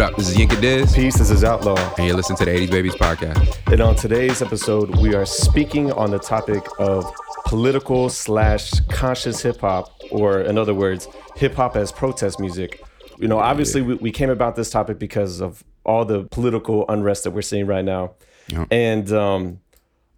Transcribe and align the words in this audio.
What 0.00 0.12
up? 0.12 0.16
This 0.16 0.30
is 0.30 0.36
Yinka 0.38 0.58
Diz. 0.62 0.94
Peace, 0.94 1.18
this 1.18 1.30
is 1.30 1.44
Outlaw. 1.44 1.76
And 1.98 2.06
you're 2.06 2.16
listening 2.16 2.38
to 2.38 2.46
the 2.46 2.52
80s 2.52 2.70
Babies 2.70 2.94
podcast. 2.94 3.70
And 3.70 3.82
on 3.82 3.94
today's 3.94 4.40
episode, 4.40 4.96
we 4.96 5.14
are 5.14 5.26
speaking 5.26 5.92
on 5.92 6.10
the 6.10 6.18
topic 6.18 6.66
of 6.78 7.04
political 7.44 8.08
slash 8.08 8.70
conscious 8.88 9.42
hip 9.42 9.60
hop, 9.60 9.92
or 10.10 10.40
in 10.40 10.56
other 10.56 10.72
words, 10.72 11.06
hip 11.36 11.54
hop 11.54 11.76
as 11.76 11.92
protest 11.92 12.40
music. 12.40 12.82
You 13.18 13.28
know, 13.28 13.38
obviously, 13.40 13.82
we, 13.82 13.96
we 13.96 14.10
came 14.10 14.30
about 14.30 14.56
this 14.56 14.70
topic 14.70 14.98
because 14.98 15.42
of 15.42 15.62
all 15.84 16.06
the 16.06 16.24
political 16.30 16.86
unrest 16.88 17.24
that 17.24 17.32
we're 17.32 17.42
seeing 17.42 17.66
right 17.66 17.84
now. 17.84 18.12
Yep. 18.48 18.68
And 18.70 19.12
um, 19.12 19.60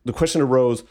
the 0.04 0.12
question 0.12 0.42
arose 0.42 0.84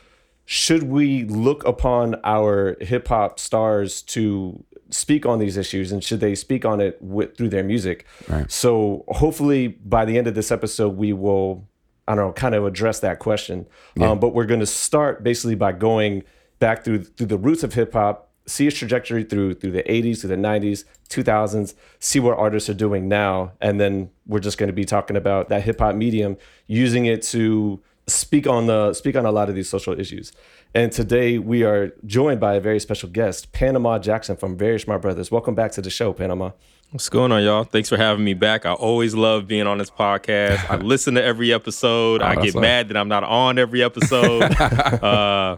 should 0.43 0.83
we 0.83 1.23
look 1.23 1.63
upon 1.65 2.15
our 2.25 2.75
hip 2.81 3.07
hop 3.07 3.39
stars 3.39 4.01
to 4.01 4.65
speak 4.91 5.25
on 5.25 5.39
these 5.39 5.57
issues 5.57 5.91
and 5.91 6.03
should 6.03 6.19
they 6.19 6.35
speak 6.35 6.65
on 6.65 6.79
it 6.79 6.97
with, 7.01 7.37
through 7.37 7.49
their 7.49 7.63
music? 7.63 8.05
Right. 8.27 8.51
So 8.51 9.03
hopefully 9.07 9.67
by 9.67 10.05
the 10.05 10.17
end 10.17 10.27
of 10.27 10.35
this 10.35 10.51
episode, 10.51 10.97
we 10.97 11.13
will, 11.13 11.67
I 12.07 12.15
don't 12.15 12.27
know, 12.27 12.33
kind 12.33 12.55
of 12.55 12.65
address 12.65 12.99
that 12.99 13.19
question. 13.19 13.67
Um, 13.99 14.19
but 14.19 14.29
we're 14.29 14.45
going 14.45 14.59
to 14.59 14.65
start 14.65 15.23
basically 15.23 15.55
by 15.55 15.71
going 15.71 16.23
back 16.59 16.83
through 16.83 17.03
through 17.03 17.27
the 17.27 17.37
roots 17.37 17.63
of 17.63 17.73
hip 17.73 17.93
hop, 17.93 18.29
see 18.45 18.67
its 18.67 18.77
trajectory 18.77 19.23
through 19.23 19.55
through 19.55 19.71
the 19.71 19.83
80s, 19.83 20.21
through 20.21 20.29
the 20.29 20.35
90s, 20.35 20.85
2000s, 21.09 21.73
see 21.99 22.19
what 22.19 22.37
artists 22.37 22.69
are 22.69 22.73
doing 22.73 23.07
now, 23.07 23.51
and 23.59 23.79
then 23.79 24.09
we're 24.25 24.39
just 24.39 24.57
going 24.57 24.67
to 24.67 24.73
be 24.73 24.85
talking 24.85 25.17
about 25.17 25.49
that 25.49 25.63
hip 25.63 25.79
hop 25.79 25.95
medium, 25.95 26.37
using 26.67 27.05
it 27.05 27.21
to 27.23 27.81
speak 28.07 28.47
on 28.47 28.67
the 28.67 28.93
speak 28.93 29.15
on 29.15 29.25
a 29.25 29.31
lot 29.31 29.49
of 29.49 29.55
these 29.55 29.69
social 29.69 29.99
issues. 29.99 30.31
And 30.73 30.91
today 30.91 31.37
we 31.37 31.63
are 31.63 31.93
joined 32.05 32.39
by 32.39 32.55
a 32.55 32.61
very 32.61 32.79
special 32.79 33.09
guest, 33.09 33.51
Panama 33.51 33.99
Jackson 33.99 34.37
from 34.37 34.57
Very 34.57 34.79
Smart 34.79 35.01
Brothas. 35.01 35.29
Welcome 35.29 35.53
back 35.53 35.71
to 35.73 35.81
the 35.81 35.89
show, 35.89 36.13
Panama. 36.13 36.51
What's 36.91 37.09
going 37.09 37.31
on, 37.31 37.43
y'all? 37.43 37.63
Thanks 37.63 37.89
for 37.89 37.97
having 37.97 38.23
me 38.23 38.33
back. 38.33 38.65
I 38.65 38.73
always 38.73 39.15
love 39.15 39.47
being 39.47 39.67
on 39.67 39.77
this 39.77 39.89
podcast. 39.89 40.69
I 40.69 40.75
listen 40.75 41.15
to 41.15 41.23
every 41.23 41.53
episode. 41.53 42.21
I 42.21 42.35
get 42.35 42.55
mad 42.55 42.89
that 42.89 42.97
I'm 42.97 43.07
not 43.07 43.23
on 43.23 43.57
every 43.57 43.81
episode. 43.81 44.43
uh, 44.61 45.57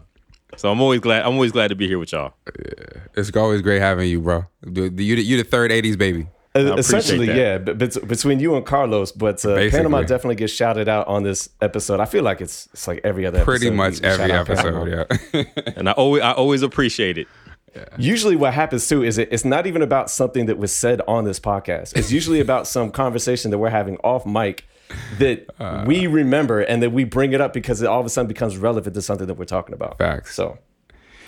so 0.56 0.70
I'm 0.70 0.80
always 0.80 1.00
glad. 1.00 1.24
I'm 1.24 1.34
always 1.34 1.52
glad 1.52 1.68
to 1.68 1.74
be 1.74 1.88
here 1.88 1.98
with 1.98 2.12
y'all. 2.12 2.34
It's 3.16 3.34
always 3.36 3.62
great 3.62 3.80
having 3.80 4.08
you, 4.08 4.20
bro. 4.20 4.44
You 4.64 4.84
you 4.96 5.16
you 5.16 5.36
the 5.36 5.44
third 5.44 5.70
80s 5.70 5.98
baby. 5.98 6.28
Appreciate 6.54 6.78
Essentially, 6.78 7.26
that. 7.26 7.36
yeah, 7.36 7.58
but 7.58 7.78
bet- 7.78 8.06
between 8.06 8.38
you 8.38 8.54
and 8.54 8.64
Carlos, 8.64 9.10
but 9.10 9.44
uh, 9.44 9.56
Panama 9.70 10.02
definitely 10.02 10.36
gets 10.36 10.52
shouted 10.52 10.88
out 10.88 11.08
on 11.08 11.24
this 11.24 11.48
episode. 11.60 11.98
I 11.98 12.04
feel 12.04 12.22
like 12.22 12.40
it's 12.40 12.68
it's 12.72 12.86
like 12.86 13.00
every 13.02 13.26
other 13.26 13.42
Pretty 13.44 13.66
episode 13.66 13.76
much 13.76 14.00
every 14.02 14.30
out 14.30 14.46
Panama. 14.46 14.84
episode, 14.84 15.08
yeah. 15.34 15.64
And 15.76 15.88
I 15.88 15.92
always, 15.92 16.22
I 16.22 16.30
always 16.32 16.62
appreciate 16.62 17.18
it. 17.18 17.26
Usually, 17.98 18.36
what 18.36 18.54
happens 18.54 18.86
too 18.88 19.02
is 19.02 19.18
it, 19.18 19.30
it's 19.32 19.44
not 19.44 19.66
even 19.66 19.82
about 19.82 20.08
something 20.10 20.46
that 20.46 20.56
was 20.56 20.70
said 20.70 21.00
on 21.08 21.24
this 21.24 21.40
podcast. 21.40 21.96
It's 21.96 22.12
usually 22.12 22.38
about 22.38 22.68
some 22.68 22.92
conversation 22.92 23.50
that 23.50 23.58
we're 23.58 23.70
having 23.70 23.96
off 24.04 24.24
mic 24.24 24.64
that 25.18 25.46
Uh. 25.58 25.82
we 25.84 26.06
remember 26.06 26.60
and 26.60 26.80
that 26.84 26.90
we 26.90 27.02
bring 27.02 27.32
it 27.32 27.40
up 27.40 27.52
because 27.52 27.82
it 27.82 27.86
all 27.88 27.98
of 27.98 28.06
a 28.06 28.10
sudden 28.10 28.28
becomes 28.28 28.56
relevant 28.56 28.94
to 28.94 29.02
something 29.02 29.26
that 29.26 29.34
we're 29.34 29.44
talking 29.44 29.74
about. 29.74 29.98
Facts. 29.98 30.36
So, 30.36 30.58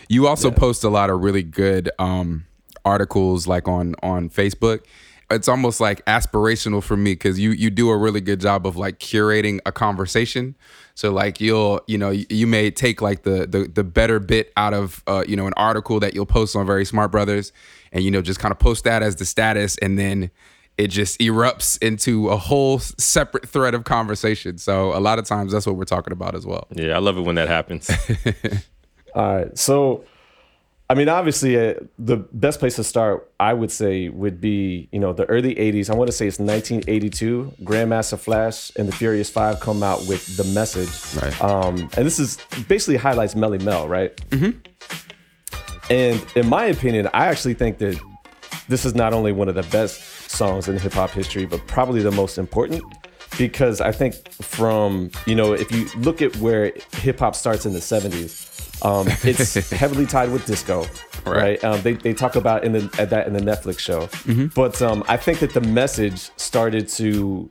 You 0.08 0.28
also 0.28 0.52
post 0.52 0.84
a 0.84 0.88
lot 0.88 1.10
of 1.10 1.20
really 1.20 1.42
good 1.42 1.90
um, 1.98 2.44
articles 2.84 3.48
like 3.48 3.66
on 3.66 3.96
on 4.04 4.30
Facebook. 4.30 4.82
It's 5.30 5.48
almost 5.48 5.80
like 5.80 6.04
aspirational 6.06 6.82
for 6.82 6.96
me 6.96 7.12
because 7.12 7.38
you 7.38 7.50
you 7.50 7.70
do 7.70 7.90
a 7.90 7.96
really 7.96 8.20
good 8.20 8.40
job 8.40 8.66
of 8.66 8.76
like 8.76 8.98
curating 8.98 9.58
a 9.66 9.72
conversation. 9.72 10.56
So 10.94 11.12
like 11.12 11.40
you'll 11.40 11.80
you 11.86 11.98
know 11.98 12.10
you, 12.10 12.26
you 12.30 12.46
may 12.46 12.70
take 12.70 13.02
like 13.02 13.22
the, 13.22 13.46
the 13.46 13.64
the 13.72 13.84
better 13.84 14.20
bit 14.20 14.52
out 14.56 14.72
of 14.72 15.02
uh, 15.06 15.24
you 15.26 15.36
know 15.36 15.46
an 15.46 15.54
article 15.56 16.00
that 16.00 16.14
you'll 16.14 16.26
post 16.26 16.54
on 16.54 16.64
Very 16.64 16.84
Smart 16.84 17.10
Brothas, 17.10 17.52
and 17.92 18.04
you 18.04 18.10
know 18.10 18.22
just 18.22 18.38
kind 18.38 18.52
of 18.52 18.58
post 18.58 18.84
that 18.84 19.02
as 19.02 19.16
the 19.16 19.24
status, 19.24 19.76
and 19.78 19.98
then 19.98 20.30
it 20.78 20.88
just 20.88 21.18
erupts 21.20 21.82
into 21.82 22.28
a 22.28 22.36
whole 22.36 22.78
separate 22.78 23.48
thread 23.48 23.74
of 23.74 23.84
conversation. 23.84 24.58
So 24.58 24.96
a 24.96 25.00
lot 25.00 25.18
of 25.18 25.24
times 25.24 25.52
that's 25.52 25.66
what 25.66 25.76
we're 25.76 25.84
talking 25.84 26.12
about 26.12 26.34
as 26.34 26.46
well. 26.46 26.66
Yeah, 26.70 26.96
I 26.96 26.98
love 26.98 27.16
it 27.16 27.22
when 27.22 27.36
that 27.36 27.48
happens. 27.48 27.90
all 29.14 29.36
right. 29.36 29.58
So, 29.58 30.04
I 30.88 30.94
mean, 30.94 31.08
obviously, 31.08 31.58
uh, 31.58 31.74
the 31.98 32.16
best 32.16 32.60
place 32.60 32.76
to 32.76 32.84
start, 32.84 33.28
I 33.40 33.52
would 33.52 33.72
say, 33.72 34.08
would 34.08 34.40
be 34.40 34.88
you 34.92 35.00
know 35.00 35.12
the 35.12 35.24
early 35.24 35.54
'80s. 35.56 35.90
I 35.90 35.94
want 35.94 36.08
to 36.08 36.12
say 36.12 36.28
it's 36.28 36.38
1982. 36.38 37.54
Grandmaster 37.62 38.18
Flash 38.18 38.70
and 38.76 38.86
the 38.86 38.92
Furious 38.92 39.28
Five 39.28 39.58
come 39.58 39.82
out 39.82 40.06
with 40.06 40.36
the 40.36 40.44
message. 40.44 41.20
Right. 41.20 41.42
Um, 41.42 41.90
and 41.96 42.06
this 42.06 42.20
is 42.20 42.38
basically 42.68 42.96
highlights 42.96 43.34
Melle 43.34 43.60
Mel, 43.60 43.88
right? 43.88 44.16
Mm-hmm. 44.30 44.50
And 45.90 46.24
in 46.36 46.48
my 46.48 46.66
opinion, 46.66 47.08
I 47.12 47.26
actually 47.26 47.54
think 47.54 47.78
that 47.78 48.00
this 48.68 48.84
is 48.84 48.94
not 48.94 49.12
only 49.12 49.32
one 49.32 49.48
of 49.48 49.54
the 49.54 49.62
best 49.64 50.30
songs 50.30 50.68
in 50.68 50.78
hip 50.78 50.92
hop 50.92 51.10
history, 51.10 51.46
but 51.46 51.66
probably 51.66 52.02
the 52.02 52.10
most 52.10 52.38
important. 52.38 52.82
Because 53.38 53.80
I 53.80 53.92
think 53.92 54.14
from, 54.32 55.10
you 55.26 55.34
know, 55.34 55.52
if 55.52 55.70
you 55.70 55.88
look 55.98 56.22
at 56.22 56.34
where 56.36 56.72
hip 56.92 57.18
hop 57.18 57.34
starts 57.34 57.66
in 57.66 57.72
the 57.72 57.80
70s, 57.80 58.55
um, 58.82 59.06
it's 59.22 59.54
heavily 59.70 60.06
tied 60.06 60.30
with 60.30 60.46
disco, 60.46 60.86
right? 61.24 61.62
Um, 61.64 61.80
they, 61.82 61.94
they 61.94 62.12
talk 62.14 62.36
about 62.36 62.64
in 62.64 62.72
the, 62.72 62.90
at 62.98 63.10
that 63.10 63.26
in 63.26 63.32
the 63.32 63.40
Netflix 63.40 63.78
show. 63.80 64.08
But 64.54 64.80
um, 64.82 65.04
I 65.08 65.16
think 65.16 65.38
that 65.40 65.52
the 65.54 65.60
message 65.60 66.30
started 66.36 66.88
to 66.90 67.48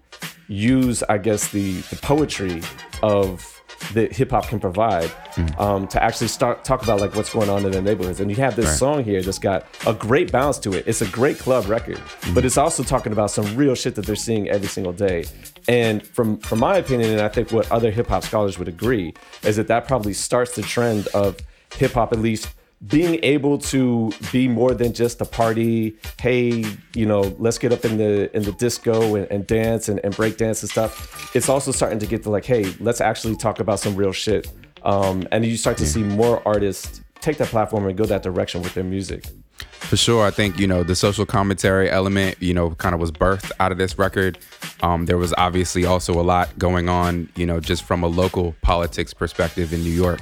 use, 0.48 1.04
I 1.04 1.18
guess, 1.18 1.50
the, 1.52 1.82
the 1.82 1.96
poetry 1.98 2.62
of 3.04 3.55
that 3.94 4.14
hip 4.14 4.32
hop 4.32 4.48
can 4.48 4.60
provide 4.60 5.12
um, 5.58 5.88
to 5.88 6.02
actually 6.02 6.28
start 6.28 6.64
talk 6.64 6.84
about 6.84 7.00
like 7.00 7.16
what's 7.16 7.32
going 7.32 7.50
on 7.50 7.66
in 7.66 7.72
the 7.72 7.82
neighborhoods. 7.82 8.20
And 8.20 8.30
you 8.30 8.38
have 8.38 8.56
this 8.56 8.78
song 8.78 9.04
here 9.04 9.22
that's 9.22 9.40
got 9.40 9.66
a 9.86 9.94
great 9.94 10.32
bounce 10.32 10.58
to 10.60 10.74
it. 10.74 10.88
It's 10.88 11.02
a 11.02 11.08
great 11.08 11.38
club 11.40 11.68
record, 11.68 12.02
but 12.34 12.46
it's 12.46 12.58
also 12.58 12.84
talking 12.84 13.12
about 13.12 13.32
some 13.32 13.56
real 13.56 13.76
shit 13.76 13.96
that 13.96 14.06
they're 14.06 14.16
seeing 14.16 14.50
every 14.50 14.68
single 14.68 14.94
day. 14.94 15.26
And 15.68 16.06
from 16.06 16.38
from 16.38 16.60
my 16.60 16.78
opinion, 16.78 17.12
and 17.12 17.22
I 17.22 17.30
think 17.30 17.52
what 17.52 17.72
other 17.72 17.92
hip 17.92 18.08
hop 18.08 18.24
scholars 18.24 18.58
would 18.60 18.68
agree, 18.68 19.14
is 19.44 19.56
that 19.56 19.68
that 19.68 19.88
probably 19.88 20.14
starts 20.14 20.56
the 20.56 20.62
trend 20.62 21.08
of 21.08 21.38
hip 21.76 21.94
hop 21.94 22.14
at 22.14 22.20
least 22.20 22.50
being 22.88 23.20
able 23.24 23.58
to 23.58 24.12
be 24.32 24.48
more 24.48 24.74
than 24.74 24.94
just 24.94 25.22
a 25.22 25.26
party 25.26 25.96
hey 26.20 26.64
you 26.94 27.06
know 27.06 27.22
let's 27.40 27.58
get 27.58 27.72
up 27.72 27.86
in 27.86 27.98
the 27.98 28.36
in 28.36 28.44
the 28.44 28.52
disco 28.54 29.16
and, 29.16 29.32
and 29.32 29.48
dance 29.48 29.88
and, 29.88 30.00
and 30.04 30.16
break 30.16 30.38
dance 30.38 30.62
and 30.62 30.70
stuff. 30.70 31.36
It's 31.36 31.50
also 31.50 31.72
starting 31.72 32.00
to 32.00 32.06
get 32.06 32.24
to 32.24 32.30
like 32.30 32.46
hey 32.46 32.74
let's 32.80 33.02
actually 33.02 33.36
talk 33.36 33.60
about 33.60 33.80
some 33.80 33.96
real 33.96 34.12
shit. 34.12 34.48
Um, 34.84 35.28
and 35.32 35.44
you 35.46 35.58
start 35.58 35.78
to 35.78 35.86
see 35.86 36.04
more 36.04 36.48
artists 36.48 37.02
take 37.22 37.38
that 37.38 37.48
platform 37.48 37.88
and 37.88 37.98
go 37.98 38.06
that 38.06 38.22
direction 38.22 38.62
with 38.62 38.76
their 38.76 38.84
music. 38.84 39.26
For 39.58 39.98
sure, 39.98 40.26
I 40.26 40.32
think 40.32 40.60
you 40.60 40.68
know 40.68 40.84
the 40.84 40.96
social 40.96 41.26
commentary 41.26 41.90
element, 41.90 42.42
you 42.42 42.54
know, 42.54 42.72
kind 42.72 42.94
of 42.94 43.02
was 43.02 43.12
birthed 43.12 43.52
out 43.60 43.72
of 43.72 43.78
this 43.78 43.98
record. 43.98 44.38
Um, 44.82 45.06
there 45.06 45.18
was 45.18 45.34
obviously 45.38 45.86
also 45.86 46.20
a 46.20 46.24
lot 46.24 46.58
going 46.58 46.90
on, 46.90 47.30
you 47.36 47.46
know, 47.46 47.60
just 47.60 47.84
from 47.84 48.04
a 48.04 48.08
local 48.08 48.56
politics 48.62 49.14
perspective 49.14 49.74
in 49.74 49.82
New 49.82 49.92
York, 49.92 50.22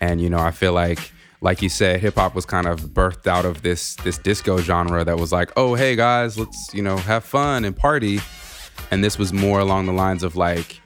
and 0.00 0.20
you 0.20 0.30
know, 0.30 0.38
I 0.38 0.50
feel 0.50 0.72
like, 0.72 1.12
like 1.40 1.62
you 1.62 1.68
said, 1.68 2.00
hip 2.00 2.16
hop 2.16 2.34
was 2.34 2.44
kind 2.46 2.66
of 2.66 2.80
birthed 2.80 3.26
out 3.26 3.44
of 3.44 3.62
this 3.62 3.94
this 3.96 4.18
disco 4.18 4.58
genre 4.58 5.04
that 5.04 5.18
was 5.18 5.32
like, 5.32 5.50
oh 5.56 5.74
hey 5.74 5.96
guys, 5.96 6.38
let's 6.38 6.70
you 6.74 6.82
know 6.82 6.96
have 6.96 7.24
fun 7.24 7.64
and 7.64 7.76
party, 7.76 8.20
and 8.90 9.02
this 9.02 9.18
was 9.18 9.32
more 9.32 9.58
along 9.60 9.86
the 9.86 9.92
lines 9.92 10.22
of 10.22 10.36
like. 10.36 10.80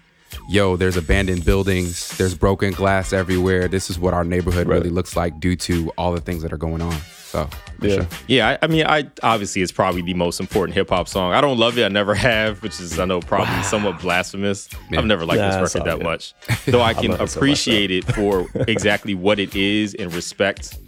Yo, 0.50 0.76
there's 0.76 0.96
abandoned 0.96 1.44
buildings, 1.44 2.08
there's 2.18 2.34
broken 2.34 2.72
glass 2.72 3.12
everywhere. 3.12 3.68
This 3.68 3.88
is 3.88 4.00
what 4.00 4.12
our 4.12 4.24
neighborhood 4.24 4.66
Right. 4.66 4.78
really 4.78 4.90
looks 4.90 5.16
like 5.16 5.38
due 5.38 5.54
to 5.56 5.90
all 5.96 6.12
the 6.12 6.20
things 6.20 6.42
that 6.42 6.52
are 6.52 6.56
going 6.58 6.82
on. 6.82 6.96
So, 7.34 7.48
Yeah. 7.80 7.94
sure. 7.96 8.06
yeah, 8.28 8.48
I, 8.50 8.58
I 8.62 8.66
mean, 8.68 8.86
I 8.86 9.10
obviously 9.24 9.60
it's 9.60 9.72
probably 9.72 10.02
the 10.02 10.14
most 10.14 10.38
important 10.38 10.74
hip 10.76 10.90
hop 10.90 11.08
song. 11.08 11.32
I 11.32 11.40
don't 11.40 11.58
love 11.58 11.76
it. 11.76 11.84
I 11.84 11.88
never 11.88 12.14
have, 12.14 12.62
which 12.62 12.78
is 12.80 13.00
I 13.00 13.04
know 13.06 13.18
probably 13.18 13.60
somewhat 13.64 14.00
blasphemous. 14.00 14.68
I've 14.96 15.04
never 15.04 15.26
liked 15.26 15.40
Nah, 15.40 15.60
this 15.60 15.74
record 15.74 15.88
all 15.90 15.96
that 15.98 16.04
good. 16.04 16.10
much, 16.10 16.34
though 16.66 16.80
I 16.80 16.94
can 17.00 17.10
love 17.10 17.22
it 17.22 17.28
so 17.30 17.40
appreciate 17.40 17.90
it 17.90 18.04
for 18.04 18.46
exactly 18.68 19.14
what 19.16 19.40
it 19.40 19.56
is 19.56 19.94
and 19.94 20.14
respect 20.14 20.78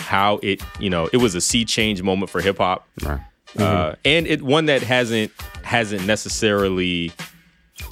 how 0.00 0.40
it. 0.42 0.60
You 0.80 0.90
know, 0.90 1.08
it 1.12 1.18
was 1.18 1.36
a 1.36 1.40
sea 1.40 1.64
change 1.64 2.02
moment 2.02 2.30
for 2.30 2.40
hip 2.40 2.58
hop. 2.58 2.88
Right. 3.00 3.20
uh, 3.58 3.60
mm-hmm. 3.62 3.94
and 4.04 4.26
it 4.26 4.42
one 4.42 4.66
that 4.66 4.82
hasn't 4.82 5.30
hasn't 5.62 6.04
necessarily 6.04 7.12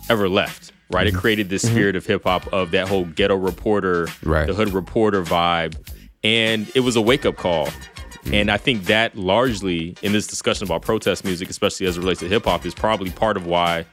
ever 0.09 0.29
left. 0.29 0.73
Right, 0.93 1.07
it 1.07 1.11
mm-hmm. 1.11 1.21
created 1.21 1.49
this 1.51 1.65
mm-hmm. 1.65 1.75
spirit 1.75 1.95
of 1.95 2.05
hip 2.05 2.25
hop 2.25 2.53
of 2.53 2.73
that 2.73 2.89
whole 2.89 3.05
ghetto 3.05 3.37
reporter, 3.37 4.09
Right. 4.25 4.49
the 4.49 4.55
hood 4.55 4.73
reporter 4.73 5.23
vibe, 5.23 5.77
and 6.25 6.67
it 6.75 6.81
was 6.81 6.97
a 6.97 7.01
wake 7.01 7.25
up 7.25 7.37
call. 7.37 7.69
Mm-hmm. 8.25 8.35
And 8.35 8.51
I 8.51 8.57
think 8.57 8.85
that 8.85 9.17
largely 9.17 9.97
in 10.03 10.13
this 10.13 10.27
discussion 10.27 10.65
about 10.65 10.83
protest 10.83 11.25
music, 11.25 11.49
especially 11.49 11.87
as 11.87 11.97
it 11.97 12.01
relates 12.01 12.21
to 12.21 12.29
hip 12.29 12.45
hop, 12.45 12.67
is 12.67 12.75
probably 12.75 13.11
part 13.11 13.37
of 13.37 13.47
why 13.47 13.87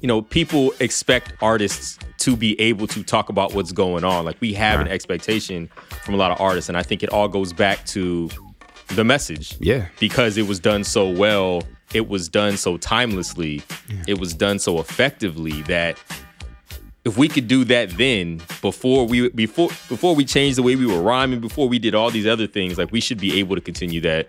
you 0.00 0.08
know 0.08 0.22
people 0.22 0.72
expect 0.80 1.32
artists 1.40 1.98
to 2.18 2.36
be 2.36 2.58
able 2.60 2.86
to 2.86 3.02
talk 3.02 3.28
about 3.28 3.54
what's 3.54 3.72
going 3.72 4.04
on. 4.04 4.24
Like 4.24 4.40
we 4.40 4.54
have 4.54 4.80
an 4.80 4.88
expectation 4.88 5.68
from 6.04 6.14
a 6.14 6.16
lot 6.16 6.30
of 6.30 6.40
artists, 6.40 6.68
and 6.68 6.78
I 6.78 6.82
think 6.82 7.02
it 7.02 7.10
all 7.10 7.28
goes 7.28 7.52
back 7.52 7.84
to 7.86 8.30
the 8.88 9.04
message. 9.04 9.56
Yeah. 9.60 9.86
Because 10.00 10.36
it 10.36 10.46
was 10.46 10.60
done 10.60 10.84
so 10.84 11.08
well, 11.08 11.62
it 11.92 12.08
was 12.08 12.28
done 12.28 12.56
so 12.56 12.76
timelessly, 12.76 13.62
it 14.06 14.18
was 14.18 14.34
done 14.34 14.58
so 14.58 14.78
effectively 14.78 15.62
that 15.62 15.98
if 17.04 17.16
we 17.18 17.28
could 17.28 17.46
do 17.48 17.64
that 17.66 17.90
then 17.90 18.40
before 18.62 19.06
we 19.06 19.28
before 19.30 19.68
before 19.88 20.14
we 20.14 20.24
changed 20.24 20.56
the 20.58 20.62
way 20.62 20.74
we 20.76 20.86
were 20.86 21.00
rhyming, 21.02 21.40
before 21.40 21.68
we 21.68 21.78
did 21.78 21.94
all 21.94 22.10
these 22.10 22.26
other 22.26 22.46
things, 22.46 22.78
like 22.78 22.90
we 22.92 23.00
should 23.00 23.18
be 23.18 23.38
able 23.38 23.54
to 23.56 23.60
continue 23.62 24.00
that 24.02 24.28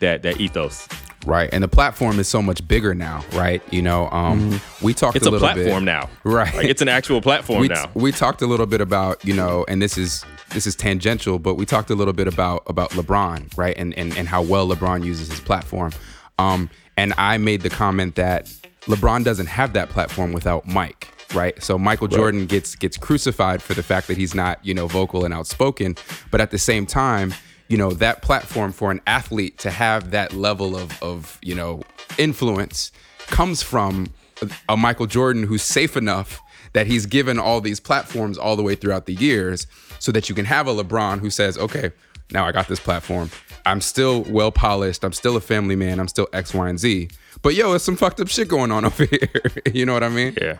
that 0.00 0.22
that 0.22 0.40
ethos. 0.40 0.88
right? 1.24 1.48
And 1.52 1.62
the 1.62 1.68
platform 1.68 2.18
is 2.18 2.28
so 2.28 2.40
much 2.42 2.66
bigger 2.68 2.94
now, 2.94 3.24
right? 3.32 3.62
You 3.72 3.82
know, 3.82 4.08
um, 4.10 4.60
we 4.82 4.92
talked 4.94 5.16
It's 5.16 5.26
a 5.26 5.32
a 5.32 5.38
platform 5.38 5.84
bit, 5.84 5.92
now. 5.92 6.10
right? 6.24 6.54
Like 6.54 6.66
it's 6.66 6.82
an 6.82 6.88
actual 6.88 7.20
platform 7.20 7.60
we, 7.60 7.68
now. 7.68 7.90
we 7.94 8.12
talked 8.12 8.42
a 8.42 8.46
little 8.46 8.66
bit 8.66 8.80
about 8.80 9.24
you 9.24 9.34
know 9.34 9.64
and 9.68 9.80
this 9.80 9.96
is 9.96 10.24
this 10.50 10.66
is 10.66 10.74
tangential 10.76 11.38
but 11.38 11.54
we 11.54 11.64
talked 11.66 11.90
a 11.90 11.94
little 11.94 12.12
bit 12.14 12.28
about 12.28 12.62
about 12.66 12.90
lebron 12.90 13.56
right 13.56 13.76
and 13.78 13.92
and, 13.98 14.16
and 14.16 14.28
how 14.28 14.40
well 14.42 14.66
lebron 14.68 15.04
uses 15.04 15.28
his 15.28 15.40
platform 15.40 15.90
um 16.38 16.70
and 16.96 17.12
i 17.18 17.36
made 17.36 17.62
the 17.62 17.68
comment 17.70 18.14
that 18.14 18.46
lebron 18.86 19.24
doesn't 19.24 19.46
have 19.48 19.72
that 19.72 19.88
platform 19.88 20.32
without 20.32 20.64
mike 20.66 21.08
right 21.34 21.60
so 21.62 21.76
michael 21.78 22.06
jordan 22.06 22.46
gets 22.46 22.74
gets 22.76 22.96
crucified 22.96 23.60
for 23.60 23.74
the 23.74 23.82
fact 23.82 24.06
that 24.06 24.16
he's 24.16 24.34
not 24.34 24.64
you 24.64 24.72
know 24.72 24.86
vocal 24.86 25.24
and 25.24 25.34
outspoken 25.34 25.96
but 26.30 26.40
at 26.40 26.50
the 26.50 26.58
same 26.58 26.86
time 26.86 27.34
you 27.68 27.76
know 27.76 27.90
that 27.90 28.22
platform 28.22 28.72
for 28.72 28.90
an 28.90 29.00
athlete 29.06 29.58
to 29.58 29.70
have 29.70 30.12
that 30.12 30.32
level 30.32 30.76
of 30.76 31.02
of 31.02 31.38
you 31.42 31.54
know 31.54 31.82
influence 32.18 32.92
comes 33.26 33.62
from 33.62 34.06
a, 34.42 34.50
a 34.70 34.76
Michael 34.76 35.06
Jordan 35.06 35.42
who's 35.42 35.62
safe 35.62 35.96
enough 35.96 36.40
that 36.72 36.86
he's 36.86 37.06
given 37.06 37.38
all 37.38 37.60
these 37.60 37.80
platforms 37.80 38.36
all 38.38 38.56
the 38.56 38.62
way 38.62 38.74
throughout 38.74 39.06
the 39.06 39.14
years 39.14 39.66
so 39.98 40.12
that 40.12 40.28
you 40.28 40.34
can 40.34 40.44
have 40.44 40.68
a 40.68 40.74
LeBron 40.74 41.20
who 41.20 41.30
says, 41.30 41.56
okay, 41.56 41.90
now 42.32 42.46
I 42.46 42.52
got 42.52 42.68
this 42.68 42.80
platform. 42.80 43.30
I'm 43.64 43.80
still 43.80 44.22
well 44.24 44.52
polished. 44.52 45.04
I'm 45.04 45.12
still 45.12 45.36
a 45.36 45.40
family 45.40 45.76
man. 45.76 45.98
I'm 45.98 46.08
still 46.08 46.28
X, 46.32 46.52
Y, 46.52 46.68
and 46.68 46.78
Z. 46.78 47.08
But 47.42 47.54
yo, 47.54 47.70
there's 47.70 47.82
some 47.82 47.96
fucked 47.96 48.20
up 48.20 48.28
shit 48.28 48.48
going 48.48 48.70
on 48.70 48.84
over 48.84 49.04
here. 49.04 49.30
you 49.72 49.86
know 49.86 49.94
what 49.94 50.02
I 50.02 50.08
mean? 50.08 50.36
yeah, 50.40 50.58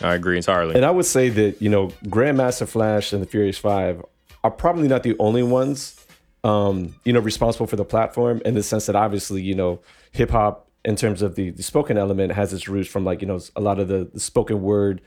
I 0.00 0.14
agree 0.14 0.36
entirely. 0.36 0.74
And 0.74 0.84
I 0.84 0.90
would 0.90 1.06
say 1.06 1.28
that, 1.30 1.60
you 1.60 1.68
know, 1.68 1.88
Grandmaster 2.06 2.68
Flash 2.68 3.12
and 3.12 3.22
the 3.22 3.26
Furious 3.26 3.58
Five 3.58 4.04
are 4.44 4.50
probably 4.50 4.88
not 4.88 5.02
the 5.02 5.16
only 5.18 5.42
ones, 5.42 5.98
um, 6.44 6.94
you 7.04 7.12
know, 7.12 7.20
responsible 7.20 7.66
for 7.66 7.76
the 7.76 7.84
platform 7.84 8.42
in 8.44 8.54
the 8.54 8.62
sense 8.62 8.86
that 8.86 8.96
obviously, 8.96 9.42
you 9.42 9.54
know, 9.54 9.80
hip 10.12 10.30
hop 10.30 10.68
in 10.84 10.96
terms 10.96 11.22
of 11.22 11.34
the, 11.34 11.50
the 11.50 11.62
spoken 11.62 11.98
element 11.98 12.32
has 12.32 12.52
its 12.52 12.68
roots 12.68 12.88
from 12.88 13.04
like, 13.04 13.20
you 13.20 13.26
know, 13.26 13.40
a 13.56 13.60
lot 13.60 13.78
of 13.78 13.88
the, 13.88 14.08
the 14.12 14.20
spoken 14.20 14.62
word 14.62 15.00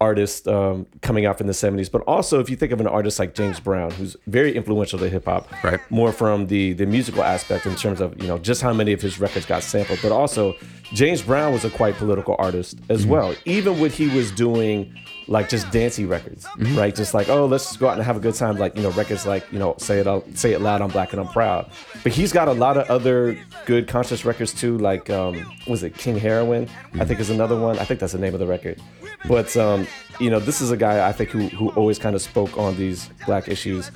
artists 0.00 0.46
um, 0.46 0.86
coming 1.02 1.24
out 1.24 1.38
from 1.38 1.46
the 1.46 1.52
70s. 1.52 1.90
But 1.90 2.02
also, 2.02 2.40
if 2.40 2.50
you 2.50 2.56
think 2.56 2.72
of 2.72 2.80
an 2.80 2.86
artist 2.86 3.18
like 3.18 3.34
James 3.34 3.60
Brown, 3.60 3.90
who's 3.92 4.16
very 4.26 4.54
influential 4.54 4.98
to 4.98 5.08
hip 5.08 5.24
hop, 5.26 5.48
Right. 5.62 5.80
more 5.90 6.12
from 6.12 6.46
the 6.48 6.72
the 6.74 6.84
musical 6.86 7.22
aspect 7.22 7.64
in 7.66 7.74
terms 7.76 8.00
of 8.00 8.20
you 8.20 8.28
know 8.28 8.38
just 8.38 8.60
how 8.62 8.72
many 8.72 8.92
of 8.92 9.00
his 9.00 9.18
records 9.20 9.46
got 9.46 9.62
sampled, 9.62 10.00
but 10.02 10.12
also 10.12 10.54
James 10.92 11.22
Brown 11.22 11.52
was 11.52 11.64
a 11.64 11.70
quite 11.70 11.94
political 11.94 12.36
artist 12.38 12.78
as 12.88 13.06
well. 13.06 13.34
Even 13.44 13.80
what 13.80 13.92
he 13.92 14.08
was 14.08 14.30
doing 14.32 14.92
like 15.26 15.48
just 15.48 15.70
dancey 15.70 16.04
records, 16.04 16.46
right? 16.74 16.94
Just 16.94 17.14
like 17.14 17.28
oh, 17.28 17.46
let's 17.46 17.66
just 17.66 17.80
go 17.80 17.88
out 17.88 17.96
and 17.96 18.02
have 18.02 18.16
a 18.16 18.20
good 18.20 18.34
time. 18.34 18.56
Like 18.58 18.76
you 18.76 18.82
know 18.82 18.90
records 18.90 19.26
like 19.26 19.50
you 19.52 19.58
know 19.58 19.74
say 19.78 19.98
it 19.98 20.06
out, 20.06 20.24
say 20.36 20.52
it 20.52 20.60
loud, 20.60 20.82
I'm 20.82 20.90
black 20.90 21.12
and 21.12 21.20
I'm 21.20 21.28
proud. 21.28 21.70
But 22.02 22.12
he's 22.12 22.32
got 22.32 22.48
a 22.48 22.52
lot 22.52 22.76
of 22.76 22.88
other 22.90 23.38
good 23.64 23.88
conscious 23.88 24.24
records 24.24 24.52
too. 24.52 24.78
Like 24.78 25.10
um, 25.10 25.44
was 25.66 25.82
it 25.82 25.96
King 25.96 26.18
Heroin? 26.18 26.68
I 26.94 27.04
think 27.04 27.20
is 27.20 27.30
another 27.30 27.58
one. 27.58 27.78
I 27.78 27.84
think 27.84 28.00
that's 28.00 28.12
the 28.12 28.18
name 28.18 28.34
of 28.34 28.40
the 28.40 28.46
record. 28.46 28.80
But 29.26 29.56
um, 29.56 29.86
you 30.20 30.30
know, 30.30 30.38
this 30.38 30.60
is 30.60 30.70
a 30.70 30.76
guy 30.76 31.06
I 31.06 31.12
think 31.12 31.30
who 31.30 31.48
who 31.48 31.70
always 31.70 31.98
kind 31.98 32.14
of 32.14 32.22
spoke 32.22 32.58
on 32.58 32.76
these 32.76 33.08
black 33.26 33.48
issues, 33.48 33.90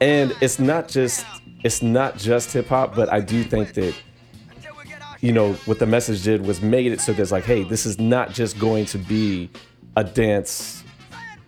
and 0.00 0.34
it's 0.40 0.58
not 0.58 0.88
just 0.88 1.24
it's 1.62 1.82
not 1.82 2.16
just 2.18 2.52
hip 2.52 2.66
hop, 2.66 2.94
but 2.94 3.12
I 3.12 3.20
do 3.20 3.44
think 3.44 3.74
that 3.74 3.94
you 5.20 5.32
know 5.32 5.52
what 5.66 5.78
the 5.78 5.86
message 5.86 6.24
did 6.24 6.44
was 6.44 6.60
made 6.60 6.90
it 6.92 7.00
so 7.00 7.12
there's 7.12 7.30
like, 7.30 7.44
hey, 7.44 7.62
this 7.62 7.86
is 7.86 8.00
not 8.00 8.30
just 8.30 8.58
going 8.58 8.86
to 8.86 8.98
be 8.98 9.48
a 9.96 10.04
dance 10.04 10.82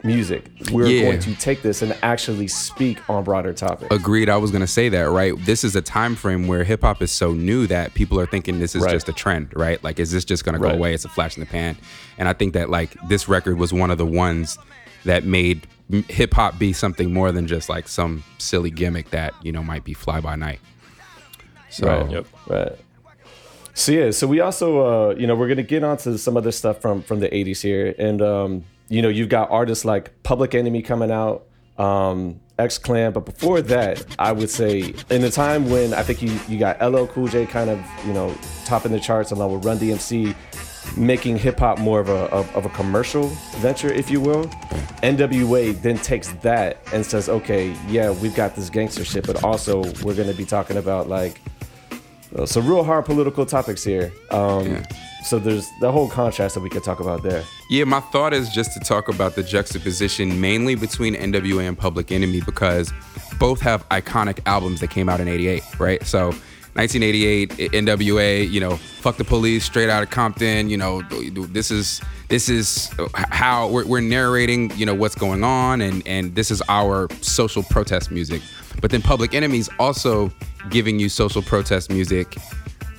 music. 0.03 0.45
We're 0.71 0.87
Yeah. 0.87 1.03
going 1.05 1.19
to 1.21 1.35
take 1.37 1.63
this 1.63 1.81
and 1.81 1.97
actually 2.03 2.47
speak 2.47 2.99
on 3.09 3.25
broader 3.25 3.55
topics. 3.55 3.95
Agreed. 3.95 4.29
I 4.29 4.37
was 4.37 4.51
gonna 4.51 4.67
say 4.67 4.91
that, 4.91 5.09
right? 5.11 5.33
This 5.47 5.65
is 5.65 5.75
a 5.77 5.81
time 5.81 6.15
frame 6.15 6.47
where 6.47 6.63
hip 6.63 6.83
hop 6.83 7.01
is 7.01 7.11
so 7.11 7.33
new 7.33 7.67
that 7.69 7.95
people 7.95 8.21
are 8.21 8.27
thinking 8.27 8.59
this 8.59 8.75
is 8.75 8.83
Right. 8.83 8.93
just 8.93 9.09
a 9.09 9.15
trend, 9.15 9.49
right? 9.57 9.83
Like, 9.83 9.99
is 9.99 10.11
this 10.11 10.27
just 10.27 10.45
gonna 10.45 10.59
go 10.59 10.69
away? 10.69 10.93
It's 10.93 11.07
a 11.07 11.09
flash 11.09 11.37
in 11.37 11.41
the 11.41 11.47
pan. 11.47 11.77
And 12.19 12.29
I 12.29 12.35
think 12.35 12.53
that 12.53 12.69
like 12.69 12.91
this 13.09 13.29
record 13.31 13.57
was 13.57 13.73
one 13.73 13.91
of 13.91 13.97
the 13.97 14.05
ones 14.05 14.59
that 15.07 15.25
made 15.25 15.67
hip 16.09 16.35
hop 16.35 16.59
be 16.59 16.75
something 16.75 17.11
more 17.13 17.33
than 17.33 17.47
just 17.47 17.71
like 17.71 17.89
some 17.89 18.25
silly 18.37 18.71
gimmick 18.71 19.11
that 19.11 19.33
you 19.43 19.53
know 19.53 19.63
might 19.63 19.85
be 19.85 19.95
fly 19.95 20.21
by 20.21 20.37
night. 20.37 20.61
So 21.71 21.87
Right. 21.89 22.11
Yep. 22.11 22.27
Right. 22.47 22.73
So 23.75 23.91
yeah, 23.91 24.11
so 24.13 24.29
we 24.29 24.41
also 24.41 25.11
uh, 25.11 25.15
you 25.17 25.27
know, 25.27 25.35
we're 25.35 25.49
gonna 25.49 25.65
get 25.65 25.83
onto 25.83 26.17
some 26.17 26.37
other 26.37 26.53
stuff 26.53 26.81
from 26.81 27.03
from 27.03 27.21
the 27.21 27.35
eighties 27.35 27.61
here. 27.61 27.95
And 27.99 28.23
um, 28.23 28.65
you 28.89 29.03
know, 29.03 29.09
you've 29.09 29.29
got 29.29 29.51
artists 29.51 29.85
like 29.85 30.23
Public 30.23 30.55
Enemy 30.55 30.83
coming 30.83 31.11
out, 31.11 31.47
um, 31.77 32.41
X 32.59 32.79
Clan, 32.79 33.13
but 33.13 33.25
before 33.25 33.61
that, 33.63 34.05
I 34.19 34.31
would 34.31 34.51
say 34.51 34.95
in 35.11 35.23
the 35.23 35.31
time 35.31 35.69
when 35.69 35.93
I 35.93 36.05
think 36.05 36.23
you 36.23 36.39
you 36.49 36.59
got 36.59 36.81
LL 36.81 37.07
Cool 37.07 37.27
J 37.27 37.47
kind 37.47 37.69
of, 37.69 37.85
you 38.07 38.13
know, 38.13 38.33
topping 38.65 38.93
the 38.93 39.01
charts 39.01 39.33
along 39.33 39.53
with 39.53 39.65
Run 39.65 39.79
DMC, 39.79 40.37
making 40.97 41.39
hip 41.39 41.59
hop 41.59 41.79
more 41.81 41.99
of 41.99 42.09
a 42.09 42.31
of, 42.31 42.55
of 42.55 42.67
a 42.67 42.71
commercial 42.71 43.27
venture, 43.57 43.93
if 43.93 44.09
you 44.09 44.21
will. 44.21 44.45
NWA 45.03 45.81
then 45.83 45.99
takes 45.99 46.29
that 46.35 46.79
and 46.93 47.05
says, 47.05 47.29
okay, 47.29 47.77
yeah, 47.89 48.11
we've 48.11 48.37
got 48.37 48.55
this 48.55 48.71
gangster 48.71 49.05
shit, 49.05 49.27
but 49.27 49.43
also 49.43 49.83
we're 50.05 50.15
gonna 50.15 50.33
be 50.33 50.45
talking 50.45 50.77
about 50.77 51.09
like 51.09 51.41
uh, 52.35 52.47
some 52.47 52.67
real 52.67 52.85
hard 52.85 53.05
political 53.05 53.47
topics 53.47 53.85
here. 53.85 54.13
Um, 54.31 54.67
Yeah. 54.67 54.83
So 55.25 55.39
there's 55.39 55.71
the 55.81 55.91
whole 55.91 56.11
contrast 56.11 56.55
that 56.55 56.61
we 56.61 56.69
could 56.69 56.85
talk 56.85 57.01
about 57.01 57.23
there. 57.23 57.43
Yeah, 57.71 57.85
my 57.85 58.01
thought 58.01 58.35
is 58.35 58.51
just 58.51 58.75
to 58.75 58.81
talk 58.81 59.09
about 59.09 59.35
the 59.37 59.43
juxtaposition 59.43 60.39
mainly 60.39 60.75
between 60.75 61.15
NWA 61.15 61.67
and 61.67 61.79
Public 61.79 62.13
Enemy 62.13 62.43
because 62.43 62.93
both 63.39 63.59
have 63.63 63.89
iconic 63.89 64.41
albums 64.45 64.81
that 64.81 64.91
came 64.91 65.09
out 65.09 65.21
in 65.21 65.29
88, 65.29 65.63
right? 65.81 66.05
So 66.05 66.27
1988 66.75 67.73
NWA, 67.73 68.51
you 68.51 68.61
know, 68.61 68.77
fuck 68.77 69.17
the 69.17 69.25
police, 69.25 69.65
straight 69.65 69.89
out 69.89 70.03
of 70.03 70.11
Compton, 70.11 70.69
you 70.69 70.77
know, 70.77 71.01
this 71.03 71.71
is 71.71 72.03
this 72.29 72.51
is 72.51 72.91
how 73.15 73.69
we're, 73.69 73.87
we're 73.87 74.01
narrating, 74.01 74.77
you 74.77 74.85
know, 74.85 74.95
what's 74.95 75.15
going 75.15 75.43
on 75.43 75.81
and 75.81 76.07
and 76.07 76.35
this 76.35 76.51
is 76.51 76.63
our 76.69 77.09
social 77.23 77.63
protest 77.63 78.11
music. 78.11 78.43
But 78.83 78.91
then 78.91 79.01
Public 79.01 79.35
Enemy's 79.35 79.71
also 79.79 80.31
giving 80.71 80.99
you 80.99 81.09
social 81.09 81.43
protest 81.43 81.91
music 81.91 82.37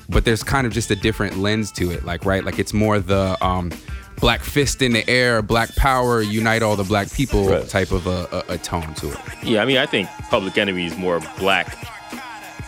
but 0.10 0.24
there's 0.24 0.44
kind 0.44 0.68
of 0.68 0.74
just 0.74 0.92
a 0.92 0.96
different 0.96 1.38
lens 1.40 1.72
to 1.72 1.90
it 1.92 2.06
like 2.06 2.26
right 2.26 2.44
like 2.46 2.60
it's 2.60 2.74
more 2.74 3.00
the 3.00 3.36
um 3.46 3.72
black 4.20 4.42
fist 4.42 4.82
in 4.82 4.94
the 4.94 5.08
air 5.10 5.42
black 5.42 5.76
power 5.76 6.22
unite 6.22 6.62
all 6.62 6.76
the 6.76 6.84
black 6.84 7.12
people 7.12 7.48
Right. 7.50 7.68
type 7.68 7.92
of 7.92 8.06
a, 8.08 8.44
a, 8.50 8.54
a 8.54 8.58
tone 8.60 8.94
to 8.96 9.12
it 9.12 9.18
Yeah, 9.44 9.62
I 9.62 9.66
mean, 9.66 9.78
I 9.78 9.86
think 9.86 10.08
Public 10.30 10.58
Enemy 10.58 10.86
is 10.86 10.96
more 10.98 11.20
black 11.38 11.76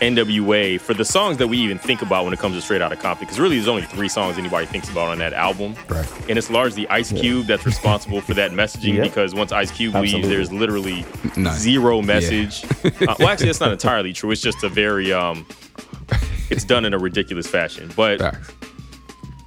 NWA 0.02 0.80
for 0.80 0.94
the 0.94 1.06
songs 1.06 1.38
that 1.38 1.48
we 1.48 1.58
even 1.58 1.78
think 1.78 2.02
about 2.02 2.24
when 2.24 2.34
it 2.34 2.40
comes 2.40 2.56
to 2.56 2.62
Straight 2.62 2.82
Outta 2.82 2.96
Compton. 2.96 3.26
Because 3.26 3.40
really, 3.40 3.56
there's 3.58 3.68
only 3.68 3.82
three 3.84 4.08
songs 4.10 4.38
anybody 4.38 4.66
thinks 4.66 4.90
about 4.90 5.10
on 5.10 5.18
that 5.20 5.34
album. 5.34 5.76
Right. 5.90 6.08
And 6.30 6.38
it's 6.38 6.50
largely 6.50 6.88
Ice 6.90 7.12
Cube 7.12 7.48
that's 7.48 7.66
responsible 7.66 8.22
for 8.22 8.34
that 8.36 8.52
messaging 8.52 8.96
Yep. 8.96 9.04
because 9.04 9.34
once 9.36 9.52
Ice 9.52 9.72
Cube 9.72 9.96
Absolutely. 9.96 10.30
leaves, 10.30 10.50
there's 10.50 10.52
literally 10.60 11.06
None. 11.36 11.56
zero 11.58 12.02
message. 12.02 12.64
uh, 12.86 13.16
well, 13.20 13.30
actually, 13.30 13.48
that's 13.48 13.60
not 13.60 13.72
entirely 13.72 14.14
true. 14.14 14.32
It's 14.32 14.42
just 14.42 14.64
a 14.64 14.70
very, 14.70 15.12
um, 15.12 15.46
it's 16.50 16.64
done 16.64 16.86
in 16.86 16.94
a 16.94 16.98
ridiculous 17.00 17.48
fashion. 17.48 17.92
But 17.96 18.20
Facts. 18.20 18.54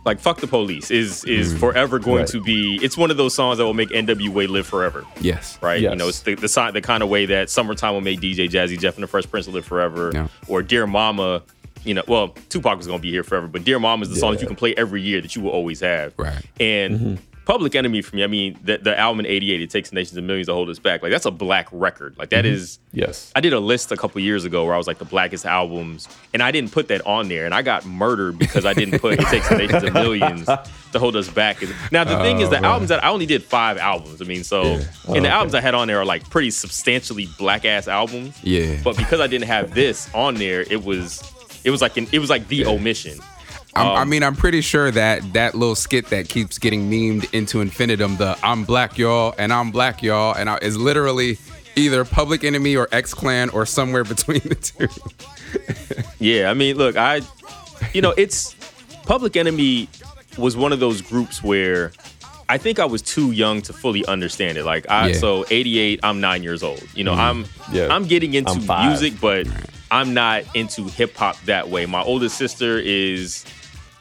Like 0.05 0.19
fuck 0.19 0.39
the 0.41 0.47
police 0.47 0.91
is 0.91 1.25
is 1.25 1.53
mm. 1.53 1.59
forever 1.59 1.99
going 1.99 2.21
Right. 2.21 2.29
to 2.29 2.43
be 2.43 2.79
it's 2.83 2.97
one 2.97 3.11
of 3.11 3.17
those 3.17 3.35
songs 3.35 3.59
that 3.59 3.65
will 3.65 3.75
make 3.75 3.91
NWA 3.91 4.49
live 4.49 4.67
forever 4.67 5.05
yes 5.21 5.59
right? 5.61 5.81
You 5.81 5.95
know, 5.95 6.09
it's 6.09 6.21
the 6.21 6.35
the, 6.35 6.71
the 6.73 6.81
kind 6.81 7.03
of 7.03 7.09
way 7.09 7.27
that 7.27 7.51
"Summertime" 7.51 7.93
will 7.95 8.01
make 8.01 8.21
DJ 8.21 8.49
Jazzy 8.49 8.79
Jeff 8.79 8.95
and 8.95 9.03
the 9.03 9.09
Fresh 9.09 9.31
Prince 9.31 9.47
live 9.49 9.65
forever, 9.65 10.11
Yeah. 10.15 10.29
or 10.49 10.63
"Dear 10.63 10.87
Mama." 10.87 11.43
You 11.83 11.95
know, 11.95 12.03
well, 12.07 12.29
Tupac 12.51 12.77
was 12.77 12.87
gonna 12.87 12.99
be 12.99 13.11
here 13.11 13.23
forever, 13.23 13.47
but 13.47 13.65
"Dear 13.65 13.79
Mama" 13.79 14.03
is 14.03 14.11
the 14.11 14.17
song 14.17 14.33
that 14.33 14.41
you 14.41 14.47
can 14.47 14.57
play 14.57 14.75
every 14.77 15.01
year 15.03 15.21
that 15.21 15.35
you 15.35 15.43
will 15.43 15.51
always 15.51 15.81
have. 15.81 16.13
Right. 16.19 16.45
And 16.59 17.01
mm-hmm. 17.01 17.15
Public 17.51 17.75
Enemy 17.75 18.03
for 18.03 18.15
me, 18.15 18.23
I 18.23 18.29
mean, 18.29 18.57
the, 18.63 18.79
the 18.79 18.97
album 18.97 19.19
in 19.19 19.27
'88, 19.27 19.61
"It 19.61 19.71
Takes 19.71 19.93
Nations 19.93 20.17
and 20.17 20.25
Millions 20.25 20.47
to 20.47 20.55
Hold 20.55 20.71
Us 20.71 20.79
Back," 20.79 21.03
like 21.03 21.11
that's 21.11 21.25
a 21.25 21.33
black 21.33 21.67
record. 21.73 22.17
Like 22.17 22.31
that 22.31 22.45
mm-hmm. 22.45 22.55
is. 22.55 22.79
Yes. 22.93 23.33
I 23.35 23.41
did 23.41 23.53
a 23.53 23.59
list 23.59 23.91
a 23.91 23.97
couple 23.97 24.21
years 24.21 24.45
ago 24.45 24.65
where 24.65 24.73
I 24.73 24.79
was 24.79 24.87
like 24.87 24.99
the 24.99 25.05
blackest 25.05 25.45
albums, 25.45 26.09
and 26.33 26.45
I 26.45 26.53
didn't 26.53 26.71
put 26.71 26.87
that 26.89 27.05
on 27.05 27.27
there, 27.27 27.47
and 27.47 27.53
I 27.53 27.63
got 27.63 27.85
murdered 27.85 28.39
because 28.39 28.65
I 28.65 28.73
didn't 28.73 29.01
put 29.01 29.19
"It 29.19 29.27
Takes 29.27 29.51
Nations 29.51 29.83
and 29.83 29.95
Millions 29.95 30.47
to 30.47 30.99
hold 31.01 31.17
us 31.17 31.29
back. 31.29 31.61
Now 31.91 32.05
the 32.05 32.19
thing 32.19 32.39
is, 32.39 32.47
oh, 32.47 32.51
the 32.51 32.65
albums 32.65 32.91
that 32.91 33.03
I 33.03 33.09
only 33.09 33.27
did 33.27 33.43
five 33.43 33.79
albums. 33.79 34.23
I 34.23 34.27
mean, 34.27 34.45
so 34.45 34.63
and 34.63 34.83
the 34.83 35.09
oh, 35.09 35.15
okay. 35.17 35.27
albums 35.27 35.55
I 35.57 35.61
had 35.61 35.75
on 35.75 35.89
there 35.89 35.99
are 35.99 36.05
like 36.05 36.31
pretty 36.31 36.53
substantially 36.53 37.29
black 37.37 37.65
ass 37.65 37.89
albums. 37.89 38.39
Yeah. 38.45 38.79
But 38.85 38.97
because 38.97 39.19
I 39.19 39.27
didn't 39.27 39.49
have 39.49 39.75
this 39.75 40.09
on 40.15 40.37
there, 40.37 40.61
it 40.61 40.85
was 40.85 41.21
it 41.65 41.71
was 41.71 41.83
like 41.83 41.97
an, 41.97 42.07
it 42.13 42.21
was 42.21 42.31
like 42.31 42.47
the 42.47 42.67
omission. 42.67 43.19
I'm, 43.75 43.87
Um, 43.87 43.97
I 43.97 44.05
mean, 44.05 44.23
I'm 44.23 44.35
pretty 44.37 44.61
sure 44.63 44.91
that 44.91 45.33
that 45.35 45.55
little 45.55 45.75
skit 45.77 46.07
that 46.11 46.29
keeps 46.29 46.59
getting 46.59 46.91
memed 46.91 47.33
into 47.33 47.61
infinitum, 47.61 48.17
the 48.17 48.37
"I'm 48.43 48.65
black, 48.65 48.99
y'all" 48.99 49.35
and 49.39 49.53
"I'm 49.53 49.71
black, 49.71 50.03
y'all," 50.03 50.35
and 50.35 50.51
I, 50.51 50.59
is 50.61 50.77
literally 50.77 51.39
either 51.77 52.05
Public 52.05 52.43
Enemy 52.43 52.77
or 52.77 52.89
X 52.91 53.15
Clan 53.15 53.49
or 53.51 53.65
somewhere 53.67 54.03
between 54.15 54.41
the 54.41 54.55
two. 54.57 54.89
Yeah, 56.19 56.51
I 56.51 56.55
mean, 56.55 56.77
look, 56.77 56.97
I, 56.97 57.21
you 57.93 58.03
know, 58.03 58.13
it's 58.17 58.55
Public 59.05 59.37
Enemy 59.37 59.89
was 60.37 60.57
one 60.57 60.73
of 60.73 60.81
those 60.81 61.01
groups 61.01 61.43
where 61.43 61.93
I 62.49 62.59
think 62.59 62.79
I 62.81 62.85
was 62.85 63.03
too 63.03 63.31
young 63.31 63.63
to 63.63 63.73
fully 63.73 64.05
understand 64.07 64.59
it. 64.59 64.65
Like, 64.65 64.89
I 64.91 65.09
Yeah. 65.09 65.15
so 65.15 65.45
'88, 65.51 66.01
I'm 66.03 66.21
nine 66.21 66.43
years 66.43 66.63
old. 66.63 66.83
You 66.95 67.05
know, 67.05 67.15
I'm 67.15 67.47
Yeah. 67.73 67.89
I'm 67.91 68.05
getting 68.07 68.35
into 68.35 68.51
I'm 68.69 68.89
music, 68.89 69.15
but 69.21 69.47
I'm 69.93 70.13
not 70.15 70.45
into 70.55 70.85
hip 70.89 71.17
hop 71.17 71.37
that 71.47 71.69
way. 71.69 71.87
My 71.87 72.03
oldest 72.03 72.37
sister 72.37 72.79
is 72.79 73.45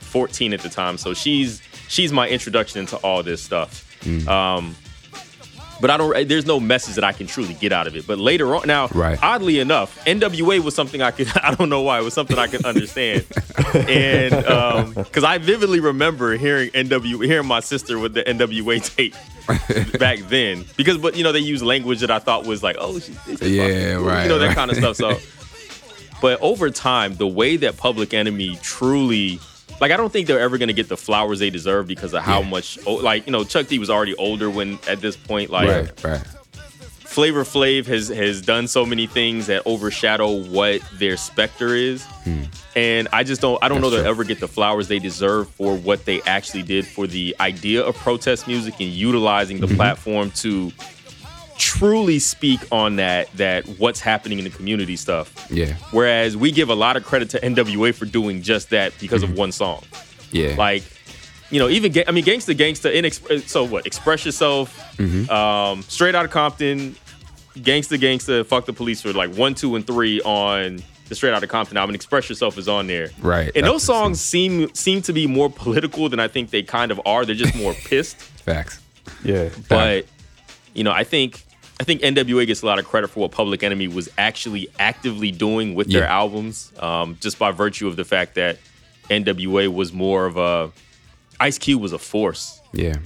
14 0.09 0.53
at 0.53 0.61
the 0.61 0.69
time, 0.69 0.97
so 0.97 1.13
she's 1.13 1.61
she's 1.87 2.11
my 2.11 2.27
introduction 2.27 2.79
into 2.81 2.97
all 2.97 3.23
this 3.23 3.41
stuff. 3.41 3.85
Mm. 4.01 4.27
Um, 4.27 4.75
but 5.81 5.89
I 5.89 5.95
don't. 5.95 6.13
Eh, 6.13 6.25
there's 6.25 6.45
no 6.45 6.59
message 6.59 6.95
that 6.95 7.05
I 7.05 7.13
can 7.13 7.25
truly 7.25 7.53
get 7.53 7.71
out 7.71 7.87
of 7.87 7.95
it. 7.95 8.05
But 8.05 8.17
later 8.19 8.53
on, 8.53 8.67
now, 8.67 8.87
Right. 8.93 9.17
oddly 9.23 9.59
enough, 9.59 9.97
NWA 10.05 10.59
was 10.61 10.75
something 10.75 11.01
I 11.01 11.11
could. 11.11 11.29
I 11.41 11.55
don't 11.55 11.69
know 11.69 11.81
why 11.81 11.99
it 11.99 12.03
was 12.03 12.13
something 12.13 12.37
I 12.37 12.47
could 12.47 12.65
understand, 12.65 13.25
and 13.73 14.33
um, 14.45 14.93
because 14.93 15.23
I 15.23 15.37
vividly 15.37 15.79
remember 15.79 16.35
hearing 16.35 16.69
NW, 16.71 17.25
hearing 17.25 17.47
my 17.47 17.61
sister 17.61 17.97
with 17.97 18.13
the 18.13 18.23
NWA 18.23 18.83
tape 18.93 19.15
back 19.99 20.19
then. 20.27 20.65
Because, 20.75 20.97
but 20.97 21.15
you 21.15 21.23
know, 21.23 21.31
they 21.31 21.39
use 21.39 21.63
language 21.63 22.01
that 22.01 22.11
I 22.11 22.19
thought 22.19 22.45
was 22.45 22.61
like, 22.61 22.75
oh, 22.77 22.99
Yeah, 23.41 23.95
cool, 23.95 24.05
right, 24.05 24.23
you 24.23 24.29
know, 24.29 24.37
that 24.39 24.47
right. 24.47 24.55
kind 24.55 24.71
of 24.71 24.77
stuff. 24.77 24.97
So, 24.97 25.17
but 26.21 26.41
over 26.41 26.69
time, 26.69 27.15
the 27.15 27.27
way 27.27 27.55
that 27.55 27.77
Public 27.77 28.13
Enemy 28.13 28.57
truly. 28.61 29.39
Like 29.79 29.91
I 29.91 29.97
don't 29.97 30.11
think 30.11 30.27
they're 30.27 30.39
ever 30.39 30.57
gonna 30.57 30.73
get 30.73 30.89
the 30.89 30.97
flowers 30.97 31.39
they 31.39 31.49
deserve 31.49 31.87
because 31.87 32.13
of 32.13 32.21
how 32.23 32.41
Yeah. 32.41 32.49
much, 32.49 32.85
like 32.85 33.25
you 33.25 33.31
know, 33.31 33.43
Chuck 33.43 33.67
D 33.67 33.79
was 33.79 33.89
already 33.89 34.15
older 34.15 34.49
when 34.49 34.77
at 34.87 35.01
this 35.01 35.15
point. 35.15 35.49
Like 35.49 35.69
Right, 35.69 36.03
right. 36.03 36.21
Flavor 37.05 37.43
Flav 37.43 37.87
has 37.87 38.07
has 38.09 38.39
done 38.41 38.67
so 38.67 38.85
many 38.85 39.07
things 39.07 39.47
that 39.47 39.63
overshadow 39.65 40.31
what 40.31 40.81
their 40.99 41.17
specter 41.17 41.73
is, 41.73 42.05
and 42.75 43.07
I 43.11 43.23
just 43.23 43.41
don't. 43.41 43.57
I 43.63 43.67
don't 43.67 43.81
know 43.81 43.87
Hmm. 43.87 43.93
They'll 43.95 44.01
true. 44.03 44.11
ever 44.11 44.23
get 44.23 44.39
the 44.39 44.47
flowers 44.47 44.87
they 44.89 44.99
deserve 44.99 45.49
for 45.49 45.75
what 45.75 46.05
they 46.05 46.21
actually 46.27 46.61
did 46.63 46.85
for 46.85 47.07
the 47.07 47.35
idea 47.39 47.81
of 47.83 47.95
protest 47.95 48.47
music 48.47 48.75
and 48.79 48.89
utilizing 48.89 49.59
the 49.59 49.65
Mm-hmm. 49.65 49.75
platform 49.75 50.31
to 50.37 50.71
truly 51.59 52.17
speak 52.19 52.59
on 52.71 52.95
that 52.95 53.31
that 53.37 53.67
what's 53.77 53.99
happening 53.99 54.37
in 54.39 54.45
the 54.45 54.49
community 54.49 54.95
stuff. 54.95 55.47
Yeah, 55.51 55.73
Whereas 55.91 56.35
we 56.35 56.51
give 56.51 56.69
a 56.69 56.75
lot 56.75 56.97
of 56.97 57.03
credit 57.05 57.29
to 57.31 57.39
NWA 57.41 57.93
for 57.93 58.05
doing 58.05 58.41
just 58.41 58.69
that 58.71 58.93
because 58.99 59.21
Mm-hmm. 59.21 59.33
of 59.33 59.37
one 59.37 59.51
song. 59.51 59.83
yeah. 60.31 60.55
Like, 60.57 60.83
you 61.51 61.59
know, 61.59 61.67
even 61.69 61.91
ga- 61.91 62.05
I 62.07 62.11
mean, 62.11 62.23
gangsta 62.23 62.55
gangsta. 62.55 62.93
Inex- 62.95 63.47
so 63.47 63.63
what? 63.63 63.85
Express 63.85 64.25
yourself. 64.25 64.77
Mm-hmm. 64.97 65.29
Um, 65.31 65.81
straight 65.83 66.15
out 66.15 66.25
of 66.25 66.31
Compton. 66.31 66.95
Gangsta 67.55 67.97
gangsta. 67.99 68.45
Fuck 68.45 68.65
the 68.65 68.73
police 68.73 69.01
for 69.01 69.11
like 69.13 69.33
one, 69.35 69.53
two, 69.55 69.75
and 69.75 69.85
three 69.85 70.21
on 70.21 70.81
the 71.09 71.15
Straight 71.15 71.33
Out 71.33 71.41
of 71.43 71.49
Compton 71.49 71.75
album. 71.75 71.95
Express 71.95 72.29
yourself 72.29 72.57
is 72.59 72.67
on 72.69 72.85
there. 72.87 73.09
Right. 73.19 73.51
And 73.55 73.65
those 73.65 73.81
That's- 73.85 73.85
songs 73.85 74.21
seem 74.21 74.73
seem 74.75 75.01
to 75.01 75.11
be 75.13 75.25
more 75.27 75.49
political 75.49 76.07
than 76.07 76.19
I 76.19 76.27
think 76.27 76.51
they 76.51 76.61
kind 76.63 76.91
of 76.91 77.01
are. 77.05 77.25
They're 77.25 77.35
just 77.35 77.55
more 77.55 77.73
pissed. 77.85 78.15
Facts. 78.17 78.79
Yeah. 79.23 79.49
But 79.67 80.05
you 80.75 80.83
know, 80.83 80.91
I 80.91 81.03
think 81.03 81.43
I 81.79 81.83
think 81.85 82.01
NWA 82.01 82.45
gets 82.45 82.61
a 82.61 82.65
lot 82.65 82.77
of 82.77 82.85
credit 82.85 83.09
for 83.09 83.21
what 83.21 83.31
Public 83.31 83.63
Enemy 83.63 83.87
was 83.87 84.09
actually 84.17 84.67
actively 84.77 85.31
doing 85.31 85.75
with 85.75 85.89
their 85.89 86.05
albums, 86.05 86.73
um, 86.79 87.17
just 87.21 87.39
by 87.39 87.51
virtue 87.51 87.87
of 87.87 87.95
the 87.95 88.03
fact 88.03 88.35
that 88.35 88.57
NWA 89.09 89.73
was 89.73 89.93
more 89.93 90.25
of 90.25 90.37
a 90.37 90.71
Ice 91.39 91.57
Cube 91.57 91.81
was 91.81 91.93
a 91.93 91.97
force. 91.99 92.59
Yeah. 92.73 92.97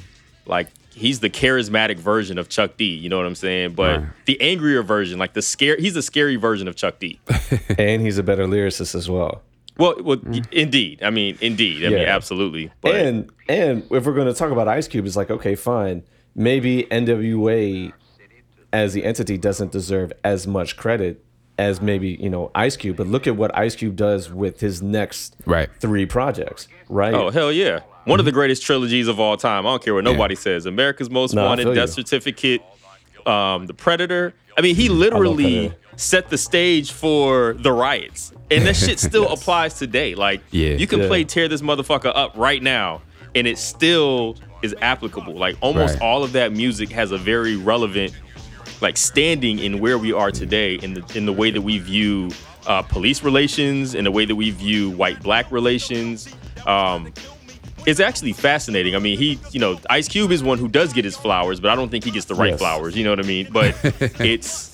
Like 0.48 0.70
he's 0.92 1.20
the 1.20 1.30
charismatic 1.30 1.98
version 1.98 2.38
of 2.40 2.50
Chuck 2.50 2.78
D. 2.78 2.86
You 2.86 3.10
know 3.10 3.18
what 3.18 3.26
I'm 3.28 3.36
saying? 3.36 3.74
But 3.74 4.00
Right. 4.00 4.10
the 4.26 4.42
angrier 4.42 4.82
version, 4.82 5.20
like 5.20 5.34
the 5.34 5.42
scare, 5.44 5.78
he's 5.78 5.94
the 5.94 6.02
scary 6.02 6.36
version 6.36 6.68
of 6.68 6.76
Chuck 6.76 7.00
D. 7.00 7.20
and 7.78 8.02
he's 8.02 8.18
a 8.18 8.24
better 8.24 8.46
lyricist 8.48 8.96
as 8.96 9.08
well. 9.10 9.44
well, 9.78 9.96
well, 10.02 10.18
indeed. 10.52 11.04
I 11.04 11.12
mean, 11.12 11.38
indeed. 11.42 11.86
I 11.86 11.90
mean, 11.90 12.00
absolutely. 12.00 12.72
But 12.82 12.96
and 12.96 13.30
and 13.48 13.84
if 13.92 14.06
we're 14.06 14.14
going 14.14 14.28
to 14.28 14.34
talk 14.34 14.52
about 14.52 14.68
Ice 14.68 14.88
Cube, 14.88 15.06
it's 15.06 15.16
like 15.16 15.30
okay, 15.30 15.54
fine. 15.56 16.02
Maybe 16.36 16.84
NWA 16.90 17.94
as 18.74 18.94
the 18.94 19.06
entity 19.06 19.38
doesn't 19.38 19.72
deserve 19.72 20.12
as 20.24 20.46
much 20.48 20.76
credit 20.76 21.24
as 21.60 21.80
maybe 21.82 22.18
you 22.20 22.30
know 22.30 22.52
Ice 22.56 22.76
Cube. 22.76 22.98
But 22.98 23.08
look 23.08 23.28
at 23.28 23.36
what 23.38 23.56
Ice 23.58 23.76
Cube 23.76 23.96
does 23.96 24.32
with 24.32 24.60
his 24.60 24.82
next 24.82 25.36
Right. 25.46 25.70
three 25.80 26.06
projects, 26.08 26.68
right? 26.90 27.14
Oh 27.14 27.30
hell 27.30 27.52
yeah! 27.52 27.82
One 28.06 28.20
of 28.20 28.26
the 28.26 28.32
greatest 28.32 28.64
trilogies 28.64 29.08
of 29.08 29.20
all 29.20 29.38
time. 29.38 29.66
I 29.66 29.70
don't 29.70 29.84
care 29.84 29.94
what 29.94 30.04
nobody 30.04 30.36
says. 30.36 30.66
America's 30.66 31.10
Most 31.12 31.34
No, 31.36 31.46
Wanted, 31.46 31.74
Death 31.76 31.90
you. 31.96 32.04
Certificate, 32.04 32.62
um, 33.26 33.68
The 33.68 33.74
Predator. 33.74 34.34
I 34.58 34.62
mean, 34.62 34.76
he 34.76 34.90
literally 34.90 35.74
set 35.96 36.30
the 36.30 36.38
stage 36.38 36.92
for 36.92 37.54
the 37.60 37.72
riots, 37.72 38.34
and 38.52 38.66
that 38.66 38.76
shit 38.76 39.00
still 39.00 39.30
applies 39.34 39.76
today. 39.76 40.16
Like, 40.16 40.42
Yeah. 40.52 40.72
you 40.74 40.88
can 40.88 41.02
Yeah. 41.02 41.08
play 41.08 41.24
"Tear 41.24 41.48
This 41.48 41.62
Motherfucker 41.62 42.12
Up" 42.16 42.34
right 42.36 42.62
now, 42.62 43.02
and 43.36 43.46
it 43.48 43.58
still 43.60 44.36
is 44.64 44.76
applicable. 44.82 45.34
Like, 45.36 45.56
almost 45.62 45.94
Right. 45.96 46.02
all 46.04 46.24
of 46.24 46.34
that 46.34 46.52
music 46.52 46.90
has 46.92 47.12
a 47.12 47.18
very 47.18 47.56
relevant 47.56 48.14
like 48.84 48.98
standing 48.98 49.58
in 49.60 49.80
where 49.80 49.98
we 49.98 50.14
are 50.14 50.30
today 50.32 50.76
in 50.76 50.94
the 50.94 51.04
in 51.18 51.26
the 51.26 51.34
way 51.34 51.50
that 51.50 51.62
we 51.62 51.80
view 51.80 52.30
uh, 52.68 52.82
police 52.84 53.24
relations, 53.24 53.96
in 53.96 54.04
the 54.04 54.12
way 54.12 54.26
that 54.26 54.36
we 54.36 54.52
view 54.52 54.92
white 54.92 55.22
black 55.24 55.52
relations. 55.52 56.28
Um, 56.68 57.12
it's 57.86 58.00
actually 58.00 58.32
fascinating. 58.34 58.96
I 58.96 59.00
mean, 59.00 59.18
he, 59.18 59.38
you 59.52 59.60
know, 59.60 59.78
Ice 59.90 60.08
Cube 60.08 60.32
is 60.32 60.42
one 60.42 60.58
who 60.58 60.70
does 60.70 60.94
get 60.94 61.04
his 61.04 61.18
flowers, 61.18 61.60
but 61.60 61.70
I 61.72 61.76
don't 61.76 61.90
think 61.90 62.06
he 62.06 62.12
gets 62.12 62.26
the 62.28 62.36
right 62.36 62.52
Yes. 62.52 62.60
flowers. 62.60 62.96
You 62.96 63.04
know 63.04 63.10
what 63.10 63.20
I 63.20 63.24
mean? 63.24 63.50
But 63.52 63.76
it's 64.22 64.72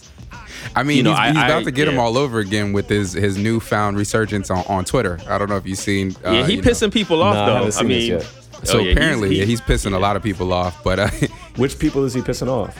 I 0.75 0.83
mean, 0.83 0.97
You 0.97 1.03
know, 1.03 1.11
he's, 1.11 1.19
I- 1.19 1.27
he's 1.29 1.37
about 1.37 1.61
I- 1.61 1.63
to 1.63 1.71
get 1.71 1.87
him 1.87 1.97
all 1.97 2.17
over 2.17 2.37
again 2.39 2.73
with 2.73 2.87
his 2.89 3.13
his 3.13 3.37
newfound 3.37 3.97
resurgence 3.97 4.51
on, 4.51 4.63
on 4.67 4.85
Twitter. 4.85 5.19
I 5.27 5.37
don't 5.39 5.49
know 5.49 5.55
if 5.57 5.65
you've 5.65 5.79
seen. 5.79 6.15
Uh, 6.23 6.31
yeah, 6.31 6.45
he 6.45 6.55
you 6.55 6.61
know. 6.61 6.69
pissing 6.69 6.91
people 6.93 7.23
off 7.23 7.33
Nah, 7.35 7.45
though. 7.47 7.53
haven't 7.55 7.67
I 7.67 7.79
seen 7.79 7.87
this 7.87 8.03
mean, 8.03 8.11
yet. 8.11 8.67
So 8.67 8.73
oh, 8.73 8.77
yeah, 8.79 8.83
he's- 8.83 8.95
apparently, 8.97 9.29
he- 9.29 9.39
yeah, 9.39 9.45
he's 9.45 9.61
pissing 9.61 9.93
a 9.93 9.99
lot 9.99 10.15
of 10.15 10.21
people 10.21 10.53
off. 10.53 10.83
But 10.83 10.99
uh, 10.99 11.09
Which 11.55 11.79
people 11.79 12.03
is 12.05 12.13
he 12.13 12.21
pissing 12.21 12.47
off? 12.49 12.77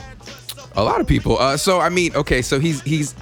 A 0.76 0.84
lot 0.84 1.02
of 1.02 1.08
people. 1.08 1.38
Uh, 1.40 1.58
so 1.58 1.80
I 1.80 1.90
mean, 1.90 2.16
okay, 2.16 2.42
so 2.42 2.60
he's 2.60 2.82
he's. 2.82 3.16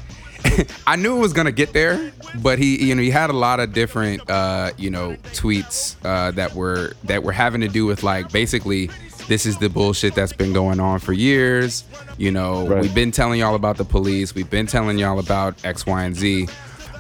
I 0.88 0.96
knew 0.96 1.18
it 1.18 1.20
was 1.20 1.34
gonna 1.34 1.52
get 1.52 1.74
there, 1.74 2.12
but 2.42 2.60
he 2.60 2.84
you 2.88 2.96
know 2.96 3.02
he 3.02 3.10
had 3.10 3.30
a 3.30 3.34
lot 3.34 3.60
of 3.60 3.74
different 3.74 4.30
uh, 4.30 4.72
you 4.78 4.90
know 4.90 5.16
tweets 5.34 5.96
uh, 6.06 6.32
that 6.32 6.54
were 6.54 6.94
that 7.06 7.24
were 7.24 7.32
having 7.32 7.62
to 7.62 7.68
do 7.68 7.86
with 7.86 8.04
like 8.04 8.32
basically 8.32 8.90
this 9.28 9.46
is 9.46 9.58
the 9.58 9.68
bullshit 9.70 10.16
that's 10.16 10.32
been 10.34 10.54
going 10.54 10.80
on 10.80 11.00
for 11.00 11.12
years. 11.12 11.84
You 12.18 12.32
know, 12.32 12.66
Right. 12.68 12.82
we've 12.82 12.96
been 12.96 13.12
telling 13.12 13.40
y'all 13.40 13.56
about 13.56 13.78
the 13.78 13.84
police, 13.84 14.34
we've 14.34 14.50
been 14.50 14.68
telling 14.68 14.98
y'all 14.98 15.20
about 15.20 15.66
X, 15.66 15.86
Y, 15.86 16.04
and 16.04 16.16
Z. 16.16 16.48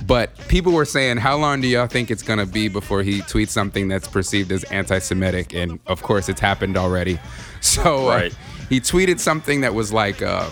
But 0.06 0.38
people 0.48 0.74
were 0.74 0.86
saying, 0.86 1.18
how 1.18 1.38
long 1.38 1.60
do 1.62 1.68
y'all 1.68 1.88
think 1.88 2.12
it's 2.12 2.22
gonna 2.24 2.46
be 2.46 2.68
before 2.68 3.01
he 3.01 3.22
tweets 3.22 3.50
something 3.50 3.88
that's 3.88 4.08
perceived 4.08 4.51
as 4.51 4.63
anti-Semitic? 4.66 5.54
And 5.54 5.80
of 5.88 6.04
course, 6.04 6.27
it's 6.30 6.42
happened 6.42 6.75
already. 6.77 7.20
So 7.62 8.10
uh, 8.10 8.16
Right. 8.16 8.38
He 8.69 8.79
tweeted 8.79 9.19
something 9.19 9.62
that 9.62 9.74
was 9.74 9.93
like, 9.93 10.21
uh, 10.21 10.50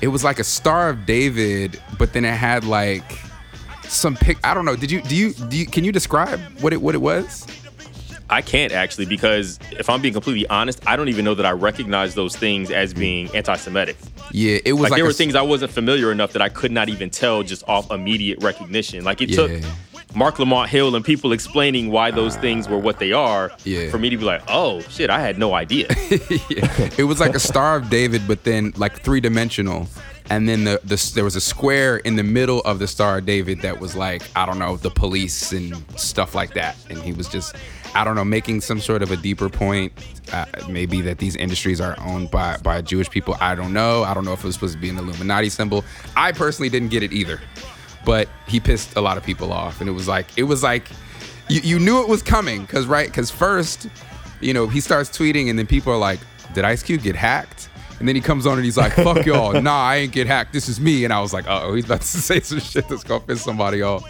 it 0.00 0.08
was 0.08 0.24
like 0.24 0.38
a 0.38 0.44
Star 0.44 0.90
of 0.90 1.06
David, 1.06 1.80
but 1.98 2.12
then 2.12 2.24
it 2.24 2.34
had 2.34 2.64
like 2.64 3.04
some 3.84 4.16
pic. 4.16 4.38
I 4.44 4.54
don't 4.54 4.64
know. 4.64 4.76
Did 4.76 4.90
you 4.90 5.00
do 5.02 5.14
you 5.16 5.32
do 5.32 5.56
you 5.56 5.66
can 5.66 5.84
you 5.84 5.92
describe 5.92 6.40
what 6.60 6.72
it 6.72 6.80
what 6.82 6.94
it 6.94 6.98
was? 6.98 7.46
I 8.30 8.40
can't 8.40 8.72
actually 8.72 9.04
because 9.06 9.58
if 9.72 9.88
I'm 9.90 10.00
being 10.00 10.14
completely 10.14 10.46
honest, 10.48 10.80
I 10.86 10.96
don't 10.96 11.08
even 11.08 11.24
know 11.24 11.34
that 11.34 11.44
I 11.46 11.50
recognize 11.52 12.14
those 12.14 12.34
things 12.34 12.70
as 12.70 12.94
being 12.94 13.28
anti-Semitic. 13.34 13.96
Yeah, 14.32 14.58
it 14.64 14.72
was 14.72 14.82
like, 14.82 14.90
like, 14.92 14.98
there 14.98 15.04
a 15.04 15.08
were 15.08 15.12
things 15.12 15.34
I 15.34 15.42
wasn't 15.42 15.70
familiar 15.72 16.10
enough 16.10 16.32
that 16.32 16.40
I 16.42 16.48
could 16.48 16.72
not 16.72 16.88
even 16.88 17.10
tell 17.10 17.42
just 17.42 17.62
off 17.68 17.90
immediate 17.90 18.42
recognition. 18.42 19.04
Like 19.04 19.20
it 19.20 19.28
Yeah. 19.30 19.36
took 19.36 19.62
Marc 20.14 20.38
Lamont 20.38 20.68
Hill 20.70 20.94
and 20.94 21.04
people 21.04 21.32
explaining 21.32 21.90
why 21.90 22.10
those 22.10 22.36
things 22.36 22.68
were 22.68 22.78
what 22.78 22.98
they 22.98 23.12
are 23.12 23.50
Yeah. 23.64 23.90
for 23.90 23.98
me 23.98 24.10
to 24.10 24.16
be 24.16 24.24
like, 24.24 24.42
oh 24.48 24.80
shit, 24.82 25.10
I 25.10 25.20
had 25.20 25.38
no 25.38 25.54
idea. 25.54 25.88
yeah. 26.48 26.88
It 26.96 27.06
was 27.08 27.20
like 27.20 27.34
a 27.34 27.40
Star 27.40 27.76
of 27.76 27.90
David, 27.90 28.22
but 28.28 28.44
then 28.44 28.72
like 28.76 29.00
three 29.00 29.20
dimensional. 29.20 29.88
And 30.30 30.48
then 30.48 30.64
the, 30.64 30.80
the 30.84 31.12
there 31.14 31.24
was 31.24 31.36
a 31.36 31.40
square 31.40 31.98
in 31.98 32.16
the 32.16 32.22
middle 32.22 32.60
of 32.62 32.78
the 32.78 32.86
Star 32.86 33.18
of 33.18 33.26
David 33.26 33.60
that 33.60 33.78
was 33.78 33.94
like 33.94 34.22
I 34.34 34.46
don't 34.46 34.58
know 34.58 34.76
the 34.78 34.90
police 34.90 35.52
and 35.52 35.74
stuff 35.98 36.34
like 36.34 36.54
that. 36.54 36.76
And 36.88 36.98
he 37.02 37.12
was 37.12 37.28
just 37.28 37.54
I 37.94 38.04
don't 38.04 38.14
know 38.16 38.24
making 38.24 38.62
some 38.62 38.80
sort 38.80 39.02
of 39.02 39.10
a 39.10 39.16
deeper 39.16 39.50
point. 39.50 39.92
Uh, 40.32 40.46
maybe 40.68 41.02
that 41.02 41.18
these 41.18 41.36
industries 41.36 41.78
are 41.78 41.94
owned 42.00 42.30
by 42.30 42.56
by 42.62 42.80
Jewish 42.80 43.10
people. 43.10 43.36
I 43.38 43.54
don't 43.54 43.74
know. 43.74 44.02
I 44.04 44.14
don't 44.14 44.24
know 44.24 44.32
if 44.32 44.38
it 44.40 44.46
was 44.46 44.54
supposed 44.54 44.72
to 44.74 44.80
be 44.80 44.88
an 44.88 44.96
Illuminati 44.96 45.50
symbol. 45.50 45.84
I 46.16 46.32
personally 46.32 46.70
didn't 46.70 46.88
get 46.88 47.02
it 47.02 47.12
either. 47.12 47.38
But 48.04 48.28
he 48.46 48.60
pissed 48.60 48.96
a 48.96 49.00
lot 49.00 49.16
of 49.16 49.24
people 49.24 49.52
off, 49.52 49.80
and 49.80 49.88
it 49.88 49.92
was 49.92 50.08
like 50.08 50.26
it 50.36 50.44
was 50.44 50.62
like 50.62 50.88
you, 51.48 51.60
you 51.60 51.78
knew 51.78 52.02
it 52.02 52.08
was 52.08 52.22
coming 52.22 52.62
because 52.62 52.86
right 52.86 53.08
because 53.08 53.30
first 53.30 53.88
you 54.40 54.52
know 54.52 54.66
he 54.66 54.80
starts 54.80 55.10
tweeting 55.10 55.50
and 55.50 55.58
then 55.58 55.66
people 55.66 55.92
are 55.92 55.98
like 55.98 56.20
did 56.52 56.64
ice 56.64 56.82
cube 56.82 57.02
get 57.02 57.16
hacked? 57.16 57.68
And 58.00 58.08
then 58.08 58.16
he 58.16 58.20
comes 58.20 58.44
on 58.44 58.54
and 58.54 58.64
he's 58.64 58.76
like 58.76 58.92
fuck 58.92 59.24
y'all. 59.24 59.52
Nah 59.62 59.88
i 59.88 59.96
ain't 59.96 60.12
get 60.12 60.26
hacked. 60.26 60.52
This 60.52 60.68
is 60.68 60.80
me. 60.80 61.04
And 61.04 61.12
i 61.12 61.20
was 61.20 61.32
like 61.32 61.46
uh-oh 61.46 61.74
he's 61.74 61.84
about 61.84 62.00
to 62.02 62.06
say 62.28 62.40
some 62.40 62.60
shit 62.60 62.88
that's 62.88 63.04
gonna 63.04 63.20
piss 63.20 63.42
somebody 63.42 63.82
off. 63.82 64.04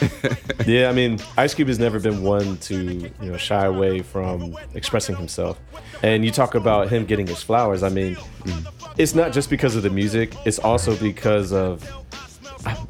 Yeah, 0.66 0.88
I 0.88 0.92
mean, 0.92 1.18
Ice 1.36 1.52
Cube 1.52 1.68
has 1.68 1.78
never 1.78 2.00
been 2.00 2.22
one 2.22 2.56
to 2.58 3.10
you 3.20 3.30
know 3.30 3.36
shy 3.36 3.66
away 3.66 4.00
from 4.00 4.56
expressing 4.72 5.14
himself. 5.14 5.60
And 6.02 6.24
you 6.24 6.30
talk 6.30 6.54
about 6.54 6.88
him 6.88 7.04
getting 7.04 7.26
his 7.26 7.42
flowers. 7.42 7.82
I 7.82 7.90
mean, 7.90 8.14
mm. 8.14 8.92
it's 8.96 9.14
not 9.14 9.32
just 9.32 9.50
because 9.50 9.76
of 9.76 9.82
the 9.82 9.90
music; 9.90 10.34
it's 10.46 10.58
also 10.58 10.96
because 10.96 11.52
of, 11.52 11.82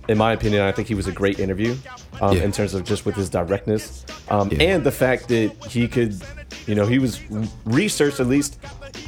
in 0.09 0.19
my 0.19 0.33
opinion, 0.33 0.63
I 0.63 0.73
think 0.73 0.89
he 0.89 0.95
was 0.95 1.07
a 1.07 1.13
great 1.13 1.39
interview 1.41 1.77
um, 2.21 2.37
Yeah. 2.37 2.45
in 2.45 2.53
terms 2.53 2.75
of 2.75 2.85
just 2.85 3.05
with 3.07 3.15
his 3.17 3.29
directness 3.31 4.05
um, 4.29 4.49
Yeah. 4.51 4.63
and 4.75 4.85
the 4.85 4.93
fact 4.93 5.29
that 5.29 5.51
he 5.69 5.89
could, 5.89 6.21
you 6.67 6.75
know, 6.75 6.87
he 6.87 6.99
was 6.99 7.21
researched 7.65 8.21
at 8.21 8.27
least 8.27 8.59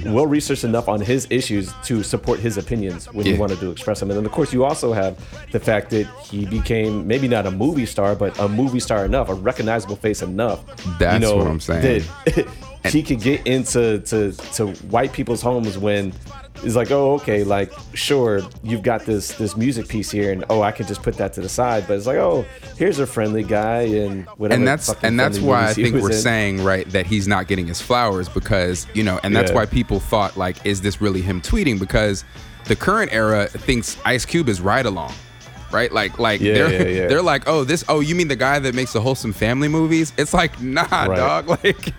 well 0.04 0.26
researched 0.26 0.64
enough 0.64 0.88
on 0.88 1.00
his 1.00 1.26
issues 1.30 1.72
to 1.84 2.02
support 2.02 2.38
his 2.40 2.58
opinions 2.58 3.06
when 3.12 3.24
Yeah. 3.26 3.32
he 3.34 3.38
wanted 3.38 3.60
to 3.60 3.70
express 3.70 4.00
them. 4.00 4.10
And 4.10 4.18
then 4.18 4.26
of 4.26 4.32
course 4.32 4.52
you 4.52 4.64
also 4.64 4.92
have 4.92 5.16
the 5.52 5.60
fact 5.60 5.90
that 5.90 6.06
he 6.30 6.44
became 6.44 7.06
maybe 7.06 7.28
not 7.28 7.46
a 7.46 7.50
movie 7.50 7.86
star, 7.86 8.14
but 8.14 8.38
a 8.38 8.48
movie 8.48 8.80
star 8.80 9.04
enough, 9.04 9.28
a 9.28 9.34
recognizable 9.34 9.96
face 9.96 10.22
enough. 10.22 10.60
That's 10.98 11.14
you 11.14 11.20
know, 11.30 11.36
what 11.36 11.46
I'm 11.46 11.60
saying. 11.60 12.04
That 12.24 12.46
he 12.92 13.02
could 13.02 13.20
get 13.20 13.46
into 13.46 13.98
to 14.00 14.32
to 14.54 14.68
white 14.90 15.12
people's 15.12 15.42
homes 15.42 15.76
when 15.78 16.12
it's 16.64 16.74
like, 16.76 16.90
oh, 16.90 17.14
okay, 17.14 17.44
like 17.44 17.72
sure, 17.94 18.40
you've 18.62 18.82
got 18.82 19.04
this 19.06 19.28
this 19.34 19.56
music 19.56 19.88
piece 19.88 20.10
here, 20.10 20.32
and 20.32 20.44
oh, 20.50 20.62
I 20.62 20.72
can 20.72 20.86
just 20.86 21.02
put 21.02 21.16
that 21.16 21.32
to 21.34 21.40
the 21.40 21.48
side. 21.48 21.84
But 21.86 21.94
it's 21.98 22.06
like, 22.06 22.16
oh, 22.18 22.44
here's 22.76 22.98
a 22.98 23.06
friendly 23.06 23.42
guy, 23.42 23.82
and 23.82 24.24
whatever. 24.36 24.58
and 24.58 24.66
that's 24.66 24.92
and 25.02 25.18
that's 25.18 25.38
why 25.38 25.68
I 25.68 25.72
think 25.74 25.94
we're 25.96 26.10
in. 26.10 26.16
saying 26.16 26.64
right 26.64 26.88
that 26.90 27.06
he's 27.06 27.26
not 27.28 27.46
getting 27.48 27.66
his 27.66 27.80
flowers 27.80 28.28
because 28.28 28.86
you 28.94 29.02
know, 29.02 29.18
and 29.22 29.34
that's 29.34 29.50
Yeah. 29.50 29.56
why 29.56 29.66
people 29.66 30.00
thought 30.00 30.36
like, 30.36 30.64
is 30.66 30.80
this 30.80 31.00
really 31.00 31.22
him 31.22 31.40
tweeting? 31.40 31.78
Because 31.78 32.24
the 32.64 32.76
current 32.76 33.12
era 33.12 33.46
thinks 33.46 33.96
Ice 34.04 34.24
Cube 34.24 34.48
is 34.48 34.60
right 34.60 34.84
along, 34.84 35.12
right? 35.76 35.92
Like 35.92 36.18
like 36.18 36.40
Yeah, 36.40 36.54
they're 36.54 36.72
yeah, 36.72 37.00
yeah. 37.02 37.06
they're 37.08 37.22
like, 37.22 37.44
oh 37.46 37.62
this 37.64 37.84
oh 37.88 38.00
you 38.00 38.14
mean 38.14 38.28
the 38.28 38.36
guy 38.48 38.58
that 38.58 38.74
makes 38.74 38.92
the 38.94 39.00
wholesome 39.00 39.32
family 39.32 39.68
movies? 39.68 40.12
It's 40.16 40.32
like 40.32 40.60
nah, 40.60 40.82
Right. 40.90 41.16
dog. 41.16 41.46
Like 41.64 41.94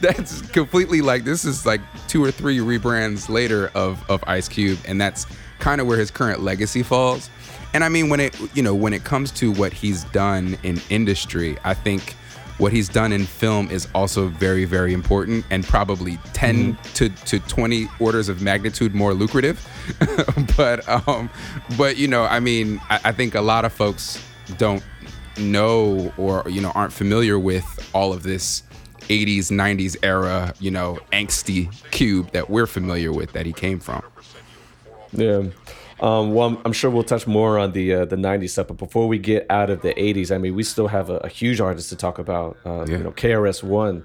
that's 0.00 0.40
completely 0.58 1.00
like 1.02 1.24
this 1.24 1.44
is 1.44 1.64
like 1.66 1.80
two 2.08 2.24
or 2.24 2.30
three 2.30 2.58
rebrands 2.58 3.28
later 3.28 3.70
of 3.74 4.02
of 4.10 4.24
Ice 4.26 4.48
Cube, 4.48 4.78
and 4.88 5.00
that's 5.00 5.26
kind 5.58 5.80
of 5.80 5.86
where 5.86 5.98
his 5.98 6.10
current 6.10 6.40
legacy 6.40 6.82
falls. 6.82 7.28
And 7.74 7.84
I 7.84 7.88
mean, 7.88 8.08
when 8.08 8.20
it 8.20 8.34
you 8.56 8.62
know 8.62 8.74
when 8.74 8.92
it 8.92 9.04
comes 9.04 9.30
to 9.32 9.52
what 9.52 9.72
he's 9.72 10.04
done 10.04 10.56
in 10.62 10.80
industry, 10.90 11.56
I 11.64 11.74
think 11.74 12.16
what 12.60 12.72
he's 12.72 12.88
done 12.88 13.12
in 13.12 13.24
film 13.24 13.70
is 13.70 13.88
also 13.94 14.28
very 14.28 14.64
very 14.64 14.92
important 14.92 15.44
and 15.50 15.64
probably 15.64 16.18
10 16.34 16.76
to, 16.94 17.08
to 17.08 17.40
20 17.40 17.88
orders 17.98 18.28
of 18.28 18.42
magnitude 18.42 18.94
more 18.94 19.14
lucrative. 19.14 19.66
But 20.56 20.86
um 20.88 21.30
but 21.76 21.96
you 21.96 22.06
know 22.06 22.24
i 22.24 22.38
mean 22.38 22.80
I, 22.90 23.00
I 23.04 23.12
think 23.12 23.34
a 23.34 23.40
lot 23.40 23.64
of 23.64 23.72
folks 23.72 24.22
don't 24.58 24.84
know 25.38 26.12
or 26.16 26.44
you 26.48 26.60
know 26.60 26.70
aren't 26.72 26.92
familiar 26.92 27.38
with 27.38 27.90
all 27.94 28.12
of 28.12 28.22
this 28.22 28.62
80s 29.08 29.50
90s 29.50 29.96
era 30.02 30.54
you 30.60 30.70
know 30.70 30.98
angsty 31.12 31.72
cube 31.90 32.30
that 32.32 32.50
we're 32.50 32.66
familiar 32.66 33.12
with 33.12 33.32
that 33.32 33.46
he 33.46 33.52
came 33.52 33.80
from. 33.80 34.02
Yeah. 35.12 35.42
Um, 36.00 36.32
well, 36.34 36.48
I'm, 36.48 36.58
I'm 36.64 36.72
sure 36.72 36.90
we'll 36.90 37.02
touch 37.02 37.26
more 37.26 37.58
on 37.58 37.72
the 37.72 37.92
uh, 37.94 38.04
the 38.06 38.16
'90s 38.16 38.50
stuff, 38.50 38.68
but 38.68 38.78
before 38.78 39.06
we 39.06 39.18
get 39.18 39.46
out 39.50 39.68
of 39.70 39.82
the 39.82 39.92
'80s, 39.94 40.34
I 40.34 40.38
mean, 40.38 40.54
we 40.54 40.62
still 40.62 40.88
have 40.88 41.10
a, 41.10 41.18
a 41.18 41.28
huge 41.28 41.60
artist 41.60 41.90
to 41.90 41.96
talk 41.96 42.18
about. 42.18 42.56
Uh, 42.64 42.84
Yeah. 42.88 42.98
You 42.98 43.04
know, 43.04 43.10
KRS 43.12 43.62
One, 43.62 44.04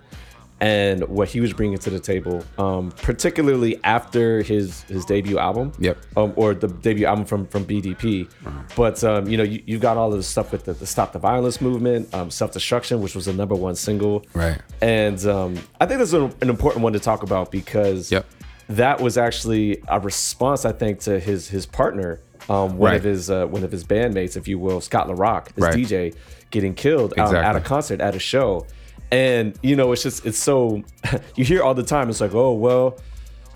and 0.62 1.08
what 1.08 1.28
he 1.30 1.40
was 1.42 1.54
bringing 1.54 1.78
to 1.78 1.90
the 1.90 2.00
table, 2.00 2.44
um, 2.58 2.92
particularly 3.02 3.80
after 3.84 4.42
his 4.42 4.84
his 4.84 5.06
debut 5.06 5.38
album. 5.38 5.72
Yep. 5.80 5.98
Um, 6.18 6.34
or 6.36 6.54
the 6.54 6.68
debut 6.68 7.06
album 7.06 7.26
from 7.26 7.46
from 7.48 7.66
BDP. 7.66 8.30
But 8.76 9.04
um, 9.04 9.28
you 9.28 9.38
know, 9.38 9.44
you, 9.44 9.62
you've 9.66 9.82
got 9.82 9.98
all 9.98 10.12
of 10.12 10.18
the 10.18 10.24
stuff 10.24 10.52
with 10.52 10.66
the, 10.66 10.74
the 10.74 10.86
Stop 10.86 11.14
the 11.14 11.20
Violence 11.20 11.62
movement, 11.62 12.14
um, 12.14 12.30
Self 12.30 12.52
Destruction, 12.52 13.02
which 13.02 13.16
was 13.16 13.26
the 13.26 13.34
number 13.34 13.56
one 13.56 13.76
single. 13.76 14.26
Right. 14.34 14.60
And 14.82 15.24
um, 15.26 15.56
I 15.80 15.86
think 15.86 16.00
that's 16.00 16.14
an, 16.14 16.34
an 16.42 16.50
important 16.50 16.84
one 16.84 16.94
to 16.94 17.00
talk 17.00 17.24
about 17.24 17.52
because 17.52 18.12
Yep. 18.12 18.26
That 18.70 19.00
was 19.02 19.18
actually 19.18 19.82
a 19.88 20.00
response, 20.00 20.66
I 20.66 20.72
think, 20.72 21.00
to 21.02 21.20
his 21.20 21.48
his 21.48 21.66
partner, 21.66 22.20
um, 22.50 22.78
one 22.78 22.92
Right. 22.92 22.96
of 22.98 23.04
his 23.04 23.30
uh, 23.30 23.46
one 23.46 23.64
of 23.64 23.72
his 23.72 23.84
bandmates, 23.84 24.36
if 24.38 24.48
you 24.48 24.58
will, 24.60 24.82
Scott 24.82 25.08
La 25.08 25.14
Rock, 25.16 25.54
his 25.56 25.64
Right. 25.64 25.74
DJ, 25.76 26.16
getting 26.52 26.74
killed 26.74 27.14
um, 27.20 27.36
at 27.36 27.56
a 27.56 27.60
concert 27.62 28.02
at 28.02 28.16
a 28.16 28.20
show, 28.20 28.66
and 29.12 29.58
you 29.62 29.76
know, 29.76 29.92
it's 29.92 30.02
just 30.04 30.26
it's 30.26 30.38
so 30.40 30.84
you 31.36 31.46
hear 31.46 31.62
all 31.62 31.74
the 31.76 31.84
time. 31.84 32.10
It's 32.10 32.22
like, 32.22 32.34
oh 32.34 32.54
well. 32.54 32.98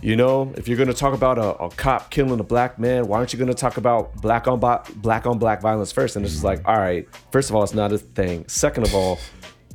You 0.01 0.15
know, 0.15 0.53
if 0.55 0.69
you're 0.69 0.77
gonna 0.77 0.93
talk 0.93 1.13
about 1.13 1.37
a, 1.37 1.55
a 1.61 1.69
cop 1.71 2.09
killing 2.09 2.39
a 2.39 2.43
black 2.43 2.79
man, 2.79 3.05
why 3.09 3.17
aren't 3.17 3.33
you 3.33 3.39
gonna 3.39 3.53
talk 3.53 3.75
about 3.75 4.15
black 4.21 4.47
on 4.47 4.57
black, 4.57 4.89
black 4.93 5.27
on 5.27 5.39
black 5.39 5.59
violence 5.61 5.91
first? 5.91 6.15
And 6.15 6.23
it's 6.23 6.35
just 6.35 6.43
like, 6.45 6.61
all 6.65 6.77
right, 6.77 7.05
first 7.33 7.49
of 7.49 7.55
all, 7.57 7.63
it's 7.65 7.73
not 7.73 7.91
a 7.91 7.97
thing. 7.97 8.45
Second 8.47 8.87
of 8.87 8.95
all, 8.95 9.19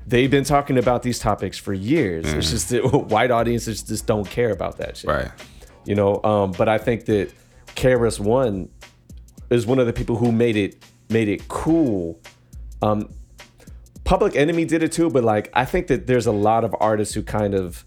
they've 0.07 0.31
been 0.31 0.45
talking 0.45 0.79
about 0.79 1.03
these 1.03 1.19
topics 1.19 1.59
for 1.59 1.73
years. 1.73 2.33
It's 2.33 2.51
just 2.51 2.69
that 2.71 2.85
white 3.11 3.31
audiences 3.31 3.83
just 3.83 4.07
don't 4.07 4.29
care 4.29 4.51
about 4.51 4.79
that 4.79 4.97
shit. 4.97 5.11
right 5.11 5.31
You 5.85 5.95
know, 5.95 6.23
um, 6.25 6.53
but 6.53 6.69
I 6.69 6.79
think 6.79 7.07
that 7.07 7.33
KRS 7.75 8.21
One 8.21 8.69
is 9.51 9.67
one 9.67 9.79
of 9.79 9.87
the 9.87 9.93
people 9.93 10.17
who 10.17 10.33
made 10.33 10.57
it 10.57 10.85
made 11.09 11.29
it 11.29 11.49
cool. 11.49 12.21
Um, 12.83 13.09
Public 14.05 14.37
Enemy 14.37 14.67
did 14.67 14.83
it 14.83 14.93
too, 14.93 15.11
but 15.11 15.25
like 15.25 15.51
I 15.55 15.65
think 15.65 15.87
that 15.89 16.07
there's 16.07 16.27
a 16.27 16.33
lot 16.33 16.65
of 16.65 16.75
artists 16.81 17.15
who 17.15 17.23
kind 17.23 17.55
of 17.55 17.85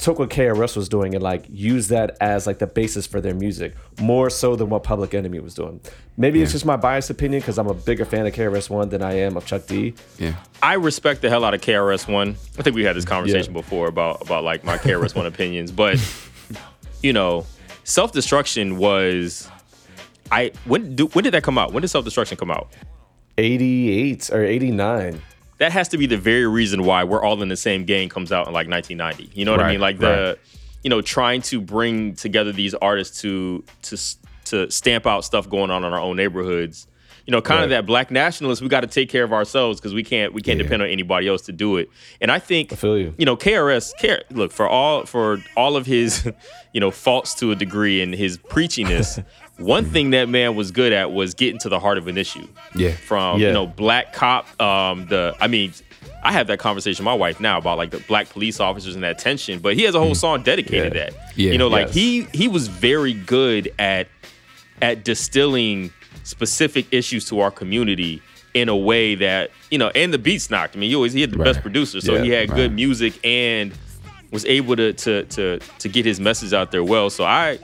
took 0.00 0.18
what 0.18 0.30
KRS 0.30 0.76
was 0.76 0.88
doing 0.88 1.14
and 1.14 1.22
like 1.22 1.44
used 1.50 1.90
that 1.90 2.16
as 2.20 2.46
like 2.46 2.58
the 2.58 2.66
basis 2.66 3.06
for 3.06 3.20
their 3.20 3.34
music 3.34 3.74
more 4.00 4.30
so 4.30 4.56
than 4.56 4.68
what 4.70 4.82
Public 4.84 5.14
Enemy 5.14 5.40
was 5.40 5.54
doing. 5.54 5.80
Maybe 6.16 6.40
it's 6.42 6.52
just 6.52 6.64
my 6.64 6.76
biased 6.76 7.10
opinion 7.10 7.40
because 7.40 7.58
I'm 7.58 7.66
a 7.68 7.74
bigger 7.74 8.04
fan 8.04 8.26
of 8.26 8.32
KRS 8.32 8.70
One 8.70 8.88
than 8.88 9.02
I 9.02 9.14
am 9.14 9.36
of 9.36 9.44
Chuck 9.46 9.66
D. 9.66 9.94
yeah 10.18 10.34
I 10.62 10.74
respect 10.74 11.22
the 11.22 11.28
hell 11.28 11.44
out 11.44 11.54
of 11.54 11.60
KRS 11.60 12.06
One. 12.12 12.36
I 12.58 12.62
think 12.62 12.74
we 12.76 12.84
had 12.84 12.96
this 12.96 13.04
conversation 13.04 13.54
Yeah. 13.54 13.60
before 13.60 13.88
about 13.88 14.22
about 14.22 14.44
like 14.44 14.64
my 14.64 14.78
KRS 14.78 15.14
One 15.14 15.26
opinions, 15.26 15.70
but 15.72 15.98
you 17.02 17.12
know, 17.12 17.46
self 17.84 18.12
destruction 18.12 18.78
was. 18.78 19.48
I 20.30 20.52
when 20.66 20.94
do, 20.96 21.06
when 21.08 21.22
did 21.24 21.32
that 21.34 21.42
come 21.42 21.56
out? 21.58 21.72
When 21.72 21.80
did 21.82 21.88
self 21.88 22.04
destruction 22.04 22.36
come 22.36 22.50
out? 22.50 22.68
88 23.38 24.30
or 24.32 24.44
89. 24.44 25.22
That 25.58 25.72
has 25.72 25.88
to 25.88 25.98
be 25.98 26.06
the 26.06 26.16
very 26.16 26.46
reason 26.46 26.84
why 26.84 27.04
we're 27.04 27.22
all 27.22 27.42
in 27.42 27.48
the 27.48 27.56
same 27.56 27.84
game 27.84 28.08
comes 28.08 28.30
out 28.32 28.46
in 28.46 28.52
like 28.54 28.68
1990. 28.68 29.38
You 29.38 29.44
know 29.44 29.52
what 29.52 29.60
I 29.60 29.72
mean? 29.72 29.80
Like 29.80 29.98
the, 29.98 30.36
right. 30.38 30.58
you 30.84 30.90
know, 30.90 31.00
trying 31.02 31.42
to 31.42 31.60
bring 31.60 32.14
together 32.14 32.52
these 32.52 32.74
artists 32.74 33.20
to 33.22 33.64
to 33.82 33.96
to 34.46 34.70
stamp 34.70 35.06
out 35.06 35.24
stuff 35.24 35.48
going 35.50 35.70
on 35.70 35.84
in 35.84 35.92
our 35.92 36.00
own 36.00 36.16
neighborhoods. 36.16 36.86
You 37.26 37.32
know, 37.32 37.42
kind 37.42 37.62
of 37.62 37.68
that 37.70 37.84
black 37.84 38.10
nationalist. 38.10 38.62
We 38.62 38.68
got 38.68 38.80
to 38.80 38.86
take 38.86 39.10
care 39.10 39.22
of 39.22 39.34
ourselves 39.34 39.78
because 39.78 39.92
we 39.92 40.02
can't 40.02 40.32
we 40.32 40.40
can't 40.40 40.56
Yeah. 40.58 40.62
depend 40.62 40.82
on 40.82 40.88
anybody 40.88 41.28
else 41.28 41.42
to 41.42 41.52
do 41.52 41.76
it. 41.76 41.90
And 42.22 42.30
I 42.32 42.38
think 42.38 42.72
I 42.72 42.76
feel 42.76 42.96
you. 42.96 43.12
you 43.18 43.26
know, 43.26 43.36
KRS, 43.36 43.92
Care, 43.98 44.22
look 44.30 44.50
for 44.50 44.66
all 44.66 45.04
for 45.04 45.42
all 45.54 45.76
of 45.76 45.84
his, 45.84 46.26
you 46.72 46.80
know, 46.80 46.90
faults 46.90 47.34
to 47.34 47.50
a 47.50 47.54
degree 47.54 48.00
and 48.00 48.14
his 48.14 48.38
preachiness. 48.38 49.22
one 49.58 49.84
thing 49.84 50.10
that 50.10 50.28
man 50.28 50.54
was 50.54 50.70
good 50.70 50.92
at 50.92 51.12
was 51.12 51.34
getting 51.34 51.58
to 51.60 51.68
the 51.68 51.78
heart 51.80 51.98
of 51.98 52.06
an 52.08 52.16
issue. 52.16 52.46
Yeah. 52.74 52.92
From 52.92 53.40
Yeah. 53.40 53.48
you 53.48 53.52
know, 53.52 53.66
black 53.66 54.12
cop. 54.12 54.46
Um, 54.60 55.06
the 55.06 55.34
I 55.40 55.48
mean, 55.48 55.72
I 56.22 56.32
have 56.32 56.46
that 56.48 56.58
conversation 56.58 57.04
with 57.04 57.10
my 57.12 57.14
wife 57.14 57.40
now 57.40 57.58
about 57.58 57.76
like 57.78 57.90
the 57.90 57.98
black 58.00 58.28
police 58.30 58.60
officers 58.60 58.94
and 58.94 59.04
that 59.04 59.18
tension. 59.18 59.58
But 59.58 59.74
he 59.76 59.82
has 59.84 59.94
a 59.94 59.98
whole 60.00 60.14
song 60.14 60.42
dedicated 60.42 60.94
Yeah. 60.94 61.06
to 61.06 61.12
that. 61.12 61.32
Yeah. 61.36 61.52
You 61.52 61.58
know, 61.58 61.68
like 61.68 61.86
Yes. 61.86 61.94
he 61.94 62.26
he 62.32 62.48
was 62.48 62.68
very 62.68 63.12
good 63.14 63.72
at 63.78 64.06
at 64.80 65.04
distilling 65.04 65.92
specific 66.24 66.86
issues 66.92 67.24
to 67.26 67.40
our 67.40 67.50
community 67.50 68.22
in 68.54 68.68
a 68.68 68.76
way 68.76 69.14
that 69.16 69.50
you 69.70 69.78
know, 69.78 69.88
and 69.94 70.12
the 70.14 70.18
beats 70.18 70.50
knocked. 70.50 70.76
I 70.76 70.78
mean, 70.78 70.88
he 70.90 70.94
always 70.96 71.12
he 71.12 71.20
had 71.20 71.30
the 71.32 71.38
best 71.38 71.60
producer, 71.62 72.00
so 72.00 72.14
Yeah, 72.14 72.22
he 72.22 72.30
had 72.30 72.50
good 72.54 72.72
music 72.72 73.14
and 73.24 73.72
was 74.30 74.44
able 74.44 74.76
to 74.76 74.92
to 74.92 75.24
to 75.24 75.58
to 75.80 75.88
get 75.88 76.04
his 76.04 76.20
message 76.20 76.52
out 76.52 76.70
there 76.70 76.84
well. 76.84 77.10
So 77.10 77.24
I. 77.24 77.58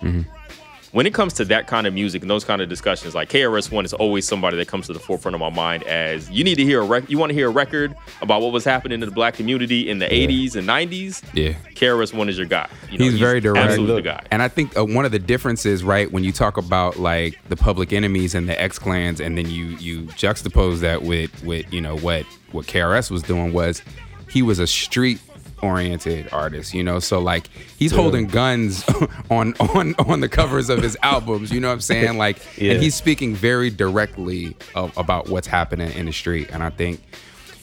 When 0.95 1.07
it 1.07 1.13
comes 1.13 1.33
to 1.35 1.45
that 1.47 1.67
kind 1.67 1.89
of 1.89 1.93
music 1.93 2.23
and 2.23 2.31
those 2.31 2.45
kind 2.45 2.63
of 2.63 2.69
discussions, 2.69 3.17
like 3.17 3.29
KRS 3.29 3.69
One 3.73 3.85
is 3.85 3.93
always 3.93 4.29
somebody 4.29 4.57
that 4.59 4.69
comes 4.69 4.87
to 4.87 4.93
the 4.93 5.01
forefront 5.01 5.35
of 5.35 5.41
my 5.41 5.51
mind 5.51 5.83
as 5.83 6.31
you 6.31 6.45
need 6.45 6.55
to 6.55 6.63
hear 6.63 6.83
a 6.83 6.85
rec- 6.85 7.11
you 7.11 7.19
want 7.19 7.31
to 7.31 7.35
hear 7.35 7.49
a 7.49 7.51
record 7.51 7.97
about 8.23 8.43
what 8.43 8.53
was 8.53 8.63
happening 8.63 9.03
in 9.03 9.09
the 9.09 9.11
black 9.11 9.35
community 9.35 9.91
in 9.91 9.99
the 9.99 10.07
80s 10.07 10.55
and 10.55 10.69
90s. 10.69 11.21
yeah 11.35 11.55
KRS 11.75 12.15
One 12.15 12.29
is 12.29 12.39
your 12.39 12.47
guy. 12.47 12.69
You 12.93 12.99
know, 12.99 13.07
he's, 13.07 13.19
very 13.19 13.41
direct. 13.41 13.71
Absolutely 13.71 13.97
the 13.97 14.03
guy. 14.03 14.23
And 14.31 14.41
I 14.41 14.47
think 14.47 14.79
uh, 14.79 14.85
one 14.85 15.05
of 15.05 15.11
the 15.11 15.19
differences, 15.19 15.83
right, 15.83 16.13
when 16.13 16.23
you 16.23 16.31
talk 16.31 16.59
about 16.59 16.97
like 16.97 17.41
the 17.49 17.57
public 17.57 17.93
enemies 17.93 18.37
and 18.37 18.49
the 18.49 18.61
X 18.63 18.79
clans, 18.79 19.21
and 19.21 19.37
then 19.37 19.51
you 19.51 19.65
you 19.79 20.03
juxtapose 20.03 20.79
that 20.79 21.03
with 21.03 21.43
with 21.43 21.73
you 21.73 21.81
know 21.81 21.97
what 21.97 22.25
what 22.53 22.67
KRS 22.67 23.11
was 23.11 23.25
doing 23.25 23.53
was 23.53 23.83
he 24.31 24.43
was 24.43 24.61
a 24.61 24.67
street 24.69 25.21
oriented 25.65 26.29
artist, 26.33 26.75
you 26.75 26.83
know. 26.83 26.99
So 27.01 27.19
like 27.21 27.49
he's 27.79 27.93
holding 27.93 28.27
guns 28.27 28.85
on 29.31 29.55
on 29.55 29.95
on 29.99 30.21
the 30.21 30.29
covers 30.29 30.69
of 30.69 30.83
his 30.83 30.97
albums, 31.03 31.51
you 31.51 31.61
know 31.61 31.69
what 31.69 31.75
I'm 31.75 31.81
saying? 31.81 32.19
Like 32.19 32.39
Yeah. 32.59 32.73
and 32.73 32.83
he's 32.83 32.95
speaking 32.95 33.35
very 33.35 33.71
directly 33.71 34.57
of, 34.75 34.97
about 34.97 35.29
what's 35.29 35.47
happening 35.47 35.91
in 35.93 36.07
the 36.07 36.13
street. 36.13 36.49
And 36.53 36.63
I 36.63 36.71
think 36.71 37.01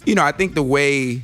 you 0.05 0.15
know, 0.15 0.23
I 0.23 0.31
think 0.31 0.55
the 0.55 0.63
way 0.63 1.23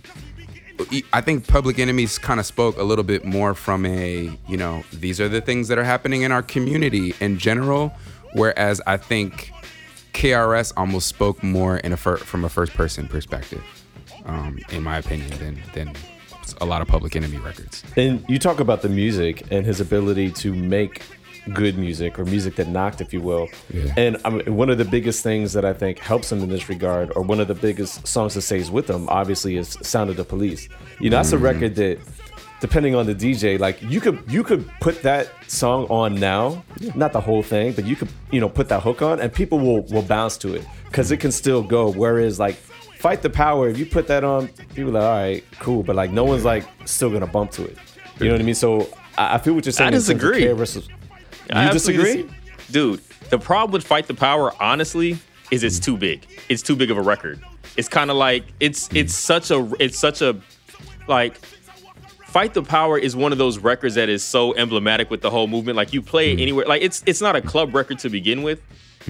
I 1.12 1.22
think 1.22 1.48
Public 1.48 1.80
Enemies 1.80 2.20
kind 2.20 2.40
of 2.40 2.46
spoke 2.46 2.78
a 2.78 2.84
little 2.84 3.04
bit 3.04 3.26
more 3.26 3.56
from 3.56 3.84
a, 3.88 4.30
you 4.48 4.58
know, 4.58 4.84
these 4.94 5.20
are 5.20 5.28
the 5.28 5.42
things 5.42 5.70
that 5.70 5.80
are 5.80 5.84
happening 5.84 6.22
in 6.22 6.32
our 6.32 6.44
community 6.44 7.16
in 7.20 7.40
general, 7.40 7.92
whereas 8.34 8.80
I 8.86 8.98
think 8.98 9.52
KRS 10.14 10.74
almost 10.78 11.08
spoke 11.08 11.42
more 11.42 11.78
in 11.78 11.94
a 11.94 11.98
fir- 11.98 12.18
from 12.18 12.46
a 12.46 12.50
first 12.50 12.74
person 12.76 13.08
perspective, 13.08 13.64
um, 14.26 14.60
in 14.70 14.84
my 14.84 15.00
opinion, 15.00 15.32
than 15.40 15.60
than 15.74 15.96
a 16.62 16.66
lot 16.66 16.82
of 16.82 16.88
Public 16.88 17.16
Enemy 17.16 17.38
records. 17.38 17.84
And 17.96 18.24
you 18.28 18.40
talk 18.40 18.60
about 18.60 18.82
the 18.82 18.90
music 18.90 19.44
and 19.52 19.66
his 19.66 19.82
ability 19.82 20.32
to 20.32 20.54
make 20.54 21.02
good 21.54 21.78
music 21.78 22.20
or 22.20 22.26
music 22.26 22.56
that 22.56 22.68
knocked, 22.68 23.02
if 23.02 23.14
you 23.14 23.22
will. 23.22 23.48
Yeah. 23.74 23.94
And 23.98 24.18
I 24.26 24.30
mean, 24.30 24.56
one 24.56 24.70
of 24.70 24.78
the 24.78 24.86
biggest 24.86 25.24
things 25.24 25.54
that 25.54 25.66
I 25.66 25.74
think 25.74 26.00
helps 26.00 26.32
him 26.32 26.40
in 26.44 26.50
this 26.50 26.70
regard, 26.70 27.12
or 27.16 27.22
one 27.22 27.40
of 27.40 27.48
the 27.48 27.56
biggest 27.56 28.06
songs 28.06 28.34
that 28.34 28.42
stays 28.42 28.70
with 28.70 28.90
him, 28.90 29.08
obviously, 29.10 29.58
is 29.58 29.78
"Sound 29.82 30.10
of 30.10 30.18
the 30.18 30.26
Police." 30.26 30.68
You 31.00 31.10
know, 31.10 31.18
that's 31.18 31.32
a 31.34 31.38
mm. 31.38 31.42
record 31.42 31.76
that, 31.76 32.00
depending 32.60 32.96
on 32.96 33.06
the 33.06 33.16
DJ, 33.16 33.60
like 33.60 33.82
you 33.82 34.02
could 34.02 34.22
you 34.28 34.44
could 34.44 34.70
put 34.82 35.02
that 35.04 35.30
song 35.50 35.86
on 35.86 36.16
now, 36.16 36.64
not 36.96 37.14
the 37.14 37.22
whole 37.22 37.44
thing, 37.44 37.74
but 37.74 37.86
you 37.86 37.96
could 37.96 38.10
you 38.32 38.40
know 38.40 38.50
put 38.50 38.70
that 38.70 38.84
hook 38.84 39.02
on, 39.02 39.20
and 39.20 39.32
people 39.32 39.60
will 39.60 39.84
will 39.84 40.04
bounce 40.04 40.38
to 40.38 40.54
it 40.54 40.66
because 40.86 41.12
it 41.12 41.18
can 41.18 41.32
still 41.32 41.64
go. 41.64 41.92
Whereas 41.92 42.40
like 42.40 42.58
"Fight 43.00 43.22
the 43.22 43.30
Power," 43.30 43.70
if 43.70 43.78
you 43.78 43.86
put 43.86 44.08
that 44.08 44.24
on, 44.24 44.48
people 44.76 44.96
are 44.98 45.02
like, 45.02 45.04
all 45.04 45.18
right, 45.18 45.44
cool, 45.60 45.84
but 45.84 45.96
like 45.96 46.12
no 46.12 46.24
one's 46.24 46.46
like 46.46 46.66
still 46.86 47.10
gonna 47.10 47.28
bump 47.28 47.52
to 47.52 47.66
it. 47.66 47.78
You 48.20 48.26
know 48.28 48.34
what 48.34 48.42
I 48.42 48.44
mean? 48.44 48.56
So 48.56 48.90
I, 49.18 49.36
I 49.36 49.38
feel 49.38 49.54
what 49.54 49.66
you're 49.66 49.72
saying. 49.72 49.86
I 49.86 49.88
in 49.90 49.94
terms 49.94 50.10
of 50.10 50.18
disagree. 50.18 50.48
versus- 50.54 50.90
I 51.52 51.68
You 51.68 51.72
disagree? 51.72 52.24
dis- 52.24 52.32
Dude, 52.72 53.02
the 53.30 53.40
problem 53.40 53.72
with 53.72 53.86
Fight 53.86 54.08
the 54.08 54.14
Power, 54.14 54.54
honestly, 54.62 55.18
is 55.52 55.64
it's 55.64 55.80
too 55.80 55.96
big. 55.96 56.26
It's 56.50 56.62
too 56.62 56.76
big 56.76 56.92
of 56.92 56.98
a 56.98 57.02
record. 57.02 57.42
It's 57.78 57.88
kind 57.88 58.12
of 58.12 58.18
like 58.18 58.44
it's 58.60 58.90
it's 58.94 59.16
such 59.16 59.52
a 59.52 59.72
it's 59.80 59.98
such 59.98 60.22
a 60.22 60.40
like 61.08 61.38
Fight 62.26 62.54
the 62.54 62.64
Power 62.64 62.98
is 62.98 63.16
one 63.16 63.32
of 63.32 63.38
those 63.38 63.58
records 63.58 63.96
that 63.96 64.10
is 64.10 64.24
so 64.24 64.54
emblematic 64.56 65.10
with 65.10 65.22
the 65.22 65.30
whole 65.30 65.48
movement. 65.48 65.78
Like 65.78 65.94
you 65.94 66.02
play 66.02 66.32
it 66.32 66.36
hmm. 66.36 66.42
anywhere. 66.42 66.66
Like 66.66 66.82
it's 66.82 67.04
it's 67.06 67.22
not 67.22 67.36
a 67.36 67.42
club 67.42 67.74
record 67.74 68.00
to 68.00 68.10
begin 68.10 68.44
with. 68.44 68.62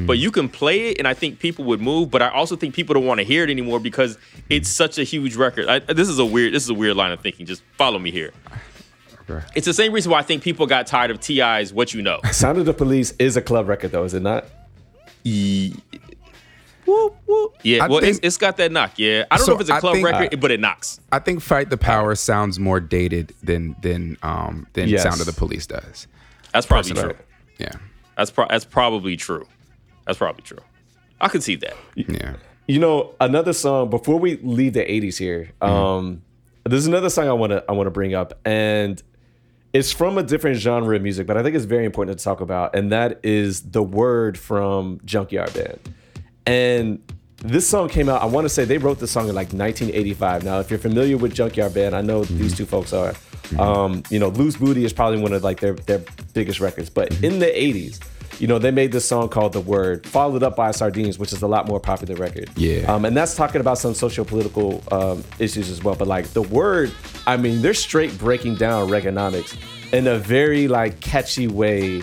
But 0.06 0.18
you 0.20 0.30
can 0.32 0.48
play 0.50 0.90
it, 0.92 1.00
and 1.00 1.08
I 1.08 1.14
think 1.14 1.40
people 1.40 1.66
would 1.66 1.82
move. 1.82 2.12
But 2.12 2.22
I 2.22 2.30
also 2.30 2.56
think 2.56 2.76
people 2.76 2.94
don't 2.94 3.06
want 3.06 3.20
to 3.20 3.24
hear 3.26 3.44
it 3.44 3.50
anymore 3.50 3.80
because 3.80 4.18
it's 4.50 4.70
such 4.70 4.98
a 5.00 5.04
huge 5.04 5.36
record. 5.36 5.68
I, 5.68 5.80
this 5.80 6.08
is 6.10 6.20
a 6.20 6.26
weird. 6.26 6.54
This 6.54 6.64
is 6.64 6.70
a 6.70 6.74
weird 6.76 6.96
line 6.96 7.12
of 7.12 7.20
thinking. 7.22 7.46
Just 7.46 7.64
follow 7.78 7.98
me 7.98 8.12
here. 8.12 8.32
Okay. 9.30 9.46
It's 9.56 9.66
the 9.66 9.74
same 9.74 9.92
reason 9.94 10.12
why 10.12 10.20
I 10.20 10.24
think 10.24 10.44
people 10.44 10.68
got 10.68 10.88
tired 10.88 11.12
of 11.12 11.20
T.I.'s 11.20 11.74
"What 11.74 11.94
You 11.94 12.02
Know." 12.02 12.20
Sound 12.32 12.58
of 12.60 12.66
the 12.66 12.74
Police 12.74 13.14
is 13.20 13.36
a 13.38 13.42
club 13.42 13.68
record, 13.68 13.92
though, 13.92 14.04
is 14.04 14.14
it 14.14 14.22
not? 14.22 14.46
Whoop, 16.86 17.18
whoop. 17.26 17.56
Yeah, 17.64 17.84
I 17.84 17.88
well, 17.88 18.00
think- 18.00 18.12
it's, 18.18 18.20
it's 18.24 18.38
got 18.38 18.56
that 18.58 18.72
knock. 18.72 18.94
Yeah, 18.98 19.26
I 19.30 19.36
don't 19.38 19.46
So 19.46 19.52
know 19.52 19.56
if 19.58 19.62
it's 19.62 19.70
a 19.70 19.80
club 19.80 19.96
think- 19.96 20.06
record, 20.08 20.40
but 20.40 20.52
it 20.52 20.60
knocks. 20.62 21.02
I 21.12 21.20
think 21.20 21.42
"Fight 21.42 21.70
the 21.70 21.78
Power" 21.78 22.16
sounds 22.16 22.60
more 22.60 22.80
dated 22.80 23.34
than 23.44 23.76
than 23.82 24.18
um 24.24 24.68
than 24.74 24.88
Yes. 24.88 25.04
"Sound 25.04 25.20
of 25.20 25.26
the 25.26 25.34
Police" 25.34 25.68
does. 25.68 26.08
That's 26.54 26.66
probably 26.66 26.92
Personally. 26.92 27.16
true. 27.16 27.24
Yeah, 27.60 27.72
That's 28.16 28.32
pro- 28.32 28.48
that's 28.48 28.64
probably 28.66 29.18
true. 29.18 29.46
That's 30.08 30.17
probably 30.17 30.41
true. 30.41 30.60
I 31.22 31.28
can 31.28 31.41
see 31.41 31.56
that. 31.58 31.76
yeah. 31.96 32.36
You 32.67 32.80
know, 32.80 33.13
another 33.22 33.54
song 33.54 33.89
before 33.89 34.20
we 34.20 34.38
leave 34.38 34.74
the 34.74 34.82
'80s 34.84 35.17
here. 35.17 35.52
Um, 35.62 36.22
there's 36.65 36.86
another 36.88 37.10
song 37.10 37.28
I 37.30 37.34
want 37.34 37.52
to 37.52 37.63
I 37.70 37.74
want 37.74 37.88
to 37.88 37.91
bring 37.91 38.13
up, 38.13 38.39
and 38.43 39.02
it's 39.74 39.91
from 39.91 40.17
a 40.17 40.24
different 40.24 40.58
genre 40.58 40.96
of 40.96 41.02
music, 41.02 41.28
but 41.28 41.38
I 41.38 41.43
think 41.43 41.56
it's 41.56 41.65
very 41.65 41.86
important 41.86 42.17
to 42.17 42.24
talk 42.24 42.41
about, 42.41 42.76
and 42.76 42.91
that 42.91 43.20
is 43.24 43.62
the 43.62 43.84
word 43.84 44.38
from 44.38 45.00
Junkyard 45.06 45.54
Band. 45.54 45.80
And 46.46 47.13
this 47.38 47.70
song 47.70 47.89
came 47.89 48.10
out. 48.10 48.22
I 48.22 48.26
want 48.26 48.46
to 48.46 48.50
say 48.50 48.65
they 48.65 48.78
wrote 48.78 49.00
the 49.00 49.08
song 49.08 49.30
in 49.30 49.36
like 49.36 49.54
1985. 49.54 50.43
Now, 50.43 50.60
if 50.60 50.70
you're 50.70 50.80
familiar 50.80 51.17
with 51.17 51.34
Junkyard 51.34 51.74
Band, 51.74 51.96
I 51.96 52.02
know 52.02 52.24
these 52.24 52.56
two 52.56 52.65
folks 52.65 52.93
are. 52.93 53.13
Um, 53.60 54.04
you 54.10 54.20
know, 54.20 54.30
Loose 54.30 54.58
Booty 54.58 54.84
is 54.84 54.91
probably 54.91 55.22
one 55.22 55.32
of 55.32 55.43
like 55.43 55.60
their 55.60 55.74
their 55.74 56.04
biggest 56.34 56.60
records. 56.60 56.89
But 56.89 57.24
in 57.24 57.39
the 57.39 57.46
80s, 57.46 58.00
you 58.40 58.48
know, 58.48 58.60
they 58.60 58.72
made 58.72 58.92
this 58.92 59.06
song 59.06 59.30
called 59.30 59.54
"The 59.54 59.62
Word," 59.62 60.06
followed 60.06 60.44
up 60.44 60.56
by 60.56 60.72
"Sardines," 60.72 61.18
which 61.18 61.34
is 61.34 61.42
a 61.42 61.48
lot 61.48 61.68
more 61.68 61.80
popular 61.80 62.16
record. 62.16 62.50
Yeah. 62.56 62.92
Um, 62.92 63.06
and 63.06 63.16
that's 63.16 63.36
talking 63.36 63.62
about 63.62 63.78
some 63.78 63.94
socio-political 63.94 64.84
um, 64.92 65.24
issues 65.40 65.70
as 65.70 65.84
well. 65.84 65.96
But 65.96 66.08
like 66.08 66.28
the 66.28 66.42
word, 66.42 66.92
I 67.26 67.38
mean, 67.38 67.62
they're 67.62 67.74
straight 67.74 68.18
breaking 68.18 68.56
down 68.56 68.90
Reaganomics 68.90 69.58
in 69.94 70.08
a 70.08 70.18
very 70.18 70.68
like 70.68 71.00
catchy 71.00 71.48
way 71.48 72.02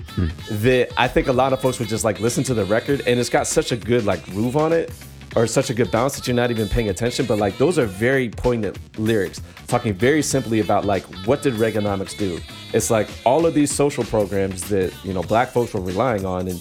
that 0.50 0.88
I 0.96 1.08
think 1.08 1.28
a 1.28 1.32
lot 1.32 1.52
of 1.52 1.60
folks 1.60 1.78
would 1.78 1.88
just 1.88 2.04
like 2.04 2.20
listen 2.20 2.42
to 2.44 2.54
the 2.54 2.64
record, 2.64 3.02
and 3.06 3.20
it's 3.20 3.30
got 3.30 3.46
such 3.46 3.72
a 3.72 3.76
good 3.76 4.04
like 4.04 4.24
groove 4.26 4.56
on 4.56 4.72
it, 4.72 4.92
or 5.36 5.46
such 5.46 5.70
a 5.70 5.74
good 5.74 5.90
bounce 5.90 6.16
that 6.16 6.26
you're 6.26 6.36
not 6.36 6.50
even 6.50 6.68
paying 6.68 6.88
attention. 6.88 7.26
But 7.26 7.38
like 7.38 7.58
those 7.58 7.78
are 7.78 7.86
very 7.86 8.28
poignant 8.28 8.78
lyrics, 8.98 9.40
talking 9.66 9.94
very 9.94 10.22
simply 10.22 10.60
about 10.60 10.84
like 10.84 11.02
what 11.26 11.42
did 11.42 11.54
Reaganomics 11.54 12.16
do? 12.16 12.40
It's 12.72 12.90
like 12.90 13.08
all 13.24 13.46
of 13.46 13.54
these 13.54 13.72
social 13.72 14.04
programs 14.04 14.68
that 14.68 14.92
you 15.04 15.12
know 15.12 15.22
black 15.22 15.48
folks 15.48 15.74
were 15.74 15.80
relying 15.80 16.24
on 16.24 16.48
and 16.48 16.60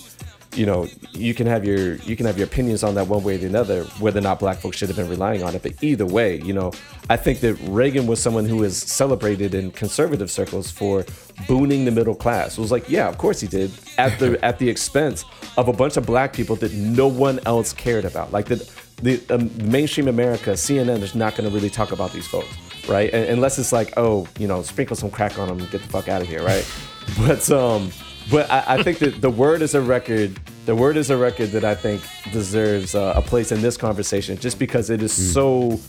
you 0.56 0.66
know, 0.66 0.88
you 1.12 1.34
can 1.34 1.48
have 1.48 1.66
your 1.66 1.96
you 1.96 2.16
can 2.16 2.26
have 2.26 2.38
your 2.38 2.48
opinions 2.48 2.84
on 2.84 2.96
that 2.96 3.08
one 3.08 3.24
way 3.24 3.36
or 3.36 3.38
the 3.38 3.60
other, 3.60 3.84
whether 4.00 4.20
or 4.20 4.22
not 4.22 4.40
black 4.40 4.58
folks 4.58 4.78
should 4.78 4.90
have 4.90 4.98
been 4.98 5.10
relying 5.10 5.44
on 5.44 5.56
it. 5.56 5.64
But 5.64 5.84
either 5.84 6.06
way, 6.06 6.40
you 6.42 6.54
know, 6.54 6.72
I 7.10 7.18
think 7.18 7.40
that 7.42 7.56
Reagan 7.62 8.08
was 8.08 8.22
someone 8.22 8.46
who 8.46 8.64
is 8.64 8.78
celebrated 8.78 9.54
in 9.54 9.72
conservative 9.72 10.30
circles 10.30 10.70
for 10.72 11.06
booning 11.48 11.86
the 11.86 11.92
middle 11.92 12.16
class. 12.16 12.58
It 12.58 12.62
was 12.62 12.72
like, 12.72 12.90
yeah, 12.90 13.08
of 13.08 13.18
course 13.18 13.40
he 13.40 13.48
did, 13.48 13.72
at 13.98 14.20
the 14.20 14.44
at 14.46 14.60
the 14.60 14.70
expense 14.70 15.26
of 15.58 15.68
a 15.68 15.74
bunch 15.74 15.98
of 15.98 16.06
black 16.06 16.34
people 16.34 16.56
that 16.58 16.74
no 16.74 17.08
one 17.08 17.40
else 17.46 17.74
cared 17.74 18.06
about. 18.06 18.32
Like 18.32 18.46
the 18.46 18.70
the 19.02 19.22
um, 19.30 19.52
mainstream 19.70 20.08
America, 20.08 20.52
CNN 20.52 21.02
is 21.02 21.16
not 21.16 21.36
going 21.36 21.50
to 21.50 21.54
really 21.54 21.70
talk 21.70 21.92
about 21.92 22.14
these 22.14 22.28
folks, 22.28 22.56
right? 22.88 23.14
And, 23.14 23.26
unless 23.26 23.60
it's 23.60 23.74
like, 23.74 23.94
oh, 23.98 24.28
you 24.40 24.48
know, 24.48 24.62
sprinkle 24.62 24.96
some 24.96 25.12
crack 25.12 25.38
on 25.40 25.48
them, 25.48 25.60
and 25.60 25.70
get 25.72 25.82
the 25.82 25.88
fuck 25.88 26.08
out 26.08 26.22
of 26.22 26.28
here, 26.28 26.44
right? 26.44 26.70
but 27.20 27.50
um. 27.52 27.92
But 28.32 28.50
I, 28.50 28.64
I 28.68 28.84
think 28.84 29.00
that 29.00 29.22
the 29.22 29.30
word 29.30 29.62
is 29.62 29.76
a 29.76 29.82
record. 29.82 30.40
The 30.66 30.76
word 30.76 30.98
is 30.98 31.10
a 31.10 31.18
record 31.18 31.52
that 31.52 31.64
I 31.64 31.76
think 31.76 32.02
deserves 32.32 32.96
uh, 32.96 33.14
a 33.16 33.22
place 33.22 33.52
in 33.52 33.62
this 33.62 33.78
conversation, 33.78 34.38
just 34.38 34.60
because 34.60 34.90
it 34.90 35.02
is 35.02 35.12
so. 35.12 35.80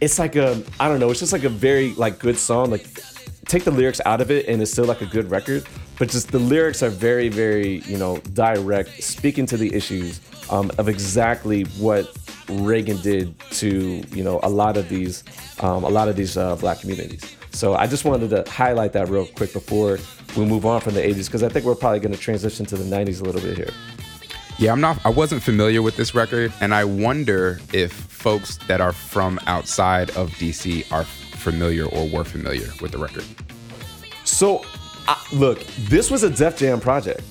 It's 0.00 0.18
like 0.18 0.36
a 0.36 0.62
I 0.80 0.88
don't 0.88 1.00
know. 1.00 1.10
It's 1.10 1.20
just 1.20 1.32
like 1.32 1.44
a 1.44 1.48
very 1.48 1.94
like 1.94 2.18
good 2.18 2.38
song. 2.38 2.70
Like 2.70 2.86
take 3.46 3.64
the 3.64 3.70
lyrics 3.70 4.00
out 4.06 4.20
of 4.20 4.30
it, 4.30 4.46
and 4.46 4.62
it's 4.62 4.70
still 4.70 4.84
like 4.84 5.00
a 5.00 5.06
good 5.06 5.30
record. 5.30 5.64
But 5.98 6.08
just 6.08 6.32
the 6.32 6.38
lyrics 6.38 6.82
are 6.82 6.88
very 6.88 7.28
very 7.28 7.80
you 7.80 7.98
know 7.98 8.18
direct, 8.32 9.02
speaking 9.02 9.46
to 9.46 9.56
the 9.56 9.72
issues 9.74 10.20
um, 10.50 10.70
of 10.78 10.88
exactly 10.88 11.64
what 11.78 12.16
Reagan 12.48 13.00
did 13.02 13.38
to 13.52 14.02
you 14.10 14.24
know 14.24 14.40
a 14.42 14.48
lot 14.48 14.76
of 14.76 14.88
these 14.88 15.24
um, 15.60 15.84
a 15.84 15.88
lot 15.88 16.08
of 16.08 16.16
these 16.16 16.36
uh, 16.36 16.56
black 16.56 16.80
communities. 16.80 17.36
So 17.50 17.74
I 17.74 17.86
just 17.86 18.04
wanted 18.04 18.30
to 18.30 18.50
highlight 18.50 18.92
that 18.94 19.08
real 19.08 19.26
quick 19.26 19.52
before 19.52 19.98
we 20.36 20.44
move 20.44 20.64
on 20.66 20.80
from 20.80 20.94
the 20.94 21.00
80s 21.00 21.26
because 21.26 21.42
I 21.42 21.48
think 21.48 21.64
we're 21.64 21.74
probably 21.74 22.00
going 22.00 22.12
to 22.12 22.18
transition 22.18 22.66
to 22.66 22.76
the 22.76 22.84
90s 22.84 23.20
a 23.20 23.24
little 23.24 23.40
bit 23.40 23.56
here. 23.56 23.70
Yeah, 24.58 24.72
I'm 24.72 24.80
not. 24.80 25.04
I 25.04 25.08
wasn't 25.08 25.42
familiar 25.42 25.82
with 25.82 25.96
this 25.96 26.14
record, 26.14 26.52
and 26.60 26.74
I 26.74 26.84
wonder 26.84 27.60
if 27.72 27.92
folks 27.92 28.58
that 28.68 28.80
are 28.80 28.92
from 28.92 29.40
outside 29.46 30.10
of 30.10 30.30
DC 30.32 30.90
are 30.92 31.04
familiar 31.04 31.86
or 31.86 32.08
were 32.08 32.24
familiar 32.24 32.68
with 32.80 32.92
the 32.92 32.98
record. 32.98 33.24
So, 34.24 34.64
look, 35.32 35.64
this 35.88 36.10
was 36.10 36.22
a 36.22 36.30
Def 36.30 36.56
Jam 36.58 36.80
project. 36.80 37.22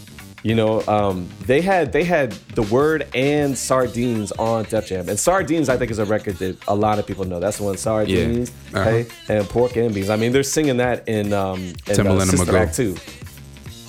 You 0.43 0.55
know, 0.55 0.81
um, 0.87 1.29
they 1.45 1.61
had 1.61 1.93
they 1.93 2.03
had 2.03 2.31
the 2.55 2.63
word 2.63 3.07
and 3.13 3.55
sardines 3.55 4.31
on 4.33 4.63
Def 4.63 4.87
Jam, 4.87 5.07
and 5.07 5.19
sardines 5.19 5.69
I 5.69 5.77
think 5.77 5.91
is 5.91 5.99
a 5.99 6.05
record 6.05 6.37
that 6.37 6.57
a 6.67 6.73
lot 6.75 6.97
of 6.97 7.05
people 7.05 7.25
know. 7.25 7.39
That's 7.39 7.57
the 7.57 7.63
one 7.63 7.77
sardines, 7.77 8.51
Uh-huh. 8.73 8.83
hey, 8.83 9.07
and 9.29 9.47
pork 9.47 9.75
and 9.75 9.93
beans. 9.93 10.09
I 10.09 10.15
mean, 10.15 10.31
they're 10.31 10.41
singing 10.41 10.77
that 10.77 11.07
in 11.07 11.31
um, 11.31 11.73
in 11.87 12.07
uh, 12.07 12.25
Sister. 12.25 12.57
Act 12.57 12.75
too. 12.75 12.95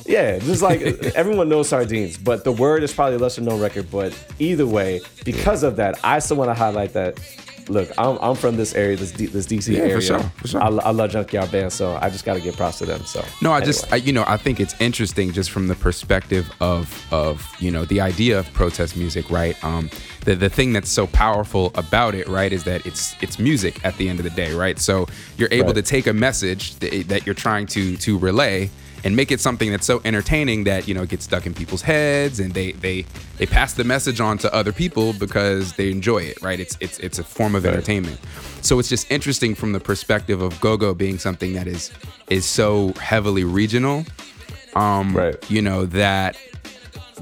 Yeah, 0.04 0.38
just 0.40 0.62
like 0.62 0.82
everyone 1.14 1.48
knows 1.48 1.68
sardines, 1.70 2.18
but 2.18 2.44
the 2.44 2.52
word 2.52 2.82
is 2.82 2.92
probably 2.92 3.16
a 3.16 3.18
lesser 3.18 3.40
known 3.40 3.60
record. 3.60 3.90
But 3.90 4.12
either 4.38 4.66
way, 4.66 5.00
because 5.24 5.62
of 5.62 5.76
that, 5.76 5.98
I 6.04 6.18
still 6.18 6.36
want 6.36 6.50
to 6.50 6.54
highlight 6.54 6.92
that. 6.92 7.18
Look, 7.68 7.90
I'm, 7.96 8.18
I'm 8.20 8.34
from 8.34 8.56
this 8.56 8.74
area, 8.74 8.96
this 8.96 9.12
D, 9.12 9.26
this 9.26 9.46
DC 9.46 9.72
Yeah, 9.72 9.78
for 9.80 9.84
area. 9.86 10.00
sure, 10.00 10.18
for 10.36 10.48
sure. 10.48 10.62
I, 10.62 10.66
I 10.66 10.90
love 10.90 11.10
Junkyard 11.10 11.50
Band, 11.52 11.72
so 11.72 11.96
I 12.02 12.10
just 12.10 12.24
got 12.24 12.34
to 12.34 12.40
give 12.40 12.56
props 12.56 12.78
to 12.78 12.86
them. 12.86 13.04
So 13.04 13.24
No, 13.40 13.52
I 13.52 13.60
just. 13.60 13.90
I, 13.92 13.96
you 13.96 14.12
know, 14.12 14.24
I 14.26 14.36
think 14.36 14.58
it's 14.60 14.74
interesting 14.80 15.32
just 15.32 15.50
from 15.50 15.68
the 15.68 15.74
perspective 15.76 16.50
of, 16.60 17.06
of 17.12 17.46
you 17.60 17.70
know, 17.70 17.84
the 17.84 18.00
idea 18.00 18.38
of 18.38 18.52
protest 18.52 18.96
music, 18.96 19.30
right? 19.30 19.62
Um, 19.64 19.90
the 20.24 20.34
the 20.34 20.48
thing 20.48 20.72
that's 20.72 20.90
so 20.90 21.06
powerful 21.06 21.70
about 21.76 22.14
it, 22.14 22.28
right, 22.28 22.52
is 22.52 22.64
that 22.64 22.84
it's 22.84 23.14
it's 23.22 23.38
music 23.38 23.84
at 23.84 23.96
the 23.96 24.08
end 24.08 24.18
of 24.18 24.24
the 24.24 24.30
day, 24.30 24.52
right? 24.54 24.78
So 24.78 25.06
you're 25.38 25.48
able 25.52 25.68
Right. 25.68 25.76
to 25.76 25.82
take 25.82 26.06
a 26.08 26.12
message 26.12 26.74
that, 26.80 27.08
that 27.08 27.26
you're 27.26 27.34
trying 27.34 27.66
to 27.68 27.96
to 27.98 28.18
relay 28.18 28.70
and 29.04 29.16
make 29.16 29.32
it 29.32 29.40
something 29.40 29.70
that's 29.70 29.86
so 29.86 30.00
entertaining 30.04 30.64
that 30.64 30.86
you 30.86 30.94
know 30.94 31.02
it 31.02 31.08
gets 31.08 31.24
stuck 31.24 31.44
in 31.46 31.54
people's 31.54 31.82
heads 31.82 32.38
and 32.40 32.54
they 32.54 32.72
they 32.72 33.04
they 33.38 33.46
pass 33.46 33.74
the 33.74 33.84
message 33.84 34.20
on 34.20 34.38
to 34.38 34.52
other 34.54 34.72
people 34.72 35.12
because 35.14 35.72
they 35.74 35.90
enjoy 35.90 36.18
it 36.18 36.40
right 36.42 36.60
it's 36.60 36.76
it's 36.80 36.98
it's 37.00 37.18
a 37.18 37.24
form 37.24 37.54
of 37.54 37.64
Right. 37.64 37.72
entertainment 37.74 38.18
so 38.62 38.78
it's 38.78 38.88
just 38.88 39.10
interesting 39.10 39.54
from 39.54 39.72
the 39.72 39.80
perspective 39.80 40.40
of 40.42 40.58
go-go 40.60 40.94
being 40.94 41.18
something 41.18 41.52
that 41.54 41.66
is 41.66 41.90
is 42.30 42.44
so 42.44 42.92
heavily 42.94 43.44
regional 43.44 44.04
um 44.74 45.16
Right. 45.16 45.36
you 45.50 45.62
know 45.62 45.86
that 45.86 46.36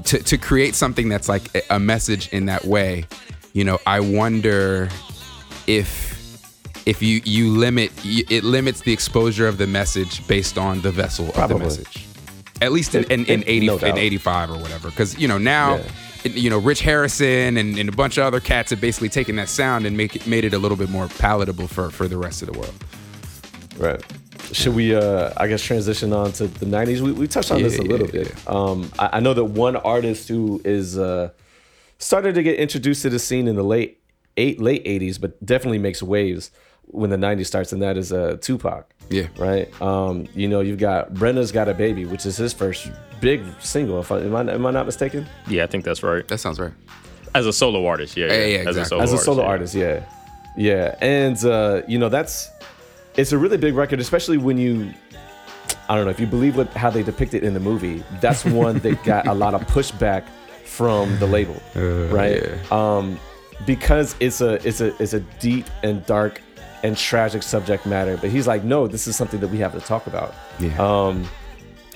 to 0.05 0.19
to 0.19 0.37
create 0.37 0.75
something 0.75 1.09
that's 1.09 1.27
like 1.29 1.43
a- 1.55 1.75
a 1.75 1.79
message 1.79 2.29
in 2.29 2.45
that 2.45 2.65
way 2.65 3.05
you 3.53 3.63
know 3.63 3.79
i 3.85 3.99
wonder 3.99 4.87
if 5.67 6.10
if 6.85 7.01
you 7.01 7.21
you 7.25 7.49
limit 7.51 7.91
y- 8.03 8.23
it 8.29 8.43
limits 8.43 8.81
the 8.81 8.91
exposure 8.93 9.47
of 9.47 9.57
the 9.57 9.67
message 9.67 10.25
based 10.27 10.57
on 10.57 10.81
the 10.81 10.91
vessel 10.91 11.29
of 11.35 11.49
the 11.49 11.57
message 11.57 12.05
at 12.61 12.71
least 12.71 12.93
in, 12.95 13.03
in, 13.05 13.25
in 13.25 13.41
It- 13.43 13.47
80 13.49 13.65
no 13.67 13.77
in 13.77 13.97
85 13.97 14.51
or 14.51 14.57
whatever 14.57 14.89
because 14.89 15.17
you 15.17 15.27
know 15.27 15.37
now 15.37 15.77
Yeah. 16.23 16.31
you 16.33 16.49
know 16.49 16.57
rich 16.59 16.81
harrison 16.81 17.57
and, 17.57 17.77
and 17.77 17.87
a 17.89 17.91
bunch 17.91 18.17
of 18.17 18.23
other 18.25 18.39
cats 18.39 18.69
have 18.71 18.81
basically 18.81 19.09
taken 19.09 19.35
that 19.37 19.49
sound 19.49 19.85
and 19.85 19.95
make 19.97 20.15
it 20.15 20.25
made 20.27 20.43
it 20.45 20.53
a 20.53 20.57
little 20.59 20.77
bit 20.77 20.89
more 20.89 21.07
palatable 21.07 21.67
for 21.67 21.89
for 21.91 22.07
the 22.07 22.17
rest 22.17 22.41
of 22.41 22.51
the 22.51 22.57
world 22.59 22.73
Right. 23.77 24.01
should 24.51 24.75
we, 24.75 24.93
uh, 24.93 25.31
I 25.37 25.47
guess, 25.47 25.63
transition 25.63 26.13
on 26.13 26.33
to 26.33 26.45
the 26.47 26.65
'90s? 26.67 26.99
We, 27.01 27.13
we 27.13 27.27
touched 27.27 27.51
on 27.51 27.59
Yeah, 27.59 27.63
this 27.69 27.79
a 27.79 27.83
little 27.83 28.05
yeah, 28.07 28.23
bit. 28.23 28.47
Um, 28.47 28.91
I, 28.99 29.09
I 29.13 29.19
know 29.21 29.33
that 29.33 29.45
one 29.45 29.75
artist 29.77 30.27
who 30.27 30.61
is 30.63 30.99
uh, 30.99 31.29
started 31.97 32.35
to 32.35 32.43
get 32.43 32.59
introduced 32.59 33.01
to 33.03 33.09
the 33.09 33.17
scene 33.17 33.47
in 33.47 33.55
the 33.55 33.63
late 33.63 33.99
eight 34.37 34.61
late 34.61 34.83
'80s, 34.85 35.19
but 35.19 35.43
definitely 35.43 35.79
makes 35.79 36.03
waves 36.03 36.51
when 36.85 37.09
the 37.09 37.17
'90s 37.17 37.45
starts, 37.47 37.71
and 37.73 37.81
that 37.81 37.97
is 37.97 38.11
uh, 38.11 38.37
Tupac. 38.41 38.93
Yeah. 39.09 39.27
Right. 39.37 39.69
Um, 39.81 40.27
you 40.35 40.47
know, 40.47 40.61
you've 40.61 40.79
got 40.79 41.13
Brenda's 41.13 41.51
Got 41.51 41.67
a 41.67 41.73
Baby, 41.73 42.05
which 42.05 42.25
is 42.25 42.37
his 42.37 42.53
first 42.53 42.89
big 43.19 43.43
single. 43.59 43.99
If 43.99 44.11
I, 44.11 44.19
am, 44.21 44.35
I, 44.35 44.53
am 44.53 44.65
I 44.65 44.71
not 44.71 44.85
mistaken? 44.85 45.27
Yeah, 45.47 45.63
I 45.63 45.67
think 45.67 45.83
that's 45.83 46.01
right. 46.01 46.25
That 46.29 46.37
sounds 46.37 46.59
right. 46.59 46.71
As 47.35 47.45
a 47.45 47.53
solo 47.53 47.85
artist, 47.85 48.15
yeah, 48.17 48.27
Yeah, 48.27 48.33
yeah, 48.45 48.57
As 48.59 48.77
a 48.77 48.81
exactly. 48.81 48.85
solo 48.85 49.03
as 49.03 49.09
a 49.09 49.13
artist, 49.13 49.25
solo 49.25 49.41
yeah. 49.43 49.47
artist 49.49 49.75
yeah 49.75 50.03
yeah 50.57 50.95
and 50.99 51.45
uh 51.45 51.81
you 51.87 51.97
know 51.97 52.09
that's 52.09 52.49
it's 53.15 53.31
a 53.31 53.37
really 53.37 53.55
big 53.57 53.73
record 53.73 54.01
especially 54.01 54.37
when 54.37 54.57
you 54.57 54.93
i 55.87 55.95
don't 55.95 56.03
know 56.03 56.11
if 56.11 56.19
you 56.19 56.27
believe 56.27 56.57
what 56.57 56.67
how 56.73 56.89
they 56.89 57.01
depict 57.01 57.33
it 57.33 57.41
in 57.41 57.53
the 57.53 57.59
movie 57.61 58.03
that's 58.19 58.43
one 58.63 58.79
that 58.79 59.01
got 59.05 59.27
a 59.27 59.33
lot 59.33 59.53
of 59.53 59.61
pushback 59.67 60.25
from 60.65 61.17
the 61.19 61.25
label 61.25 61.55
right 62.13 62.43
um 62.69 63.17
because 63.65 64.13
it's 64.19 64.41
a 64.41 64.55
it's 64.67 64.81
a 64.81 64.93
it's 65.01 65.13
a 65.13 65.21
deep 65.39 65.67
and 65.83 66.05
dark 66.05 66.41
and 66.83 66.97
tragic 66.97 67.43
subject 67.43 67.85
matter 67.85 68.17
but 68.17 68.29
he's 68.29 68.47
like 68.47 68.63
no 68.63 68.87
this 68.87 69.07
is 69.07 69.15
something 69.15 69.39
that 69.39 69.49
we 69.49 69.57
have 69.57 69.73
to 69.73 69.79
talk 69.81 70.07
about 70.07 70.33
Yeah. 70.59 70.75
um 70.79 71.25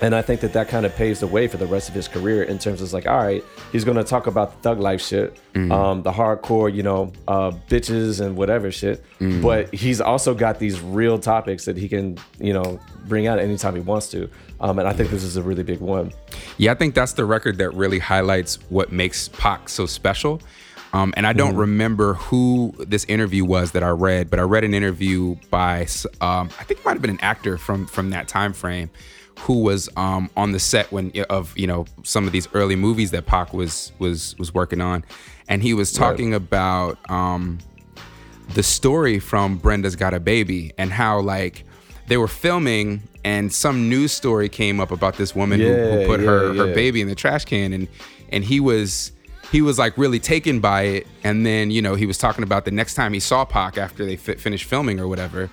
and 0.01 0.13
I 0.13 0.21
think 0.21 0.41
that 0.41 0.51
that 0.51 0.67
kind 0.67 0.85
of 0.85 0.93
paves 0.93 1.21
the 1.21 1.27
way 1.27 1.47
for 1.47 1.55
the 1.55 1.65
rest 1.65 1.87
of 1.87 1.95
his 1.95 2.09
career 2.09 2.43
in 2.43 2.59
terms 2.59 2.81
of 2.81 2.91
like, 2.91 3.07
all 3.07 3.15
right, 3.15 3.41
he's 3.71 3.85
gonna 3.85 4.03
talk 4.03 4.27
about 4.27 4.51
the 4.51 4.57
thug 4.57 4.79
life 4.81 4.99
shit, 5.01 5.39
um, 5.55 6.03
the 6.03 6.11
hardcore, 6.11 6.71
you 6.73 6.83
know, 6.83 7.13
uh, 7.29 7.51
bitches 7.69 8.19
and 8.19 8.35
whatever 8.35 8.71
shit. 8.71 9.01
Mm. 9.21 9.41
But 9.41 9.73
he's 9.73 10.01
also 10.01 10.33
got 10.33 10.59
these 10.59 10.81
real 10.81 11.17
topics 11.17 11.63
that 11.63 11.77
he 11.77 11.87
can, 11.87 12.17
you 12.41 12.51
know, 12.51 12.77
bring 13.07 13.27
out 13.27 13.39
anytime 13.39 13.73
he 13.73 13.79
wants 13.79 14.09
to. 14.09 14.29
Um, 14.59 14.79
and 14.79 14.87
I 14.87 14.91
think 14.91 15.11
this 15.11 15.23
is 15.23 15.37
a 15.37 15.41
really 15.41 15.63
big 15.63 15.79
one. 15.79 16.11
Yeah, 16.57 16.73
I 16.73 16.75
think 16.75 16.93
that's 16.93 17.13
the 17.13 17.23
record 17.23 17.57
that 17.59 17.69
really 17.69 17.99
highlights 17.99 18.55
what 18.67 18.91
makes 18.91 19.29
Pac 19.29 19.69
so 19.69 19.85
special. 19.85 20.41
Um, 20.95 21.13
and 21.17 21.27
I 21.27 21.33
don't 21.33 21.57
remember 21.57 22.13
who 22.13 22.73
this 22.79 23.03
interview 23.05 23.43
was 23.43 23.73
that 23.73 23.83
I 23.83 23.89
read, 23.89 24.29
but 24.29 24.39
I 24.39 24.43
read 24.43 24.63
an 24.63 24.73
interview 24.73 25.35
by 25.49 25.81
um, 26.21 26.49
I 26.57 26.63
think 26.63 26.79
it 26.79 26.85
might 26.85 26.93
have 26.93 27.01
been 27.01 27.11
an 27.11 27.19
actor 27.21 27.57
from 27.57 27.85
from 27.85 28.11
that 28.11 28.29
time 28.29 28.53
frame 28.53 28.89
who 29.39 29.61
was 29.61 29.89
um, 29.97 30.29
on 30.37 30.53
the 30.53 30.59
set 30.59 30.89
when 30.93 31.11
of 31.29 31.57
you 31.57 31.67
know 31.67 31.85
some 32.03 32.25
of 32.25 32.31
these 32.31 32.47
early 32.53 32.77
movies 32.77 33.11
that 33.11 33.25
Pac 33.25 33.53
was 33.53 33.91
was 33.99 34.37
was 34.37 34.53
working 34.53 34.79
on, 34.79 35.03
and 35.49 35.61
he 35.61 35.73
was 35.73 35.91
talking 35.91 36.33
about 36.33 36.97
um, 37.11 37.59
the 38.53 38.63
story 38.63 39.19
from 39.19 39.57
Brenda's 39.57 39.97
Got 39.97 40.13
a 40.13 40.19
Baby 40.21 40.71
and 40.77 40.93
how 40.93 41.19
like 41.19 41.65
they 42.07 42.15
were 42.15 42.29
filming 42.29 43.03
and 43.25 43.51
some 43.51 43.89
news 43.89 44.13
story 44.13 44.47
came 44.47 44.79
up 44.79 44.91
about 44.91 45.17
this 45.17 45.35
woman 45.35 45.59
who, 45.59 45.73
who 45.73 45.99
Yeah, 45.99 46.07
put 46.07 46.19
her 46.21 46.53
yeah, 46.53 46.65
her 46.65 46.73
baby 46.73 47.01
in 47.01 47.09
the 47.09 47.15
trash 47.15 47.43
can. 47.43 47.73
And 47.73 47.89
and 48.29 48.45
he 48.45 48.61
was 48.61 49.11
he 49.55 49.61
was 49.61 49.79
like 49.79 49.97
really 49.97 50.19
taken 50.19 50.59
by 50.59 50.81
it. 50.81 51.07
And 51.23 51.45
then 51.45 51.71
you 51.71 51.81
know 51.81 51.95
he 51.95 52.05
was 52.05 52.17
talking 52.17 52.43
about 52.43 52.65
the 52.65 52.71
next 52.71 52.95
time 52.95 53.13
he 53.13 53.21
saw 53.21 53.45
Pac 53.45 53.77
after 53.77 54.05
they 54.05 54.17
fi- 54.17 54.35
finished 54.35 54.65
filming 54.65 54.99
or 54.99 55.07
whatever 55.07 55.49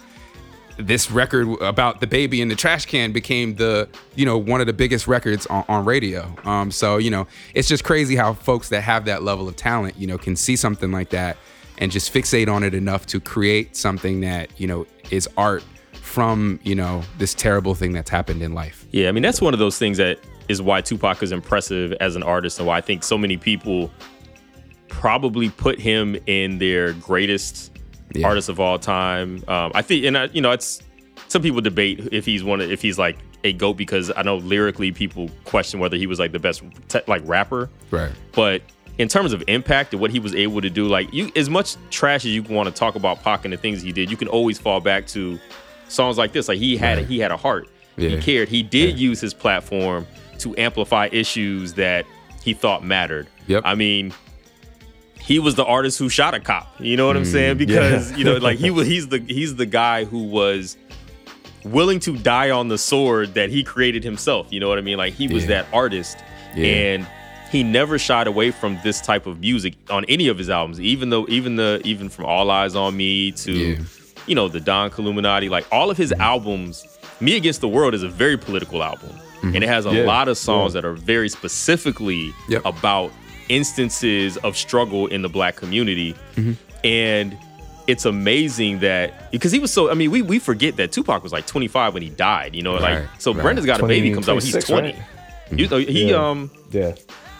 this 0.79 1.11
record 1.11 1.47
about 1.61 2.01
the 2.01 2.07
baby 2.07 2.41
in 2.41 2.49
the 2.49 2.57
trash 2.57 2.87
can 2.87 3.13
became 3.13 3.55
the 3.57 3.87
you 4.17 4.25
know 4.25 4.37
one 4.39 4.61
of 4.61 4.67
the 4.67 4.73
biggest 4.73 5.07
records 5.07 5.47
on, 5.47 5.65
on 5.69 5.85
radio. 5.85 6.35
Um 6.45 6.73
so 6.73 6.97
you 6.97 7.11
know 7.11 7.29
it's 7.55 7.69
just 7.69 7.85
crazy 7.85 8.17
how 8.17 8.33
folks 8.33 8.71
that 8.71 8.81
have 8.81 9.05
that 9.05 9.23
level 9.23 9.47
of 9.47 9.55
talent 9.55 9.95
you 9.97 10.09
know 10.09 10.19
can 10.19 10.35
see 10.35 10.57
something 10.57 10.91
like 10.91 11.11
that 11.11 11.37
and 11.79 11.93
just 11.93 12.13
fixate 12.13 12.53
on 12.53 12.65
it 12.65 12.75
enough 12.75 13.07
to 13.07 13.21
create 13.21 13.77
something 13.77 14.23
that 14.23 14.51
you 14.59 14.67
know 14.67 14.85
is 15.13 15.29
art 15.37 15.63
from 15.93 16.59
you 16.65 16.75
know 16.75 17.03
this 17.19 17.35
terrible 17.35 17.77
thing 17.77 17.93
that's 17.93 18.11
happened 18.11 18.43
in 18.43 18.53
life. 18.53 18.85
Yeah, 18.91 19.09
I 19.09 19.13
mean 19.13 19.23
that's 19.23 19.41
one 19.41 19.55
of 19.55 19.61
those 19.61 19.79
things 19.79 19.99
that 19.99 20.19
is 20.49 20.61
why 20.63 20.81
Tupac 20.81 21.23
is 21.23 21.33
impressive 21.33 21.93
as 21.95 22.17
an 22.17 22.23
artist, 22.23 22.59
and 22.59 22.67
why 22.67 22.79
I 22.79 22.81
think 22.81 23.03
so 23.03 23.17
many 23.19 23.37
people 23.37 23.91
probably 24.89 25.49
put 25.51 25.79
him 25.81 26.17
in 26.27 26.59
their 26.59 26.93
greatest 26.95 27.71
Yeah. 28.15 28.27
artist 28.29 28.49
of 28.49 28.61
all 28.61 28.79
time. 28.79 29.43
Um, 29.49 29.73
I 29.75 29.83
think, 29.83 30.05
and 30.05 30.19
I, 30.19 30.25
you 30.33 30.41
know, 30.43 30.51
it's 30.51 30.83
some 31.29 31.41
people 31.43 31.61
debate 31.63 32.09
if 32.13 32.27
he's 32.27 32.45
one, 32.45 32.61
of, 32.61 32.71
if 32.71 32.83
he's 32.83 32.99
like 32.99 33.17
a 33.45 33.53
goat 33.55 33.75
because 33.79 34.13
I 34.15 34.23
know 34.23 34.37
lyrically 34.37 34.93
people 34.93 35.31
question 35.45 35.81
whether 35.81 35.97
he 35.97 36.07
was 36.07 36.19
like 36.19 36.33
the 36.33 36.39
best 36.39 36.63
te- 36.89 37.01
like 37.09 37.23
rapper, 37.25 37.71
right 37.91 38.13
but 38.33 38.63
in 38.99 39.09
terms 39.09 39.33
of 39.33 39.43
impact 39.49 39.93
and 39.95 40.01
what 40.01 40.11
he 40.11 40.21
was 40.21 40.35
able 40.35 40.61
to 40.61 40.69
do, 40.69 40.87
like 40.87 41.13
you, 41.15 41.33
as 41.35 41.49
much 41.49 41.77
trash 41.91 42.27
as 42.27 42.33
you 42.33 42.43
want 42.43 42.69
to 42.69 42.75
talk 42.75 42.95
about 42.95 43.23
Pac 43.23 43.45
and 43.47 43.53
the 43.53 43.57
things 43.57 43.81
he 43.81 43.91
did, 43.91 44.11
you 44.11 44.17
can 44.19 44.29
always 44.29 44.59
fall 44.59 44.81
back 44.81 45.07
to 45.09 45.39
songs 45.89 46.19
like 46.19 46.33
this. 46.33 46.47
Like 46.49 46.59
he 46.59 46.77
had, 46.77 46.99
he 47.07 47.19
had 47.19 47.33
a 47.33 47.37
heart. 47.37 47.69
He 47.97 48.21
cared. 48.21 48.49
He 48.51 48.63
did 48.63 48.99
use 48.99 49.21
his 49.21 49.33
platform 49.35 50.07
to 50.43 50.57
amplify 50.57 51.09
issues 51.13 51.75
that 51.75 52.05
he 52.45 52.55
thought 52.55 52.85
mattered. 52.85 53.29
Yep. 53.47 53.63
I 53.65 53.75
mean, 53.75 54.13
he 55.21 55.39
was 55.39 55.55
the 55.55 55.65
artist 55.65 55.99
who 55.99 56.09
shot 56.09 56.35
a 56.35 56.41
cop. 56.41 56.69
You 56.81 56.97
know 56.97 57.07
what 57.07 57.17
I'm 57.17 57.23
Mm, 57.23 57.33
saying? 57.33 57.57
Because 57.59 58.13
you 58.19 58.25
know, 58.25 58.37
like 58.37 58.59
he 58.59 58.71
was, 58.77 58.87
he's 58.87 59.09
the 59.09 59.19
he's 59.19 59.55
the 59.57 59.67
guy 59.67 60.05
who 60.05 60.25
was 60.25 60.77
willing 61.65 62.01
to 62.01 62.17
die 62.19 62.51
on 62.51 62.69
the 62.69 62.79
sword 62.79 63.35
that 63.35 63.51
he 63.51 63.63
created 63.63 64.03
himself. 64.03 64.53
You 64.53 64.61
know 64.61 64.69
what 64.69 64.79
I 64.79 64.83
mean? 64.83 64.99
Like 64.99 65.15
he 65.15 65.29
was 65.29 65.45
Yeah. 65.45 65.63
that 65.63 65.67
artist, 65.73 66.19
Yeah. 66.57 66.65
and 66.67 67.07
he 67.53 67.63
never 67.63 67.99
shied 67.99 68.27
away 68.27 68.51
from 68.51 68.79
this 68.83 69.01
type 69.01 69.27
of 69.27 69.41
music 69.41 69.75
on 69.91 70.05
any 70.07 70.27
of 70.29 70.39
his 70.39 70.51
albums. 70.51 70.81
Even 70.81 71.11
though, 71.11 71.27
even 71.29 71.57
the 71.57 71.81
even 71.85 72.09
from 72.09 72.25
All 72.25 72.47
Eyez 72.49 72.75
on 72.75 72.97
Me 72.97 73.31
to, 73.33 73.53
Yeah. 73.53 73.77
you 74.27 74.35
know, 74.35 74.49
the 74.49 74.59
Don 74.61 74.91
Illuminati, 74.97 75.49
like 75.49 75.67
all 75.71 75.91
of 75.91 75.97
his 75.97 76.13
albums. 76.13 76.87
Me 77.21 77.37
Against 77.37 77.61
the 77.61 77.69
World 77.69 77.95
is 77.95 78.03
a 78.03 78.09
very 78.09 78.37
political 78.37 78.83
album, 78.83 79.11
and 79.43 79.57
it 79.57 79.69
has 79.69 79.87
a 79.87 79.91
Yeah. 79.93 80.05
lot 80.05 80.29
of 80.29 80.39
songs 80.39 80.73
that 80.75 80.85
are 80.85 80.93
very 80.95 81.29
specifically 81.29 82.33
Yep. 82.49 82.63
about 82.65 83.13
instances 83.49 84.37
of 84.39 84.57
struggle 84.57 85.07
in 85.09 85.23
the 85.23 85.29
black 85.29 85.57
community. 85.57 86.15
And 86.85 87.37
it's 87.87 88.05
amazing 88.05 88.79
that 88.81 89.31
because 89.33 89.51
he 89.53 89.59
was 89.59 89.73
so 89.73 89.91
I 89.91 89.95
mean, 89.95 90.11
we 90.11 90.23
we 90.23 90.39
forget 90.39 90.77
that 90.77 90.93
Tupac 90.93 91.23
was 91.23 91.33
like 91.33 91.47
25 91.47 91.95
when 91.95 92.03
he 92.03 92.11
died, 92.11 92.55
you 92.55 92.63
know, 92.63 92.75
Right, 92.75 93.01
like 93.01 93.09
so 93.19 93.33
right. 93.35 93.43
Brenda's 93.43 93.67
got 93.67 93.81
a 93.81 93.87
baby 93.87 94.11
20, 94.11 94.15
comes 94.15 94.29
out 94.29 94.37
when 94.37 94.45
he's 94.45 94.65
20. 94.65 94.89
right? 94.93 94.97
You 95.55 95.69
know, 95.69 95.79
he 95.79 96.11
Yeah. 96.11 96.29
um 96.31 96.51
Yeah. 96.71 96.93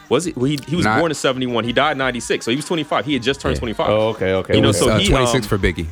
was 0.09 0.25
he 0.25 0.33
well, 0.35 0.45
he, 0.45 0.59
he 0.67 0.75
was 0.75 0.85
Not- 0.85 0.99
born 0.99 1.11
in 1.11 1.15
71. 1.15 1.63
He 1.63 1.73
died 1.73 1.93
in 1.93 1.97
96. 1.99 2.45
So 2.45 2.51
he 2.51 2.57
was 2.57 2.65
25. 2.65 3.05
He 3.05 3.13
had 3.13 3.23
just 3.23 3.39
turned 3.41 3.55
Yeah. 3.55 3.59
25. 3.59 3.89
Oh, 3.89 4.09
okay, 4.09 4.33
okay. 4.33 4.55
You 4.55 4.61
know, 4.61 4.69
okay. 4.69 4.77
so 4.79 4.89
uh, 4.89 4.99
he, 4.99 5.07
26 5.07 5.45
um, 5.45 5.49
for 5.49 5.57
biggie 5.57 5.87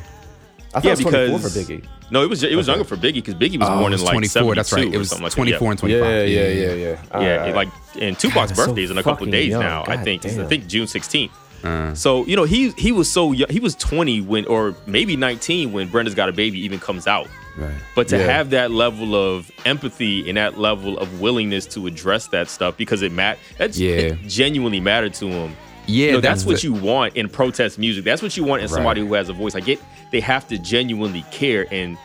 I 0.74 0.80
thought 0.80 0.84
yeah, 0.84 0.92
it 0.92 1.04
was 1.04 1.12
24 1.12 1.38
for 1.38 1.42
because 1.58 1.68
Biggie. 1.68 1.84
No, 2.10 2.22
it 2.22 2.28
was 2.30 2.42
it 2.42 2.56
was 2.56 2.66
younger 2.66 2.84
for 2.84 2.96
Biggie 2.96 3.14
because 3.14 3.34
Biggie 3.34 3.58
was 3.58 3.68
Oh, 3.68 3.78
born 3.78 3.92
it 3.92 3.96
in 3.96 4.00
was 4.00 4.02
like 4.04 4.12
24 4.12 4.54
that's 4.54 4.72
right 4.72 4.92
it 4.92 4.96
was 4.96 5.20
like 5.20 5.32
24 5.32 5.74
that. 5.74 5.82
and 5.82 5.90
Yeah, 5.92 5.98
25 5.98 6.28
yeah, 6.28 6.48
yeah, 6.48 6.72
yeah. 6.74 7.02
All 7.12 7.22
Yeah, 7.22 7.36
right. 7.36 7.54
like 7.54 7.68
and 8.00 8.18
Tupac's 8.18 8.48
that's 8.50 8.58
so 8.60 8.66
birthday 8.66 8.82
is 8.84 8.90
in 8.90 8.98
a 8.98 9.02
couple 9.02 9.26
days 9.26 9.50
young. 9.50 9.60
now. 9.60 9.84
I 9.86 9.96
think 9.98 10.24
it's, 10.24 10.38
I 10.38 10.44
think 10.46 10.66
June 10.66 10.86
16th. 10.86 11.30
Uh, 11.64 11.94
So 11.94 12.24
you 12.26 12.36
know 12.36 12.44
he 12.44 12.70
he 12.72 12.90
was 12.90 13.10
so 13.10 13.32
young. 13.32 13.48
He 13.50 13.60
was 13.60 13.74
20 13.76 14.22
when 14.22 14.46
or 14.46 14.74
maybe 14.86 15.16
19 15.16 15.72
when 15.72 15.88
Brenda's 15.88 16.14
Got 16.14 16.28
a 16.28 16.32
Baby 16.32 16.58
even 16.64 16.78
comes 16.80 17.06
out. 17.06 17.28
right 17.58 17.70
But 17.94 18.08
to 18.08 18.16
Yeah. 18.18 18.24
have 18.24 18.50
that 18.50 18.70
level 18.70 19.14
of 19.14 19.50
empathy 19.66 20.26
and 20.28 20.36
that 20.38 20.58
level 20.58 20.98
of 20.98 21.20
willingness 21.20 21.66
to 21.66 21.86
address 21.86 22.28
that 22.28 22.48
stuff 22.48 22.76
because 22.78 23.02
it 23.02 23.12
mat 23.12 23.38
that's 23.58 23.78
Yeah. 23.78 23.90
it 23.90 24.18
genuinely 24.26 24.80
mattered 24.80 25.12
to 25.14 25.26
him. 25.28 25.54
Yeah 25.86 26.06
You 26.06 26.12
know, 26.12 26.20
that's, 26.20 26.44
what 26.44 26.60
the- 26.60 26.66
you 26.68 26.72
want 26.74 27.16
in 27.16 27.28
protest 27.28 27.78
music. 27.78 28.04
That's 28.04 28.22
what 28.22 28.36
you 28.36 28.44
want 28.44 28.62
in 28.62 28.68
somebody 28.68 29.00
who 29.00 29.14
has 29.14 29.28
a 29.28 29.32
voice. 29.32 29.54
Like 29.54 29.64
get 29.66 29.80
they 30.10 30.20
have 30.20 30.46
to 30.48 30.58
genuinely 30.58 31.24
care, 31.30 31.66
and 31.72 31.96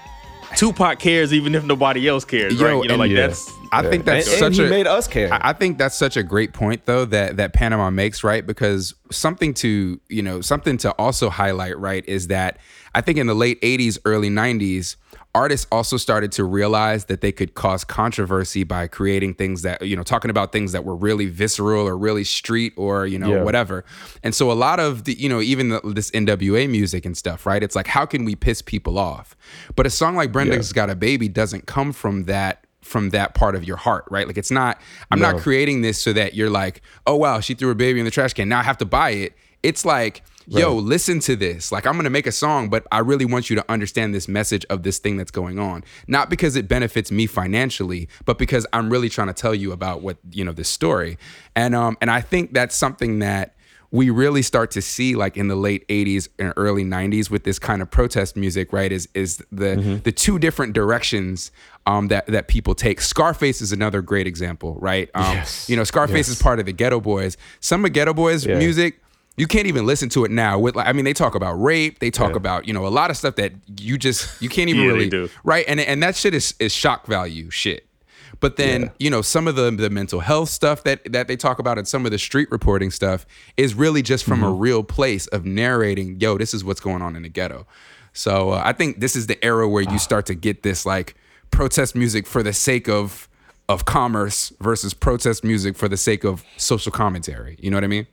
Tupac 0.56 1.00
cares 1.00 1.34
even 1.34 1.54
if 1.56 1.64
nobody 1.66 2.08
else 2.08 2.24
cares, 2.24 2.60
Yo, 2.60 2.66
right? 2.66 2.84
You 2.84 2.90
know, 2.90 2.96
like 2.96 3.12
Yeah. 3.12 3.28
that's 3.28 3.52
I 3.74 3.82
think 3.84 4.06
that's 4.06 4.28
and, 4.28 4.34
and 4.46 4.56
such 4.56 4.62
he 4.62 4.66
a 4.66 4.70
made 4.70 4.88
us 4.88 5.06
care. 5.08 5.32
I 5.34 5.50
I 5.50 5.54
think 5.54 5.78
that's 5.78 5.96
such 5.96 6.16
a 6.16 6.24
great 6.24 6.54
point 6.54 6.86
though 6.86 7.04
that 7.06 7.36
that 7.38 7.52
Panama 7.54 7.90
makes, 7.90 8.24
right? 8.24 8.46
Because 8.46 8.94
something 9.12 9.54
to, 9.56 10.00
you 10.08 10.22
know, 10.22 10.40
something 10.42 10.78
to 10.78 10.92
also 10.94 11.30
highlight, 11.30 11.78
right, 11.78 12.04
is 12.08 12.28
that 12.28 12.60
I 12.96 13.02
think 13.02 13.18
in 13.18 13.28
the 13.28 13.36
late 13.36 13.62
80s, 13.62 14.00
early 14.06 14.30
90s, 14.30 14.96
artists 15.38 15.68
also 15.72 15.98
started 15.98 16.32
to 16.34 16.44
realize 16.44 17.06
that 17.06 17.22
they 17.22 17.32
could 17.32 17.54
cause 17.54 17.84
controversy 17.84 18.64
by 18.64 18.88
creating 18.88 19.34
things 19.36 19.62
that, 19.62 19.82
you 19.82 19.96
know, 19.96 20.04
talking 20.04 20.30
about 20.32 20.52
things 20.52 20.72
that 20.72 20.84
were 20.84 20.96
really 20.96 21.28
visceral 21.28 21.88
or 21.88 21.98
really 21.98 22.24
street 22.24 22.74
or, 22.76 23.06
you 23.06 23.20
know, 23.20 23.32
Yeah. 23.36 23.44
whatever. 23.44 23.86
And 24.24 24.34
so 24.36 24.52
a 24.52 24.54
lot 24.68 24.80
of 24.80 25.04
the, 25.06 25.14
you 25.14 25.30
know, 25.30 25.42
even 25.42 25.70
the, 25.70 25.80
this 25.84 26.12
NWA 26.12 26.68
music 26.70 27.06
and 27.06 27.16
stuff, 27.18 27.46
right? 27.46 27.62
It's 27.64 27.76
like 27.76 27.88
how 27.88 28.06
can 28.06 28.26
we 28.26 28.36
piss 28.36 28.62
people 28.62 28.98
off? 28.98 29.36
But 29.76 29.86
a 29.86 29.90
song 29.90 30.16
like 30.16 30.32
Brenda's 30.32 30.74
Got 30.74 30.90
a 30.90 30.96
Baby 30.96 31.28
doesn't 31.30 31.66
come 31.68 31.92
from 31.94 32.24
that 32.26 32.64
from 32.82 33.10
that 33.10 33.34
part 33.34 33.54
of 33.56 33.66
your 33.66 33.76
heart, 33.76 34.06
right? 34.10 34.28
Like 34.28 34.38
it's 34.38 34.52
not 34.52 34.80
I'm 35.12 35.20
not 35.20 35.42
creating 35.42 35.82
this 35.82 36.02
so 36.02 36.14
that 36.14 36.36
you're 36.36 36.50
like, 36.50 36.82
"Oh 37.06 37.16
wow, 37.18 37.42
she 37.42 37.54
threw 37.54 37.68
her 37.68 37.76
baby 37.76 38.00
in 38.00 38.06
the 38.06 38.12
trash 38.12 38.34
can. 38.34 38.48
Now 38.48 38.60
I 38.60 38.64
have 38.64 38.78
to 38.78 38.86
buy 38.86 39.10
it." 39.12 39.34
It's 39.62 39.84
like, 39.84 40.24
"Yo, 40.48 40.74
listen 40.76 41.20
to 41.22 41.36
this. 41.36 41.72
Like 41.72 41.86
I'm 41.86 41.94
going 41.94 42.06
to 42.06 42.10
make 42.10 42.28
a 42.28 42.32
song, 42.32 42.70
but 42.70 42.86
I 42.92 43.00
really 43.00 43.26
want 43.26 43.50
you 43.50 43.56
to 43.58 43.66
understand 43.72 44.16
this 44.16 44.28
message 44.28 44.66
of 44.70 44.84
this 44.84 44.98
thing 45.00 45.18
that's 45.18 45.32
going 45.32 45.60
on. 45.60 45.84
Not 46.08 46.30
because 46.30 46.56
it 46.56 46.68
benefits 46.68 47.12
me 47.12 47.28
financially, 47.28 48.08
but 48.26 48.38
because 48.38 48.66
I'm 48.74 48.90
really 48.90 49.10
trying 49.10 49.28
to 49.28 49.34
tell 49.34 49.54
you 49.56 49.72
about 49.72 50.02
what, 50.02 50.18
you 50.32 50.44
know, 50.46 50.54
this 50.54 50.70
story." 50.70 51.18
And 51.56 51.76
um 51.76 51.98
and 52.02 52.10
I 52.12 52.22
think 52.22 52.54
that's 52.54 52.76
something 52.76 53.20
that 53.20 53.54
we 53.90 54.10
really 54.10 54.42
start 54.42 54.70
to 54.72 54.82
see 54.82 55.16
like 55.16 55.38
in 55.38 55.48
the 55.48 55.56
late 55.56 55.88
80s 55.88 56.28
and 56.38 56.52
early 56.58 56.84
90s 56.84 57.30
with 57.30 57.46
this 57.46 57.58
kind 57.58 57.82
of 57.82 57.90
protest 57.90 58.36
music 58.36 58.74
right 58.74 58.92
is 58.92 59.08
is 59.14 59.38
the 59.50 60.02
the 60.04 60.12
two 60.12 60.38
different 60.40 60.74
directions 60.74 61.52
um, 61.86 62.10
that 62.10 62.28
that 62.28 62.50
people 62.50 62.76
take 62.76 63.00
scarface 63.00 63.62
is 63.62 63.72
another 63.72 64.02
great 64.02 64.28
example 64.28 64.76
right 64.82 65.10
um, 65.16 65.38
Yes. 65.38 65.70
you 65.70 65.78
know 65.78 65.86
scarface 65.86 66.28
is 66.28 66.42
part 66.42 66.60
of 66.60 66.66
the 66.66 66.74
Geto 66.74 67.02
Boys 67.02 67.38
some 67.62 67.86
of 67.86 67.92
Geto 67.92 68.14
Boys 68.14 68.46
Yeah. 68.46 68.58
music 68.58 69.00
you 69.38 69.46
can't 69.48 69.68
even 69.68 69.86
listen 69.86 70.10
to 70.10 70.26
it 70.26 70.32
now 70.32 70.58
with 70.60 70.76
like 70.76 70.88
i 70.88 70.94
mean 70.94 71.06
they 71.06 71.14
talk 71.14 71.36
about 71.36 71.54
rape 71.54 72.00
they 72.00 72.10
talk 72.12 72.32
Yeah. 72.32 72.38
about 72.38 72.68
you 72.68 72.74
know 72.74 72.86
a 72.86 72.90
lot 72.90 73.10
of 73.12 73.18
stuff 73.18 73.36
that 73.36 73.54
you 73.80 73.98
just 73.98 74.42
you 74.42 74.50
can't 74.50 74.70
even 74.70 74.82
Yeah, 74.84 74.88
really 74.92 75.10
do. 75.10 75.30
right? 75.44 75.64
And 75.68 75.80
and 75.80 76.02
that 76.04 76.16
shit 76.16 76.34
is 76.34 76.54
is 76.60 76.72
shock 76.74 77.06
value 77.06 77.50
shit. 77.52 77.84
But 78.40 78.56
then 78.58 78.82
Yeah. 78.82 78.90
you 79.00 79.10
know 79.10 79.22
some 79.22 79.48
of 79.48 79.56
the 79.56 79.72
the 79.72 79.90
mental 79.90 80.20
health 80.20 80.50
stuff 80.50 80.84
that 80.84 81.12
that 81.14 81.28
they 81.28 81.36
talk 81.38 81.60
about 81.60 81.78
and 81.78 81.88
some 81.88 82.06
of 82.06 82.12
the 82.12 82.20
street 82.20 82.50
reporting 82.52 82.92
stuff 82.92 83.26
is 83.58 83.74
really 83.74 84.02
just 84.02 84.26
from 84.26 84.44
a 84.44 84.52
real 84.52 84.84
place 84.84 85.28
of 85.28 85.46
narrating 85.46 86.20
yo 86.20 86.38
this 86.38 86.54
is 86.54 86.64
what's 86.64 86.80
going 86.82 87.02
on 87.02 87.16
in 87.16 87.24
the 87.24 87.30
ghetto. 87.30 87.66
So 88.14 88.52
uh, 88.52 88.62
i 88.66 88.74
think 88.74 89.00
this 89.00 89.16
is 89.16 89.28
the 89.28 89.38
era 89.46 89.68
where 89.70 89.84
you 89.84 90.00
start 90.00 90.26
to 90.28 90.36
get 90.36 90.64
this 90.64 90.86
like 90.86 91.16
protest 91.52 91.96
music 91.96 92.26
for 92.28 92.42
the 92.44 92.54
sake 92.54 92.88
of 92.90 93.30
of 93.70 93.86
commerce 93.86 94.52
versus 94.62 94.94
protest 94.94 95.44
music 95.44 95.76
for 95.78 95.88
the 95.90 95.98
sake 95.98 96.24
of 96.24 96.44
social 96.58 96.92
commentary. 96.92 97.56
You 97.62 97.70
know 97.72 97.78
what 97.78 97.84
i 97.84 97.88
mean 97.88 98.08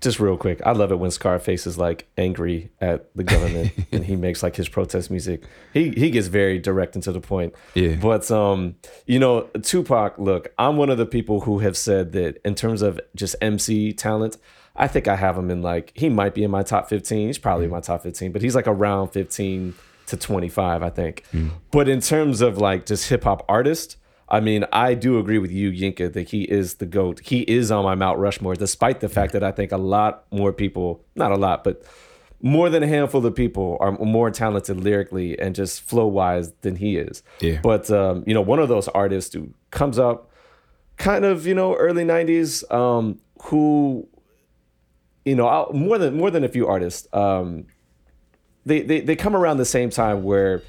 just 0.00 0.20
real 0.20 0.36
quick, 0.36 0.60
I 0.64 0.72
love 0.72 0.92
it 0.92 0.98
when 0.98 1.10
Scarface 1.10 1.66
is 1.66 1.78
like 1.78 2.06
angry 2.18 2.70
at 2.80 3.08
the 3.16 3.24
government 3.24 3.72
and 3.92 4.04
he 4.04 4.16
makes 4.16 4.42
like 4.42 4.56
his 4.56 4.68
protest 4.68 5.10
music. 5.10 5.42
He 5.72 5.90
he 5.90 6.10
gets 6.10 6.26
very 6.26 6.58
direct 6.58 6.94
and 6.94 7.02
to 7.04 7.12
the 7.12 7.20
point. 7.20 7.54
Yeah. 7.74 7.96
But 7.96 8.30
um, 8.30 8.76
you 9.06 9.18
know, 9.18 9.42
Tupac, 9.62 10.18
look, 10.18 10.52
I'm 10.58 10.76
one 10.76 10.90
of 10.90 10.98
the 10.98 11.06
people 11.06 11.40
who 11.40 11.60
have 11.60 11.76
said 11.76 12.12
that 12.12 12.40
in 12.44 12.54
terms 12.54 12.82
of 12.82 13.00
just 13.14 13.36
MC 13.40 13.92
talent, 13.92 14.36
I 14.74 14.86
think 14.86 15.08
I 15.08 15.16
have 15.16 15.36
him 15.36 15.50
in 15.50 15.62
like 15.62 15.92
he 15.94 16.08
might 16.08 16.34
be 16.34 16.44
in 16.44 16.50
my 16.50 16.62
top 16.62 16.88
15. 16.88 17.28
He's 17.28 17.38
probably 17.38 17.64
in 17.64 17.70
my 17.70 17.80
top 17.80 18.02
15, 18.02 18.32
but 18.32 18.42
he's 18.42 18.54
like 18.54 18.66
around 18.66 19.08
15 19.08 19.74
to 20.08 20.16
25, 20.16 20.82
I 20.82 20.90
think. 20.90 21.24
But 21.70 21.88
in 21.88 22.00
terms 22.00 22.40
of 22.40 22.58
like 22.58 22.86
just 22.86 23.08
hip 23.08 23.24
hop 23.24 23.44
artist, 23.48 23.96
I 24.28 24.40
mean, 24.40 24.64
I 24.72 24.94
do 24.94 25.18
agree 25.18 25.38
with 25.38 25.52
you, 25.52 25.70
Yinka, 25.70 26.12
that 26.12 26.30
he 26.30 26.42
is 26.42 26.74
the 26.74 26.86
GOAT. 26.86 27.20
He 27.20 27.40
is 27.42 27.70
on 27.70 27.84
my 27.84 27.94
Mount 27.94 28.18
Rushmore, 28.18 28.56
despite 28.56 29.00
the 29.00 29.08
fact 29.08 29.32
that 29.34 29.44
I 29.44 29.52
think 29.52 29.70
a 29.70 29.76
lot 29.76 30.24
more 30.32 30.52
people, 30.52 31.04
not 31.14 31.30
a 31.30 31.36
lot, 31.36 31.62
but 31.62 31.82
more 32.42 32.68
than 32.68 32.82
a 32.82 32.86
handful 32.88 33.24
of 33.24 33.34
people 33.34 33.76
are 33.80 33.92
more 33.92 34.30
talented 34.30 34.80
lyrically 34.80 35.38
and 35.38 35.54
just 35.54 35.80
flow 35.82 36.06
wise 36.06 36.52
than 36.62 36.76
he 36.76 36.96
is. 36.96 37.22
Yeah. 37.40 37.60
But, 37.62 37.88
um, 37.90 38.24
you 38.26 38.34
know, 38.34 38.42
one 38.42 38.58
of 38.58 38.68
those 38.68 38.88
artists 38.88 39.32
who 39.32 39.50
comes 39.70 39.98
up 39.98 40.30
kind 40.96 41.24
of, 41.24 41.46
you 41.46 41.54
know, 41.54 41.74
early 41.76 42.04
90s, 42.04 42.68
um, 42.74 43.20
who, 43.44 44.08
you 45.24 45.34
know, 45.34 45.46
I'll- 45.46 45.72
more 45.72 45.98
than 45.98 46.16
more 46.16 46.30
than 46.30 46.42
a 46.44 46.48
few 46.48 46.66
artists, 46.66 47.06
um, 47.14 47.66
they, 48.64 48.80
they, 48.82 49.00
they 49.00 49.14
come 49.16 49.36
around 49.36 49.58
the 49.58 49.64
same 49.64 49.90
time 49.90 50.22
where 50.24 50.62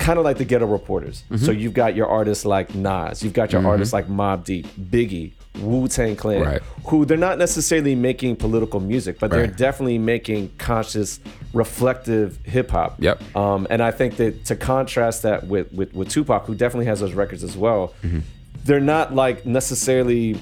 kind 0.00 0.18
of 0.18 0.24
like 0.24 0.38
the 0.38 0.44
ghetto 0.44 0.66
reporters. 0.66 1.22
Mm-hmm. 1.30 1.44
So 1.44 1.52
you've 1.52 1.74
got 1.74 1.94
your 1.94 2.08
artists 2.08 2.44
like 2.44 2.74
Nas, 2.74 3.22
you've 3.22 3.32
got 3.34 3.52
your 3.52 3.64
artists 3.66 3.92
like 3.92 4.08
Mobb 4.08 4.44
Deep, 4.44 4.66
Biggie, 4.80 5.32
Wu 5.60 5.86
Tang 5.88 6.16
Clan, 6.16 6.42
Right. 6.42 6.62
who 6.86 7.04
they're 7.04 7.16
not 7.18 7.38
necessarily 7.38 7.94
making 7.94 8.36
political 8.36 8.80
music, 8.80 9.18
but 9.20 9.30
they're 9.30 9.46
definitely 9.46 9.98
making 9.98 10.50
conscious, 10.58 11.20
reflective 11.52 12.38
hip 12.44 12.70
hop. 12.70 12.96
Yep. 12.98 13.36
Um, 13.36 13.66
and 13.70 13.82
I 13.82 13.90
think 13.90 14.16
that 14.16 14.44
to 14.46 14.56
contrast 14.56 15.22
that 15.22 15.46
with, 15.46 15.72
with 15.72 15.92
with 15.94 16.08
Tupac, 16.08 16.46
who 16.46 16.54
definitely 16.54 16.86
has 16.86 17.00
those 17.00 17.12
records 17.14 17.44
as 17.44 17.56
well, 17.56 17.94
Mm-hmm. 18.02 18.20
they're 18.64 18.80
not 18.80 19.14
like 19.14 19.44
necessarily 19.46 20.40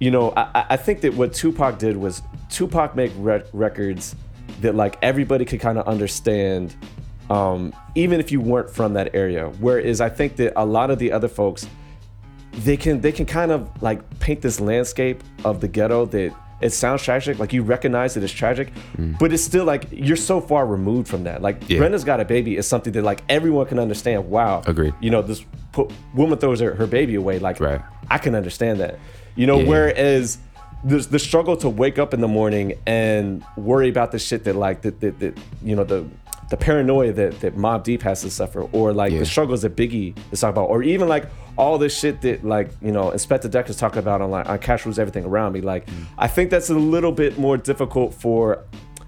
you 0.00 0.10
know, 0.10 0.32
I, 0.36 0.42
I- 0.54 0.66
I 0.70 0.76
think 0.76 1.00
that 1.02 1.14
what 1.14 1.32
Tupac 1.32 1.78
did 1.78 1.96
was 1.96 2.20
Tupac 2.50 2.94
make 2.96 3.12
re- 3.16 3.42
records 3.52 4.14
that 4.60 4.74
like 4.74 4.98
everybody 5.02 5.44
could 5.44 5.60
kind 5.60 5.78
of 5.78 5.86
understand, 5.86 6.74
um, 7.30 7.72
even 7.94 8.20
if 8.20 8.30
you 8.32 8.40
weren't 8.40 8.70
from 8.70 8.94
that 8.94 9.14
area. 9.14 9.48
Whereas 9.60 10.00
I 10.00 10.08
think 10.08 10.36
that 10.36 10.52
a 10.56 10.64
lot 10.66 10.90
of 10.90 10.98
the 10.98 11.12
other 11.12 11.28
folks, 11.28 11.66
they 12.52 12.76
can 12.76 13.00
they 13.00 13.12
can 13.12 13.26
kind 13.26 13.50
of 13.50 13.70
like 13.82 14.18
paint 14.20 14.40
this 14.42 14.60
landscape 14.60 15.22
of 15.44 15.60
the 15.60 15.68
ghetto 15.68 16.06
that 16.06 16.34
it 16.60 16.70
sounds 16.70 17.02
tragic, 17.02 17.38
like 17.38 17.52
you 17.52 17.62
recognize 17.62 18.14
that 18.14 18.22
it's 18.22 18.32
tragic, 18.32 18.72
but 19.18 19.32
it's 19.32 19.42
still 19.42 19.64
like 19.64 19.86
you're 19.90 20.16
so 20.16 20.40
far 20.40 20.66
removed 20.66 21.08
from 21.08 21.24
that. 21.24 21.42
Like 21.42 21.60
Mm. 21.60 21.70
Yeah. 21.70 21.78
Brenda's 21.78 22.04
got 22.04 22.20
a 22.20 22.24
baby 22.24 22.56
is 22.56 22.66
something 22.66 22.92
that 22.92 23.02
like 23.02 23.22
everyone 23.28 23.66
can 23.66 23.78
understand. 23.78 24.30
Wow, 24.30 24.62
Agreed. 24.66 24.94
You 25.00 25.10
know, 25.10 25.20
this 25.20 25.44
po- 25.72 25.90
woman 26.14 26.38
throws 26.38 26.60
her, 26.60 26.74
her 26.74 26.86
baby 26.86 27.16
away. 27.16 27.38
Like 27.38 27.60
Right. 27.60 27.80
I 28.08 28.18
can 28.18 28.34
understand 28.34 28.80
that. 28.80 28.98
You 29.34 29.46
know, 29.46 29.58
Yeah. 29.58 29.68
whereas 29.68 30.38
the 30.84 30.98
the 30.98 31.18
struggle 31.18 31.56
to 31.58 31.68
wake 31.68 31.98
up 31.98 32.14
in 32.14 32.20
the 32.20 32.28
morning 32.28 32.74
and 32.86 33.42
worry 33.56 33.88
about 33.88 34.12
the 34.12 34.18
shit 34.18 34.44
that 34.44 34.54
like 34.54 34.82
that 34.82 35.00
that, 35.00 35.18
that 35.18 35.36
you 35.62 35.74
know 35.74 35.84
the 35.84 36.04
the 36.50 36.56
paranoia 36.56 37.12
that 37.12 37.40
that 37.40 37.56
Mobb 37.56 37.84
Deep 37.84 38.02
has 38.02 38.20
to 38.22 38.30
suffer, 38.30 38.62
or 38.72 38.92
like 38.92 39.12
Yeah. 39.12 39.20
the 39.20 39.26
struggles 39.26 39.62
that 39.62 39.76
Biggie 39.76 40.16
is 40.32 40.40
talking 40.40 40.52
about, 40.52 40.70
or 40.70 40.82
even 40.82 41.08
like 41.08 41.26
all 41.56 41.78
this 41.78 41.96
shit 41.98 42.20
that 42.22 42.44
like 42.44 42.70
you 42.82 42.92
know 42.92 43.10
Inspectah 43.10 43.50
Deck 43.50 43.68
is 43.70 43.76
talking 43.76 43.98
about 43.98 44.20
on 44.20 44.30
like 44.30 44.48
on 44.48 44.58
Cash 44.58 44.84
Rules 44.84 44.98
Everything 44.98 45.24
Around 45.24 45.52
Me. 45.52 45.60
Like 45.60 45.88
I 46.18 46.28
think 46.28 46.50
that's 46.50 46.70
a 46.70 46.74
little 46.74 47.12
bit 47.12 47.38
more 47.38 47.56
difficult 47.56 48.14
for 48.14 48.62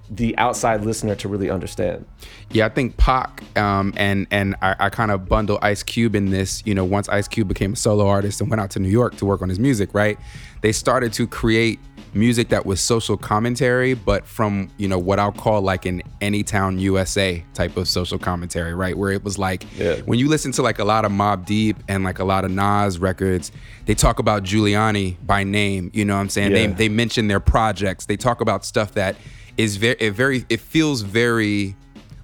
the 0.08 0.38
outside 0.38 0.84
listener 0.84 1.16
to 1.16 1.28
really 1.28 1.50
understand. 1.50 2.06
Yeah, 2.52 2.66
I 2.66 2.68
think 2.68 2.96
Pac 2.96 3.42
um, 3.58 3.92
and 3.96 4.26
and 4.30 4.54
I, 4.62 4.76
I 4.78 4.88
kind 4.88 5.10
of 5.10 5.28
bundle 5.28 5.58
Ice 5.62 5.82
Cube 5.82 6.14
in 6.14 6.30
this. 6.30 6.62
You 6.64 6.74
know, 6.74 6.84
once 6.84 7.08
Ice 7.08 7.26
Cube 7.26 7.48
became 7.48 7.72
a 7.72 7.76
solo 7.76 8.06
artist 8.06 8.40
and 8.40 8.48
went 8.48 8.60
out 8.60 8.70
to 8.70 8.78
New 8.78 8.88
York 8.88 9.16
to 9.16 9.24
work 9.26 9.42
on 9.42 9.48
his 9.48 9.58
music, 9.58 9.92
right? 9.94 10.16
They 10.62 10.70
started 10.72 11.12
to 11.14 11.26
create 11.26 11.80
music 12.14 12.48
that 12.48 12.64
was 12.66 12.80
social 12.80 13.16
commentary, 13.16 13.94
but 13.94 14.26
from 14.26 14.70
you 14.78 14.88
know 14.88 14.98
what 14.98 15.18
I'll 15.18 15.32
call 15.32 15.60
like 15.62 15.84
an 15.86 16.02
Anytown 16.20 16.78
USA 16.80 17.44
type 17.54 17.76
of 17.76 17.88
social 17.88 18.18
commentary, 18.18 18.74
right? 18.74 18.96
Where 18.96 19.10
it 19.12 19.22
was 19.24 19.38
like 19.38 19.64
Yeah. 19.76 19.96
when 20.06 20.18
you 20.18 20.28
listen 20.28 20.52
to 20.52 20.62
like 20.62 20.78
a 20.78 20.84
lot 20.84 21.04
of 21.04 21.12
Mobb 21.12 21.44
Deep 21.46 21.76
and 21.88 22.04
like 22.04 22.18
a 22.18 22.24
lot 22.24 22.44
of 22.44 22.50
Nas 22.50 22.98
records, 22.98 23.52
they 23.84 23.94
talk 23.94 24.18
about 24.18 24.42
Giuliani 24.44 25.16
by 25.26 25.44
name. 25.44 25.90
You 25.92 26.04
know 26.04 26.14
what 26.14 26.20
I'm 26.22 26.28
saying? 26.30 26.52
They 26.52 26.66
they 26.66 26.88
mention 26.88 27.28
their 27.28 27.40
projects. 27.40 28.06
They 28.06 28.16
talk 28.16 28.40
about 28.40 28.64
stuff 28.64 28.92
that 28.92 29.16
is 29.56 29.76
very 29.76 29.96
it 30.00 30.10
very 30.12 30.44
it 30.48 30.60
feels 30.60 31.02
very 31.02 31.76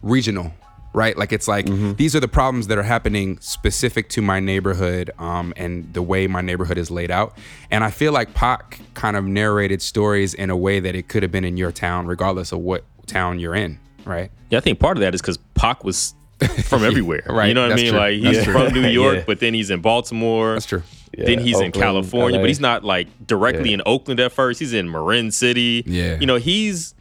regional 0.03 0.53
right 0.95 1.17
like 1.17 1.33
it's 1.33 1.49
like 1.49 1.67
Mm-hmm. 1.67 1.93
these 1.95 2.15
are 2.15 2.21
the 2.21 2.29
problems 2.29 2.67
that 2.69 2.77
are 2.79 2.83
happening 2.83 3.39
specific 3.41 4.09
to 4.11 4.23
my 4.23 4.41
neighborhood 4.41 5.11
um, 5.19 5.53
and 5.57 5.93
the 5.95 6.03
way 6.03 6.27
my 6.27 6.41
neighborhood 6.41 6.77
is 6.79 6.91
laid 6.91 7.11
out 7.11 7.37
and 7.71 7.83
i 7.85 7.91
feel 7.91 8.13
like 8.13 8.35
Pac 8.35 8.81
kind 8.95 9.17
of 9.17 9.25
narrated 9.25 9.81
stories 9.83 10.35
in 10.35 10.51
a 10.51 10.57
way 10.57 10.81
that 10.81 10.95
it 10.95 11.09
could 11.09 11.23
have 11.23 11.33
been 11.33 11.45
in 11.45 11.57
your 11.57 11.73
town 11.73 12.07
regardless 12.07 12.53
of 12.53 12.59
what 12.61 12.85
town 13.07 13.39
you're 13.39 13.55
in 13.55 13.79
right 14.05 14.31
Yeah, 14.51 14.59
I 14.59 14.61
think 14.61 14.79
part 14.81 14.97
of 14.97 15.01
that 15.03 15.15
is 15.15 15.21
because 15.23 15.39
Pac 15.55 15.83
was 15.85 16.15
from 16.65 16.83
everywhere. 16.85 17.23
Right, 17.29 17.47
You 17.49 17.55
know 17.55 17.63
what 17.63 17.73
I 17.73 17.77
mean? 17.77 17.91
true. 17.91 17.99
Like 17.99 18.15
he's 18.15 18.43
true. 18.43 18.53
from 18.53 18.73
New 18.75 18.89
York, 19.03 19.17
Yeah. 19.19 19.25
but 19.27 19.39
then 19.41 19.55
he's 19.55 19.71
in 19.71 19.81
Baltimore. 19.81 20.55
that's 20.55 20.67
true 20.67 20.83
then 21.17 21.39
Yeah, 21.39 21.45
he's 21.45 21.61
in 21.61 21.73
California, 21.73 22.39
LA. 22.39 22.43
but 22.43 22.49
he's 22.49 22.59
not 22.61 22.83
like 22.85 23.07
directly 23.27 23.69
Yeah. 23.71 23.75
in 23.75 23.83
Oakland 23.87 24.19
at 24.19 24.33
first. 24.33 24.59
He's 24.61 24.73
in 24.73 24.91
Marin 24.91 25.31
City. 25.31 25.85
Yeah. 25.87 26.19
You 26.19 26.27
know, 26.27 26.37
he's 26.37 26.95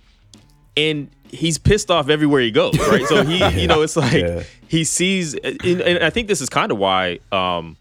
and 0.77 1.09
he's 1.31 1.57
pissed 1.57 1.89
off 1.89 2.09
everywhere 2.09 2.41
he 2.41 2.51
goes, 2.51 2.77
right? 2.77 3.05
So 3.07 3.23
he, 3.23 3.45
you 3.61 3.67
know, 3.67 3.81
it's 3.81 3.95
like 3.95 4.13
Yeah. 4.23 4.43
he 4.67 4.83
sees 4.83 5.33
and, 5.35 5.61
and 5.81 6.03
I 6.03 6.09
think 6.09 6.27
this 6.27 6.41
is 6.41 6.49
kind 6.49 6.71
of 6.71 6.77
why 6.77 7.19
um 7.31 7.77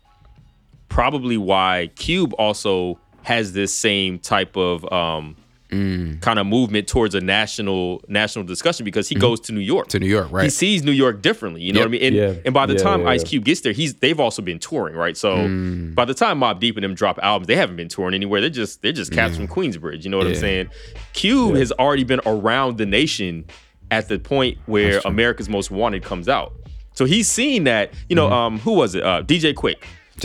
probably 0.89 1.37
why 1.37 1.91
Cube 1.97 2.33
also 2.35 2.99
has 3.23 3.53
this 3.53 3.73
same 3.75 4.19
type 4.19 4.57
of 4.57 4.91
um 4.93 5.37
kind 5.71 6.39
of 6.39 6.47
movement 6.47 6.89
towards 6.89 7.15
a 7.15 7.21
national 7.21 8.03
national 8.09 8.45
discussion 8.45 8.85
because 8.85 9.09
he 9.09 9.15
goes 9.15 9.39
to 9.41 9.53
New 9.53 9.61
York. 9.61 9.89
to 9.89 10.01
new 10.01 10.07
york 10.07 10.31
right. 10.33 10.45
He 10.45 10.51
sees 10.51 10.83
New 10.83 10.91
York 10.93 11.23
differently, 11.23 11.63
you 11.63 11.73
know 11.73 11.81
Yep. 11.81 11.89
what 11.91 11.97
I 11.97 11.99
mean? 12.01 12.03
And, 12.03 12.17
Yeah. 12.37 12.43
and 12.45 12.53
by 12.55 12.67
the 12.67 12.75
Yeah, 12.75 12.83
time 12.83 13.01
yeah, 13.03 13.11
Ice. 13.11 13.23
Cube 13.25 13.45
gets 13.45 13.61
there, 13.61 13.73
he's 13.73 13.95
they've 13.95 14.19
also 14.19 14.43
been 14.43 14.59
touring, 14.59 14.97
right? 14.97 15.17
So 15.17 15.37
Mm. 15.37 15.95
by 15.95 16.05
the 16.05 16.15
time 16.15 16.41
Mobb 16.41 16.59
Deep 16.61 16.77
and 16.77 16.83
them 16.85 16.95
drop 16.95 17.19
albums, 17.23 17.47
they 17.47 17.57
haven't 17.57 17.77
been 17.77 17.89
touring 17.89 18.15
anywhere. 18.15 18.41
They're 18.41 18.51
just 18.51 18.83
they're 18.83 18.93
just 18.93 19.13
cats 19.13 19.37
from 19.37 19.47
Queensbridge. 19.49 20.03
You 20.05 20.11
know 20.11 20.19
what 20.19 20.27
I'm 20.27 20.35
saying? 20.35 20.69
Cube 21.13 21.55
has 21.57 21.71
already 21.73 22.05
been 22.05 22.21
around 22.27 22.79
the 22.79 22.87
nation 22.87 23.45
at 23.91 24.09
the 24.09 24.19
point 24.19 24.59
where 24.67 25.01
America's 25.05 25.49
Most 25.49 25.71
Wanted 25.71 26.03
comes 26.03 26.29
out. 26.29 26.53
So 26.95 27.05
he's 27.05 27.29
seen 27.29 27.65
that, 27.65 27.93
you 28.09 28.17
know, 28.17 28.31
um, 28.31 28.59
who 28.59 28.73
was 28.73 28.95
it? 28.95 29.03
Uh, 29.03 29.23
DJ 29.23 29.55
Quik. 29.55 29.77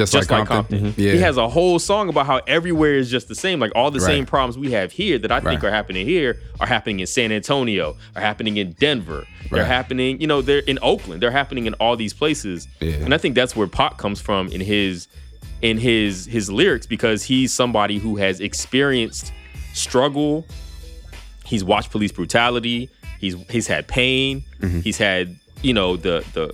Mm-hmm. 0.04 0.18
Just 0.18 0.30
Like 0.32 0.48
Compton. 0.48 0.92
Mhm. 0.92 0.94
Yeah. 0.98 1.12
He 1.14 1.20
has 1.20 1.38
a 1.38 1.48
whole 1.48 1.80
song 1.80 2.10
about 2.10 2.26
how 2.26 2.42
everywhere 2.48 2.96
is 2.96 3.10
just 3.10 3.28
the 3.28 3.36
same. 3.36 3.60
Like 3.60 3.72
all 3.76 3.92
the 3.92 4.00
Right. 4.00 4.06
same 4.08 4.26
problems 4.26 4.58
we 4.58 4.72
have 4.72 4.92
here 4.92 5.18
that 5.20 5.32
I 5.32 5.40
think 5.40 5.64
Right. 5.64 5.70
are 5.70 5.72
happening 5.72 6.06
here 6.06 6.38
are 6.60 6.68
happening 6.68 7.00
in 7.00 7.08
San 7.08 7.32
Antonio, 7.32 7.96
are 8.16 8.22
happening 8.22 8.58
in 8.58 8.74
Denver. 8.80 9.26
They're 9.50 9.62
Right. 9.62 9.68
happening, 9.68 10.20
you 10.22 10.28
know, 10.28 10.42
they're 10.42 10.60
in 10.60 10.80
Oakland. 10.82 11.22
They're 11.22 11.32
happening 11.32 11.66
in 11.66 11.74
all 11.76 11.96
these 11.96 12.14
places. 12.14 12.68
Yeah. 12.82 12.94
And 12.96 13.14
I 13.14 13.18
think 13.18 13.36
that's 13.36 13.56
where 13.56 13.68
Pac 13.68 13.98
comes 13.98 14.20
from 14.22 14.48
in 14.50 14.62
his 14.62 15.08
in 15.62 15.78
his 15.78 16.26
his 16.26 16.52
lyrics 16.52 16.86
because 16.86 17.24
he's 17.24 17.52
somebody 17.54 17.98
who 17.98 18.18
has 18.18 18.40
experienced 18.42 19.32
struggle. 19.74 20.46
He's 21.46 21.64
watched 21.64 21.92
police 21.92 22.12
brutality. 22.12 22.90
He's 23.20 23.36
he's 23.50 23.68
had 23.68 23.88
pain. 23.88 24.44
Mm-hmm. 24.62 24.82
He's 24.82 24.98
had, 24.98 25.36
you 25.62 25.74
know, 25.74 25.96
the 25.96 26.24
the 26.34 26.54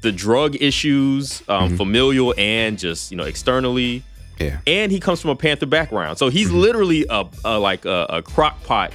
the 0.00 0.12
drug 0.12 0.56
issues, 0.60 1.42
um, 1.48 1.76
familial 1.76 2.34
and 2.38 2.78
just 2.78 3.10
you 3.10 3.16
know 3.16 3.24
externally. 3.24 4.02
Yeah. 4.40 4.58
and 4.66 4.90
he 4.90 4.98
comes 4.98 5.20
from 5.20 5.30
a 5.30 5.36
Panther 5.36 5.66
background. 5.66 6.18
So 6.18 6.28
he's 6.28 6.50
literally 6.50 7.06
a, 7.08 7.26
a 7.44 7.60
like 7.60 7.84
a, 7.84 8.06
a 8.08 8.22
crock 8.22 8.60
pot 8.64 8.92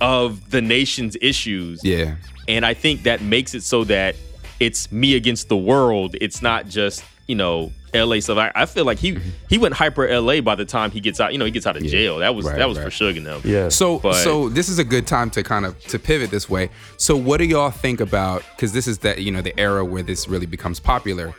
of 0.00 0.50
the 0.50 0.62
nation's 0.62 1.16
issues. 1.20 1.82
Yeah. 1.84 2.14
And 2.46 2.64
I 2.64 2.72
think 2.72 3.02
that 3.02 3.20
makes 3.20 3.54
it 3.54 3.62
so 3.62 3.84
that 3.84 4.16
it's 4.60 4.90
me 4.90 5.14
against 5.14 5.48
the 5.48 5.56
world. 5.56 6.16
It's 6.20 6.40
not 6.40 6.68
just, 6.68 7.04
you 7.26 7.34
know, 7.34 7.72
LA 7.94 8.20
stuff. 8.20 8.38
I, 8.38 8.52
I 8.54 8.66
feel 8.66 8.84
like 8.84 8.98
he 8.98 9.18
he 9.48 9.58
went 9.58 9.74
hyper 9.74 10.06
LA 10.20 10.40
by 10.40 10.54
the 10.54 10.64
time 10.64 10.90
he 10.90 11.00
gets 11.00 11.20
out, 11.20 11.32
you 11.32 11.38
know, 11.38 11.44
he 11.44 11.50
gets 11.50 11.66
out 11.66 11.76
of 11.76 11.82
jail. 11.84 12.18
That 12.18 12.34
was 12.34 12.46
Right, 12.46 12.56
that 12.58 12.68
was 12.68 12.78
right. 12.78 12.84
for 12.84 12.90
Suge 12.90 13.16
and 13.16 13.26
them. 13.26 13.40
Yeah. 13.44 13.68
So 13.68 13.98
But- 13.98 14.14
so 14.24 14.48
this 14.48 14.68
is 14.68 14.78
a 14.78 14.84
good 14.84 15.06
time 15.06 15.30
to 15.30 15.42
kind 15.42 15.64
of 15.64 15.78
to 15.86 15.98
pivot 15.98 16.30
this 16.30 16.48
way. 16.48 16.70
So 16.96 17.16
what 17.16 17.38
do 17.38 17.44
y'all 17.44 17.70
think 17.70 18.00
about 18.00 18.42
cuz 18.58 18.72
this 18.72 18.86
is 18.86 18.98
that 18.98 19.22
you 19.22 19.30
know 19.30 19.42
the 19.42 19.58
era 19.58 19.84
where 19.84 20.02
this 20.02 20.28
really 20.28 20.46
becomes 20.46 20.80
popular, 20.80 21.34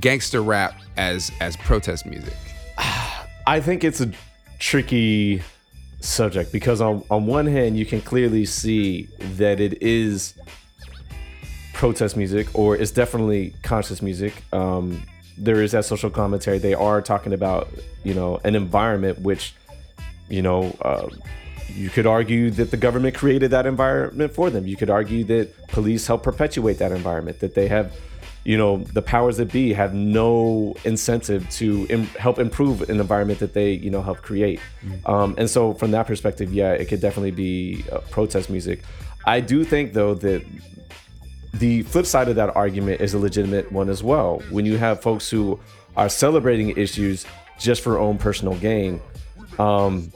gangster 0.00 0.42
rap 0.42 0.80
as 0.96 1.30
as 1.40 1.56
protest 1.56 2.06
music. 2.06 2.34
I 3.46 3.60
think 3.60 3.84
it's 3.84 4.00
a 4.00 4.10
tricky 4.58 5.42
subject 6.00 6.52
because 6.52 6.80
on 6.80 7.04
on 7.10 7.26
one 7.26 7.46
hand 7.46 7.76
you 7.76 7.86
can 7.86 8.00
clearly 8.00 8.44
see 8.44 9.08
that 9.38 9.60
it 9.60 9.80
is 9.82 10.34
protest 11.72 12.16
music 12.16 12.46
or 12.54 12.76
it's 12.76 12.90
definitely 12.90 13.54
conscious 13.62 14.02
music. 14.02 14.32
Um, 14.52 15.02
there 15.38 15.62
is 15.62 15.72
that 15.72 15.84
social 15.84 16.10
commentary. 16.10 16.58
They 16.58 16.74
are 16.74 17.00
talking 17.02 17.32
about 17.32 17.68
you 18.04 18.14
know 18.14 18.40
an 18.44 18.54
environment 18.54 19.20
which 19.20 19.54
you 20.28 20.42
know 20.42 20.76
uh, 20.82 21.08
you 21.68 21.90
could 21.90 22.06
argue 22.06 22.50
that 22.50 22.70
the 22.70 22.76
government 22.76 23.14
created 23.14 23.50
that 23.50 23.66
environment 23.66 24.34
for 24.34 24.50
them. 24.50 24.66
You 24.66 24.76
could 24.76 24.90
argue 24.90 25.24
that 25.24 25.68
police 25.68 26.06
help 26.06 26.22
perpetuate 26.22 26.78
that 26.78 26.92
environment. 26.92 27.40
That 27.40 27.54
they 27.54 27.68
have 27.68 27.92
you 28.44 28.56
know 28.56 28.78
the 28.78 29.02
powers 29.02 29.36
that 29.36 29.52
be 29.52 29.72
have 29.72 29.94
no 29.94 30.74
incentive 30.84 31.48
to 31.50 31.86
Im- 31.88 32.06
help 32.06 32.38
improve 32.38 32.88
an 32.90 33.00
environment 33.00 33.38
that 33.38 33.54
they 33.54 33.72
you 33.72 33.90
know 33.90 34.02
help 34.02 34.20
create 34.22 34.60
um, 35.06 35.34
and 35.38 35.48
so 35.48 35.74
from 35.74 35.92
that 35.92 36.06
perspective 36.06 36.52
yeah 36.52 36.72
it 36.72 36.86
could 36.86 37.00
definitely 37.00 37.30
be 37.30 37.84
uh, 37.92 37.98
protest 38.10 38.50
music 38.50 38.82
i 39.26 39.38
do 39.38 39.64
think 39.64 39.92
though 39.92 40.14
that 40.14 40.44
the 41.54 41.82
flip 41.82 42.06
side 42.06 42.28
of 42.28 42.36
that 42.36 42.54
argument 42.56 43.00
is 43.00 43.14
a 43.14 43.18
legitimate 43.18 43.70
one 43.70 43.88
as 43.88 44.02
well 44.02 44.42
when 44.50 44.64
you 44.64 44.76
have 44.76 45.00
folks 45.00 45.28
who 45.28 45.58
are 45.96 46.08
celebrating 46.08 46.70
issues 46.76 47.26
just 47.58 47.82
for 47.82 47.98
own 47.98 48.16
personal 48.18 48.54
gain 48.56 49.00
um, 49.58 50.10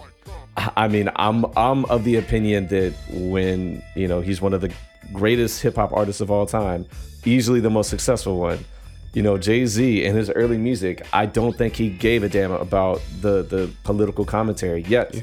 I 0.56 0.88
mean, 0.88 1.10
I'm 1.16 1.44
I'm 1.56 1.84
of 1.86 2.04
the 2.04 2.16
opinion 2.16 2.68
that 2.68 2.94
when 3.10 3.82
you 3.94 4.08
know 4.08 4.20
he's 4.20 4.40
one 4.40 4.54
of 4.54 4.60
the 4.60 4.72
greatest 5.12 5.62
hip 5.62 5.76
hop 5.76 5.92
artists 5.92 6.20
of 6.20 6.30
all 6.30 6.46
time, 6.46 6.86
easily 7.24 7.60
the 7.60 7.70
most 7.70 7.90
successful 7.90 8.38
one. 8.38 8.64
You 9.12 9.22
know, 9.22 9.38
Jay 9.38 9.64
Z 9.66 10.04
in 10.04 10.14
his 10.14 10.30
early 10.30 10.58
music, 10.58 11.06
I 11.12 11.26
don't 11.26 11.56
think 11.56 11.74
he 11.74 11.88
gave 11.88 12.22
a 12.22 12.28
damn 12.28 12.52
about 12.52 13.02
the 13.20 13.42
the 13.42 13.70
political 13.84 14.24
commentary. 14.24 14.82
Yet, 14.82 15.22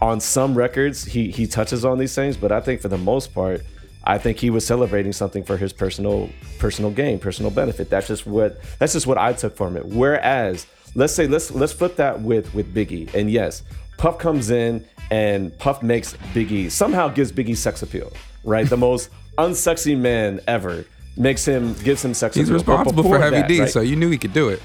on 0.00 0.20
some 0.20 0.54
records, 0.54 1.04
he 1.04 1.30
he 1.30 1.46
touches 1.46 1.84
on 1.84 1.98
these 1.98 2.14
things, 2.14 2.36
but 2.36 2.52
I 2.52 2.60
think 2.60 2.80
for 2.80 2.88
the 2.88 2.98
most 2.98 3.34
part, 3.34 3.62
I 4.04 4.18
think 4.18 4.38
he 4.38 4.50
was 4.50 4.66
celebrating 4.66 5.12
something 5.12 5.42
for 5.44 5.56
his 5.56 5.72
personal 5.72 6.30
personal 6.58 6.90
gain, 6.90 7.18
personal 7.18 7.50
benefit. 7.50 7.90
That's 7.90 8.06
just 8.06 8.26
what 8.26 8.60
that's 8.78 8.92
just 8.92 9.06
what 9.06 9.18
I 9.18 9.32
took 9.32 9.56
from 9.56 9.76
it. 9.76 9.86
Whereas, 9.86 10.66
let's 10.94 11.14
say 11.14 11.26
let's 11.26 11.50
let's 11.50 11.72
flip 11.72 11.96
that 11.96 12.20
with 12.20 12.54
with 12.54 12.74
Biggie, 12.74 13.12
and 13.14 13.30
yes, 13.30 13.62
Puff 13.96 14.18
comes 14.18 14.50
in 14.50 14.84
and 15.10 15.56
Puff 15.58 15.82
makes 15.82 16.14
Biggie 16.34 16.70
somehow 16.70 17.08
gives 17.08 17.32
Biggie 17.32 17.56
sex 17.56 17.82
appeal, 17.82 18.12
right? 18.44 18.68
The 18.68 18.76
most 18.76 19.10
unsexy 19.38 19.96
man 19.98 20.40
ever 20.46 20.84
makes 21.16 21.44
him 21.44 21.74
gives 21.74 22.04
him 22.04 22.14
sex 22.14 22.34
He's 22.34 22.48
appeal. 22.48 22.58
Responsible 22.58 23.02
for 23.04 23.18
Heavy 23.18 23.36
that, 23.36 23.48
D, 23.48 23.60
right? 23.60 23.70
so 23.70 23.80
you 23.80 23.96
knew 23.96 24.10
he 24.10 24.18
could 24.18 24.32
do 24.32 24.48
it. 24.48 24.62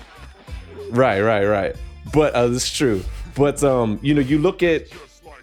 Right, 0.90 1.22
right, 1.22 1.46
right. 1.46 1.76
But 2.14 2.36
uh, 2.36 2.50
it's 2.52 2.70
true. 2.70 3.04
But 3.36 3.64
um, 3.64 4.00
you 4.02 4.14
know, 4.14 4.22
you 4.22 4.40
look 4.40 4.64
at, 4.64 4.88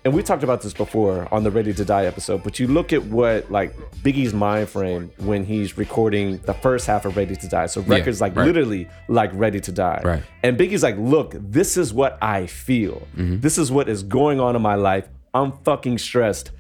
and 0.07 0.15
we 0.15 0.23
talked 0.23 0.45
about 0.45 0.61
this 0.61 0.73
before 0.73 1.27
on 1.35 1.43
the 1.43 1.51
Ready 1.51 1.75
to 1.75 1.85
Die 1.85 2.05
episode. 2.05 2.45
But 2.45 2.61
you 2.61 2.69
look 2.69 2.93
at 2.93 3.03
what 3.07 3.51
like 3.51 3.75
Biggie's 4.05 4.33
mind 4.33 4.69
frame 4.69 5.11
when 5.19 5.45
he's 5.45 5.77
recording 5.77 6.39
the 6.43 6.55
first 6.55 6.87
half 6.87 7.07
of 7.07 7.17
Ready 7.17 7.35
to 7.35 7.49
Die. 7.49 7.67
So 7.67 7.81
records 7.81 8.21
like 8.21 8.37
right. 8.37 8.47
literally 8.47 8.89
like 9.09 9.33
Ready 9.35 9.59
to 9.59 9.73
Die. 9.73 10.03
Right. 10.05 10.23
And 10.45 10.57
Biggie's 10.57 10.85
like, 10.85 10.95
look, 10.97 11.35
this 11.37 11.77
is 11.77 11.93
what 11.93 12.19
I 12.23 12.47
feel. 12.47 13.03
Mm-hmm. 13.17 13.41
This 13.41 13.59
is 13.59 13.73
what 13.73 13.89
is 13.89 14.05
going 14.05 14.39
on 14.39 14.55
in 14.55 14.63
my 14.63 14.77
life. 14.77 15.09
I'm 15.35 15.51
fucking 15.65 15.99
stressed. 15.99 16.53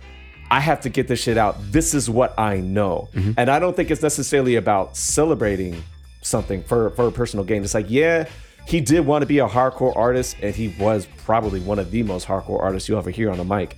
I 0.50 0.58
have 0.58 0.80
to 0.80 0.88
get 0.88 1.06
this 1.06 1.22
shit 1.22 1.38
out. 1.38 1.54
This 1.70 1.94
is 1.94 2.10
what 2.10 2.36
I 2.36 2.56
know. 2.56 3.08
Mm-hmm. 3.14 3.32
And 3.36 3.48
I 3.48 3.60
don't 3.60 3.76
think 3.76 3.92
it's 3.92 4.02
necessarily 4.02 4.56
about 4.56 4.96
celebrating 4.96 5.84
something 6.20 6.64
for, 6.64 6.90
for 6.90 7.06
a 7.06 7.12
personal 7.12 7.44
gain. 7.44 7.62
It's 7.62 7.74
like, 7.74 7.86
yeah, 7.90 8.28
he 8.66 8.80
did 8.80 9.06
want 9.06 9.22
to 9.22 9.26
be 9.26 9.38
a 9.38 9.48
hardcore 9.48 9.96
artist, 9.96 10.36
and 10.42 10.54
he 10.54 10.68
was 10.78 11.06
probably 11.24 11.60
one 11.60 11.78
of 11.78 11.90
the 11.90 12.02
most 12.02 12.26
hardcore 12.26 12.60
artists 12.60 12.88
you 12.88 12.98
ever 12.98 13.10
hear 13.10 13.30
on 13.30 13.38
a 13.38 13.44
mic. 13.44 13.76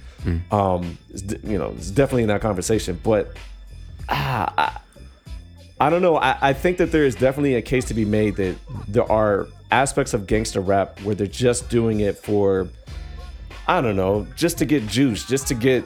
Um, 0.51 0.99
you 1.45 1.59
know, 1.59 1.75
it's 1.77 1.91
definitely 1.91 2.23
in 2.23 2.29
that 2.29 2.41
conversation. 2.41 2.99
But 3.03 3.37
ah, 4.09 4.53
I, 4.57 5.87
I 5.87 5.91
don't 5.91 6.03
know. 6.03 6.17
I, 6.17 6.37
I 6.41 6.53
think 6.55 6.79
that 6.79 6.91
there 6.91 7.05
is 7.05 7.15
definitely 7.15 7.55
a 7.55 7.63
case 7.63 7.85
to 7.87 7.95
be 7.95 8.05
made 8.05 8.37
that 8.37 8.57
there 8.89 9.11
are 9.11 9.47
aspects 9.71 10.15
of 10.15 10.27
gangster 10.27 10.61
rap 10.61 10.99
where 11.03 11.15
they're 11.15 11.27
just 11.27 11.69
doing 11.69 12.01
it 12.01 12.17
for, 12.17 12.69
I 13.67 13.81
don't 13.81 13.97
know, 13.97 14.27
just 14.35 14.59
to 14.59 14.65
get 14.65 14.87
juice, 14.87 15.27
just 15.27 15.47
to 15.49 15.55
get 15.55 15.85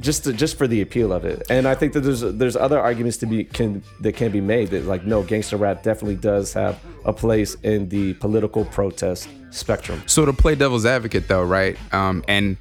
just 0.00 0.24
to, 0.24 0.32
just 0.32 0.56
for 0.58 0.66
the 0.66 0.80
appeal 0.80 1.12
of 1.12 1.24
it. 1.24 1.46
And 1.50 1.68
I 1.68 1.74
think 1.74 1.92
that 1.92 2.00
there's 2.00 2.20
there's 2.22 2.56
other 2.56 2.80
arguments 2.80 3.18
to 3.18 3.26
be 3.26 3.44
can 3.44 3.82
that 4.00 4.14
can 4.16 4.32
be 4.32 4.40
made 4.40 4.68
that 4.70 4.84
like 4.84 5.04
no 5.04 5.22
gangster 5.22 5.56
rap 5.56 5.82
definitely 5.82 6.16
does 6.16 6.52
have 6.54 6.78
a 7.04 7.12
place 7.12 7.54
in 7.62 7.88
the 7.88 8.14
political 8.14 8.64
protest 8.64 9.28
spectrum. 9.50 10.02
So 10.06 10.24
to 10.24 10.32
play 10.32 10.54
devil's 10.54 10.86
advocate 10.86 11.28
though, 11.28 11.44
right? 11.44 11.76
Um, 11.92 12.24
and 12.28 12.56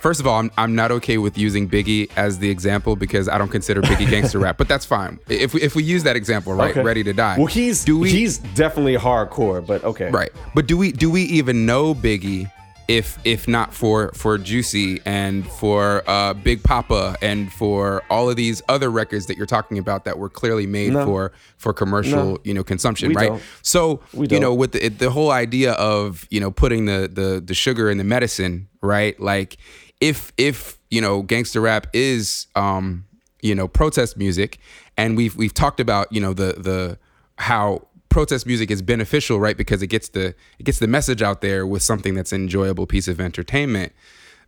first 0.00 0.20
of 0.20 0.26
all, 0.26 0.38
I'm, 0.38 0.50
I'm 0.58 0.74
not 0.74 0.92
okay 0.92 1.16
with 1.18 1.38
using 1.38 1.68
Biggie 1.68 2.10
as 2.16 2.38
the 2.38 2.50
example 2.50 2.94
because 2.94 3.28
I 3.28 3.38
don't 3.38 3.48
consider 3.48 3.80
Biggie 3.82 4.08
gangster 4.10 4.38
rap, 4.38 4.58
but 4.58 4.68
that's 4.68 4.84
fine. 4.84 5.18
If 5.28 5.54
we, 5.54 5.62
if 5.62 5.74
we 5.74 5.82
use 5.82 6.02
that 6.02 6.14
example, 6.16 6.52
right, 6.52 6.70
Okay. 6.70 6.82
ready 6.82 7.02
to 7.04 7.12
die. 7.12 7.36
Well, 7.38 7.46
he's 7.46 7.84
do 7.84 7.98
we 7.98 8.10
he's 8.10 8.38
definitely 8.38 8.96
hardcore, 8.96 9.66
but 9.66 9.82
okay. 9.84 10.10
right? 10.10 10.30
But 10.54 10.66
do 10.66 10.76
we 10.76 10.92
do 10.92 11.10
we 11.10 11.22
even 11.22 11.64
know 11.66 11.94
Biggie 11.94 12.50
if 12.88 13.18
if 13.24 13.48
not 13.48 13.72
for 13.72 14.12
for 14.12 14.36
Juicy 14.38 15.00
and 15.04 15.46
for 15.46 16.02
uh, 16.06 16.34
Big 16.34 16.62
Poppa 16.62 17.16
and 17.22 17.52
for 17.52 18.02
all 18.10 18.28
of 18.28 18.36
these 18.36 18.62
other 18.68 18.90
records 18.90 19.26
that 19.26 19.36
you're 19.36 19.46
talking 19.46 19.78
about 19.78 20.04
that 20.04 20.18
were 20.18 20.28
clearly 20.28 20.66
made 20.66 20.92
No. 20.92 21.04
for 21.06 21.32
for 21.56 21.72
commercial 21.72 22.32
No. 22.34 22.38
you 22.44 22.52
know 22.54 22.64
consumption, 22.64 23.08
We 23.10 23.14
right? 23.16 23.28
don't. 23.30 23.42
So 23.62 24.00
you 24.12 24.38
know 24.40 24.52
with 24.52 24.72
the 24.72 24.88
the 24.88 25.10
whole 25.10 25.30
idea 25.30 25.72
of 25.72 26.26
you 26.30 26.40
know 26.40 26.50
putting 26.50 26.84
the 26.86 27.08
the 27.12 27.40
the 27.44 27.54
sugar 27.54 27.90
in 27.90 27.98
the 27.98 28.04
medicine, 28.04 28.68
right? 28.82 29.18
Like 29.20 29.56
if 30.00 30.32
if 30.36 30.78
you 30.90 31.00
know 31.00 31.22
gangster 31.22 31.60
rap 31.60 31.86
is 31.92 32.46
um 32.54 33.04
you 33.42 33.54
know 33.54 33.66
protest 33.68 34.16
music, 34.16 34.58
and 34.96 35.16
we've 35.16 35.36
we've 35.36 35.54
talked 35.54 35.80
about 35.80 36.12
you 36.12 36.20
know 36.20 36.32
the 36.34 36.54
the 36.58 36.98
how 37.36 37.86
protest 38.14 38.46
music 38.46 38.70
is 38.70 38.80
beneficial, 38.80 39.40
right? 39.40 39.56
Because 39.56 39.82
it 39.82 39.88
gets 39.88 40.10
the 40.10 40.36
it 40.60 40.62
gets 40.62 40.78
the 40.78 40.86
message 40.86 41.20
out 41.20 41.40
there 41.40 41.66
with 41.66 41.82
something 41.82 42.14
that's 42.14 42.32
an 42.32 42.42
enjoyable 42.42 42.86
piece 42.86 43.08
of 43.08 43.20
entertainment. 43.20 43.92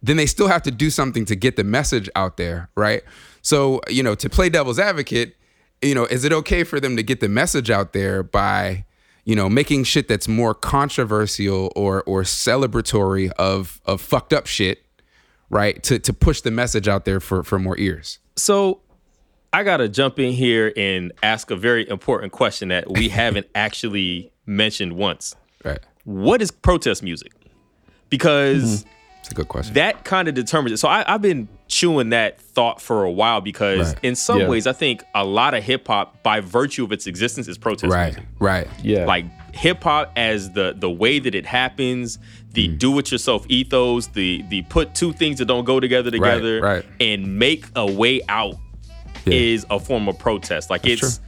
Then 0.01 0.17
they 0.17 0.27
still 0.27 0.47
have 0.47 0.63
to 0.63 0.71
do 0.71 0.89
something 0.89 1.25
to 1.25 1.35
get 1.35 1.57
the 1.57 1.65
message 1.65 2.09
out 2.15 2.37
there, 2.37 2.71
right? 2.77 3.03
So 3.43 3.81
you 3.89 4.05
know 4.05 4.15
to 4.15 4.31
play 4.31 4.49
devil's 4.51 4.79
advocate, 4.79 5.37
you 5.83 5.97
know, 5.97 6.05
is 6.05 6.25
it 6.25 6.33
okay 6.33 6.63
for 6.63 6.79
them 6.79 6.97
to 6.97 7.03
get 7.03 7.19
the 7.19 7.29
message 7.29 7.69
out 7.69 7.93
there 7.93 8.23
by 8.23 8.85
you 9.25 9.35
know 9.35 9.49
making 9.49 9.83
shit 9.83 10.07
that's 10.07 10.29
more 10.29 10.55
controversial 10.55 11.73
or 11.75 12.05
or 12.05 12.23
celebratory 12.23 13.33
of 13.33 13.81
of 13.85 14.01
fucked 14.01 14.33
up 14.33 14.47
shit, 14.47 14.87
right? 15.51 15.83
To 15.83 15.99
to 15.99 16.13
push 16.13 16.41
the 16.41 16.53
message 16.53 16.87
out 16.87 17.05
there 17.05 17.19
for 17.19 17.43
for 17.43 17.59
more 17.59 17.77
ears. 17.79 18.21
So 18.37 18.83
I 19.57 19.63
gotta 19.63 19.89
jump 19.89 20.19
in 20.19 20.33
here 20.35 20.71
and 20.77 21.13
ask 21.23 21.51
a 21.51 21.57
very 21.57 21.89
important 21.89 22.33
question 22.33 22.69
that 22.69 22.91
we 22.91 23.09
haven't 23.23 23.47
actually 23.55 24.31
mentioned 24.45 24.93
once. 24.93 25.35
Right. 25.65 25.79
What 26.05 26.43
is 26.43 26.51
protest 26.51 27.03
music? 27.03 27.33
Because 28.11 28.85
It's 29.21 29.31
a 29.31 29.35
good 29.35 29.49
question. 29.49 29.75
that 29.75 30.05
kind 30.05 30.29
of 30.29 30.35
determines 30.35 30.73
it. 30.73 30.77
So 30.77 30.89
I, 30.89 31.05
I've 31.13 31.23
been 31.23 31.49
chewing 31.69 32.11
that 32.11 32.39
thought 32.39 32.83
for 32.83 33.05
a 33.05 33.11
while 33.11 33.41
because 33.41 33.95
Right. 33.95 34.05
in 34.05 34.15
some 34.15 34.41
Yeah. 34.41 34.49
ways 34.49 34.67
I 34.67 34.73
think 34.75 35.03
a 35.15 35.25
lot 35.25 35.55
of 35.55 35.65
hip 35.65 35.87
hop, 35.87 36.23
by 36.23 36.41
virtue 36.41 36.85
of 36.85 36.93
its 36.93 37.07
existence, 37.07 37.49
is 37.49 37.57
protest 37.57 37.93
right. 37.93 38.09
music. 38.15 38.25
Right. 38.39 38.67
Right. 38.69 38.85
Yeah. 38.85 39.07
Like 39.07 39.25
hip 39.55 39.83
hop 39.83 40.13
as 40.17 40.51
the 40.53 40.77
the 40.79 40.91
way 40.91 41.19
that 41.19 41.35
it 41.35 41.47
happens, 41.47 42.19
the 42.53 42.69
Mm. 42.69 42.79
do 42.79 42.99
it 42.99 43.11
yourself 43.11 43.47
ethos, 43.49 44.09
the 44.09 44.45
the 44.51 44.63
put 44.69 44.95
two 44.95 45.15
things 45.15 45.39
that 45.39 45.47
don't 45.47 45.65
go 45.65 45.81
together 45.81 46.11
together 46.11 46.61
right. 46.61 46.75
right. 46.75 46.85
and 47.01 47.39
make 47.39 47.65
a 47.75 47.91
way 47.91 48.21
out 48.29 48.57
Yeah. 49.27 49.35
is 49.39 49.67
a 49.71 49.79
form 49.81 50.09
of 50.09 50.19
protest. 50.19 50.71
Like 50.71 50.83
That's 50.83 51.03
it's 51.03 51.21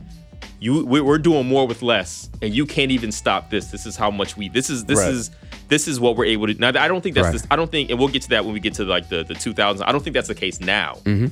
you 0.61 0.84
we- 0.84 1.01
we're 1.01 1.18
doing 1.18 1.46
more 1.49 1.66
with 1.66 1.82
less 1.82 2.28
and 2.42 2.55
you 2.55 2.66
can't 2.66 2.90
even 2.90 3.12
stop 3.12 3.51
this. 3.51 3.66
This 3.66 3.86
is 3.86 3.96
how 3.96 4.11
much 4.11 4.36
we 4.36 4.49
this 4.49 4.70
is 4.70 4.84
this 4.84 4.99
Right. 4.99 5.11
is 5.12 5.30
this 5.68 5.86
is 5.88 6.01
what 6.01 6.16
we're 6.16 6.24
able 6.26 6.46
to 6.46 6.55
now 6.55 6.68
I 6.68 6.88
don't 6.88 7.03
think 7.03 7.14
that's 7.14 7.26
Right. 7.26 7.32
this 7.32 7.46
I 7.51 7.57
don't 7.57 7.70
think 7.70 7.90
and 7.90 7.99
we'll 7.99 8.09
get 8.09 8.22
to 8.22 8.28
that 8.30 8.44
when 8.44 8.55
we 8.55 8.61
get 8.61 8.74
to 8.74 8.84
like 8.84 9.09
the 9.09 9.24
the 9.24 9.34
2000s. 9.34 9.82
I 9.86 9.92
don't 9.92 10.03
think 10.03 10.14
that's 10.14 10.28
the 10.28 10.34
case 10.34 10.61
now. 10.61 10.94
Mm-hmm. 11.05 11.26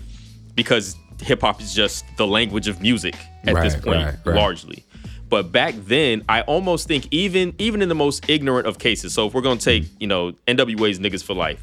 Because 0.55 0.97
hip 1.23 1.41
hop 1.41 1.61
is 1.63 1.75
just 1.75 2.05
the 2.17 2.27
language 2.27 2.69
of 2.69 2.81
music 2.81 3.15
at 3.45 3.55
this 3.63 3.75
point 3.75 4.05
right, 4.05 4.15
right. 4.25 4.37
largely. 4.37 4.85
But 5.29 5.51
back 5.51 5.75
then, 5.87 6.23
I 6.29 6.43
almost 6.43 6.87
think 6.87 7.09
even 7.11 7.53
even 7.59 7.83
in 7.83 7.89
the 7.89 7.95
most 7.97 8.29
ignorant 8.29 8.67
of 8.67 8.79
cases. 8.79 9.13
So 9.13 9.27
if 9.27 9.35
we're 9.35 9.41
gonna 9.43 9.59
take 9.61 9.85
you 9.99 10.07
know 10.07 10.33
NWA's 10.47 10.99
"Niggas 11.01 11.25
for 11.25 11.35
Life," 11.35 11.63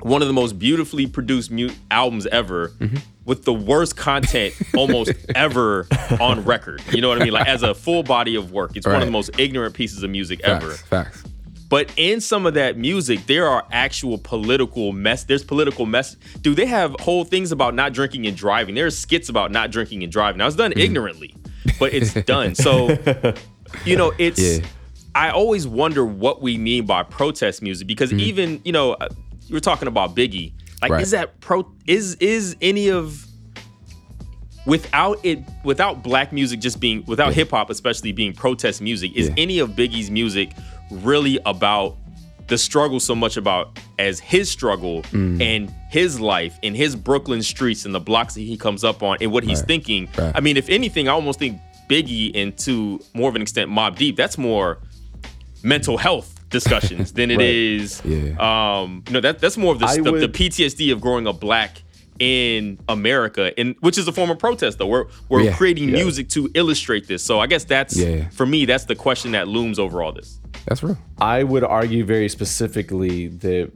one 0.00 0.20
of 0.20 0.28
the 0.28 0.34
most 0.34 0.58
beautifully 0.58 1.06
produced 1.06 1.50
mu- 1.50 1.70
albums 1.90 2.26
ever, 2.26 2.72
with 3.24 3.44
the 3.44 3.52
worst 3.54 3.96
content 3.96 4.54
almost 4.76 5.12
ever 5.34 5.86
on 6.20 6.44
record. 6.44 6.82
You 6.92 7.00
know 7.00 7.08
what 7.08 7.20
I 7.20 7.24
mean? 7.24 7.32
Like 7.32 7.48
as 7.48 7.62
a 7.62 7.74
full 7.74 8.02
body 8.02 8.36
of 8.36 8.52
work, 8.52 8.76
it's 8.76 8.86
one 8.86 8.96
of 8.96 9.06
the 9.06 9.10
most 9.10 9.38
ignorant 9.38 9.74
pieces 9.74 10.02
of 10.02 10.10
music 10.10 10.40
ever. 10.44 10.72
Facts. 10.72 10.82
Facts. 10.88 11.24
But 11.68 11.90
in 11.96 12.20
some 12.20 12.46
of 12.46 12.54
that 12.54 12.76
music, 12.76 13.26
there 13.26 13.48
are 13.48 13.66
actual 13.72 14.18
political 14.18 14.92
mess. 14.92 15.24
There's 15.24 15.42
political 15.42 15.86
mess. 15.86 16.16
Dude, 16.40 16.56
they 16.56 16.66
have 16.66 16.94
whole 17.00 17.24
things 17.24 17.52
about 17.52 17.74
not 17.74 17.92
drinking 17.92 18.26
and 18.26 18.36
driving. 18.36 18.74
There's 18.74 18.96
skits 18.96 19.28
about 19.28 19.50
not 19.50 19.70
drinking 19.70 20.02
and 20.02 20.12
driving. 20.12 20.38
Now 20.38 20.46
it's 20.46 20.56
done 20.56 20.72
ignorantly, 20.76 21.34
but 21.80 21.92
it's 21.92 22.14
done. 22.26 22.54
So, 22.54 22.96
you 23.84 23.96
know, 23.96 24.12
it's. 24.18 24.58
Yeah. 24.60 24.66
I 25.16 25.30
always 25.30 25.66
wonder 25.66 26.04
what 26.04 26.42
we 26.42 26.58
mean 26.58 26.86
by 26.86 27.04
protest 27.04 27.62
music 27.62 27.86
because 27.86 28.12
even 28.12 28.60
you 28.64 28.72
know 28.72 28.94
uh, 28.94 29.08
you 29.46 29.54
were 29.54 29.60
talking 29.60 29.88
about 29.88 30.14
Biggie. 30.16 30.52
Like, 30.84 30.92
Right. 30.92 31.02
is 31.02 31.10
that 31.12 31.40
pro? 31.40 31.66
Is 31.86 32.14
is 32.16 32.56
any 32.60 32.88
of 32.88 33.26
without 34.66 35.18
it 35.24 35.40
without 35.62 36.02
black 36.02 36.32
music 36.32 36.60
just 36.60 36.80
being 36.80 37.04
without 37.06 37.34
hip 37.34 37.50
hop 37.50 37.68
especially 37.70 38.12
being 38.12 38.32
protest 38.32 38.80
music 38.80 39.12
is 39.14 39.28
Yeah. 39.28 39.34
any 39.36 39.58
of 39.58 39.70
Biggie's 39.70 40.10
music 40.10 40.52
really 40.90 41.38
about 41.44 41.96
the 42.46 42.56
struggle 42.58 43.00
so 43.00 43.14
much 43.14 43.36
about 43.36 43.78
as 43.98 44.20
his 44.20 44.50
struggle 44.50 45.02
Mm. 45.12 45.40
and 45.42 45.74
his 45.90 46.18
life 46.20 46.58
in 46.62 46.74
his 46.74 46.96
Brooklyn 46.96 47.42
streets 47.42 47.84
and 47.86 47.94
the 47.94 48.00
blocks 48.00 48.34
that 48.34 48.40
he 48.42 48.56
comes 48.56 48.84
up 48.84 49.02
on 49.02 49.16
and 49.20 49.32
what 49.32 49.44
he's 49.44 49.60
Right. 49.60 49.68
thinking. 49.68 50.08
Right. 50.16 50.32
I 50.34 50.40
mean, 50.40 50.56
if 50.58 50.68
anything, 50.68 51.08
I 51.08 51.12
almost 51.12 51.38
think 51.38 51.58
Biggie 51.88 52.32
and 52.34 52.56
to 52.58 53.00
more 53.14 53.28
of 53.30 53.36
an 53.36 53.42
extent 53.42 53.70
Mobb 53.70 53.96
Deep, 53.96 54.16
that's 54.16 54.36
more 54.38 54.78
mental 55.62 55.96
health 55.98 56.33
discussions 56.58 57.12
than 57.12 57.30
it 57.30 57.36
Right. 57.36 57.46
is. 57.46 58.00
Yeah. 58.04 58.36
Um, 58.48 59.02
you 59.06 59.12
know, 59.14 59.20
that 59.20 59.40
that's 59.40 59.58
more 59.58 59.72
of 59.74 59.78
the, 59.80 59.86
I 59.86 59.96
the, 59.98 60.12
the 60.26 60.28
PTSD 60.28 60.90
of 60.92 61.00
growing 61.02 61.26
up 61.26 61.38
black 61.40 61.82
in 62.20 62.78
America, 62.88 63.52
and 63.58 63.74
which 63.80 63.98
is 63.98 64.06
a 64.08 64.12
form 64.12 64.30
of 64.30 64.38
protest 64.38 64.78
though. 64.78 64.86
We're 64.86 65.06
we're 65.28 65.42
Yeah. 65.42 65.56
creating 65.56 65.88
Yeah. 65.90 65.96
music 66.04 66.28
to 66.30 66.48
illustrate 66.54 67.08
this. 67.08 67.22
So 67.22 67.40
I 67.40 67.46
guess 67.46 67.64
that's 67.64 67.96
Yeah. 67.96 68.28
for 68.30 68.46
me, 68.46 68.64
that's 68.64 68.84
the 68.84 68.94
question 68.94 69.32
that 69.32 69.48
looms 69.48 69.78
over 69.78 70.00
all 70.02 70.12
this. 70.12 70.38
That's 70.66 70.82
real. 70.82 70.96
I 71.20 71.42
would 71.42 71.64
argue 71.64 72.04
very 72.04 72.28
specifically 72.28 73.28
that 73.28 73.70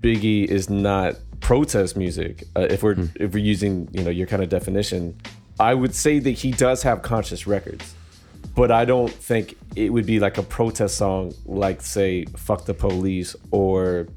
Biggie 0.00 0.46
is 0.46 0.68
not 0.70 1.14
protest 1.40 1.96
music. 1.96 2.44
Uh, 2.56 2.66
if 2.70 2.82
we're 2.82 2.96
if 3.20 3.34
we're 3.34 3.44
using 3.44 3.88
you 3.92 4.02
know 4.02 4.10
your 4.10 4.26
kind 4.26 4.42
of 4.42 4.48
definition, 4.48 5.14
I 5.60 5.74
would 5.74 5.94
say 5.94 6.18
that 6.18 6.30
he 6.30 6.50
does 6.50 6.82
have 6.82 7.02
conscious 7.02 7.46
records, 7.46 7.94
but 8.54 8.70
I 8.70 8.84
don't 8.84 9.10
think 9.10 9.56
it 9.76 9.92
would 9.92 10.06
be 10.06 10.20
like 10.20 10.38
a 10.38 10.42
protest 10.42 10.96
song 10.96 11.34
like 11.46 11.80
say 11.82 12.24
"Fuck 12.36 12.66
the 12.66 12.74
Police" 12.74 13.34
or 13.50 14.08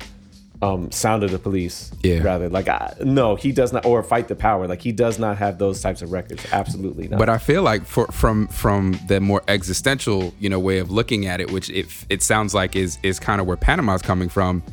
um, 0.61 0.91
"Sound 0.91 1.23
of 1.23 1.31
the 1.31 1.39
Police." 1.39 1.91
Yeah. 2.03 2.21
Rather, 2.21 2.49
like 2.49 2.67
I, 2.67 2.93
no, 3.03 3.35
he 3.35 3.51
does 3.51 3.71
not, 3.71 3.85
or 3.85 4.03
"Fight 4.03 4.27
the 4.27 4.35
Power." 4.35 4.67
Like 4.67 4.81
he 4.81 4.91
does 4.91 5.19
not 5.19 5.37
have 5.37 5.57
those 5.57 5.81
types 5.81 6.01
of 6.01 6.11
records. 6.11 6.45
Absolutely 6.51 7.07
not. 7.07 7.19
But 7.19 7.29
I 7.29 7.37
feel 7.37 7.63
like 7.63 7.85
for, 7.85 8.07
from 8.07 8.47
from 8.47 8.99
the 9.07 9.19
more 9.19 9.41
existential, 9.47 10.33
you 10.39 10.49
know, 10.49 10.59
way 10.59 10.79
of 10.79 10.91
looking 10.91 11.25
at 11.25 11.39
it, 11.39 11.51
which 11.51 11.69
it 11.69 11.87
it 12.09 12.21
sounds 12.21 12.53
like 12.53 12.75
is 12.75 12.97
is 13.03 13.19
kind 13.19 13.39
of 13.39 13.47
where 13.47 13.57
Panama's 13.57 14.01
coming 14.01 14.29
from. 14.29 14.63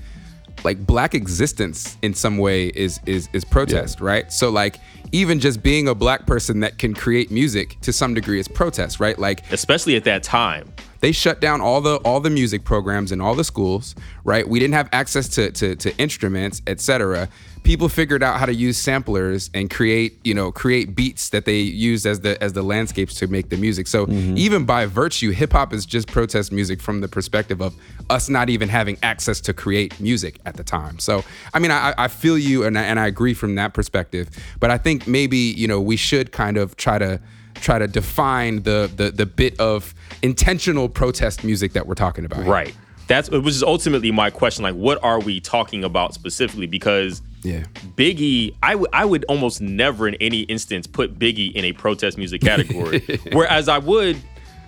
Like 0.65 0.87
black 0.87 1.15
existence 1.15 1.97
in 2.03 2.15
some 2.15 2.39
way 2.39 2.69
is 2.69 3.01
is 3.07 3.29
is 3.33 3.45
protest, 3.45 4.01
right? 4.01 4.33
So 4.33 4.51
like 4.51 4.79
even 5.13 5.41
just 5.41 5.63
being 5.63 5.89
a 5.89 5.95
black 5.95 6.27
person 6.27 6.61
that 6.61 6.79
can 6.79 6.95
create 6.95 7.31
music 7.31 7.77
to 7.83 7.93
some 7.93 8.15
degree 8.15 8.41
is 8.41 8.49
protest, 8.49 9.01
right? 9.01 9.19
Like 9.19 9.51
Especially 9.53 9.97
at 9.97 10.05
that 10.05 10.23
time. 10.23 10.73
They 11.03 11.13
shut 11.13 11.41
down 11.41 11.61
all 11.61 11.83
the 11.83 11.97
all 11.99 12.21
the 12.21 12.31
music 12.31 12.65
programs 12.65 13.13
in 13.13 13.21
all 13.21 13.35
the 13.35 13.45
schools 13.45 13.95
right? 14.25 14.49
We 14.49 14.59
didn't 14.59 14.75
have 14.75 14.89
access 14.93 15.29
to 15.29 15.51
to, 15.53 15.77
to 15.77 15.97
instruments 15.99 16.63
etc 16.67 17.29
people 17.63 17.89
figured 17.89 18.23
out 18.23 18.39
how 18.39 18.47
to 18.47 18.55
use 18.55 18.77
samplers 18.77 19.51
and 19.55 19.71
create 19.71 20.19
you 20.25 20.35
know 20.35 20.51
create 20.51 20.95
beats 20.95 21.31
that 21.31 21.45
they 21.45 21.61
used 21.61 22.07
as 22.07 22.21
the 22.21 22.43
as 22.43 22.53
the 22.53 22.63
landscapes 22.63 23.15
to 23.15 23.27
make 23.27 23.49
the 23.49 23.57
music. 23.57 23.87
So 23.87 24.07
mm-hmm. 24.07 24.37
even 24.37 24.65
by 24.65 24.87
virtue 24.87 25.31
hip-hop 25.31 25.73
is 25.73 25.87
just 25.87 26.09
protest 26.09 26.53
music 26.53 26.81
from 26.81 27.01
the 27.01 27.09
perspective 27.09 27.61
of 27.61 27.75
us 28.11 28.29
not 28.29 28.51
even 28.51 28.69
having 28.69 28.99
access 29.03 29.41
to 29.43 29.55
create 29.55 29.99
music 30.01 30.41
at 30.45 30.57
the 30.57 30.65
time. 30.65 30.99
So 30.99 31.25
i 31.55 31.59
mean 31.59 31.71
i, 31.71 31.95
I 31.97 32.09
feel 32.09 32.39
you 32.39 32.65
and 32.65 32.79
I, 32.79 32.83
and 32.83 32.99
I 32.99 33.07
agree 33.07 33.35
from 33.35 33.55
that 33.57 33.75
perspective. 33.75 34.31
But 34.61 34.71
i 34.71 34.79
think 34.79 35.07
maybe 35.07 35.37
you 35.37 35.69
know 35.69 35.81
we 35.81 35.97
should 35.97 36.33
kind 36.33 36.57
of 36.57 36.77
try 36.77 36.99
to 36.99 37.21
try 37.55 37.79
to 37.79 37.87
define 37.87 38.63
the 38.63 38.91
the 38.95 39.11
the 39.11 39.27
bit 39.27 39.59
of 39.61 39.95
intentional 40.23 40.89
protest 40.89 41.45
music 41.45 41.73
that 41.73 41.87
we're 41.87 41.95
talking 41.95 42.25
about. 42.25 42.43
here. 42.43 42.53
Right. 42.53 42.75
That's 43.09 43.31
which 43.31 43.47
is 43.47 43.63
ultimately 43.63 44.11
my 44.11 44.31
question. 44.31 44.63
Like, 44.63 44.75
what 44.75 45.03
are 45.03 45.21
we 45.21 45.41
talking 45.41 45.85
about 45.85 46.15
specifically? 46.15 46.67
Because 46.67 47.21
Yeah. 47.43 47.65
Biggie, 47.97 48.55
I 48.63 48.75
would 48.75 48.91
I 48.93 49.05
would 49.05 49.25
almost 49.25 49.61
never 49.61 50.09
in 50.09 50.15
any 50.17 50.41
instance 50.43 50.87
put 50.87 51.19
Biggie 51.19 51.53
in 51.53 51.65
a 51.65 51.73
protest 51.73 52.17
music 52.17 52.41
category. 52.41 53.01
whereas 53.33 53.69
I 53.69 53.79
would 53.79 54.17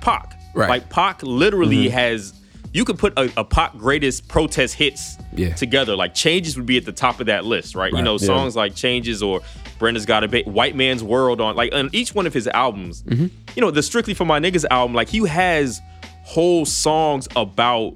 Pac. 0.01 0.39
Right. 0.55 0.69
Like 0.69 0.91
Pac 0.91 1.23
literally 1.23 1.87
mm-hmm. 1.87 1.95
has 1.95 2.35
you 2.75 2.85
could 2.85 2.99
put 2.99 3.17
a, 3.19 3.33
a 3.39 3.45
Pac 3.45 3.73
greatest 3.79 4.29
protest 4.29 4.75
hits 4.75 5.17
Yeah. 5.35 5.55
together. 5.55 5.97
Like 5.97 6.13
Changes 6.15 6.57
would 6.57 6.67
be 6.67 6.77
at 6.77 6.85
the 6.85 6.93
top 6.93 7.21
of 7.21 7.27
that 7.27 7.45
list, 7.47 7.75
right? 7.75 7.91
You 7.91 7.97
Right. 7.99 8.05
know, 8.05 8.19
Yeah. 8.21 8.27
songs 8.27 8.55
like 8.57 8.75
Changes 8.75 9.23
or 9.23 9.41
Brenda's 9.79 10.05
Got 10.05 10.25
a 10.25 10.29
Ba- 10.29 10.43
White 10.45 10.75
Man's 10.77 11.03
World 11.03 11.41
on 11.41 11.57
like 11.57 11.73
on 11.75 11.89
each 11.93 12.15
one 12.15 12.27
of 12.27 12.35
his 12.35 12.49
albums. 12.49 13.03
Mm-hmm. 13.05 13.27
You 13.57 13.61
know, 13.63 13.71
the 13.71 13.83
Strictly 13.83 14.13
for 14.13 14.25
My 14.27 14.41
Niggas 14.41 14.65
album, 14.71 14.95
like 14.95 15.09
he 15.09 15.27
has 15.27 15.81
whole 16.25 16.65
songs 16.67 17.29
about 17.37 17.95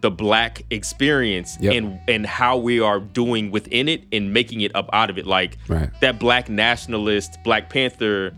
the 0.00 0.10
black 0.12 0.62
experience 0.70 1.58
Yep. 1.60 1.74
and 1.74 1.98
and 2.06 2.24
how 2.26 2.56
we 2.56 2.78
are 2.78 3.00
doing 3.00 3.50
within 3.50 3.88
it 3.88 4.04
and 4.12 4.32
making 4.32 4.60
it 4.60 4.70
up 4.76 4.88
out 4.92 5.10
of 5.10 5.18
it 5.18 5.26
like 5.26 5.58
Right. 5.66 5.88
that 6.00 6.20
black 6.20 6.48
nationalist 6.48 7.36
black 7.42 7.68
panther 7.68 8.32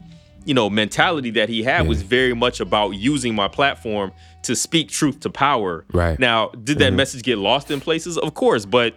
you 0.46 0.54
know 0.54 0.70
mentality 0.70 1.28
that 1.32 1.50
he 1.50 1.62
had 1.62 1.82
Yeah. 1.82 1.88
was 1.88 2.00
very 2.00 2.32
much 2.34 2.61
about 2.61 2.90
using 2.92 3.34
my 3.34 3.46
platform 3.46 4.11
to 4.43 4.57
speak 4.57 4.88
truth 4.91 5.20
to 5.20 5.30
power 5.30 5.84
Right. 5.93 6.18
now 6.18 6.49
did 6.49 6.78
that 6.78 6.93
message 6.93 7.22
get 7.22 7.38
lost 7.38 7.70
in 7.70 7.80
places 7.80 8.16
of 8.16 8.34
course 8.34 8.64
but 8.64 8.95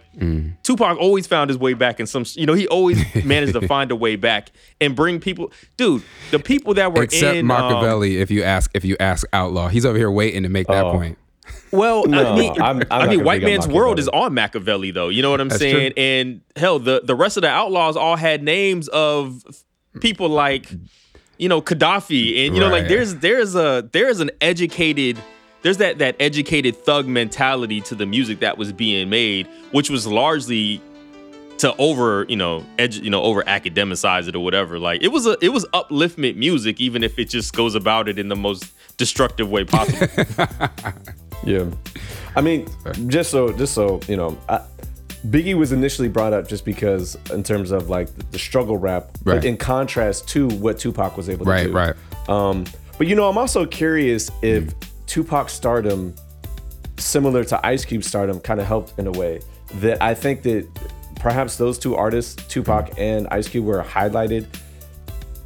tupac 0.62 0.96
always 0.98 1.26
found 1.26 1.50
his 1.50 1.58
way 1.58 1.74
back 1.74 2.00
in 2.00 2.06
some 2.06 2.24
you 2.34 2.46
know 2.46 2.54
he 2.54 2.66
always 2.68 2.98
managed 3.24 3.52
to 3.52 3.66
find 3.68 3.90
a 3.90 3.96
way 3.96 4.16
back 4.16 4.50
and 4.80 4.96
bring 4.96 5.20
people 5.20 5.52
dude 5.76 6.02
the 6.30 6.38
people 6.38 6.74
that 6.74 6.94
were 6.94 7.02
Except 7.02 7.36
in 7.36 7.50
um, 7.50 8.02
if 8.02 8.30
you 8.30 8.42
ask 8.42 8.70
if 8.74 8.84
you 8.84 8.96
ask 9.00 9.26
Outlaw, 9.32 9.68
he's 9.68 9.84
over 9.84 9.98
here 9.98 10.10
waiting 10.10 10.42
to 10.44 10.48
make 10.48 10.66
that 10.68 10.84
Oh. 10.84 10.92
point. 10.92 11.18
Well, 11.72 12.06
No, 12.06 12.32
I 12.34 12.38
mean, 12.38 12.62
I'm- 12.62 12.82
I'm 12.90 13.02
I 13.02 13.06
mean, 13.08 13.24
White 13.24 13.42
Man's 13.42 13.66
World 13.66 13.98
is 13.98 14.08
on 14.08 14.32
Machiavelli, 14.32 14.92
though. 14.92 15.08
You 15.08 15.22
know 15.22 15.30
what 15.30 15.40
I'm 15.40 15.48
That's 15.48 15.60
saying? 15.60 15.92
true. 15.94 16.02
And 16.02 16.40
hell, 16.56 16.78
the 16.78 17.02
the 17.04 17.14
rest 17.14 17.36
of 17.36 17.42
the 17.42 17.48
outlaws 17.50 17.96
all 17.96 18.16
had 18.16 18.42
names 18.42 18.88
of 18.88 19.42
people 20.00 20.28
like, 20.28 20.70
you 21.36 21.48
know, 21.48 21.60
Kadafi, 21.60 22.46
and 22.46 22.54
you 22.54 22.60
know, 22.60 22.68
like 22.70 22.86
there's 22.88 23.16
there's 23.16 23.54
a 23.56 23.88
there's 23.92 24.20
an 24.20 24.30
educated 24.40 25.18
there's 25.64 25.78
that 25.78 25.98
that 25.98 26.14
educated 26.20 26.76
thug 26.76 27.08
mentality 27.08 27.80
to 27.80 27.96
the 27.96 28.06
music 28.06 28.38
that 28.40 28.56
was 28.56 28.72
being 28.72 29.10
made, 29.10 29.48
which 29.72 29.90
was 29.90 30.06
largely 30.06 30.80
to 31.58 31.74
over 31.76 32.26
you 32.28 32.36
know 32.36 32.64
edu- 32.78 33.02
you 33.02 33.10
know 33.10 33.22
over 33.22 33.42
academicize 33.44 34.26
it 34.28 34.34
or 34.34 34.40
whatever 34.42 34.76
like 34.78 35.00
it 35.02 35.08
was 35.08 35.24
a 35.24 35.36
it 35.40 35.50
was 35.50 35.64
upliftment 35.72 36.34
music 36.36 36.80
even 36.80 37.04
if 37.04 37.16
it 37.16 37.26
just 37.30 37.54
goes 37.54 37.76
about 37.76 38.08
it 38.08 38.18
in 38.18 38.26
the 38.28 38.34
most 38.34 38.72
destructive 38.96 39.48
way 39.50 39.64
possible 39.64 40.08
Yeah, 41.44 41.66
I 42.34 42.40
mean, 42.40 42.66
just 43.06 43.30
so 43.30 43.52
just 43.52 43.74
so 43.74 44.00
you 44.08 44.16
know, 44.16 44.38
I, 44.48 44.62
Biggie 45.28 45.54
was 45.54 45.72
initially 45.72 46.08
brought 46.08 46.32
up 46.32 46.48
just 46.48 46.64
because 46.64 47.16
in 47.30 47.42
terms 47.42 47.70
of 47.70 47.88
like 47.90 48.08
the, 48.16 48.24
the 48.32 48.38
struggle 48.38 48.76
rap, 48.78 49.10
Right. 49.24 49.36
but 49.36 49.44
in 49.44 49.56
contrast 49.58 50.26
to 50.30 50.48
what 50.48 50.78
Tupac 50.78 51.16
was 51.16 51.28
able 51.28 51.44
to 51.44 51.50
Right, 51.50 51.66
do. 51.66 51.72
right. 51.72 51.94
Um, 52.28 52.64
but 52.98 53.06
you 53.08 53.14
know, 53.14 53.28
I'm 53.28 53.36
also 53.38 53.64
curious 53.66 54.30
if 54.42 54.72
Tupac 55.06 55.48
stardom, 55.48 56.14
similar 56.98 57.44
to 57.44 57.66
Ice 57.66 57.84
Cube 57.84 58.04
stardom, 58.04 58.40
kind 58.40 58.60
of 58.60 58.66
helped 58.66 58.98
in 58.98 59.06
a 59.06 59.12
way 59.12 59.40
that 59.76 60.02
I 60.02 60.14
think 60.14 60.42
that 60.42 60.66
perhaps 61.16 61.56
those 61.56 61.78
two 61.78 61.94
artists, 61.94 62.34
Tupac 62.48 62.90
and 62.98 63.26
Ice 63.30 63.48
Cube, 63.48 63.64
were 63.64 63.82
highlighted 63.82 64.46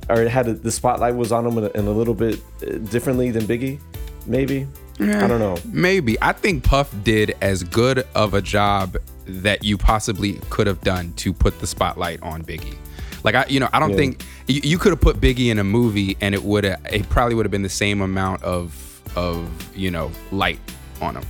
or 0.09 0.23
it 0.23 0.29
had 0.29 0.49
a, 0.49 0.55
the 0.55 0.71
spotlight 0.73 1.15
was 1.15 1.33
on 1.33 1.45
them 1.45 1.59
in 1.59 1.65
a, 1.65 1.69
in 1.79 1.87
a 1.87 1.91
little 1.91 2.15
bit 2.15 2.41
uh, 2.63 2.79
differently 2.91 3.31
than 3.31 3.45
Biggie, 3.45 3.79
maybe. 4.27 4.67
I 5.01 5.29
don't 5.29 5.39
know. 5.39 5.57
Maybe. 5.67 6.17
I 6.21 6.33
think 6.33 6.65
Puff 6.65 6.93
did 7.05 7.37
as 7.41 7.63
good 7.63 8.05
of 8.17 8.35
a 8.35 8.43
job 8.43 8.97
that 9.27 9.63
you 9.63 9.79
possibly 9.79 10.41
could 10.51 10.67
have 10.67 10.81
done 10.81 11.13
to 11.15 11.33
put 11.33 11.61
the 11.61 11.69
spotlight 11.69 12.21
on 12.23 12.43
Biggie. 12.43 12.75
Like 13.23 13.37
I, 13.37 13.45
you 13.49 13.61
know, 13.61 13.69
I 13.73 13.79
don't 13.79 13.91
Yeah. 13.91 13.97
think 13.97 14.25
you, 14.49 14.61
you 14.65 14.79
could 14.79 14.91
have 14.91 15.01
put 15.01 15.21
Biggie 15.21 15.51
in 15.51 15.59
a 15.61 15.65
movie 15.65 16.17
and 16.21 16.35
it 16.35 16.43
would 16.43 16.65
have, 16.65 16.81
it 16.91 17.09
probably 17.11 17.37
would 17.37 17.45
have 17.47 17.53
been 17.53 17.63
the 17.63 17.69
same 17.69 18.01
amount 18.01 18.43
of, 18.43 18.75
of 19.17 19.49
you 19.77 19.91
know, 19.91 20.11
light 20.33 20.59
on 21.01 21.17
him. 21.17 21.25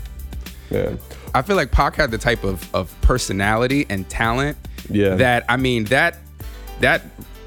Yeah. 0.70 0.96
I 1.34 1.42
feel 1.42 1.56
like 1.56 1.70
Pac 1.70 1.94
had 1.96 2.10
the 2.10 2.18
type 2.18 2.44
of, 2.44 2.74
of 2.74 2.94
personality 3.02 3.86
and 3.88 4.08
talent 4.08 4.56
Yeah. 4.90 5.14
that 5.16 5.44
I 5.48 5.56
mean 5.56 5.84
that 5.84 6.18
that 6.80 7.02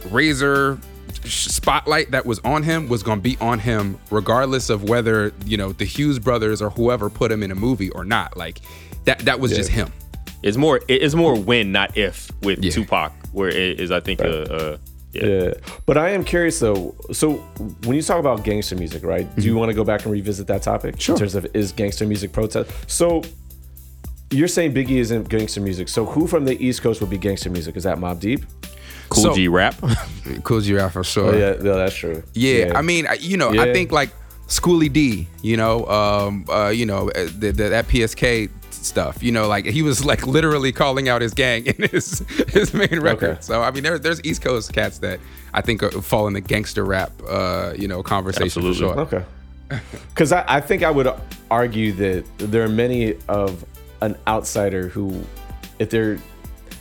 razor 0.09 0.79
spotlight 1.23 2.11
that 2.11 2.25
was 2.25 2.39
on 2.39 2.63
him 2.63 2.87
was 2.89 3.03
going 3.03 3.19
to 3.19 3.23
be 3.23 3.37
on 3.39 3.59
him 3.59 3.97
regardless 4.09 4.69
of 4.69 4.83
whether 4.89 5.31
you 5.45 5.57
know 5.57 5.71
the 5.71 5.85
Hughes 5.85 6.19
brothers 6.19 6.61
or 6.61 6.69
whoever 6.71 7.09
put 7.09 7.31
him 7.31 7.43
in 7.43 7.51
a 7.51 7.55
movie 7.55 7.89
or 7.91 8.03
not 8.03 8.35
like 8.37 8.59
that 9.05 9.19
that 9.19 9.39
was 9.39 9.51
Yeah. 9.51 9.57
just 9.57 9.69
him 9.69 9.91
It's 10.43 10.57
more 10.57 10.79
it's 10.87 11.13
more 11.13 11.37
when, 11.37 11.71
not 11.71 11.95
if, 11.97 12.31
with 12.41 12.63
Yeah. 12.63 12.71
Tupac, 12.71 13.11
where 13.33 13.49
it 13.49 13.79
is 13.79 13.91
I 13.91 13.99
think 13.99 14.19
a, 14.21 14.77
a 14.77 14.79
yeah. 15.13 15.25
Yeah, 15.25 15.53
but 15.85 15.97
I 15.97 16.09
am 16.11 16.23
curious 16.23 16.59
though. 16.59 16.95
So 17.11 17.33
when 17.85 17.95
you 17.95 18.01
talk 18.01 18.19
about 18.19 18.43
gangster 18.43 18.75
music, 18.75 19.03
right? 19.03 19.27
Do 19.35 19.43
you 19.43 19.55
want 19.55 19.69
to 19.69 19.75
go 19.75 19.83
back 19.83 20.03
and 20.03 20.11
revisit 20.11 20.47
that 20.47 20.61
topic 20.63 20.95
Mm-hmm. 20.95 20.99
Sure. 20.99 21.15
in 21.15 21.19
terms 21.19 21.35
of 21.35 21.47
is 21.53 21.71
gangster 21.71 22.05
music 22.07 22.31
protest? 22.31 22.71
So 22.89 23.21
you're 24.29 24.47
saying 24.47 24.73
Biggie 24.73 24.97
isn't 24.99 25.27
gangster 25.29 25.59
music. 25.61 25.89
So 25.89 26.05
who 26.05 26.27
from 26.27 26.45
the 26.45 26.55
East 26.65 26.81
Coast 26.81 27.01
would 27.01 27.09
be 27.09 27.17
gangster 27.17 27.49
music? 27.49 27.75
Is 27.75 27.83
that 27.83 27.97
Mobb 27.97 28.19
Deep? 28.21 28.45
Cool 29.09 29.23
So- 29.23 29.35
G 29.35 29.47
rap. 29.49 29.75
Kool 30.43 30.61
G 30.61 30.73
Rap 30.73 30.93
for 30.93 31.03
sure 31.03 31.33
Oh 31.35 31.37
yeah, 31.37 31.61
no, 31.61 31.75
that's 31.75 31.95
true. 31.95 32.23
Yeah, 32.33 32.71
I 32.75 32.81
mean, 32.81 33.05
you 33.19 33.35
know, 33.35 33.49
I 33.49 33.73
think 33.73 33.91
like 33.91 34.11
Schoolly 34.47 34.87
D, 34.89 35.27
you 35.41 35.57
know, 35.57 35.85
um, 35.87 36.45
uh, 36.49 36.69
you 36.69 36.85
know, 36.85 37.09
uh, 37.09 37.25
the, 37.37 37.51
the, 37.51 37.69
that 37.69 37.87
PSK 37.87 38.49
stuff, 38.85 39.23
you 39.23 39.31
know, 39.31 39.47
like 39.47 39.65
he 39.65 39.81
was 39.81 40.03
like 40.03 40.25
literally 40.27 40.71
calling 40.71 41.09
out 41.09 41.21
his 41.21 41.33
gang 41.33 41.65
in 41.77 41.89
his 41.89 42.19
his 42.49 42.73
main 42.73 42.99
record. 42.99 43.31
Okay. 43.31 43.41
So 43.41 43.61
I 43.61 43.71
mean, 43.71 43.83
there, 43.83 43.99
there's 43.99 44.23
East 44.23 44.41
Coast 44.41 44.73
cats 44.73 44.99
that 44.99 45.19
I 45.53 45.61
think 45.61 45.83
are, 45.83 45.91
fall 45.91 46.27
in 46.27 46.33
the 46.33 46.41
gangster 46.41 46.85
rap, 46.85 47.11
uh, 47.27 47.73
you 47.77 47.87
know, 47.87 48.03
conversation 48.03 48.65
Absolutely. 48.65 48.73
for 48.73 49.09
sure. 49.09 49.19
Okay. 49.19 49.25
Because 50.09 50.31
I, 50.31 50.43
I 50.47 50.61
think 50.61 50.83
I 50.83 50.91
would 50.91 51.07
argue 51.49 51.93
that 51.93 52.25
there 52.37 52.63
are 52.63 52.69
many 52.69 53.15
of 53.29 53.63
an 54.01 54.17
outsider 54.27 54.89
who, 54.89 55.23
if 55.79 55.89
they're 55.89 56.17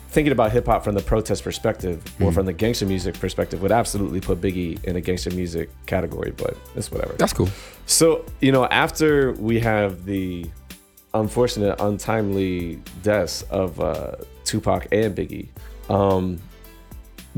thinking 0.09 0.33
about 0.33 0.51
hip 0.51 0.67
hop 0.67 0.83
from 0.83 0.97
the 0.97 1.03
protest 1.03 1.45
perspective 1.45 2.03
or 2.21 2.33
from 2.33 2.45
the 2.47 2.53
gangster 2.53 2.85
music 2.85 3.15
perspective, 3.21 3.63
would 3.63 3.71
absolutely 3.71 4.21
put 4.21 4.41
Biggie 4.41 4.83
in 4.85 4.97
a 4.97 5.01
gangster 5.01 5.31
music 5.31 5.71
category. 5.87 6.33
But 6.33 6.57
it's 6.75 6.91
whatever. 6.91 7.15
That's 7.15 7.33
cool. 7.33 7.49
So, 7.87 8.25
you 8.41 8.51
know, 8.51 8.67
after 8.67 9.33
we 9.35 9.61
have 9.61 10.05
the 10.05 10.47
unfortunate, 11.15 11.81
untimely 11.81 12.81
deaths 13.03 13.43
of 13.51 13.81
uh, 13.81 14.17
Tupac 14.45 14.87
and 14.93 15.15
Biggie, 15.17 15.49
um, 15.89 16.41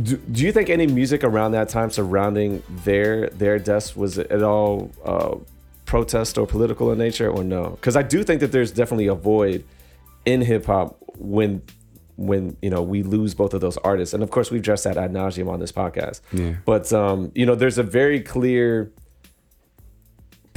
do, 0.03 0.17
do 0.17 0.43
you 0.45 0.53
think 0.53 0.71
any 0.71 0.87
music 0.87 1.23
around 1.23 1.53
that 1.53 1.69
time 1.69 1.91
surrounding 1.91 2.63
their 2.85 3.29
their 3.29 3.59
deaths 3.59 3.95
was 3.95 4.19
at 4.19 4.43
all 4.43 4.91
uh, 5.05 5.37
protest 5.85 6.39
or 6.39 6.47
political 6.47 6.91
in 6.93 6.99
nature, 6.99 7.31
or 7.31 7.45
no? 7.45 7.71
Because 7.71 7.97
I 7.97 8.03
do 8.03 8.25
think 8.25 8.41
that 8.41 8.53
there's 8.53 8.71
definitely 8.71 9.09
a 9.09 9.15
void 9.15 9.65
in 10.25 10.41
hip 10.41 10.67
hop 10.67 10.97
when 11.19 11.63
when 12.17 12.57
you 12.63 12.71
know 12.71 12.81
we 12.81 13.03
lose 13.03 13.35
both 13.35 13.53
of 13.53 13.61
those 13.61 13.77
artists, 13.79 14.15
and 14.15 14.23
of 14.23 14.31
course 14.31 14.51
we've 14.51 14.61
addressed 14.61 14.85
that 14.85 14.97
ad 14.97 15.13
nauseum 15.13 15.51
on 15.51 15.61
this 15.61 15.73
podcast. 15.73 16.21
Yeah. 16.33 16.55
But 16.65 16.91
um, 16.93 17.31
you 17.35 17.45
know, 17.45 17.55
there's 17.55 17.79
a 17.79 17.83
very 17.83 18.21
clear 18.21 18.91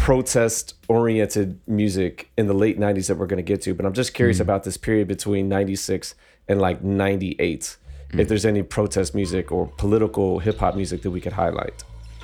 protest 0.06 0.76
oriented 0.88 1.60
music 1.68 2.30
in 2.38 2.46
the 2.46 2.54
late 2.54 2.80
90s 2.80 3.08
that 3.08 3.18
we're 3.18 3.26
going 3.26 3.44
to 3.44 3.50
get 3.54 3.60
to 3.60 3.74
but 3.74 3.88
i'm 3.88 3.94
just 3.94 4.14
curious 4.14 4.40
about 4.40 4.64
this 4.64 4.78
period 4.78 5.08
between 5.08 5.50
96 5.50 6.14
and 6.48 6.62
like 6.62 6.84
98 6.84 7.78
if 8.14 8.28
there's 8.28 8.46
any 8.46 8.62
protest 8.62 9.16
music 9.16 9.52
or 9.52 9.66
political 9.78 10.38
hip-hop 10.38 10.76
music 10.76 11.02
that 11.02 11.10
we 11.10 11.20
could 11.20 11.34
highlight 11.34 11.84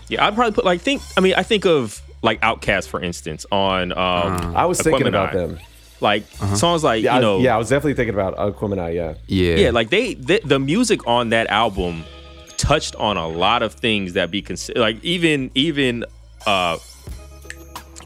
Yeah, 0.09 0.25
I'd 0.27 0.35
probably 0.35 0.53
put 0.53 0.63
like 0.63 0.79
think. 0.79 1.01
I 1.17 1.21
mean, 1.21 1.33
I 1.35 1.41
think 1.43 1.65
of 1.65 2.01
like 2.21 2.39
Outkast, 2.41 2.87
for 2.87 3.01
instance, 3.01 3.45
on. 3.51 3.91
Um, 3.93 4.55
i 4.55 4.65
was 4.65 4.79
thinking 4.79 5.07
about 5.07 5.31
Aquemini. 5.33 5.55
them 5.55 5.59
Like 6.01 6.23
songs 6.55 6.83
like 6.83 7.01
yeah, 7.03 7.15
you 7.15 7.21
know, 7.21 7.39
I, 7.39 7.41
yeah 7.41 7.55
i 7.55 7.57
was 7.57 7.69
definitely 7.69 7.95
thinking 7.95 8.13
about 8.13 8.37
Aquemini, 8.37 8.93
yeah 8.93 9.15
Yeah. 9.25 9.55
yeah, 9.55 9.71
like 9.71 9.89
they 9.89 10.13
the, 10.13 10.39
the 10.45 10.59
music 10.59 10.99
on 11.07 11.29
that 11.29 11.47
album 11.47 12.03
touched 12.57 12.95
on 12.97 13.17
a 13.17 13.27
lot 13.27 13.63
of 13.63 13.73
things 13.73 14.13
that 14.13 14.29
be 14.29 14.41
considered 14.43 14.79
like 14.79 15.03
even 15.03 15.49
even 15.55 16.05
uh 16.45 16.77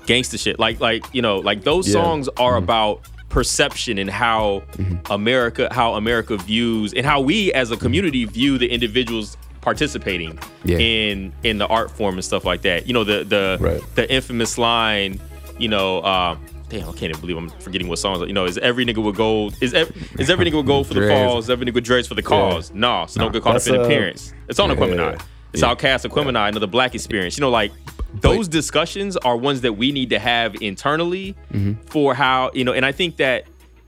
gangster 0.05 0.37
shit. 0.37 0.59
Like 0.59 0.79
like 0.79 1.05
you 1.13 1.21
know 1.21 1.37
like 1.39 1.63
those 1.63 1.87
Yeah. 1.87 1.93
songs 1.93 2.29
are 2.37 2.57
about 2.57 3.01
perception 3.29 3.97
and 3.97 4.09
how 4.09 4.63
America 5.09 5.67
how 5.71 5.95
America 5.95 6.37
views 6.37 6.93
and 6.93 7.05
how 7.05 7.19
we 7.21 7.51
as 7.53 7.71
a 7.71 7.77
community 7.77 8.25
view 8.25 8.57
the 8.57 8.67
individuals 8.71 9.35
participating 9.61 10.37
Yeah. 10.63 10.77
in 10.77 11.33
in 11.43 11.57
the 11.57 11.67
art 11.67 11.91
form 11.91 12.15
and 12.15 12.23
stuff 12.23 12.45
like 12.45 12.61
that. 12.61 12.87
You 12.87 12.93
know 12.93 13.03
the 13.03 13.23
the 13.23 13.57
Right. 13.59 13.81
the 13.95 14.11
infamous 14.11 14.57
line. 14.57 15.19
You 15.57 15.67
know. 15.69 15.99
Uh, 15.99 16.35
Damn, 16.67 16.81
I 16.89 16.93
can't 16.93 17.03
even 17.03 17.21
believe 17.21 17.37
I'm 17.37 17.49
forgetting 17.59 17.87
what 17.87 17.99
songs. 17.99 18.25
You 18.27 18.33
know, 18.33 18.45
is 18.45 18.57
every 18.57 18.87
nigga 18.87 18.97
with 19.01 19.15
gold? 19.15 19.53
Is 19.61 19.75
every, 19.75 19.95
is 20.17 20.31
every 20.31 20.45
nigga 20.47 20.57
with 20.57 20.65
gold 20.65 20.87
for 20.87 20.95
the 20.95 21.07
cause? 21.07 21.43
Is 21.43 21.49
every 21.51 21.63
nigga 21.67 21.75
with 21.75 21.83
dreads 21.83 22.07
for 22.07 22.15
the 22.15 22.23
cause? 22.23 22.71
No, 22.73 23.05
so 23.07 23.19
don't 23.19 23.31
get 23.31 23.43
caught 23.43 23.55
up 23.55 23.67
in 23.67 23.75
uh, 23.75 23.83
appearance. 23.83 24.33
It's 24.49 24.59
on 24.59 24.71
Aquemini. 24.71 24.97
yeah. 24.97 25.17
It's 25.55 25.63
Outkast 25.63 26.09
Aquemini, 26.09 26.49
another 26.49 26.67
black 26.67 26.95
experience. 26.95 27.37
You 27.37 27.41
know, 27.41 27.49
like 27.49 27.71
those 28.13 28.47
discussions 28.47 29.17
are 29.17 29.37
ones 29.37 29.61
that 29.61 29.73
we 29.73 29.91
need 29.91 30.09
to 30.09 30.19
have 30.19 30.55
internally 30.61 31.35
mm-hmm. 31.51 31.81
for 31.87 32.13
how, 32.13 32.51
you 32.53 32.63
know, 32.63 32.73
and 32.73 32.85
I 32.85 32.91
think 32.91 33.17
that 33.17 33.45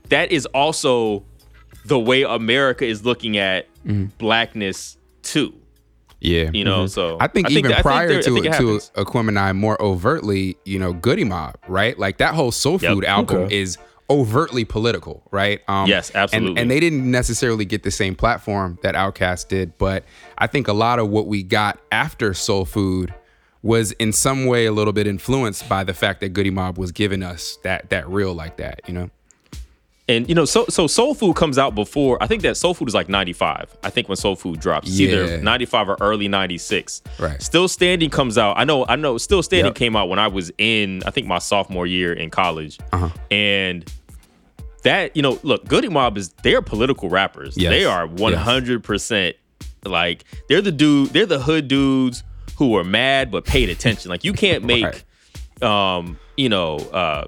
that 0.08 0.32
is 0.32 0.46
also 0.46 1.24
the 1.84 1.98
way 1.98 2.22
America 2.22 2.84
is 2.84 3.04
looking 3.04 3.36
at 3.38 3.66
mm-hmm. 3.84 4.06
blackness 4.18 4.96
too. 5.22 5.54
Yeah. 6.20 6.50
You 6.52 6.64
know, 6.64 6.84
mm-hmm. 6.84 6.86
so 6.88 7.16
I 7.20 7.28
think 7.28 7.48
I 7.48 7.50
even 7.52 7.70
think 7.70 7.82
prior 7.82 8.08
there- 8.08 8.18
I 8.18 8.22
to 8.22 8.34
think 8.34 8.46
it 8.46 8.54
to. 8.54 8.78
Aquemini, 8.96 9.54
more 9.54 9.80
overtly, 9.80 10.56
you 10.64 10.78
know, 10.78 10.92
Goodie 10.92 11.24
Mob, 11.24 11.56
right? 11.68 11.98
Like 11.98 12.18
that 12.18 12.34
whole 12.34 12.50
Soul 12.50 12.78
Yep. 12.80 12.92
Food 12.92 13.04
album 13.04 13.36
Okay. 13.42 13.56
is 13.60 13.78
overtly 14.10 14.64
political, 14.64 15.22
right? 15.30 15.60
Um, 15.68 15.86
Yes, 15.86 16.10
absolutely. 16.14 16.60
And, 16.60 16.70
they 16.70 16.80
didn't 16.80 17.10
necessarily 17.10 17.64
get 17.64 17.82
the 17.82 17.90
same 17.90 18.14
platform 18.14 18.78
that 18.82 18.94
Outkast 18.94 19.48
did, 19.48 19.76
but 19.78 20.04
I 20.38 20.46
think 20.46 20.66
a 20.68 20.72
lot 20.72 20.98
of 20.98 21.08
what 21.10 21.26
we 21.26 21.42
got 21.42 21.78
after 21.92 22.32
Soul 22.34 22.64
Food 22.64 23.12
was 23.62 23.92
in 23.92 24.12
some 24.12 24.46
way 24.46 24.66
a 24.66 24.72
little 24.72 24.92
bit 24.92 25.06
influenced 25.06 25.68
by 25.68 25.84
the 25.84 25.92
fact 25.92 26.20
that 26.20 26.30
Goodie 26.30 26.50
Mob 26.50 26.78
was 26.78 26.92
giving 26.92 27.22
us 27.22 27.58
that 27.64 27.90
that 27.90 28.08
real 28.08 28.32
like 28.32 28.56
that, 28.58 28.80
you 28.86 28.94
know? 28.94 29.10
And 30.10 30.26
you 30.26 30.34
know, 30.34 30.46
so 30.46 30.64
so 30.70 30.86
Soul 30.86 31.12
Food 31.12 31.36
comes 31.36 31.58
out 31.58 31.74
before. 31.74 32.16
I 32.22 32.26
think 32.26 32.40
that 32.42 32.56
Soul 32.56 32.72
Food 32.72 32.88
is 32.88 32.94
like 32.94 33.10
'95. 33.10 33.76
I 33.82 33.90
think 33.90 34.08
when 34.08 34.16
Soul 34.16 34.36
Food 34.36 34.58
drops, 34.58 34.88
Yeah. 34.88 35.08
either 35.08 35.42
'95 35.42 35.86
or 35.90 35.96
early 36.00 36.28
'96. 36.28 37.02
Right. 37.18 37.42
Still 37.42 37.68
Standing 37.68 38.08
comes 38.08 38.38
out. 38.38 38.56
I 38.56 38.64
know. 38.64 38.86
I 38.86 38.96
know. 38.96 39.18
Still 39.18 39.42
Standing 39.42 39.66
Yep. 39.66 39.74
came 39.74 39.96
out 39.96 40.08
when 40.08 40.18
I 40.18 40.28
was 40.28 40.50
in. 40.56 41.02
I 41.04 41.10
think 41.10 41.26
my 41.26 41.38
sophomore 41.38 41.86
year 41.86 42.14
in 42.14 42.30
college. 42.30 42.78
Uh-huh. 42.92 43.10
And 43.30 43.84
that 44.88 45.14
you 45.16 45.22
know, 45.22 45.38
look, 45.42 45.66
Goodie 45.68 45.88
Mob 45.88 46.16
is 46.18 46.30
they're 46.42 46.62
political 46.62 47.08
rappers. 47.08 47.56
Yes. 47.56 47.70
They 47.70 47.84
are 47.84 48.06
100 48.06 48.82
percent 48.82 49.36
like 49.84 50.24
they're 50.48 50.60
the 50.62 50.72
dude. 50.72 51.10
They're 51.10 51.26
the 51.26 51.38
hood 51.40 51.68
dudes 51.68 52.22
who 52.56 52.70
were 52.70 52.84
mad 52.84 53.30
but 53.30 53.44
paid 53.44 53.68
attention. 53.68 54.10
Like 54.10 54.24
you 54.24 54.32
can't 54.32 54.64
make, 54.74 55.04
um, 55.62 56.18
you 56.36 56.48
know, 56.48 56.76
uh, 56.76 57.26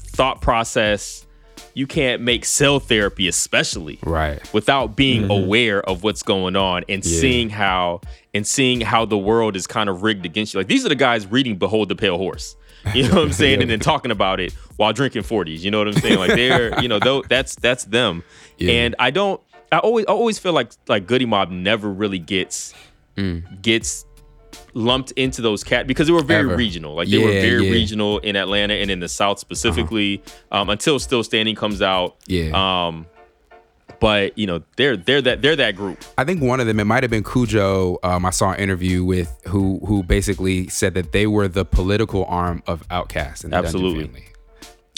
thought 0.00 0.40
process. 0.40 1.26
You 1.72 1.86
can't 1.86 2.20
make 2.22 2.44
cell 2.44 2.80
therapy, 2.80 3.28
especially 3.28 4.00
Right. 4.02 4.40
without 4.52 4.96
being 4.96 5.30
aware 5.30 5.80
of 5.88 6.02
what's 6.02 6.22
going 6.24 6.56
on 6.56 6.84
and 6.88 7.04
Yeah. 7.04 7.20
seeing 7.20 7.48
how 7.48 8.00
and 8.34 8.44
seeing 8.46 8.80
how 8.80 9.04
the 9.04 9.16
world 9.16 9.54
is 9.54 9.66
kind 9.68 9.88
of 9.88 10.02
rigged 10.02 10.26
against 10.26 10.52
you. 10.52 10.58
Like 10.60 10.66
these 10.66 10.84
are 10.84 10.88
the 10.88 10.94
guys 10.96 11.26
reading 11.28 11.56
"Behold 11.58 11.88
the 11.88 11.94
Pale 11.94 12.18
Horse," 12.18 12.56
you 12.94 13.02
know 13.08 13.16
what 13.16 13.24
I'm 13.24 13.32
saying, 13.32 13.60
and 13.62 13.70
then 13.70 13.80
talking 13.80 14.10
about 14.10 14.40
it 14.40 14.52
while 14.76 14.92
drinking 14.92 15.22
40s. 15.22 15.60
You 15.60 15.70
know 15.70 15.78
what 15.78 15.88
I'm 15.88 15.94
saying? 15.94 16.18
Like 16.18 16.30
they're, 16.34 16.80
you 16.80 16.88
know, 16.88 16.98
though 16.98 17.22
that's 17.22 17.54
that's 17.56 17.84
them. 17.84 18.22
Yeah. 18.58 18.72
And 18.72 18.96
I 18.98 19.10
don't. 19.10 19.40
I 19.72 19.78
always 19.78 20.06
I 20.06 20.12
always 20.12 20.38
feel 20.38 20.52
like 20.52 20.72
like 20.88 21.06
Goodie 21.06 21.26
Mob 21.26 21.50
never 21.50 21.90
really 21.90 22.18
gets 22.18 22.74
Mm. 23.16 23.60
gets 23.60 24.04
lumped 24.72 25.10
into 25.12 25.42
those 25.42 25.64
cat 25.64 25.86
because 25.86 26.06
they 26.06 26.12
were 26.12 26.22
very 26.22 26.46
Ever. 26.48 26.56
regional. 26.56 26.94
Like 26.94 27.08
they 27.08 27.18
were 27.18 27.32
very 27.32 27.64
yeah. 27.66 27.72
regional 27.72 28.18
in 28.18 28.36
Atlanta 28.36 28.74
and 28.74 28.90
in 28.90 29.00
the 29.00 29.08
South 29.08 29.38
specifically. 29.40 30.22
Um, 30.52 30.70
until 30.70 30.98
Still 31.00 31.24
Standing 31.24 31.56
comes 31.56 31.82
out. 31.82 32.16
Yeah. 32.26 32.50
Um, 32.86 33.06
but 34.00 34.36
you 34.36 34.46
know 34.46 34.62
they're 34.76 34.96
they're 34.96 35.22
that 35.22 35.42
they're 35.42 35.56
that 35.56 35.76
group. 35.76 36.02
I 36.18 36.24
think 36.24 36.42
one 36.42 36.58
of 36.60 36.66
them, 36.66 36.80
it 36.80 36.84
might 36.84 37.02
have 37.02 37.10
been 37.10 37.22
Khujo. 37.22 37.98
Um, 38.02 38.24
I 38.26 38.30
saw 38.30 38.52
an 38.52 38.60
interview 38.60 39.04
with 39.04 39.40
who 39.46 39.80
who 39.86 40.02
basically 40.02 40.68
said 40.68 40.94
that 40.94 41.12
they 41.12 41.26
were 41.26 41.48
the 41.48 41.64
political 41.64 42.24
arm 42.26 42.62
of 42.66 42.86
Outkast 42.88 43.44
and 43.44 43.52
the 43.52 43.62
Dungeon 43.62 43.66
Absolutely. 43.66 44.04
Family. 44.06 44.24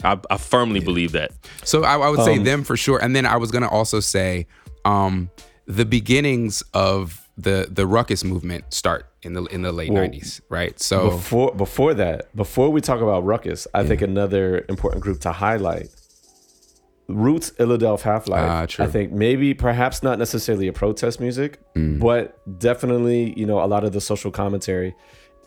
I, 0.05 0.19
I 0.31 0.37
firmly 0.37 0.81
believe 0.81 1.13
that. 1.13 1.31
So 1.65 1.85
I, 1.85 1.97
I 1.97 2.09
would 2.09 2.25
say 2.25 2.37
Um, 2.39 2.45
them 2.45 2.65
for 2.65 2.77
sure. 2.77 2.99
And 3.03 3.15
then 3.15 3.27
I 3.27 3.37
was 3.37 3.51
gonna 3.51 3.69
also 3.69 4.01
say 4.01 4.47
um, 4.85 5.31
the 5.67 5.85
beginnings 5.85 6.63
of 6.75 7.21
the 7.39 7.69
the 7.71 7.87
Rawkus 7.87 8.25
movement 8.25 8.65
start 8.75 9.07
in 9.23 9.35
the 9.35 9.45
in 9.45 9.63
the 9.63 9.73
late 9.73 9.91
Well, 9.91 10.03
nineties, 10.03 10.41
right? 10.49 10.79
So 10.81 11.11
Before 11.11 11.55
before 11.55 11.95
that, 11.95 12.35
before 12.35 12.71
we 12.71 12.81
talk 12.81 13.01
about 13.01 13.25
Rawkus, 13.25 13.67
I 13.73 13.85
think 13.85 14.03
another 14.03 14.65
important 14.69 15.03
group 15.03 15.21
to 15.21 15.33
highlight. 15.33 15.89
Roots, 17.09 17.51
Illadelph 17.59 18.03
Half 18.03 18.29
Life. 18.29 18.77
Ah. 18.79 18.83
I 18.83 18.87
think 18.87 19.13
maybe 19.13 19.55
perhaps 19.55 20.03
not 20.03 20.19
necessarily 20.19 20.69
a 20.69 20.73
protest 20.73 21.21
music, 21.21 21.59
Mm. 21.75 21.99
but 22.01 22.39
definitely 22.59 23.35
you 23.39 23.47
know 23.47 23.63
a 23.63 23.67
lot 23.67 23.85
of 23.85 23.93
the 23.93 24.01
social 24.01 24.31
commentary, 24.31 24.95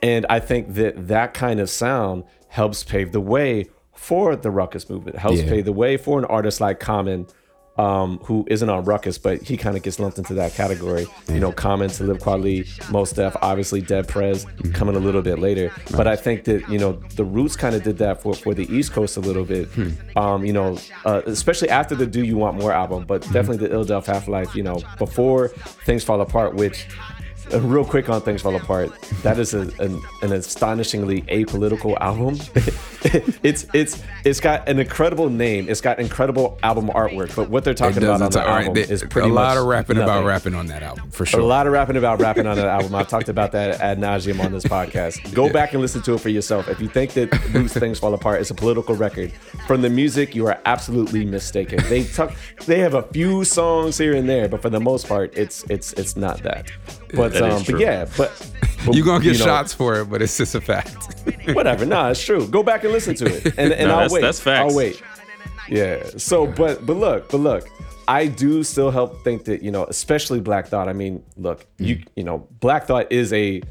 and 0.04 0.26
I 0.30 0.40
think 0.40 0.74
that 0.76 1.08
that 1.08 1.34
kind 1.34 1.60
of 1.60 1.70
sound 1.70 2.24
helps 2.50 2.84
pave 2.84 3.12
the 3.12 3.22
way 3.22 3.66
for 3.94 4.36
the 4.36 4.50
Rawkus 4.50 4.90
movement. 4.90 5.18
Helps 5.18 5.42
Yeah. 5.42 5.50
pave 5.50 5.66
the 5.66 5.72
way 5.74 5.98
for 5.98 6.20
an 6.20 6.26
artist 6.26 6.60
like 6.60 6.80
Common, 6.80 7.28
um, 7.78 8.20
who 8.24 8.46
isn't 8.50 8.70
on 8.70 8.86
Rawkus, 8.86 9.22
but 9.22 9.42
he 9.42 9.58
kind 9.58 9.76
of 9.76 9.84
gets 9.84 10.00
lumped 10.00 10.18
into 10.18 10.34
that 10.36 10.54
category. 10.54 11.08
You 11.28 11.40
know, 11.40 11.52
Common, 11.52 11.90
Talib 11.90 12.20
Kweli, 12.20 12.66
Mos 12.92 13.12
Def, 13.12 13.36
obviously 13.42 13.82
Dead 13.82 14.08
Prez 14.08 14.46
Mm-hmm. 14.46 14.72
coming 14.74 14.96
a 14.96 15.00
little 15.00 15.22
bit 15.22 15.40
later. 15.40 15.72
But 15.96 16.08
I 16.08 16.16
think 16.16 16.46
that 16.46 16.68
you 16.70 16.80
know 16.80 16.94
the 17.16 17.24
Roots 17.26 17.56
kind 17.56 17.76
of 17.76 17.84
did 17.84 17.98
that 17.98 18.22
for 18.22 18.34
for 18.34 18.54
the 18.54 18.64
East 18.74 18.94
Coast 18.94 19.18
a 19.18 19.20
little 19.20 19.44
bit. 19.46 19.68
Hmm. 19.70 19.90
Um, 20.18 20.46
you 20.46 20.54
know, 20.54 20.78
uh, 21.06 21.22
especially 21.26 21.70
after 21.70 21.96
the 21.96 22.06
Do 22.06 22.24
You 22.24 22.38
Want 22.38 22.58
More 22.58 22.72
album, 22.72 23.06
but 23.06 23.22
Mm-hmm. 23.22 23.34
definitely 23.34 23.68
the 23.68 23.74
Illadelph 23.76 24.06
Half 24.06 24.28
Life. 24.28 24.56
You 24.56 24.64
know, 24.64 24.82
before 24.98 25.50
Things 25.86 26.04
Fall 26.04 26.22
Apart, 26.22 26.56
which 26.56 26.88
uh, 27.54 27.62
real 27.62 27.86
quick 27.86 28.10
on 28.10 28.22
Things 28.22 28.42
Fall 28.42 28.56
Apart, 28.56 28.92
that 29.24 29.40
is 29.40 29.54
a, 29.54 29.62
an, 29.80 30.02
an 30.22 30.32
astonishingly 30.34 31.22
apolitical 31.24 31.98
album. 32.00 32.36
it's 33.44 33.68
it's 33.74 34.02
it's 34.24 34.40
got 34.40 34.68
an 34.68 34.80
incredible 34.80 35.30
name. 35.30 35.70
It's 35.70 35.82
got 35.82 36.00
incredible 36.00 36.58
album 36.64 36.88
artwork. 36.90 37.36
But 37.36 37.50
what 37.50 37.64
they're 37.64 37.74
talking 37.74 38.04
about 38.04 38.22
on 38.22 38.32
the 38.32 38.40
right, 38.40 38.66
album 38.66 38.74
they- 38.74 38.82
is 38.94 39.04
pretty 39.04 39.30
a 39.30 39.34
lot 39.34 39.58
of 39.58 39.66
rapping 39.66 39.98
about 39.98 40.26
rapping 40.26 40.56
on 40.56 40.68
that 40.68 40.82
album 40.84 41.10
for 41.12 41.26
sure. 41.26 41.40
A 41.40 41.46
lot 41.46 41.68
of 41.68 41.74
rapping 41.74 41.98
about 41.98 42.20
rapping 42.20 42.48
on 42.48 42.56
that 42.58 42.68
album. 42.68 42.96
I've 42.96 43.08
talked 43.08 43.30
about 43.30 43.52
that 43.52 43.80
ad 43.80 44.00
nauseum 44.00 44.44
on 44.44 44.52
this 44.52 44.66
podcast. 44.66 45.34
Go 45.34 45.52
back 45.52 45.74
and 45.74 45.82
listen 45.82 46.02
to 46.04 46.14
it 46.14 46.20
for 46.20 46.30
yourself. 46.30 46.68
If 46.68 46.82
you 46.82 46.88
think 46.88 47.14
that 47.14 47.32
Roots 47.54 47.74
Things 47.74 48.00
Fall 48.00 48.14
Apart 48.14 48.42
is 48.42 48.50
a 48.52 48.56
political 48.56 48.96
record, 48.96 49.32
from 49.68 49.82
the 49.82 49.90
music, 49.90 50.36
you 50.36 50.48
are 50.48 50.60
absolutely 50.66 51.26
mistaken. 51.26 51.80
They 51.90 52.06
talk, 52.06 52.34
they 52.66 52.80
have 52.80 52.94
a 52.94 53.04
few 53.04 53.44
songs 53.44 53.98
here 53.98 54.16
and 54.16 54.28
there, 54.28 54.48
but 54.48 54.62
for 54.62 54.70
the 54.70 54.80
most 54.80 55.08
part, 55.08 55.36
it's 55.38 55.64
it's 55.70 55.94
it's 55.94 56.16
not 56.16 56.42
that. 56.44 56.72
But 57.16 57.36
um, 57.42 57.64
but 57.64 57.80
yeah, 57.80 58.06
but, 58.18 58.52
but 58.86 58.96
You're 58.96 59.06
gonna 59.06 59.24
get 59.24 59.34
you 59.34 59.40
know, 59.40 59.46
shots 59.46 59.74
for 59.74 60.00
it, 60.00 60.06
but 60.06 60.22
it's 60.22 60.38
just 60.38 60.56
a 60.56 60.62
fact. 60.62 61.16
whatever. 61.54 61.86
Nah, 61.86 62.10
it's 62.10 62.24
true. 62.24 62.48
Go 62.48 62.64
back 62.64 62.84
and 62.84 62.94
listen 62.94 63.16
to 63.16 63.26
it, 63.26 63.46
and, 63.58 63.74
and 63.74 63.88
No, 63.88 63.94
I'll 63.94 63.96
that's- 63.98 64.12
wait. 64.12 64.22
that's 64.22 64.40
facts. 64.40 64.72
I'll 64.72 64.78
wait. 64.78 65.02
Yeah. 65.70 66.04
So, 66.18 66.46
but 66.46 66.86
but 66.86 66.98
look, 66.98 67.30
but 67.30 67.38
look, 67.40 67.70
I 68.08 68.28
do 68.28 68.64
still 68.64 68.92
help 68.92 69.24
think 69.24 69.46
that 69.46 69.64
you 69.64 69.72
know, 69.72 69.86
especially 69.86 70.40
Black 70.40 70.68
Thought. 70.68 70.88
I 70.88 70.94
mean, 70.94 71.24
look, 71.38 71.66
you 71.78 71.98
mm. 71.98 72.08
you 72.16 72.24
know, 72.24 72.48
Black 72.60 72.86
Thought 72.86 73.12
is 73.12 73.34
a 73.34 73.62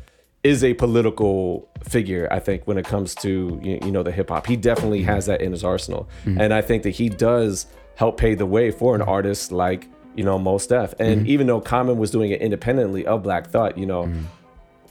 is 0.42 0.64
a 0.64 0.74
political 0.74 1.68
figure. 1.84 2.28
I 2.30 2.38
think 2.38 2.66
when 2.66 2.76
it 2.76 2.84
comes 2.84 3.14
to 3.16 3.60
you, 3.62 3.78
you 3.82 3.90
know 3.90 4.02
the 4.02 4.12
hip 4.12 4.30
hop, 4.30 4.46
he 4.46 4.56
definitely 4.56 5.02
mm. 5.02 5.06
has 5.06 5.26
that 5.26 5.40
in 5.40 5.52
his 5.52 5.64
arsenal, 5.64 6.08
mm. 6.24 6.38
and 6.40 6.52
I 6.52 6.62
think 6.62 6.82
that 6.82 6.90
he 6.90 7.08
does 7.08 7.66
help 7.96 8.18
pave 8.18 8.38
the 8.38 8.46
way 8.46 8.70
for 8.70 8.94
an 8.96 9.02
artist 9.02 9.52
like 9.52 9.88
you 10.14 10.24
know 10.24 10.38
Mos 10.38 10.66
Def. 10.66 10.94
And 10.98 11.26
even 11.26 11.46
though 11.46 11.60
Common 11.60 11.98
was 11.98 12.10
doing 12.10 12.30
it 12.30 12.40
independently 12.40 13.06
of 13.06 13.22
Black 13.22 13.48
Thought, 13.48 13.78
you 13.78 13.86
know. 13.86 14.12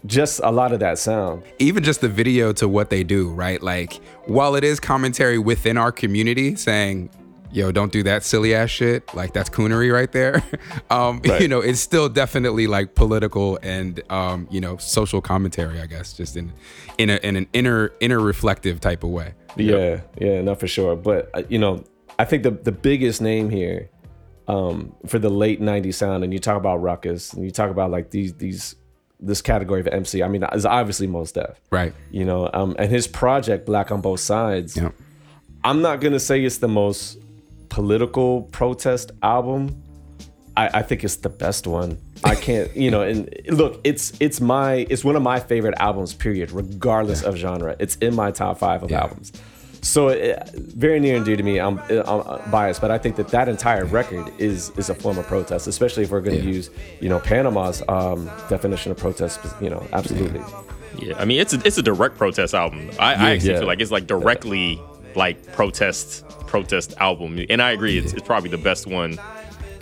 Just 0.06 0.42
a 0.44 0.52
lot 0.52 0.74
of 0.74 0.82
that 0.82 1.00
sound. 1.00 1.44
even 1.60 1.82
just 1.82 2.02
the 2.02 2.10
video 2.10 2.52
to 2.52 2.68
what 2.68 2.90
they 2.90 3.06
do, 3.06 3.30
right? 3.30 3.64
Like, 3.64 4.02
while 4.26 4.54
it 4.56 4.66
is 4.66 4.82
commentary 4.82 5.38
within 5.38 5.78
our 5.78 5.94
community 5.94 6.58
saying, 6.58 7.10
yo, 7.54 7.72
don't 7.72 7.94
do 7.94 8.04
that 8.04 8.26
silly 8.26 8.54
ass 8.54 8.70
shit, 8.70 9.16
like 9.16 9.32
that's 9.32 9.50
coonery 9.50 9.94
right 9.94 10.12
there. 10.12 10.44
um, 10.90 11.22
Right. 11.26 11.42
You 11.42 11.48
know, 11.48 11.62
it's 11.62 11.80
still 11.80 12.10
definitely 12.10 12.68
like 12.68 12.96
political 12.96 13.58
and, 13.64 14.02
um, 14.12 14.46
you 14.52 14.60
know, 14.60 14.76
social 14.76 15.22
commentary, 15.22 15.80
I 15.80 15.86
guess, 15.86 16.12
just 16.12 16.36
in, 16.36 16.52
in, 16.98 17.10
a, 17.10 17.16
in 17.24 17.38
an 17.38 17.48
inner, 17.54 17.94
inner 18.02 18.20
reflective 18.20 18.82
type 18.82 19.06
of 19.06 19.12
way. 19.12 19.36
Yeah, 19.56 20.02
yeah, 20.20 20.42
not 20.42 20.60
for 20.60 20.68
sure. 20.68 20.96
But 20.96 21.30
uh, 21.34 21.44
you 21.48 21.60
know, 21.60 21.84
I 22.18 22.26
think 22.26 22.44
the 22.44 22.52
the 22.52 22.72
biggest 22.72 23.22
name 23.22 23.50
here 23.50 23.90
um, 24.48 24.96
for 25.08 25.20
the 25.20 25.30
late 25.30 25.62
'90s 25.62 25.96
sound, 25.96 26.24
and 26.24 26.34
you 26.34 26.40
talk 26.40 26.58
about 26.58 26.82
Rawkus, 26.82 27.34
and 27.34 27.44
you 27.44 27.52
talk 27.52 27.70
about 27.70 27.92
like 27.92 28.10
these 28.12 28.34
these 28.34 28.76
this 29.20 29.42
category 29.42 29.80
of 29.80 29.88
MC. 29.88 30.22
I 30.22 30.28
mean, 30.28 30.44
is 30.54 30.66
obviously 30.66 31.08
Mos 31.08 31.32
Def. 31.32 31.60
Right. 31.72 31.94
You 32.12 32.26
know, 32.26 32.50
um, 32.54 32.76
and 32.78 32.92
his 32.92 33.08
project 33.08 33.66
Black 33.66 33.92
on 33.92 34.02
Both 34.02 34.20
Sides. 34.20 34.76
Yeah. 34.76 34.90
I'm 35.64 35.82
not 35.82 36.02
gonna 36.02 36.20
say 36.20 36.44
it's 36.44 36.58
the 36.58 36.68
most 36.68 37.18
political 37.70 38.44
protest 38.44 39.12
album. 39.22 39.82
I, 40.56 40.80
I 40.80 40.82
think 40.84 41.04
it's 41.04 41.16
the 41.18 41.30
best 41.30 41.66
one. 41.66 41.98
I 42.24 42.36
can't, 42.36 42.74
you 42.76 42.92
know, 42.92 43.02
and 43.02 43.30
look, 43.50 43.82
it's 43.84 44.14
it's 44.20 44.40
my 44.40 44.86
it's 44.90 45.04
one 45.04 45.16
of 45.16 45.22
my 45.24 45.40
favorite 45.40 45.76
albums. 45.80 46.14
Period, 46.14 46.52
regardless 46.52 47.24
of 47.24 47.36
genre. 47.36 47.76
It's 47.80 47.96
in 47.98 48.14
my 48.16 48.32
top 48.32 48.60
five 48.60 48.84
of 48.84 48.92
Yeah. 48.92 49.02
albums. 49.04 49.32
So 49.84 50.08
it, 50.08 50.50
very 50.56 51.00
near 51.00 51.16
and 51.18 51.26
dear 51.26 51.36
to 51.36 51.44
me. 51.44 51.60
I'm, 51.60 51.78
I'm 51.90 52.50
biased, 52.50 52.80
but 52.82 52.90
I 52.90 52.98
think 52.98 53.18
that 53.18 53.28
that 53.30 53.48
entire 53.50 53.86
record 53.86 54.32
is 54.40 54.72
is 54.78 54.90
a 54.90 54.96
form 54.96 55.18
of 55.18 55.28
protest, 55.28 55.68
especially 55.68 56.04
if 56.04 56.10
we're 56.12 56.22
going 56.22 56.40
to 56.40 56.44
Yeah. 56.48 56.54
use, 56.56 56.70
you 57.02 57.10
know, 57.10 57.20
Panama's 57.20 57.84
um, 57.90 58.30
definition 58.50 58.92
of 58.92 58.98
protest. 58.98 59.40
You 59.62 59.70
know, 59.70 59.86
absolutely. 59.94 60.42
Yeah, 61.00 61.16
I 61.20 61.26
mean 61.26 61.40
it's 61.42 61.54
a 61.54 61.62
it's 61.66 61.78
a 61.78 61.82
direct 61.84 62.18
protest 62.18 62.54
album. 62.54 62.90
I, 63.00 63.14
I 63.14 63.32
actually 63.32 63.52
Yeah. 63.52 63.60
feel 63.60 63.68
like 63.68 63.82
it's 63.82 63.92
like 63.92 64.08
directly 64.08 64.80
like 65.16 65.52
protest 65.52 66.24
protest 66.48 66.94
album, 67.00 67.44
and 67.50 67.62
I 67.62 67.72
agree 67.72 67.98
it's, 67.98 68.14
it's 68.14 68.26
probably 68.26 68.50
the 68.52 68.58
best 68.60 68.88
one 68.88 69.18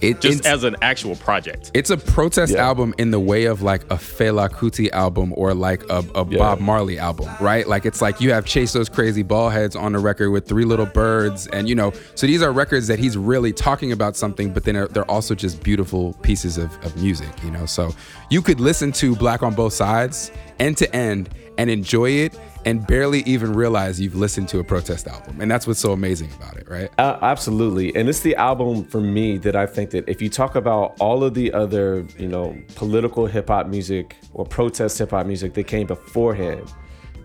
It, 0.01 0.19
just 0.21 0.39
it's, 0.39 0.47
as 0.47 0.63
an 0.63 0.75
actual 0.81 1.15
project. 1.15 1.71
it's 1.73 1.89
a 1.89 1.97
protest 1.97 2.53
Yeah. 2.53 2.65
album 2.65 2.93
in 2.97 3.11
the 3.11 3.19
way 3.19 3.45
of 3.45 3.61
like 3.61 3.83
a 3.85 3.95
Fela 3.97 4.49
Kuti 4.49 4.89
album 4.91 5.33
or 5.37 5.53
like 5.53 5.83
a, 5.89 6.03
a 6.15 6.25
Yeah. 6.27 6.37
Bob 6.39 6.59
Marley 6.59 6.97
album, 6.97 7.29
right? 7.39 7.67
Like 7.67 7.85
it's 7.85 8.01
like 8.01 8.19
you 8.19 8.31
have 8.33 8.45
Chase 8.45 8.73
Those 8.73 8.89
Crazy 8.89 9.23
Baldheads 9.23 9.79
on 9.79 9.91
the 9.93 9.99
record 9.99 10.31
with 10.31 10.47
Three 10.47 10.65
Little 10.65 10.85
Birds, 10.87 11.47
and 11.47 11.69
you 11.69 11.75
know, 11.75 11.93
so 12.15 12.25
these 12.27 12.41
are 12.41 12.51
records 12.51 12.87
that 12.87 12.99
he's 12.99 13.15
really 13.17 13.53
talking 13.53 13.91
about 13.91 14.15
something, 14.15 14.51
but 14.53 14.63
then 14.63 14.75
they're, 14.75 14.87
they're 14.87 15.11
also 15.11 15.35
just 15.35 15.61
beautiful 15.63 16.13
pieces 16.23 16.57
of, 16.57 16.71
of 16.83 16.95
music, 17.01 17.29
you 17.43 17.51
know. 17.51 17.65
So 17.65 17.93
you 18.29 18.41
could 18.41 18.59
listen 18.59 18.91
to 18.93 19.15
Black 19.15 19.43
on 19.43 19.53
Both 19.53 19.73
Sides 19.73 20.31
end 20.59 20.77
to 20.77 20.95
end 20.95 21.29
and 21.57 21.69
enjoy 21.69 22.09
it 22.11 22.37
and 22.65 22.85
barely 22.85 23.21
even 23.21 23.53
realize 23.53 23.99
you've 23.99 24.15
listened 24.15 24.47
to 24.49 24.59
a 24.59 24.63
protest 24.63 25.07
album, 25.07 25.41
and 25.41 25.49
that's 25.49 25.65
what's 25.65 25.79
so 25.79 25.91
amazing 25.91 26.29
about 26.33 26.57
it, 26.57 26.69
right? 26.69 26.89
Uh, 26.97 27.17
absolutely, 27.21 27.95
and 27.95 28.07
it's 28.07 28.19
the 28.19 28.35
album 28.35 28.83
for 28.85 29.01
me 29.01 29.37
that 29.39 29.55
I 29.55 29.65
think 29.65 29.91
that 29.91 30.07
if 30.07 30.21
you 30.21 30.29
talk 30.29 30.55
about 30.55 30.95
all 30.99 31.23
of 31.23 31.33
the 31.33 31.51
other, 31.53 32.05
you 32.17 32.27
know, 32.27 32.55
political 32.75 33.25
hip 33.25 33.47
hop 33.47 33.67
music 33.67 34.15
or 34.33 34.45
protest 34.45 34.97
hip 34.97 35.11
hop 35.11 35.25
music 35.25 35.53
that 35.53 35.67
came 35.67 35.87
beforehand, 35.87 36.71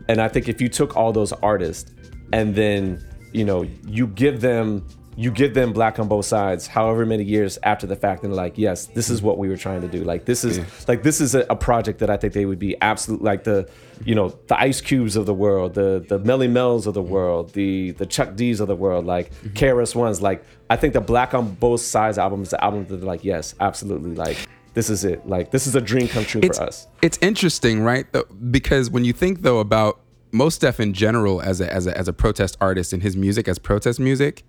and 0.09 0.20
I 0.20 0.28
think 0.28 0.49
if 0.49 0.61
you 0.61 0.68
took 0.68 0.97
all 0.97 1.12
those 1.12 1.32
artists 1.32 1.93
and 2.32 2.55
then 2.55 3.05
you 3.32 3.45
know 3.45 3.66
you 3.87 4.07
give 4.09 4.41
them 4.41 4.87
you 5.16 5.30
give 5.30 5.54
them 5.54 5.72
black 5.72 5.98
on 5.98 6.08
both 6.08 6.26
sides 6.26 6.66
however 6.66 7.06
many 7.06 7.24
years 7.24 7.58
after 7.62 7.86
the 7.86 7.96
fact 7.96 8.22
and 8.22 8.34
like 8.34 8.58
yes 8.58 8.86
this 8.86 9.08
is 9.08 9.22
what 9.22 9.38
we 9.38 9.48
were 9.48 9.56
trying 9.56 9.80
to 9.80 9.88
do. 9.88 10.04
Like 10.04 10.24
this 10.24 10.44
is 10.44 10.60
like 10.88 11.02
this 11.02 11.20
is 11.20 11.34
a, 11.34 11.46
a 11.50 11.56
project 11.56 12.00
that 12.00 12.10
i 12.10 12.16
think 12.16 12.32
they 12.32 12.44
would 12.44 12.58
be 12.58 12.80
absolute 12.80 13.22
like 13.22 13.44
the 13.44 13.68
you 14.04 14.14
know 14.14 14.28
the 14.46 14.58
ice 14.58 14.80
cubes 14.80 15.16
of 15.16 15.26
the 15.26 15.34
world 15.34 15.74
the 15.74 16.04
the 16.06 16.18
Melle 16.18 16.48
Mel's 16.50 16.86
of 16.86 16.94
the 16.94 17.02
mm-hmm. 17.02 17.10
world 17.10 17.52
the 17.54 17.92
the 17.92 18.06
chuck 18.06 18.36
d's 18.36 18.60
of 18.60 18.68
the 18.68 18.76
world 18.76 19.06
like 19.06 19.32
mm-hmm. 19.32 19.48
KRS 19.54 19.94
ones 19.94 20.20
like 20.20 20.44
i 20.70 20.76
think 20.76 20.92
the 20.92 21.00
black 21.00 21.34
on 21.34 21.54
both 21.54 21.80
sides 21.80 22.18
album 22.18 22.42
is 22.42 22.50
the 22.50 22.62
album 22.62 22.86
that 22.86 22.96
they're 22.96 23.06
like 23.06 23.24
yes 23.24 23.54
absolutely 23.60 24.14
like 24.14 24.36
this 24.76 24.90
is 24.90 25.06
it. 25.06 25.26
Like 25.26 25.50
this 25.52 25.66
is 25.66 25.74
a 25.74 25.80
dream 25.80 26.06
come 26.06 26.26
true 26.26 26.42
it's, 26.44 26.58
for 26.58 26.64
us. 26.64 26.86
It's 27.00 27.18
interesting, 27.22 27.80
right? 27.80 28.06
Though, 28.12 28.26
because 28.50 28.90
when 28.90 29.06
you 29.06 29.14
think 29.14 29.40
though 29.40 29.58
about 29.58 30.00
Mos 30.32 30.58
Def 30.58 30.78
in 30.78 30.92
general 30.92 31.40
as 31.40 31.62
a, 31.62 31.72
as 31.72 31.86
a 31.86 31.96
as 31.96 32.08
a 32.08 32.12
protest 32.12 32.58
artist 32.60 32.92
and 32.92 33.02
his 33.02 33.16
music 33.16 33.48
as 33.48 33.58
protest 33.58 33.98
music, 33.98 34.44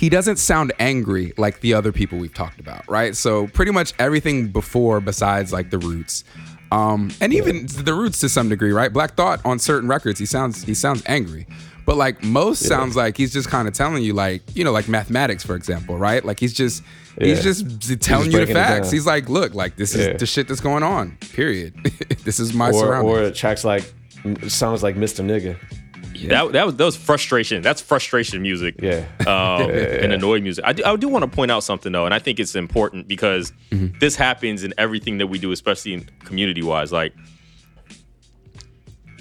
he 0.00 0.08
doesn't 0.08 0.38
sound 0.38 0.72
angry 0.78 1.34
like 1.36 1.60
the 1.60 1.74
other 1.74 1.92
people 1.92 2.18
we've 2.18 2.32
talked 2.32 2.58
about, 2.58 2.88
right? 2.88 3.14
So 3.14 3.48
pretty 3.48 3.70
much 3.70 3.92
everything 3.98 4.48
before, 4.48 4.98
besides 4.98 5.52
like 5.52 5.68
the 5.68 5.76
Roots, 5.76 6.24
um, 6.72 7.10
and 7.20 7.34
even 7.34 7.66
the 7.66 7.92
Roots 7.92 8.18
to 8.20 8.30
some 8.30 8.48
degree, 8.48 8.72
right? 8.72 8.90
Black 8.90 9.14
Thought 9.14 9.44
on 9.44 9.58
certain 9.58 9.90
records, 9.90 10.18
he 10.18 10.24
sounds 10.24 10.64
he 10.64 10.72
sounds 10.72 11.02
angry. 11.04 11.46
But 11.84 11.98
like 11.98 12.24
Mos 12.24 12.58
sounds 12.58 12.96
like 12.96 13.18
he's 13.18 13.30
just 13.30 13.50
kind 13.50 13.68
of 13.68 13.74
telling 13.74 14.02
you, 14.02 14.14
like 14.14 14.40
you 14.56 14.64
know, 14.64 14.72
like 14.72 14.88
mathematics, 14.88 15.44
for 15.44 15.54
example, 15.54 15.98
right? 15.98 16.24
Like 16.24 16.40
he's 16.40 16.54
just 16.54 16.82
he's 17.20 17.42
just 17.42 18.00
telling 18.00 18.32
you 18.32 18.46
the 18.46 18.54
facts. 18.54 18.90
He's 18.90 19.06
like, 19.06 19.28
look, 19.28 19.52
like 19.54 19.76
this 19.76 19.94
is 19.94 20.18
the 20.18 20.24
shit 20.24 20.48
that's 20.48 20.62
going 20.62 20.82
on. 20.82 21.18
Period. 21.34 21.74
this 22.24 22.40
is 22.40 22.54
my 22.54 22.68
or 22.70 22.72
surroundings. 22.72 23.18
or 23.18 23.30
tracks 23.32 23.64
like 23.64 23.84
sounds 24.48 24.82
like 24.82 24.96
mr 24.96 25.24
nigga 25.24 25.56
That 26.28 26.52
that 26.52 26.66
was 26.66 26.76
that 26.76 26.84
was 26.84 26.96
frustration. 26.96 27.62
That's 27.62 27.80
frustration 27.80 28.42
music. 28.42 28.76
Yeah. 28.82 29.04
Um, 29.20 29.70
and 29.70 30.12
annoyed 30.12 30.42
music. 30.42 30.64
I 30.66 30.72
do, 30.72 30.82
I 30.84 30.94
do 30.96 31.08
want 31.08 31.22
to 31.24 31.30
point 31.30 31.50
out 31.50 31.64
something 31.64 31.92
though, 31.92 32.04
and 32.04 32.12
I 32.14 32.18
think 32.18 32.38
it's 32.40 32.54
important 32.54 33.08
because 33.08 33.52
Mm-hmm. 33.70 33.98
this 34.00 34.16
happens 34.16 34.64
in 34.64 34.74
everything 34.78 35.18
that 35.18 35.28
we 35.28 35.38
do, 35.38 35.52
especially 35.52 35.92
in 35.94 36.04
community 36.24 36.62
wise. 36.62 36.90
Like 36.92 37.14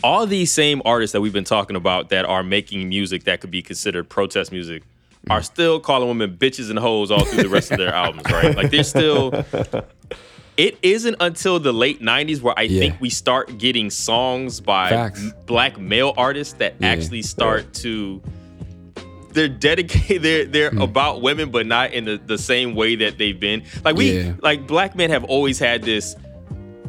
all 0.03 0.25
these 0.25 0.51
same 0.51 0.81
artists 0.85 1.11
that 1.13 1.21
we've 1.21 1.33
been 1.33 1.43
talking 1.43 1.75
about 1.75 2.09
that 2.09 2.25
are 2.25 2.41
making 2.43 2.87
music 2.89 3.25
that 3.25 3.41
could 3.41 3.51
be 3.51 3.61
considered 3.61 4.09
protest 4.09 4.51
music 4.51 4.83
Mm. 5.27 5.33
are 5.33 5.43
still 5.43 5.81
calling 5.81 6.07
women 6.07 6.37
bitches 6.37 6.69
and 6.69 6.79
hoes 6.79 7.11
all 7.11 7.25
through 7.25 7.43
the 7.43 7.49
rest 7.49 7.71
of 7.73 7.77
their 7.77 7.93
albums, 8.03 8.23
right? 8.31 8.55
Like 8.55 8.71
they're 8.71 8.85
still. 8.85 9.31
It 10.59 10.77
isn't 10.83 11.15
until 11.21 11.57
the 11.59 11.71
late 11.71 12.01
'90s 12.01 12.41
where 12.41 12.53
I 12.57 12.63
Yeah. 12.63 12.81
think 12.81 12.95
we 12.99 13.09
start 13.09 13.57
getting 13.57 13.89
songs 13.89 14.59
by 14.59 14.89
Facts. 14.89 15.21
m- 15.23 15.33
black 15.45 15.79
male 15.79 16.13
artists 16.17 16.53
that 16.55 16.75
Yeah. 16.79 16.87
actually 16.89 17.21
start 17.21 17.73
to 17.75 18.21
they're 19.31 19.47
dedicated 19.47 20.21
they're 20.23 20.45
they're 20.45 20.69
Hmm. 20.71 20.81
about 20.81 21.21
women 21.21 21.49
but 21.51 21.65
not 21.67 21.93
in 21.93 22.03
the, 22.05 22.19
the 22.25 22.37
same 22.37 22.73
way 22.75 22.95
that 22.97 23.17
they've 23.19 23.39
been 23.39 23.61
like 23.85 23.95
we 23.95 24.11
Yeah. 24.17 24.33
like 24.41 24.67
black 24.67 24.95
men 24.95 25.11
have 25.11 25.23
always 25.23 25.59
had 25.59 25.83
this 25.83 26.15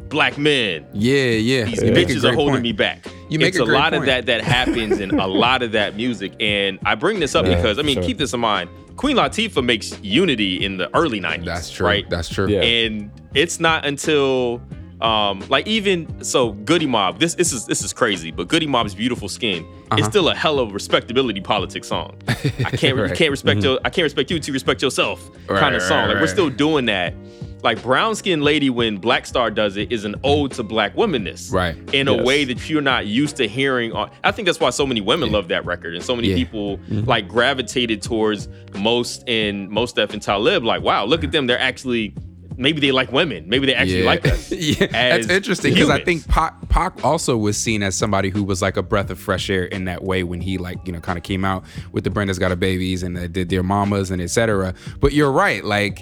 black 0.08 0.36
men 0.38 0.84
yeah, 0.92 1.26
yeah. 1.26 1.64
these 1.64 1.82
You 1.82 1.92
bitches 1.92 2.24
are 2.24 2.34
holding 2.34 2.54
point. 2.54 2.62
me 2.64 2.72
back 2.72 3.06
You 3.28 3.38
make 3.38 3.48
it's 3.50 3.58
a 3.58 3.62
a, 3.62 3.64
lot 3.66 3.92
point. 3.92 4.02
of 4.02 4.06
that 4.06 4.26
that 4.26 4.40
happens 4.42 4.98
in 4.98 5.10
a 5.20 5.26
lot 5.44 5.62
of 5.62 5.70
that 5.72 5.94
music. 5.96 6.32
And 6.40 6.78
I 6.84 6.96
bring 6.96 7.20
this 7.20 7.34
up 7.36 7.44
Right, 7.44 7.54
because 7.56 7.78
I 7.78 7.82
mean, 7.82 7.94
sure. 7.96 8.02
keep 8.02 8.18
this 8.18 8.32
in 8.32 8.40
mind. 8.40 8.68
Queen 9.01 9.16
Latifah 9.16 9.64
makes 9.64 9.98
Unity 10.03 10.62
in 10.62 10.76
the 10.76 10.94
early 10.94 11.22
90s. 11.22 11.46
That's 11.46 11.70
true. 11.70 11.86
Right? 11.86 12.11
That's 12.11 12.28
true. 12.28 12.48
Yeah. 12.48 12.61
and 12.61 13.11
it's 13.34 13.59
not 13.59 13.86
until 13.86 14.61
um 15.01 15.40
like 15.48 15.66
even 15.66 16.22
so 16.22 16.53
goodie 16.53 16.86
mob 16.86 17.18
this 17.18 17.34
this 17.34 17.51
is 17.55 17.64
this 17.64 17.82
is 17.82 17.90
crazy 17.94 18.30
but 18.30 18.48
goodie 18.48 18.66
mob's 18.66 18.94
beautiful 18.94 19.30
skin 19.30 19.64
it's 19.92 20.07
still 20.07 20.28
a 20.28 20.34
hell 20.34 20.59
of 20.59 20.68
a 20.68 20.72
respectability 20.74 21.40
politics 21.40 21.88
song 21.88 22.14
i 22.28 22.34
can't 22.34 22.82
you 22.98 23.05
Uh-huh. 23.05 23.14
Can't 23.14 23.30
respect 23.30 23.62
your 23.62 23.78
i 23.82 23.88
can't 23.88 24.05
respect 24.05 24.30
you 24.30 24.38
to 24.38 24.53
respect 24.53 24.82
yourself 24.82 25.30
Right, 25.48 25.59
kind 25.59 25.74
of 25.74 25.80
song 25.80 26.01
right, 26.01 26.09
like 26.12 26.20
we're 26.20 26.26
still 26.26 26.51
doing 26.51 26.84
that 26.84 27.14
like 27.62 27.82
brown 27.82 28.14
skin 28.14 28.40
lady 28.42 28.70
when 28.70 28.96
black 28.96 29.26
star 29.26 29.50
does 29.50 29.76
it 29.76 29.90
is 29.92 30.04
an 30.04 30.14
ode 30.24 30.52
to 30.52 30.62
black 30.62 30.94
womanness. 30.94 31.52
Right. 31.52 31.76
in 31.94 32.08
a 32.08 32.22
way 32.22 32.44
that 32.44 32.68
you're 32.70 32.80
not 32.82 33.06
used 33.06 33.36
to 33.36 33.46
hearing 33.48 33.92
on 33.92 34.11
i 34.24 34.30
think 34.30 34.46
that's 34.46 34.61
why 34.61 34.70
so 34.70 34.86
many 34.86 35.00
women 35.00 35.30
love 35.32 35.48
that 35.48 35.64
record 35.66 35.94
and 35.94 36.04
so 36.04 36.14
many 36.16 36.28
Yeah. 36.28 36.36
people 36.36 36.78
Mm-hmm. 36.78 37.04
like 37.08 37.28
gravitated 37.28 38.02
towards 38.02 38.48
Mos 38.74 39.22
and 39.26 39.68
Mos 39.70 39.92
Def 39.92 40.12
and 40.12 40.22
Talib. 40.22 40.64
Like 40.64 40.82
wow 40.82 41.04
look 41.04 41.24
at 41.24 41.32
them. 41.32 41.46
They're 41.46 41.58
actually 41.61 42.14
maybe 42.56 42.80
they 42.80 42.92
like 42.92 43.11
women. 43.11 43.48
Maybe 43.48 43.66
they 43.66 43.74
actually 43.74 44.02
like 44.04 44.26
us 44.26 44.50
yeah, 44.52 44.86
that's 44.86 45.28
interesting 45.28 45.72
because 45.74 45.88
I 45.90 46.02
think 46.04 46.26
Pac, 46.28 46.54
Pac 46.68 47.02
also 47.04 47.36
was 47.36 47.56
seen 47.56 47.82
as 47.82 47.94
somebody 47.94 48.28
who 48.30 48.44
was 48.44 48.61
like 48.62 48.76
a 48.76 48.82
breath 48.82 49.11
of 49.11 49.18
fresh 49.18 49.48
air 49.50 49.64
in 49.64 49.86
that 49.86 50.02
way 50.04 50.22
when 50.24 50.40
he 50.40 50.58
like 50.58 50.78
you 50.86 50.92
know 50.92 51.00
kind 51.00 51.16
of 51.18 51.24
came 51.24 51.44
out 51.44 51.64
with 51.92 52.04
the 52.04 52.11
Brenda's 52.11 52.38
Got 52.38 52.52
a 52.52 52.56
Babies 52.56 53.02
and 53.02 53.16
the 53.16 53.44
Dear 53.44 53.62
Mamas 53.62 54.11
and 54.11 54.20
etc. 54.22 54.74
But 55.00 55.12
you're 55.12 55.32
right, 55.32 55.64
like 55.64 56.00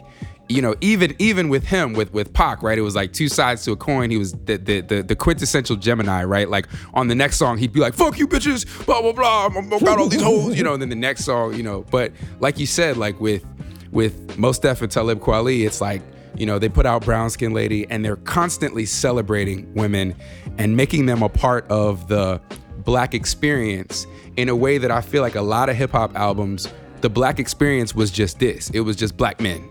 you 0.49 0.62
know 0.62 0.74
even 0.80 1.14
even 1.18 1.49
with 1.49 1.64
him 1.64 1.92
with 1.92 2.12
with 2.12 2.32
Pac, 2.32 2.62
right? 2.62 2.78
It 2.78 2.82
was 2.82 2.96
like 2.96 3.12
two 3.12 3.28
sides 3.28 3.64
to 3.64 3.72
a 3.72 3.76
coin. 3.76 4.11
He 4.11 4.16
was 4.16 4.32
the 4.32 4.57
the 4.57 4.80
the, 4.80 5.03
the 5.03 5.16
quintessential 5.16 5.76
Gemini, 5.76 6.24
right? 6.24 6.49
Like 6.49 6.68
on 6.94 7.09
the 7.09 7.14
next 7.14 7.36
song, 7.36 7.59
he'd 7.59 7.72
be 7.72 7.80
like, 7.80 7.94
"Fuck 7.94 8.18
you, 8.18 8.26
bitches," 8.26 8.86
blah 8.86 9.03
blah 9.03 9.12
blah. 9.12 9.46
I'm, 9.46 9.72
I've 9.72 9.84
got 9.84 9.99
all 9.99 10.09
these 10.09 10.22
hoes, 10.22 10.57
you 10.57 10.64
know. 10.64 10.72
And 10.72 10.82
then 10.82 10.88
the 10.88 10.96
next 10.96 11.24
song, 11.24 11.55
you 11.55 11.62
know. 11.62 11.84
But 11.90 12.12
like 12.40 12.59
you 12.59 12.66
said, 12.66 12.96
like 12.96 13.20
with 13.20 13.44
with 13.92 14.38
Mos 14.38 14.59
Def 14.59 14.82
and 14.82 14.90
Talib 14.90 15.20
Kweli, 15.20 15.66
it's 15.66 15.80
like 15.80 16.03
you 16.36 16.46
know 16.46 16.59
they 16.59 16.68
put 16.68 16.86
out 16.86 17.05
Brown 17.05 17.30
Skin 17.30 17.53
Lady, 17.53 17.86
and 17.90 18.05
they're 18.05 18.16
constantly 18.16 18.86
celebrating 18.86 19.72
women 19.74 20.14
and 20.57 20.76
making 20.76 21.07
them 21.07 21.22
a 21.22 21.28
part 21.28 21.66
of 21.70 22.09
the 22.09 22.40
black 22.84 23.12
experience 23.12 24.07
in 24.38 24.49
a 24.49 24.57
way 24.57 24.78
that 24.78 24.90
I 24.90 25.03
feel 25.03 25.20
like 25.20 25.34
a 25.34 25.42
lot 25.42 25.68
of 25.68 25.76
hip 25.76 25.90
hop 25.90 26.16
albums, 26.16 26.72
the 27.01 27.11
black 27.11 27.38
experience 27.38 27.94
was 27.94 28.11
just 28.11 28.38
this. 28.38 28.70
It 28.70 28.80
was 28.80 28.96
just 28.96 29.16
black 29.16 29.40
men. 29.40 29.68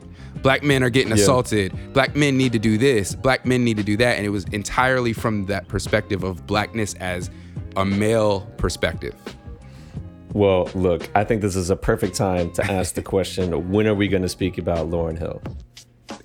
Black 0.48 0.64
men 0.64 0.82
are 0.82 0.90
getting 0.90 1.12
assaulted. 1.12 1.74
Black 1.92 2.16
men 2.16 2.38
need 2.38 2.54
to 2.54 2.58
do 2.58 2.78
this. 2.78 3.14
Black 3.16 3.46
men 3.46 3.66
need 3.66 3.76
to 3.76 3.84
do 3.84 3.98
that. 3.98 4.16
And 4.16 4.26
it 4.26 4.30
was 4.30 4.46
entirely 4.54 5.12
from 5.12 5.46
that 5.48 5.68
perspective 5.68 6.24
of 6.24 6.48
blackness 6.48 6.94
as 7.02 7.30
a 7.76 7.84
male 7.84 8.50
perspective. 8.56 9.14
Well, 10.32 10.70
look, 10.74 11.10
I 11.16 11.26
think 11.26 11.42
this 11.42 11.58
is 11.58 11.70
a 11.70 11.76
perfect 11.76 12.16
time 12.16 12.54
to 12.54 12.72
ask 12.72 12.96
the 12.96 13.02
question: 13.02 13.70
When 13.70 13.88
are 13.88 13.94
we 13.94 14.08
going 14.08 14.24
to 14.24 14.30
speak 14.30 14.58
about 14.58 14.90
Lauryn 14.90 15.18
Hill? 15.18 15.42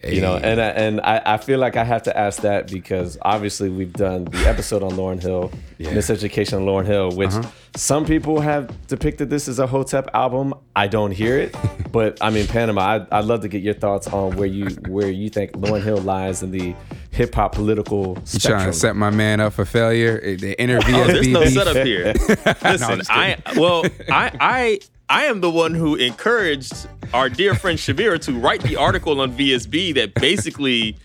You 0.04 0.20
know, 0.20 0.36
and 0.36 0.60
I, 0.60 0.68
and 0.68 1.00
I, 1.00 1.22
I 1.24 1.36
feel 1.38 1.58
like 1.58 1.76
I 1.76 1.82
have 1.82 2.04
to 2.04 2.16
ask 2.16 2.42
that 2.42 2.70
because 2.70 3.18
obviously 3.22 3.70
we've 3.70 3.92
done 3.92 4.26
the 4.26 4.48
episode 4.48 4.84
on 4.84 4.92
Lauryn 4.92 5.20
Hill, 5.20 5.50
Yeah. 5.78 5.88
Uh-huh. 5.88 5.98
Miseducation 5.98 6.58
on 6.58 6.62
Lauryn 6.66 6.86
Hill, 6.86 7.10
which 7.10 7.32
some 7.74 8.04
people 8.04 8.40
have 8.40 8.86
depicted 8.86 9.30
this 9.30 9.48
as 9.48 9.58
a 9.58 9.66
Hotep 9.66 10.10
album. 10.14 10.54
I 10.76 10.88
don't 10.88 11.12
hear 11.12 11.38
it, 11.38 11.56
but 11.92 12.18
I 12.20 12.30
mean 12.30 12.46
Panama. 12.46 12.80
I, 12.82 13.18
I'd 13.18 13.24
love 13.24 13.40
to 13.42 13.48
get 13.48 13.62
your 13.62 13.74
thoughts 13.74 14.06
on 14.08 14.36
where 14.36 14.46
you 14.46 14.66
where 14.88 15.10
you 15.10 15.30
think 15.30 15.52
Lauryn 15.52 15.82
Hill 15.82 15.98
lies 15.98 16.42
in 16.42 16.50
the 16.50 16.74
hip 17.10 17.34
hop 17.34 17.54
political 17.54 18.18
You 18.32 18.40
trying 18.40 18.66
to 18.66 18.72
set 18.72 18.96
my 18.96 19.10
man 19.10 19.40
up 19.40 19.52
for 19.54 19.64
failure? 19.64 20.36
The 20.36 20.60
interview. 20.60 20.94
Oh, 20.96 21.06
there's 21.06 21.28
no 21.28 21.44
setup 21.46 21.86
here. 21.86 22.12
Listen, 22.62 22.98
just 22.98 23.10
I 23.10 23.36
well, 23.56 23.84
I 24.10 24.30
I 24.40 24.80
I 25.08 25.24
am 25.24 25.40
the 25.40 25.50
one 25.50 25.74
who 25.74 25.94
encouraged 25.94 26.88
our 27.12 27.28
dear 27.28 27.54
friend 27.54 27.78
Shabira 27.78 28.20
to 28.22 28.38
write 28.38 28.62
the 28.62 28.76
article 28.76 29.20
on 29.20 29.32
VSB 29.36 29.94
that 29.94 30.14
basically 30.14 30.96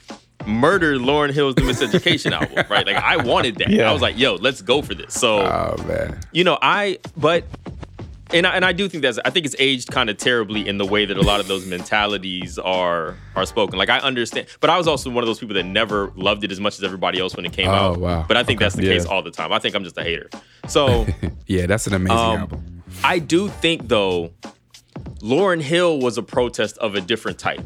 murdered 0.46 1.00
Lauryn 1.00 1.32
Hill's 1.32 1.56
The 1.56 1.62
Miseducation 1.62 2.32
album, 2.32 2.66
right? 2.70 2.86
Like 2.86 2.96
I 2.98 3.18
wanted 3.18 3.56
that. 3.58 3.70
Yeah. 3.70 3.90
I 3.90 3.94
was 3.94 4.02
like, 4.02 4.18
yo, 4.18 4.36
let's 4.36 4.62
go 4.62 4.82
for 4.82 4.94
this. 4.96 5.14
So 5.14 5.40
Oh 5.40 5.76
man. 5.88 6.20
you 6.32 6.44
know, 6.44 6.58
I 6.62 7.00
but 7.18 7.44
and 8.34 8.46
I, 8.46 8.56
and 8.58 8.66
I 8.66 8.74
do 8.74 8.90
think 8.90 9.04
that's 9.04 9.18
I 9.24 9.30
think 9.30 9.46
it's 9.46 9.56
aged 9.58 9.90
kind 9.90 10.10
of 10.10 10.18
terribly 10.18 10.68
in 10.68 10.78
the 10.78 10.86
way 10.86 11.06
that 11.06 11.18
a 11.18 11.22
lot 11.22 11.40
of 11.40 11.48
those 11.48 11.66
mentalities 11.66 12.60
are 12.60 13.16
are 13.36 13.46
spoken. 13.46 13.78
Like 13.80 13.90
I 13.90 14.00
understand, 14.00 14.48
but 14.60 14.70
I 14.70 14.78
was 14.78 14.88
also 14.88 15.10
one 15.10 15.24
of 15.24 15.28
those 15.28 15.40
people 15.40 15.56
that 15.56 15.64
never 15.66 16.12
loved 16.16 16.44
it 16.44 16.52
as 16.52 16.60
much 16.60 16.78
as 16.78 16.84
everybody 16.84 17.20
else 17.20 17.36
when 17.36 17.46
it 17.46 17.54
came 17.54 17.68
Oh, 17.70 17.72
out. 17.74 18.00
wow. 18.00 18.26
But 18.28 18.36
I 18.38 18.44
think 18.44 18.60
that's 18.60 18.76
the 18.76 18.84
Yeah. 18.84 18.94
case 18.94 19.06
all 19.06 19.24
the 19.24 19.32
time. 19.32 19.52
I 19.54 19.60
think 19.60 19.76
I'm 19.76 19.84
just 19.84 19.98
a 19.98 20.04
hater. 20.04 20.30
So 20.68 21.08
Yeah, 21.48 21.66
that's 21.68 21.88
an 21.88 21.94
amazing 21.94 22.18
um, 22.18 22.40
album. 22.40 22.84
I 23.04 23.20
do 23.20 23.48
think 23.48 23.88
though, 23.88 24.32
Lauryn 25.22 25.62
Hill 25.62 26.00
was 26.00 26.18
a 26.18 26.24
protest 26.24 26.78
of 26.80 26.96
a 26.96 27.02
different 27.02 27.40
type. 27.40 27.62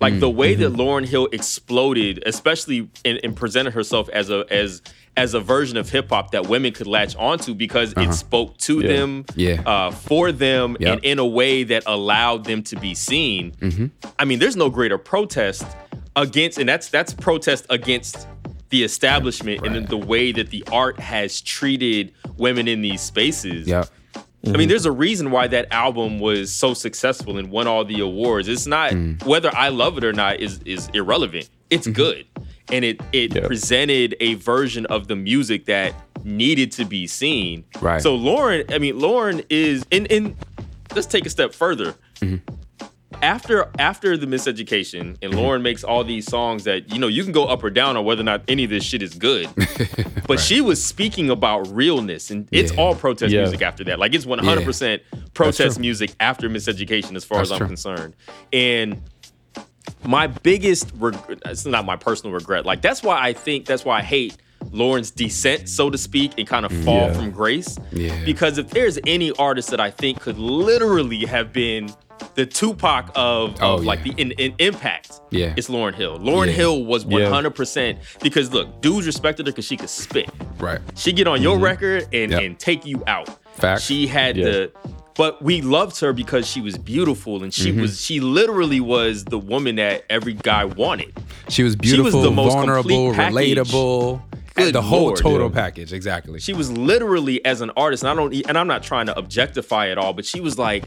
Like 0.00 0.20
the 0.20 0.30
mm, 0.30 0.34
way 0.34 0.54
that 0.54 0.72
mm-hmm. 0.72 0.80
Lauryn 0.80 1.06
Hill 1.06 1.28
exploded, 1.32 2.22
especially 2.26 2.88
in, 3.04 3.16
in 3.18 3.34
presenting 3.34 3.72
herself 3.72 4.08
as 4.10 4.30
a 4.30 4.44
as 4.50 4.82
as 5.16 5.32
a 5.32 5.40
version 5.40 5.76
of 5.78 5.88
hip 5.88 6.10
hop 6.10 6.32
that 6.32 6.46
women 6.46 6.72
could 6.72 6.86
latch 6.86 7.16
onto 7.16 7.54
because 7.54 7.92
it 7.92 7.98
uh-huh. 7.98 8.12
spoke 8.12 8.58
to 8.58 8.80
Yeah. 8.80 8.88
them, 8.88 9.24
Yeah. 9.34 9.62
uh, 9.64 9.90
for 9.90 10.30
them, 10.30 10.76
Yep. 10.78 10.92
and 10.92 11.04
in 11.04 11.18
a 11.18 11.26
way 11.26 11.62
that 11.64 11.84
allowed 11.86 12.44
them 12.44 12.62
to 12.64 12.76
be 12.76 12.94
seen. 12.94 13.52
Mm-hmm. 13.52 13.86
I 14.18 14.26
mean, 14.26 14.38
there's 14.38 14.56
no 14.56 14.68
greater 14.68 14.98
protest 14.98 15.64
against, 16.14 16.58
and 16.58 16.68
that's 16.68 16.88
that's 16.88 17.14
protest 17.14 17.66
against 17.70 18.26
the 18.68 18.82
establishment 18.84 19.64
and 19.64 19.76
Right. 19.76 19.88
the 19.88 19.96
way 19.96 20.32
that 20.32 20.50
the 20.50 20.64
art 20.72 20.98
has 21.00 21.40
treated 21.40 22.12
women 22.36 22.68
in 22.68 22.82
these 22.82 23.00
spaces. 23.00 23.66
Yep. 23.68 23.88
I 24.46 24.56
mean, 24.56 24.68
there's 24.68 24.86
a 24.86 24.92
reason 24.92 25.30
why 25.30 25.46
that 25.48 25.66
album 25.72 26.18
was 26.20 26.52
so 26.52 26.74
successful 26.74 27.38
and 27.38 27.50
won 27.50 27.66
all 27.66 27.84
the 27.84 28.00
awards. 28.00 28.48
It's 28.48 28.66
not 28.66 28.92
Mm. 28.92 29.24
whether 29.24 29.54
I 29.54 29.68
love 29.68 29.98
it 29.98 30.04
or 30.04 30.12
not 30.12 30.40
is 30.40 30.60
is 30.64 30.88
irrelevant. 30.94 31.48
It's 31.70 31.86
Mm-hmm. 31.86 31.94
good, 31.94 32.24
and 32.70 32.84
it 32.84 33.00
it 33.12 33.34
Yeah. 33.34 33.46
presented 33.46 34.14
a 34.20 34.34
version 34.34 34.86
of 34.86 35.08
the 35.08 35.16
music 35.16 35.66
that 35.66 35.94
needed 36.24 36.72
to 36.72 36.84
be 36.84 37.06
seen. 37.06 37.64
Right. 37.80 38.00
So 38.02 38.16
Lauryn, 38.16 38.72
I 38.72 38.78
mean, 38.78 38.94
Lauryn 39.00 39.44
is 39.50 39.84
in 39.90 40.06
in. 40.06 40.36
Let's 40.94 41.06
take 41.06 41.26
a 41.26 41.30
step 41.30 41.52
further. 41.54 41.94
Mm-hmm. 42.20 42.36
After 43.22 43.68
after 43.78 44.16
the 44.16 44.26
miseducation, 44.26 45.00
and 45.00 45.32
mm-hmm. 45.32 45.38
Lauryn 45.38 45.62
makes 45.62 45.82
all 45.82 46.04
these 46.04 46.26
songs 46.26 46.64
that 46.64 46.92
you 46.92 46.98
know 46.98 47.08
you 47.08 47.24
can 47.24 47.32
go 47.32 47.44
up 47.46 47.64
or 47.64 47.70
down 47.70 47.96
on 47.96 48.04
whether 48.04 48.20
or 48.20 48.24
not 48.24 48.42
any 48.46 48.64
of 48.64 48.70
this 48.70 48.84
shit 48.84 49.02
is 49.02 49.14
good. 49.14 49.48
But 50.26 50.40
she 50.40 50.60
was 50.60 50.84
speaking 50.84 51.30
about 51.30 51.68
realness, 51.72 52.32
and 52.32 52.48
it's 52.50 52.72
Yeah. 52.72 52.80
all 52.80 52.96
protest 52.96 53.32
Yeah. 53.32 53.42
music 53.42 53.62
after 53.62 53.84
that. 53.84 54.00
Like 54.00 54.12
it's 54.12 54.26
100% 54.26 55.00
protest 55.34 55.78
music 55.78 56.16
after 56.18 56.50
miseducation, 56.50 57.14
as 57.14 57.24
far 57.24 57.38
That's 57.38 57.50
as 57.50 57.52
I'm 57.52 57.58
true. 57.58 57.66
concerned. 57.68 58.14
And 58.52 59.00
my 60.04 60.26
biggest 60.26 60.90
regret, 60.98 61.38
it's 61.46 61.64
not 61.64 61.84
my 61.84 61.94
personal 61.94 62.34
regret. 62.34 62.66
Like 62.66 62.82
that's 62.82 63.04
why 63.04 63.20
I 63.22 63.34
think 63.34 63.66
that's 63.66 63.84
why 63.84 63.98
I 63.98 64.02
hate 64.02 64.36
Lauryn's 64.72 65.12
descent, 65.12 65.68
so 65.68 65.90
to 65.90 65.98
speak, 65.98 66.32
and 66.38 66.46
kind 66.48 66.66
of 66.66 66.72
mm, 66.72 66.84
fall 66.84 67.06
Yeah. 67.06 67.12
from 67.12 67.30
grace. 67.30 67.78
Yeah. 67.92 68.24
Because 68.24 68.58
if 68.58 68.70
there's 68.70 68.98
any 69.06 69.30
artist 69.38 69.70
that 69.70 69.80
I 69.80 69.92
think 69.92 70.18
could 70.20 70.38
literally 70.38 71.24
have 71.26 71.52
been 71.52 71.88
the 72.36 72.46
Tupac 72.46 73.10
of, 73.16 73.54
of 73.54 73.62
Oh, 73.62 73.76
like 73.76 74.02
the 74.04 74.10
in, 74.16 74.30
in 74.32 74.54
impact, 74.58 75.20
Yeah. 75.30 75.54
it's 75.56 75.68
Lauryn 75.68 75.94
Hill. 75.94 76.18
Lauryn 76.20 76.46
Yeah. 76.46 76.52
Hill 76.52 76.84
was 76.84 77.04
Yeah. 77.04 77.28
100% 77.30 77.96
because 78.22 78.52
look, 78.52 78.80
dudes 78.82 79.06
respected 79.06 79.46
her 79.46 79.52
because 79.52 79.66
she 79.66 79.76
could 79.76 79.90
spit. 79.90 80.30
Right. 80.58 80.80
She 80.96 81.12
get 81.12 81.26
on 81.26 81.42
your 81.42 81.58
record 81.58 82.06
and 82.12 82.30
Yep. 82.30 82.42
and 82.42 82.58
take 82.58 82.86
you 82.86 83.02
out. 83.06 83.28
Facts. 83.56 83.84
She 83.84 84.06
had 84.06 84.36
Yeah. 84.36 84.44
the 84.44 84.72
but 85.16 85.40
we 85.42 85.62
loved 85.62 85.98
her 86.00 86.12
because 86.12 86.46
she 86.46 86.60
was 86.60 86.76
beautiful 86.76 87.42
and 87.42 87.50
Mm-hmm. 87.50 87.64
she 87.64 87.72
was 87.80 88.04
she 88.04 88.20
literally 88.20 88.80
was 88.80 89.24
the 89.24 89.38
woman 89.38 89.76
that 89.76 90.04
every 90.10 90.34
guy 90.34 90.66
wanted. 90.66 91.12
She 91.48 91.62
was 91.62 91.74
beautiful, 91.74 92.10
She 92.10 92.16
was 92.18 92.24
the 92.24 92.30
most 92.30 92.52
vulnerable, 92.52 93.12
relatable. 93.14 94.20
Good 94.56 94.74
the 94.74 94.80
whole 94.82 95.04
Lord, 95.08 95.16
total 95.18 95.48
dude. 95.48 95.54
package, 95.54 95.92
exactly. 95.92 96.38
She 96.40 96.54
was 96.54 96.70
literally 96.72 97.44
as 97.44 97.60
an 97.60 97.70
artist, 97.76 98.02
and 98.02 98.10
I 98.10 98.14
don't 98.14 98.34
and 98.48 98.56
I'm 98.58 98.66
not 98.66 98.82
trying 98.82 99.06
to 99.06 99.18
objectify 99.18 99.86
it 99.86 99.98
all, 99.98 100.12
but 100.14 100.24
she 100.24 100.40
was 100.40 100.58
like 100.58 100.84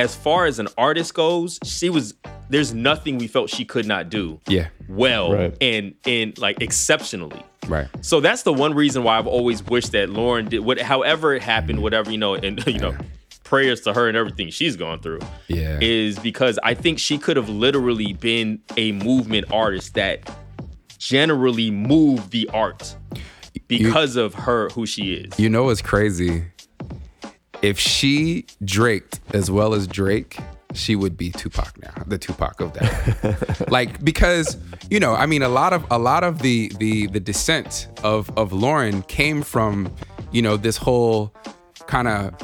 as 0.00 0.14
far 0.14 0.46
as 0.46 0.58
an 0.58 0.68
artist 0.78 1.12
goes, 1.14 1.58
she 1.62 1.90
was 1.90 2.14
there's 2.48 2.72
nothing 2.72 3.18
we 3.18 3.26
felt 3.26 3.50
she 3.50 3.64
could 3.64 3.86
not 3.86 4.08
do 4.08 4.40
yeah. 4.48 4.68
well 4.88 5.32
Right. 5.32 5.56
and 5.60 5.94
and 6.06 6.36
like 6.38 6.60
exceptionally. 6.62 7.44
Right. 7.68 7.86
So 8.00 8.20
that's 8.20 8.42
the 8.42 8.52
one 8.52 8.74
reason 8.74 9.04
why 9.04 9.18
I've 9.18 9.26
always 9.26 9.62
wished 9.62 9.92
that 9.92 10.08
Lauryn 10.08 10.48
did 10.48 10.60
what 10.60 10.80
however 10.80 11.34
it 11.34 11.42
happened, 11.42 11.76
mm-hmm. 11.76 11.82
whatever, 11.82 12.10
you 12.10 12.18
know, 12.18 12.34
and 12.34 12.66
you 12.66 12.78
know, 12.78 12.96
prayers 13.44 13.82
to 13.82 13.92
her 13.92 14.08
and 14.08 14.16
everything 14.16 14.48
she's 14.48 14.74
gone 14.74 15.00
through. 15.00 15.20
Yeah. 15.48 15.78
Is 15.82 16.18
because 16.18 16.58
I 16.62 16.72
think 16.74 16.98
she 16.98 17.18
could 17.18 17.36
have 17.36 17.50
literally 17.50 18.14
been 18.14 18.60
a 18.78 18.92
movement 18.92 19.52
artist 19.52 19.94
that 19.94 20.28
generally 20.98 21.70
moved 21.70 22.30
the 22.30 22.48
art 22.54 22.96
because 23.68 24.16
of 24.16 24.34
her 24.34 24.70
who 24.70 24.86
she 24.86 25.12
is. 25.14 25.38
You 25.38 25.50
know 25.50 25.64
what's 25.64 25.82
crazy? 25.82 26.44
If 27.62 27.78
she 27.78 28.46
draked 28.64 29.20
as 29.34 29.50
well 29.50 29.74
as 29.74 29.86
Drake, 29.86 30.38
she 30.72 30.96
would 30.96 31.16
be 31.16 31.30
Tupac 31.30 31.80
now, 31.82 32.04
the 32.06 32.16
Tupac 32.16 32.60
of 32.60 32.72
that. 32.74 33.66
like 33.70 34.02
because 34.04 34.56
you 34.88 35.00
know, 35.00 35.14
I 35.14 35.26
mean, 35.26 35.42
a 35.42 35.48
lot 35.48 35.72
of 35.72 35.84
a 35.90 35.98
lot 35.98 36.24
of 36.24 36.40
the 36.40 36.72
the 36.78 37.06
the 37.08 37.20
descent 37.20 37.88
of 38.02 38.30
of 38.38 38.50
Lauryn 38.52 39.06
came 39.08 39.42
from 39.42 39.94
you 40.32 40.42
know, 40.42 40.56
this 40.56 40.76
whole 40.76 41.34
kind 41.86 42.08
of 42.08 42.34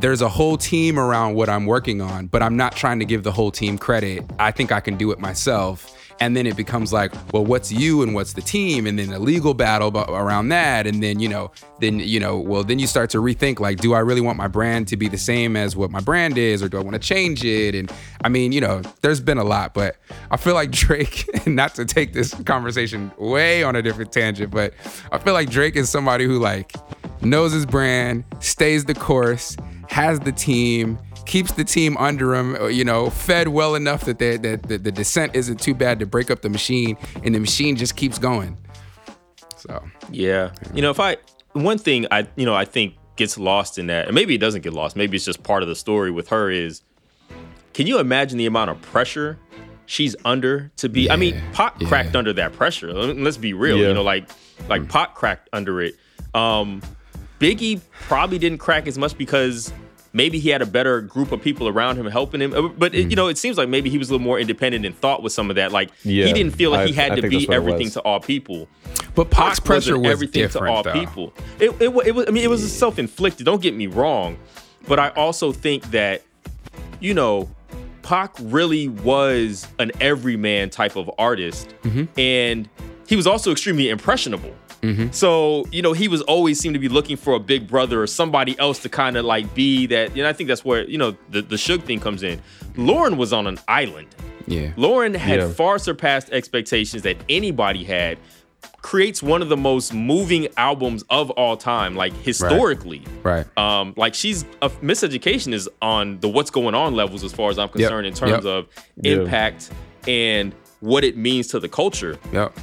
there's 0.00 0.20
a 0.20 0.28
whole 0.28 0.56
team 0.56 0.98
around 0.98 1.34
what 1.34 1.48
I'm 1.48 1.64
working 1.66 2.00
on, 2.00 2.26
but 2.26 2.42
I'm 2.42 2.56
not 2.56 2.74
trying 2.74 2.98
to 2.98 3.04
give 3.04 3.22
the 3.22 3.30
whole 3.30 3.52
team 3.52 3.78
credit. 3.78 4.24
I 4.38 4.50
think 4.50 4.72
I 4.72 4.80
can 4.80 4.96
do 4.96 5.12
it 5.12 5.20
myself. 5.20 5.92
And 6.18 6.36
then 6.36 6.46
it 6.46 6.56
becomes 6.56 6.92
like, 6.92 7.12
well, 7.32 7.44
what's 7.44 7.70
you 7.70 8.02
and 8.02 8.14
what's 8.14 8.32
the 8.32 8.40
team? 8.40 8.86
And 8.86 8.98
then 8.98 9.12
a 9.12 9.18
legal 9.18 9.52
battle 9.52 9.96
around 9.98 10.48
that. 10.48 10.86
And 10.86 11.02
then, 11.02 11.20
you 11.20 11.28
know, 11.28 11.50
then, 11.80 12.00
you 12.00 12.18
know, 12.18 12.38
well, 12.38 12.64
then 12.64 12.78
you 12.78 12.86
start 12.86 13.10
to 13.10 13.18
rethink 13.18 13.60
like, 13.60 13.78
do 13.78 13.92
I 13.92 13.98
really 13.98 14.22
want 14.22 14.38
my 14.38 14.48
brand 14.48 14.88
to 14.88 14.96
be 14.96 15.08
the 15.08 15.18
same 15.18 15.56
as 15.56 15.76
what 15.76 15.90
my 15.90 16.00
brand 16.00 16.38
is, 16.38 16.62
or 16.62 16.68
do 16.68 16.78
I 16.78 16.80
want 16.80 16.94
to 16.94 16.98
change 16.98 17.44
it? 17.44 17.74
And 17.74 17.92
I 18.24 18.28
mean, 18.28 18.52
you 18.52 18.60
know, 18.60 18.80
there's 19.02 19.20
been 19.20 19.38
a 19.38 19.44
lot, 19.44 19.74
but 19.74 19.96
I 20.30 20.38
feel 20.38 20.54
like 20.54 20.70
Drake, 20.70 21.28
not 21.46 21.74
to 21.74 21.84
take 21.84 22.12
this 22.14 22.34
conversation 22.44 23.12
way 23.18 23.62
on 23.62 23.76
a 23.76 23.82
different 23.82 24.10
tangent, 24.12 24.50
but 24.50 24.72
I 25.12 25.18
feel 25.18 25.34
like 25.34 25.50
Drake 25.50 25.76
is 25.76 25.90
somebody 25.90 26.24
who 26.24 26.38
like 26.38 26.72
knows 27.20 27.52
his 27.52 27.66
brand, 27.66 28.24
stays 28.40 28.84
the 28.86 28.94
course, 28.94 29.56
has 29.88 30.20
the 30.20 30.32
team, 30.32 30.98
keeps 31.26 31.52
the 31.52 31.64
team 31.64 31.96
under 31.98 32.34
him, 32.34 32.54
uh, 32.56 32.66
you 32.66 32.84
know, 32.84 33.10
fed 33.10 33.48
well 33.48 33.74
enough 33.74 34.04
that, 34.04 34.18
they, 34.18 34.36
that 34.38 34.62
the, 34.64 34.78
the 34.78 34.92
descent 34.92 35.34
isn't 35.36 35.60
too 35.60 35.74
bad 35.74 35.98
to 36.00 36.06
break 36.06 36.30
up 36.30 36.40
the 36.42 36.48
machine, 36.48 36.96
and 37.24 37.34
the 37.34 37.40
machine 37.40 37.76
just 37.76 37.96
keeps 37.96 38.18
going. 38.18 38.56
So 39.56 39.82
Yeah. 40.10 40.52
You 40.74 40.82
know, 40.82 40.90
if 40.90 41.00
I 41.00 41.16
one 41.52 41.78
thing 41.78 42.06
I 42.10 42.26
you 42.36 42.44
know 42.46 42.54
I 42.54 42.64
think 42.64 42.94
gets 43.16 43.38
lost 43.38 43.78
in 43.78 43.86
that, 43.86 44.06
and 44.06 44.14
maybe 44.14 44.34
it 44.34 44.38
doesn't 44.38 44.60
get 44.62 44.72
lost, 44.72 44.94
maybe 44.96 45.16
it's 45.16 45.24
just 45.24 45.42
part 45.42 45.62
of 45.62 45.68
the 45.68 45.74
story 45.76 46.10
with 46.10 46.28
her 46.28 46.50
is 46.50 46.82
can 47.72 47.86
you 47.86 47.98
imagine 47.98 48.38
the 48.38 48.46
amount 48.46 48.70
of 48.70 48.80
pressure 48.82 49.38
she's 49.86 50.14
under 50.24 50.70
to 50.76 50.88
be 50.88 51.10
I 51.10 51.16
mean, 51.16 51.34
Yeah, 51.34 51.42
Pot 51.52 51.76
yeah. 51.80 51.88
cracked 51.88 52.16
under 52.16 52.32
that 52.34 52.52
pressure. 52.52 52.92
Let- 52.92 53.16
Let's 53.16 53.36
be 53.36 53.52
real. 53.52 53.78
Yeah. 53.78 53.88
You 53.88 53.94
know, 53.94 54.02
like 54.02 54.28
like 54.68 54.88
Pot 54.88 55.14
cracked 55.14 55.48
under 55.52 55.80
it. 55.80 55.94
Um 56.34 56.82
Biggie 57.40 57.80
probably 58.08 58.38
didn't 58.38 58.58
crack 58.58 58.86
as 58.86 58.96
much 58.96 59.16
because 59.18 59.72
maybe 60.16 60.38
he 60.38 60.48
had 60.48 60.62
a 60.62 60.66
better 60.66 61.00
group 61.02 61.30
of 61.30 61.42
people 61.42 61.68
around 61.68 61.96
him 61.96 62.06
helping 62.06 62.40
him. 62.40 62.52
Uh, 62.54 62.68
But 62.68 62.94
it, 62.94 63.10
you 63.10 63.16
know, 63.16 63.28
it 63.28 63.36
seems 63.38 63.58
like 63.58 63.68
maybe 63.68 63.90
he 63.90 63.98
was 63.98 64.08
a 64.08 64.12
little 64.14 64.24
more 64.24 64.40
independent 64.40 64.84
in 64.86 64.92
thought 64.94 65.22
with 65.22 65.32
some 65.32 65.50
of 65.50 65.56
that. 65.56 65.70
Like 65.72 65.90
Yeah, 66.02 66.26
he 66.26 66.32
didn't 66.32 66.52
feel 66.56 66.70
like 66.70 66.80
I- 66.80 66.86
he 66.86 66.92
had 66.92 67.12
I 67.12 67.16
to 67.16 67.22
be 67.22 67.36
that's 67.36 67.48
what 67.48 67.54
it 67.54 67.56
everything 67.58 67.90
to 67.90 68.00
all 68.00 68.18
people. 68.20 68.68
But 69.14 69.30
Pac's 69.30 69.60
Pac 69.60 69.66
pressure 69.66 69.92
wasn't 69.92 70.02
was 70.02 70.12
everything 70.12 70.42
different, 70.42 70.66
to 70.66 70.72
all 70.72 70.82
though. 70.82 70.92
people. 70.92 71.32
It, 71.60 71.70
it, 71.80 72.06
it 72.06 72.14
was. 72.14 72.26
I 72.28 72.30
mean, 72.30 72.42
it 72.44 72.50
was 72.50 72.70
self 72.72 72.98
inflicted. 72.98 73.44
Don't 73.46 73.62
get 73.62 73.74
me 73.74 73.86
wrong, 73.86 74.36
but 74.88 74.98
I 74.98 75.08
also 75.10 75.52
think 75.52 75.90
that, 75.92 76.22
you 77.00 77.14
know, 77.14 77.48
Pac 78.02 78.34
really 78.40 78.88
was 78.88 79.66
an 79.78 79.90
everyman 80.00 80.70
type 80.70 80.96
of 80.96 81.10
artist, 81.18 81.74
Mm-hmm. 81.82 82.04
and 82.18 82.68
he 83.08 83.16
was 83.16 83.26
also 83.26 83.52
extremely 83.52 83.88
impressionable. 83.88 84.54
So 85.12 85.64
you 85.72 85.82
know, 85.82 85.92
he 85.92 86.08
was 86.08 86.22
always 86.22 86.58
seemed 86.60 86.74
to 86.74 86.78
be 86.80 86.88
looking 86.88 87.16
for 87.16 87.34
a 87.34 87.40
big 87.40 87.66
brother 87.66 88.02
or 88.02 88.06
somebody 88.06 88.58
else 88.58 88.78
to 88.80 88.88
kind 88.88 89.16
of 89.16 89.24
like 89.24 89.54
be 89.54 89.86
that. 89.86 90.16
And 90.16 90.26
I 90.26 90.32
think 90.32 90.48
that's 90.48 90.64
where 90.64 90.88
you 90.88 90.98
know 90.98 91.16
the 91.30 91.42
the 91.42 91.56
Suge 91.56 91.82
thing 91.82 92.00
comes 92.00 92.22
in. 92.22 92.40
Lauryn 92.74 93.16
was 93.16 93.32
on 93.32 93.46
an 93.46 93.58
island. 93.68 94.08
Yeah. 94.46 94.70
Lauryn 94.76 95.16
had 95.16 95.40
Yeah. 95.40 95.48
far 95.48 95.78
surpassed 95.78 96.30
expectations 96.30 97.02
that 97.02 97.16
anybody 97.28 97.82
had. 97.84 98.18
Creates 98.82 99.20
one 99.20 99.42
of 99.42 99.48
the 99.48 99.56
most 99.56 99.92
moving 99.92 100.46
albums 100.56 101.04
of 101.10 101.30
all 101.30 101.56
time, 101.56 101.96
like 101.96 102.12
historically. 102.22 103.02
Right. 103.24 103.44
Um, 103.58 103.94
like 103.96 104.14
she's 104.14 104.44
a 104.62 104.70
miseducation 104.70 105.52
is 105.52 105.68
on 105.82 106.20
the 106.20 106.28
what's 106.28 106.50
going 106.50 106.76
on 106.76 106.94
levels 106.94 107.24
as 107.24 107.32
far 107.32 107.50
as 107.50 107.58
I'm 107.58 107.68
concerned 107.68 108.06
in 108.06 108.14
terms 108.14 108.32
Yep. 108.32 108.44
of 108.44 108.66
Yeah. 109.02 109.12
impact 109.14 109.70
and 110.06 110.54
what 110.80 111.02
it 111.02 111.16
means 111.16 111.48
to 111.48 111.58
the 111.58 111.68
culture. 111.68 112.16
Yep. 112.32 112.56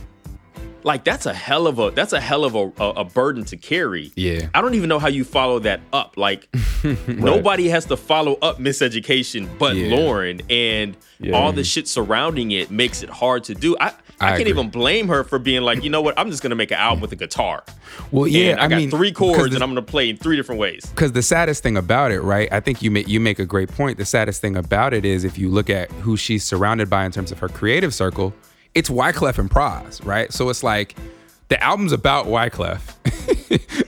Like 0.84 1.04
that's 1.04 1.26
a 1.26 1.34
hell 1.34 1.68
of 1.68 1.80
a 1.80 1.92
that's 1.92 2.14
a 2.14 2.20
hell 2.20 2.44
of 2.46 2.56
a, 2.56 2.72
a, 2.84 2.90
a 3.02 3.04
burden 3.06 3.46
to 3.46 3.58
carry. 3.58 4.12
Yeah. 4.16 4.50
I 4.54 4.62
don't 4.62 4.74
even 4.76 4.90
know 4.90 5.00
how 5.00 5.08
you 5.08 5.24
follow 5.24 5.60
that 5.60 5.82
up. 5.92 6.18
Like 6.18 6.48
nobody 7.08 7.70
has 7.70 7.86
to 7.86 7.98
follow 7.98 8.38
up 8.42 8.60
miseducation 8.60 9.48
but 9.58 9.76
Yeah. 9.76 9.96
Lauryn 9.96 10.42
and 10.50 10.98
Yeah. 11.20 11.34
all 11.38 11.52
the 11.52 11.64
shit 11.64 11.88
surrounding 11.88 12.52
it 12.52 12.70
makes 12.72 13.04
it 13.04 13.10
hard 13.10 13.44
to 13.46 13.56
do. 13.56 13.76
I, 13.80 13.94
I, 14.20 14.28
I 14.28 14.30
can't 14.38 14.42
agree. 14.42 14.52
even 14.52 14.70
blame 14.70 15.08
her 15.08 15.24
for 15.24 15.40
being 15.40 15.64
like, 15.64 15.84
you 15.84 15.90
know 15.90 16.02
what, 16.02 16.18
I'm 16.18 16.30
just 16.30 16.44
gonna 16.44 16.56
make 16.56 16.72
an 16.72 16.78
album 16.78 17.02
with 17.02 17.12
a 17.12 17.16
guitar. 17.16 17.64
Well, 18.12 18.28
yeah. 18.28 18.52
And 18.52 18.60
I, 18.62 18.66
I, 18.66 18.68
got 18.68 18.78
mean, 18.78 18.90
three 18.92 19.12
chords 19.12 19.50
the- 19.50 19.56
and 19.56 19.64
I'm 19.64 19.70
gonna 19.72 19.82
play 19.82 20.10
in 20.10 20.18
three 20.18 20.36
different 20.36 20.60
ways. 20.60 20.86
because 20.86 21.12
the 21.14 21.22
saddest 21.24 21.64
thing 21.64 21.78
about 21.78 22.12
it, 22.12 22.22
right? 22.22 22.52
I 22.52 22.60
think 22.60 22.82
you 22.82 22.92
make 22.92 23.08
you 23.08 23.20
make 23.20 23.40
a 23.40 23.46
great 23.46 23.70
point. 23.70 23.98
The 23.98 24.06
saddest 24.06 24.40
thing 24.42 24.56
about 24.56 24.94
it 24.94 25.04
is 25.06 25.24
if 25.24 25.38
you 25.38 25.50
look 25.50 25.70
at 25.70 25.92
who 25.92 26.16
she's 26.18 26.44
surrounded 26.44 26.90
by 26.90 27.06
in 27.06 27.12
terms 27.12 27.32
of 27.32 27.40
her 27.40 27.50
creative 27.50 27.94
circle, 27.94 28.34
it's 28.76 28.90
Wyclef 28.90 29.38
and 29.38 29.50
Pras, 29.50 30.04
right? 30.06 30.32
So 30.32 30.50
it's 30.50 30.64
like 30.64 30.96
the 31.50 31.62
album's 31.64 31.92
about 31.92 32.26
Wyclef, 32.26 32.82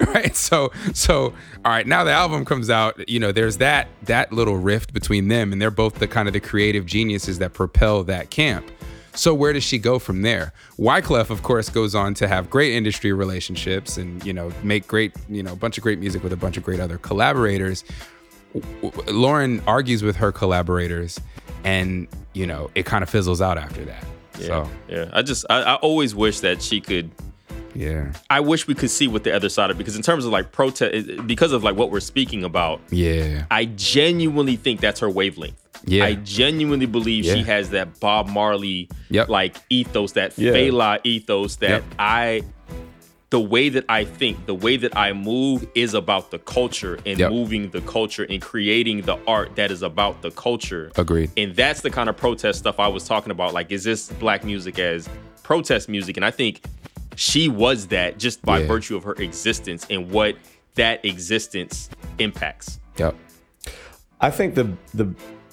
right? 0.13 0.35
So 0.35 0.71
so 0.93 1.33
all 1.63 1.71
right, 1.71 1.87
now 1.87 2.03
the 2.03 2.11
album 2.11 2.45
comes 2.45 2.69
out. 2.69 3.09
You 3.09 3.19
know, 3.19 3.31
there's 3.31 3.57
that 3.57 3.87
that 4.03 4.31
little 4.31 4.57
rift 4.57 4.93
between 4.93 5.27
them, 5.29 5.51
and 5.51 5.61
they're 5.61 5.71
both 5.71 5.95
the 5.95 6.07
kind 6.07 6.27
of 6.27 6.33
the 6.33 6.39
creative 6.39 6.85
geniuses 6.85 7.39
that 7.39 7.53
propel 7.53 8.03
that 8.03 8.29
camp. 8.29 8.69
So 9.15 9.33
where 9.33 9.53
does 9.53 9.63
she 9.63 9.77
go 9.77 9.97
from 9.97 10.23
there? 10.23 10.51
Wyclef, 10.77 11.29
of 11.29 11.41
course, 11.41 11.69
goes 11.69 11.95
on 11.95 12.13
to 12.15 12.27
have 12.27 12.49
great 12.49 12.73
industry 12.73 13.13
relationships 13.13 13.97
and 13.97 14.23
you 14.25 14.33
know 14.33 14.51
make 14.61 14.87
great 14.87 15.13
you 15.29 15.41
know 15.41 15.53
a 15.53 15.55
bunch 15.55 15.77
of 15.77 15.83
great 15.83 15.99
music 15.99 16.21
with 16.21 16.33
a 16.33 16.37
bunch 16.37 16.57
of 16.57 16.63
great 16.63 16.79
other 16.79 16.97
collaborators. 16.97 17.83
Lauryn 18.53 19.61
argues 19.67 20.03
with 20.03 20.17
her 20.17 20.31
collaborators, 20.31 21.19
and 21.63 22.07
you 22.33 22.45
know 22.45 22.69
it 22.75 22.85
kind 22.85 23.03
of 23.03 23.09
fizzles 23.09 23.41
out 23.41 23.57
after 23.57 23.83
that. 23.85 24.05
So 24.39 24.69
Yeah. 24.89 25.09
I 25.13 25.21
just 25.21 25.45
I, 25.49 25.61
I 25.61 25.75
always 25.75 26.13
wish 26.15 26.39
that 26.41 26.61
she 26.61 26.81
could 26.81 27.11
yeah, 27.77 28.13
I 28.29 28.39
wish 28.39 28.67
we 28.67 28.73
could 28.73 28.89
see 28.89 29.09
what 29.09 29.25
the 29.25 29.35
other 29.35 29.49
side 29.49 29.69
of 29.69 29.77
because 29.77 29.97
in 29.97 30.01
terms 30.01 30.23
of 30.23 30.31
like 30.31 30.53
protest 30.53 31.27
because 31.27 31.51
of 31.51 31.61
like 31.63 31.75
what 31.75 31.91
we're 31.91 31.99
speaking 31.99 32.45
about, 32.45 32.79
yeah, 32.89 33.45
I 33.51 33.65
genuinely 33.65 34.55
think 34.55 34.79
that's 34.79 35.01
her 35.01 35.09
wavelength. 35.09 35.61
Yeah. 35.83 36.05
I 36.05 36.13
genuinely 36.15 36.85
believe 36.85 37.25
she 37.25 37.43
has 37.43 37.71
that 37.71 37.99
Bob 37.99 38.29
Marley 38.29 38.87
Yep. 39.09 39.27
like 39.27 39.57
ethos, 39.69 40.13
that 40.13 40.37
Yeah. 40.37 40.51
Fela 40.53 40.99
ethos 41.03 41.57
that 41.57 41.69
Yep. 41.69 41.83
I 41.99 42.41
the 43.31 43.39
way 43.39 43.69
that 43.69 43.83
I 43.89 44.03
think, 44.05 44.45
the 44.45 44.53
way 44.55 44.77
that 44.77 44.95
I 44.95 45.11
move 45.13 45.67
is 45.75 45.93
about 45.93 46.31
the 46.31 46.39
culture 46.39 46.99
and 47.05 47.19
Yep. 47.19 47.31
moving 47.31 47.69
the 47.71 47.81
culture 47.81 48.23
and 48.29 48.41
creating 48.41 49.01
the 49.01 49.17
art 49.27 49.55
that 49.55 49.71
is 49.71 49.81
about 49.81 50.21
the 50.21 50.31
culture. 50.31 50.91
agreed. 50.95 51.31
And 51.35 51.55
that's 51.55 51.81
the 51.81 51.89
kind 51.89 52.07
of 52.09 52.15
protest 52.17 52.59
stuff 52.59 52.79
I 52.79 52.87
was 52.87 53.05
talking 53.07 53.31
about. 53.31 53.53
Like, 53.53 53.71
is 53.71 53.83
this 53.83 54.09
black 54.19 54.43
music 54.43 54.77
as 54.79 55.09
protest 55.43 55.89
music? 55.89 56.17
And 56.17 56.25
I 56.25 56.31
think 56.31 56.63
she 57.15 57.49
was 57.49 57.87
that 57.87 58.19
just 58.19 58.41
by 58.43 58.59
Yeah. 58.59 58.67
virtue 58.67 58.95
of 58.95 59.03
her 59.03 59.13
existence 59.13 59.85
and 59.89 60.11
what 60.11 60.35
that 60.75 61.03
existence 61.03 61.89
impacts. 62.19 62.79
Yep. 62.97 63.15
I 64.21 64.29
think 64.29 64.55
the 64.55 64.69
the 64.93 65.07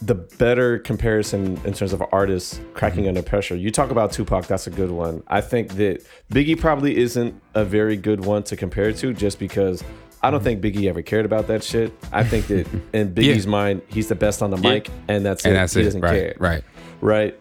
the 0.05 0.15
better 0.15 0.79
comparison 0.81 1.61
in 1.65 1.73
terms 1.73 1.93
of 1.93 2.03
artists 2.13 2.61
cracking 2.75 3.07
under 3.07 3.23
pressure. 3.23 3.55
You 3.55 3.71
talk 3.71 3.91
about 3.91 4.11
Tupac, 4.13 4.47
that's 4.47 4.67
a 4.67 4.71
good 4.71 4.91
one. 4.91 5.23
I 5.29 5.41
think 5.41 5.75
that 5.75 6.05
Biggie 6.33 6.59
probably 6.59 6.97
isn't 6.97 7.41
a 7.55 7.65
very 7.65 7.97
good 7.97 8.25
one 8.25 8.43
to 8.45 8.57
compare 8.57 8.93
to, 8.95 9.13
just 9.13 9.39
because 9.39 9.85
I 10.23 10.31
don't 10.31 10.43
think 10.43 10.61
Biggie 10.61 10.89
ever 10.89 11.03
cared 11.03 11.25
about 11.25 11.47
that 11.49 11.63
shit. 11.63 11.93
I 12.13 12.25
think 12.25 12.47
that 12.49 12.67
in 12.93 13.15
Biggie's 13.15 13.47
mind, 13.47 13.83
he's 13.89 14.09
the 14.09 14.15
best 14.17 14.43
on 14.43 14.51
the 14.51 14.57
mic, 14.57 14.89
and 15.09 15.25
that's 15.25 15.45
And 15.45 15.53
it. 15.55 15.57
that's 15.57 15.75
he 15.75 15.83
it. 15.83 15.85
doesn't 15.85 16.01
Right. 16.01 16.13
care. 16.21 16.35
Right. 16.39 16.65
right? 17.01 17.39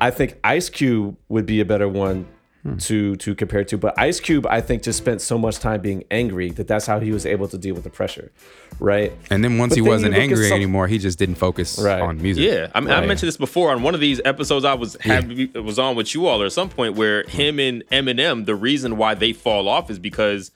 I 0.00 0.10
think 0.10 0.38
Ice 0.44 0.68
Cube 0.68 1.16
would 1.28 1.46
be 1.46 1.60
a 1.60 1.64
better 1.64 1.88
one 1.88 2.26
Hmm. 2.64 2.78
to 2.78 3.14
to 3.16 3.34
compare 3.34 3.62
to, 3.64 3.76
but 3.76 3.92
Ice 3.98 4.20
Cube 4.20 4.46
I 4.48 4.62
think 4.62 4.82
just 4.82 4.96
spent 4.96 5.20
so 5.20 5.36
much 5.36 5.58
time 5.58 5.82
being 5.82 6.02
angry 6.10 6.48
that 6.52 6.66
that's 6.66 6.86
how 6.86 6.98
he 6.98 7.10
was 7.12 7.26
able 7.26 7.46
to 7.48 7.58
deal 7.58 7.74
with 7.74 7.84
the 7.84 7.90
pressure, 7.90 8.32
right? 8.80 9.12
And 9.30 9.42
then 9.44 9.58
once 9.58 9.70
But 9.70 9.76
he 9.76 9.80
then 9.82 9.88
wasn't 9.90 10.12
you 10.14 10.20
look 10.20 10.28
at 10.28 10.30
angry 10.32 10.48
some- 10.48 10.56
anymore, 10.56 10.86
he 10.88 10.98
just 10.98 11.18
didn't 11.18 11.36
focus 11.36 11.78
Right. 11.78 12.00
on 12.00 12.20
music. 12.20 12.44
Yeah, 12.44 12.68
I 12.74 12.80
mean, 12.80 12.90
I 12.90 13.04
mentioned 13.06 13.28
this 13.28 13.36
before 13.36 13.70
on 13.70 13.82
one 13.82 13.94
of 13.94 14.00
these 14.00 14.20
episodes 14.24 14.64
I 14.64 14.74
was 14.74 14.96
had 15.00 15.54
was 15.54 15.78
on 15.78 15.96
with 15.96 16.14
you 16.14 16.26
all 16.26 16.42
or 16.42 16.46
at 16.46 16.52
some 16.52 16.68
point 16.68 16.94
where 16.94 17.22
him 17.24 17.58
and 17.58 17.82
Eminem, 17.90 18.46
the 18.46 18.54
reason 18.54 18.96
why 18.96 19.14
they 19.14 19.32
fall 19.32 19.68
off 19.68 19.90
is 19.90 19.98
because 19.98 20.50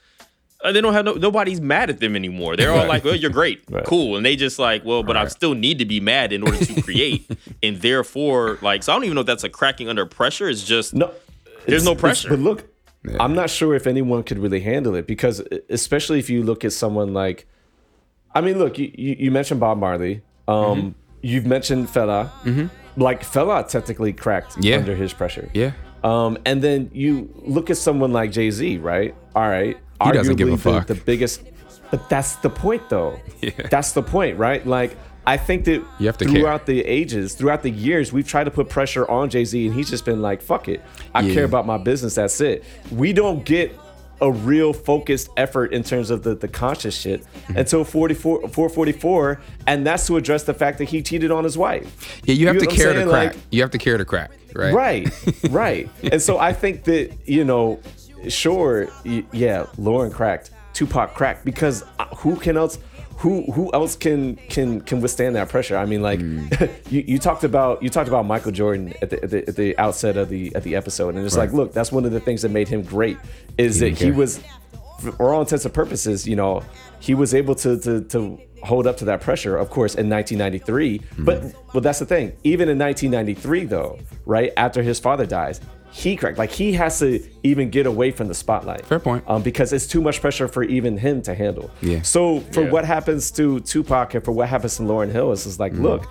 uh, 0.64 0.72
they 0.72 0.80
don't 0.80 0.92
have 0.92 1.04
no, 1.04 1.12
nobody's 1.14 1.60
mad 1.60 1.88
at 1.88 2.00
them 2.00 2.16
anymore. 2.16 2.56
They're 2.56 2.72
all 2.72 2.88
like, 2.88 3.04
"Well, 3.04 3.14
you're 3.14 3.30
great, 3.30 3.60
Right. 3.70 3.84
cool," 3.84 4.16
and 4.16 4.26
they 4.26 4.34
just 4.34 4.58
like, 4.58 4.84
"Well, 4.84 5.04
but 5.04 5.16
I 5.16 5.28
still 5.28 5.54
need 5.54 5.78
to 5.78 5.84
be 5.84 6.00
mad 6.00 6.32
in 6.32 6.42
order 6.42 6.58
to 6.64 6.82
create," 6.82 7.30
and 7.62 7.80
therefore, 7.80 8.58
like, 8.60 8.82
so 8.82 8.92
I 8.92 8.96
don't 8.96 9.04
even 9.04 9.14
know 9.14 9.20
if 9.20 9.26
that's 9.28 9.44
a 9.44 9.48
cracking 9.48 9.88
under 9.88 10.04
pressure. 10.04 10.48
It's 10.48 10.64
just 10.64 10.94
No, 10.94 11.12
There's 11.66 11.84
no 11.84 11.94
pressure. 11.94 12.30
But 12.30 12.40
look, 12.40 12.64
I'm 13.20 13.36
not 13.36 13.50
sure 13.50 13.76
if 13.76 13.86
anyone 13.86 14.24
could 14.24 14.40
really 14.40 14.58
handle 14.58 14.96
it 14.96 15.06
because, 15.06 15.40
especially 15.70 16.18
if 16.18 16.28
you 16.28 16.42
look 16.42 16.64
at 16.64 16.72
someone 16.72 17.14
like, 17.14 17.46
I 18.34 18.40
mean, 18.40 18.58
look, 18.58 18.78
you, 18.78 18.92
you, 18.96 19.16
you 19.18 19.30
mentioned 19.30 19.60
Bob 19.60 19.78
Marley. 19.78 20.22
Um, 20.46 20.54
Mm-hmm. 20.56 20.88
You've 21.20 21.46
mentioned 21.46 21.88
Fela. 21.88 22.30
Like 22.96 23.22
Fela 23.22 23.66
technically 23.68 24.12
cracked 24.12 24.56
Yeah. 24.60 24.76
under 24.76 24.94
his 24.94 25.12
pressure. 25.12 25.50
Yeah. 25.52 25.72
Um, 26.04 26.38
and 26.46 26.62
then 26.62 26.90
you 26.92 27.28
look 27.44 27.70
at 27.70 27.76
someone 27.76 28.12
like 28.12 28.30
Jay 28.30 28.50
Z, 28.52 28.78
right? 28.78 29.16
All 29.34 29.48
right, 29.48 29.76
He 30.04 30.12
doesn't 30.12 30.36
give 30.36 30.48
a 30.48 30.52
arguably 30.52 30.62
the- 30.62 30.72
fuck. 30.72 30.86
The, 30.86 30.94
biggest, 30.94 31.42
but 31.90 32.08
that's 32.08 32.36
the 32.36 32.50
point, 32.50 32.88
though. 32.88 33.18
Yeah. 33.42 33.50
That's 33.68 33.92
the 33.92 34.02
point, 34.02 34.38
right? 34.38 34.64
Like 34.64 34.96
I 35.26 35.36
think 35.36 35.64
that 35.64 35.82
You 35.98 36.06
have 36.06 36.18
to 36.18 36.24
care. 36.24 36.34
throughout 36.34 36.66
the 36.66 36.82
ages, 36.84 37.34
throughout 37.34 37.62
the 37.64 37.70
years, 37.70 38.12
we've 38.12 38.26
tried 38.26 38.44
to 38.44 38.50
put 38.52 38.68
pressure 38.68 39.08
on 39.10 39.28
Jay 39.30 39.44
Z, 39.44 39.66
and 39.66 39.74
he's 39.74 39.90
just 39.90 40.04
been 40.04 40.22
like, 40.22 40.40
"Fuck 40.40 40.68
it, 40.68 40.82
I 41.16 41.20
Yeah. 41.22 41.34
care 41.34 41.44
about 41.44 41.66
my 41.66 41.78
business. 41.78 42.14
That's 42.14 42.40
it." 42.40 42.62
We 42.92 43.12
don't 43.12 43.44
get 43.44 43.72
a 44.20 44.30
real 44.30 44.72
focused 44.72 45.28
effort 45.36 45.72
in 45.72 45.82
terms 45.82 46.10
of 46.10 46.22
the, 46.22 46.34
the 46.34 46.48
conscious 46.48 46.96
shit 46.98 47.22
Mm-hmm. 47.48 47.58
until 47.58 47.84
44, 47.84 48.40
444. 48.48 49.40
And 49.66 49.86
that's 49.86 50.06
to 50.08 50.16
address 50.16 50.44
the 50.44 50.52
fact 50.54 50.78
that 50.78 50.84
he 50.84 51.02
cheated 51.02 51.30
on 51.30 51.44
his 51.44 51.56
wife. 51.56 52.20
Yeah, 52.24 52.34
you 52.34 52.46
have 52.46 52.56
know 52.56 52.60
to 52.60 52.66
care 52.66 52.92
to 52.92 53.04
crack. 53.06 53.34
Like, 53.34 53.42
you 53.50 53.62
have 53.62 53.70
to 53.70 53.78
care 53.78 53.96
to 53.96 54.04
crack, 54.04 54.30
right? 54.54 54.74
Right, 54.74 55.08
right. 55.50 55.88
and 56.12 56.20
so 56.20 56.38
I 56.38 56.52
think 56.52 56.84
that, 56.84 57.12
you 57.26 57.44
know, 57.44 57.80
sure, 58.28 58.88
yeah, 59.04 59.64
Lauryn 59.78 60.12
cracked, 60.12 60.50
Tupac 60.74 61.14
cracked 61.14 61.44
because 61.44 61.84
uh, 61.98 62.04
who 62.16 62.36
can 62.36 62.56
else 62.56 62.78
who 63.18 63.50
who 63.52 63.70
else 63.72 63.96
can 63.96 64.36
can 64.48 64.80
can 64.80 65.00
withstand 65.00 65.34
that 65.36 65.48
pressure? 65.48 65.76
I 65.76 65.86
mean, 65.86 66.02
like 66.02 66.20
Mm. 66.20 66.70
you, 66.90 67.04
you 67.06 67.18
talked 67.18 67.44
about 67.44 67.82
you 67.82 67.90
talked 67.90 68.08
about 68.08 68.24
Michael 68.26 68.52
Jordan 68.52 68.94
at 69.02 69.10
the, 69.10 69.22
at 69.22 69.30
the 69.30 69.48
at 69.48 69.56
the 69.56 69.78
outset 69.78 70.16
of 70.16 70.28
the 70.28 70.54
at 70.54 70.62
the 70.62 70.74
episode, 70.76 71.14
and 71.14 71.24
it's 71.24 71.36
like, 71.36 71.52
look, 71.52 71.72
that's 71.72 71.92
one 71.92 72.04
of 72.04 72.12
the 72.12 72.20
things 72.20 72.42
that 72.42 72.50
made 72.50 72.68
him 72.68 72.82
great 72.82 73.16
is 73.56 73.80
that 73.80 73.98
he 73.98 74.10
was, 74.10 74.40
for 75.00 75.32
all 75.32 75.40
intents 75.40 75.64
and 75.64 75.74
purposes, 75.74 76.26
you 76.26 76.36
know, 76.36 76.62
he 77.00 77.14
was 77.14 77.34
able 77.34 77.54
to 77.56 77.78
to 77.80 78.02
to 78.04 78.40
hold 78.64 78.86
up 78.86 78.96
to 78.98 79.04
that 79.04 79.20
pressure, 79.20 79.56
of 79.56 79.70
course, 79.70 79.94
in 79.94 80.08
1993. 80.10 80.98
Mm-hmm. 80.98 81.24
But 81.24 81.42
well, 81.72 81.80
that's 81.80 81.98
the 82.00 82.06
thing. 82.06 82.32
Even 82.44 82.68
in 82.68 82.78
1993, 82.78 83.64
though, 83.64 83.98
right 84.26 84.52
after 84.56 84.82
his 84.82 84.98
father 84.98 85.26
dies, 85.26 85.60
he 85.90 86.16
cracked. 86.16 86.38
Like 86.38 86.50
he 86.50 86.72
has 86.74 86.98
to 87.00 87.20
even 87.42 87.70
get 87.70 87.86
away 87.86 88.10
from 88.10 88.28
the 88.28 88.34
spotlight. 88.34 88.84
Fair 88.86 88.98
point. 89.00 89.24
Um, 89.26 89.42
because 89.42 89.72
it's 89.72 89.86
too 89.86 90.00
much 90.00 90.20
pressure 90.20 90.46
for 90.48 90.62
even 90.62 90.96
him 90.98 91.22
to 91.22 91.34
handle. 91.34 91.70
Yeah. 91.80 92.02
So 92.02 92.40
for 92.52 92.62
Yeah. 92.64 92.70
what 92.70 92.84
happens 92.84 93.30
to 93.32 93.60
Tupac 93.60 94.14
and 94.14 94.24
for 94.24 94.32
what 94.32 94.48
happens 94.48 94.76
to 94.76 94.82
Lauryn 94.82 95.10
Hill, 95.10 95.32
it's 95.32 95.44
just 95.44 95.58
like, 95.58 95.72
Mm-hmm. 95.72 95.82
look, 95.82 96.06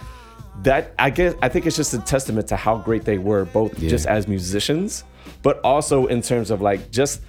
that 0.64 0.94
I 0.98 1.10
guess 1.12 1.36
I 1.42 1.50
think 1.50 1.68
it's 1.68 1.76
just 1.76 1.94
a 1.94 2.00
testament 2.00 2.48
to 2.48 2.56
how 2.56 2.78
great 2.78 3.06
they 3.06 3.20
were, 3.20 3.46
both 3.46 3.78
Yeah. 3.80 3.90
just 3.90 4.08
as 4.08 4.28
musicians, 4.28 5.04
but 5.44 5.60
also 5.64 6.08
in 6.08 6.22
terms 6.22 6.50
of 6.50 6.62
like 6.62 6.90
just 6.92 7.22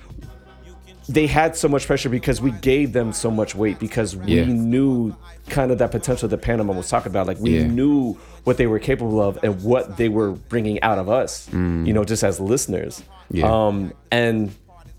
they 1.09 1.27
had 1.27 1.57
so 1.57 1.69
much 1.69 1.87
pressure 1.87 2.09
because 2.11 2.41
we 2.41 2.51
gave 2.51 2.93
them 2.93 3.13
so 3.13 3.31
much 3.31 3.55
weight 3.55 3.79
because 3.79 4.15
we 4.15 4.37
Yeah. 4.41 4.45
knew 4.45 5.15
kind 5.49 5.71
of 5.71 5.79
that 5.79 5.91
potential 5.91 6.29
that 6.29 6.39
Panama 6.43 6.75
was 6.75 6.89
talking 6.91 7.11
about. 7.11 7.27
Like 7.27 7.39
we 7.41 7.59
Yeah. 7.59 7.67
knew 7.67 8.15
what 8.45 8.59
they 8.59 8.67
were 8.67 8.79
capable 8.79 9.21
of 9.23 9.39
and 9.43 9.63
what 9.63 9.97
they 9.97 10.09
were 10.11 10.33
bringing 10.33 10.81
out 10.83 10.99
of 10.99 11.09
us, 11.09 11.49
you 11.53 11.93
know, 11.93 12.05
just 12.05 12.23
as 12.23 12.39
listeners. 12.41 13.03
Mm. 13.33 13.39
Yeah. 13.39 13.67
Um, 13.67 13.93
and 14.11 14.51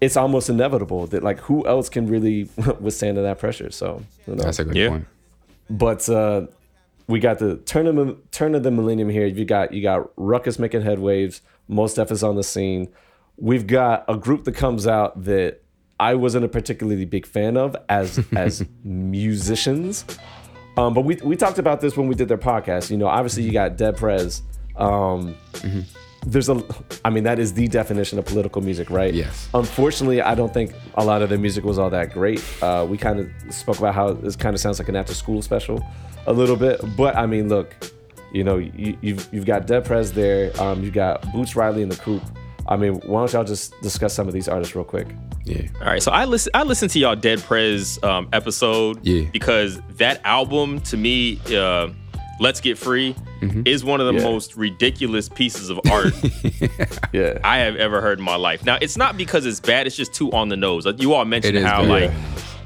it's 0.01 0.17
almost 0.17 0.49
inevitable 0.49 1.05
that 1.07 1.23
like 1.23 1.39
who 1.41 1.67
else 1.67 1.89
can 1.89 2.07
really 2.07 2.49
withstand 2.79 3.17
that 3.17 3.37
pressure? 3.37 3.69
So 3.69 4.01
you 4.27 4.35
know. 4.35 4.43
That's 4.43 4.59
a 4.59 4.65
good 4.65 4.75
Yeah. 4.75 4.89
point. 4.89 5.05
But 5.69 6.09
uh, 6.09 6.47
we 7.07 7.19
got 7.19 7.37
the 7.37 7.57
turn 7.57 7.85
of 7.85 7.95
the 7.95 8.17
turn 8.31 8.55
of 8.55 8.63
the 8.63 8.71
millennium 8.71 9.09
here. 9.09 9.27
You 9.27 9.45
got 9.45 9.73
you 9.73 9.83
got 9.83 10.15
Rawkus 10.15 10.57
making 10.57 10.81
headwaves. 10.81 11.41
Mos 11.67 11.93
Def 11.93 12.11
is 12.11 12.23
on 12.23 12.35
the 12.35 12.43
scene. 12.43 12.87
We've 13.37 13.67
got 13.67 14.05
a 14.07 14.17
group 14.17 14.45
that 14.45 14.55
comes 14.55 14.87
out 14.87 15.23
that 15.25 15.61
I 15.99 16.15
wasn't 16.15 16.45
a 16.45 16.47
particularly 16.47 17.05
big 17.05 17.25
fan 17.25 17.57
of 17.57 17.75
as 17.89 18.23
as 18.35 18.65
musicians. 18.83 20.05
Um, 20.77 20.93
but 20.93 21.01
we 21.01 21.17
we 21.23 21.35
talked 21.35 21.59
about 21.59 21.81
this 21.81 21.97
when 21.97 22.07
we 22.07 22.15
did 22.15 22.27
their 22.29 22.37
podcast. 22.37 22.89
You 22.89 22.97
know, 22.97 23.07
obviously 23.07 23.43
you 23.43 23.51
got 23.51 23.75
Dead 23.77 23.97
Prez. 23.97 24.41
Um, 24.77 25.35
There's 26.25 26.49
a, 26.49 26.61
I 27.05 27.09
mean, 27.09 27.23
that 27.23 27.39
is 27.39 27.53
the 27.53 27.67
definition 27.69 28.19
of 28.19 28.25
political 28.25 28.61
music, 28.61 28.89
right? 28.89 29.13
Yes. 29.13 29.47
Unfortunately, 29.53 30.21
I 30.21 30.35
don't 30.35 30.53
think 30.53 30.73
a 30.95 31.03
lot 31.03 31.21
of 31.21 31.29
their 31.29 31.37
music 31.37 31.63
was 31.63 31.79
all 31.79 31.89
that 31.91 32.11
great. 32.13 32.43
Uh, 32.61 32.85
we 32.87 32.97
kind 32.97 33.19
of 33.21 33.53
spoke 33.53 33.79
about 33.79 33.95
how 33.95 34.11
this 34.11 34.35
kind 34.35 34.53
of 34.53 34.59
sounds 34.59 34.79
like 34.79 34.89
an 34.89 34.97
after-school 34.97 35.41
special, 35.41 35.81
a 36.27 36.33
little 36.33 36.57
bit. 36.57 36.81
But 36.97 37.15
I 37.15 37.25
mean, 37.25 37.47
look, 37.47 37.73
you 38.33 38.43
know, 38.43 38.57
you, 38.57 38.97
you've 39.01 39.29
you've 39.33 39.45
got 39.45 39.65
Dead 39.65 39.85
Prez 39.85 40.11
there. 40.11 40.51
Um, 40.61 40.83
you 40.83 40.91
got 40.91 41.21
Boots 41.31 41.55
Riley 41.55 41.83
in 41.83 41.89
the 41.89 41.95
Coup. 41.95 42.21
I 42.69 42.77
mean, 42.77 43.01
why 43.01 43.19
don't 43.21 43.33
y'all 43.33 43.43
just 43.43 43.73
discuss 43.81 44.13
some 44.13 44.27
of 44.27 44.33
these 44.33 44.47
artists 44.47 44.75
real 44.75 44.85
quick? 44.85 45.07
Yeah. 45.43 45.63
All 45.81 45.87
right, 45.87 46.01
so 46.03 46.11
I 46.11 46.25
listen. 46.25 46.51
I 46.53 46.63
listened 46.63 46.91
to 46.91 46.99
y'all 46.99 47.15
Dead 47.15 47.41
Prez 47.41 47.97
um, 48.03 48.29
episode 48.31 48.99
Yeah. 49.05 49.27
because 49.33 49.81
that 49.97 50.21
album 50.23 50.79
to 50.81 50.95
me, 50.95 51.41
uh, 51.51 51.89
Let's 52.39 52.61
Get 52.61 52.77
Free, 52.77 53.15
Mm-hmm. 53.41 53.61
is 53.65 53.83
one 53.85 54.01
of 54.01 54.07
the 54.07 54.15
Yeah. 54.19 54.29
most 54.29 54.55
ridiculous 54.57 55.29
pieces 55.29 55.69
of 55.69 55.79
art 55.89 56.13
Yeah. 57.13 57.39
I 57.43 57.59
have 57.59 57.77
ever 57.77 58.01
heard 58.01 58.19
in 58.19 58.25
my 58.25 58.35
life. 58.35 58.65
Now, 58.65 58.77
it's 58.81 58.97
not 58.97 59.15
because 59.17 59.45
it's 59.45 59.61
bad; 59.61 59.87
it's 59.87 59.95
just 59.95 60.13
too 60.13 60.29
on 60.33 60.49
the 60.49 60.57
nose. 60.57 60.85
Like, 60.85 61.01
You 61.01 61.13
all 61.13 61.23
mentioned 61.25 61.55
It 61.55 61.61
is 61.61 61.65
how 61.65 61.83
very- 61.85 62.07
like, 62.09 62.11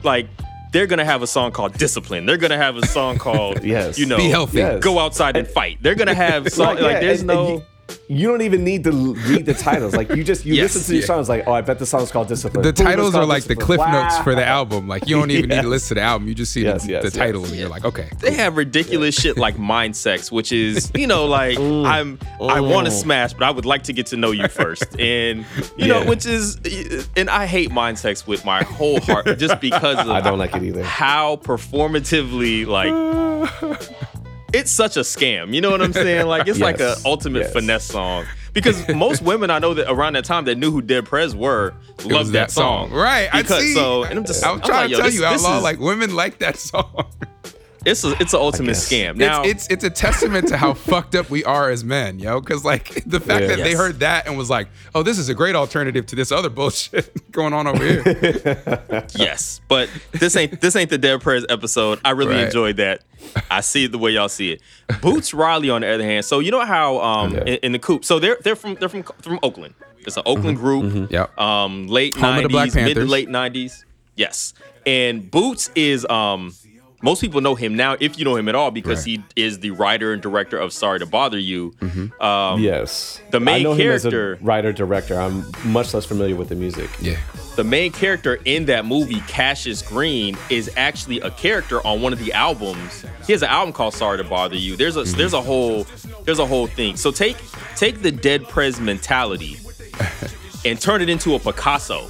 like 0.04 0.28
they're 0.72 0.88
gonna 0.88 1.06
have 1.06 1.22
a 1.22 1.28
song 1.28 1.52
called 1.52 1.74
Discipline. 1.78 2.26
They're 2.26 2.38
gonna 2.38 2.58
have 2.58 2.76
a 2.76 2.86
song 2.88 3.20
called 3.20 3.64
Yes. 3.64 4.00
you 4.00 4.08
know, 4.08 4.18
Be 4.18 4.30
healthy. 4.30 4.58
Yes. 4.58 4.84
Go 4.84 4.98
outside 5.00 5.38
and 5.38 5.48
fight. 5.48 5.78
They're 5.82 5.94
gonna 5.96 6.16
have 6.16 6.50
song 6.52 6.76
like, 6.78 6.94
yeah, 6.94 7.00
there's 7.00 7.20
and- 7.20 7.28
no. 7.28 7.48
and 7.58 7.64
you, 8.08 8.18
you 8.18 8.28
don't 8.28 8.42
even 8.42 8.64
need 8.64 8.84
to 8.86 8.92
read 8.92 9.46
the 9.46 9.54
titles. 9.54 9.96
Like 9.96 10.10
you 10.10 10.24
just 10.24 10.46
you 10.46 10.54
Yes, 10.56 10.76
listen 10.76 10.84
to 10.84 10.92
these 10.92 11.02
yeah. 11.02 11.08
songs. 11.08 11.30
Like, 11.30 11.44
oh, 11.48 11.54
I 11.54 11.62
bet 11.62 11.80
the 11.80 11.86
song's 11.86 12.12
called 12.12 12.28
Discipline. 12.28 12.64
The 12.64 12.74
Boom, 12.74 12.86
titles 12.86 13.10
are 13.16 13.20
called 13.20 13.30
like 13.30 13.44
the 13.44 13.56
Discipline. 13.56 13.80
cliff 13.80 13.92
notes 13.92 14.18
for 14.20 14.36
the 14.36 14.46
album. 14.46 14.88
Like 14.88 15.08
you 15.08 15.16
don't 15.18 15.32
even 15.32 15.50
need 15.50 15.56
to 15.56 15.62
Yes. 15.64 15.66
listen 15.66 15.88
to 15.90 15.94
the 15.96 16.02
album. 16.02 16.28
You 16.28 16.36
just 16.36 16.52
see 16.54 16.64
Yes, 16.64 16.84
the, 16.86 16.92
yes, 16.92 17.02
the 17.04 17.08
yes. 17.10 17.16
title 17.18 17.44
and 17.46 17.56
you're 17.56 17.70
like, 17.70 17.86
okay. 17.86 18.10
they 18.20 18.34
have 18.34 18.58
ridiculous 18.58 19.16
shit 19.16 19.38
like 19.38 19.58
mind 19.58 19.96
sex, 19.96 20.32
which 20.32 20.52
is 20.52 20.92
you 20.96 21.08
know 21.08 21.26
like 21.26 21.58
I'm 21.60 22.20
I 22.42 22.60
want 22.62 22.86
to 22.86 22.92
smash, 22.92 23.34
but 23.34 23.44
I 23.44 23.52
would 23.52 23.66
like 23.66 23.84
to 23.84 23.94
get 23.94 24.08
to 24.08 24.18
know 24.18 24.32
you 24.32 24.48
first, 24.48 25.00
and 25.00 25.46
you 25.78 25.88
know 25.88 26.06
which 26.06 26.26
is 26.26 26.58
and 27.16 27.30
I 27.30 27.46
hate 27.46 27.72
mind 27.72 28.00
sex 28.00 28.26
with 28.28 28.44
my 28.46 28.64
whole 28.64 29.00
heart 29.02 29.26
just 29.38 29.60
because 29.60 29.98
of 30.00 30.10
I 30.10 30.22
don't 30.22 30.40
like 30.40 30.56
it 30.56 30.64
either. 30.64 30.84
how 30.84 31.38
performatively 31.38 32.66
like 32.68 32.92
it's 34.54 34.72
such 34.72 34.96
a 34.98 35.02
scam. 35.02 35.54
You 35.54 35.62
know 35.62 35.72
what 35.72 35.82
I'm 35.82 35.94
saying? 35.94 36.28
Like 36.28 36.48
it's 36.48 36.60
like 36.60 36.80
a 36.80 36.84
Yes, 36.96 37.06
ultimate 37.06 37.40
yes. 37.44 37.54
finesse 37.54 37.86
song. 37.86 38.26
Because 38.54 38.88
most 38.90 39.24
women 39.24 39.50
I 39.50 39.58
know 39.60 39.74
that 39.74 39.92
around 39.92 40.14
that 40.14 40.26
time 40.26 40.46
that 40.46 40.58
knew 40.60 40.70
who 40.70 40.82
Dead 40.82 41.06
Prez 41.06 41.36
were 41.36 41.74
loved 42.06 42.12
was 42.12 42.32
that, 42.34 42.52
song. 42.52 42.92
right? 42.92 43.28
I 43.34 43.42
Because 43.42 43.62
see. 43.64 43.74
so 43.74 44.04
and 44.04 44.20
I'm 44.20 44.26
just 44.26 44.46
I'm 44.46 44.56
I'm 44.56 44.62
trying 44.62 44.82
like, 44.82 44.90
to 44.92 44.96
tell 44.98 45.06
this- 45.06 45.16
you, 45.16 45.26
outlaw. 45.26 45.58
is- 45.58 45.64
like 45.64 45.80
women 45.80 46.16
like 46.16 46.38
that 46.40 46.58
song. 46.58 47.06
it's 47.86 48.04
a, 48.04 48.12
it's 48.22 48.34
an 48.34 48.40
ultimate 48.40 48.72
scam. 48.76 49.16
Now 49.18 49.44
it's, 49.44 49.66
it's 49.68 49.74
it's 49.74 49.84
a 49.84 49.90
testament 49.90 50.48
to 50.50 50.58
how 50.58 50.74
fucked 50.90 51.16
up 51.16 51.30
we 51.30 51.44
are 51.44 51.70
as 51.70 51.84
men, 51.84 52.20
yo. 52.20 52.40
Because 52.40 52.64
like 52.64 53.04
the 53.06 53.20
fact 53.20 53.42
Yeah. 53.42 53.48
that 53.56 53.64
they 53.64 53.74
heard 53.74 54.00
that 54.00 54.28
and 54.28 54.38
was 54.38 54.50
like, 54.50 54.68
"Oh, 54.96 55.04
this 55.04 55.18
is 55.18 55.30
a 55.30 55.34
great 55.34 55.56
alternative 55.56 56.06
to 56.08 56.16
this 56.16 56.32
other 56.32 56.50
bullshit 56.50 57.32
going 57.32 57.54
on 57.54 57.68
over 57.68 57.84
here." 57.84 59.08
Yes, 59.16 59.62
but 59.68 59.90
this 60.12 60.36
ain't 60.36 60.60
this 60.62 60.76
ain't 60.76 60.90
the 60.90 60.98
Dead 60.98 61.22
Prez 61.22 61.46
episode. 61.50 62.00
I 62.06 62.12
really 62.12 62.36
Right. 62.36 62.46
enjoyed 62.46 62.78
that. 62.78 63.02
I 63.50 63.62
see 63.62 63.86
it 63.86 63.92
the 63.92 63.98
way 63.98 64.12
y'all 64.12 64.30
see 64.30 64.52
it. 64.54 64.62
Boots 65.02 65.34
Riley, 65.34 65.70
on 65.70 65.82
the 65.82 65.88
other 65.94 66.04
hand, 66.04 66.26
so 66.26 66.40
you 66.40 66.52
know 66.52 66.66
how 66.66 67.00
um 67.02 67.34
Yeah. 67.34 67.42
in, 67.42 67.56
in 67.64 67.72
the 67.74 67.80
Coup, 67.80 68.00
so 68.02 68.20
they're 68.20 68.38
they're 68.44 68.56
from 68.56 68.76
they're 68.76 68.90
from 68.90 69.04
from 69.22 69.40
Oakland. 69.44 69.76
It's 70.06 70.18
an 70.18 70.24
Oakland 70.26 70.58
group. 70.58 71.10
Yep. 71.12 71.40
Um, 71.40 71.88
late 71.88 72.14
Home 72.18 72.36
of 72.38 72.44
the 72.44 72.50
Black 72.50 72.74
nineties, 72.76 72.96
mid 72.96 72.96
to 72.96 73.06
late 73.10 73.30
nineties. 73.30 73.86
Yes, 74.16 74.54
and 74.86 75.30
Boots 75.30 75.70
is 75.76 76.06
um. 76.10 76.54
Most 77.04 77.20
people 77.22 77.42
know 77.42 77.54
him 77.54 77.76
now, 77.76 77.98
if 78.00 78.18
you 78.18 78.24
know 78.26 78.36
him 78.38 78.48
at 78.50 78.56
all, 78.56 78.72
because 78.72 79.00
Right. 79.06 79.22
he 79.36 79.42
is 79.44 79.60
the 79.60 79.72
writer 79.72 80.14
and 80.14 80.22
director 80.22 80.58
of 80.58 80.72
"Sorry 80.74 80.98
to 81.00 81.06
Bother 81.06 81.38
You." 81.38 81.74
Um, 82.20 82.60
Yes. 82.62 83.20
The 83.32 83.40
main 83.42 83.56
I 83.56 83.60
know 83.64 83.76
character- 83.76 84.32
him 84.34 84.34
as 84.38 84.42
a 84.42 84.46
writer 84.46 84.72
director. 84.72 85.20
I'm 85.20 85.46
much 85.66 85.94
less 85.94 86.06
familiar 86.06 86.36
with 86.36 86.50
the 86.50 86.56
music. 86.56 86.90
yeah. 87.02 87.18
the 87.56 87.64
main 87.64 87.92
character 87.92 88.40
in 88.46 88.66
that 88.66 88.84
movie, 88.84 89.22
Cassius 89.28 89.84
Green, 89.84 90.36
is 90.50 90.72
actually 90.76 91.20
a 91.20 91.30
character 91.30 91.86
on 91.86 92.02
one 92.02 92.12
of 92.12 92.18
the 92.18 92.34
albums. 92.34 93.06
He 93.28 93.32
has 93.34 93.44
an 93.44 93.50
album 93.50 93.74
called 93.74 93.94
"Sorry 93.94 94.18
to 94.18 94.24
Bother 94.24 94.56
You." 94.56 94.76
There's 94.76 94.96
a 94.98 95.04
there's 95.04 95.34
a 95.34 95.42
whole 95.42 95.86
there's 96.26 96.40
a 96.40 96.46
whole 96.48 96.66
thing. 96.68 96.96
So 96.96 97.12
take 97.12 97.38
take 97.76 98.02
the 98.02 98.12
Dead 98.12 98.48
Prez 98.48 98.80
mentality 98.80 99.58
and 100.66 100.80
turn 100.82 101.02
it 101.02 101.10
into 101.10 101.36
a 101.36 101.40
Picasso 101.40 102.08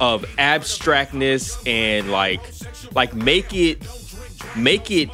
of 0.00 0.24
abstractness 0.38 1.58
and 1.66 2.10
like 2.10 2.40
like 2.94 3.12
make 3.14 3.52
it 3.52 3.82
make 4.56 4.90
it 4.90 5.10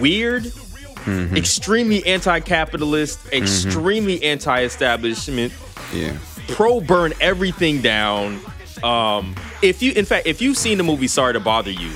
weird. 0.00 0.44
Mm-hmm. 0.44 1.36
Extremely 1.36 2.04
anti-capitalist, 2.04 3.18
mm-hmm. 3.20 3.36
extremely 3.36 4.22
anti-establishment, 4.24 5.52
Yeah. 5.94 6.16
pro 6.48 6.80
burn 6.80 7.12
everything 7.20 7.80
down. 7.80 8.40
Um, 8.82 9.36
if 9.62 9.82
you, 9.82 9.92
in 9.92 10.04
fact, 10.04 10.26
if 10.26 10.42
you've 10.42 10.58
seen 10.58 10.78
the 10.78 10.84
movie 10.84 11.06
Sorry 11.06 11.32
to 11.32 11.40
Bother 11.40 11.70
You, 11.70 11.92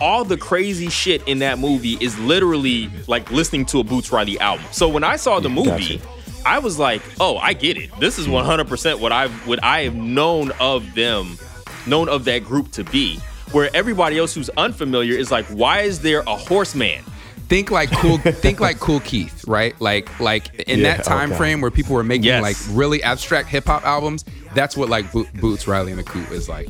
all 0.00 0.24
the 0.24 0.36
crazy 0.36 0.88
shit 0.88 1.26
in 1.26 1.38
that 1.40 1.58
movie 1.58 1.96
is 2.00 2.18
literally 2.18 2.90
like 3.06 3.30
listening 3.30 3.64
to 3.66 3.80
a 3.80 3.84
Boots 3.84 4.12
Riley 4.12 4.38
album. 4.40 4.64
So 4.72 4.88
when 4.88 5.04
I 5.04 5.16
saw 5.16 5.40
the 5.40 5.48
movie, 5.48 5.98
gotcha. 5.98 6.00
I 6.44 6.58
was 6.58 6.78
like, 6.78 7.02
oh, 7.20 7.38
I 7.38 7.54
get 7.54 7.76
it. 7.76 7.90
This 7.98 8.18
is 8.18 8.26
mm-hmm. 8.26 8.72
100% 8.72 9.00
what 9.00 9.12
I've 9.12 9.46
what 9.46 9.62
I 9.64 9.82
have 9.82 9.94
known 9.94 10.52
of 10.60 10.94
them, 10.94 11.38
known 11.86 12.08
of 12.08 12.24
that 12.26 12.44
group 12.44 12.70
to 12.72 12.84
be. 12.84 13.20
Where 13.52 13.70
everybody 13.74 14.18
else 14.18 14.34
who's 14.34 14.50
unfamiliar 14.50 15.16
is 15.16 15.30
like, 15.30 15.46
why 15.46 15.82
is 15.82 16.00
there 16.00 16.20
a 16.26 16.36
horseman? 16.36 17.02
Think 17.48 17.70
like 17.70 17.90
cool. 17.92 18.18
think 18.18 18.58
like 18.58 18.80
Kool 18.80 18.98
Keith, 19.00 19.44
right? 19.46 19.80
Like 19.80 20.18
like 20.18 20.52
in 20.68 20.80
Yeah, 20.80 20.96
that 20.96 21.04
time 21.04 21.28
God. 21.30 21.38
frame 21.38 21.60
where 21.60 21.70
people 21.70 21.94
were 21.94 22.02
making 22.02 22.24
Yes. 22.24 22.42
like 22.42 22.56
really 22.76 23.02
abstract 23.04 23.48
hip 23.48 23.66
hop 23.66 23.84
albums. 23.84 24.24
That's 24.54 24.76
what 24.76 24.88
like 24.88 25.10
Bo- 25.12 25.26
Boots 25.40 25.68
Riley 25.68 25.92
and 25.92 25.98
the 26.00 26.04
Coup 26.04 26.24
is 26.34 26.48
like. 26.48 26.68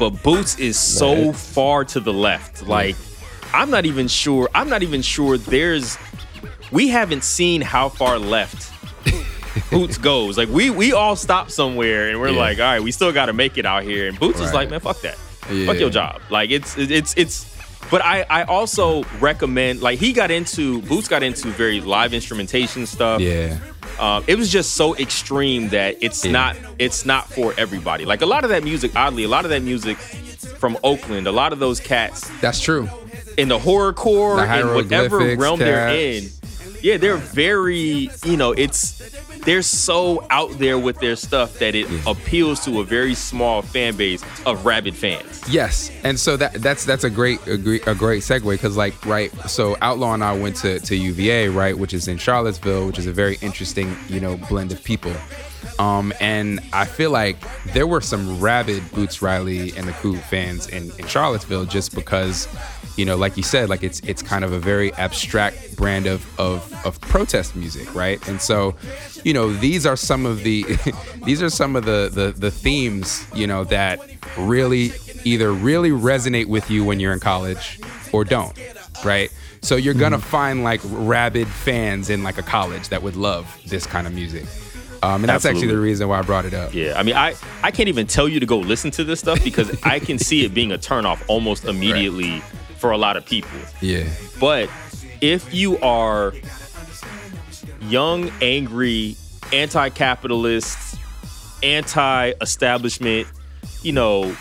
but 0.00 0.10
Boots 0.24 0.58
is 0.58 0.76
so 0.76 1.26
Right. 1.26 1.36
far 1.36 1.84
to 1.84 2.00
the 2.00 2.12
left. 2.12 2.66
Like, 2.66 2.96
I'm 3.54 3.70
not 3.70 3.86
even 3.86 4.08
sure. 4.08 4.48
I'm 4.56 4.68
not 4.68 4.82
even 4.82 5.02
sure 5.02 5.38
there's. 5.38 5.96
We 6.72 6.88
haven't 6.88 7.22
seen 7.22 7.60
how 7.60 7.88
far 7.88 8.18
left 8.18 8.72
Boots 9.70 9.98
goes. 9.98 10.36
Like 10.36 10.48
we 10.48 10.70
we 10.70 10.92
all 10.92 11.14
stop 11.14 11.48
somewhere 11.52 12.08
and 12.10 12.18
we're 12.20 12.30
Yeah. 12.30 12.38
like, 12.40 12.58
all 12.58 12.64
right, 12.64 12.82
we 12.82 12.90
still 12.90 13.12
got 13.12 13.26
to 13.26 13.32
make 13.32 13.56
it 13.56 13.66
out 13.66 13.84
here. 13.84 14.08
And 14.08 14.18
Boots 14.18 14.40
is 14.40 14.52
like, 14.52 14.68
man, 14.68 14.80
fuck 14.80 15.00
that. 15.02 15.16
Yeah. 15.50 15.66
Fuck 15.66 15.78
your 15.78 15.90
job. 15.90 16.20
Like 16.30 16.50
it's 16.50 16.76
it's 16.78 17.14
it's. 17.16 17.50
But 17.90 18.02
I 18.02 18.24
I 18.30 18.44
also 18.44 19.02
recommend 19.20 19.82
like 19.82 19.98
he 19.98 20.12
got 20.12 20.30
into 20.30 20.80
Boots 20.82 21.08
got 21.08 21.22
into 21.22 21.48
very 21.48 21.80
live 21.80 22.14
instrumentation 22.14 22.86
stuff. 22.86 23.20
Yeah. 23.20 23.58
Um, 23.98 24.24
it 24.26 24.38
was 24.38 24.50
just 24.50 24.74
so 24.74 24.96
extreme 24.96 25.68
that 25.70 25.98
it's 26.00 26.24
Yeah. 26.24 26.32
not 26.32 26.56
it's 26.78 27.04
not 27.04 27.28
for 27.28 27.52
everybody. 27.58 28.04
Like 28.04 28.22
a 28.22 28.26
lot 28.26 28.44
of 28.44 28.50
that 28.50 28.64
music, 28.64 28.92
oddly, 28.96 29.24
a 29.24 29.28
lot 29.28 29.44
of 29.44 29.50
that 29.50 29.62
music 29.62 29.98
from 29.98 30.78
Oakland, 30.84 31.26
a 31.26 31.32
lot 31.32 31.52
of 31.52 31.58
those 31.58 31.80
cats 31.80 32.30
That's 32.40 32.60
true. 32.60 32.88
in 33.36 33.48
the 33.48 33.58
horrorcore 33.58 34.38
and 34.46 34.74
whatever 34.74 35.18
realm 35.36 35.58
they're 35.58 35.88
in. 35.88 36.28
Yeah, 36.82 36.96
they're 36.96 37.16
very, 37.16 38.10
you 38.24 38.36
know, 38.36 38.52
it's 38.52 39.00
they're 39.44 39.62
so 39.62 40.24
out 40.30 40.50
there 40.58 40.78
with 40.78 40.98
their 41.00 41.16
stuff 41.16 41.58
that 41.58 41.74
it 41.74 41.86
appeals 42.06 42.64
to 42.64 42.80
a 42.80 42.84
very 42.84 43.14
small 43.14 43.62
fan 43.62 43.96
base 43.96 44.22
of 44.46 44.64
rabid 44.64 44.94
fans. 44.94 45.42
Yes, 45.48 45.90
and 46.04 46.18
so 46.18 46.36
that 46.36 46.54
that's 46.54 46.84
that's 46.84 47.04
a 47.04 47.10
great 47.10 47.44
a 47.46 47.56
great, 47.56 47.86
a 47.86 47.94
great 47.94 48.22
segue 48.22 48.50
because 48.50 48.76
like 48.76 49.04
right, 49.06 49.32
so 49.48 49.76
Outlaw 49.82 50.14
and 50.14 50.24
I 50.24 50.36
went 50.36 50.56
to 50.56 50.80
to 50.80 50.96
UVA 50.96 51.48
right, 51.48 51.76
which 51.76 51.94
is 51.94 52.08
in 52.08 52.18
Charlottesville, 52.18 52.86
which 52.86 52.98
is 52.98 53.06
a 53.06 53.12
very 53.12 53.36
interesting 53.40 53.96
you 54.08 54.20
know 54.20 54.36
blend 54.48 54.72
of 54.72 54.82
people. 54.82 55.12
Um, 55.78 56.12
and 56.20 56.60
I 56.72 56.84
feel 56.84 57.10
like 57.10 57.36
there 57.72 57.86
were 57.86 58.00
some 58.00 58.40
rabid 58.40 58.90
Boots 58.92 59.22
Riley 59.22 59.76
and 59.76 59.86
the 59.86 59.92
Coup 59.92 60.16
fans 60.16 60.68
in, 60.68 60.92
in 60.98 61.06
Charlottesville 61.06 61.64
just 61.64 61.94
because, 61.94 62.48
you 62.96 63.04
know, 63.04 63.16
like 63.16 63.36
you 63.36 63.42
said, 63.42 63.68
like 63.68 63.82
it's 63.82 64.00
it's 64.00 64.22
kind 64.22 64.44
of 64.44 64.52
a 64.52 64.58
very 64.58 64.92
abstract 64.94 65.76
brand 65.76 66.06
of 66.06 66.26
of, 66.38 66.86
of 66.86 67.00
protest 67.00 67.56
music, 67.56 67.94
right? 67.94 68.26
And 68.28 68.40
so, 68.40 68.74
you 69.24 69.32
know, 69.32 69.52
these 69.52 69.86
are 69.86 69.96
some 69.96 70.26
of 70.26 70.42
the 70.42 70.64
these 71.24 71.42
are 71.42 71.50
some 71.50 71.76
of 71.76 71.84
the, 71.84 72.10
the 72.12 72.32
the 72.32 72.50
themes, 72.50 73.26
you 73.34 73.46
know, 73.46 73.64
that 73.64 74.00
really 74.36 74.92
either 75.24 75.52
really 75.52 75.90
resonate 75.90 76.46
with 76.46 76.70
you 76.70 76.84
when 76.84 77.00
you're 77.00 77.12
in 77.12 77.20
college 77.20 77.80
or 78.12 78.24
don't, 78.24 78.58
right? 79.04 79.32
So 79.62 79.76
you're 79.76 79.94
gonna 79.94 80.18
find 80.18 80.64
like 80.64 80.80
rabid 80.84 81.48
fans 81.48 82.10
in 82.10 82.22
like 82.22 82.36
a 82.38 82.42
college 82.42 82.88
that 82.88 83.02
would 83.02 83.16
love 83.16 83.58
this 83.66 83.86
kind 83.86 84.06
of 84.06 84.12
music. 84.12 84.44
Um, 85.04 85.24
and 85.24 85.28
that's 85.28 85.44
actually 85.44 85.66
the 85.66 85.78
reason 85.78 86.06
why 86.06 86.20
I 86.20 86.22
brought 86.22 86.44
it 86.44 86.54
up. 86.54 86.72
Yeah, 86.72 86.94
I 86.96 87.02
mean, 87.02 87.16
I 87.16 87.34
I 87.62 87.70
can't 87.72 87.88
even 87.88 88.06
tell 88.06 88.28
you 88.28 88.38
to 88.38 88.46
go 88.46 88.58
listen 88.58 88.90
to 88.92 89.04
this 89.04 89.18
stuff 89.18 89.42
because 89.42 89.76
I 89.82 89.98
can 89.98 90.18
see 90.18 90.44
it 90.44 90.54
being 90.54 90.70
a 90.70 90.78
turnoff 90.78 91.24
almost 91.26 91.64
immediately 91.64 92.40
for 92.82 92.90
a 92.90 92.98
lot 92.98 93.16
of 93.16 93.24
people. 93.24 93.48
Yeah. 93.80 94.04
But 94.40 94.68
if 95.20 95.54
you 95.54 95.78
are 95.78 96.34
young, 97.82 98.28
angry, 98.42 99.16
anti-capitalist, 99.52 100.98
anti-establishment, 101.62 103.28
you 103.82 103.92
know, 103.92 104.36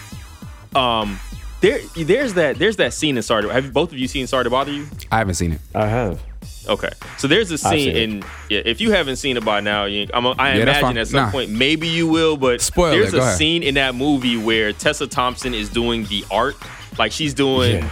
um, 0.76 1.20
there 1.62 1.80
there's 1.96 2.34
that 2.34 2.58
there's 2.58 2.78
that 2.78 2.94
scene 2.94 3.16
in 3.16 3.22
Sorry. 3.24 3.44
to- 3.44 3.50
Have 3.54 3.72
both 3.72 3.92
of 3.92 3.98
you 4.00 4.08
seen 4.08 4.26
Sorry 4.26 4.44
to 4.44 4.50
Bother 4.50 4.72
You? 4.72 4.88
I 5.12 5.20
haven't 5.20 5.36
seen 5.36 5.52
it. 5.54 5.62
I 5.76 5.86
have. 5.88 6.20
Okay, 6.68 6.90
so 7.18 7.28
there's 7.28 7.52
a 7.52 7.54
I've 7.54 7.60
scene 7.60 7.96
in. 7.96 8.24
Yeah, 8.50 8.62
if 8.66 8.82
you 8.82 8.92
haven't 8.92 9.18
seen 9.18 9.38
it 9.38 9.46
by 9.46 9.60
now, 9.62 9.86
you, 9.86 10.08
I'm, 10.14 10.26
I 10.26 10.56
Yeah, 10.56 10.64
imagine 10.64 10.98
at 10.98 11.08
some 11.08 11.26
Nah. 11.26 11.32
point 11.32 11.52
maybe 11.52 11.88
you 11.88 12.08
will. 12.08 12.38
But 12.38 12.62
Spoil 12.62 12.92
there's 12.92 13.14
a 13.14 13.20
ahead. 13.20 13.38
scene 13.38 13.62
in 13.64 13.76
that 13.76 13.94
movie 13.94 14.38
where 14.38 14.74
Tessa 14.74 15.06
Thompson 15.06 15.54
is 15.54 15.70
doing 15.70 16.06
the 16.06 16.24
art, 16.32 16.56
like 16.98 17.12
she's 17.12 17.34
doing, 17.36 17.78
Yeah. 17.78 17.90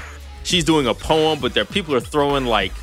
She's 0.49 0.63
doing 0.63 0.87
a 0.87 0.93
poem, 0.93 1.39
but 1.39 1.53
their 1.53 1.65
people 1.65 1.93
are 1.95 1.99
throwing 2.01 2.45
like 2.45 2.73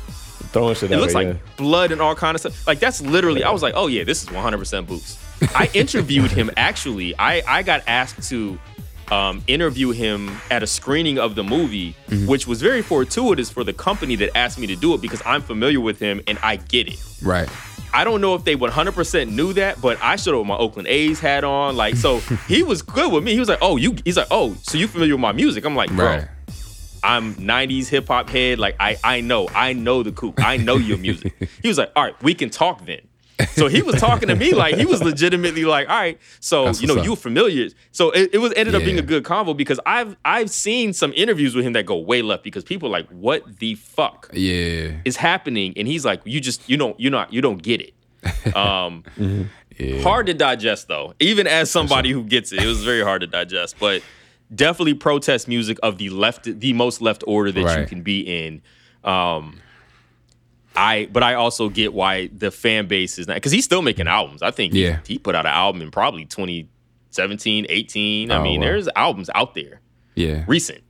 Throwing 0.53 0.75
shit 0.75 0.91
it 0.91 0.95
out 0.95 1.01
looks 1.01 1.13
like 1.13 1.27
yeah. 1.27 1.33
blood 1.57 1.91
and 1.91 2.01
all 2.01 2.15
kind 2.15 2.33
of 2.33 2.39
stuff. 2.39 2.65
Like 2.65 2.79
that's 2.79 3.01
literally. 3.01 3.43
I 3.43 3.51
was 3.51 3.61
like, 3.61 3.73
oh 3.75 3.87
yeah, 3.87 4.03
this 4.05 4.23
is 4.23 4.29
100% 4.29 4.87
Boots. 4.87 5.17
I 5.55 5.69
interviewed 5.73 6.31
him 6.31 6.49
actually. 6.55 7.13
I 7.19 7.43
I 7.47 7.63
got 7.63 7.83
asked 7.85 8.27
to 8.29 8.57
um, 9.11 9.43
interview 9.47 9.91
him 9.91 10.31
at 10.49 10.63
a 10.63 10.67
screening 10.67 11.19
of 11.19 11.35
the 11.35 11.43
movie, 11.43 11.95
Mm-hmm. 12.07 12.27
which 12.27 12.47
was 12.47 12.61
very 12.61 12.81
fortuitous 12.81 13.49
for 13.49 13.63
the 13.63 13.73
company 13.73 14.15
that 14.17 14.35
asked 14.37 14.57
me 14.57 14.67
to 14.67 14.75
do 14.75 14.93
it 14.93 15.01
because 15.01 15.21
I'm 15.25 15.41
familiar 15.41 15.81
with 15.81 15.99
him 15.99 16.21
and 16.27 16.39
I 16.41 16.55
get 16.55 16.87
it. 16.87 16.99
Right. 17.21 17.49
I 17.93 18.03
don't 18.03 18.21
know 18.21 18.35
if 18.35 18.43
they 18.43 18.55
100% 18.55 19.29
knew 19.31 19.53
that, 19.53 19.81
but 19.81 19.97
I 20.01 20.15
showed 20.17 20.33
up 20.35 20.39
with 20.39 20.47
my 20.47 20.57
Oakland 20.57 20.87
A's 20.87 21.19
hat 21.19 21.43
on. 21.43 21.75
Like, 21.75 21.95
so 21.95 22.19
he 22.47 22.63
was 22.63 22.81
good 22.81 23.11
with 23.11 23.23
me. 23.23 23.33
He 23.33 23.39
was 23.39 23.49
like, 23.49 23.59
oh, 23.61 23.75
you, 23.77 23.95
he's 24.05 24.17
like, 24.17 24.27
oh, 24.31 24.55
so 24.63 24.77
you 24.77 24.87
familiar 24.87 25.15
with 25.15 25.21
my 25.21 25.31
music? 25.31 25.65
I'm 25.65 25.75
like, 25.75 25.89
bro, 25.91 26.05
Right. 26.05 26.27
I'm 27.03 27.35
90s 27.35 27.87
hip 27.87 28.07
hop 28.07 28.29
head. 28.29 28.59
Like, 28.59 28.75
I, 28.79 28.97
I 29.03 29.21
know, 29.21 29.47
I 29.53 29.73
know 29.73 30.03
the 30.03 30.11
coup. 30.11 30.33
I 30.37 30.57
know 30.57 30.75
your 30.75 30.97
music. 30.97 31.33
he 31.61 31.67
was 31.67 31.77
like, 31.77 31.91
all 31.95 32.03
right, 32.03 32.23
we 32.23 32.33
can 32.33 32.49
talk 32.49 32.85
then. 32.85 33.01
So 33.51 33.67
he 33.67 33.83
was 33.83 33.95
talking 34.01 34.29
to 34.29 34.35
me 34.35 34.53
like 34.55 34.77
he 34.77 34.85
was 34.87 35.03
legitimately 35.03 35.63
like, 35.63 35.87
all 35.89 35.95
right, 35.95 36.19
so 36.39 36.65
That's 36.65 36.81
you 36.81 36.87
know, 36.87 37.03
you 37.03 37.13
up. 37.13 37.19
familiar. 37.19 37.69
So 37.91 38.09
it, 38.09 38.31
it 38.33 38.37
was 38.39 38.51
ended 38.55 38.73
up 38.73 38.83
being 38.83 38.97
a 38.97 39.03
good 39.03 39.23
convo 39.23 39.55
because 39.55 39.79
I've 39.85 40.15
I've 40.25 40.49
seen 40.49 40.91
some 40.91 41.13
interviews 41.15 41.53
with 41.53 41.63
him 41.63 41.73
that 41.73 41.85
go 41.85 41.97
way 41.97 42.23
left 42.23 42.43
because 42.43 42.63
people 42.63 42.89
are 42.89 42.91
like, 42.91 43.07
what 43.09 43.59
the 43.59 43.75
fuck? 43.75 44.29
Yeah. 44.33 44.91
is 45.05 45.17
happening 45.17 45.73
and 45.77 45.87
he's 45.87 46.03
like 46.03 46.21
you 46.25 46.41
just 46.41 46.67
you 46.67 46.77
don't 46.77 46.99
you 46.99 47.11
not 47.11 47.31
you 47.31 47.41
don't 47.41 47.61
get 47.61 47.79
it 47.79 48.55
um 48.55 49.03
hard 50.01 50.25
to 50.25 50.33
digest 50.33 50.87
though 50.87 51.13
even 51.19 51.45
as 51.45 51.69
somebody 51.69 52.11
who 52.11 52.23
gets 52.23 52.51
it 52.51 52.63
it 52.63 52.65
was 52.65 52.83
very 52.83 53.03
hard 53.03 53.21
to 53.21 53.27
digest 53.27 53.75
but 53.79 54.01
definitely 54.53 54.93
protest 54.93 55.47
music 55.47 55.77
of 55.83 55.97
the 55.97 56.09
left 56.09 56.43
the 56.59 56.73
most 56.73 57.01
left 57.01 57.23
order 57.27 57.51
that 57.51 57.79
you 57.79 57.85
can 57.85 58.01
be 58.01 58.21
in 58.21 58.61
um 59.03 59.59
I 60.75 61.09
but 61.11 61.23
I 61.23 61.33
also 61.33 61.69
get 61.69 61.93
why 61.93 62.27
the 62.27 62.51
fan 62.51 62.87
base 62.87 63.17
is 63.17 63.27
not 63.27 63.33
because 63.35 63.51
he's 63.51 63.65
still 63.65 63.81
making 63.81 64.07
albums. 64.07 64.41
I 64.43 64.51
think 64.51 64.73
he- 64.73 64.83
Yeah. 64.85 64.99
he, 65.07 65.17
put 65.17 65.33
out 65.35 65.45
an 65.45 65.51
album 65.53 65.81
in 65.81 65.89
probably 65.91 66.25
2017, 66.25 67.65
18. 67.67 68.31
I 68.31 68.35
Oh, 68.37 68.43
mean, 68.43 68.59
wow. 68.61 68.67
there's 68.67 68.87
albums 68.95 69.29
out 69.33 69.55
there 69.55 69.81
Yeah. 70.15 70.43
recent. 70.47 70.83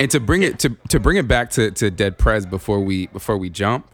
And 0.00 0.10
to 0.10 0.18
bring 0.20 0.42
it 0.42 0.58
to 0.60 0.70
to 0.88 0.98
bring 0.98 1.18
it 1.18 1.28
back 1.28 1.50
to 1.50 1.70
to 1.72 1.90
Dead 1.90 2.16
Prez 2.18 2.46
before 2.46 2.80
we 2.80 3.06
before 3.08 3.36
we 3.36 3.50
jump, 3.50 3.86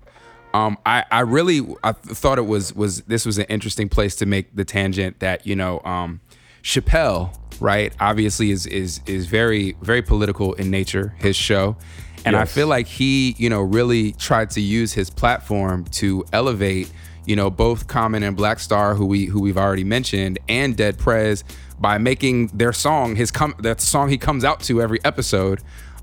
um, 0.54 0.78
I 0.86 1.04
I 1.10 1.20
really 1.20 1.60
I 1.82 1.92
th- 1.92 2.16
thought 2.16 2.38
it 2.38 2.46
was 2.46 2.72
was 2.74 3.02
this 3.02 3.26
was 3.26 3.38
an 3.38 3.44
interesting 3.46 3.88
place 3.88 4.14
to 4.16 4.26
make 4.26 4.54
the 4.54 4.64
tangent 4.64 5.18
that 5.18 5.46
you 5.46 5.56
know 5.56 5.80
um, 5.84 6.20
Chappelle 6.62 7.34
right 7.60 7.92
obviously 8.00 8.50
is 8.50 8.66
is 8.66 9.00
is 9.06 9.26
very 9.26 9.76
very 9.82 10.02
political 10.02 10.54
in 10.54 10.70
nature 10.70 11.14
his 11.18 11.36
show, 11.36 11.76
and 12.24 12.36
I 12.36 12.44
feel 12.44 12.66
like 12.66 12.86
he 12.86 13.34
you 13.38 13.50
know 13.50 13.62
really 13.62 14.12
tried 14.12 14.50
to 14.50 14.60
use 14.60 14.92
his 14.92 15.10
platform 15.10 15.84
to 15.92 16.24
elevate 16.32 16.90
you 17.26 17.36
know 17.36 17.50
both 17.50 17.86
Common 17.86 18.22
and 18.22 18.36
Black 18.36 18.58
Star 18.60 18.94
who 18.94 19.06
we 19.06 19.26
who 19.26 19.40
we've 19.40 19.58
already 19.58 19.84
mentioned 19.84 20.38
and 20.48 20.76
Dead 20.76 20.98
Prez 20.98 21.44
by 21.78 21.98
making 21.98 22.48
their 22.48 22.72
song 22.72 23.16
his 23.16 23.30
com- 23.30 23.54
that 23.60 23.80
song 23.80 24.08
he 24.08 24.18
comes 24.18 24.44
out 24.44 24.60
to 24.60 24.82
every 24.82 24.98
episode. 25.04 25.60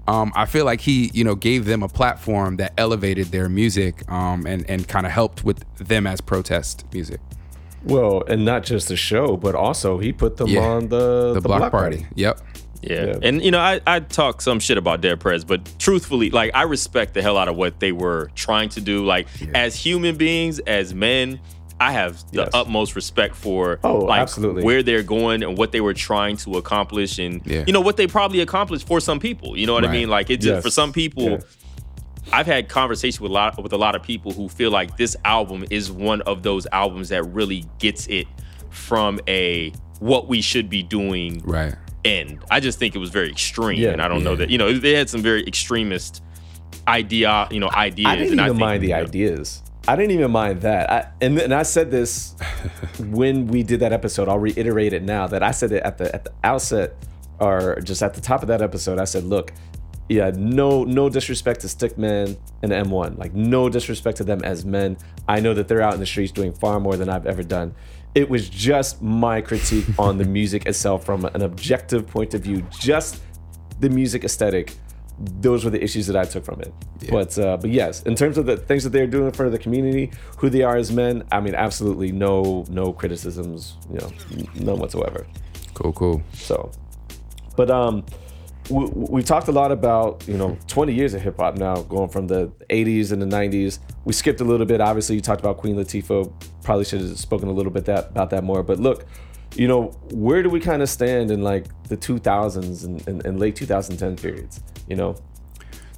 Um, 0.07 0.31
I 0.35 0.45
feel 0.45 0.65
like 0.65 0.81
he, 0.81 1.09
you 1.15 1.23
know, 1.23 1.33
gave 1.33 1.65
them 1.65 1.81
a 1.81 1.89
platform 1.89 2.57
that 2.57 2.73
elevated 2.77 3.27
their 3.27 3.49
music 3.49 4.09
um, 4.09 4.45
and 4.45 4.69
and 4.69 4.87
kind 4.87 5.05
of 5.05 5.11
helped 5.11 5.43
with 5.43 5.65
them 5.77 6.05
as 6.05 6.21
protest 6.21 6.85
music. 6.93 7.19
Well, 7.85 8.23
and 8.27 8.43
not 8.45 8.63
just 8.63 8.87
the 8.87 8.95
show, 8.95 9.37
but 9.37 9.55
also 9.55 9.97
he 9.97 10.11
put 10.11 10.37
them 10.37 10.47
Yeah. 10.49 10.61
on 10.61 10.89
the 10.89 11.33
The, 11.35 11.41
block, 11.41 11.71
party. 11.71 12.05
Yep. 12.15 12.39
Yeah. 12.81 13.05
Yeah. 13.05 13.15
And 13.23 13.41
you 13.41 13.51
know, 13.51 13.59
I, 13.59 13.79
I 13.87 13.99
talk 13.99 14.41
some 14.41 14.59
shit 14.59 14.77
about 14.77 15.01
Dead 15.01 15.19
Prez, 15.19 15.43
but 15.43 15.61
truthfully, 15.79 16.29
like 16.29 16.51
I 16.53 16.63
respect 16.63 17.13
the 17.15 17.21
hell 17.21 17.37
out 17.37 17.47
of 17.47 17.55
what 17.55 17.79
they 17.79 17.91
were 17.91 18.29
trying 18.35 18.69
to 18.69 18.81
do. 18.81 19.03
Like 19.05 19.27
as 19.55 19.75
human 19.75 20.17
beings, 20.17 20.59
as 20.59 20.93
men, 20.93 21.39
I 21.79 21.91
have 21.93 22.19
the 22.31 22.41
Yes. 22.43 22.49
utmost 22.53 22.95
respect 22.95 23.35
for 23.35 23.79
Oh, 23.83 23.97
like 23.99 24.21
absolutely. 24.21 24.63
where 24.63 24.81
they're 24.83 25.03
going 25.03 25.41
and 25.43 25.57
what 25.57 25.71
they 25.71 25.81
were 25.81 25.93
trying 25.95 26.37
to 26.37 26.53
accomplish 26.57 27.17
and 27.19 27.41
Yeah. 27.45 27.63
you 27.67 27.73
know 27.73 27.81
what 27.81 27.97
they 27.97 28.07
probably 28.07 28.39
accomplished 28.41 28.87
for 28.87 28.99
some 28.99 29.19
people. 29.19 29.57
You 29.57 29.65
know 29.67 29.73
what 29.73 29.83
I 29.83 29.91
mean? 29.91 30.07
Like 30.09 30.29
it 30.29 30.37
just 30.37 30.47
Yes. 30.55 30.63
for 30.63 30.69
some 30.69 30.93
people 30.93 31.23
Yeah. 31.31 31.37
I've 32.33 32.45
had 32.47 32.69
conversations 32.69 33.21
with 33.21 33.31
a 33.31 33.33
lot 33.33 33.61
with 33.61 33.73
a 33.73 33.77
lot 33.77 33.95
of 33.95 34.03
people 34.03 34.31
who 34.31 34.49
feel 34.49 34.71
like 34.71 34.97
this 34.97 35.15
album 35.25 35.65
is 35.69 35.91
one 35.91 36.21
of 36.21 36.43
those 36.43 36.67
albums 36.71 37.09
that 37.09 37.23
really 37.23 37.65
gets 37.79 38.07
it 38.07 38.27
from 38.69 39.19
a 39.27 39.71
what 39.99 40.27
we 40.27 40.41
should 40.41 40.69
be 40.69 40.83
doing 40.83 41.41
Right. 41.45 41.75
end. 42.03 42.39
I 42.51 42.59
just 42.59 42.77
think 42.79 42.95
it 42.95 42.99
was 42.99 43.09
very 43.09 43.29
extreme, 43.29 43.79
Yeah. 43.79 43.91
and 43.91 44.01
I 44.01 44.07
don't 44.07 44.23
know 44.23 44.35
that 44.35 44.49
you 44.49 44.57
know 44.57 44.73
they 44.73 44.93
had 44.93 45.09
some 45.09 45.21
very 45.21 45.45
extremist 45.47 46.21
idea, 46.87 47.47
you 47.51 47.59
know, 47.59 47.69
ideas. 47.71 48.07
I 48.07 48.15
didn't 48.15 48.33
even 48.33 48.45
think, 48.47 48.57
mind 48.59 48.83
the 48.83 48.87
you 48.87 48.93
know, 48.95 49.01
ideas. 49.01 49.61
I 49.87 49.95
didn't 49.95 50.11
even 50.11 50.31
mind 50.31 50.61
that. 50.61 50.91
I, 50.91 51.07
and 51.21 51.37
and 51.39 51.53
I 51.53 51.63
said 51.63 51.91
this 51.91 52.35
when 52.99 53.47
we 53.47 53.63
did 53.63 53.79
that 53.81 53.93
episode. 53.93 54.27
I'll 54.27 54.39
reiterate 54.39 54.93
it 54.93 55.03
now 55.03 55.27
that 55.27 55.43
I 55.43 55.51
said 55.51 55.71
it 55.71 55.83
at 55.83 55.97
the 55.97 56.13
at 56.13 56.23
the 56.25 56.33
outset 56.43 56.95
or 57.39 57.79
just 57.83 58.01
at 58.01 58.13
the 58.13 58.21
top 58.21 58.41
of 58.41 58.47
that 58.47 58.61
episode. 58.61 58.97
I 58.99 59.03
said, 59.05 59.23
look, 59.25 59.51
yeah, 60.09 60.31
no 60.35 60.83
no 60.83 61.09
disrespect 61.09 61.61
to 61.61 61.67
Stickman 61.67 62.37
and 62.61 62.71
M1. 62.71 63.17
Like 63.17 63.33
no 63.33 63.69
disrespect 63.69 64.17
to 64.17 64.23
them 64.23 64.41
as 64.43 64.65
men. 64.65 64.97
I 65.27 65.39
know 65.39 65.53
that 65.53 65.67
they're 65.67 65.81
out 65.81 65.93
in 65.93 65.99
the 65.99 66.05
streets 66.05 66.31
doing 66.31 66.53
far 66.53 66.79
more 66.79 66.95
than 66.95 67.09
I've 67.09 67.25
ever 67.25 67.43
done. 67.43 67.73
It 68.13 68.29
was 68.29 68.47
just 68.47 69.01
my 69.01 69.41
critique 69.41 69.85
on 69.99 70.17
the 70.17 70.25
music 70.25 70.65
itself 70.65 71.05
from 71.05 71.25
an 71.25 71.41
objective 71.41 72.07
point 72.07 72.33
of 72.33 72.41
view, 72.41 72.65
just 72.79 73.21
the 73.79 73.89
music 73.89 74.23
aesthetic 74.23 74.75
those 75.17 75.63
were 75.63 75.71
the 75.71 75.81
issues 75.81 76.07
that 76.07 76.15
I 76.15 76.25
took 76.25 76.43
from 76.43 76.61
it. 76.61 76.73
But 77.09 77.37
uh, 77.37 77.57
but 77.57 77.69
yes, 77.69 78.03
in 78.03 78.15
terms 78.15 78.37
of 78.37 78.45
the 78.45 78.57
things 78.57 78.83
that 78.83 78.89
they're 78.89 79.07
doing 79.07 79.31
for 79.31 79.49
the 79.49 79.57
community, 79.57 80.11
who 80.37 80.49
they 80.49 80.61
are 80.61 80.75
as 80.75 80.91
men, 80.91 81.23
I 81.31 81.39
mean, 81.39 81.55
absolutely 81.55 82.11
no 82.11 82.65
no 82.69 82.91
criticisms, 82.91 83.77
you 83.91 83.99
know, 83.99 84.11
none 84.55 84.79
whatsoever. 84.79 85.25
Cool, 85.73 85.93
cool. 85.93 86.23
So, 86.33 86.71
but 87.55 87.69
um, 87.69 88.05
we, 88.69 88.85
we 88.85 89.23
talked 89.23 89.47
a 89.47 89.51
lot 89.51 89.71
about 89.71 90.27
you 90.27 90.37
know 90.37 90.57
20 90.67 90.93
years 90.93 91.13
of 91.13 91.21
hip 91.21 91.37
hop 91.37 91.55
now, 91.57 91.81
going 91.83 92.09
from 92.09 92.27
the 92.27 92.47
80s 92.69 93.11
and 93.11 93.21
the 93.21 93.25
90s. 93.25 93.79
We 94.05 94.13
skipped 94.13 94.41
a 94.41 94.43
little 94.43 94.65
bit. 94.65 94.81
Obviously, 94.81 95.15
you 95.15 95.21
talked 95.21 95.41
about 95.41 95.57
Queen 95.57 95.75
Latifah. 95.75 96.31
Probably 96.63 96.85
should 96.85 97.01
have 97.01 97.19
spoken 97.19 97.47
a 97.49 97.51
little 97.53 97.71
bit 97.71 97.85
that 97.85 98.09
about 98.09 98.29
that 98.31 98.43
more. 98.43 98.63
But 98.63 98.79
look, 98.79 99.05
you 99.55 99.67
know, 99.67 99.87
where 100.11 100.43
do 100.43 100.49
we 100.49 100.59
kind 100.59 100.81
of 100.81 100.89
stand 100.89 101.31
in 101.31 101.41
like 101.41 101.65
the 101.87 101.97
2000s 101.97 102.83
and, 102.85 103.07
and, 103.07 103.25
and 103.25 103.39
late 103.39 103.55
2010 103.55 104.15
periods? 104.17 104.61
You 104.87 104.95
know, 104.95 105.15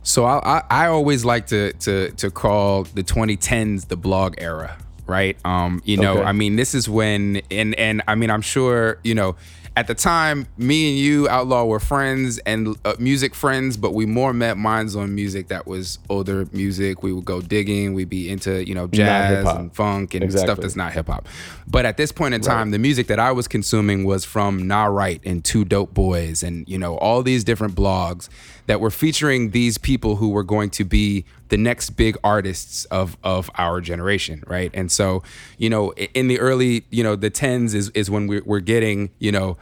So 0.04 0.26
I, 0.26 0.58
I 0.58 0.64
I 0.70 0.88
always 0.88 1.26
like 1.26 1.48
to 1.48 1.74
to 1.74 2.12
to 2.12 2.32
call 2.32 2.84
the 2.84 3.04
2010s 3.04 3.88
the 3.88 3.98
blog 3.98 4.36
era, 4.38 4.78
right? 5.06 5.38
Um, 5.46 5.82
you 5.86 5.98
know, 5.98 6.18
Okay. 6.20 6.24
I 6.24 6.32
mean, 6.34 6.56
this 6.56 6.74
is 6.76 6.88
when 6.88 7.42
and 7.52 7.76
and 7.76 8.02
I 8.08 8.16
mean, 8.16 8.30
I'm 8.30 8.42
sure 8.42 9.00
you 9.04 9.16
know. 9.16 9.36
At 9.78 9.86
the 9.86 9.94
time, 9.94 10.48
me 10.58 10.90
and 10.90 10.98
you, 10.98 11.30
Outlaw, 11.30 11.66
were 11.66 11.80
friends 11.80 12.40
and 12.48 12.76
uh, 12.84 12.96
music 12.98 13.36
friends, 13.36 13.78
but 13.78 13.94
we 13.94 14.08
more 14.08 14.34
met 14.34 14.58
minds 14.58 14.96
on 14.96 15.14
music 15.14 15.50
that 15.50 15.68
was 15.68 16.00
older 16.10 16.48
music. 16.52 17.04
We 17.04 17.14
would 17.14 17.26
go 17.26 17.42
digging. 17.42 17.94
We'd 17.94 18.10
be 18.10 18.28
into, 18.28 18.68
you 18.68 18.74
know, 18.74 18.88
jazz 18.88 19.46
and 19.60 19.72
funk 19.76 20.16
and 20.16 20.32
stuff 20.32 20.60
that's 20.60 20.76
not 20.76 20.94
hip 20.94 21.06
hop. 21.06 21.28
But 21.68 21.86
at 21.86 21.96
this 21.96 22.12
point 22.12 22.34
in 22.34 22.42
time, 22.42 22.72
the 22.72 22.80
music 22.80 23.06
that 23.06 23.20
I 23.20 23.32
was 23.32 23.48
consuming 23.48 24.04
was 24.04 24.26
from 24.26 24.66
Nah 24.66 24.86
Right 24.86 25.22
and 25.24 25.46
Two 25.46 25.64
Dope 25.64 25.94
Boys 25.94 26.42
and, 26.42 26.68
you 26.68 26.80
know, 26.80 26.98
all 26.98 27.22
these 27.22 27.44
different 27.44 27.76
blogs 27.76 28.30
that 28.68 28.80
were 28.80 28.92
featuring 28.92 29.52
these 29.52 29.78
people 29.78 30.18
who 30.18 30.30
were 30.30 30.44
going 30.44 30.70
to 30.70 30.84
be 30.84 31.26
the 31.50 31.58
next 31.58 31.92
big 31.92 32.18
artists 32.24 32.86
of 32.86 33.18
of 33.24 33.50
our 33.56 33.82
generation, 33.82 34.44
right? 34.46 34.70
And 34.74 34.92
so, 34.92 35.24
you 35.58 35.70
know, 35.70 35.92
in 35.92 36.28
the 36.28 36.40
early, 36.40 36.86
you 36.92 37.04
know, 37.04 37.16
the 37.16 37.30
tens 37.30 37.74
is 37.74 37.90
is 37.90 38.12
when 38.12 38.28
we're, 38.28 38.44
we're 38.46 38.60
getting, 38.60 39.10
you 39.20 39.32
know, 39.32 39.58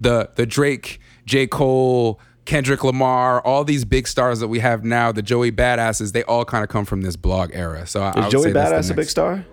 the 0.00 0.30
the 0.34 0.44
Drake, 0.44 1.00
J. 1.24 1.46
Cole, 1.46 2.20
Kendrick 2.44 2.82
Lamar, 2.82 3.40
all 3.40 3.64
these 3.64 3.84
big 3.84 4.08
stars 4.08 4.40
that 4.40 4.48
we 4.48 4.58
have 4.58 4.84
now, 4.84 5.12
the 5.12 5.22
Joey 5.22 5.52
Badasses, 5.52 6.12
they 6.12 6.24
all 6.24 6.44
kind 6.44 6.64
of 6.64 6.70
come 6.70 6.84
from 6.84 7.02
this 7.02 7.16
blog 7.16 7.50
era. 7.52 7.86
So 7.86 8.02
I, 8.02 8.08
I 8.08 8.18
is 8.18 8.24
would 8.24 8.30
Joey 8.30 8.42
say 8.44 8.52
that's 8.52 8.88
the 8.88 8.92
Badass 8.92 8.94
a 8.94 8.94
big 8.94 9.08
star? 9.08 9.46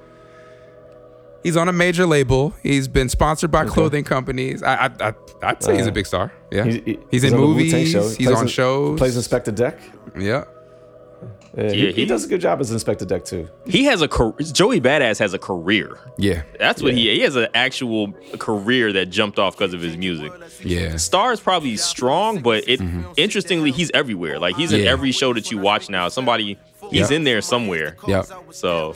He's 1.45 1.55
on 1.55 1.69
a 1.69 1.71
major 1.73 2.07
label. 2.07 2.55
He's 2.63 2.87
been 2.87 3.07
sponsored 3.07 3.51
by 3.51 3.65
clothing 3.65 4.03
companies. 4.03 4.63
I, 4.63 4.87
I, 4.87 4.89
I 5.09 5.13
I'd 5.43 5.61
say 5.61 5.77
he's 5.77 5.85
a 5.85 5.91
uh, 5.91 5.93
big 5.93 6.07
star. 6.07 6.33
Yeah, 6.51 6.63
He- 6.65 6.79
he- 6.83 6.99
he's, 7.11 7.23
in 7.23 7.35
on 7.35 7.39
the 7.41 7.45
Wu-Tang 7.45 7.71
movies. 7.71 7.91
show. 7.91 8.09
He's 8.09 8.31
on 8.31 8.41
in- 8.41 8.47
shows. 8.47 8.97
Plays 8.97 9.15
Inspectah 9.15 9.53
Deck. 9.53 9.77
yeah, 10.17 10.45
Yeah, 11.55 11.69
he, 11.71 11.85
Yeah, 11.85 11.91
he 11.91 11.91
he- 11.91 12.05
does 12.07 12.25
a 12.25 12.27
good 12.27 12.41
job 12.41 12.59
as 12.61 12.71
Inspectah 12.71 13.05
Deck 13.05 13.25
too. 13.25 13.47
He 13.67 13.83
has 13.83 14.01
a 14.01 14.07
car- 14.07 14.33
Joey 14.39 14.81
Badass 14.81 15.19
has 15.19 15.35
a 15.35 15.37
career. 15.39 15.99
yeah, 16.17 16.41
That's 16.57 16.81
what 16.81 16.93
Yeah. 16.95 17.11
he 17.11 17.17
he 17.17 17.21
has 17.21 17.35
an 17.35 17.47
actual 17.53 18.11
career 18.39 18.91
that 18.93 19.11
jumped 19.11 19.37
off 19.37 19.55
because 19.55 19.75
of 19.75 19.81
his 19.81 19.95
music. 19.97 20.31
yeah. 20.63 20.95
Star 20.97 21.31
is 21.31 21.39
probably 21.39 21.77
strong, 21.77 22.41
but 22.41 22.67
it 22.67 22.79
mm-hmm. 22.79 23.11
interestingly 23.17 23.69
he's 23.69 23.91
everywhere. 23.93 24.39
Like 24.39 24.55
he's 24.55 24.73
in 24.73 24.87
every 24.87 25.11
show 25.11 25.31
that 25.35 25.51
you 25.51 25.59
watch 25.59 25.89
now. 25.91 26.09
Somebody 26.09 26.57
he's 26.89 27.11
Yeah. 27.11 27.17
in 27.17 27.23
there 27.23 27.41
somewhere. 27.41 27.97
Yep. 28.07 28.25
So 28.49 28.95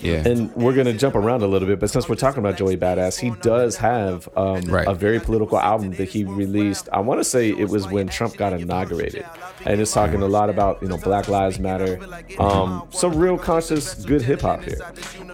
Yeah. 0.00 0.26
And 0.28 0.54
we're 0.56 0.74
gonna 0.74 0.92
jump 0.92 1.14
around 1.14 1.42
a 1.42 1.46
little 1.46 1.68
bit, 1.68 1.78
but 1.80 1.88
since 1.88 2.08
we're 2.08 2.16
talking 2.16 2.40
about 2.40 2.56
Joey 2.56 2.76
Badass, 2.76 3.18
he 3.20 3.30
does 3.42 3.76
have 3.76 4.28
um, 4.36 4.62
Right. 4.62 4.86
a 4.88 4.94
very 4.94 5.20
political 5.20 5.58
album 5.58 5.92
that 5.92 6.08
he 6.08 6.24
released. 6.24 6.88
I 6.92 7.00
want 7.00 7.20
to 7.20 7.24
say 7.24 7.50
it 7.50 7.68
was 7.68 7.86
when 7.88 8.08
Trump 8.08 8.36
got 8.36 8.52
inaugurated, 8.52 9.24
and 9.64 9.80
it's 9.80 9.92
talking 9.92 10.22
a 10.22 10.26
lot 10.26 10.50
about 10.50 10.82
you 10.82 10.88
know 10.88 10.96
Black 10.98 11.28
Lives 11.28 11.58
Matter, 11.58 11.98
um, 12.38 12.86
some 12.90 13.14
real 13.16 13.38
conscious, 13.38 13.94
good 14.04 14.22
hip 14.22 14.40
hop 14.42 14.62
here. 14.62 14.78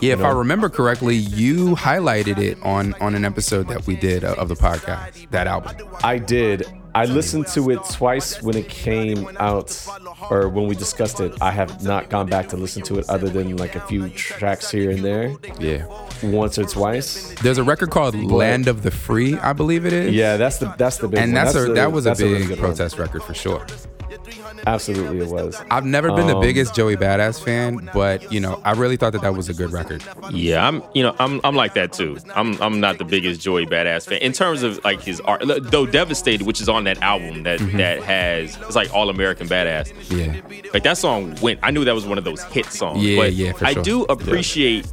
Yeah, 0.01 0.15
if 0.15 0.21
know? 0.21 0.27
I 0.27 0.31
remember 0.31 0.69
correctly, 0.69 1.17
you 1.17 1.75
highlighted 1.77 2.39
it 2.39 2.59
on 2.63 2.95
on 2.95 3.15
an 3.15 3.25
episode 3.25 3.69
that 3.69 3.87
we 3.87 3.97
did 3.97 4.25
of 4.25 4.49
the 4.49 4.55
podcast. 4.57 5.31
That 5.31 5.47
album. 5.47 5.77
I 6.03 6.19
did. 6.19 6.65
I 6.93 7.05
listened 7.05 7.47
to 7.49 7.71
it 7.71 7.79
twice 7.89 8.43
when 8.43 8.57
it 8.57 8.69
came 8.69 9.31
out, 9.39 9.71
or 10.29 10.49
when 10.49 10.67
we 10.67 10.75
discussed 10.75 11.21
it. 11.21 11.33
I 11.41 11.53
have 11.53 11.85
not 11.85 12.11
gone 12.11 12.27
back 12.29 12.49
to 12.49 12.57
listen 12.57 12.83
to 12.83 12.99
it 12.99 13.09
other 13.09 13.29
than 13.29 13.57
like 13.59 13.77
a 13.77 13.81
few 13.83 14.09
tracks 14.09 14.73
here 14.73 14.91
and 14.91 15.05
there, 15.05 15.37
Yeah. 15.61 15.85
once 16.21 16.59
or 16.59 16.65
twice. 16.65 17.33
There's 17.43 17.59
a 17.59 17.63
record 17.63 17.91
called 17.91 18.17
Land 18.17 18.67
of 18.67 18.83
the 18.83 18.91
Free, 18.91 19.37
I 19.39 19.53
believe 19.53 19.87
it 19.87 19.93
is. 19.93 20.13
Yeah, 20.13 20.37
that's 20.37 20.59
the 20.59 20.75
that's 20.79 20.97
the 20.97 21.07
big 21.07 21.21
And 21.21 21.33
one. 21.33 21.45
that's, 21.45 21.55
a 21.55 21.61
the- 21.67 21.75
that 21.75 21.93
was 21.93 22.07
a 22.07 22.09
that's 22.09 22.21
really 22.23 22.39
big 22.41 22.51
one. 22.51 22.59
protest 22.59 22.99
record 22.99 23.23
for 23.23 23.35
sure. 23.35 23.65
Absolutely, 24.67 25.21
it 25.21 25.29
was. 25.29 25.61
I've 25.71 25.85
never 25.85 26.13
been 26.13 26.27
the 26.27 26.37
Um, 26.37 26.41
biggest 26.43 26.75
Joey 26.75 26.97
Badass 26.97 27.43
fan, 27.43 27.91
but 27.95 28.31
you 28.33 28.41
know, 28.41 28.61
I 28.65 28.73
really 28.73 28.97
thought 28.97 29.13
that 29.13 29.23
that 29.23 29.35
was 29.35 29.49
a 29.49 29.55
good 29.55 29.73
record. 29.73 30.03
yeah, 30.33 30.67
I'm 30.67 30.83
you 30.95 31.03
know 31.03 31.15
I'm 31.19 31.41
I'm 31.45 31.55
like 31.57 31.75
that 31.75 31.93
too. 31.93 32.19
I'm 32.35 32.61
I'm 32.63 32.81
not 32.81 32.99
the 32.99 33.05
biggest 33.05 33.41
Joey 33.41 33.67
Badass 33.67 34.07
fan 34.07 34.19
in 34.19 34.33
terms 34.33 34.63
of 34.63 34.83
like 34.85 35.01
his 35.03 35.21
art. 35.21 35.43
Though 35.45 35.87
Devastated, 35.87 36.47
which 36.47 36.61
is 36.61 36.69
on 36.69 36.85
that 36.85 37.01
album 37.03 37.43
that 37.45 37.59
that 37.77 38.03
has 38.03 38.57
it's 38.63 38.77
like 38.77 38.93
All 38.95 39.09
American 39.11 39.49
Badass. 39.49 39.93
Yeah. 40.11 40.41
Like 40.75 40.83
that 40.85 40.99
song 40.99 41.35
went. 41.43 41.61
I 41.63 41.71
knew 41.71 41.85
that 41.85 41.95
was 41.95 42.07
one 42.07 42.19
of 42.19 42.25
those 42.25 42.43
hit 42.45 42.67
songs. 42.67 43.03
Yeah, 43.03 43.17
but 43.21 43.33
yeah, 43.33 43.53
for 43.53 43.65
I 43.67 43.73
sure. 43.75 43.83
do 43.83 44.03
appreciate 44.05 44.87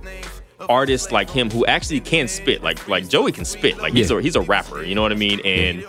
artists 0.69 1.11
like 1.11 1.29
him 1.29 1.49
who 1.51 1.65
actually 1.67 1.99
can 1.99 2.27
spit. 2.27 2.63
Like 2.63 2.87
like 2.87 3.07
Joey 3.07 3.31
can 3.31 3.45
spit. 3.45 3.77
Like 3.77 3.93
he's 3.93 4.09
a 4.11 4.21
he's 4.21 4.35
a 4.35 4.41
rapper. 4.41 4.83
You 4.83 4.95
know 4.95 5.01
what 5.01 5.11
I 5.11 5.15
mean? 5.15 5.39
And 5.45 5.85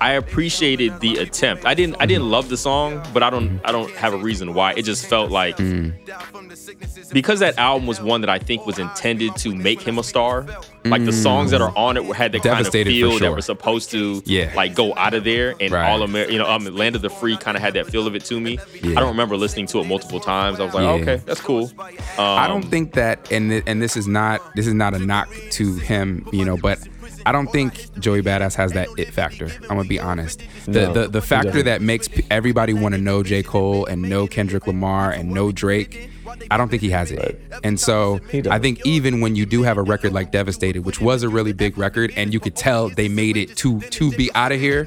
I 0.00 0.12
appreciated 0.12 0.98
the 1.00 1.18
attempt. 1.18 1.66
I 1.66 1.74
didn't 1.74 1.96
I 2.00 2.06
didn't 2.06 2.30
love 2.30 2.48
the 2.48 2.56
song, 2.56 3.02
but 3.12 3.22
I 3.22 3.30
don't 3.30 3.60
I 3.64 3.72
don't 3.72 3.90
have 3.96 4.12
a 4.14 4.16
reason 4.16 4.54
why. 4.54 4.72
It 4.72 4.82
just 4.82 5.06
felt 5.06 5.30
like 5.30 5.56
Mm. 5.58 7.12
because 7.12 7.40
that 7.40 7.58
album 7.58 7.86
was 7.86 8.00
one 8.00 8.20
that 8.22 8.30
I 8.30 8.38
think 8.38 8.64
was 8.66 8.78
intended 8.78 9.36
to 9.36 9.54
make 9.54 9.80
him 9.82 9.98
a 9.98 10.02
star. 10.02 10.46
Like 10.84 11.04
the 11.04 11.12
songs 11.12 11.50
that 11.50 11.60
are 11.60 11.76
on 11.76 11.96
it 11.98 12.04
had 12.16 12.32
the 12.32 12.38
kind 12.38 12.52
of 12.52 12.58
Devastated 12.72 12.90
feel 12.90 13.18
that 13.18 13.30
were 13.30 13.42
supposed 13.42 13.90
to 13.90 14.22
Yeah. 14.24 14.50
like 14.54 14.74
go 14.74 14.94
out 14.96 15.12
of 15.14 15.24
there 15.24 15.54
and 15.60 15.70
Right. 15.72 15.90
all 15.90 16.02
America, 16.02 16.32
you 16.32 16.38
know 16.38 16.46
um, 16.48 16.64
Land 16.64 16.96
of 16.96 17.02
the 17.02 17.10
Free 17.10 17.36
kind 17.36 17.56
of 17.56 17.62
had 17.62 17.74
that 17.74 17.86
feel 17.90 18.06
of 18.06 18.14
it 18.14 18.24
to 18.26 18.40
me. 18.40 18.58
Yeah. 18.82 18.92
I 18.92 19.00
don't 19.00 19.08
remember 19.10 19.36
listening 19.36 19.66
to 19.68 19.80
it 19.80 19.86
multiple 19.86 20.20
times. 20.20 20.58
I 20.60 20.64
was 20.64 20.74
like, 20.74 20.84
Yeah. 20.84 20.90
okay, 21.12 21.22
that's 21.26 21.40
cool. 21.40 21.70
Um, 21.78 21.88
I 22.18 22.46
don't 22.48 22.62
think 22.64 22.94
that, 22.94 23.30
and 23.30 23.50
th- 23.50 23.64
and 23.66 23.82
this 23.82 23.96
is 23.96 24.08
not 24.08 24.40
this 24.56 24.66
is 24.66 24.74
not 24.74 24.94
a 24.94 24.98
knock 24.98 25.28
to 25.50 25.74
him, 25.76 26.26
you 26.32 26.44
know, 26.44 26.56
but 26.56 26.78
I 27.26 27.32
don't 27.32 27.48
think 27.48 27.98
Joey 27.98 28.22
Badass 28.22 28.54
has 28.56 28.72
that 28.72 28.88
it 28.96 29.12
factor. 29.12 29.48
I'm 29.62 29.76
gonna 29.76 29.84
be 29.84 29.98
honest. 29.98 30.42
The 30.64 30.72
No, 30.86 30.92
the, 30.92 31.08
the 31.08 31.22
factor 31.22 31.62
that 31.62 31.82
makes 31.82 32.08
everybody 32.30 32.72
want 32.72 32.94
to 32.94 33.00
know 33.00 33.22
J 33.22 33.42
Cole 33.42 33.86
and 33.86 34.02
know 34.02 34.26
Kendrick 34.26 34.66
Lamar 34.66 35.10
and 35.10 35.30
know 35.30 35.52
Drake. 35.52 36.10
I 36.50 36.56
don't 36.56 36.68
think 36.68 36.82
he 36.82 36.90
has 36.90 37.10
it. 37.10 37.40
And 37.64 37.78
so 37.78 38.20
I 38.50 38.58
think 38.58 38.86
even 38.86 39.20
when 39.20 39.36
you 39.36 39.46
do 39.46 39.62
have 39.62 39.78
a 39.78 39.82
record 39.82 40.12
like 40.12 40.30
Devastated, 40.30 40.84
which 40.84 41.00
was 41.00 41.22
a 41.22 41.28
really 41.28 41.52
big 41.52 41.76
record, 41.76 42.12
and 42.16 42.32
you 42.32 42.40
could 42.40 42.56
tell 42.56 42.88
they 42.88 43.08
made 43.08 43.36
it 43.36 43.56
to 43.58 43.80
to 43.80 44.10
be 44.12 44.30
out 44.34 44.52
of 44.52 44.60
here, 44.60 44.86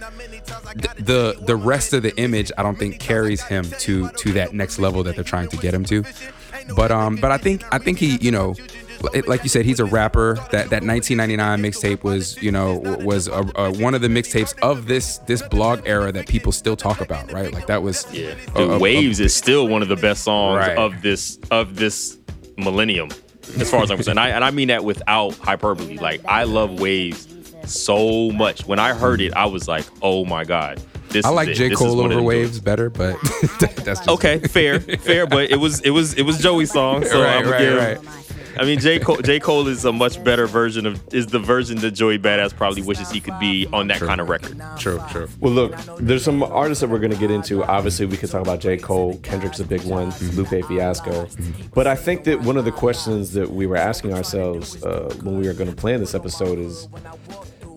th- 0.77 0.95
the 0.97 1.37
the 1.45 1.55
rest 1.55 1.93
of 1.93 2.03
the 2.03 2.15
image 2.17 2.51
I 2.57 2.63
don't 2.63 2.77
think 2.77 2.99
carries 2.99 3.41
him 3.43 3.65
to 3.79 4.09
to 4.09 4.33
that 4.33 4.53
next 4.53 4.79
level 4.79 5.03
that 5.03 5.15
they're 5.15 5.23
trying 5.23 5.49
to 5.49 5.57
get 5.57 5.73
him 5.73 5.83
to. 5.85 6.03
But 6.75 6.91
um, 6.91 7.17
but 7.17 7.31
I 7.31 7.37
think 7.37 7.63
I 7.71 7.77
think 7.77 7.99
he, 7.99 8.17
you 8.17 8.31
know, 8.31 8.55
like 9.27 9.43
you 9.43 9.49
said, 9.49 9.65
he's 9.65 9.79
a 9.79 9.85
rapper. 9.85 10.35
That 10.51 10.69
that 10.69 10.83
1999 10.83 11.61
mixtape 11.61 12.03
was, 12.03 12.41
you 12.41 12.51
know, 12.51 12.75
was 13.03 13.27
a, 13.27 13.43
a, 13.55 13.71
one 13.71 13.93
of 13.95 14.01
the 14.01 14.07
mixtapes 14.07 14.57
of 14.61 14.87
this 14.87 15.17
this 15.19 15.41
blog 15.41 15.81
era 15.85 16.11
that 16.11 16.27
people 16.27 16.51
still 16.51 16.75
talk 16.75 17.01
about, 17.01 17.31
right? 17.31 17.51
Like 17.53 17.67
that 17.67 17.83
was 17.83 18.05
Yeah, 18.13 18.29
a- 18.55 18.57
Dude, 18.57 18.69
a- 18.69 18.73
a- 18.73 18.79
Waves 18.79 19.19
is 19.19 19.35
still 19.35 19.67
one 19.67 19.81
of 19.81 19.87
the 19.87 19.95
best 19.95 20.23
songs 20.23 20.57
Right. 20.57 20.77
of 20.77 21.01
this 21.01 21.39
of 21.51 21.75
this 21.75 22.17
millennium, 22.57 23.09
as 23.59 23.69
far 23.69 23.83
as 23.83 23.91
I'm 23.91 23.97
concerned. 23.97 24.19
I, 24.19 24.29
and 24.29 24.43
I 24.43 24.51
mean 24.51 24.67
that 24.69 24.83
without 24.83 25.35
hyperbole. 25.37 25.97
Like 25.97 26.21
I 26.25 26.43
love 26.43 26.79
Waves 26.79 27.27
so 27.65 28.31
much. 28.31 28.65
When 28.65 28.79
I 28.79 28.93
heard 28.93 29.21
it, 29.21 29.33
I 29.33 29.45
was 29.45 29.67
like, 29.67 29.85
oh 30.01 30.25
my 30.25 30.43
god, 30.43 30.81
this. 31.09 31.25
I 31.25 31.29
like. 31.29 31.49
J 31.53 31.69
This 31.69 31.77
Cole 31.79 31.99
over 32.01 32.21
Waves 32.21 32.59
better, 32.59 32.89
but 32.89 33.17
that's 33.59 33.83
just 33.85 34.07
Okay, 34.07 34.39
fair, 34.39 34.79
fair, 34.79 35.25
but 35.27 35.49
it 35.49 35.57
was 35.57 35.79
it 35.81 35.89
was 35.91 36.13
it 36.13 36.23
was 36.23 36.39
Joey's 36.39 36.71
song, 36.71 37.03
so 37.05 37.21
Right, 37.21 37.37
I'm 37.37 37.49
right, 37.49 37.97
right. 37.97 37.97
I 38.57 38.65
mean, 38.65 38.79
J 38.79 38.99
Cole, 38.99 39.17
J 39.17 39.39
Cole 39.39 39.67
is 39.67 39.85
a 39.85 39.91
much 39.91 40.23
better 40.23 40.47
version 40.47 40.85
of 40.85 41.01
is 41.13 41.27
the 41.27 41.39
version 41.39 41.77
that 41.79 41.91
Joey 41.91 42.19
Badass 42.19 42.55
probably 42.55 42.81
wishes 42.81 43.09
he 43.09 43.19
could 43.19 43.37
be 43.39 43.67
on 43.73 43.87
that 43.87 43.99
kind 43.99 44.21
of 44.21 44.29
record. 44.29 44.61
True, 44.77 45.01
true. 45.09 45.27
Well, 45.39 45.53
look, 45.53 45.75
there's 45.99 46.23
some 46.23 46.43
artists 46.43 46.81
that 46.81 46.89
we're 46.89 46.99
going 46.99 47.11
to 47.11 47.17
get 47.17 47.31
into. 47.31 47.63
Obviously, 47.63 48.05
we 48.05 48.17
could 48.17 48.29
talk 48.29 48.41
about 48.41 48.59
J. 48.59 48.77
Cole. 48.77 49.17
Kendrick's 49.23 49.59
a 49.59 49.65
big 49.65 49.83
one. 49.83 50.13
Lupe 50.33 50.65
Fiasco. 50.67 51.27
But 51.73 51.87
I 51.87 51.95
think 51.95 52.23
that 52.25 52.41
one 52.41 52.57
of 52.57 52.65
the 52.65 52.71
questions 52.71 53.33
that 53.33 53.51
we 53.51 53.65
were 53.65 53.77
asking 53.77 54.13
ourselves 54.13 54.83
uh, 54.83 55.13
when 55.23 55.39
we 55.39 55.47
were 55.47 55.53
going 55.53 55.69
to 55.69 55.75
plan 55.75 55.99
this 55.99 56.13
episode 56.15 56.59
is 56.59 56.87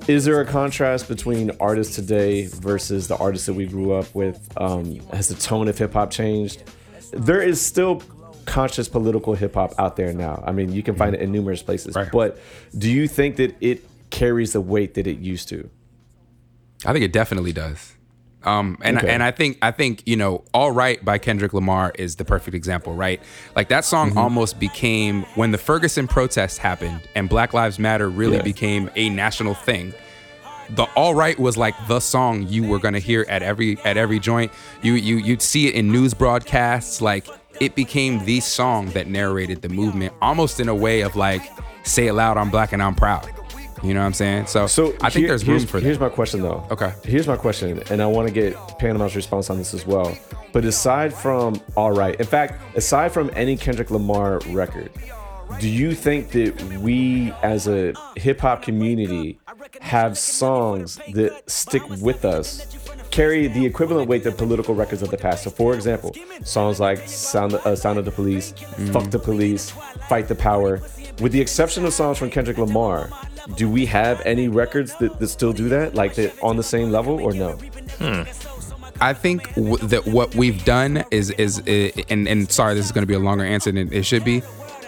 is 0.08 0.24
there 0.24 0.40
a 0.40 0.46
contrast 0.46 1.08
between 1.08 1.50
artists 1.58 1.96
today 1.96 2.46
versus 2.46 3.08
the 3.08 3.16
artists 3.16 3.46
that 3.46 3.54
we 3.54 3.66
grew 3.66 3.92
up 3.92 4.14
with? 4.14 4.48
Um, 4.56 5.00
has 5.12 5.28
the 5.28 5.34
tone 5.34 5.66
of 5.66 5.76
hip 5.76 5.94
hop 5.94 6.12
changed? 6.12 6.62
There 7.12 7.42
is 7.42 7.60
still 7.60 8.02
conscious 8.46 8.88
political 8.88 9.34
hip 9.34 9.54
hop 9.54 9.74
out 9.78 9.96
there 9.96 10.12
now. 10.12 10.42
I 10.46 10.52
mean, 10.52 10.72
you 10.72 10.82
can 10.82 10.94
find 10.94 11.14
it 11.14 11.20
in 11.20 11.30
numerous 11.32 11.62
places. 11.62 11.94
Right. 11.94 12.10
But 12.10 12.38
do 12.76 12.90
you 12.90 13.06
think 13.08 13.36
that 13.36 13.54
it 13.60 13.84
carries 14.10 14.52
the 14.54 14.60
weight 14.60 14.94
that 14.94 15.06
it 15.06 15.18
used 15.18 15.48
to? 15.50 15.68
I 16.84 16.92
think 16.92 17.04
it 17.04 17.12
definitely 17.12 17.52
does. 17.52 17.92
Um, 18.44 18.78
and 18.82 18.98
Okay. 18.98 19.08
and 19.12 19.22
I 19.24 19.32
think 19.32 19.58
I 19.60 19.72
think 19.72 20.02
you 20.06 20.14
know, 20.14 20.44
"All 20.54 20.70
Right" 20.70 21.04
by 21.04 21.18
Kendrick 21.18 21.52
Lamar 21.52 21.90
is 21.98 22.14
the 22.14 22.24
perfect 22.24 22.54
example, 22.54 22.94
right? 22.94 23.20
Like 23.56 23.68
that 23.70 23.84
song 23.84 24.10
Mm-hmm. 24.10 24.18
almost 24.18 24.60
became 24.60 25.22
when 25.34 25.50
the 25.50 25.58
Ferguson 25.58 26.06
protests 26.06 26.56
happened 26.58 27.00
and 27.16 27.28
Black 27.28 27.52
Lives 27.52 27.80
Matter 27.80 28.08
really 28.08 28.36
Yeah. 28.36 28.42
became 28.42 28.88
a 28.94 29.08
national 29.08 29.54
thing. 29.54 29.92
The 30.70 30.84
"All 30.94 31.14
Right" 31.14 31.36
was 31.40 31.56
like 31.56 31.74
the 31.88 31.98
song 31.98 32.46
you 32.48 32.62
were 32.68 32.78
gonna 32.78 33.00
hear 33.00 33.26
at 33.28 33.42
every 33.42 33.78
at 33.84 33.96
every 33.96 34.20
joint. 34.20 34.52
You 34.80 34.92
you 34.94 35.16
you'd 35.16 35.42
see 35.42 35.66
it 35.66 35.74
in 35.74 35.90
news 35.90 36.14
broadcasts. 36.14 37.00
Like 37.00 37.26
it 37.60 37.74
became 37.74 38.24
the 38.24 38.40
song 38.40 38.86
that 38.90 39.06
narrated 39.06 39.62
the 39.62 39.68
movement, 39.68 40.12
almost 40.22 40.60
in 40.60 40.68
a 40.68 40.74
way 40.74 41.00
of 41.02 41.16
like, 41.16 41.42
"Say 41.84 42.06
it 42.08 42.12
loud, 42.14 42.36
I'm 42.36 42.50
black 42.50 42.72
and 42.72 42.82
I'm 42.82 42.94
proud." 42.94 43.28
You 43.82 43.92
know 43.92 44.00
what 44.00 44.06
I'm 44.06 44.14
saying? 44.14 44.46
So, 44.46 44.66
So 44.66 44.94
I 45.02 45.10
think 45.10 45.14
here- 45.14 45.28
there's 45.28 45.46
room 45.46 45.60
for 45.66 45.78
that. 45.80 45.86
Here's 45.86 46.00
my 46.00 46.08
question 46.08 46.40
though. 46.42 46.64
Okay. 46.70 46.92
Here's 47.04 47.28
my 47.28 47.36
question, 47.36 47.82
and 47.90 48.02
I 48.02 48.06
want 48.06 48.26
to 48.26 48.32
get 48.34 48.56
Panama's 48.78 49.14
response 49.14 49.50
on 49.50 49.58
this 49.58 49.74
as 49.74 49.86
well. 49.86 50.16
But 50.52 50.64
aside 50.64 51.12
from 51.12 51.60
All 51.76 51.92
Right, 51.92 52.18
in 52.18 52.26
fact, 52.26 52.54
aside 52.74 53.12
from 53.12 53.30
any 53.34 53.56
Kendrick 53.56 53.90
Lamar 53.90 54.40
record, 54.48 54.90
do 55.60 55.68
you 55.68 55.94
think 55.94 56.30
that 56.30 56.60
we 56.80 57.32
as 57.42 57.68
a 57.68 57.92
hip 58.16 58.40
hop 58.40 58.62
community 58.62 59.38
have 59.80 60.16
songs 60.16 60.98
that 61.12 61.42
stick 61.48 61.82
with 62.00 62.24
us, 62.24 62.66
carry 63.16 63.46
the 63.48 63.64
equivalent 63.64 64.08
weight 64.08 64.26
of 64.26 64.36
political 64.36 64.74
records 64.74 65.02
of 65.02 65.10
the 65.10 65.16
past? 65.16 65.44
So, 65.44 65.50
for 65.50 65.74
example, 65.74 66.14
songs 66.44 66.78
like 66.78 66.98
"Sound, 67.08 67.54
uh, 67.54 67.74
Sound 67.74 67.98
of 67.98 68.04
the 68.04 68.10
Police," 68.10 68.52
"Fuck 68.92 69.10
the 69.10 69.18
Police," 69.18 69.72
"Fight 70.08 70.28
the 70.28 70.34
Power." 70.34 70.80
With 71.22 71.32
the 71.32 71.40
exception 71.40 71.86
of 71.86 71.92
songs 71.94 72.18
from 72.18 72.30
Kendrick 72.30 72.58
Lamar, 72.58 73.08
do 73.56 73.70
we 73.70 73.86
have 73.86 74.20
any 74.26 74.48
records 74.48 74.94
that, 75.00 75.18
that 75.18 75.28
still 75.28 75.54
do 75.54 75.70
that, 75.70 75.94
like 75.94 76.14
that 76.16 76.34
on 76.42 76.56
the 76.56 76.62
same 76.62 76.90
level, 76.90 77.14
or 77.26 77.32
no? 77.32 77.58
I 79.00 79.12
think 79.14 79.54
w- 79.54 79.76
that 79.92 80.06
what 80.06 80.34
we've 80.34 80.62
done 80.64 81.04
is 81.10 81.30
is 81.30 81.60
uh, 81.60 82.02
and 82.10 82.28
and 82.28 82.50
sorry, 82.52 82.74
this 82.74 82.84
is 82.84 82.92
going 82.92 83.02
to 83.02 83.12
be 83.14 83.14
a 83.14 83.18
longer 83.18 83.44
answer 83.44 83.72
than 83.72 83.90
it 83.92 84.04
should 84.04 84.24
be. 84.24 84.42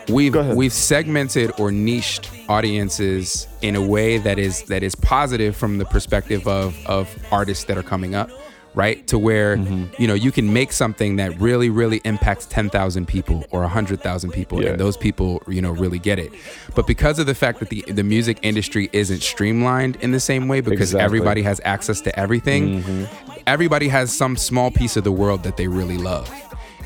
We've 0.09 0.35
we've 0.57 0.73
segmented 0.73 1.53
or 1.59 1.71
niched 1.71 2.31
audiences 2.49 3.47
in 3.63 3.77
a 3.77 3.83
way 3.83 4.19
that 4.19 4.39
is 4.39 4.63
that 4.65 4.83
is 4.83 4.95
positive 4.95 5.57
from 5.57 5.79
the 5.79 5.85
perspective 5.85 6.47
of 6.49 6.77
of 6.87 7.15
artists 7.31 7.65
that 7.65 7.77
are 7.77 7.83
coming 7.83 8.15
up, 8.15 8.31
right? 8.75 9.07
To 9.09 9.19
where 9.19 9.57
Mm-hmm. 9.57 10.01
you 10.03 10.09
know 10.09 10.15
you 10.15 10.33
can 10.33 10.53
make 10.53 10.73
something 10.73 11.17
that 11.17 11.39
really 11.41 11.69
really 11.71 12.01
impacts 12.05 12.47
ten 12.47 12.71
thousand 12.71 13.07
people 13.07 13.45
or 13.51 13.67
hundred 13.69 14.01
thousand 14.01 14.31
people, 14.33 14.63
Yeah. 14.63 14.71
and 14.71 14.81
those 14.81 14.97
people 14.97 15.43
you 15.49 15.61
know 15.61 15.73
really 15.73 15.99
get 15.99 16.19
it. 16.19 16.33
But 16.75 16.87
because 16.87 17.19
of 17.19 17.27
the 17.27 17.35
fact 17.35 17.59
that 17.61 17.69
the 17.69 17.83
the 17.89 18.05
music 18.05 18.39
industry 18.43 18.89
isn't 18.93 19.21
streamlined 19.23 19.97
in 19.97 20.13
the 20.13 20.21
same 20.21 20.49
way, 20.49 20.61
because 20.61 20.91
Exactly. 20.93 21.05
everybody 21.05 21.43
has 21.43 21.61
access 21.65 22.01
to 22.03 22.19
everything 22.19 23.07
everybody 23.47 23.89
has 23.89 24.15
some 24.15 24.37
small 24.37 24.71
piece 24.71 24.95
of 24.99 25.05
the 25.05 25.13
world 25.13 25.43
that 25.43 25.57
they 25.57 25.67
really 25.69 25.97
love. 25.97 26.29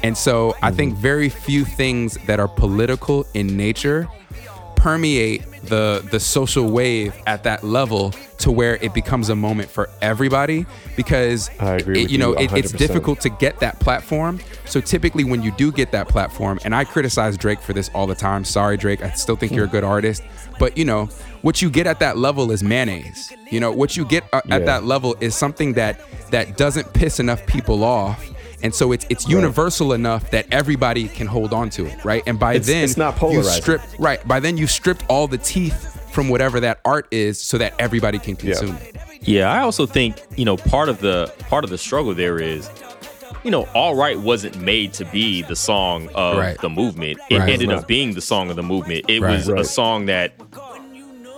And 0.03 0.17
so 0.19 0.55
I 0.63 0.71
think 0.73 0.95
very 0.97 1.29
few 1.29 1.65
things 1.65 2.19
that 2.27 2.41
are 2.41 2.49
political 2.49 3.27
in 3.35 3.57
nature 3.57 4.09
permeate 4.77 5.45
the 5.65 6.05
the 6.11 6.19
social 6.19 6.69
wave 6.69 7.15
at 7.29 7.45
that 7.45 7.63
level 7.63 8.11
to 8.39 8.51
where 8.51 8.77
it 8.77 8.93
becomes 8.93 9.29
a 9.29 9.37
moment 9.37 9.71
for 9.71 9.89
everybody 10.01 10.67
because 10.97 11.49
it- 12.03 12.11
you 12.11 12.19
know 12.19 12.31
you 12.37 12.45
it, 12.47 12.53
it's 12.53 12.73
difficult 12.73 13.21
to 13.21 13.29
get 13.31 13.61
that 13.61 13.79
platform. 13.79 14.41
So 14.65 14.81
typically 14.81 15.23
when 15.23 15.41
you 15.41 15.53
do 15.53 15.71
get 15.71 15.93
that 15.93 16.09
platform 16.09 16.59
and 16.65 16.75
i 16.75 16.83
criticize 16.83 17.37
drake 17.37 17.61
for 17.61 17.73
this 17.75 17.91
all 17.95 18.07
the 18.09 18.15
time 18.15 18.45
sorry 18.45 18.77
drake 18.77 19.03
i 19.05 19.11
still 19.13 19.37
think 19.37 19.53
you're 19.53 19.67
a 19.67 19.69
good 19.69 19.85
artist 19.85 20.23
but 20.59 20.77
you 20.79 20.85
know 20.85 21.07
what 21.43 21.61
you 21.63 21.69
get 21.71 21.87
at 21.87 21.99
that 22.01 22.17
level 22.17 22.51
is 22.53 22.63
mayonnaise. 22.63 23.33
You 23.51 23.61
know 23.61 23.71
what 23.73 23.97
you 23.97 24.05
get 24.05 24.25
uh, 24.33 24.41
Yeah. 24.47 24.57
at 24.57 24.67
that 24.67 24.85
level 24.85 25.15
is 25.21 25.35
something 25.35 25.75
that 25.75 26.01
that 26.31 26.57
doesn't 26.57 26.93
piss 26.93 27.21
enough 27.21 27.45
people 27.47 27.85
off 27.85 28.25
and 28.63 28.75
so 28.75 28.93
it's 28.93 29.07
it's 29.09 29.29
universal 29.29 29.93
enough 29.93 30.31
that 30.31 30.47
everybody 30.53 31.09
can 31.09 31.27
hold 31.27 31.53
on 31.53 31.69
to 31.71 31.87
it 31.87 32.05
right 32.05 32.23
and 32.27 32.39
by 32.39 32.53
It's- 32.55 32.67
then 32.67 32.85
it's 32.85 32.97
not 32.97 33.21
you 33.23 33.43
strip 33.45 33.81
right 33.99 34.27
by 34.27 34.41
then 34.41 34.57
you 34.57 34.67
stripped 34.67 35.05
all 35.09 35.27
the 35.29 35.39
teeth 35.39 35.89
from 36.13 36.29
whatever 36.29 36.61
that 36.61 36.81
art 36.85 37.07
is 37.11 37.41
so 37.41 37.59
that 37.59 37.75
everybody 37.79 38.19
can 38.19 38.37
consume 38.37 38.77
it 38.77 38.97
Yeah, 39.23 39.51
I 39.53 39.61
also 39.61 39.87
think 39.87 40.17
you 40.37 40.45
know 40.45 40.57
part 40.57 40.89
of 40.89 41.01
the 41.01 41.33
part 41.49 41.65
of 41.65 41.71
the 41.71 41.79
struggle 41.79 42.13
there 42.15 42.39
is, 42.41 42.69
you 43.45 43.51
know, 43.53 43.63
All 43.73 43.95
Right 43.95 44.19
wasn't 44.19 44.61
made 44.61 44.93
to 44.95 45.05
be 45.07 45.43
the 45.43 45.55
song 45.57 46.09
of 46.15 46.37
Right. 46.39 46.59
the 46.61 46.69
movement. 46.69 47.19
It 47.31 47.39
Right. 47.39 47.49
ended 47.51 47.71
up 47.71 47.87
being 47.87 48.15
the 48.15 48.21
song 48.21 48.51
of 48.51 48.57
the 48.57 48.63
movement. 48.65 49.05
It 49.09 49.21
Right. 49.23 49.33
was 49.37 49.49
a 49.49 49.65
song 49.65 50.07
that 50.07 50.33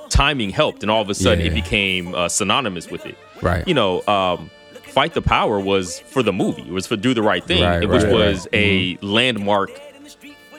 timing 0.09 0.51
helped, 0.51 0.83
and 0.83 0.91
all 0.91 1.03
of 1.03 1.11
a 1.11 1.15
sudden 1.15 1.41
Yeah. 1.45 1.51
it 1.51 1.55
became 1.55 2.15
uh, 2.15 2.29
synonymous 2.29 2.91
with 2.91 3.05
it. 3.07 3.17
Right. 3.43 3.67
You 3.69 3.75
know, 3.75 4.03
um, 4.07 4.51
Fight 4.95 5.13
the 5.15 5.23
Power 5.23 5.59
was 5.61 5.99
for 6.01 6.23
the 6.23 6.33
movie. 6.33 6.63
It 6.63 6.71
was 6.73 6.87
for 6.87 6.97
Do 6.97 7.13
the 7.15 7.23
Right 7.23 7.45
Thing, 7.45 7.63
Right, 7.63 7.81
which 7.89 8.03
right, 8.05 8.13
Mm-hmm. 8.13 8.15
was 8.15 8.49
a 8.53 8.97
landmark. 9.01 9.71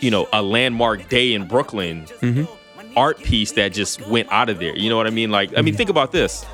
You 0.01 0.11
know, 0.11 0.27
a 0.33 0.41
landmark 0.41 1.07
day 1.09 1.33
in 1.33 1.47
Brooklyn 1.47 2.05
Mm-hmm. 2.21 2.43
art 2.97 3.17
piece 3.19 3.53
that 3.53 3.69
just 3.73 4.05
went 4.07 4.27
out 4.31 4.49
of 4.49 4.59
there. 4.59 4.75
You 4.75 4.89
know 4.89 4.97
what 4.97 5.07
I 5.07 5.09
mean? 5.09 5.31
Like, 5.31 5.51
I 5.57 5.61
mean, 5.61 5.73
Mm-hmm. 5.73 5.77
think 5.77 5.89
about 5.89 6.11
this. 6.11 6.45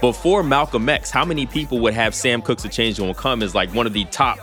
Before 0.00 0.42
Malcolm 0.42 0.88
X, 0.88 1.10
how 1.12 1.24
many 1.24 1.46
people 1.46 1.78
would 1.80 1.94
have 1.94 2.12
Sam 2.14 2.42
Cooke's 2.42 2.64
"A 2.64 2.68
Change 2.68 2.98
Gonna 2.98 3.14
Come" 3.14 3.40
as 3.42 3.54
like 3.54 3.72
one 3.72 3.86
of 3.86 3.92
the 3.92 4.04
top, 4.06 4.36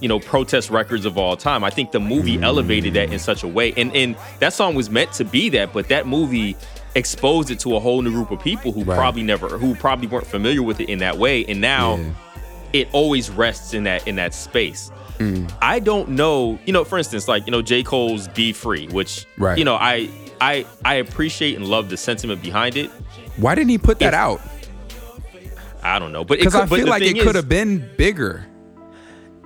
you 0.00 0.08
know, 0.08 0.18
protest 0.18 0.68
records 0.68 1.04
of 1.04 1.16
all 1.16 1.36
time? 1.36 1.62
I 1.62 1.70
think 1.70 1.92
the 1.92 2.00
movie 2.00 2.42
elevated 2.42 2.94
that 2.94 3.12
in 3.12 3.20
such 3.20 3.44
a 3.44 3.48
way, 3.48 3.72
and 3.76 3.94
and 3.94 4.16
that 4.40 4.52
song 4.52 4.74
was 4.74 4.90
meant 4.90 5.12
to 5.12 5.24
be 5.24 5.48
that, 5.50 5.72
but 5.72 5.86
that 5.90 6.08
movie 6.08 6.56
exposed 6.96 7.50
it 7.50 7.60
to 7.60 7.76
a 7.76 7.80
whole 7.80 8.02
new 8.02 8.10
group 8.10 8.30
of 8.32 8.40
people 8.40 8.72
who 8.72 8.82
Right. 8.82 8.96
probably 8.96 9.22
never, 9.22 9.48
who 9.58 9.74
probably 9.76 10.08
weren't 10.08 10.26
familiar 10.26 10.62
with 10.62 10.80
it 10.80 10.88
in 10.88 10.98
that 10.98 11.16
way, 11.18 11.44
and 11.46 11.60
now 11.60 11.96
Yeah. 11.96 12.04
it 12.72 12.88
always 12.92 13.30
rests 13.30 13.72
in 13.74 13.84
that 13.84 14.06
in 14.08 14.16
that 14.16 14.34
space. 14.34 14.90
Mm. 15.18 15.50
I 15.62 15.78
don't 15.78 16.10
know, 16.10 16.58
you 16.66 16.72
know, 16.72 16.84
for 16.84 16.98
instance, 16.98 17.28
like 17.28 17.46
you 17.46 17.50
know, 17.52 17.62
J. 17.62 17.82
Cole's 17.82 18.28
"Be 18.28 18.52
Free," 18.52 18.86
which 18.88 19.26
Right. 19.38 19.56
you 19.58 19.64
know, 19.64 19.76
I 19.76 20.08
I 20.40 20.66
I 20.84 20.94
appreciate 20.96 21.56
and 21.56 21.64
love 21.66 21.88
the 21.88 21.96
sentiment 21.96 22.42
behind 22.42 22.76
it. 22.76 22.90
why 23.38 23.54
didn't 23.54 23.70
he 23.70 23.78
put 23.78 23.98
that 24.00 24.14
If- 24.14 24.18
out 24.20 24.40
I 25.82 25.98
don't 25.98 26.10
know, 26.12 26.24
but 26.24 26.38
because 26.38 26.54
i 26.54 26.66
feel 26.66 26.86
like 26.86 27.02
it 27.02 27.18
could 27.20 27.34
have 27.36 27.48
been 27.48 27.88
bigger 27.96 28.46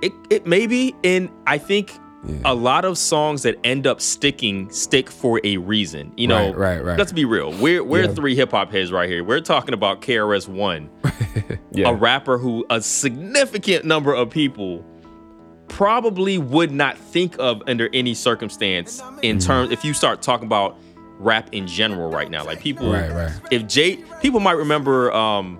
It 0.01 0.11
it 0.31 0.47
maybe, 0.47 0.95
and 1.03 1.29
I 1.45 1.57
think 1.59 1.91
Yeah. 2.23 2.35
a 2.45 2.53
lot 2.53 2.85
of 2.85 2.99
songs 2.99 3.41
that 3.43 3.55
end 3.63 3.87
up 3.87 3.99
sticking 3.99 4.69
stick 4.69 5.09
for 5.09 5.41
a 5.43 5.57
reason. 5.57 6.11
You 6.17 6.27
know, 6.27 6.53
Right, 6.53 6.77
right, 6.77 6.83
right. 6.85 6.97
Let's 6.99 7.11
be 7.11 7.25
real. 7.25 7.51
We're 7.53 7.83
we're 7.83 8.03
Yeah. 8.05 8.13
three 8.13 8.35
hip 8.35 8.51
hop 8.51 8.71
heads 8.71 8.91
right 8.91 9.09
here. 9.09 9.23
We're 9.23 9.39
talking 9.41 9.73
about 9.73 10.01
KRS 10.01 10.47
One, 10.47 10.89
Yeah. 11.71 11.89
a 11.89 11.93
rapper 11.95 12.37
who 12.37 12.63
a 12.69 12.79
significant 12.81 13.85
number 13.85 14.13
of 14.13 14.29
people 14.29 14.85
probably 15.67 16.37
would 16.37 16.71
not 16.71 16.97
think 16.97 17.35
of 17.39 17.63
under 17.67 17.89
any 17.93 18.13
circumstance 18.13 19.01
in 19.21 19.37
Mm. 19.37 19.45
terms 19.45 19.71
if 19.71 19.83
you 19.85 19.93
start 19.93 20.21
talking 20.21 20.45
about 20.45 20.77
rap 21.17 21.49
in 21.53 21.65
general 21.67 22.09
right 22.11 22.29
now 22.29 22.43
like 22.43 22.59
people 22.59 22.91
Right, 22.91 23.11
right. 23.11 23.31
if 23.51 23.67
jay 23.67 23.97
people 24.21 24.39
might 24.39 24.57
remember 24.57 25.11
um 25.13 25.59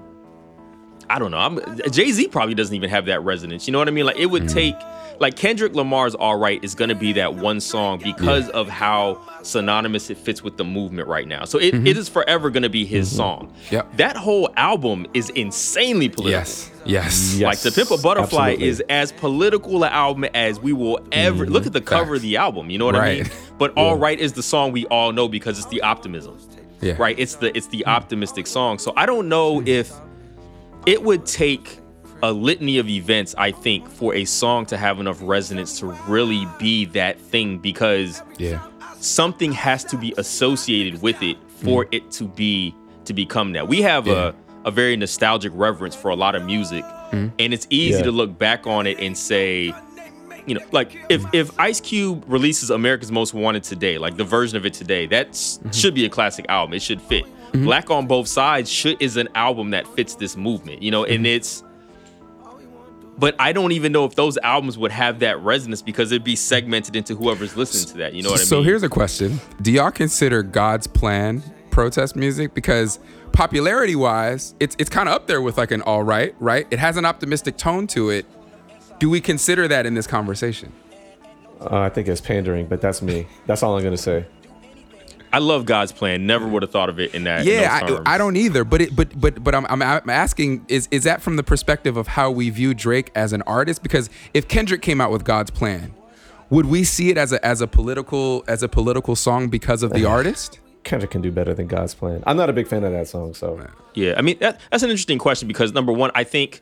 i 1.09 1.17
don't 1.19 1.29
know 1.31 1.38
I'm, 1.38 1.59
jay-z 1.91 2.27
probably 2.29 2.55
doesn't 2.55 2.75
even 2.75 2.89
have 2.89 3.05
that 3.05 3.23
resonance 3.23 3.67
you 3.67 3.71
know 3.71 3.77
what 3.77 3.88
i 3.88 3.91
mean 3.91 4.05
like 4.05 4.17
it 4.17 4.25
would 4.25 4.43
Mm. 4.43 4.53
take 4.53 4.75
like 5.22 5.35
kendrick 5.38 5.73
lamar's 5.73 6.14
all 6.15 6.35
right 6.38 6.61
is 6.64 6.76
to 6.89 6.95
be 6.95 7.14
that 7.14 7.35
one 7.35 7.60
song 7.61 7.99
because 8.03 8.49
of 8.49 8.68
how 8.68 9.22
synonymous 9.43 10.10
it 10.10 10.18
fits 10.18 10.43
with 10.43 10.57
the 10.57 10.64
movement 10.64 11.07
right 11.07 11.27
now 11.27 11.45
so 11.45 11.57
it, 11.60 11.73
it 11.88 11.95
is 11.98 12.10
forever 12.10 12.49
to 12.64 12.69
be 12.69 12.84
his 12.85 13.14
song 13.15 13.48
Mm-hmm. 13.48 13.76
Yep. 13.76 13.98
that 13.98 14.18
whole 14.18 14.49
album 14.57 15.06
is 15.14 15.30
insanely 15.31 16.10
political 16.10 16.31
yes 16.31 16.69
yes 16.85 17.35
Yeah. 17.35 17.48
like 17.48 17.60
the 17.60 17.72
Pimp 17.72 17.91
a 17.91 17.98
Butterfly 17.98 18.49
absolutely. 18.52 18.68
is 18.68 18.84
as 18.89 19.11
political 19.14 19.84
an 19.84 19.91
album 19.91 20.26
as 20.34 20.60
we 20.60 20.73
will 20.73 20.99
ever 21.11 21.45
look 21.45 21.65
at 21.65 21.73
the 21.73 21.81
cover 21.81 22.15
of 22.15 22.22
the 22.22 22.38
album. 22.38 22.69
You 22.72 22.80
know 22.80 22.85
what 22.85 22.95
I 22.95 23.14
mean? 23.15 23.23
Mm-hmm. 23.26 23.49
Right. 23.52 23.57
But 23.60 23.73
All 23.77 23.95
Right 23.95 24.19
is 24.19 24.34
the 24.34 24.41
song 24.43 24.72
we 24.72 24.85
all 24.88 25.11
know 25.11 25.27
because 25.27 25.60
it's 25.60 25.68
the 25.68 25.81
optimism. 25.81 26.38
Yeah. 26.81 26.95
Right? 26.98 27.18
It's 27.19 27.35
the 27.35 27.56
it's 27.56 27.68
the 27.68 27.85
optimistic 27.85 28.48
song. 28.48 28.80
So 28.80 28.93
I 28.98 29.06
don't 29.06 29.30
know 29.30 29.61
if 29.65 29.91
it 30.88 31.03
would 31.03 31.27
take 31.27 31.77
a 32.23 32.31
litany 32.31 32.77
of 32.77 32.88
events, 32.89 33.34
I 33.38 33.52
think, 33.52 33.88
for 33.89 34.14
a 34.14 34.26
song 34.26 34.65
to 34.68 34.77
have 34.77 34.99
enough 34.99 35.19
resonance 35.22 35.80
to 35.80 35.88
really 36.07 36.48
be 36.60 36.85
that 36.85 37.19
thing 37.19 37.57
because 37.60 38.22
yeah 38.38 38.61
something 38.99 39.52
has 39.52 39.84
to 39.85 39.98
be 39.98 40.14
associated 40.18 41.02
with 41.02 41.22
it 41.23 41.35
for 41.48 41.88
it 41.91 42.11
to 42.11 42.26
be 42.26 42.76
to 43.06 43.14
become 43.14 43.53
that. 43.53 43.68
We 43.68 43.81
have 43.81 44.06
Mm. 44.06 44.07
Yeah. 44.07 44.27
a 44.30 44.34
a 44.64 44.69
very 44.69 44.95
nostalgic 44.95 45.52
reverence 45.56 45.95
for 45.95 46.10
a 46.11 46.15
lot 46.15 46.35
of 46.35 46.43
music, 46.45 46.85
Mm. 47.11 47.31
and 47.39 47.52
it's 47.52 47.65
easy 47.72 47.98
Yeah. 47.98 48.03
to 48.03 48.11
look 48.11 48.38
back 48.38 48.68
on 48.68 48.85
it 48.85 48.99
and 48.99 49.18
say, 49.18 49.73
you 50.45 50.53
know, 50.53 50.61
like 50.72 50.95
if 51.10 51.23
if 51.34 51.49
Ice 51.60 51.80
Cube 51.81 52.23
releases 52.27 52.69
America's 52.69 53.11
Most 53.11 53.34
Wanted 53.34 53.64
today, 53.64 53.98
like 53.98 54.18
the 54.18 54.23
version 54.23 54.57
of 54.57 54.65
it 54.68 54.73
today, 54.73 55.07
that 55.07 55.31
Mm-hmm. 55.31 55.72
should 55.72 55.95
be 55.95 56.06
a 56.06 56.10
classic 56.10 56.45
album. 56.48 56.76
It 56.76 56.84
should 56.84 57.02
fit. 57.02 57.23
Black 57.53 57.89
on 57.89 58.06
Both 58.06 58.27
Sides 58.27 58.69
should 58.72 59.02
is 59.02 59.18
an 59.18 59.27
album 59.34 59.72
that 59.72 59.85
fits 59.95 60.14
this 60.15 60.38
movement, 60.38 60.84
you 60.84 60.91
know, 60.91 61.03
and 61.06 61.26
Mm-hmm. 61.26 61.38
it's 61.38 61.64
but 63.17 63.35
I 63.39 63.53
don't 63.53 63.71
even 63.71 63.91
know 63.91 64.05
if 64.05 64.15
those 64.15 64.38
albums 64.38 64.77
would 64.77 64.91
have 64.91 65.19
that 65.19 65.39
resonance 65.41 65.81
because 65.81 66.11
it'd 66.11 66.23
be 66.23 66.35
segmented 66.35 66.95
into 66.95 67.15
whoever's 67.15 67.55
listening 67.55 67.91
to 67.91 67.97
that. 67.99 68.13
You 68.13 68.23
know 68.23 68.29
what 68.29 68.39
I 68.39 68.41
mean? 68.41 68.47
so 68.47 68.63
here's 68.63 68.83
a 68.83 68.89
question 68.89 69.39
do 69.61 69.71
y'all 69.71 69.91
consider 69.91 70.43
god's 70.43 70.88
plan 70.88 71.43
protest 71.71 72.15
music 72.15 72.53
because 72.53 72.99
popularity 73.31 73.95
wise, 73.95 74.53
it's 74.59 74.75
it's 74.77 74.89
kind 74.89 75.09
of 75.09 75.15
up 75.15 75.27
there 75.27 75.41
with 75.41 75.57
like 75.57 75.71
an 75.71 75.81
all 75.81 76.03
right, 76.03 76.35
right? 76.39 76.67
It 76.69 76.79
has 76.79 76.97
an 76.97 77.05
optimistic 77.05 77.57
tone 77.57 77.88
to 77.88 78.09
it. 78.09 78.25
Do 78.99 79.09
we 79.09 79.19
consider 79.19 79.67
that 79.67 79.85
in 79.85 79.95
this 79.95 80.05
conversation? 80.05 80.71
Uh, 81.59 81.79
I 81.79 81.89
think 81.89 82.07
it's 82.07 82.21
pandering, 82.21 82.67
but 82.67 82.81
that's 82.81 83.01
me. 83.01 83.27
That's 83.47 83.63
all 83.63 83.77
I'm 83.77 83.83
gonna 83.83 83.97
say. 83.97 84.25
I 85.33 85.39
love 85.39 85.65
God's 85.65 85.91
plan. 85.91 86.25
Never 86.25 86.47
would 86.47 86.61
have 86.61 86.71
thought 86.71 86.89
of 86.89 86.99
it 86.99 87.15
in 87.15 87.23
that. 87.23 87.45
Yeah, 87.45 87.79
those 87.79 87.89
terms. 87.89 88.03
I, 88.05 88.15
I 88.15 88.17
don't 88.17 88.35
either. 88.35 88.63
But 88.63 88.81
it, 88.81 88.95
but 88.95 89.19
but 89.19 89.43
but 89.43 89.55
I'm, 89.55 89.65
I'm 89.67 89.81
I'm 89.81 90.09
asking 90.09 90.65
is 90.67 90.87
is 90.91 91.03
that 91.03 91.21
from 91.21 91.35
the 91.35 91.43
perspective 91.43 91.97
of 91.97 92.07
how 92.07 92.31
we 92.31 92.49
view 92.49 92.73
Drake 92.73 93.11
as 93.15 93.33
an 93.33 93.41
artist? 93.43 93.83
Because 93.83 94.09
if 94.33 94.47
Kendrick 94.47 94.81
came 94.81 94.99
out 94.99 95.11
with 95.11 95.23
God's 95.23 95.51
plan, 95.51 95.93
would 96.49 96.65
we 96.65 96.83
see 96.83 97.09
it 97.09 97.17
as 97.17 97.31
a 97.31 97.43
as 97.45 97.61
a 97.61 97.67
political 97.67 98.43
as 98.47 98.63
a 98.63 98.67
political 98.67 99.15
song 99.15 99.49
because 99.49 99.83
of 99.83 99.93
the 99.93 100.05
artist? 100.17 100.59
Kendrick 100.83 101.11
can 101.11 101.21
do 101.21 101.31
better 101.31 101.53
than 101.53 101.67
God's 101.67 101.93
plan. 101.93 102.23
I'm 102.25 102.37
not 102.37 102.49
a 102.49 102.53
big 102.53 102.67
fan 102.67 102.83
of 102.83 102.91
that 102.91 103.07
song, 103.07 103.33
so 103.33 103.67
Yeah, 103.93 104.15
I 104.17 104.21
mean 104.21 104.37
that, 104.39 104.59
that's 104.71 104.83
an 104.83 104.89
interesting 104.89 105.19
question 105.19 105.47
because 105.47 105.73
number 105.73 105.91
one, 105.91 106.11
I 106.15 106.23
think 106.23 106.61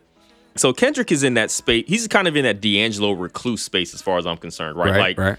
so. 0.55 0.73
Kendrick 0.73 1.11
is 1.11 1.23
in 1.23 1.35
that 1.35 1.51
space. 1.51 1.85
He's 1.87 2.07
kind 2.07 2.27
of 2.27 2.35
in 2.35 2.43
that 2.43 2.61
D'Angelo 2.61 3.11
recluse 3.11 3.61
space, 3.61 3.93
as 3.93 4.01
far 4.01 4.17
as 4.17 4.25
I'm 4.27 4.37
concerned, 4.37 4.77
right? 4.77 4.91
Right, 4.91 4.99
like 4.99 5.17
right. 5.17 5.37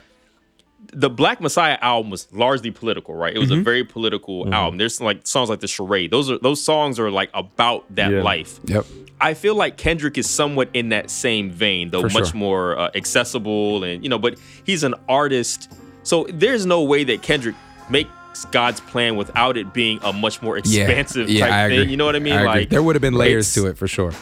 The 0.92 1.10
Black 1.10 1.40
Messiah 1.40 1.78
album 1.80 2.10
was 2.10 2.26
largely 2.32 2.70
political, 2.70 3.14
right? 3.14 3.34
It 3.34 3.38
was 3.38 3.50
Mm-hmm. 3.50 3.60
a 3.60 3.64
very 3.64 3.84
political 3.84 4.52
album. 4.52 4.78
There's 4.78 5.00
like 5.00 5.26
songs 5.26 5.48
like 5.48 5.60
the 5.60 5.68
Charade. 5.68 6.10
Those 6.10 6.30
are 6.30 6.38
those 6.38 6.60
songs 6.62 6.98
are 6.98 7.10
like 7.10 7.30
about 7.34 7.84
that 7.94 8.10
Yeah. 8.10 8.22
life. 8.22 8.58
Yep. 8.64 8.86
I 9.20 9.34
feel 9.34 9.54
like 9.54 9.76
Kendrick 9.76 10.16
is 10.18 10.28
somewhat 10.28 10.68
in 10.74 10.88
that 10.88 11.10
same 11.10 11.50
vein, 11.50 11.90
though 11.90 12.02
For 12.08 12.18
much 12.18 12.30
sure. 12.30 12.36
more 12.38 12.78
uh, 12.78 12.90
accessible 12.94 13.84
and 13.84 14.02
you 14.02 14.08
know. 14.08 14.18
But 14.18 14.38
he's 14.64 14.82
an 14.82 14.94
artist, 15.08 15.70
so 16.02 16.26
there's 16.32 16.64
no 16.66 16.82
way 16.82 17.04
that 17.04 17.22
Kendrick 17.22 17.54
makes 17.90 18.10
God's 18.50 18.80
plan 18.80 19.16
without 19.16 19.56
it 19.56 19.72
being 19.74 19.98
a 20.02 20.12
much 20.12 20.40
more 20.40 20.56
expansive 20.56 21.28
yeah, 21.28 21.44
type 21.46 21.52
I 21.54 21.62
agree. 21.64 21.76
thing. 21.80 21.90
You 21.90 21.96
know 21.98 22.06
what 22.06 22.16
I 22.16 22.20
mean? 22.20 22.32
agree. 22.34 22.46
like 22.46 22.68
there 22.70 22.82
would 22.82 22.96
have 22.96 23.02
been 23.02 23.14
layers 23.14 23.52
to 23.54 23.66
it 23.66 23.76
for 23.76 23.86
sure. 23.86 24.12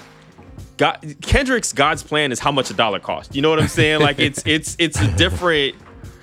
God, 0.76 1.16
Kendrick's 1.22 1.72
God's 1.72 2.02
plan 2.02 2.30
is 2.32 2.39
how 2.40 2.52
much 2.52 2.70
a 2.70 2.74
dollar 2.74 3.01
costs. 3.01 3.35
You 3.35 3.43
know 3.43 3.51
what 3.51 3.59
I'm 3.60 3.68
saying? 3.68 4.01
Like 4.01 4.18
it's 4.18 4.43
it's 4.47 4.76
it's 4.78 5.01
a 5.01 5.09
different, 5.16 5.74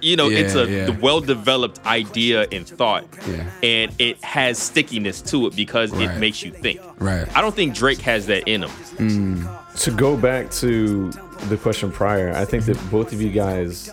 you 0.06 0.16
know, 0.16 0.30
it's 0.30 0.56
a 0.56 0.70
yeah. 0.70 0.90
well 1.02 1.20
developed 1.20 1.84
idea 1.86 2.48
and 2.52 2.68
thought, 2.68 3.06
Yeah. 3.28 3.50
and 3.64 3.92
it 4.00 4.24
has 4.24 4.58
stickiness 4.60 5.22
to 5.24 5.48
it 5.48 5.56
because 5.56 5.92
Right. 5.92 6.04
it 6.10 6.20
makes 6.20 6.44
you 6.44 6.52
think. 6.52 6.80
Right. 7.00 7.28
I 7.36 7.42
don't 7.42 7.56
think 7.56 7.74
Drake 7.76 8.00
has 8.02 8.26
that 8.28 8.48
in 8.48 8.64
him. 8.64 8.70
Hmm. 8.70 9.46
to 9.80 9.92
go 9.92 10.16
back 10.16 10.50
to 10.52 11.12
the 11.50 11.58
question 11.58 11.92
prior, 11.92 12.32
I 12.34 12.46
think 12.46 12.66
that 12.66 12.78
both 12.92 13.12
of 13.12 13.22
you 13.22 13.30
guys 13.30 13.92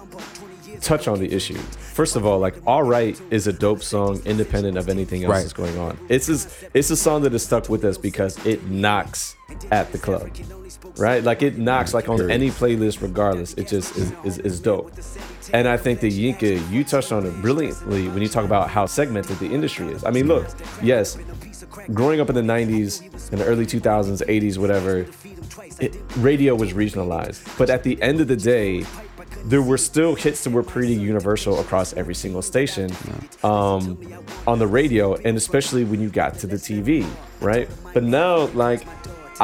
touch 0.80 1.08
on 1.08 1.18
the 1.18 1.32
issue. 1.32 1.58
First 1.94 2.16
of 2.16 2.24
all, 2.24 2.38
like 2.38 2.54
"All 2.66 2.82
Right" 2.82 3.20
is 3.30 3.46
a 3.46 3.52
dope 3.52 3.82
song, 3.82 4.20
independent 4.24 4.78
of 4.78 4.88
anything 4.88 5.24
else 5.24 5.30
Right. 5.32 5.40
that's 5.42 5.52
going 5.52 5.76
on. 5.78 5.98
It's 6.08 6.26
just, 6.26 6.48
it's 6.72 6.90
a 6.90 6.96
song 6.96 7.22
that 7.22 7.34
is 7.34 7.42
stuck 7.42 7.68
with 7.68 7.84
us 7.84 7.98
because 7.98 8.38
it 8.46 8.64
knocks 8.70 9.34
at 9.70 9.92
the 9.92 9.98
club, 9.98 10.30
right? 10.96 11.22
Like 11.22 11.42
it 11.42 11.58
knocks 11.58 11.94
like 11.94 12.08
on 12.08 12.30
any 12.30 12.50
playlist, 12.50 13.02
regardless. 13.02 13.54
It 13.54 13.68
just 13.68 13.96
is, 13.96 14.12
is, 14.24 14.38
is 14.38 14.60
dope. 14.60 14.92
And 15.52 15.68
I 15.68 15.76
think 15.76 16.00
that 16.00 16.12
Yinka, 16.12 16.70
you 16.70 16.84
touched 16.84 17.12
on 17.12 17.26
it 17.26 17.34
brilliantly 17.42 18.08
when 18.08 18.22
you 18.22 18.28
talk 18.28 18.44
about 18.44 18.70
how 18.70 18.86
segmented 18.86 19.38
the 19.38 19.52
industry 19.52 19.88
is. 19.88 20.04
I 20.04 20.10
mean, 20.10 20.28
look, 20.28 20.46
yes, 20.82 21.18
growing 21.92 22.20
up 22.20 22.28
in 22.28 22.34
the 22.34 22.42
90s 22.42 23.30
and 23.32 23.40
the 23.40 23.44
early 23.44 23.66
2000s 23.66 24.24
80s 24.26 24.58
whatever 24.58 25.06
it, 25.80 25.96
radio 26.18 26.54
was 26.54 26.72
regionalized 26.72 27.46
but 27.58 27.70
at 27.70 27.82
the 27.82 28.00
end 28.02 28.20
of 28.20 28.28
the 28.28 28.36
day 28.36 28.84
there 29.44 29.62
were 29.62 29.78
still 29.78 30.14
hits 30.14 30.44
that 30.44 30.50
were 30.50 30.62
pretty 30.62 30.94
universal 30.94 31.60
across 31.60 31.92
every 31.94 32.14
single 32.14 32.42
station 32.42 32.90
um, 33.42 33.98
on 34.46 34.58
the 34.58 34.66
radio 34.66 35.14
and 35.16 35.36
especially 35.36 35.84
when 35.84 36.00
you 36.00 36.08
got 36.08 36.38
to 36.38 36.46
the 36.46 36.56
tv 36.56 37.06
right 37.40 37.68
but 37.94 38.02
now 38.02 38.46
like 38.48 38.82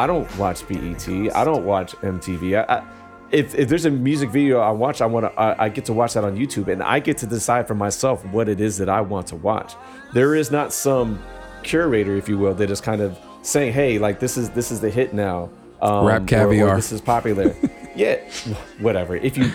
i 0.02 0.06
don't 0.06 0.28
watch 0.38 0.66
bet 0.68 1.08
i 1.40 1.44
don't 1.44 1.64
watch 1.64 1.92
mtv 1.96 2.42
I, 2.68 2.74
I, 2.76 2.84
if, 3.30 3.54
if 3.54 3.68
there's 3.68 3.84
a 3.84 3.90
music 3.90 4.30
video 4.30 4.58
I 4.60 4.70
watch, 4.70 5.02
I 5.02 5.06
want 5.06 5.26
to 5.26 5.32
I, 5.38 5.66
I 5.66 5.68
get 5.68 5.84
to 5.84 5.92
watch 5.92 6.14
that 6.14 6.24
on 6.24 6.34
YouTube, 6.34 6.68
and 6.72 6.82
I 6.82 6.98
get 6.98 7.18
to 7.18 7.26
decide 7.26 7.68
for 7.68 7.74
myself 7.74 8.24
what 8.26 8.48
it 8.48 8.58
is 8.58 8.78
that 8.78 8.88
I 8.88 9.02
want 9.02 9.26
to 9.26 9.36
watch. 9.36 9.74
There 10.14 10.34
is 10.34 10.50
not 10.50 10.72
some 10.72 11.22
curator, 11.62 12.16
if 12.16 12.26
you 12.26 12.38
will, 12.38 12.54
that 12.54 12.70
is 12.70 12.80
kind 12.80 13.02
of 13.02 13.18
saying, 13.42 13.74
"Hey, 13.74 13.98
like 13.98 14.18
this 14.18 14.38
is 14.38 14.48
this 14.50 14.70
is 14.70 14.80
the 14.80 14.88
hit 14.88 15.12
now." 15.12 15.50
Um, 15.82 16.06
Rap 16.06 16.20
or- 16.22 16.24
or 16.24 16.26
caviar. 16.26 16.76
this 16.76 16.90
is 16.90 17.02
popular. 17.02 17.54
yeah, 17.94 18.16
whatever. 18.80 19.16
If 19.16 19.36
you, 19.36 19.52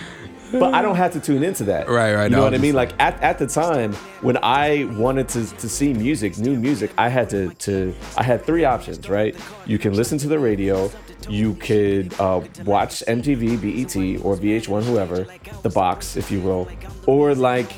but 0.59 0.73
I 0.73 0.81
don't 0.81 0.95
have 0.95 1.13
to 1.13 1.19
tune 1.19 1.43
into 1.43 1.63
that. 1.65 1.89
Right, 1.89 2.13
right, 2.13 2.23
You 2.25 2.30
know 2.30 2.38
no, 2.38 2.43
what 2.43 2.53
I 2.53 2.57
mean? 2.57 2.75
Like 2.75 2.91
at, 2.99 3.21
at 3.21 3.39
the 3.39 3.47
time 3.47 3.93
when 4.21 4.38
I 4.41 4.85
wanted 4.97 5.30
to 5.30 5.45
to 5.45 5.69
see 5.69 5.93
music, 5.93 6.38
new 6.38 6.55
music, 6.55 6.91
I 6.97 7.09
had 7.09 7.30
to 7.31 7.49
to 7.49 7.93
I 8.17 8.23
had 8.23 8.43
three 8.45 8.65
options. 8.65 9.09
Right, 9.09 9.35
you 9.65 9.77
can 9.80 9.93
listen 9.93 10.17
to 10.19 10.27
the 10.27 10.39
radio. 10.39 10.91
You 11.30 11.53
could 11.55 12.13
uh, 12.19 12.41
watch 12.65 13.01
MTV, 13.07 13.61
BET, 13.61 14.25
or 14.25 14.35
VH1, 14.35 14.84
whoever, 14.84 15.25
the 15.61 15.69
box, 15.69 16.17
if 16.17 16.30
you 16.30 16.41
will, 16.41 16.67
or 17.07 17.34
like 17.34 17.71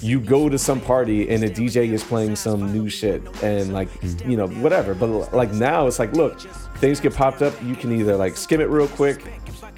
you 0.00 0.20
go 0.20 0.48
to 0.48 0.58
some 0.58 0.80
party 0.80 1.28
and 1.30 1.42
a 1.44 1.50
DJ 1.50 1.90
is 1.92 2.04
playing 2.04 2.36
some 2.36 2.72
new 2.72 2.88
shit 2.88 3.22
and 3.42 3.72
like 3.72 3.88
you 4.26 4.36
know 4.36 4.48
whatever. 4.48 4.94
But 4.94 5.32
like 5.32 5.52
now 5.52 5.86
it's 5.86 5.98
like 5.98 6.12
look, 6.12 6.40
things 6.76 7.00
get 7.00 7.14
popped 7.14 7.42
up. 7.42 7.54
You 7.62 7.74
can 7.74 7.92
either 7.92 8.16
like 8.16 8.36
skim 8.36 8.60
it 8.60 8.68
real 8.68 8.88
quick, 8.88 9.22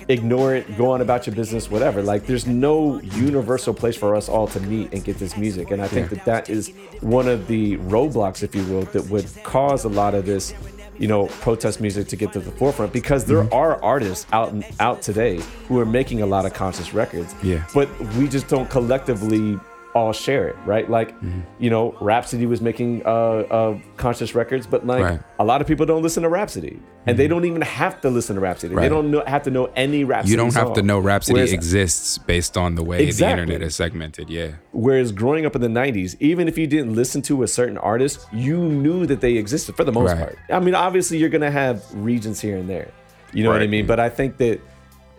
ignore 0.08 0.54
it, 0.54 0.76
go 0.76 0.90
on 0.92 1.00
about 1.00 1.26
your 1.26 1.34
business, 1.36 1.70
whatever. 1.70 2.02
Like 2.02 2.26
there's 2.26 2.46
no 2.46 3.00
universal 3.00 3.72
place 3.74 3.96
for 3.96 4.14
us 4.14 4.28
all 4.28 4.46
to 4.48 4.60
meet 4.60 4.92
and 4.92 5.02
get 5.04 5.18
this 5.18 5.36
music. 5.36 5.70
And 5.70 5.80
I 5.82 5.88
think 5.88 6.10
Yeah. 6.10 6.16
that 6.18 6.24
that 6.26 6.50
is 6.50 6.72
one 7.00 7.28
of 7.28 7.46
the 7.46 7.76
roadblocks, 7.78 8.42
if 8.42 8.54
you 8.54 8.64
will, 8.64 8.82
that 8.92 9.06
would 9.08 9.26
cause 9.42 9.84
a 9.84 9.88
lot 9.88 10.14
of 10.14 10.26
this 10.26 10.52
you 10.96 11.08
know 11.08 11.26
protest 11.26 11.80
music 11.80 12.06
to 12.06 12.14
get 12.14 12.32
to 12.32 12.38
the 12.38 12.52
forefront 12.52 12.92
because 12.92 13.24
there 13.24 13.42
Mm-hmm. 13.42 13.52
are 13.54 13.82
artists 13.82 14.26
out 14.32 14.54
out 14.78 15.02
today 15.02 15.40
who 15.66 15.80
are 15.80 15.84
making 15.84 16.22
a 16.22 16.26
lot 16.26 16.46
of 16.46 16.54
conscious 16.54 16.94
records 16.94 17.34
Yeah. 17.42 17.64
but 17.74 17.88
we 18.14 18.28
just 18.28 18.46
don't 18.46 18.70
collectively 18.70 19.58
all 19.94 20.12
share 20.12 20.48
it 20.48 20.56
right 20.66 20.90
like 20.90 21.12
Mm-hmm. 21.20 21.40
you 21.58 21.70
know 21.70 21.96
Rapsody 22.00 22.46
was 22.46 22.60
making 22.60 23.02
uh, 23.06 23.08
uh 23.08 23.78
conscious 23.96 24.34
records 24.34 24.66
but 24.66 24.84
like 24.86 25.02
Right. 25.02 25.12
Mm-hmm. 25.20 25.40
a 25.42 25.44
lot 25.44 25.60
of 25.60 25.66
people 25.68 25.86
don't 25.86 26.02
listen 26.02 26.22
to 26.24 26.28
Rapsody 26.28 26.80
and 27.06 27.16
they 27.18 27.28
don't 27.28 27.44
even 27.44 27.60
have 27.62 28.00
to 28.00 28.10
listen 28.10 28.34
to 28.34 28.40
Rapsody 28.40 28.74
Right. 28.74 28.82
they 28.82 28.88
don't 28.88 29.10
know, 29.10 29.22
have 29.26 29.42
to 29.44 29.50
know 29.50 29.66
any 29.76 30.02
Rapsody 30.04 30.32
You 30.32 30.36
don't 30.36 30.54
have 30.54 30.72
to 30.74 30.82
know 30.82 30.98
Rapsody 30.98 31.34
Whereas- 31.34 31.52
exists 31.52 32.18
based 32.18 32.56
on 32.56 32.74
the 32.74 32.82
way 32.82 33.04
Exactly. 33.04 33.36
the 33.36 33.42
internet 33.42 33.62
is 33.68 33.76
segmented. 33.76 34.28
Yeah. 34.28 34.52
Whereas 34.72 35.12
growing 35.12 35.46
up 35.46 35.54
in 35.54 35.60
the 35.62 35.68
90s, 35.68 36.16
even 36.18 36.48
if 36.48 36.58
you 36.58 36.66
didn't 36.66 36.94
listen 36.94 37.22
to 37.22 37.42
a 37.44 37.48
certain 37.48 37.78
artist, 37.78 38.26
you 38.32 38.56
knew 38.58 39.06
that 39.06 39.20
they 39.20 39.34
existed 39.36 39.76
for 39.76 39.84
the 39.84 39.92
most 39.92 40.10
Right. 40.10 40.18
part. 40.18 40.38
I 40.50 40.58
mean, 40.60 40.74
obviously 40.74 41.18
you're 41.18 41.28
gonna 41.30 41.50
have 41.50 41.84
regions 41.94 42.40
here 42.40 42.56
and 42.56 42.68
there. 42.68 42.88
You 43.32 43.44
know 43.44 43.50
what 43.50 43.62
I 43.62 43.66
mean? 43.66 43.86
But 43.86 44.00
I 44.00 44.08
think 44.08 44.36
that 44.38 44.60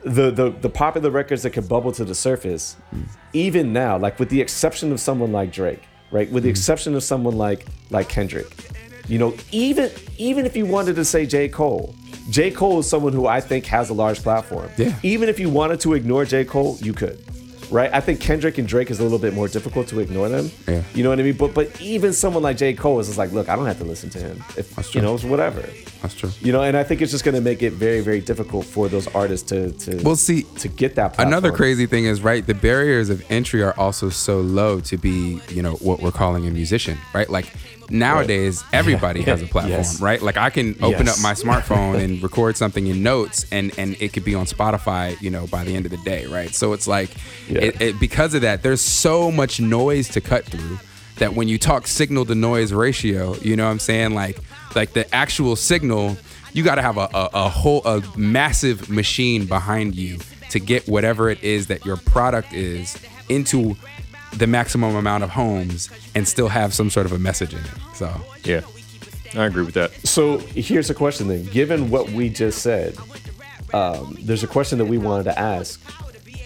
the 0.06 0.30
the 0.30 0.52
the 0.52 0.70
popular 0.70 1.10
records 1.10 1.44
that 1.44 1.50
could 1.52 1.68
bubble 1.68 1.92
to 1.92 2.06
the 2.06 2.16
surface, 2.16 2.78
even 3.34 3.74
now, 3.74 3.98
like 3.98 4.20
with 4.20 4.30
the 4.30 4.40
exception 4.40 4.92
of 4.92 5.00
someone 5.00 5.32
like 5.32 5.52
Drake, 5.52 5.84
right? 6.12 6.32
With 6.32 6.44
the 6.44 6.50
mm-hmm. 6.50 6.52
exception 6.52 6.96
of 6.96 7.04
someone 7.04 7.36
like 7.38 7.66
like 7.90 8.08
Kendrick, 8.08 8.48
you 9.08 9.18
know, 9.18 9.36
even 9.52 9.92
even 10.18 10.46
if 10.46 10.56
you 10.56 10.66
wanted 10.68 10.96
to 10.96 11.06
say 11.06 11.26
J. 11.26 11.50
Cole, 11.50 11.96
J. 12.30 12.52
Cole 12.52 12.80
is 12.80 12.90
someone 12.90 13.14
who 13.14 13.26
I 13.26 13.42
think 13.42 13.66
has 13.66 13.90
a 13.90 13.94
large 13.94 14.22
platform. 14.22 14.70
Yeah. 14.78 14.96
Even 15.02 15.28
if 15.28 15.40
you 15.40 15.50
wanted 15.50 15.80
to 15.82 15.94
ignore 15.94 16.24
J. 16.24 16.46
Cole, 16.46 16.78
you 16.82 16.94
could. 16.94 17.24
Right? 17.72 17.90
I 17.94 18.00
think 18.00 18.20
Kendrick 18.20 18.58
and 18.58 18.68
Drake 18.68 18.92
is 18.92 19.00
a 19.00 19.04
little 19.04 19.18
bit 19.20 19.34
more 19.34 19.48
difficult 19.48 19.88
to 19.90 20.00
ignore 20.00 20.30
them. 20.30 20.52
Yeah. 20.68 20.84
You 20.94 21.04
know 21.04 21.10
what 21.10 21.20
I 21.20 21.24
mean? 21.24 21.36
But 21.38 21.54
but 21.54 21.82
even 21.82 22.14
someone 22.14 22.44
like 22.44 22.58
J. 22.58 22.74
Cole 22.74 23.00
is 23.00 23.08
just 23.08 23.18
like, 23.18 23.32
look, 23.32 23.50
I 23.50 23.56
don't 23.56 23.66
have 23.66 23.80
to 23.80 23.84
listen 23.86 24.10
to 24.12 24.20
him. 24.20 24.44
If 24.58 24.76
That's 24.76 24.94
you 24.94 25.02
know, 25.02 25.16
it's 25.16 25.24
whatever. 25.24 25.62
That's 26.02 26.14
true. 26.16 26.30
You 26.42 26.52
know, 26.52 26.62
and 26.62 26.78
I 26.78 26.84
think 26.84 27.02
it's 27.02 27.12
just 27.12 27.24
gonna 27.24 27.42
make 27.42 27.64
it 27.64 27.74
very, 27.74 28.02
very 28.02 28.20
difficult 28.22 28.66
for 28.66 28.88
those 28.88 29.08
artists 29.16 29.50
to 29.50 29.72
to 29.72 30.02
Well, 30.04 30.16
see, 30.16 30.44
to 30.60 30.68
get 30.68 30.96
that 30.96 31.14
platform. 31.14 31.28
Another 31.28 31.52
crazy 31.52 31.86
thing 31.88 32.06
is 32.06 32.22
right. 32.22 32.46
The 32.46 32.54
barriers 32.54 33.10
of 33.10 33.24
entry 33.32 33.64
are 33.64 33.74
also 33.80 34.10
so 34.10 34.40
low 34.42 34.80
to 34.82 34.98
be, 34.98 35.42
you 35.50 35.62
know, 35.64 35.74
what 35.76 36.02
we're 36.02 36.12
calling 36.12 36.46
a 36.48 36.52
musician, 36.52 36.98
right? 37.14 37.30
Like 37.30 37.52
nowadays, 37.90 38.64
everybody 38.74 39.22
has 39.24 39.42
a 39.42 39.46
platform, 39.54 39.72
Yes. 39.72 40.02
right? 40.02 40.22
Like 40.22 40.38
I 40.38 40.50
can 40.50 40.76
open 40.82 41.06
Yes. 41.08 41.18
up 41.18 41.24
my 41.24 41.34
smartphone 41.34 42.00
and 42.04 42.22
record 42.28 42.58
something 42.58 42.86
in 42.88 43.04
notes, 43.04 43.46
and 43.52 43.72
and 43.78 43.96
it 44.00 44.14
could 44.14 44.26
be 44.26 44.36
on 44.36 44.46
Spotify, 44.46 45.20
you 45.22 45.30
know, 45.30 45.48
by 45.48 45.64
the 45.64 45.76
end 45.76 45.86
of 45.86 45.92
the 45.92 45.98
day, 45.98 46.26
right? 46.26 46.54
So 46.54 46.74
it's 46.74 46.88
like, 46.88 47.10
Yeah. 47.50 47.62
It, 47.66 47.82
it, 47.82 48.00
because 48.00 48.34
of 48.34 48.42
that, 48.42 48.62
there's 48.62 48.82
so 48.82 49.32
much 49.32 49.60
noise 49.60 50.10
to 50.10 50.22
cut 50.22 50.46
through 50.46 50.78
that 51.18 51.34
when 51.34 51.48
you 51.48 51.58
talk 51.58 51.88
signal 51.88 52.26
to 52.26 52.36
noise 52.36 52.74
ratio, 52.74 53.36
you 53.38 53.56
know 53.56 53.66
what 53.66 53.72
I'm 53.72 53.80
saying? 53.80 54.14
Like 54.14 54.40
like 54.76 54.94
the 54.94 55.14
actual 55.16 55.56
signal, 55.56 56.18
you 56.54 56.64
got 56.64 56.76
to 56.76 56.82
have 56.82 56.98
a, 56.98 57.10
a, 57.14 57.30
a 57.34 57.50
whole 57.50 57.82
a 57.86 58.04
massive 58.18 58.90
machine 58.90 59.46
behind 59.46 59.96
you 59.96 60.20
to 60.52 60.60
get 60.60 60.88
whatever 60.88 61.30
it 61.30 61.44
is 61.44 61.68
that 61.68 61.86
your 61.86 61.98
product 61.98 62.54
is 62.54 62.98
into 63.30 63.76
the 64.34 64.48
maximum 64.48 64.96
amount 64.96 65.24
of 65.24 65.30
homes 65.30 65.90
and 66.14 66.28
still 66.28 66.50
have 66.50 66.74
some 66.74 66.90
sort 66.90 67.06
of 67.06 67.14
a 67.14 67.20
message 67.20 67.54
in 67.54 67.60
it. 67.60 67.72
So 67.94 68.14
Yeah, 68.44 68.62
I 69.34 69.46
agree 69.46 69.64
with 69.64 69.74
that. 69.76 69.92
So 70.06 70.38
here's 70.40 70.90
a 70.90 70.94
question 70.94 71.28
then. 71.30 71.46
Given 71.46 71.90
what 71.90 72.12
we 72.12 72.30
just 72.30 72.62
said, 72.62 72.96
um, 73.74 74.18
there's 74.22 74.44
a 74.44 74.48
question 74.48 74.78
that 74.78 74.86
we 74.86 74.98
wanted 74.98 75.24
to 75.24 75.40
ask, 75.40 75.82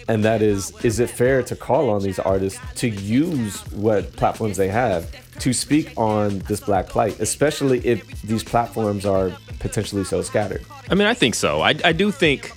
and 0.10 0.26
that 0.26 0.42
is: 0.42 0.74
Is 0.84 1.00
it 1.00 1.10
fair 1.10 1.42
to 1.44 1.56
call 1.56 1.90
on 1.90 2.02
these 2.04 2.20
artists 2.20 2.60
to 2.82 2.90
use 2.90 3.62
what 3.72 4.12
platforms 4.18 4.58
they 4.58 4.68
have 4.68 5.10
to 5.40 5.54
speak 5.54 5.94
on 5.98 6.40
this 6.40 6.60
black 6.60 6.88
plight, 6.88 7.20
especially 7.20 7.80
if 7.86 8.22
these 8.24 8.44
platforms 8.44 9.06
are 9.06 9.32
potentially 9.60 10.04
so 10.04 10.22
scattered. 10.22 10.66
I 10.90 10.96
mean, 10.96 11.08
I 11.08 11.14
think 11.14 11.36
so. 11.36 11.62
I, 11.62 11.76
I 11.84 11.92
do 11.94 12.12
think 12.12 12.54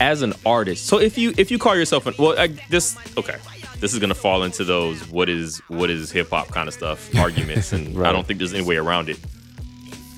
as 0.00 0.22
an 0.22 0.34
artist. 0.44 0.86
So 0.86 0.98
if 1.00 1.16
you 1.18 1.32
if 1.36 1.50
you 1.50 1.58
call 1.58 1.76
yourself 1.76 2.06
an 2.06 2.14
well, 2.18 2.38
I, 2.38 2.48
this 2.70 2.96
okay, 3.16 3.36
this 3.80 3.92
is 3.92 3.98
gonna 3.98 4.14
fall 4.14 4.42
into 4.42 4.64
those 4.64 5.08
what 5.08 5.28
is 5.28 5.58
what 5.68 5.90
is 5.90 6.10
hip 6.10 6.30
hop 6.30 6.48
kind 6.48 6.68
of 6.68 6.74
stuff 6.74 7.14
arguments, 7.16 7.72
and 7.72 7.94
Right. 7.96 8.08
I 8.08 8.12
don't 8.12 8.26
think 8.26 8.38
there's 8.38 8.54
any 8.54 8.64
way 8.64 8.76
around 8.76 9.08
it. 9.08 9.18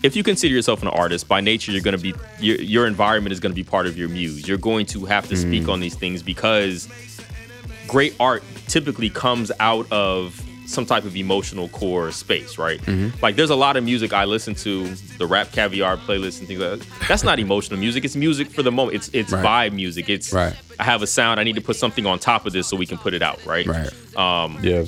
If 0.03 0.15
you 0.15 0.23
consider 0.23 0.55
yourself 0.55 0.83
an 0.83 0.89
artist, 0.89 1.27
by 1.27 1.41
nature, 1.41 1.73
you're 1.73 1.81
gonna 1.81 1.99
be 1.99 2.15
your 2.39 2.57
your 2.57 2.87
environment 2.87 3.33
is 3.33 3.41
gonna 3.41 3.55
be 3.55 3.65
part 3.65 3.87
of 3.87 3.99
your 3.99 4.09
muse. 4.09 4.47
You're 4.47 4.59
going 4.59 4.87
to 4.87 5.05
have 5.07 5.29
to 5.29 5.37
speak 5.37 5.65
mm. 5.65 5.73
on 5.73 5.81
these 5.81 5.95
things 5.95 6.23
because 6.23 6.89
great 7.87 8.15
art 8.21 8.43
typically 8.69 9.11
comes 9.11 9.51
out 9.61 9.91
of 9.91 10.43
some 10.67 10.85
type 10.85 11.05
of 11.05 11.17
emotional 11.17 11.69
core 11.69 12.11
space, 12.11 12.59
right? 12.59 12.81
Mm-hmm. 12.83 13.19
Like 13.23 13.37
there's 13.37 13.51
a 13.51 13.57
lot 13.57 13.77
of 13.77 13.85
music 13.85 14.13
I 14.13 14.25
listen 14.25 14.55
to, 14.57 14.95
the 15.19 15.27
rap 15.27 15.53
caviar 15.53 15.97
playlist 15.97 16.41
and 16.41 16.49
things 16.49 16.61
like 16.61 16.81
that. 16.81 17.09
That's 17.09 17.23
not 17.23 17.39
emotional 17.39 17.79
music. 17.79 18.05
It's 18.05 18.17
music 18.17 18.51
for 18.51 18.63
the 18.63 18.73
moment. 18.73 18.97
It's 18.97 19.09
it's 19.13 19.33
Right. 19.33 19.71
vibe 19.71 19.75
music. 19.75 20.09
It's 20.09 20.33
Right. 20.33 20.55
I 20.79 20.85
have 20.85 21.03
a 21.03 21.07
sound. 21.07 21.41
I 21.41 21.45
need 21.45 21.55
to 21.55 21.61
put 21.61 21.77
something 21.77 22.05
on 22.07 22.19
top 22.19 22.47
of 22.47 22.53
this 22.53 22.67
so 22.67 22.77
we 22.77 22.87
can 22.87 22.99
put 22.99 23.15
it 23.15 23.23
out, 23.23 23.45
right? 23.47 23.67
Right. 23.67 24.17
Um, 24.17 24.59
yeah. 24.63 24.85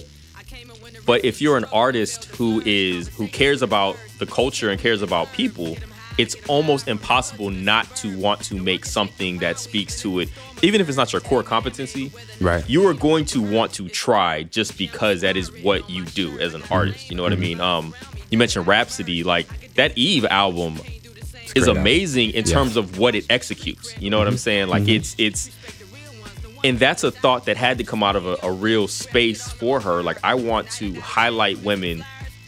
But 1.09 1.25
if 1.25 1.41
you're 1.41 1.57
an 1.57 1.65
artist 1.73 2.27
who 2.37 2.63
is 2.67 3.09
who 3.09 3.27
cares 3.29 3.63
about 3.63 3.97
the 4.19 4.27
culture 4.27 4.69
and 4.71 4.79
cares 4.79 5.01
about 5.03 5.33
people, 5.33 5.77
it's 6.19 6.37
almost 6.49 6.87
impossible 6.87 7.49
not 7.51 7.87
to 7.97 8.17
want 8.19 8.43
to 8.43 8.57
make 8.57 8.85
something 8.85 9.39
that 9.39 9.59
speaks 9.59 10.01
to 10.03 10.21
it, 10.21 10.29
even 10.63 10.81
if 10.83 10.89
it's 10.89 10.99
not 10.99 11.11
your 11.13 11.23
core 11.23 11.43
competency. 11.43 12.13
Right. 12.43 12.69
You 12.69 12.87
are 12.89 12.93
going 12.95 13.25
to 13.27 13.41
want 13.41 13.73
to 13.75 13.89
try 13.89 14.43
just 14.43 14.77
because 14.77 15.23
that 15.23 15.37
is 15.37 15.51
what 15.63 15.89
you 15.89 16.05
do 16.05 16.39
as 16.41 16.53
an 16.55 16.61
Mm-hmm. 16.63 16.73
artist. 16.75 17.09
You 17.11 17.17
know 17.17 17.23
what 17.23 17.33
I 17.33 17.37
mean? 17.37 17.61
Um, 17.61 17.95
you 18.31 18.37
mentioned 18.37 18.67
Rapsody, 18.67 19.25
like 19.25 19.47
that 19.77 19.97
Eve 19.97 20.27
album 20.27 20.75
is 20.77 21.53
great 21.55 21.69
album. 21.69 21.77
amazing 21.79 22.31
in. 22.33 22.45
Mm-hmm. 22.45 22.53
terms 22.53 22.77
of 22.77 22.99
what 22.99 23.15
it 23.15 23.25
executes. 23.31 23.99
You 23.99 24.11
know 24.11 24.19
what 24.19 24.29
I'm 24.29 24.37
saying? 24.37 24.69
Like 24.69 24.87
it's 24.89 25.15
it's 25.17 25.51
and 26.65 26.79
that's 26.79 27.05
a 27.05 27.11
thought 27.11 27.47
that 27.47 27.57
had 27.57 27.79
to 27.79 27.85
come 27.85 28.03
out 28.03 28.17
of 28.17 28.27
a, 28.27 28.37
a 28.43 28.53
real 28.53 28.89
space 28.89 29.49
for 29.49 29.81
her. 29.81 30.03
Like 30.03 30.19
I 30.25 30.35
want 30.35 30.71
to 30.73 30.95
highlight 31.01 31.59
women 31.59 32.05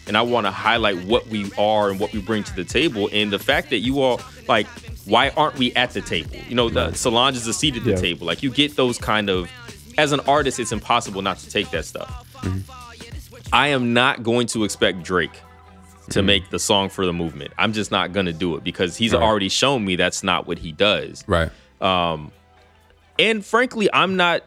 and 0.06 0.16
I 0.16 0.22
want 0.22 0.46
to 0.46 0.50
highlight 0.50 1.04
what 1.04 1.26
we 1.28 1.50
are 1.56 1.90
and 1.90 2.00
what 2.00 2.12
we 2.12 2.20
bring 2.20 2.42
to 2.44 2.54
the 2.56 2.64
table. 2.64 3.08
And 3.12 3.32
the 3.32 3.38
fact 3.38 3.70
that 3.70 3.78
you 3.78 4.00
all 4.00 4.20
like, 4.48 4.66
why 5.04 5.28
aren't 5.30 5.58
we 5.58 5.72
at 5.74 5.90
the 5.90 6.00
table? 6.00 6.36
You 6.48 6.54
know, 6.56 6.68
the 6.68 6.92
Solange 6.94 7.36
is 7.36 7.46
a 7.46 7.52
seat 7.54 7.76
at 7.76 7.84
the 7.84 7.90
Yeah. 7.90 7.96
table. 7.96 8.26
Like 8.26 8.42
you 8.42 8.50
get 8.50 8.76
those 8.76 8.98
kind 8.98 9.30
of 9.30 9.50
as 9.98 10.12
an 10.12 10.20
artist, 10.20 10.58
it's 10.58 10.72
impossible 10.72 11.22
not 11.22 11.38
to 11.38 11.48
take 11.50 11.70
that 11.70 11.84
stuff. 11.84 12.08
Mm-hmm. 12.42 12.70
I 13.52 13.68
am 13.68 13.92
not 13.92 14.22
going 14.22 14.46
to 14.48 14.64
expect 14.64 15.02
Drake 15.02 15.32
to 16.10 16.18
mm-hmm. 16.18 16.26
make 16.26 16.50
the 16.50 16.58
song 16.58 16.88
for 16.88 17.06
the 17.06 17.12
movement. 17.12 17.52
I'm 17.58 17.72
just 17.72 17.90
not 17.90 18.12
gonna 18.12 18.32
do 18.32 18.56
it 18.56 18.64
because 18.64 18.96
he's 18.96 19.12
Right. 19.12 19.22
already 19.22 19.48
shown 19.48 19.84
me 19.84 19.96
that's 19.96 20.22
not 20.22 20.46
what 20.46 20.58
he 20.58 20.72
does. 20.72 21.22
Right. 21.26 21.50
Um, 21.80 22.32
And 23.20 23.44
frankly, 23.44 23.88
I'm 23.92 24.16
not. 24.16 24.42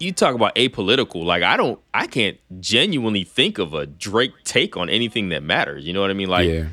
You 0.00 0.12
talk 0.12 0.34
about 0.34 0.54
apolitical. 0.56 1.24
Like 1.24 1.42
I 1.42 1.56
don't. 1.56 1.80
I 1.92 2.06
can't 2.06 2.38
genuinely 2.60 3.24
think 3.24 3.58
of 3.58 3.74
a 3.74 3.86
Drake 3.86 4.32
take 4.44 4.76
on 4.76 4.90
anything 4.90 5.28
that 5.30 5.42
matters. 5.42 5.86
You 5.86 5.92
know 5.92 6.00
what 6.00 6.10
I 6.10 6.14
mean? 6.14 6.28
Like 6.28 6.48
yeah. 6.48 6.64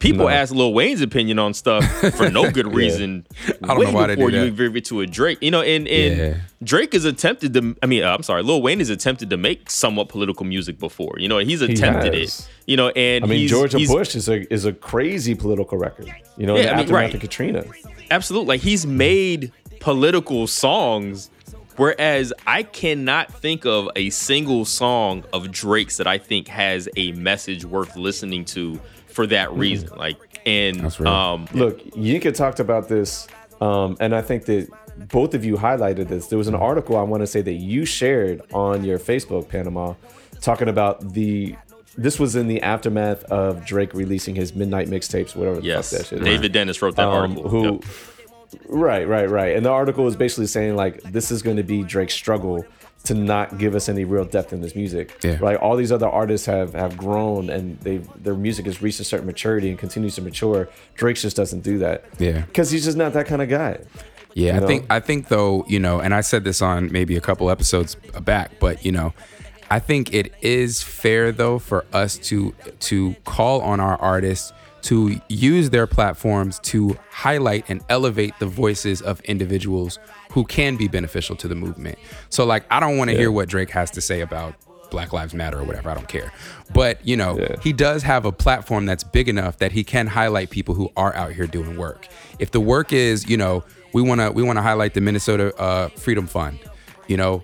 people 0.00 0.26
No. 0.26 0.28
ask 0.28 0.52
Lil 0.52 0.74
Wayne's 0.74 1.00
opinion 1.00 1.38
on 1.38 1.54
stuff 1.54 1.84
for 2.16 2.28
no 2.28 2.50
good 2.56 2.74
reason. 2.74 3.24
I 3.62 3.68
don't 3.68 3.78
way 3.78 3.84
know 3.86 3.92
why 3.92 4.06
they 4.08 4.16
before 4.16 4.30
you 4.30 4.42
even 4.44 4.72
get 4.72 4.84
to 4.86 5.00
a 5.00 5.06
Drake. 5.06 5.38
You 5.40 5.52
know, 5.52 5.62
and 5.62 5.86
and 5.86 6.18
Yeah. 6.18 6.34
Drake 6.62 6.92
has 6.92 7.04
attempted 7.04 7.54
to. 7.54 7.76
I 7.82 7.86
mean, 7.86 8.02
uh, 8.02 8.12
I'm 8.12 8.24
sorry, 8.24 8.42
Lil 8.42 8.60
Wayne 8.60 8.80
has 8.80 8.90
attempted 8.90 9.30
to 9.30 9.36
make 9.36 9.70
somewhat 9.70 10.08
political 10.08 10.44
music 10.44 10.78
before. 10.78 11.14
You 11.18 11.28
know, 11.28 11.38
he's 11.38 11.62
attempted 11.62 12.14
has. 12.14 12.40
it. 12.40 12.48
You 12.66 12.76
know, 12.76 12.88
and 12.90 13.24
I 13.24 13.28
mean, 13.28 13.38
he's, 13.38 13.50
Georgia 13.50 13.78
he's, 13.78 13.88
Bush 13.90 14.16
is 14.16 14.28
a 14.28 14.52
is 14.52 14.64
a 14.64 14.72
crazy 14.72 15.36
political 15.36 15.78
record. 15.78 16.12
You 16.36 16.46
know, 16.46 16.56
Yeah, 16.56 16.62
in 16.62 16.66
the 16.66 16.72
I 16.72 16.74
mean, 16.74 16.82
aftermath 16.82 16.92
right. 17.04 17.14
of 17.14 17.20
Katrina. 17.20 17.64
absolutely 18.10 18.48
like 18.48 18.60
he's 18.60 18.84
made 18.86 19.52
political 19.80 20.46
songs 20.46 21.30
whereas 21.76 22.32
i 22.46 22.62
cannot 22.62 23.32
think 23.32 23.64
of 23.66 23.88
a 23.96 24.10
single 24.10 24.64
song 24.64 25.24
of 25.32 25.50
drake's 25.50 25.96
that 25.98 26.06
i 26.06 26.18
think 26.18 26.48
has 26.48 26.88
a 26.96 27.12
message 27.12 27.64
worth 27.64 27.96
listening 27.96 28.44
to 28.44 28.80
for 29.08 29.26
that 29.26 29.52
reason 29.52 29.88
like 29.96 30.16
and 30.46 30.84
um 31.00 31.48
Look, 31.54 31.82
Yinka 31.94 32.32
talked 32.32 32.60
about 32.60 32.88
this, 32.88 33.26
um, 33.60 33.96
and 33.98 34.14
I 34.14 34.22
think 34.22 34.44
that 34.44 34.68
both 35.10 35.34
of 35.34 35.44
you 35.44 35.56
highlighted 35.56 36.06
this. 36.06 36.28
There 36.28 36.38
was 36.38 36.46
an 36.46 36.54
article 36.54 36.96
I 36.96 37.02
want 37.02 37.22
to 37.22 37.26
say 37.26 37.42
that 37.42 37.54
you 37.54 37.84
shared 37.84 38.42
on 38.52 38.84
your 38.84 39.00
Facebook, 39.00 39.48
Panama, 39.48 39.94
talking 40.40 40.68
about 40.68 41.14
the. 41.14 41.56
This 41.98 42.20
was 42.20 42.36
in 42.36 42.46
the 42.46 42.62
aftermath 42.62 43.24
of 43.24 43.64
Drake 43.66 43.92
releasing 43.92 44.36
his 44.36 44.54
midnight 44.54 44.86
mixtapes, 44.88 45.34
whatever 45.34 45.56
the 45.60 45.66
yes 45.66 45.90
fuck 45.90 45.98
that 46.02 46.06
shit. 46.06 46.18
is. 46.20 46.24
david 46.24 46.52
dennis 46.52 46.80
wrote 46.80 46.94
that 46.94 47.08
um, 47.08 47.32
article 47.32 47.48
who 47.48 47.62
Yep. 47.64 47.84
Right 48.68 49.06
right 49.06 49.28
right. 49.28 49.56
And 49.56 49.64
the 49.64 49.70
article 49.70 50.04
was 50.04 50.16
basically 50.16 50.46
saying 50.46 50.76
like 50.76 51.02
this 51.02 51.30
is 51.30 51.42
going 51.42 51.56
to 51.56 51.62
be 51.62 51.82
drake's 51.82 52.14
struggle 52.14 52.64
to 53.04 53.14
not 53.14 53.58
give 53.58 53.76
us 53.76 53.88
any 53.88 54.04
real 54.04 54.24
depth 54.24 54.52
in 54.52 54.60
this 54.62 54.74
music. 54.74 55.16
Yeah. 55.22 55.38
right 55.40 55.56
all 55.56 55.76
these 55.76 55.92
other 55.92 56.08
artists 56.08 56.46
have 56.46 56.74
have 56.74 56.96
grown 56.96 57.50
and 57.50 57.78
they 57.80 57.98
their 58.16 58.34
music 58.34 58.66
has 58.66 58.82
reached 58.82 58.98
a 59.00 59.04
certain 59.04 59.26
maturity 59.26 59.70
and 59.70 59.78
continues 59.78 60.16
to 60.16 60.22
mature. 60.22 60.68
Drake 60.94 61.16
just 61.16 61.36
doesn't 61.36 61.60
do 61.60 61.78
that. 61.78 62.04
Yeah. 62.18 62.40
because 62.40 62.70
he's 62.70 62.84
just 62.84 62.96
not 62.96 63.12
that 63.12 63.26
kind 63.26 63.42
of 63.42 63.48
guy 63.48 63.78
Yeah, 64.34 64.58
You 64.58 64.64
I 64.64 64.66
think 64.66 64.86
I 64.90 65.00
think 65.00 65.28
though, 65.28 65.64
you 65.68 65.78
know, 65.78 66.00
and 66.00 66.12
I 66.14 66.20
said 66.20 66.44
this 66.44 66.60
on 66.60 66.90
maybe 66.90 67.16
a 67.16 67.20
couple 67.20 67.48
episodes 67.50 67.94
back, 68.22 68.52
but 68.58 68.84
you 68.84 68.92
know, 68.92 69.14
I 69.70 69.78
think 69.78 70.12
it 70.12 70.32
is 70.42 70.82
fair 70.82 71.32
though 71.32 71.58
for 71.58 71.84
us 71.92 72.18
to 72.28 72.54
to 72.80 73.14
call 73.24 73.60
on 73.62 73.78
our 73.80 73.96
artists 74.00 74.52
to 74.86 75.20
use 75.28 75.70
their 75.70 75.86
platforms 75.86 76.58
to 76.60 76.96
highlight 77.10 77.68
and 77.68 77.80
elevate 77.88 78.34
the 78.38 78.46
voices 78.46 79.02
of 79.02 79.20
individuals 79.22 79.98
who 80.32 80.44
can 80.44 80.76
be 80.76 80.88
beneficial 80.88 81.34
to 81.36 81.48
the 81.48 81.54
movement. 81.54 81.98
So 82.28 82.44
like 82.44 82.64
I 82.70 82.80
don't 82.80 82.96
want 82.98 83.10
to 83.10 83.16
hear 83.16 83.30
what 83.32 83.48
Drake 83.48 83.70
has 83.70 83.90
to 83.92 84.00
say 84.00 84.20
about 84.20 84.54
Black 84.90 85.12
Lives 85.12 85.34
Matter 85.34 85.58
or 85.58 85.64
whatever, 85.64 85.90
I 85.90 85.94
don't 85.94 86.08
care. 86.08 86.32
But, 86.72 87.04
you 87.04 87.16
know, 87.16 87.36
Yeah. 87.38 87.56
he 87.62 87.72
does 87.72 88.04
have 88.04 88.24
a 88.24 88.30
platform 88.32 88.86
that's 88.86 89.02
big 89.02 89.28
enough 89.28 89.58
that 89.58 89.72
he 89.72 89.82
can 89.82 90.06
highlight 90.06 90.50
people 90.50 90.74
who 90.76 90.92
are 90.96 91.14
out 91.16 91.32
here 91.32 91.46
doing 91.48 91.76
work. 91.76 92.06
If 92.38 92.52
the 92.52 92.60
work 92.60 92.92
is, 92.92 93.28
you 93.28 93.36
know, 93.36 93.64
we 93.92 94.02
want 94.02 94.20
to 94.20 94.30
we 94.30 94.42
want 94.44 94.56
to 94.58 94.62
highlight 94.62 94.94
the 94.94 95.00
Minnesota 95.00 95.54
uh, 95.60 95.88
Freedom 95.96 96.26
Fund, 96.26 96.58
you 97.08 97.16
know, 97.16 97.42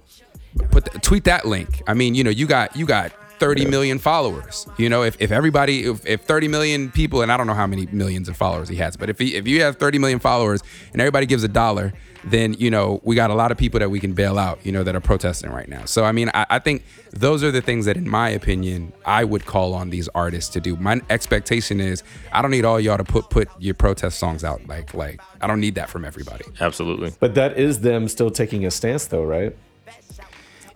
put 0.70 0.85
the, 0.85 0.98
tweet 1.01 1.24
that 1.24 1.44
link. 1.47 1.82
I 1.89 1.94
mean, 1.94 2.14
you 2.14 2.23
know, 2.23 2.31
you 2.31 2.47
got 2.47 2.77
you 2.77 2.86
got 2.86 3.12
30 3.43 3.66
million 3.66 3.98
followers. 3.98 4.69
You 4.78 4.89
know, 4.89 5.02
if, 5.02 5.16
if 5.20 5.32
everybody 5.32 5.85
if, 5.85 6.06
if 6.06 6.20
30 6.23 6.47
million 6.47 6.93
people 6.93 7.23
and 7.23 7.32
I 7.32 7.36
don't 7.36 7.48
know 7.48 7.55
how 7.55 7.66
many 7.66 7.86
millions 7.86 8.28
of 8.28 8.36
followers 8.36 8.69
he 8.69 8.77
has, 8.77 8.97
but 8.97 9.10
if 9.10 9.19
he, 9.19 9.35
if 9.35 9.48
you 9.48 9.62
have 9.62 9.78
30 9.78 9.98
million 9.98 10.20
followers 10.20 10.62
and 10.93 11.01
everybody 11.01 11.27
gives 11.27 11.43
a 11.43 11.48
dollar, 11.48 11.93
then 12.24 12.55
you 12.55 12.70
know 12.70 13.01
we 13.02 13.16
got 13.16 13.31
a 13.31 13.35
lot 13.35 13.51
of 13.51 13.59
people 13.59 13.81
that 13.81 13.90
we 13.90 13.98
can 13.98 14.12
bail 14.12 14.39
out. 14.39 14.64
You 14.64 14.70
know 14.70 14.85
that 14.85 14.94
are 14.94 15.01
protesting 15.01 15.51
right 15.51 15.69
now. 15.69 15.86
So 15.86 16.05
I 16.05 16.12
mean, 16.12 16.31
I, 16.32 16.47
I 16.51 16.59
think 16.60 16.85
those 17.10 17.43
are 17.43 17.51
the 17.51 17.60
things 17.60 17.86
that, 17.86 17.97
in 17.97 18.09
my 18.09 18.28
opinion, 18.28 18.93
I 19.05 19.24
would 19.24 19.44
call 19.44 19.74
on 19.74 19.90
these 19.90 20.09
artists 20.14 20.48
to 20.51 20.60
do. 20.60 20.77
My 20.77 21.01
expectation 21.10 21.81
is 21.81 22.05
I 22.31 22.43
don't 22.43 22.52
need 22.52 22.64
all 22.64 22.78
y'all 22.78 22.97
to 22.97 23.02
put 23.02 23.28
put 23.28 23.48
your 23.59 23.74
protest 23.74 24.20
songs 24.20 24.44
out. 24.44 24.64
Like 24.69 24.94
like 24.94 25.20
I 25.40 25.48
don't 25.48 25.59
need 25.59 25.74
that 25.74 25.90
from 25.90 26.05
everybody. 26.05 26.44
absolutely 26.60 27.12
but 27.19 27.35
that 27.35 27.59
is 27.59 27.81
them 27.81 28.06
still 28.06 28.31
taking 28.31 28.64
a 28.64 28.70
stance 28.70 29.06
though 29.06 29.24
right 29.24 29.56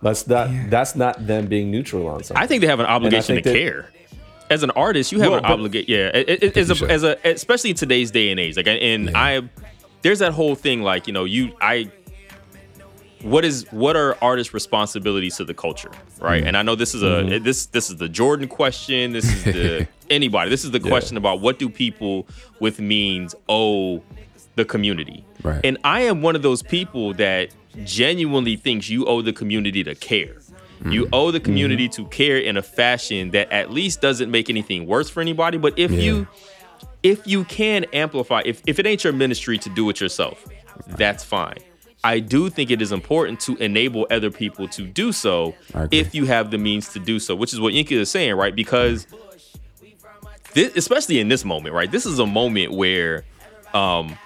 that's 0.01 0.27
not 0.27 0.49
that's 0.69 0.95
not 0.95 1.25
them 1.25 1.47
being 1.47 1.71
neutral 1.71 2.07
on 2.07 2.23
something 2.23 2.43
i 2.43 2.47
think 2.47 2.61
they 2.61 2.67
have 2.67 2.79
an 2.79 2.85
obligation 2.85 3.35
to 3.35 3.41
that- 3.41 3.53
care 3.53 3.91
as 4.49 4.63
an 4.63 4.71
artist, 4.71 5.11
you 5.11 5.19
have 5.19 5.31
Well, 5.31 5.39
an 5.39 5.45
obligation. 5.45 5.85
Yeah, 5.89 6.07
it, 6.13 6.43
it, 6.43 6.57
as, 6.57 6.79
you 6.79 6.87
a, 6.87 6.89
as 6.89 7.03
a 7.03 7.17
especially 7.25 7.71
in 7.71 7.75
today's 7.75 8.11
day 8.11 8.31
and 8.31 8.39
age. 8.39 8.55
Like, 8.55 8.67
and 8.67 9.11
I, 9.15 9.41
there's 10.01 10.19
that 10.19 10.33
whole 10.33 10.55
thing. 10.55 10.81
Like, 10.81 11.07
you 11.07 11.13
know, 11.13 11.25
you 11.25 11.53
I. 11.61 11.91
What 13.23 13.43
is 13.43 13.65
what 13.71 13.95
are 13.95 14.15
artists' 14.21 14.53
responsibilities 14.53 15.37
to 15.37 15.43
the 15.43 15.53
culture, 15.53 15.89
right? 16.19 16.37
Mm-hmm. 16.37 16.47
And 16.49 16.57
I 16.57 16.61
know 16.61 16.75
this 16.75 16.93
is 16.93 17.01
a 17.01 17.05
mm-hmm. 17.05 17.43
this 17.43 17.65
this 17.65 17.89
is 17.89 17.97
the 17.97 18.07
Jordan 18.07 18.47
question. 18.47 19.11
This 19.11 19.25
is 19.25 19.43
the 19.43 19.87
anybody. 20.11 20.51
This 20.51 20.63
is 20.63 20.69
the 20.69 20.79
question 20.79 21.17
about 21.17 21.41
what 21.41 21.57
do 21.57 21.67
people 21.67 22.27
with 22.59 22.79
means 22.79 23.33
owe 23.49 24.03
the 24.55 24.65
community. 24.65 25.25
Right. 25.41 25.61
And 25.63 25.79
I 25.83 26.01
am 26.01 26.21
one 26.21 26.35
of 26.35 26.43
those 26.43 26.61
people 26.61 27.13
that 27.15 27.49
genuinely 27.83 28.55
thinks 28.55 28.89
you 28.89 29.05
owe 29.05 29.21
the 29.21 29.33
community 29.33 29.83
to 29.83 29.95
care. 29.95 30.37
You 30.85 31.09
owe 31.11 31.31
the 31.31 31.39
community 31.39 31.89
to 31.89 32.05
care 32.05 32.37
in 32.37 32.55
a 32.55 32.61
fashion 32.61 33.31
that 33.31 33.51
at 33.51 33.71
least 33.71 33.99
doesn't 33.99 34.29
make 34.29 34.49
anything 34.49 34.85
worse 34.85 35.09
for 35.09 35.21
anybody. 35.21 35.57
But 35.57 35.77
if 35.77 35.91
you 35.91 36.27
if 37.03 37.25
you 37.25 37.45
can 37.45 37.85
amplify, 37.93 38.41
if, 38.45 38.61
if 38.67 38.79
it 38.79 38.85
ain't 38.85 39.03
your 39.03 39.13
ministry 39.13 39.57
to 39.59 39.69
do 39.69 39.89
it 39.89 39.99
yourself, 39.99 40.45
that's 40.87 41.23
fine. 41.23 41.57
I 42.03 42.19
do 42.19 42.49
think 42.49 42.69
it 42.69 42.81
is 42.81 42.91
important 42.91 43.39
to 43.41 43.55
enable 43.57 44.07
other 44.11 44.29
people 44.29 44.67
to 44.69 44.85
do 44.85 45.11
so 45.11 45.55
if 45.91 46.13
you 46.13 46.25
have 46.25 46.51
the 46.51 46.57
means 46.57 46.89
to 46.89 46.99
do 46.99 47.19
so, 47.19 47.35
which 47.35 47.53
is 47.53 47.59
what 47.59 47.73
Yinka 47.73 47.93
is 47.93 48.11
saying, 48.11 48.35
right? 48.35 48.55
Because 48.55 49.07
this, 50.53 50.75
especially 50.75 51.19
in 51.19 51.27
this 51.27 51.43
moment, 51.43 51.73
right? 51.73 51.91
This 51.91 52.05
is 52.05 52.19
a 52.19 52.25
moment 52.25 52.71
where 52.73 53.25
um, 53.73 54.17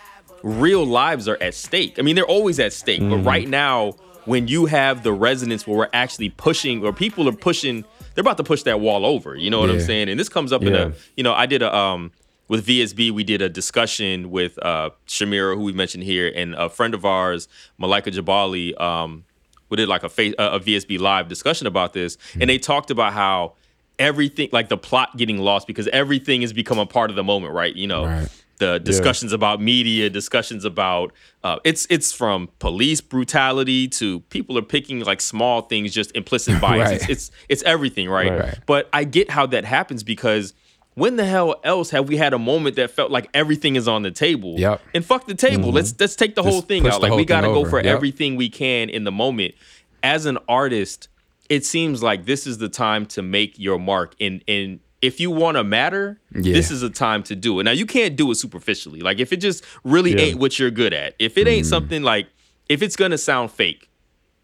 real 0.43 0.85
lives 0.85 1.27
are 1.27 1.37
at 1.41 1.53
stake. 1.53 1.99
I 1.99 2.01
mean, 2.01 2.15
they're 2.15 2.25
always 2.25 2.59
at 2.59 2.73
stake, 2.73 3.01
but 3.01 3.17
right 3.17 3.47
now, 3.47 3.93
when 4.25 4.47
you 4.47 4.67
have 4.67 5.03
the 5.03 5.11
resonance 5.13 5.65
where 5.65 5.77
we're 5.77 5.89
actually 5.93 6.29
pushing, 6.29 6.83
or 6.85 6.93
people 6.93 7.27
are 7.27 7.33
pushing 7.33 7.85
they're 8.13 8.21
about 8.21 8.37
to 8.37 8.43
push 8.43 8.63
that 8.63 8.79
wall 8.79 9.05
over. 9.05 9.35
You 9.35 9.49
know 9.49 9.59
what 9.59 9.69
I'm 9.69 9.79
saying? 9.79 10.09
And 10.09 10.19
this 10.19 10.29
comes 10.29 10.51
up 10.51 10.61
in 10.63 10.75
a 10.75 10.93
you 11.15 11.23
know 11.23 11.33
I 11.33 11.45
did 11.45 11.61
a 11.61 11.73
um 11.75 12.11
with 12.47 12.67
VSB 12.67 13.11
we 13.11 13.23
did 13.23 13.41
a 13.41 13.49
discussion 13.49 14.29
with 14.31 14.59
uh 14.63 14.89
Shamira 15.07 15.55
who 15.55 15.63
we 15.63 15.71
mentioned 15.71 16.03
here 16.03 16.31
and 16.35 16.53
a 16.55 16.69
friend 16.69 16.93
of 16.93 17.05
ours 17.05 17.47
Malika 17.77 18.11
Jabali 18.11 18.79
um 18.79 19.25
we 19.69 19.77
did 19.77 19.87
like 19.87 20.03
a 20.03 20.09
face 20.09 20.35
a 20.37 20.59
VSB 20.59 20.99
live 20.99 21.29
discussion 21.29 21.67
about 21.67 21.93
this 21.93 22.17
and 22.39 22.49
they 22.49 22.57
talked 22.57 22.91
about 22.91 23.13
how 23.13 23.55
everything 23.97 24.49
like 24.51 24.67
the 24.67 24.77
plot 24.77 25.15
getting 25.15 25.37
lost 25.37 25.67
because 25.67 25.87
everything 25.89 26.41
has 26.41 26.51
become 26.51 26.79
a 26.79 26.85
part 26.85 27.09
of 27.09 27.15
the 27.15 27.23
moment 27.23 27.53
right 27.53 27.75
you 27.75 27.87
know 27.87 28.05
Right. 28.05 28.27
The 28.61 28.79
discussions 28.79 29.33
about 29.33 29.59
media 29.61 30.09
discussions 30.09 30.63
about 30.65 31.11
uh, 31.43 31.57
it's 31.63 31.83
it's 31.89 32.13
from 32.13 32.47
police 32.59 33.01
brutality 33.01 33.87
to 33.87 34.19
people 34.35 34.57
are 34.57 34.61
picking 34.75 34.99
like 35.11 35.19
small 35.19 35.63
things 35.63 35.93
just 35.93 36.15
implicit 36.15 36.61
bias 36.65 36.89
Right. 36.89 36.95
it's, 37.01 37.09
it's 37.09 37.31
it's 37.49 37.63
everything 37.63 38.07
right? 38.17 38.31
Right. 38.39 38.59
but 38.65 38.87
i 38.93 39.03
get 39.03 39.29
how 39.37 39.45
that 39.47 39.65
happens 39.65 40.03
because 40.03 40.53
when 40.93 41.15
the 41.15 41.25
hell 41.25 41.55
else 41.63 41.89
have 41.89 42.07
we 42.07 42.17
had 42.17 42.33
a 42.33 42.39
moment 42.39 42.75
that 42.75 42.91
felt 42.91 43.09
like 43.11 43.29
everything 43.33 43.75
is 43.75 43.87
on 43.87 44.01
the 44.03 44.11
table 44.11 44.53
Yep. 44.59 44.81
and 44.93 45.03
fuck 45.03 45.25
the 45.25 45.35
table 45.35 45.71
let's 45.71 45.93
let's 45.99 46.15
take 46.15 46.35
the 46.35 46.43
whole 46.43 46.61
thing 46.61 46.87
out 46.87 47.01
like 47.01 47.13
we 47.13 47.25
got 47.25 47.41
to 47.41 47.47
go 47.47 47.65
for 47.65 47.77
Yep. 47.77 47.85
everything 47.95 48.35
we 48.35 48.49
can 48.49 48.89
in 48.89 49.03
the 49.05 49.11
moment 49.11 49.55
as 50.03 50.25
an 50.25 50.37
artist 50.47 51.07
it 51.49 51.65
seems 51.65 52.01
like 52.03 52.25
this 52.25 52.45
is 52.45 52.59
the 52.59 52.69
time 52.69 53.05
to 53.15 53.21
make 53.21 53.57
your 53.57 53.79
mark 53.79 54.13
and 54.21 54.43
and 54.47 54.79
if 55.01 55.19
you 55.19 55.31
want 55.31 55.57
to 55.57 55.63
matter 55.63 56.19
Yeah. 56.33 56.53
this 56.53 56.69
is 56.71 56.83
a 56.83 56.89
time 56.89 57.23
to 57.23 57.35
do 57.35 57.59
it 57.59 57.63
now 57.63 57.71
you 57.71 57.85
can't 57.85 58.15
do 58.15 58.29
it 58.31 58.35
superficially 58.35 59.01
like 59.01 59.19
if 59.19 59.33
it 59.33 59.37
just 59.37 59.63
really 59.83 60.11
Yeah. 60.11 60.19
ain't 60.21 60.39
what 60.39 60.59
you're 60.59 60.71
good 60.71 60.93
at 60.93 61.15
if 61.19 61.37
it 61.37 61.47
Mm. 61.47 61.51
ain't 61.51 61.65
something 61.65 62.03
like 62.03 62.27
if 62.69 62.81
it's 62.81 62.95
gonna 62.95 63.17
sound 63.17 63.51
fake 63.51 63.89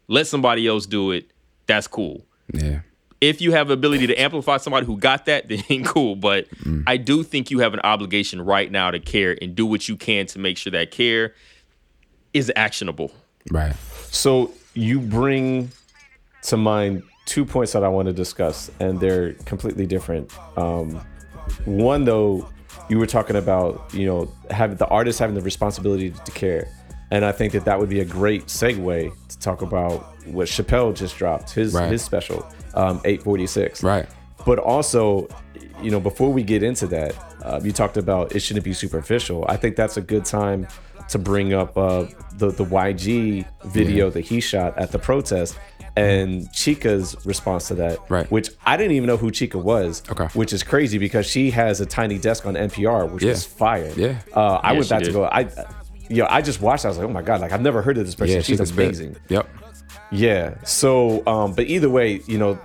let 0.08 0.26
somebody 0.26 0.66
else 0.66 0.86
do 0.86 1.10
it 1.12 1.30
that's 1.66 1.86
cool 1.86 2.24
Yeah. 2.52 2.80
if 3.20 3.40
you 3.40 3.52
have 3.52 3.70
ability 3.70 4.06
to 4.06 4.14
amplify 4.20 4.56
somebody 4.58 4.86
who 4.86 4.96
got 4.96 5.26
that, 5.26 5.48
then 5.68 5.82
cool. 5.84 6.14
But 6.14 6.48
Mm. 6.64 6.84
I 6.86 6.96
do 6.96 7.22
think 7.24 7.50
you 7.50 7.58
have 7.58 7.74
an 7.74 7.80
obligation 7.80 8.40
right 8.40 8.70
now 8.70 8.90
to 8.92 9.00
care 9.00 9.36
and 9.42 9.54
do 9.56 9.66
what 9.66 9.88
you 9.88 9.96
can 9.96 10.26
to 10.26 10.38
make 10.38 10.56
sure 10.56 10.70
that 10.70 10.90
care 10.92 11.34
is 12.32 12.52
actionable. 12.56 13.12
Right. 13.50 13.74
So 14.10 14.52
you 14.74 15.00
bring 15.00 15.72
to 16.44 16.56
mind 16.56 17.02
two 17.28 17.44
points 17.44 17.72
that 17.74 17.84
I 17.84 17.88
want 17.88 18.06
to 18.06 18.12
discuss, 18.14 18.70
and 18.80 18.98
they're 18.98 19.34
completely 19.44 19.86
different. 19.86 20.32
Um, 20.58 21.00
one, 21.66 22.04
though, 22.04 22.48
you 22.88 22.98
were 22.98 23.06
talking 23.06 23.36
about 23.36 23.92
you 23.92 24.06
know 24.06 24.32
having 24.50 24.76
the 24.78 24.86
artist 24.88 25.18
having 25.18 25.34
the 25.34 25.42
responsibility 25.42 26.10
to 26.10 26.30
care, 26.32 26.68
and 27.10 27.24
I 27.24 27.32
think 27.32 27.52
that 27.52 27.64
that 27.66 27.78
would 27.78 27.90
be 27.90 28.00
a 28.00 28.04
great 28.04 28.46
segue 28.46 29.12
to 29.28 29.38
talk 29.38 29.62
about 29.62 30.00
what 30.26 30.48
Chappelle 30.48 30.94
just 30.96 31.16
dropped 31.16 31.50
his 31.50 31.74
Right. 31.74 31.90
his 31.92 32.02
special, 32.02 32.46
um, 32.74 33.00
846. 33.04 33.82
Right. 33.82 34.06
But 34.46 34.58
also, 34.58 35.28
you 35.82 35.90
know, 35.90 36.00
before 36.00 36.32
we 36.32 36.42
get 36.42 36.62
into 36.62 36.86
that, 36.88 37.14
uh, 37.42 37.60
you 37.62 37.72
talked 37.72 37.96
about 37.98 38.34
it 38.34 38.40
shouldn't 38.40 38.64
be 38.64 38.72
superficial. 38.72 39.44
I 39.48 39.56
think 39.56 39.76
that's 39.76 39.96
a 39.96 40.02
good 40.02 40.24
time 40.24 40.66
to 41.10 41.18
bring 41.18 41.52
up 41.54 41.76
uh, 41.76 42.04
the 42.36 42.50
the 42.50 42.64
YG 42.64 43.44
video 43.66 44.08
that 44.10 44.20
he 44.22 44.40
shot 44.40 44.76
at 44.78 44.92
the 44.92 44.98
protest 44.98 45.58
and 45.98 46.52
Chika's 46.52 47.16
response 47.24 47.68
to 47.68 47.74
that. 47.76 47.98
Right. 48.08 48.30
Which 48.30 48.50
I 48.66 48.76
didn't 48.76 48.92
even 48.92 49.06
know 49.06 49.16
who 49.16 49.30
Chika 49.30 49.62
was. 49.62 50.02
Okay. 50.10 50.26
Which 50.34 50.52
is 50.52 50.62
crazy 50.62 50.98
because 50.98 51.26
she 51.26 51.50
has 51.50 51.80
a 51.80 51.86
tiny 51.86 52.18
desk 52.18 52.46
on 52.46 52.54
NPR, 52.54 53.06
which 53.10 53.22
Yeah. 53.24 53.30
was 53.30 53.44
fire. 53.44 53.92
Yeah. 53.96 54.18
Uh, 54.34 54.54
I 54.62 54.68
Yeah, 54.68 54.72
went 54.72 54.84
she 54.86 54.90
back 54.90 55.02
to 55.04 55.12
go. 55.12 55.24
I. 55.24 55.48
Yo, 56.10 56.26
I 56.30 56.40
just 56.40 56.62
watched. 56.62 56.86
I 56.86 56.88
was 56.88 56.96
like, 56.96 57.06
"Oh 57.06 57.12
my 57.12 57.20
god!" 57.20 57.42
Like 57.42 57.52
I've 57.52 57.60
never 57.60 57.82
heard 57.82 57.98
of 57.98 58.06
this 58.06 58.14
person. 58.14 58.36
Yeah. 58.36 58.40
She's 58.42 58.56
Chika's 58.58 58.72
big. 58.72 58.86
amazing. 58.86 59.16
Yep. 59.28 59.46
Yeah. 60.10 60.54
So, 60.64 61.22
um, 61.26 61.52
but 61.52 61.66
either 61.66 61.90
way, 61.90 62.20
you 62.26 62.38
know, 62.38 62.58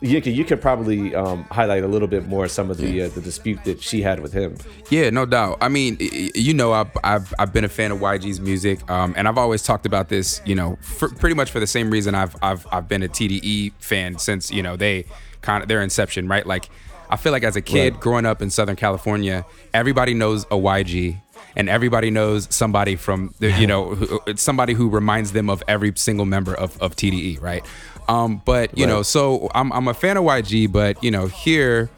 Yinka, 0.00 0.34
you 0.34 0.44
could 0.44 0.60
probably 0.60 1.14
um, 1.14 1.44
highlight 1.50 1.82
a 1.84 1.88
little 1.88 2.08
bit 2.08 2.26
more 2.26 2.48
some 2.48 2.70
of 2.70 2.76
the 2.78 3.02
uh, 3.02 3.08
the 3.08 3.20
dispute 3.20 3.62
that 3.64 3.80
she 3.82 4.02
had 4.02 4.20
with 4.20 4.32
him. 4.32 4.56
Yeah, 4.90 5.10
no 5.10 5.26
doubt. 5.26 5.58
I 5.60 5.68
mean, 5.68 5.96
you 6.00 6.54
know, 6.54 6.72
I've 6.72 6.90
I've, 7.02 7.34
I've 7.38 7.52
been 7.52 7.64
a 7.64 7.68
fan 7.68 7.92
of 7.92 7.98
YG's 7.98 8.40
music, 8.40 8.88
um, 8.90 9.14
and 9.16 9.26
I've 9.28 9.38
always 9.38 9.62
talked 9.62 9.86
about 9.86 10.08
this. 10.08 10.40
You 10.44 10.54
know, 10.54 10.78
for, 10.80 11.08
pretty 11.08 11.34
much 11.34 11.50
for 11.50 11.60
the 11.60 11.66
same 11.66 11.90
reason 11.90 12.14
I've 12.14 12.36
I've 12.42 12.66
I've 12.72 12.88
been 12.88 13.02
a 13.02 13.08
TDE 13.08 13.72
fan 13.78 14.18
since 14.18 14.50
you 14.50 14.62
know 14.62 14.76
they 14.76 15.04
kind 15.42 15.62
of 15.62 15.68
their 15.68 15.82
inception, 15.82 16.26
right? 16.28 16.46
Like, 16.46 16.68
I 17.10 17.16
feel 17.16 17.32
like 17.32 17.44
as 17.44 17.56
a 17.56 17.62
kid 17.62 17.94
Right. 17.94 18.00
growing 18.00 18.26
up 18.26 18.40
in 18.42 18.50
Southern 18.50 18.76
California, 18.76 19.44
everybody 19.72 20.14
knows 20.14 20.44
a 20.44 20.56
YG. 20.56 21.20
And 21.56 21.68
everybody 21.68 22.10
knows 22.10 22.48
somebody 22.52 22.96
from, 22.96 23.32
the, 23.38 23.52
you 23.52 23.66
know, 23.72 23.94
who, 23.94 24.20
somebody 24.36 24.72
who 24.72 24.88
reminds 24.88 25.30
them 25.32 25.48
of 25.48 25.62
every 25.68 25.92
single 25.94 26.26
member 26.26 26.52
of, 26.52 26.80
of 26.82 26.96
TDE, 26.96 27.40
right? 27.40 27.64
Um, 28.08 28.42
but 28.44 28.76
you 28.76 28.86
know, 28.86 29.02
so 29.02 29.48
I'm 29.54 29.72
I'm 29.72 29.88
a 29.88 29.94
fan 29.94 30.16
of 30.16 30.24
YG, 30.24 30.70
but 30.70 31.02
you 31.02 31.10
know, 31.10 31.26
here 31.26 31.90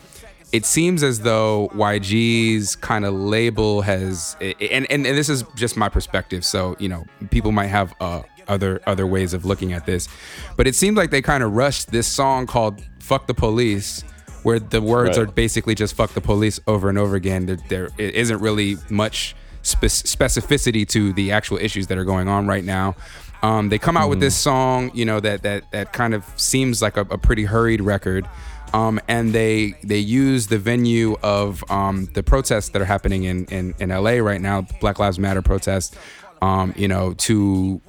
it 0.53 0.65
seems 0.65 1.03
as 1.03 1.20
though 1.20 1.69
YG's 1.74 2.77
kind 2.77 3.05
of 3.05 3.12
label 3.15 3.83
has, 3.83 4.37
and, 4.41 4.55
and 4.61 4.87
and 4.91 5.05
this 5.05 5.28
is 5.28 5.45
just 5.57 5.77
my 5.77 5.89
perspective. 5.89 6.45
So 6.45 6.77
you 6.78 6.89
know, 6.89 7.05
people 7.31 7.53
might 7.53 7.66
have 7.66 7.95
uh, 8.01 8.23
other 8.49 8.81
other 8.87 9.07
ways 9.07 9.35
of 9.35 9.45
looking 9.45 9.73
at 9.73 9.87
this, 9.87 10.09
but 10.57 10.66
it 10.66 10.74
seems 10.74 10.97
like 10.97 11.11
they 11.11 11.23
kind 11.23 11.43
of 11.43 11.53
rushed 11.53 11.91
this 11.91 12.07
song 12.07 12.47
called 12.47 12.83
"Fuck 13.01 13.27
the 13.27 13.35
Police." 13.35 14.03
Where 14.45 14.61
the 14.61 14.81
words 14.81 15.19
Right. 15.19 15.27
are 15.28 15.33
basically 15.33 15.74
just 15.74 15.95
"fuck 15.95 16.12
the 16.12 16.20
police" 16.20 16.61
over 16.69 16.89
and 16.89 16.97
over 16.97 17.16
again. 17.16 17.47
There, 17.47 17.57
there 17.69 17.89
isn't 17.99 18.39
really 18.39 18.77
much 18.89 19.35
spe- 19.62 19.87
specificity 19.87 20.87
to 20.91 21.12
the 21.15 21.33
actual 21.33 21.59
issues 21.59 21.89
that 21.89 21.99
are 21.99 22.05
going 22.05 22.28
on 22.28 22.47
right 22.47 22.62
now. 22.62 22.95
Um, 23.43 23.69
they 23.69 23.79
come 23.79 23.97
out 23.97 24.09
with 24.09 24.21
this 24.21 24.37
song, 24.37 24.91
you 24.95 25.05
know, 25.05 25.21
that 25.21 25.43
that 25.43 25.71
that 25.73 25.93
kind 25.93 26.15
of 26.15 26.25
seems 26.37 26.83
like 26.83 26.97
a, 26.97 27.03
a 27.03 27.19
pretty 27.19 27.45
hurried 27.45 27.81
record. 27.81 28.29
Um, 28.73 29.01
and 29.09 29.33
they 29.33 29.75
they 29.85 29.99
use 29.99 30.49
the 30.49 30.59
venue 30.59 31.17
of 31.23 31.65
um, 31.71 32.09
the 32.15 32.23
protests 32.23 32.71
that 32.71 32.83
are 32.83 32.87
happening 32.87 33.25
in, 33.25 33.45
in 33.47 33.75
in 33.79 33.91
LA 33.91 34.17
right 34.19 34.41
now, 34.41 34.63
Black 34.81 34.99
Lives 34.99 35.19
Matter 35.19 35.43
protests. 35.43 35.97
Um, 36.43 36.75
you 36.77 36.89
know, 36.89 37.15
to 37.15 37.81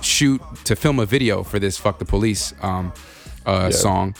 shoot 0.00 0.40
to 0.64 0.76
film 0.76 0.98
a 0.98 1.06
video 1.06 1.42
for 1.42 1.58
this 1.58 1.78
"fuck 1.78 1.98
the 1.98 2.04
police" 2.04 2.52
um, 2.62 2.92
uh, 3.46 3.70
song. 3.70 4.14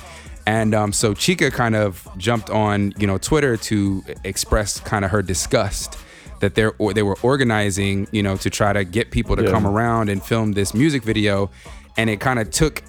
And 0.47 0.75
um, 0.75 0.93
so 0.93 1.15
Chika 1.15 1.51
kind 1.51 1.75
of 1.75 2.07
jumped 2.19 2.51
on, 2.51 2.93
you 2.99 3.07
know, 3.07 3.17
Twitter 3.17 3.57
to 3.57 4.05
express 4.25 4.79
kind 4.79 5.05
of 5.05 5.11
her 5.11 5.23
disgust 5.23 5.97
that 6.41 6.55
they're 6.55 6.73
or 6.79 6.93
they 6.93 7.03
were 7.03 7.17
organizing, 7.23 8.07
you 8.13 8.23
know, 8.23 8.37
to 8.39 8.51
try 8.51 8.73
to 8.73 8.85
get 8.85 9.11
people 9.11 9.37
to 9.37 9.45
Yeah. 9.45 9.51
come 9.51 9.67
around 9.67 10.09
and 10.09 10.23
film 10.23 10.53
this 10.53 10.75
music 10.75 11.03
video, 11.03 11.51
and 11.97 12.11
it 12.11 12.21
kind 12.21 12.39
of 12.39 12.51
took, 12.51 12.83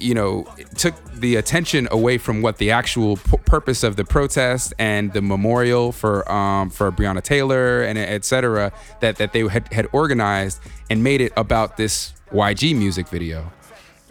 you 0.00 0.14
know, 0.14 0.46
took 0.76 0.94
the 1.14 1.36
attention 1.36 1.86
away 1.90 2.18
from 2.18 2.42
what 2.42 2.58
the 2.58 2.70
actual 2.72 3.16
p- 3.16 3.36
purpose 3.46 3.84
of 3.84 3.94
the 3.96 4.04
protest 4.04 4.74
and 4.78 5.12
the 5.12 5.22
memorial 5.22 5.92
for 5.92 6.30
um, 6.30 6.68
for 6.70 6.90
Breonna 6.90 7.22
Taylor 7.22 7.82
and 7.82 7.96
et 7.98 8.24
cetera 8.24 8.72
that 9.00 9.16
that 9.16 9.32
they 9.32 9.46
had 9.46 9.72
had 9.72 9.86
organized 9.92 10.58
and 10.90 11.02
made 11.04 11.20
it 11.20 11.32
about 11.36 11.76
this 11.76 12.12
YG 12.32 12.74
music 12.76 13.08
video. 13.08 13.52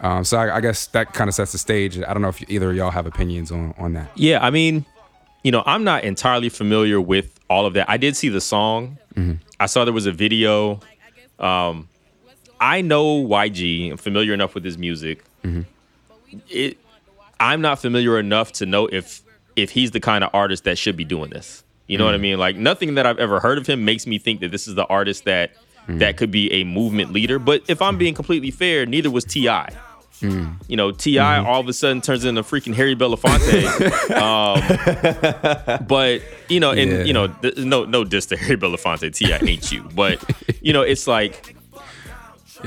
Um, 0.00 0.24
so 0.24 0.36
I, 0.38 0.56
I 0.56 0.60
guess 0.60 0.86
that 0.88 1.14
kind 1.14 1.28
of 1.28 1.34
sets 1.34 1.52
the 1.52 1.58
stage. 1.58 1.98
I 1.98 2.12
don't 2.12 2.20
know 2.22 2.28
if 2.28 2.42
either 2.50 2.70
of 2.70 2.76
y'all 2.76 2.90
have 2.90 3.06
opinions 3.06 3.52
on 3.52 3.74
on 3.78 3.92
that. 3.94 4.10
Yeah, 4.14 4.44
I 4.44 4.50
mean, 4.50 4.84
you 5.44 5.52
know, 5.52 5.62
I'm 5.66 5.84
not 5.84 6.02
entirely 6.02 6.48
familiar 6.48 7.00
with 7.00 7.38
all 7.48 7.66
of 7.66 7.74
that. 7.74 7.88
I 7.88 7.98
did 7.98 8.16
see 8.16 8.30
the 8.30 8.40
song. 8.40 8.98
Mm-hmm. 9.14 9.34
I 9.60 9.66
saw 9.66 9.84
there 9.84 9.94
was 9.94 10.06
a 10.06 10.12
video. 10.12 10.80
Um, 11.38 11.88
I 12.58 12.80
know 12.80 13.22
YG. 13.22 13.92
I'm 13.92 13.96
familiar 13.98 14.32
enough 14.32 14.54
with 14.54 14.64
his 14.64 14.76
music. 14.78 15.22
Mm-hmm. 15.44 15.62
It. 16.48 16.78
I'm 17.38 17.60
not 17.60 17.78
familiar 17.78 18.18
enough 18.18 18.52
to 18.52 18.66
know 18.66 18.86
if 18.86 19.22
if 19.54 19.70
he's 19.70 19.90
the 19.90 20.00
kind 20.00 20.24
of 20.24 20.30
artist 20.32 20.64
that 20.64 20.78
should 20.78 20.96
be 20.96 21.04
doing 21.04 21.30
this. 21.30 21.62
You 21.86 21.98
know 21.98 22.06
what 22.06 22.14
I 22.14 22.16
mm-hmm. 22.16 22.22
mean? 22.22 22.38
Like 22.38 22.56
nothing 22.56 22.94
that 22.94 23.06
I've 23.06 23.18
ever 23.18 23.38
heard 23.38 23.58
of 23.58 23.66
him 23.66 23.84
makes 23.84 24.06
me 24.06 24.18
think 24.18 24.40
that 24.40 24.50
this 24.50 24.66
is 24.66 24.74
the 24.74 24.86
artist 24.86 25.24
that 25.26 25.52
that 25.86 26.16
could 26.16 26.30
be 26.30 26.50
a 26.50 26.64
movement 26.64 27.12
leader. 27.12 27.38
But 27.38 27.62
if 27.68 27.82
I'm 27.82 27.98
being 27.98 28.14
completely 28.14 28.50
fair, 28.50 28.86
neither 28.86 29.10
was 29.10 29.24
Ti. 29.24 29.66
You 30.20 30.76
know, 30.76 30.90
T.I. 30.90 31.44
all 31.44 31.60
of 31.60 31.68
a 31.68 31.72
sudden 31.72 32.00
turns 32.00 32.24
into 32.24 32.42
freaking 32.42 32.74
Harry 32.74 32.96
Belafonte. 32.96 33.64
um, 35.78 35.86
but 35.86 36.22
you 36.48 36.60
know, 36.60 36.70
and 36.70 36.90
Yeah. 36.90 37.02
you 37.04 37.12
know, 37.12 37.28
th- 37.28 37.56
no 37.58 37.84
no 37.84 38.04
diss 38.04 38.26
to 38.26 38.36
Harry 38.36 38.56
Belafonte. 38.56 39.14
T.I. 39.14 39.38
ain't 39.38 39.70
you, 39.72 39.82
but 39.94 40.22
you 40.62 40.72
know, 40.72 40.82
it's 40.82 41.06
like 41.06 41.56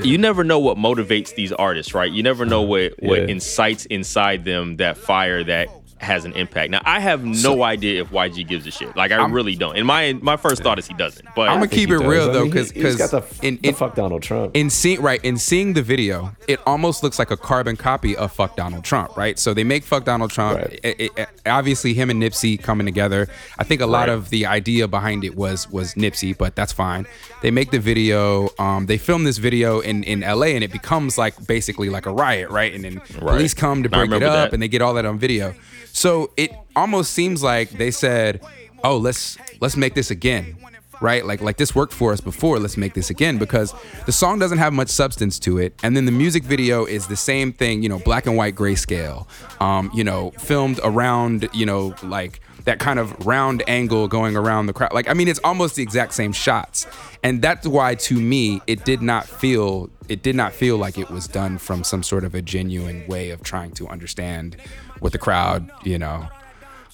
you 0.02 0.18
never 0.18 0.44
know 0.44 0.58
what 0.60 0.76
motivates 0.76 1.34
these 1.34 1.50
artists, 1.52 1.94
right? 1.94 2.10
You 2.12 2.22
never 2.22 2.44
know 2.46 2.62
what 2.62 2.94
what 3.00 3.20
Yeah. 3.22 3.26
incites 3.26 3.86
inside 3.86 4.44
them 4.44 4.76
that 4.76 4.96
fire 4.96 5.42
that 5.44 5.68
has 6.00 6.24
an 6.24 6.32
impact. 6.34 6.70
Now 6.70 6.80
I 6.84 7.00
have 7.00 7.24
no 7.24 7.62
idea 7.62 8.02
if 8.02 8.10
YG 8.10 8.46
gives 8.46 8.66
a 8.66 8.70
shit. 8.70 8.96
Like 8.96 9.10
I 9.12 9.24
really 9.26 9.56
don't. 9.56 9.76
And 9.76 9.86
my 9.86 10.12
my 10.20 10.36
first 10.36 10.62
thought 10.62 10.78
is 10.78 10.86
he 10.86 10.94
doesn't. 10.94 11.26
But 11.34 11.48
I'm 11.48 11.56
gonna 11.56 11.68
keep 11.68 11.90
it 11.90 11.98
does. 11.98 12.06
real 12.06 12.30
I 12.30 12.32
though, 12.32 12.44
mean, 12.44 12.52
he- 12.52 12.58
because 12.58 12.70
he's 12.72 12.96
got 12.96 13.10
the, 13.10 13.46
in, 13.46 13.56
the 13.62 13.68
in, 13.68 13.74
fuck 13.74 13.94
Donald 13.94 14.22
Trump. 14.22 14.56
in 14.56 14.70
seeing 14.70 15.00
right 15.02 15.22
in 15.24 15.36
seeing 15.38 15.72
the 15.74 15.82
video, 15.82 16.34
it 16.46 16.60
almost 16.66 17.02
looks 17.02 17.18
like 17.18 17.30
a 17.30 17.36
carbon 17.36 17.76
copy 17.76 18.16
of 18.16 18.32
"Fuck 18.32 18.56
Donald 18.56 18.84
Trump," 18.84 19.16
right? 19.16 19.38
So 19.38 19.54
they 19.54 19.64
make 19.64 19.84
"Fuck 19.84 20.04
Donald 20.04 20.30
Trump." 20.30 20.58
Right. 20.58 20.80
It- 20.82 20.96
it- 21.00 21.12
it- 21.16 21.28
obviously, 21.46 21.94
him 21.94 22.10
and 22.10 22.22
Nipsey 22.22 22.60
coming 22.62 22.86
together. 22.86 23.28
I 23.58 23.64
think 23.64 23.80
a 23.80 23.86
lot 23.86 24.08
Right. 24.08 24.10
of 24.10 24.30
the 24.30 24.46
idea 24.46 24.88
behind 24.88 25.24
it 25.24 25.36
was 25.36 25.68
was 25.70 25.94
Nipsey, 25.94 26.36
but 26.36 26.54
that's 26.56 26.72
fine. 26.72 27.06
They 27.42 27.50
make 27.50 27.70
the 27.70 27.78
video. 27.80 28.48
Um, 28.58 28.86
they 28.86 28.98
film 28.98 29.24
this 29.24 29.38
video 29.38 29.80
in 29.80 30.02
in 30.04 30.22
L.A. 30.22 30.54
and 30.54 30.62
it 30.64 30.72
becomes 30.72 31.18
like 31.18 31.34
basically 31.46 31.88
like 31.90 32.06
a 32.06 32.12
riot, 32.12 32.50
right? 32.50 32.72
And 32.74 32.84
then 32.84 33.00
police 33.18 33.54
come 33.54 33.82
to 33.82 33.88
I 33.94 34.06
break 34.06 34.22
it 34.22 34.22
up, 34.22 34.50
that. 34.50 34.52
and 34.52 34.62
they 34.62 34.68
get 34.68 34.82
all 34.82 34.94
that 34.94 35.04
on 35.06 35.18
video. 35.18 35.54
So 35.92 36.30
it 36.36 36.52
almost 36.76 37.12
seems 37.12 37.42
like 37.42 37.70
they 37.70 37.90
said, 37.90 38.40
"Oh, 38.84 38.96
let's 38.96 39.38
let's 39.60 39.76
make 39.76 39.94
this 39.94 40.10
again." 40.10 40.56
Right? 41.00 41.24
Like 41.24 41.40
like 41.40 41.58
this 41.58 41.76
worked 41.76 41.92
for 41.92 42.12
us 42.12 42.20
before, 42.20 42.58
let's 42.58 42.76
make 42.76 42.94
this 42.94 43.08
again 43.08 43.38
because 43.38 43.72
the 44.06 44.12
song 44.12 44.40
doesn't 44.40 44.58
have 44.58 44.72
much 44.72 44.88
substance 44.88 45.38
to 45.40 45.58
it. 45.58 45.78
And 45.84 45.96
then 45.96 46.06
the 46.06 46.12
music 46.12 46.42
video 46.42 46.86
is 46.86 47.06
the 47.06 47.16
same 47.16 47.52
thing, 47.52 47.84
you 47.84 47.88
know, 47.88 48.00
black 48.00 48.26
and 48.26 48.36
white 48.36 48.56
grayscale. 48.56 49.28
Um, 49.60 49.92
you 49.94 50.02
know, 50.02 50.32
filmed 50.32 50.80
around, 50.82 51.48
you 51.52 51.66
know, 51.66 51.94
like 52.02 52.40
that 52.64 52.80
kind 52.80 52.98
of 52.98 53.26
round 53.26 53.62
angle 53.66 54.08
going 54.08 54.36
around 54.36 54.66
the 54.66 54.72
crowd. 54.72 54.92
Like 54.92 55.08
I 55.08 55.14
mean, 55.14 55.28
it's 55.28 55.40
almost 55.44 55.76
the 55.76 55.82
exact 55.82 56.14
same 56.14 56.32
shots. 56.32 56.86
And 57.22 57.40
that's 57.42 57.66
why 57.66 57.94
to 57.94 58.14
me 58.20 58.60
it 58.66 58.84
did 58.84 59.02
not 59.02 59.26
feel 59.26 59.90
it 60.08 60.22
did 60.22 60.34
not 60.34 60.52
feel 60.52 60.76
like 60.76 60.98
it 60.98 61.10
was 61.10 61.26
done 61.28 61.58
from 61.58 61.84
some 61.84 62.02
sort 62.02 62.24
of 62.24 62.34
a 62.34 62.42
genuine 62.42 63.06
way 63.06 63.30
of 63.30 63.42
trying 63.42 63.72
to 63.72 63.88
understand 63.88 64.56
what 65.00 65.12
the 65.12 65.18
crowd, 65.18 65.70
you 65.84 65.98
know, 65.98 66.28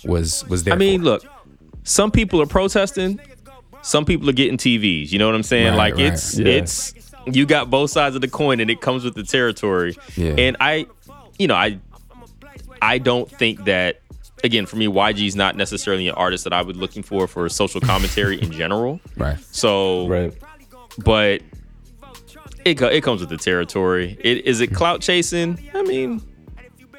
was 0.04 0.46
was 0.46 0.64
there. 0.64 0.74
I 0.74 0.76
mean, 0.76 1.00
for. 1.00 1.04
look, 1.04 1.24
some 1.82 2.10
people 2.10 2.40
are 2.40 2.46
protesting, 2.46 3.20
some 3.82 4.04
people 4.04 4.28
are 4.28 4.34
getting 4.34 4.56
TVs. 4.56 5.12
You 5.12 5.18
know 5.18 5.26
what 5.26 5.34
I'm 5.34 5.42
saying? 5.42 5.68
Right, 5.68 5.76
like 5.76 5.94
right. 5.94 6.06
it's 6.06 6.38
Yeah. 6.38 6.46
it's 6.46 6.94
you 7.26 7.46
got 7.46 7.70
both 7.70 7.90
sides 7.90 8.14
of 8.14 8.20
the 8.20 8.28
coin, 8.28 8.60
and 8.60 8.70
it 8.70 8.80
comes 8.80 9.04
with 9.04 9.14
the 9.14 9.22
territory. 9.22 9.96
Yeah. 10.16 10.34
And 10.36 10.56
I, 10.60 10.86
you 11.38 11.46
know, 11.46 11.54
I 11.54 11.78
I 12.82 12.98
don't 12.98 13.30
think 13.30 13.64
that. 13.64 14.00
Again, 14.42 14.66
for 14.66 14.76
me, 14.76 14.86
YG 14.86 15.26
is 15.26 15.36
not 15.36 15.56
necessarily 15.56 16.06
an 16.06 16.14
artist 16.16 16.44
that 16.44 16.52
I 16.52 16.60
would 16.60 16.76
looking 16.76 17.02
for 17.02 17.26
for 17.26 17.48
social 17.48 17.80
commentary 17.80 18.38
in 18.42 18.52
general. 18.52 19.00
right. 19.16 19.38
So, 19.52 20.06
right. 20.06 20.34
but 20.98 21.40
it 22.66 22.82
it 22.82 23.02
comes 23.02 23.20
with 23.20 23.30
the 23.30 23.38
territory. 23.38 24.18
It 24.20 24.44
is 24.44 24.60
it 24.60 24.74
clout 24.74 25.00
chasing? 25.00 25.58
I 25.72 25.80
mean, 25.80 26.20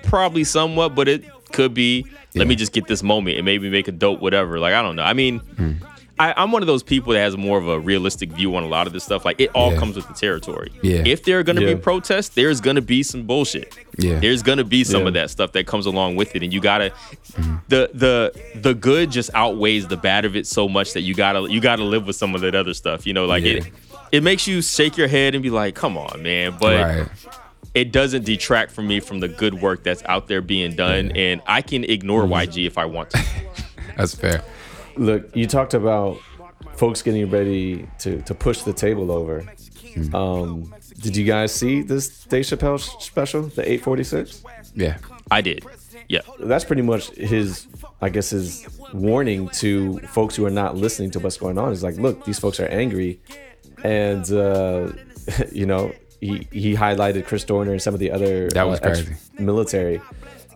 probably 0.06 0.44
somewhat, 0.44 0.95
but 0.95 1.07
it 1.07 1.26
could 1.52 1.73
be. 1.73 2.06
Let 2.36 2.48
me 2.48 2.56
just 2.56 2.73
get 2.73 2.88
this 2.88 3.02
moment 3.02 3.38
and 3.38 3.45
maybe 3.45 3.69
make 3.69 3.88
a 3.88 3.94
dope 3.94 4.19
whatever. 4.19 4.60
Like 4.60 4.73
I 4.73 4.82
don't 4.82 4.98
know. 4.98 5.03
I 5.03 5.14
mean, 5.14 5.40
hmm. 5.40 5.73
I, 6.18 6.34
I'm 6.38 6.52
one 6.52 6.61
of 6.64 6.68
those 6.68 6.84
people 6.84 7.11
that 7.14 7.19
has 7.19 7.36
more 7.36 7.57
of 7.57 7.68
a 7.68 7.77
realistic 7.77 8.30
view 8.32 8.56
on 8.56 8.64
a 8.64 8.68
lot 8.68 8.88
of 8.88 8.94
this 8.94 9.03
stuff. 9.03 9.26
Like 9.26 9.40
it 9.40 9.49
all 9.53 9.73
Yeah. 9.73 9.80
comes 9.80 9.98
with 9.98 10.07
the 10.07 10.14
territory. 10.14 10.72
Yeah. 10.82 11.03
If 11.06 11.23
there 11.23 11.40
are 11.40 11.44
going 11.44 11.57
to 11.57 11.61
Yeah. 11.61 11.73
be 11.73 11.80
protests, 11.82 12.30
there's 12.30 12.61
going 12.61 12.77
to 12.77 12.82
be 12.82 13.03
some 13.03 13.23
bullshit. 13.23 13.77
Yeah. 13.98 14.19
There's 14.19 14.41
going 14.41 14.57
to 14.57 14.64
be 14.64 14.86
some 14.86 15.02
Yeah. 15.02 15.07
of 15.10 15.14
that 15.15 15.30
stuff 15.30 15.52
that 15.53 15.68
comes 15.68 15.86
along 15.86 16.15
with 16.15 16.36
it, 16.36 16.41
and 16.44 16.53
you 16.53 16.61
gotta 16.61 16.91
hmm. 17.36 17.56
the 17.68 17.90
the 17.94 18.34
the 18.61 18.73
good 18.73 19.11
just 19.11 19.30
outweighs 19.34 19.88
the 19.88 19.98
bad 19.98 20.23
of 20.26 20.36
it 20.36 20.48
so 20.48 20.69
much 20.69 20.94
that 20.94 21.02
you 21.02 21.14
gotta 21.14 21.52
you 21.52 21.60
gotta 21.60 21.84
live 21.84 22.07
with 22.07 22.15
some 22.15 22.34
of 22.34 22.41
that 22.41 22.56
other 22.56 22.73
stuff. 22.73 23.06
You 23.06 23.14
know, 23.14 23.26
like 23.26 23.44
it 23.44 23.65
it 24.11 24.23
makes 24.23 24.48
you 24.48 24.61
shake 24.61 24.98
your 24.98 25.07
head 25.10 25.36
and 25.36 25.44
be 25.44 25.49
like, 25.49 25.76
come 25.76 25.98
on, 25.98 26.23
man. 26.23 26.56
But 26.60 26.82
right. 26.82 27.07
It 27.76 27.91
doesn't 27.91 28.26
detract 28.26 28.72
from 28.72 28.88
me 28.88 28.99
from 28.99 29.19
the 29.19 29.27
good 29.27 29.61
work 29.61 29.84
that's 29.84 30.02
out 30.06 30.27
there 30.27 30.41
being 30.41 30.76
done, 30.76 31.11
and 31.11 31.41
I 31.45 31.61
can 31.61 31.84
ignore 31.84 32.23
YG 32.23 32.65
if 32.65 32.77
I 32.77 32.85
want 32.85 33.11
to. 33.11 33.23
That's 33.97 34.15
fair. 34.15 34.43
Look, 34.95 35.35
you 35.35 35.45
talked 35.45 35.73
about 35.73 36.19
folks 36.76 37.02
getting 37.02 37.30
ready 37.30 37.88
to 37.99 38.22
to 38.23 38.34
push 38.34 38.61
the 38.64 38.73
table 38.73 39.11
over. 39.11 39.45
Um, 40.14 40.73
did 40.99 41.15
you 41.15 41.26
guys 41.26 41.53
see 41.53 41.81
this 41.81 42.23
Dave 42.26 42.45
Chappelle 42.45 42.80
sh- 42.80 43.03
special, 43.03 43.43
the 43.43 43.61
846? 43.61 44.43
Yeah. 44.73 44.97
I 45.31 45.41
did. 45.41 45.65
Yeah. 46.10 46.22
That's 46.39 46.65
pretty 46.65 46.81
much 46.81 47.11
his, 47.11 47.68
I 48.02 48.10
guess, 48.10 48.31
his 48.31 48.68
warning 48.93 49.47
to 49.49 49.99
folks 49.99 50.35
who 50.35 50.45
are 50.45 50.52
not 50.52 50.76
listening 50.76 51.11
to 51.11 51.19
what's 51.19 51.38
going 51.38 51.57
on. 51.57 51.72
Is 51.72 51.84
like, 51.84 51.95
look, 51.95 52.26
these 52.26 52.39
folks 52.39 52.60
are 52.60 52.68
angry, 52.68 53.22
and 53.84 54.30
uh, 54.31 54.91
you 55.52 55.65
know, 55.65 55.93
he 56.26 56.47
he 56.52 56.73
highlighted 56.76 57.26
Chris 57.26 57.43
Dorner 57.43 57.72
and 57.72 57.81
some 57.81 57.93
of 57.93 57.99
the 57.99 58.11
other 58.11 58.49
That 58.49 58.68
was 58.68 58.80
uh, 58.81 58.84
crazy. 58.84 59.14
military 59.39 60.02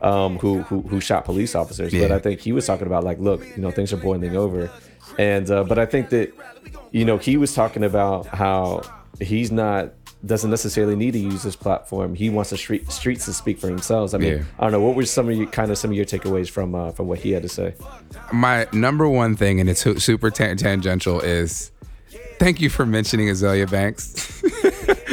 um, 0.01 0.37
who, 0.39 0.61
who 0.63 0.81
who 0.81 0.99
shot 1.01 1.25
police 1.25 1.55
officers. 1.55 1.91
But 1.93 2.11
I 2.11 2.19
think 2.19 2.39
he 2.41 2.51
was 2.51 2.65
talking 2.65 2.87
about 2.87 3.03
like, 3.03 3.19
look, 3.19 3.45
you 3.55 3.61
know, 3.61 3.71
things 3.71 3.91
are 3.93 3.97
boiling 3.97 4.35
over, 4.35 4.71
and 5.17 5.49
uh, 5.51 5.63
but 5.63 5.77
I 5.79 5.85
think 5.85 6.09
that 6.09 6.33
you 6.91 7.05
know 7.05 7.17
he 7.17 7.37
was 7.37 7.53
talking 7.53 7.83
about 7.83 8.25
how 8.27 8.81
he's 9.19 9.51
not 9.51 9.93
doesn't 10.25 10.49
necessarily 10.49 10.97
need 10.97 11.11
to 11.11 11.19
use 11.19 11.43
this 11.43 11.55
platform. 11.55 12.13
He 12.13 12.29
wants 12.29 12.49
the 12.49 12.57
street, 12.57 12.91
streets 12.91 13.23
to 13.23 13.31
speak 13.33 13.57
for 13.57 13.67
themselves. 13.67 14.13
I 14.13 14.17
mean, 14.17 14.33
Yeah. 14.39 14.43
I 14.59 14.63
don't 14.63 14.73
know 14.73 14.81
what 14.81 14.95
were 14.97 15.05
some 15.05 15.29
of 15.29 15.35
your 15.35 15.47
kind 15.47 15.71
of 15.71 15.77
some 15.77 15.91
of 15.91 15.95
your 15.97 16.05
takeaways 16.05 16.49
from 16.49 16.75
uh, 16.75 16.91
from 16.91 17.07
what 17.07 17.19
he 17.19 17.31
had 17.31 17.43
to 17.43 17.49
say. 17.49 17.73
my 18.33 18.67
number 18.73 19.07
one 19.07 19.35
thing, 19.37 19.59
and 19.61 19.69
it's 19.69 19.81
super 20.03 20.29
tan- 20.29 20.57
tangential, 20.57 21.21
is 21.21 21.71
thank 22.37 22.59
you 22.59 22.69
for 22.69 22.85
mentioning 22.85 23.27
Azealia 23.27 23.69
Banks. 23.69 24.43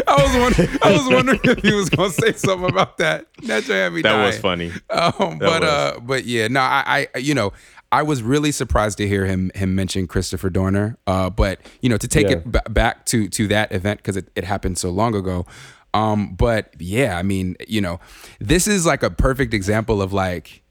I 0.08 0.22
was 0.22 0.36
wondering, 0.36 0.68
I 0.82 0.92
was 0.92 1.08
wondering 1.08 1.40
if 1.44 1.58
he 1.62 1.72
was 1.74 1.90
gonna 1.90 2.10
say 2.10 2.32
something 2.32 2.68
about 2.70 2.98
that. 2.98 3.26
That 3.44 3.58
just 3.64 3.68
had 3.68 3.92
me 3.92 4.02
That 4.02 4.24
was 4.24 4.38
funny. 4.38 4.70
Um, 4.90 5.38
but 5.38 5.62
was. 5.62 5.62
uh, 5.62 5.98
but 6.00 6.24
yeah, 6.24 6.48
no, 6.48 6.60
I, 6.60 7.08
I, 7.14 7.18
you 7.18 7.34
know, 7.34 7.52
I 7.92 8.02
was 8.02 8.22
really 8.22 8.52
surprised 8.52 8.98
to 8.98 9.08
hear 9.08 9.26
him 9.26 9.50
him 9.54 9.74
mention 9.74 10.06
Christopher 10.06 10.50
Dorner. 10.50 10.96
Uh, 11.06 11.30
but 11.30 11.60
you 11.80 11.88
know, 11.88 11.96
to 11.96 12.06
take 12.08 12.26
Yeah. 12.28 12.36
it 12.36 12.52
b- 12.52 12.58
back 12.70 13.04
to 13.06 13.28
to 13.28 13.48
that 13.48 13.72
event 13.72 13.98
because 13.98 14.16
it, 14.16 14.28
it 14.36 14.44
happened 14.44 14.78
so 14.78 14.90
long 14.90 15.14
ago. 15.14 15.44
Um, 15.94 16.34
but 16.34 16.74
yeah, 16.78 17.18
I 17.18 17.22
mean, 17.22 17.56
you 17.66 17.80
know, 17.80 18.00
this 18.38 18.66
is 18.68 18.84
like 18.86 19.02
a 19.02 19.10
perfect 19.10 19.54
example 19.54 20.02
of 20.02 20.12
like, 20.12 20.62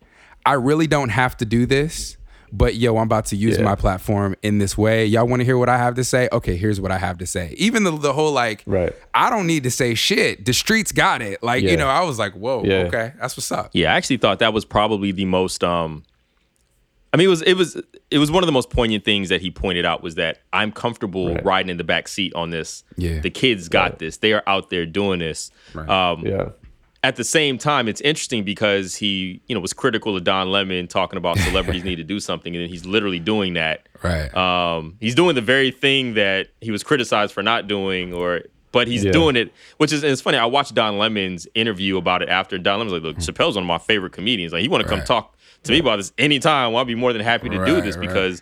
I 0.46 0.54
really 0.54 0.86
don't 0.88 1.10
have 1.10 1.36
to 1.38 1.46
do 1.46 1.66
this. 1.66 2.16
But 2.58 2.76
yo, 2.76 2.96
I'm 2.98 3.04
about 3.04 3.26
to 3.28 3.36
use 3.36 3.58
Yeah. 3.58 3.64
my 3.64 3.76
platform 3.76 4.36
in 4.42 4.60
this 4.60 4.78
way. 4.78 5.06
Y'all 5.06 5.28
want 5.28 5.42
to 5.42 5.46
hear 5.46 5.58
what 5.58 5.68
I 5.68 5.78
have 5.78 5.96
to 5.96 6.04
say? 6.04 6.30
Okay, 6.32 6.56
here's 6.56 6.80
what 6.80 6.92
I 6.92 6.98
have 6.98 7.18
to 7.18 7.26
say. 7.26 7.54
Even 7.58 7.84
the 7.84 7.92
the 7.92 8.14
whole 8.14 8.32
like, 8.32 8.64
Right. 8.66 8.94
I 9.14 9.30
don't 9.30 9.48
need 9.48 9.64
to 9.64 9.72
say 9.72 9.94
shit. 9.96 10.46
The 10.46 10.54
streets 10.54 10.92
got 10.92 11.22
it. 11.22 11.44
Like, 11.44 11.64
you 11.64 11.76
know, 11.76 11.88
I 11.88 12.02
was 12.04 12.18
like, 12.18 12.34
whoa, 12.34 12.64
Yeah. 12.64 12.76
okay, 12.88 13.14
that's 13.20 13.36
what's 13.36 13.52
up. 13.52 13.72
Yeah, 13.74 13.94
I 13.94 13.98
actually 13.98 14.18
thought 14.18 14.40
that 14.40 14.54
was 14.54 14.64
probably 14.64 15.12
the 15.12 15.26
most 15.26 15.64
um 15.64 16.04
I 17.14 17.18
mean 17.18 17.26
it 17.26 17.30
was 17.30 17.42
it 17.44 17.54
was 17.56 17.82
it 18.12 18.18
was 18.20 18.30
one 18.32 18.44
of 18.44 18.46
the 18.48 18.52
most 18.54 18.70
poignant 18.70 19.06
things 19.06 19.30
that 19.30 19.42
he 19.42 19.50
pointed 19.52 19.86
out 19.86 20.04
was 20.04 20.16
that 20.16 20.40
I'm 20.54 20.72
comfortable 20.72 21.34
Right. 21.34 21.46
riding 21.46 21.70
in 21.70 21.78
the 21.78 21.84
back 21.84 22.08
seat 22.08 22.34
on 22.36 22.50
this. 22.50 22.84
Yeah. 22.98 23.20
The 23.20 23.30
kids 23.30 23.70
got 23.70 23.92
Right. 23.92 24.00
this. 24.00 24.18
They 24.18 24.34
are 24.34 24.44
out 24.48 24.70
there 24.70 24.86
doing 24.86 25.20
this. 25.20 25.50
Right. 25.74 25.88
Um 25.90 26.26
Yeah, 26.26 26.50
at 27.06 27.16
the 27.18 27.24
same 27.24 27.58
time, 27.60 27.88
it's 27.88 28.02
interesting 28.02 28.44
because 28.44 28.96
he, 28.96 29.40
you 29.48 29.54
know, 29.54 29.62
was 29.62 29.74
critical 29.74 30.18
of 30.18 30.24
Don 30.24 30.50
Lemon 30.52 30.88
talking 30.88 31.18
about 31.18 31.38
celebrities 31.38 31.84
need 31.90 31.98
to 31.98 32.04
do 32.04 32.20
something, 32.20 32.56
and 32.56 32.64
then 32.64 32.70
he's 32.70 32.86
literally 32.86 33.20
doing 33.20 33.54
that. 33.54 33.88
Right. 34.02 34.34
Um, 34.36 34.98
he's 35.00 35.14
doing 35.14 35.36
the 35.36 35.42
very 35.42 35.70
thing 35.72 36.16
that 36.16 36.48
he 36.62 36.72
was 36.72 36.84
criticized 36.84 37.32
for 37.34 37.44
not 37.44 37.68
doing, 37.68 38.12
or 38.14 38.42
but 38.72 38.88
he's 38.88 39.04
Yeah. 39.06 39.12
doing 39.12 39.36
it, 39.36 39.54
which 39.78 39.94
is 39.94 40.04
it's 40.04 40.20
funny. 40.22 40.38
I 40.38 40.46
watched 40.46 40.74
Don 40.74 40.98
Lemon's 40.98 41.48
interview 41.54 41.98
about 41.98 42.22
it 42.24 42.30
after 42.30 42.58
Don 42.58 42.80
Lemon's 42.80 42.94
like, 42.94 43.04
"Look, 43.04 43.16
Hmm. 43.18 43.22
Chappelle's 43.22 43.56
one 43.56 43.64
of 43.64 43.68
my 43.68 43.78
favorite 43.78 44.12
comedians. 44.14 44.52
Like, 44.52 44.64
you 44.64 44.70
want 44.72 44.84
to 44.84 44.90
come 44.90 45.02
talk 45.04 45.38
to 45.64 45.72
me 45.72 45.80
about 45.80 45.98
this 45.98 46.12
anytime? 46.18 46.72
Well, 46.72 46.80
I'll 46.80 46.86
be 46.86 46.96
more 46.96 47.14
than 47.14 47.22
happy 47.22 47.50
to 47.50 47.56
do 47.66 47.76
Right, 47.76 47.84
this 47.84 47.96
right. 47.98 48.08
because 48.08 48.42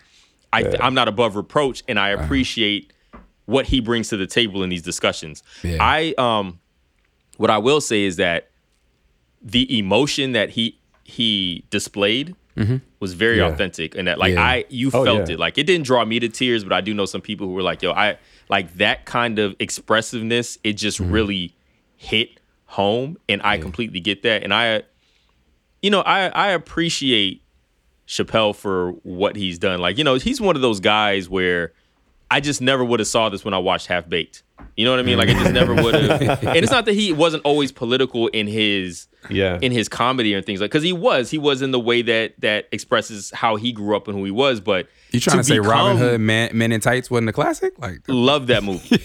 I 0.54 0.64
I'm 0.80 0.94
not 0.94 1.06
above 1.06 1.36
reproach, 1.36 1.82
and 1.86 1.98
I 1.98 2.08
appreciate 2.10 2.92
what 3.44 3.66
he 3.66 3.80
brings 3.80 4.08
to 4.08 4.16
the 4.16 4.26
table 4.26 4.62
in 4.62 4.70
these 4.70 4.80
discussions. 4.82 5.42
Yeah. 5.62 5.76
I 5.80 6.14
um, 6.16 6.58
what 7.36 7.50
I 7.50 7.58
will 7.58 7.80
say 7.82 8.04
is 8.04 8.16
that 8.16 8.48
the 9.44 9.78
emotion 9.78 10.32
that 10.32 10.50
he 10.50 10.78
he 11.04 11.64
displayed 11.68 12.34
mm-hmm. 12.56 12.78
was 12.98 13.12
very 13.12 13.36
Yeah. 13.36 13.48
authentic 13.48 13.94
and 13.94 14.08
that 14.08 14.18
like 14.18 14.32
Yeah. 14.32 14.42
I 14.42 14.64
you 14.70 14.88
Oh, 14.88 15.04
felt 15.04 15.28
yeah. 15.28 15.34
it 15.34 15.38
like 15.38 15.58
it 15.58 15.64
didn't 15.66 15.84
draw 15.86 16.04
me 16.04 16.18
to 16.18 16.28
tears 16.28 16.64
but 16.64 16.72
I 16.72 16.80
do 16.80 16.94
know 16.94 17.04
some 17.04 17.20
people 17.20 17.46
who 17.46 17.52
were 17.52 17.62
like 17.62 17.82
yo 17.82 17.92
I 17.92 18.16
like 18.48 18.74
that 18.76 19.04
kind 19.04 19.38
of 19.38 19.54
expressiveness 19.60 20.58
it 20.64 20.74
just 20.74 21.00
mm-hmm. 21.00 21.12
really 21.12 21.54
hit 21.96 22.40
home 22.66 23.18
and 23.28 23.42
I 23.44 23.58
completely 23.58 24.00
get 24.00 24.22
that 24.22 24.42
and 24.42 24.52
I 24.54 24.82
you 25.82 25.90
know 25.90 26.00
I 26.00 26.28
I 26.28 26.48
appreciate 26.50 27.42
Chappelle 28.08 28.54
for 28.56 28.92
what 29.02 29.36
he's 29.36 29.58
done 29.58 29.80
like 29.80 29.98
you 29.98 30.04
know 30.04 30.14
he's 30.14 30.40
one 30.40 30.56
of 30.56 30.62
those 30.62 30.80
guys 30.80 31.28
where 31.28 31.72
I 32.30 32.40
just 32.40 32.60
never 32.60 32.84
would 32.84 33.00
have 33.00 33.06
saw 33.06 33.28
this 33.28 33.44
when 33.44 33.54
I 33.54 33.58
watched 33.58 33.86
Half 33.86 34.08
Baked. 34.08 34.42
You 34.76 34.84
know 34.84 34.90
what 34.90 35.00
I 35.00 35.02
mean? 35.02 35.18
Like 35.18 35.28
I 35.28 35.34
just 35.34 35.52
never 35.52 35.74
would 35.74 35.94
have. 35.94 36.20
and 36.44 36.56
it's 36.56 36.70
not 36.70 36.84
that 36.86 36.94
he 36.94 37.12
wasn't 37.12 37.44
always 37.44 37.70
political 37.70 38.28
in 38.28 38.46
his 38.46 39.06
yeah, 39.30 39.58
in 39.62 39.72
his 39.72 39.88
comedy 39.88 40.34
and 40.34 40.44
things 40.44 40.60
like 40.60 40.70
because 40.70 40.82
he 40.82 40.92
was 40.92 41.30
he 41.30 41.38
was 41.38 41.62
in 41.62 41.70
the 41.70 41.80
way 41.80 42.02
that 42.02 42.34
that 42.40 42.68
expresses 42.72 43.30
how 43.32 43.56
he 43.56 43.72
grew 43.72 43.96
up 43.96 44.08
and 44.08 44.16
who 44.16 44.24
he 44.24 44.30
was. 44.30 44.60
But 44.60 44.88
You 45.12 45.20
trying 45.20 45.38
to, 45.38 45.44
say 45.44 45.58
become- 45.58 45.70
Robin 45.70 45.96
Hood 45.96 46.20
Man, 46.20 46.50
Men 46.52 46.72
in 46.72 46.80
Tights 46.80 47.10
wasn't 47.10 47.28
a 47.28 47.32
classic? 47.32 47.78
Like, 47.78 48.00
Love 48.08 48.46
that 48.48 48.62
movie. 48.64 48.96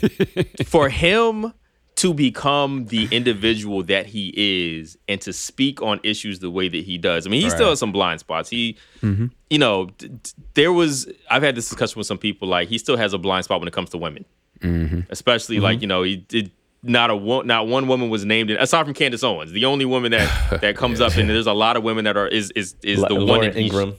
For 0.66 0.90
him 0.90 1.54
to 2.00 2.14
become 2.14 2.86
the 2.86 3.10
individual 3.12 3.84
that 3.84 4.06
he 4.06 4.34
is 4.36 4.98
and 5.10 5.20
to 5.20 5.34
speak 5.34 5.82
on 5.82 6.00
issues 6.02 6.40
the 6.40 6.50
way 6.50 6.70
that 6.70 6.86
he 6.86 6.98
does. 6.98 7.28
I 7.28 7.30
mean, 7.30 7.42
he 7.42 7.50
still 7.50 7.70
has 7.70 7.80
some 7.80 7.92
blind 7.92 8.22
spots. 8.22 8.50
He, 8.50 8.78
mm-hmm. 9.02 9.26
you 9.50 9.58
know, 9.58 9.88
d- 9.98 10.08
d- 10.08 10.32
there 10.54 10.72
was, 10.72 11.12
I've 11.30 11.44
had 11.44 11.56
this 11.56 11.68
discussion 11.68 12.00
with 12.00 12.08
some 12.08 12.18
people, 12.18 12.48
like, 12.48 12.70
he 12.70 12.78
still 12.78 12.96
has 12.96 13.14
a 13.14 13.18
blind 13.18 13.44
spot 13.44 13.60
when 13.60 13.68
it 13.68 13.74
comes 13.74 13.90
to 13.90 13.98
women. 13.98 14.24
Mm-hmm. 14.62 15.02
Especially, 15.10 15.60
like, 15.60 15.78
mm-hmm. 15.78 15.82
you 15.82 15.88
know, 15.88 16.04
he 16.04 16.18
did. 16.18 16.52
Not 16.82 17.10
a 17.10 17.16
one, 17.18 17.46
not 17.46 17.68
one 17.68 17.90
woman 17.90 18.10
was 18.10 18.24
named. 18.24 18.52
In, 18.52 18.56
aside 18.56 18.86
from 18.86 18.94
Candace 18.94 19.22
Owens, 19.22 19.52
the 19.52 19.66
only 19.66 19.84
woman 19.84 20.12
that 20.14 20.30
that 20.62 20.78
comes 20.78 21.02
up, 21.02 21.18
and 21.18 21.30
there's 21.30 21.46
a 21.46 21.52
lot 21.52 21.76
of 21.76 21.84
women 21.84 22.06
that 22.06 22.16
are 22.16 22.26
is 22.26 22.52
is 22.52 22.74
is 22.84 23.00
La- 23.00 23.10
the 23.10 23.16
one 23.16 23.26
Laura 23.26 23.52
he- 23.52 23.66
Ingraham. 23.66 23.96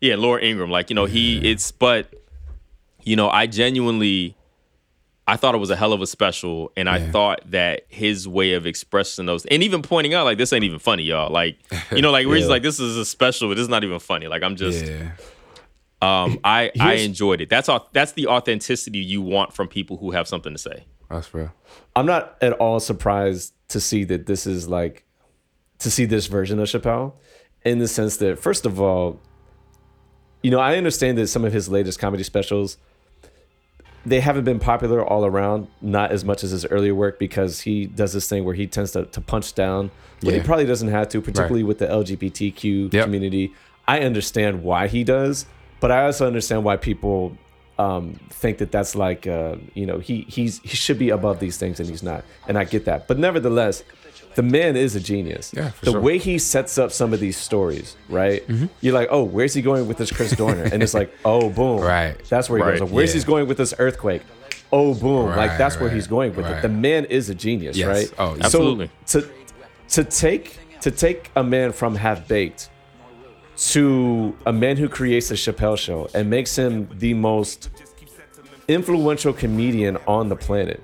yeah, 0.00 0.16
Laura 0.16 0.42
Ingraham. 0.42 0.72
Like, 0.72 0.90
you 0.90 0.96
know, 0.96 1.04
he 1.04 1.38
it's 1.48 1.70
but 1.70 2.12
you 3.04 3.14
know, 3.14 3.30
I 3.30 3.46
genuinely 3.46 4.36
I 5.28 5.36
thought 5.36 5.54
it 5.54 5.58
was 5.58 5.70
a 5.70 5.76
hell 5.76 5.92
of 5.92 6.00
a 6.00 6.06
special 6.06 6.70
and 6.76 6.88
I 6.88 7.10
thought 7.10 7.40
that 7.50 7.86
his 7.88 8.28
way 8.28 8.52
of 8.52 8.64
expressing 8.64 9.26
those 9.26 9.44
and 9.46 9.62
even 9.62 9.82
pointing 9.82 10.14
out 10.14 10.24
like 10.24 10.38
this 10.38 10.52
ain't 10.52 10.62
even 10.62 10.78
funny, 10.78 11.02
y'all. 11.02 11.32
Like, 11.32 11.58
you 11.90 12.00
know, 12.00 12.12
like 12.12 12.26
we're 12.26 12.38
just 12.38 12.50
like 12.56 12.62
this 12.62 12.78
is 12.78 12.96
a 12.96 13.04
special, 13.04 13.48
but 13.48 13.54
this 13.54 13.62
is 13.62 13.68
not 13.68 13.82
even 13.82 13.98
funny. 13.98 14.28
Like 14.28 14.44
I'm 14.44 14.54
just 14.54 14.86
Yeah. 14.86 15.10
um 16.00 16.38
I 16.44 16.70
I 16.78 16.94
enjoyed 16.94 17.40
it. 17.40 17.48
That's 17.48 17.68
all 17.68 17.88
that's 17.92 18.12
the 18.12 18.28
authenticity 18.28 18.98
you 19.00 19.20
want 19.20 19.52
from 19.52 19.66
people 19.66 19.96
who 19.96 20.12
have 20.12 20.28
something 20.28 20.52
to 20.52 20.58
say. 20.58 20.86
That's 21.10 21.32
real. 21.34 21.52
I'm 21.96 22.06
not 22.06 22.36
at 22.40 22.52
all 22.54 22.78
surprised 22.78 23.52
to 23.68 23.80
see 23.80 24.04
that 24.04 24.26
this 24.26 24.46
is 24.46 24.68
like 24.68 25.04
to 25.80 25.90
see 25.90 26.04
this 26.04 26.26
version 26.26 26.60
of 26.60 26.68
Chappelle 26.68 27.14
in 27.64 27.80
the 27.80 27.88
sense 27.88 28.18
that 28.18 28.38
first 28.38 28.64
of 28.64 28.80
all, 28.80 29.20
you 30.42 30.50
know, 30.52 30.60
I 30.60 30.76
understand 30.76 31.18
that 31.18 31.26
some 31.26 31.44
of 31.44 31.52
his 31.52 31.68
latest 31.68 31.98
comedy 31.98 32.22
specials 32.22 32.78
they 34.06 34.20
haven't 34.20 34.44
been 34.44 34.60
popular 34.60 35.04
all 35.04 35.24
around, 35.26 35.66
not 35.82 36.12
as 36.12 36.24
much 36.24 36.44
as 36.44 36.50
his 36.52 36.64
earlier 36.66 36.94
work 36.94 37.18
because 37.18 37.60
he 37.60 37.86
does 37.86 38.12
this 38.12 38.28
thing 38.28 38.44
where 38.44 38.54
he 38.54 38.66
tends 38.66 38.92
to, 38.92 39.04
to 39.06 39.20
punch 39.20 39.54
down 39.54 39.90
when 40.22 40.34
Yeah. 40.34 40.40
he 40.40 40.46
probably 40.46 40.64
doesn't 40.66 40.88
have 40.88 41.08
to, 41.10 41.20
particularly 41.20 41.64
with 41.64 41.78
the 41.78 41.86
LGBTQ 41.88 42.92
Yep. 42.92 43.04
community. 43.04 43.52
I 43.88 44.00
understand 44.00 44.62
why 44.62 44.86
he 44.88 45.02
does, 45.04 45.46
but 45.80 45.90
I 45.90 46.04
also 46.06 46.26
understand 46.26 46.64
why 46.64 46.76
people 46.76 47.36
um, 47.78 48.14
think 48.30 48.56
that 48.58 48.72
that's 48.72 48.94
like 48.94 49.26
uh, 49.26 49.56
you 49.74 49.84
know 49.84 49.98
he 49.98 50.22
he's 50.28 50.60
he 50.60 50.76
should 50.84 50.98
be 50.98 51.10
above 51.10 51.40
these 51.40 51.58
things 51.58 51.78
and 51.78 51.86
he's 51.88 52.02
not, 52.02 52.24
and 52.48 52.56
I 52.56 52.64
get 52.64 52.86
that. 52.86 53.06
But 53.06 53.18
nevertheless, 53.18 53.82
the 54.36 54.42
man 54.42 54.76
is 54.76 54.94
a 54.94 55.00
genius. 55.00 55.52
Yeah, 55.54 55.70
for 55.70 55.84
the 55.86 55.90
sure. 55.92 56.00
way 56.00 56.18
he 56.18 56.38
sets 56.38 56.78
up 56.78 56.92
some 56.92 57.12
of 57.12 57.20
these 57.20 57.36
stories, 57.36 57.96
right? 58.08 58.46
Mm-hmm. 58.46 58.66
You're 58.82 58.94
like, 58.94 59.08
oh, 59.10 59.24
where's 59.24 59.52
he 59.54 59.62
going 59.62 59.88
with 59.88 59.96
this 59.96 60.12
Chris 60.12 60.36
Dorner? 60.36 60.62
and 60.62 60.82
it's 60.82 60.94
like, 60.94 61.12
oh, 61.24 61.50
boom, 61.50 61.80
Right. 61.80 62.16
That's 62.28 62.48
where 62.48 62.58
he 62.58 62.64
Right, 62.64 62.78
goes. 62.78 62.88
Or 62.88 62.94
where's 62.94 63.10
yeah. 63.10 63.14
he's 63.14 63.24
going 63.24 63.48
with 63.48 63.56
this 63.56 63.74
earthquake? 63.78 64.22
Oh, 64.72 64.94
boom! 64.94 65.26
right, 65.26 65.36
like 65.36 65.50
Right, 65.50 65.58
that's 65.58 65.78
where 65.80 65.88
he's 65.90 66.06
going 66.06 66.34
with 66.36 66.46
it. 66.46 66.60
The 66.62 66.68
man 66.68 67.04
is 67.06 67.30
a 67.30 67.34
genius, 67.34 67.76
Yes. 67.76 67.88
right? 67.88 68.12
Oh. 68.18 68.36
Absolutely. 68.40 68.90
So 69.04 69.20
to 69.22 69.30
to 69.88 70.04
take 70.04 70.58
to 70.80 70.90
take 70.90 71.30
a 71.36 71.42
man 71.42 71.72
from 71.72 71.94
half 71.94 72.26
baked 72.28 72.68
to 73.56 74.36
a 74.44 74.52
man 74.52 74.76
who 74.76 74.88
creates 74.88 75.28
the 75.28 75.34
Chappelle 75.36 75.78
Show 75.78 76.08
and 76.14 76.28
makes 76.28 76.56
him 76.56 76.88
the 76.98 77.14
most 77.14 77.70
influential 78.68 79.32
comedian 79.32 79.96
on 80.06 80.28
the 80.28 80.36
planet. 80.36 80.82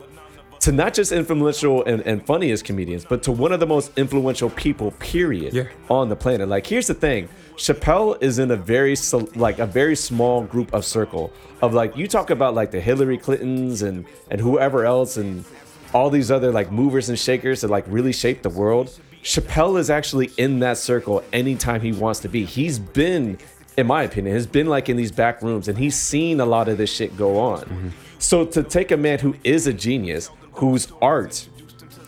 To 0.62 0.70
not 0.72 0.94
just 0.94 1.10
influential 1.10 1.84
and, 1.84 2.02
and 2.02 2.24
funny 2.24 2.52
as 2.52 2.62
comedians, 2.62 3.04
but 3.04 3.22
to 3.24 3.32
one 3.32 3.52
of 3.52 3.58
the 3.58 3.66
most 3.66 3.90
influential 3.96 4.48
people, 4.50 4.92
period, 4.92 5.52
Yeah. 5.52 5.64
on 5.90 6.08
the 6.08 6.14
planet. 6.14 6.48
Like, 6.48 6.66
here's 6.66 6.86
the 6.86 6.94
thing: 6.94 7.28
Chappelle 7.56 8.16
is 8.22 8.38
in 8.38 8.50
a 8.50 8.56
very 8.56 8.94
like 9.34 9.58
a 9.58 9.66
very 9.66 9.96
small 9.96 10.42
group 10.44 10.72
of 10.72 10.84
circle 10.84 11.32
of 11.62 11.74
like 11.74 11.96
you 11.96 12.06
talk 12.06 12.30
about 12.30 12.54
like 12.54 12.70
the 12.70 12.80
Hillary 12.80 13.18
Clintons 13.18 13.82
and 13.82 14.04
and 14.30 14.40
whoever 14.40 14.84
else 14.84 15.16
and 15.16 15.44
all 15.92 16.10
these 16.10 16.30
other 16.30 16.50
like 16.52 16.70
movers 16.70 17.08
and 17.08 17.18
shakers 17.18 17.60
that 17.62 17.68
like 17.68 17.84
really 17.88 18.12
shape 18.12 18.42
the 18.42 18.50
world. 18.50 18.98
Chappelle 19.24 19.78
is 19.78 19.90
actually 19.90 20.30
in 20.36 20.60
that 20.60 20.78
circle 20.78 21.22
anytime 21.32 21.80
he 21.80 21.92
wants 21.92 22.20
to 22.20 22.28
be. 22.28 22.44
He's 22.44 22.78
been, 22.78 23.38
in 23.76 23.86
my 23.86 24.02
opinion, 24.04 24.34
has 24.34 24.46
been 24.46 24.66
like 24.68 24.88
in 24.88 24.96
these 24.96 25.12
back 25.12 25.42
rooms 25.42 25.68
and 25.68 25.76
he's 25.78 25.96
seen 25.96 26.40
a 26.40 26.46
lot 26.46 26.68
of 26.68 26.78
this 26.78 26.92
shit 26.92 27.16
go 27.16 27.38
on. 27.38 27.60
Mm-hmm. 27.62 27.88
So 28.18 28.44
to 28.46 28.62
take 28.62 28.90
a 28.92 28.96
man 28.96 29.18
who 29.18 29.34
is 29.44 29.66
a 29.66 29.72
genius, 29.72 30.30
whose 30.52 30.92
art 31.00 31.48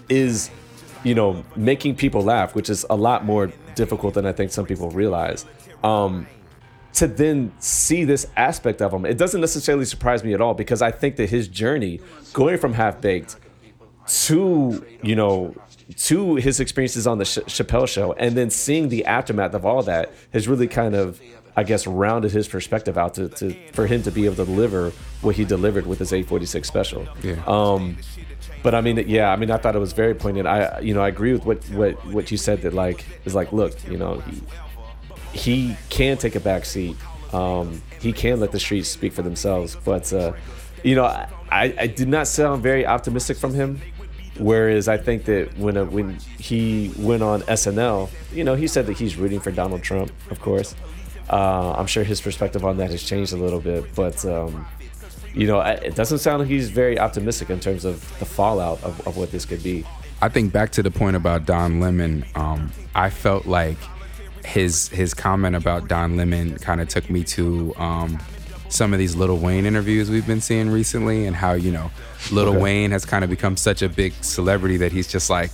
is, 0.09 0.51
you 1.03 1.15
know, 1.15 1.45
making 1.57 1.97
people 1.97 2.23
laugh, 2.23 2.55
which 2.55 2.71
is 2.71 2.85
a 2.91 2.97
lot 2.97 3.25
more 3.25 3.53
difficult 3.75 4.15
than 4.15 4.27
I 4.27 4.33
think 4.33 4.53
some 4.53 4.67
people 4.67 4.91
realize. 4.91 5.45
Um, 5.83 6.27
to 6.95 7.09
then 7.09 7.53
see 7.59 8.05
this 8.05 8.27
aspect 8.37 8.81
of 8.81 8.93
him, 8.93 9.05
it 9.05 9.19
doesn't 9.19 9.41
necessarily 9.41 9.85
surprise 9.85 10.23
me 10.23 10.33
at 10.33 10.41
all 10.41 10.55
because 10.55 10.81
I 10.81 10.91
think 10.93 11.17
that 11.17 11.29
his 11.29 11.49
journey, 11.49 12.01
going 12.33 12.57
from 12.59 12.73
half 12.73 13.01
baked 13.01 13.37
to 14.07 14.85
you 15.03 15.17
know 15.17 15.55
to 15.97 16.37
his 16.37 16.61
experiences 16.61 17.07
on 17.07 17.19
the 17.19 17.25
Ch- 17.25 17.45
Chappelle 17.47 17.89
show, 17.89 18.13
and 18.15 18.37
then 18.37 18.51
seeing 18.51 18.89
the 18.89 19.05
aftermath 19.05 19.55
of 19.55 19.67
all 19.67 19.83
that 19.83 20.13
has 20.33 20.49
really 20.49 20.69
kind 20.69 20.95
of, 20.95 21.21
I 21.57 21.65
guess, 21.65 21.87
rounded 21.87 22.33
his 22.33 22.49
perspective 22.49 22.97
out 22.97 23.15
to, 23.15 23.29
to 23.29 23.55
for 23.73 23.87
him 23.87 24.03
to 24.03 24.11
be 24.11 24.25
able 24.25 24.37
to 24.37 24.45
deliver 24.45 24.91
what 25.21 25.37
he 25.37 25.45
delivered 25.45 25.87
with 25.87 25.99
his 25.99 26.13
846 26.13 26.67
special. 26.67 27.09
Yeah. 27.23 27.43
Um, 27.47 27.99
but 28.65 28.75
I 28.75 28.81
mean, 28.81 28.97
yeah, 29.07 29.31
I 29.31 29.37
mean, 29.37 29.51
I 29.51 29.59
thought 29.59 29.77
it 29.77 29.79
was 29.79 29.93
very 29.93 30.15
poignant. 30.15 30.49
I, 30.49 30.81
you 30.81 30.95
know, 30.95 31.03
I 31.03 31.09
agree 31.09 31.35
with 31.35 31.45
what 31.45 31.65
what 31.69 32.07
what 32.07 32.31
you 32.31 32.39
said 32.39 32.63
that 32.63 32.73
like 32.73 33.05
is 33.27 33.35
like, 33.35 33.53
look, 33.53 33.77
you 33.87 33.99
know, 33.99 34.21
he, 34.21 34.41
he 35.39 35.77
can 35.91 36.17
take 36.17 36.35
a 36.35 36.41
back 36.41 36.65
seat. 36.65 36.97
Um, 37.35 37.83
he 38.01 38.11
can 38.15 38.41
let 38.41 38.53
the 38.53 38.59
streets 38.59 38.89
speak 38.89 39.13
for 39.13 39.21
themselves. 39.21 39.77
But 39.85 40.11
uh, 40.15 40.33
you 40.83 40.95
know, 40.95 41.05
I, 41.05 41.29
I 41.79 41.87
did 41.87 42.09
not 42.09 42.27
sound 42.27 42.63
very 42.63 42.87
optimistic 42.87 43.37
from 43.37 43.53
him. 43.53 43.83
Whereas 44.39 44.89
I 44.89 44.97
think 44.97 45.27
that 45.27 45.57
when 45.59 45.77
uh, 45.77 45.85
when 45.85 46.19
he 46.39 46.91
went 46.97 47.23
on 47.23 47.43
SNL, 47.43 48.09
you 48.33 48.45
know, 48.45 48.55
he 48.55 48.67
said 48.67 48.87
that 48.87 48.95
he's 48.95 49.17
rooting 49.17 49.41
for 49.41 49.51
Donald 49.51 49.83
Trump. 49.83 50.11
Of 50.31 50.41
course, 50.41 50.75
uh, 51.29 51.75
I'm 51.77 51.87
sure 51.87 52.03
his 52.03 52.23
perspective 52.23 52.65
on 52.65 52.79
that 52.79 52.91
has 52.91 53.03
changed 53.03 53.35
a 53.35 53.37
little 53.37 53.61
bit. 53.61 53.95
But 53.95 54.25
um, 54.25 54.67
you 55.35 55.47
know, 55.47 55.61
it 55.61 55.95
doesn't 55.95 56.19
sound 56.19 56.41
like 56.41 56.49
he's 56.49 56.71
very 56.71 56.99
optimistic 56.99 57.51
in 57.51 57.61
terms 57.61 57.85
of 57.85 58.01
the 58.19 58.25
fallout 58.25 58.83
of, 58.83 59.07
of 59.07 59.17
what 59.17 59.31
this 59.33 59.45
could 59.45 59.63
be. 59.63 59.85
I 60.23 60.29
think 60.29 60.53
back 60.53 60.71
to 60.73 60.83
the 60.83 60.91
point 60.91 61.17
about 61.17 61.45
Don 61.45 61.81
Lemon. 61.81 62.25
Um, 62.35 62.71
I 62.95 63.11
felt 63.11 63.47
like 63.47 63.77
his 64.45 64.89
his 64.89 65.13
comment 65.15 65.57
about 65.57 65.89
Don 65.89 66.17
Lemon 66.17 66.57
kind 66.59 66.81
of 66.81 66.89
took 66.89 67.11
me 67.11 67.25
to 67.25 67.75
um, 67.77 68.19
some 68.69 68.93
of 68.93 68.99
these 68.99 69.17
Little 69.17 69.39
Wayne 69.39 69.67
interviews 69.67 70.11
we've 70.11 70.27
been 70.27 70.41
seeing 70.41 70.71
recently, 70.71 71.27
and 71.27 71.35
how 71.37 71.53
you 71.53 71.73
know 71.73 71.91
Little 72.31 72.55
Okay. 72.55 72.63
Wayne 72.63 72.91
has 72.93 73.05
kind 73.05 73.25
of 73.25 73.31
become 73.31 73.57
such 73.57 73.83
a 73.83 73.89
big 73.89 74.13
celebrity 74.23 74.77
that 74.79 74.93
he's 74.93 75.09
just 75.09 75.29
like 75.31 75.51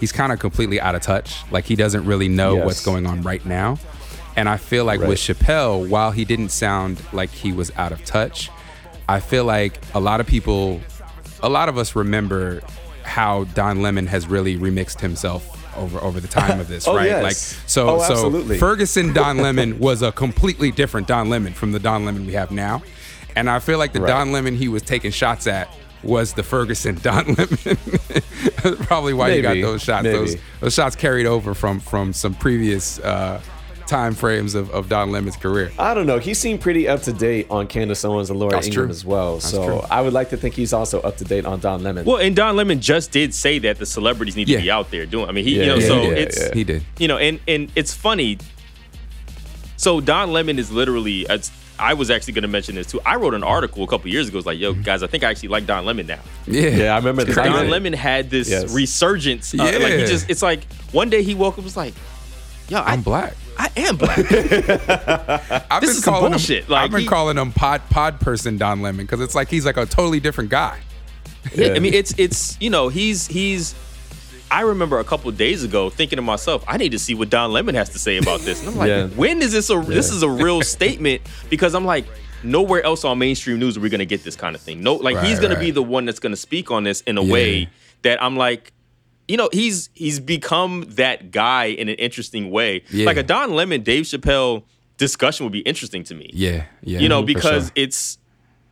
he's 0.00 0.12
kind 0.12 0.32
of 0.32 0.38
completely 0.38 0.80
out 0.80 0.94
of 0.94 1.02
touch. 1.02 1.36
Like 1.50 1.64
he 1.66 1.76
doesn't 1.76 2.04
really 2.04 2.28
know 2.28 2.56
Yes. 2.56 2.64
what's 2.66 2.84
going 2.84 3.06
on 3.06 3.22
right 3.22 3.44
now. 3.44 3.78
And 4.36 4.48
I 4.48 4.56
feel 4.56 4.84
like 4.84 5.00
with 5.00 5.18
Chappelle, 5.18 5.88
while 5.88 6.12
he 6.12 6.24
didn't 6.24 6.50
sound 6.50 7.02
like 7.12 7.30
he 7.30 7.50
was 7.52 7.72
out 7.76 7.90
of 7.90 8.04
touch, 8.04 8.50
I 9.08 9.20
feel 9.20 9.44
like 9.44 9.80
a 9.94 10.00
lot 10.00 10.20
of 10.20 10.26
people, 10.26 10.80
a 11.42 11.48
lot 11.48 11.68
of 11.68 11.78
us 11.78 11.96
remember 11.96 12.60
how 13.02 13.44
Don 13.44 13.80
Lemon 13.80 14.06
has 14.06 14.26
really 14.26 14.56
remixed 14.58 15.00
himself 15.00 15.54
over 15.76 15.98
over 16.00 16.20
the 16.20 16.28
time 16.28 16.60
of 16.60 16.68
this, 16.68 16.86
Oh, 16.88 16.94
right? 16.94 17.06
yes. 17.06 17.22
Like 17.22 17.36
so 17.68 17.88
Oh, 17.88 17.98
so 18.02 18.12
absolutely. 18.12 18.58
Ferguson 18.58 19.12
Don 19.14 19.38
Lemon 19.38 19.78
was 19.78 20.02
a 20.02 20.12
completely 20.12 20.70
different 20.70 21.06
Don 21.06 21.30
Lemon 21.30 21.52
from 21.54 21.72
the 21.72 21.78
Don 21.78 22.04
Lemon 22.04 22.26
we 22.26 22.32
have 22.34 22.50
now. 22.50 22.82
And 23.36 23.48
I 23.48 23.60
feel 23.60 23.78
like 23.78 23.92
the 23.92 24.00
Right. 24.00 24.08
Don 24.08 24.32
Lemon 24.32 24.56
he 24.56 24.68
was 24.68 24.82
taking 24.82 25.10
shots 25.12 25.46
at 25.46 25.68
was 26.02 26.32
the 26.34 26.42
Ferguson 26.42 26.96
Don 27.02 27.26
Lemon. 27.34 28.76
Probably 28.86 29.14
why 29.14 29.32
you 29.32 29.42
got 29.42 29.54
those 29.54 29.82
shots. 29.82 30.04
Those 30.04 30.36
those 30.60 30.74
shots 30.74 30.96
carried 30.96 31.26
over 31.26 31.54
from 31.54 31.80
from 31.80 32.12
some 32.12 32.34
previous 32.34 32.98
uh, 33.00 33.40
time 33.88 34.14
frames 34.14 34.54
of, 34.54 34.70
of 34.70 34.88
Don 34.88 35.10
Lemon's 35.10 35.36
career. 35.36 35.72
I 35.78 35.94
don't 35.94 36.06
know. 36.06 36.18
He 36.18 36.34
seemed 36.34 36.60
pretty 36.60 36.86
up 36.86 37.02
to 37.02 37.12
date 37.12 37.46
on 37.50 37.66
Candace 37.66 38.04
Owens 38.04 38.30
and 38.30 38.38
Laura 38.38 38.52
That's 38.52 38.66
Ingraham 38.68 38.88
true. 38.88 38.90
as 38.94 39.04
well. 39.04 39.34
That's 39.34 39.50
so 39.50 39.64
true. 39.64 39.80
I 39.90 40.00
would 40.02 40.12
like 40.12 40.30
to 40.30 40.36
think 40.36 40.54
he's 40.54 40.72
also 40.72 41.00
up 41.00 41.16
to 41.16 41.24
date 41.24 41.44
on 41.46 41.58
Don 41.60 41.82
Lemon. 41.82 42.04
Well, 42.04 42.18
and 42.18 42.36
Don 42.36 42.54
Lemon 42.56 42.80
just 42.80 43.10
did 43.10 43.34
say 43.34 43.58
that 43.60 43.78
the 43.78 43.86
celebrities 43.86 44.36
need 44.36 44.48
Yeah. 44.48 44.58
to 44.58 44.62
be 44.62 44.70
out 44.70 44.90
there 44.90 45.06
doing. 45.06 45.28
I 45.28 45.32
mean, 45.32 45.44
he, 45.44 45.56
Yeah, 45.56 45.62
you 45.62 45.68
know, 45.70 45.76
yeah, 45.76 45.86
so 45.88 46.02
yeah, 46.02 46.08
it's 46.10 46.40
yeah. 46.40 46.54
He 46.54 46.64
did. 46.64 46.82
you 46.98 47.08
know, 47.08 47.18
and 47.18 47.40
and 47.48 47.72
it's 47.74 47.92
funny. 47.94 48.38
So 49.76 50.00
Don 50.00 50.32
Lemon 50.32 50.58
is 50.58 50.70
literally. 50.70 51.26
It's, 51.28 51.50
I 51.80 51.94
was 51.94 52.10
actually 52.10 52.32
going 52.32 52.42
to 52.42 52.48
mention 52.48 52.74
this 52.74 52.88
too. 52.88 53.00
I 53.06 53.14
wrote 53.14 53.34
an 53.34 53.44
article 53.44 53.84
a 53.84 53.86
couple 53.86 54.10
years 54.10 54.28
ago. 54.28 54.38
It's 54.38 54.46
like, 54.48 54.58
yo, 54.58 54.72
guys, 54.74 55.04
I 55.04 55.06
think 55.06 55.22
I 55.22 55.30
actually 55.30 55.50
like 55.50 55.64
Don 55.64 55.84
Lemon 55.84 56.08
now. 56.08 56.18
Yeah. 56.48 56.68
yeah, 56.70 56.92
I 56.94 56.96
remember 56.98 57.22
this. 57.22 57.38
I 57.38 57.44
Don 57.44 57.70
Lemon 57.70 57.92
had 57.92 58.30
this 58.30 58.50
Yes. 58.50 58.74
resurgence. 58.74 59.54
Uh, 59.54 59.58
Like 59.58 59.74
he 59.74 59.80
Yeah. 60.00 60.06
just, 60.06 60.28
it's 60.28 60.42
like 60.42 60.64
one 60.90 61.08
day 61.08 61.22
he 61.22 61.36
woke 61.36 61.52
up 61.54 61.58
and 61.58 61.64
was 61.64 61.76
like, 61.76 61.94
yo, 62.68 62.78
I, 62.78 62.94
I'm 62.94 63.02
black. 63.02 63.34
I 63.58 63.70
am 63.76 63.96
black. 63.96 64.18
I've 65.70 65.80
This 65.80 65.90
been 65.90 65.98
is 65.98 66.04
calling 66.04 66.30
bullshit. 66.32 66.64
him. 66.64 66.70
Like, 66.70 66.84
I've 66.84 66.90
been 66.90 67.00
he- 67.00 67.06
calling 67.06 67.36
him 67.36 67.52
pod 67.52 67.82
pod 67.90 68.20
person 68.20 68.56
Don 68.56 68.82
Lemon 68.82 69.04
because 69.06 69.20
it's 69.20 69.34
like 69.34 69.48
he's 69.48 69.66
like 69.66 69.76
a 69.76 69.86
totally 69.86 70.20
different 70.20 70.50
guy. 70.50 70.78
Yeah, 71.54 71.68
I 71.74 71.78
mean, 71.78 71.94
it's 71.94 72.14
it's 72.18 72.56
you 72.60 72.70
know 72.70 72.88
he's 72.88 73.26
he's. 73.26 73.74
I 74.50 74.62
remember 74.62 74.98
a 74.98 75.04
couple 75.04 75.30
days 75.32 75.62
ago 75.62 75.90
thinking 75.90 76.16
to 76.16 76.22
myself, 76.22 76.64
I 76.66 76.78
need 76.78 76.92
to 76.92 76.98
see 76.98 77.14
what 77.14 77.28
Don 77.28 77.52
Lemon 77.52 77.74
has 77.74 77.90
to 77.90 77.98
say 77.98 78.16
about 78.16 78.40
this, 78.40 78.60
and 78.60 78.70
I'm 78.70 78.76
like, 78.76 78.88
Yeah. 78.88 79.06
when 79.08 79.42
is 79.42 79.52
this 79.52 79.68
a 79.70 79.78
this 79.80 80.10
is 80.10 80.22
a 80.22 80.28
real 80.28 80.62
statement? 80.62 81.22
Because 81.50 81.74
I'm 81.74 81.84
like, 81.84 82.06
nowhere 82.42 82.82
else 82.82 83.04
on 83.04 83.18
mainstream 83.18 83.58
news 83.58 83.76
are 83.76 83.80
we 83.80 83.88
gonna 83.90 84.04
get 84.06 84.24
this 84.24 84.36
kind 84.36 84.54
of 84.56 84.62
thing. 84.62 84.82
No, 84.82 84.94
like 84.94 85.18
he's 85.24 85.34
Right, 85.38 85.42
gonna 85.48 85.60
be 85.60 85.70
the 85.70 85.82
one 85.82 86.06
that's 86.06 86.18
gonna 86.20 86.36
speak 86.36 86.70
on 86.70 86.84
this 86.84 87.02
in 87.02 87.18
a 87.18 87.22
Yeah. 87.22 87.32
way 87.32 87.68
that 88.02 88.22
I'm 88.22 88.36
like, 88.36 88.72
you 89.28 89.36
know, 89.36 89.50
he's 89.52 89.90
he's 89.94 90.18
become 90.18 90.84
that 90.88 91.30
guy 91.30 91.66
in 91.66 91.88
an 91.88 91.96
interesting 91.96 92.50
way. 92.50 92.82
Yeah. 92.90 93.06
Like 93.06 93.18
a 93.18 93.22
Don 93.22 93.52
Lemon, 93.52 93.82
Dave 93.82 94.04
Chappelle 94.04 94.64
discussion 94.96 95.44
would 95.44 95.52
be 95.52 95.60
interesting 95.60 96.02
to 96.04 96.14
me. 96.14 96.30
Yeah, 96.32 96.64
yeah. 96.82 96.98
you 96.98 97.08
know, 97.08 97.22
because 97.22 97.64
sure. 97.66 97.72
it's 97.76 98.18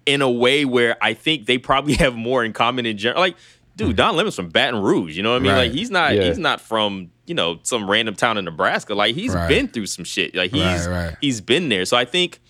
in 0.06 0.22
a 0.22 0.30
way 0.30 0.64
where 0.64 0.96
I 1.02 1.14
think 1.14 1.46
they 1.46 1.58
probably 1.58 1.94
have 2.04 2.16
more 2.16 2.44
in 2.44 2.52
common 2.52 2.86
in 2.86 2.96
general. 2.96 3.20
Like, 3.20 3.36
dude, 3.76 3.92
mm. 3.92 3.96
Don 3.96 4.16
Lemon's 4.16 4.34
from 4.34 4.48
Baton 4.48 4.80
Rouge. 4.80 5.16
You 5.16 5.22
know 5.22 5.32
what 5.32 5.36
I 5.36 5.40
mean? 5.40 5.52
Right. 5.52 5.58
Like, 5.68 5.72
he's 5.72 5.90
not 5.90 6.14
Yeah. 6.14 6.24
he's 6.24 6.38
not 6.38 6.60
from 6.60 7.10
you 7.26 7.34
know 7.34 7.60
some 7.62 7.88
random 7.88 8.14
town 8.14 8.38
in 8.38 8.46
Nebraska. 8.46 8.94
Like, 8.94 9.14
he's 9.14 9.34
Right. 9.34 9.48
been 9.48 9.68
through 9.68 9.86
some 9.86 10.04
shit. 10.04 10.34
Like, 10.34 10.52
he's 10.52 10.62
Right, 10.62 10.88
right. 10.88 11.16
he's 11.20 11.40
been 11.40 11.68
there. 11.68 11.84
So 11.84 11.96
I 11.96 12.06
think 12.06 12.40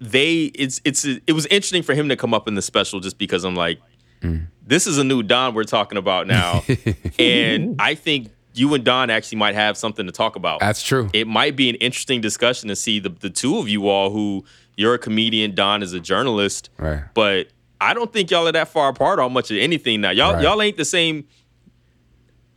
they 0.00 0.44
it's 0.54 0.80
it's 0.84 1.04
it 1.04 1.32
was 1.32 1.46
interesting 1.46 1.82
for 1.82 1.94
him 1.94 2.08
to 2.08 2.16
come 2.16 2.32
up 2.32 2.46
in 2.48 2.54
the 2.54 2.62
special 2.62 3.00
just 3.00 3.18
because 3.18 3.44
I'm 3.44 3.56
like, 3.56 3.80
Mm. 4.20 4.46
this 4.66 4.86
is 4.86 4.98
a 4.98 5.04
new 5.04 5.22
Don 5.22 5.54
we're 5.54 5.64
talking 5.64 5.98
about 5.98 6.26
now, 6.26 6.62
and 7.18 7.76
I 7.78 7.94
think 7.94 8.28
you 8.54 8.74
and 8.74 8.84
Don 8.84 9.10
actually 9.10 9.38
might 9.38 9.54
have 9.54 9.76
something 9.76 10.06
to 10.06 10.12
talk 10.12 10.36
about 10.36 10.60
that's 10.60 10.82
true. 10.82 11.08
it 11.12 11.26
might 11.26 11.54
be 11.56 11.68
an 11.70 11.76
interesting 11.76 12.20
discussion 12.20 12.68
to 12.68 12.76
see 12.76 12.98
the, 12.98 13.08
the 13.08 13.30
two 13.30 13.58
of 13.58 13.68
you 13.68 13.88
all 13.88 14.10
who 14.10 14.44
you're 14.76 14.94
a 14.94 14.98
comedian, 14.98 15.54
Don 15.54 15.82
is 15.82 15.92
a 15.92 16.00
journalist. 16.00 16.70
Right. 16.78 17.02
But 17.14 17.48
I 17.80 17.94
don't 17.94 18.12
think 18.12 18.30
y'all 18.30 18.46
are 18.48 18.52
that 18.52 18.68
far 18.68 18.88
apart 18.90 19.18
on 19.18 19.32
much 19.32 19.50
of 19.50 19.56
anything 19.58 20.00
now. 20.00 20.10
Y'all 20.10 20.34
Right. 20.34 20.42
y'all 20.42 20.60
ain't 20.60 20.76
the 20.76 20.84
same 20.84 21.26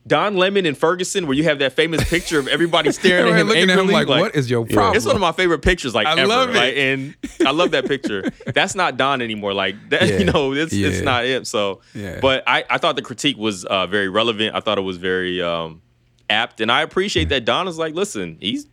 Don 0.05 0.35
Lemon 0.35 0.65
and 0.65 0.77
Ferguson 0.77 1.27
where 1.27 1.35
you 1.35 1.45
have 1.45 1.59
that 1.59 1.73
famous 1.73 2.07
picture 2.09 2.37
of 2.37 2.47
everybody 2.49 2.91
staring 2.93 3.33
at 3.33 3.39
him 3.39 3.47
looking 3.47 3.63
at 3.63 3.69
him 3.69 3.89
angrily, 3.89 4.05
like, 4.05 4.21
what 4.21 4.35
is 4.35 4.49
your 4.49 4.65
problem? 4.65 4.95
It's 4.97 5.05
one 5.05 5.15
of 5.15 5.21
my 5.21 5.31
favorite 5.31 5.59
pictures, 5.61 5.95
like 5.95 6.05
I 6.07 6.13
ever. 6.19 6.27
love 6.27 6.49
it. 6.49 6.55
Like, 6.55 6.75
and 6.75 7.15
I 7.45 7.51
love 7.51 7.71
that 7.71 7.85
picture. 7.87 8.29
That's 8.53 8.75
not 8.75 8.97
Don 8.97 9.21
anymore. 9.21 9.53
Like 9.53 9.75
that, 9.89 10.01
Yeah. 10.09 10.17
you 10.17 10.25
know, 10.25 10.53
it's 10.53 10.73
it's 10.73 11.01
not 11.01 11.23
him. 11.25 11.45
So, 11.45 11.79
Yeah. 11.93 12.19
but 12.21 12.43
I, 12.47 12.65
I 12.69 12.77
thought 12.79 12.95
the 12.97 13.01
critique 13.01 13.37
was 13.37 13.63
uh, 13.65 13.87
very 13.87 14.09
relevant. 14.09 14.55
I 14.55 14.59
thought 14.59 14.77
it 14.77 14.81
was 14.81 14.97
very 14.97 15.41
um, 15.41 15.81
apt, 16.29 16.59
and 16.59 16.69
I 16.71 16.81
appreciate 16.81 17.29
that 17.29 17.45
Don 17.45 17.67
is 17.67 17.77
like, 17.77 17.93
listen, 17.93 18.37
he's. 18.41 18.67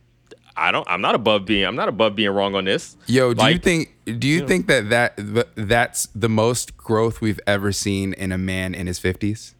I 0.57 0.73
don't. 0.73 0.85
I'm 0.89 0.99
not 0.99 1.15
above 1.15 1.45
being. 1.45 1.63
I'm 1.65 1.77
not 1.77 1.87
above 1.87 2.13
being 2.13 2.29
wrong 2.31 2.55
on 2.55 2.65
this. 2.65 2.97
Yo, 3.07 3.33
do 3.33 3.47
you 3.49 3.57
think 3.57 3.95
do 4.19 4.27
you 4.27 4.45
think 4.45 4.67
that 4.67 4.89
that 4.89 5.47
that's 5.55 6.09
the 6.13 6.27
most 6.27 6.75
growth 6.75 7.21
we've 7.21 7.39
ever 7.47 7.71
seen 7.71 8.11
in 8.13 8.33
a 8.33 8.37
man 8.37 8.75
in 8.75 8.85
his 8.85 8.99
50s? 8.99 9.53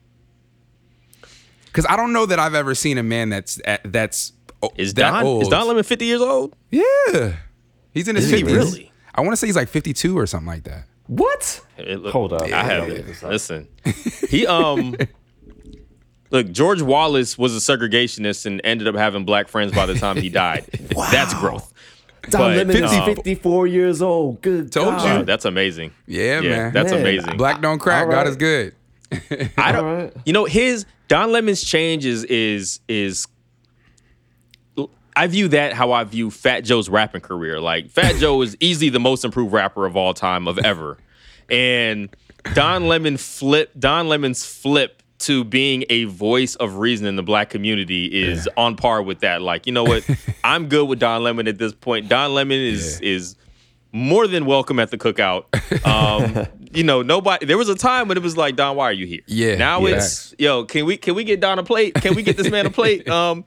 Cuz 1.74 1.86
I 1.90 1.96
don't 1.96 2.14
know 2.14 2.26
that 2.26 2.40
I've 2.40 2.56
ever 2.56 2.76
seen 2.76 2.98
a 2.98 3.04
man 3.04 3.30
that's 3.30 3.60
that's 3.86 4.34
is 4.78 4.94
that 4.96 5.12
Don 5.12 5.24
old. 5.26 5.42
is 5.44 5.48
Don 5.50 5.68
Lemon 5.68 5.84
50 5.84 6.06
years 6.06 6.22
old? 6.22 6.56
Yeah. 6.70 7.34
He's 7.94 8.08
in 8.08 8.16
his 8.16 8.26
Is 8.32 8.40
he 8.40 8.44
50s. 8.46 8.56
really? 8.56 8.92
I 9.16 9.22
want 9.22 9.34
to 9.34 9.38
say 9.38 9.48
he's 9.48 9.56
like 9.56 9.68
52 9.70 10.18
or 10.18 10.26
something 10.26 10.48
like 10.48 10.64
that. 10.64 10.86
What? 11.08 11.60
It 11.78 12.00
look- 12.02 12.14
Hold 12.14 12.32
up. 12.34 12.44
I 12.44 12.64
have 12.64 12.88
yeah, 12.88 12.96
it. 12.96 13.24
Listen, 13.24 13.68
he 14.30 14.48
um. 14.48 14.96
Look, 16.32 16.50
George 16.54 16.82
Wallace 16.82 17.38
was 17.38 17.54
a 17.54 17.60
segregationist 17.78 18.46
and 18.46 18.62
ended 18.64 18.88
up 18.88 18.96
having 18.96 19.26
black 19.26 19.50
friends 19.50 19.74
by 19.74 19.86
the 19.86 19.96
time 19.96 20.16
he 20.16 20.30
died. 20.30 20.66
wow. 20.96 21.10
That's 21.12 21.34
growth. 21.34 21.74
Don 22.30 22.42
But, 22.42 22.56
Lemon 22.58 22.84
is 22.86 22.92
um, 22.94 23.06
54 23.06 23.68
years 23.68 24.02
old. 24.02 24.42
Good 24.42 24.72
Told 24.72 24.96
God. 24.96 25.04
Wow, 25.04 25.24
that's 25.24 25.44
amazing. 25.44 25.92
Yeah, 26.08 26.40
Yeah, 26.40 26.50
man. 26.50 26.74
that's 26.74 26.92
Man, 26.92 27.02
amazing. 27.02 27.36
Black 27.36 27.62
don't 27.62 27.80
crack. 27.80 28.06
All 28.06 28.12
God 28.14 28.28
is 28.28 28.38
good. 28.38 28.74
I 29.58 29.72
don't. 29.74 29.84
All 29.86 29.96
right. 29.96 30.14
You 30.26 30.32
know, 30.32 30.46
his 30.46 30.86
Don 31.12 31.34
Lemon's 31.34 31.62
change 31.62 32.06
is 32.06 32.24
is 32.24 32.80
is. 32.88 33.28
I 35.14 35.28
view 35.28 35.50
that 35.50 35.74
how 35.74 35.92
I 35.92 36.06
view 36.06 36.32
Fat 36.32 36.62
Joe's 36.62 36.88
rapping 36.88 37.20
career. 37.20 37.60
Like 37.60 37.90
Fat 37.90 38.16
Joe 38.16 38.42
is 38.42 38.56
easily 38.62 38.88
the 38.88 39.02
most 39.02 39.26
improved 39.26 39.52
rapper 39.52 39.86
of 39.86 39.98
all 39.98 40.14
time 40.14 40.48
of 40.48 40.58
ever, 40.60 40.98
and 41.50 42.16
Don 42.54 42.88
Lemon 42.88 43.18
flip 43.18 43.74
Don 43.78 44.08
Lemon's 44.08 44.46
flip 44.46 45.04
to 45.20 45.44
being 45.44 45.84
a 45.90 46.06
voice 46.06 46.56
of 46.56 46.78
reason 46.78 47.06
in 47.06 47.18
the 47.18 47.24
black 47.24 47.50
community 47.50 48.06
is 48.06 48.48
on 48.56 48.78
par 48.78 49.02
with 49.02 49.20
that. 49.20 49.42
Like 49.42 49.68
you 49.68 49.74
know 49.74 49.84
what, 49.84 50.10
I'm 50.46 50.70
good 50.70 50.86
with 50.86 51.00
Don 51.00 51.24
Lemon 51.24 51.46
at 51.50 51.58
this 51.58 51.74
point. 51.74 52.08
Don 52.08 52.34
Lemon 52.34 52.58
is 52.58 53.02
is 53.02 53.36
more 53.92 54.28
than 54.28 54.46
welcome 54.46 54.80
at 54.80 54.92
the 54.92 54.98
cookout. 54.98 55.46
Um, 55.86 56.48
you 56.74 56.84
know, 56.84 57.02
nobody. 57.02 57.46
There 57.46 57.58
was 57.58 57.70
a 57.70 57.76
time 57.76 58.08
when 58.08 58.18
it 58.18 58.24
was 58.24 58.38
like, 58.38 58.56
Don, 58.56 58.76
why 58.76 58.86
are 58.86 58.94
you 58.94 59.06
here? 59.06 59.22
Yeah, 59.28 59.56
Now 59.56 59.86
yeah. 59.86 59.98
it's 59.98 60.34
yo. 60.38 60.66
Can 60.66 60.86
we 60.86 60.98
can 60.98 61.16
we 61.16 61.24
get 61.24 61.40
Don 61.40 61.60
a 61.60 61.64
plate? 61.64 61.96
Can 61.96 62.16
we 62.16 62.24
get 62.24 62.38
this 62.38 62.50
man 62.50 62.66
a 62.66 62.70
plate? 62.70 63.08
Um, 63.12 63.46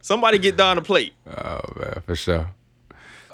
somebody 0.00 0.38
get 0.38 0.56
Don 0.56 0.78
a 0.78 0.82
plate. 0.82 1.12
Oh 1.26 1.60
man, 1.76 2.02
for 2.06 2.16
sure. 2.16 2.50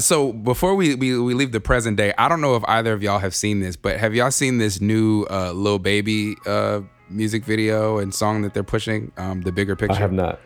So 0.01 0.32
before 0.32 0.74
we, 0.74 0.97
we 0.97 1.19
we 1.19 1.32
leave 1.35 1.52
the 1.52 1.61
present 1.61 1.97
day, 1.97 2.12
I 2.19 2.28
don't 2.28 2.40
know 2.40 2.56
if 2.56 2.65
either 2.66 2.93
of 2.93 3.02
y'all 3.02 3.20
have 3.20 3.35
seen 3.35 3.61
this, 3.61 3.77
but 3.77 3.98
have 4.01 4.15
y'all 4.15 4.32
seen 4.32 4.59
this 4.59 4.81
new 4.81 5.24
uh, 5.31 5.52
Lil 5.52 5.78
Baby 5.78 6.35
uh, 6.47 6.81
music 7.09 7.44
video 7.44 7.98
and 7.98 8.12
song 8.12 8.43
that 8.43 8.52
they're 8.52 8.65
pushing? 8.65 9.12
Um, 9.16 9.43
the 9.43 9.52
bigger 9.52 9.77
picture. 9.77 9.94
I 9.94 9.98
have 9.98 10.12
not. 10.12 10.40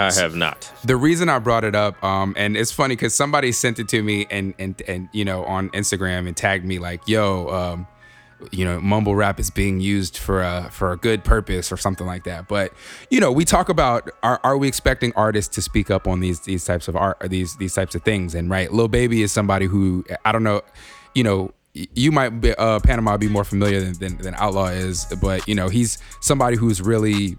I 0.00 0.12
have 0.12 0.34
not. 0.34 0.72
the 0.84 0.96
reason 0.96 1.28
I 1.28 1.38
brought 1.38 1.64
it 1.64 1.74
up, 1.74 2.02
um, 2.02 2.34
and 2.36 2.56
it's 2.56 2.72
funny 2.72 2.96
because 2.96 3.14
somebody 3.14 3.52
sent 3.52 3.78
it 3.78 3.88
to 3.88 4.02
me 4.02 4.26
and 4.30 4.54
and 4.58 4.80
and 4.88 5.08
you 5.12 5.24
know 5.24 5.44
on 5.44 5.70
Instagram 5.70 6.26
and 6.26 6.36
tagged 6.36 6.64
me 6.64 6.78
like, 6.78 7.06
"Yo, 7.06 7.48
um, 7.48 7.86
you 8.50 8.64
know, 8.64 8.80
mumble 8.80 9.14
rap 9.14 9.38
is 9.38 9.50
being 9.50 9.80
used 9.80 10.16
for 10.16 10.42
a 10.42 10.68
for 10.72 10.92
a 10.92 10.96
good 10.96 11.24
purpose 11.24 11.70
or 11.70 11.76
something 11.76 12.06
like 12.06 12.24
that." 12.24 12.48
But 12.48 12.72
you 13.10 13.20
know, 13.20 13.30
we 13.30 13.44
talk 13.44 13.68
about 13.68 14.10
are 14.22 14.40
are 14.42 14.56
we 14.56 14.68
expecting 14.68 15.12
artists 15.16 15.54
to 15.56 15.62
speak 15.62 15.90
up 15.90 16.08
on 16.08 16.20
these 16.20 16.40
these 16.40 16.64
types 16.64 16.88
of 16.88 16.96
art 16.96 17.18
these 17.28 17.56
these 17.56 17.74
types 17.74 17.94
of 17.94 18.02
things? 18.02 18.34
And 18.34 18.50
right, 18.50 18.72
Lil 18.72 18.88
Baby 18.88 19.22
is 19.22 19.32
somebody 19.32 19.66
who 19.66 20.04
I 20.24 20.32
don't 20.32 20.44
know, 20.44 20.62
you 21.14 21.24
know. 21.24 21.52
You 21.72 22.10
might 22.10 22.30
be, 22.30 22.52
uh, 22.56 22.80
Panama 22.80 23.16
be 23.16 23.28
more 23.28 23.44
familiar 23.44 23.80
than, 23.80 23.92
than, 23.92 24.16
than 24.18 24.34
Outlaw 24.34 24.70
is, 24.70 25.06
but 25.22 25.46
you 25.46 25.54
know 25.54 25.68
he's 25.68 25.98
somebody 26.20 26.56
who's 26.56 26.82
really 26.82 27.38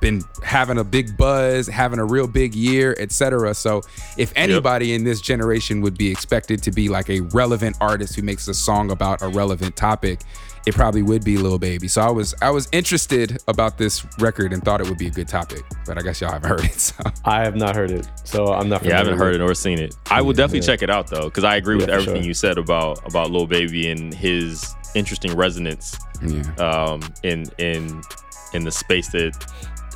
been 0.00 0.22
having 0.42 0.78
a 0.78 0.84
big 0.84 1.16
buzz, 1.16 1.66
having 1.66 1.98
a 1.98 2.04
real 2.04 2.26
big 2.26 2.54
year, 2.54 2.94
etc. 2.98 3.54
So 3.54 3.82
if 4.16 4.32
anybody 4.36 4.94
in 4.94 5.04
this 5.04 5.20
generation 5.20 5.80
would 5.80 5.96
be 5.96 6.10
expected 6.10 6.62
to 6.64 6.70
be 6.70 6.88
like 6.88 7.08
a 7.08 7.20
relevant 7.20 7.76
artist 7.80 8.14
who 8.16 8.22
makes 8.22 8.48
a 8.48 8.54
song 8.54 8.90
about 8.90 9.22
a 9.22 9.28
relevant 9.28 9.76
topic, 9.76 10.20
it 10.66 10.74
probably 10.74 11.02
would 11.02 11.24
be 11.24 11.38
Lil 11.38 11.58
Baby. 11.58 11.86
So 11.86 12.02
I 12.02 12.10
was 12.10 12.34
I 12.42 12.50
was 12.50 12.68
interested 12.72 13.38
about 13.46 13.78
this 13.78 14.04
record 14.18 14.52
and 14.52 14.62
thought 14.64 14.80
it 14.80 14.88
would 14.88 14.98
be 14.98 15.06
a 15.06 15.10
good 15.10 15.28
topic, 15.28 15.62
but 15.86 15.96
I 15.96 16.02
guess 16.02 16.20
y'all 16.20 16.32
haven't 16.32 16.48
heard 16.50 16.64
it. 16.64 16.72
So 16.74 17.04
I 17.24 17.42
have 17.44 17.54
not 17.54 17.76
heard 17.76 17.92
it, 17.92 18.08
so 18.24 18.52
I'm 18.52 18.68
not. 18.68 18.84
Yeah, 18.84 18.94
I 18.94 18.98
haven't 18.98 19.18
heard 19.18 19.36
it 19.36 19.40
or 19.40 19.54
seen 19.54 19.78
it. 19.78 19.94
I 20.10 20.20
will 20.20 20.32
definitely 20.32 20.66
check 20.66 20.82
it 20.82 20.90
out 20.90 21.06
though, 21.06 21.24
because 21.24 21.44
I 21.44 21.56
agree 21.56 21.76
with 21.76 21.88
Yeah, 21.88 21.94
for 21.94 22.00
everything 22.00 22.22
sure. 22.22 22.28
you 22.28 22.34
said 22.34 22.58
about 22.58 23.06
about 23.06 23.30
Lil 23.30 23.46
Baby 23.46 23.90
and 23.90 24.12
his 24.12 24.74
interesting 24.96 25.36
resonance 25.36 25.96
yeah, 26.20 26.42
um, 26.56 27.00
in 27.22 27.46
in 27.58 28.02
in 28.52 28.64
the 28.64 28.72
space 28.72 29.08
that 29.10 29.46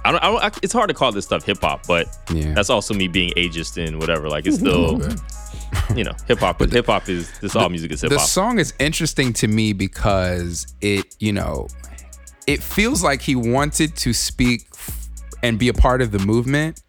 I 0.05 0.13
don't. 0.13 0.23
I 0.25 0.31
don't 0.31 0.43
I, 0.43 0.51
it's 0.63 0.73
hard 0.73 0.89
to 0.89 0.95
call 0.95 1.13
this 1.13 1.25
stuff 1.27 1.45
hip 1.45 1.59
hop, 1.61 1.87
but 1.87 2.07
Yeah. 2.33 2.55
that's 2.55 2.71
also 2.71 2.95
me 2.95 3.09
being 3.09 3.33
ageist 3.37 3.83
and 3.85 3.99
whatever. 3.99 4.29
Like 4.29 4.47
it's 4.47 4.59
still, 4.59 5.01
you 5.95 6.05
know, 6.05 6.13
hip 6.27 6.39
hop. 6.39 6.59
But 6.59 6.71
Hip 6.73 6.87
hop 6.87 7.09
is 7.09 7.31
this 7.41 7.55
all 7.57 7.69
music 7.69 7.93
is 7.93 8.01
hip 8.01 8.11
hop. 8.13 8.21
the 8.21 8.25
song 8.27 8.59
is 8.59 8.73
interesting 8.79 9.33
to 9.35 9.49
me 9.49 9.73
because 9.73 10.67
it 10.81 11.15
you 11.21 11.33
know 11.33 11.69
it 12.47 12.63
feels 12.63 13.03
like 13.05 13.21
he 13.21 13.37
wanted 13.37 13.95
to 13.97 14.13
speak 14.13 14.67
f- 14.73 15.09
and 15.43 15.59
be 15.59 15.69
a 15.69 15.75
part 15.75 16.01
of 16.03 16.11
the 16.13 16.19
movement 16.19 16.83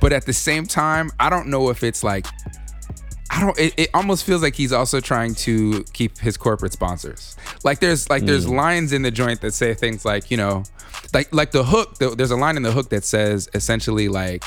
but 0.00 0.12
at 0.12 0.26
the 0.26 0.32
same 0.32 0.66
time 0.66 1.10
i 1.18 1.30
don't 1.30 1.46
know 1.46 1.70
if 1.70 1.82
it's 1.82 2.02
like 2.04 2.26
i 3.30 3.40
don't 3.40 3.58
it, 3.58 3.74
it 3.76 3.90
almost 3.94 4.24
feels 4.24 4.42
like 4.42 4.54
he's 4.54 4.72
also 4.72 5.00
trying 5.00 5.34
to 5.34 5.84
keep 5.92 6.18
his 6.18 6.36
corporate 6.36 6.72
sponsors. 6.72 7.36
Like 7.64 7.80
there's 7.80 8.08
like 8.08 8.24
there's 8.24 8.46
mm. 8.46 8.56
lines 8.56 8.92
in 8.92 9.02
the 9.02 9.10
joint 9.10 9.40
that 9.42 9.52
say 9.52 9.74
things 9.74 10.04
like 10.04 10.30
you 10.30 10.36
know 10.36 10.64
like 11.12 11.32
like 11.34 11.50
the 11.50 11.64
hook 11.64 11.98
the, 11.98 12.10
there's 12.10 12.30
a 12.30 12.36
line 12.36 12.56
in 12.56 12.62
the 12.62 12.72
hook 12.72 12.88
that 12.90 13.04
says 13.04 13.48
essentially 13.54 14.08
like 14.08 14.44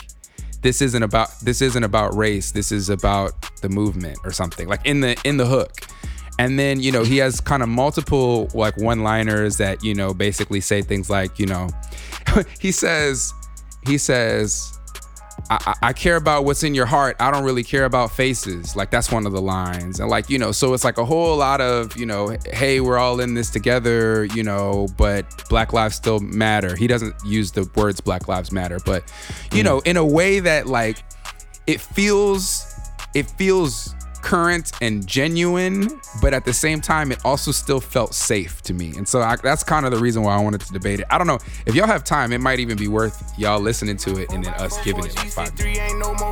this 0.62 0.82
isn't 0.82 1.03
about 1.03 1.30
this 1.41 1.62
isn't 1.62 1.84
about 1.84 2.16
race 2.16 2.52
this 2.52 2.72
is 2.72 2.90
about 2.90 3.34
the 3.62 3.70
movement 3.70 4.18
or 4.24 4.32
something 4.32 4.68
like 4.68 4.86
in 4.86 5.02
the 5.02 5.20
in 5.24 5.38
the 5.38 5.45
hook. 5.45 5.72
And 6.40 6.58
then 6.58 6.80
you 6.80 6.91
know 6.91 7.03
he 7.03 7.18
has 7.18 7.40
kind 7.40 7.62
of 7.62 7.70
multiple 7.70 8.49
like 8.53 8.78
one 8.78 9.03
liners 9.03 9.58
that 9.58 9.84
you 9.84 9.94
know 9.94 10.14
basically 10.14 10.62
say 10.62 10.82
things 10.82 11.10
like 11.10 11.38
you 11.38 11.45
know 11.45 11.70
he 12.60 12.72
says 12.72 13.34
he 13.86 13.98
says 13.98 14.80
I, 15.49 15.76
I 15.81 15.93
care 15.93 16.15
about 16.15 16.45
what's 16.45 16.63
in 16.63 16.73
your 16.73 16.85
heart. 16.85 17.15
I 17.19 17.31
don't 17.31 17.43
really 17.43 17.63
care 17.63 17.85
about 17.85 18.11
faces. 18.11 18.76
Like 18.76 18.91
that's 18.91 19.11
one 19.11 19.26
of 19.26 19.34
the 19.34 19.41
lines. 19.41 19.99
And 19.99 20.09
like, 20.09 20.30
you 20.30 20.38
know, 20.38 20.51
so 20.51 20.73
it's 20.73 20.84
like 20.84 20.97
a 20.97 21.05
whole 21.05 21.38
lot 21.38 21.61
of, 21.61 21.97
you 21.97 22.05
know, 22.05 22.35
hey, 22.53 22.80
we're 22.80 22.97
all 22.97 23.19
in 23.19 23.34
this 23.34 23.49
together, 23.49 24.26
you 24.26 24.43
know, 24.43 24.88
but 24.97 25.47
black 25.49 25.73
lives 25.73 25.95
still 25.95 26.19
matter. 26.19 26.76
He 26.76 26.88
doesn't 26.88 27.15
use 27.26 27.51
the 27.51 27.69
words 27.76 28.01
black 28.01 28.27
lives 28.27 28.51
matter, 28.51 28.80
but 28.85 29.11
you 29.51 29.59
hmm. 29.59 29.65
know, 29.65 29.80
in 29.80 29.97
a 29.97 30.05
way 30.05 30.39
that 30.39 30.68
like 30.68 31.03
it 31.68 31.81
feels 31.81 32.68
it 33.13 33.30
feels 33.31 33.93
current 34.22 34.72
and 34.81 35.06
genuine, 35.06 35.99
but 36.22 36.34
at 36.34 36.45
the 36.45 36.53
same 36.53 36.81
time, 36.81 37.11
it 37.11 37.19
also 37.26 37.52
still 37.52 37.81
felt 37.81 38.14
safe 38.14 38.61
to 38.64 38.73
me. 38.73 38.93
And 38.98 39.07
so 39.07 39.22
I, 39.22 39.35
that's 39.35 39.64
kind 39.64 39.85
of 39.85 39.91
the 39.91 39.99
reason 39.99 40.23
why 40.23 40.35
I 40.35 40.39
wanted 40.39 40.61
to 40.61 40.73
debate 40.73 40.99
it. 40.99 41.07
I 41.10 41.18
don't 41.18 41.27
know 41.27 41.39
if 41.65 41.76
y'all 41.76 41.88
have 41.88 42.03
time, 42.03 42.31
it 42.31 42.39
might 42.39 42.60
even 42.60 42.77
be 42.77 42.88
worth 42.88 43.34
y'all 43.38 43.60
listening 43.60 43.98
to 43.98 44.22
it 44.22 44.31
and 44.31 44.43
then 44.43 44.53
us 44.56 44.81
giving 44.84 45.06
it 45.06 45.15
like 45.15 45.30
five. 45.30 45.52
Ain't 45.61 45.99
no 45.99 46.14
more 46.15 46.31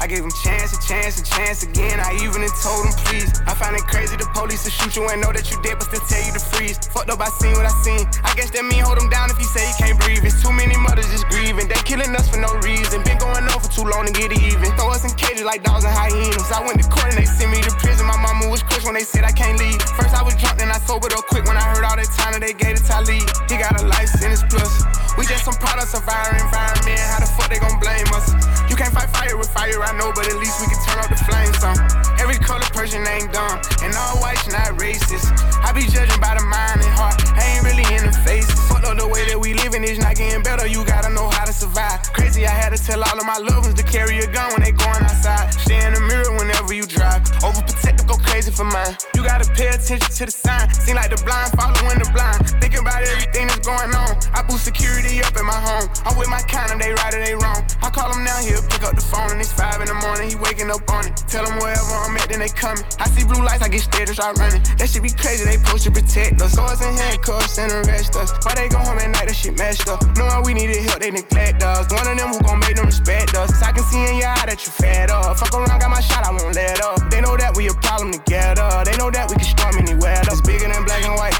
I 0.00 0.06
gave 0.06 0.24
him 0.24 0.30
chance, 0.42 0.72
a 0.72 0.80
chance, 0.86 1.20
a 1.20 1.24
chance 1.24 1.62
again. 1.66 2.00
I 2.00 2.14
even 2.22 2.46
told 2.62 2.86
him 2.86 2.94
please. 3.04 3.28
I 3.44 3.52
find 3.52 3.76
it 3.76 3.84
crazy 3.84 4.16
the 4.16 4.24
police 4.32 4.64
to 4.64 4.70
shoot 4.70 4.96
you 4.96 5.04
and 5.10 5.20
know 5.20 5.32
that 5.34 5.50
you 5.50 5.60
dead, 5.60 5.76
but 5.76 5.90
still 5.90 6.00
tell 6.06 6.22
you 6.22 6.32
to 6.32 6.40
freeze. 6.40 6.78
Fucked 6.88 7.10
up, 7.10 7.20
I 7.20 7.28
seen 7.36 7.52
what 7.52 7.66
I 7.66 7.74
seen. 7.82 8.06
I 8.24 8.32
guess 8.38 8.54
that 8.54 8.64
mean 8.64 8.80
hold 8.80 8.96
him 8.96 9.10
down 9.10 9.28
if 9.28 9.36
he 9.36 9.44
say 9.44 9.66
he 9.66 9.74
can't 9.76 9.98
breathe. 10.00 10.24
It's 10.24 10.40
too 10.40 10.54
many 10.54 10.78
mothers 10.78 11.10
just 11.10 11.28
grieving. 11.28 11.68
They 11.68 11.76
killing 11.84 12.14
us 12.14 12.30
for 12.30 12.38
no 12.38 12.48
reason. 12.64 13.02
Been 13.04 13.18
going 13.18 13.44
on 13.44 13.58
for 13.58 13.68
too 13.68 13.84
long 13.84 14.06
to 14.06 14.14
get 14.14 14.32
even. 14.32 14.70
Throw 14.78 14.94
us 14.94 15.04
in 15.04 15.12
cages 15.18 15.44
like 15.44 15.66
dogs 15.66 15.84
and 15.84 15.92
hyenas. 15.92 16.48
I 16.54 16.62
went 16.62 16.77
they 17.18 17.26
sent 17.26 17.50
me 17.50 17.60
to 17.62 17.70
prison. 17.82 18.06
My 18.06 18.16
mama 18.16 18.48
was 18.48 18.62
crushed 18.62 18.86
when 18.86 18.94
they 18.94 19.02
said 19.02 19.24
I 19.24 19.32
can't 19.32 19.58
leave. 19.58 19.82
First 19.98 20.14
I 20.14 20.22
was 20.22 20.34
drunk, 20.36 20.58
then 20.58 20.70
I 20.70 20.78
sobered 20.78 21.12
up 21.12 21.26
quick 21.26 21.44
when 21.44 21.56
I 21.56 21.66
heard 21.74 21.82
all 21.82 21.96
that 21.98 22.10
time 22.14 22.38
that 22.38 22.42
they 22.46 22.54
gave 22.54 22.78
it 22.78 22.82
to 22.82 22.84
Talib. 22.86 23.26
He 23.50 23.58
got 23.58 23.74
a 23.80 23.84
life 23.86 24.08
sentence 24.08 24.46
plus. 24.46 24.70
We 25.18 25.26
just 25.26 25.44
some 25.44 25.58
products 25.58 25.98
of 25.98 26.06
our 26.06 26.30
environment. 26.38 27.02
How 27.10 27.18
the 27.18 27.26
fuck 27.26 27.50
they 27.50 27.58
gon' 27.58 27.82
blame 27.82 28.06
us? 28.14 28.30
You 28.70 28.76
can't 28.78 28.94
fight 28.94 29.10
fire 29.10 29.34
with 29.34 29.50
fire, 29.50 29.82
I 29.82 29.90
know, 29.98 30.14
but 30.14 30.30
at 30.30 30.38
least 30.38 30.62
we 30.62 30.70
can 30.70 30.78
turn 30.86 31.02
off 31.02 31.10
the 31.10 31.18
flames 31.26 31.58
some. 31.58 31.78
Every 32.22 32.38
color 32.38 32.68
person 32.70 33.02
ain't 33.02 33.34
dumb, 33.34 33.58
and 33.82 33.90
all 33.98 34.22
whites 34.22 34.46
not 34.46 34.78
racist. 34.78 35.26
I 35.58 35.74
be 35.74 35.82
judging 35.90 36.20
by 36.22 36.38
the 36.38 36.44
mind 36.46 36.86
and 36.86 36.94
heart, 36.94 37.18
I 37.34 37.58
ain't 37.58 37.66
really 37.66 37.86
in 37.98 38.06
the 38.06 38.14
face. 38.22 38.46
Fuck 38.70 38.86
up 38.86 38.94
the 38.94 39.08
way 39.08 39.26
that 39.26 39.38
we 39.40 39.54
living 39.58 39.82
is 39.82 39.98
not 39.98 40.14
getting 40.14 40.42
better. 40.42 40.66
You 40.66 40.86
gotta 40.86 41.10
know 41.10 41.26
how 41.26 41.37
survive. 41.58 42.00
Crazy, 42.12 42.46
I 42.46 42.50
had 42.50 42.70
to 42.70 42.78
tell 42.78 43.02
all 43.02 43.18
of 43.18 43.26
my 43.26 43.38
loved 43.38 43.66
ones 43.66 43.74
to 43.74 43.82
carry 43.82 44.18
a 44.18 44.26
gun 44.30 44.52
when 44.52 44.62
they 44.62 44.72
going 44.72 45.02
outside. 45.02 45.52
Stay 45.54 45.84
in 45.84 45.92
the 45.92 46.00
mirror 46.00 46.30
whenever 46.38 46.72
you 46.72 46.86
drive. 46.86 47.22
Overprotective, 47.42 48.06
go 48.06 48.16
for 48.46 48.62
mine. 48.62 48.94
You 49.16 49.24
gotta 49.26 49.50
pay 49.50 49.66
attention 49.66 49.98
to 49.98 50.24
the 50.26 50.30
sign. 50.30 50.70
Seem 50.70 50.94
like 50.94 51.10
the 51.10 51.18
blind 51.26 51.50
following 51.58 51.98
the 51.98 52.06
blind. 52.14 52.46
Thinking 52.62 52.86
about 52.86 53.02
everything 53.02 53.50
that's 53.50 53.66
going 53.66 53.90
on. 53.90 54.14
I 54.30 54.46
boost 54.46 54.62
security 54.62 55.18
up 55.26 55.34
in 55.34 55.42
my 55.42 55.58
home. 55.58 55.90
I'm 56.06 56.14
with 56.14 56.30
my 56.30 56.38
kind 56.46 56.70
of 56.70 56.78
they 56.78 56.94
right 56.94 57.10
or 57.10 57.18
they 57.18 57.34
wrong. 57.34 57.66
I 57.82 57.90
call 57.90 58.14
them 58.14 58.22
now, 58.22 58.38
he'll 58.38 58.62
pick 58.62 58.86
up 58.86 58.94
the 58.94 59.02
phone 59.02 59.34
and 59.34 59.40
it's 59.42 59.50
five 59.50 59.82
in 59.82 59.90
the 59.90 59.98
morning. 59.98 60.30
He 60.30 60.36
waking 60.38 60.70
up 60.70 60.86
on 60.86 61.10
it. 61.10 61.18
Tell 61.26 61.42
them 61.42 61.58
wherever 61.58 61.82
I'm 62.06 62.14
at, 62.14 62.30
then 62.30 62.38
they 62.38 62.52
coming. 62.54 62.86
I 63.02 63.10
see 63.10 63.26
blue 63.26 63.42
lights, 63.42 63.66
I 63.66 63.68
get 63.68 63.82
scared 63.82 64.06
and 64.06 64.14
start 64.14 64.38
running. 64.38 64.62
That 64.78 64.86
shit 64.86 65.02
be 65.02 65.10
crazy, 65.10 65.42
they 65.42 65.58
post 65.58 65.82
to 65.84 65.90
protect 65.90 66.38
us. 66.38 66.54
Swords 66.54 66.78
and 66.78 66.94
handcuffs 66.94 67.58
and 67.58 67.74
arrest 67.74 68.14
us. 68.14 68.30
Why 68.46 68.54
they 68.54 68.70
go 68.70 68.78
home 68.78 69.02
at 69.02 69.10
night, 69.10 69.26
that 69.26 69.34
shit 69.34 69.58
messed 69.58 69.90
up. 69.90 69.98
Knowing 70.14 70.46
we 70.46 70.54
needed 70.54 70.86
help, 70.86 71.02
they 71.02 71.10
neglect 71.10 71.66
us. 71.66 71.90
One 71.90 72.06
of 72.06 72.14
them 72.14 72.30
who 72.30 72.38
gon' 72.46 72.62
make 72.62 72.78
them 72.78 72.86
respect 72.86 73.34
us. 73.34 73.50
I 73.66 73.74
can 73.74 73.82
see 73.82 73.98
in 73.98 74.22
your 74.22 74.30
eye 74.30 74.46
that 74.46 74.62
you 74.62 74.70
fed 74.70 75.10
up. 75.10 75.34
Fuck 75.42 75.58
around, 75.58 75.82
got 75.82 75.90
my 75.90 75.98
shot, 75.98 76.22
I 76.22 76.30
won't 76.30 76.54
let 76.54 76.78
up. 76.86 77.10
They 77.10 77.20
know 77.20 77.34
that 77.34 77.56
we 77.58 77.66
a 77.66 77.74
problem 77.74 78.12
together. 78.12 78.27
They 78.28 78.96
know 78.96 79.10
that 79.10 79.28
we 79.28 79.36
can 79.36 79.44
storm 79.44 79.76
anywhere. 79.78 80.20
That's 80.24 80.40
bigger 80.42 80.68
than 80.68 80.84
black 80.84 81.04
and 81.04 81.16
white. 81.16 81.36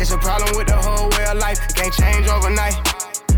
It's 0.00 0.10
a 0.10 0.18
problem 0.18 0.56
with 0.56 0.66
the 0.66 0.76
whole 0.76 1.08
way 1.10 1.24
of 1.30 1.38
life. 1.38 1.58
It 1.62 1.74
can't 1.74 1.94
change 1.94 2.26
overnight. 2.26 2.74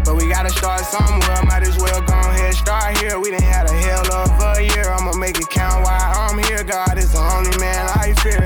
But 0.05 0.17
we 0.17 0.29
gotta 0.29 0.51
start 0.51 0.81
somewhere. 0.81 1.45
Might 1.45 1.63
as 1.63 1.77
well 1.77 2.01
go 2.01 2.15
ahead, 2.15 2.55
start 2.55 2.97
here. 2.99 3.19
We 3.21 3.31
done 3.31 3.43
had 3.43 3.69
a 3.69 3.73
hell 3.73 4.07
of 4.13 4.59
a 4.59 4.63
year. 4.63 4.89
I'ma 4.89 5.13
make 5.17 5.39
it 5.39 5.49
count 5.51 5.85
while 5.85 6.31
I'm 6.31 6.39
here. 6.45 6.65
God 6.65 6.97
is 6.97 7.13
the 7.13 7.19
only 7.19 7.57
man 7.59 7.87
I 7.97 8.15
fear. 8.23 8.45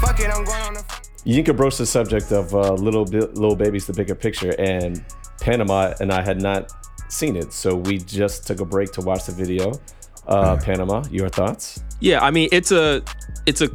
Fuck 0.00 0.20
it, 0.20 0.30
I'm 0.30 0.44
going 0.44 0.62
on 0.62 0.74
the. 0.74 0.84
Yinka 1.26 1.56
broached 1.56 1.78
the 1.78 1.86
subject 1.86 2.30
of 2.30 2.54
uh, 2.54 2.72
little 2.74 3.04
Lil 3.04 3.56
Baby's 3.56 3.86
the 3.86 3.92
bigger 3.92 4.14
picture, 4.14 4.54
and 4.58 5.04
Panama 5.40 5.94
and 6.00 6.12
I 6.12 6.22
had 6.22 6.40
not 6.40 6.72
seen 7.08 7.36
it, 7.36 7.52
so 7.52 7.74
we 7.74 7.98
just 7.98 8.46
took 8.46 8.60
a 8.60 8.64
break 8.64 8.92
to 8.92 9.00
watch 9.00 9.24
the 9.26 9.32
video. 9.32 9.72
Uh, 10.26 10.56
Panama, 10.56 11.02
your 11.10 11.28
thoughts? 11.28 11.82
Yeah, 12.00 12.20
I 12.20 12.30
mean 12.30 12.48
it's 12.52 12.70
a 12.70 13.02
it's 13.46 13.62
a 13.62 13.70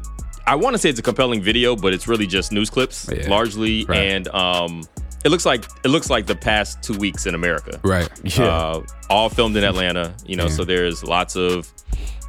I 0.45 0.55
want 0.55 0.73
to 0.73 0.77
say 0.77 0.89
it's 0.89 0.99
a 0.99 1.03
compelling 1.03 1.41
video, 1.41 1.75
but 1.75 1.93
it's 1.93 2.07
really 2.07 2.27
just 2.27 2.51
news 2.51 2.69
clips 2.69 3.09
yeah. 3.11 3.27
largely, 3.27 3.85
right. 3.85 3.97
and 3.97 4.27
um, 4.29 4.83
it 5.23 5.29
looks 5.29 5.45
like 5.45 5.65
it 5.83 5.87
looks 5.87 6.09
like 6.09 6.25
the 6.25 6.35
past 6.35 6.83
two 6.83 6.97
weeks 6.97 7.25
in 7.25 7.35
America. 7.35 7.79
Right. 7.83 8.09
Yeah. 8.23 8.45
Uh, 8.45 8.85
all 9.09 9.29
filmed 9.29 9.55
in 9.55 9.63
Atlanta. 9.63 10.13
You 10.25 10.35
know, 10.35 10.45
yeah. 10.45 10.49
so 10.49 10.65
there's 10.65 11.03
lots 11.03 11.35
of 11.35 11.71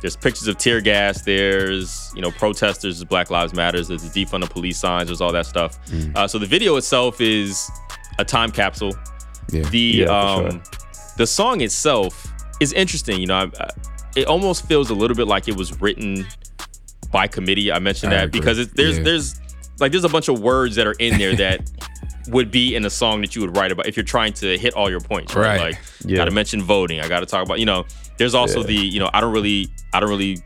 there's 0.01 0.17
pictures 0.17 0.47
of 0.47 0.59
tear 0.59 0.81
gas. 0.81 1.23
There's 1.23 2.13
you 2.15 2.23
know 2.23 2.31
protesters, 2.31 3.03
Black 3.05 3.31
Lives 3.31 3.53
Matters. 3.53 3.89
There's 3.89 4.09
the 4.09 4.25
defund 4.25 4.43
the 4.43 4.47
police 4.47 4.79
signs. 4.79 5.09
There's 5.09 5.21
all 5.21 5.33
that 5.33 5.47
stuff. 5.47 5.85
Mm. 5.87 6.17
Uh, 6.17 6.29
so 6.29 6.39
the 6.39 6.47
video 6.47 6.77
itself 6.77 7.21
is 7.21 7.69
a 8.19 8.25
time 8.25 8.53
capsule. 8.53 8.95
Yeah. 9.51 9.69
The 9.71 9.79
yeah, 9.79 10.07
um, 10.07 10.51
sure. 10.51 10.63
the 11.17 11.27
song 11.27 11.63
itself 11.63 12.33
is 12.61 12.73
interesting. 12.75 13.21
You 13.21 13.27
know, 13.27 13.37
I, 13.37 13.51
I, 13.59 13.71
it 14.15 14.27
almost 14.27 14.67
feels 14.67 14.91
a 14.91 14.95
little 14.95 15.17
bit 15.17 15.27
like 15.27 15.49
it 15.49 15.57
was 15.57 15.81
written 15.81 16.27
by 17.15 17.29
committee. 17.29 17.71
I 17.71 17.79
mentioned 17.79 18.13
I 18.13 18.17
that 18.17 18.25
agree. 18.25 18.41
because 18.41 18.69
there's 18.73 18.99
yeah. 18.99 19.05
there's 19.05 19.41
like 19.79 19.93
there's 19.93 20.05
a 20.05 20.09
bunch 20.09 20.29
of 20.29 20.41
words 20.41 20.75
that 20.75 20.87
are 20.89 20.97
in 20.99 21.17
there 21.17 21.37
that 21.37 21.71
would 22.29 22.51
be 22.51 22.75
in 22.75 22.85
a 22.85 22.91
song 22.91 23.21
that 23.21 23.37
you 23.37 23.43
would 23.43 23.57
write 23.57 23.71
about 23.71 23.87
if 23.87 23.97
you're 23.97 24.05
trying 24.05 24.33
to 24.33 24.59
hit 24.59 24.75
all 24.75 24.91
your 24.91 25.01
points, 25.01 25.33
right? 25.35 25.47
right. 25.47 25.61
Like, 25.61 25.83
yeah. 26.05 26.17
got 26.17 26.25
to 26.25 26.33
mention 26.33 26.61
voting. 26.61 27.01
I 27.01 27.07
got 27.07 27.21
to 27.21 27.27
talk 27.27 27.45
about, 27.47 27.61
you 27.61 27.67
know, 27.67 27.85
there's 28.19 28.35
also 28.35 28.61
yeah. 28.61 28.67
the, 28.67 28.75
you 28.75 28.99
know, 28.99 29.11
I 29.15 29.21
don't 29.21 29.33
really, 29.33 29.69
I 29.93 30.01
don't 30.01 30.09
really 30.09 30.39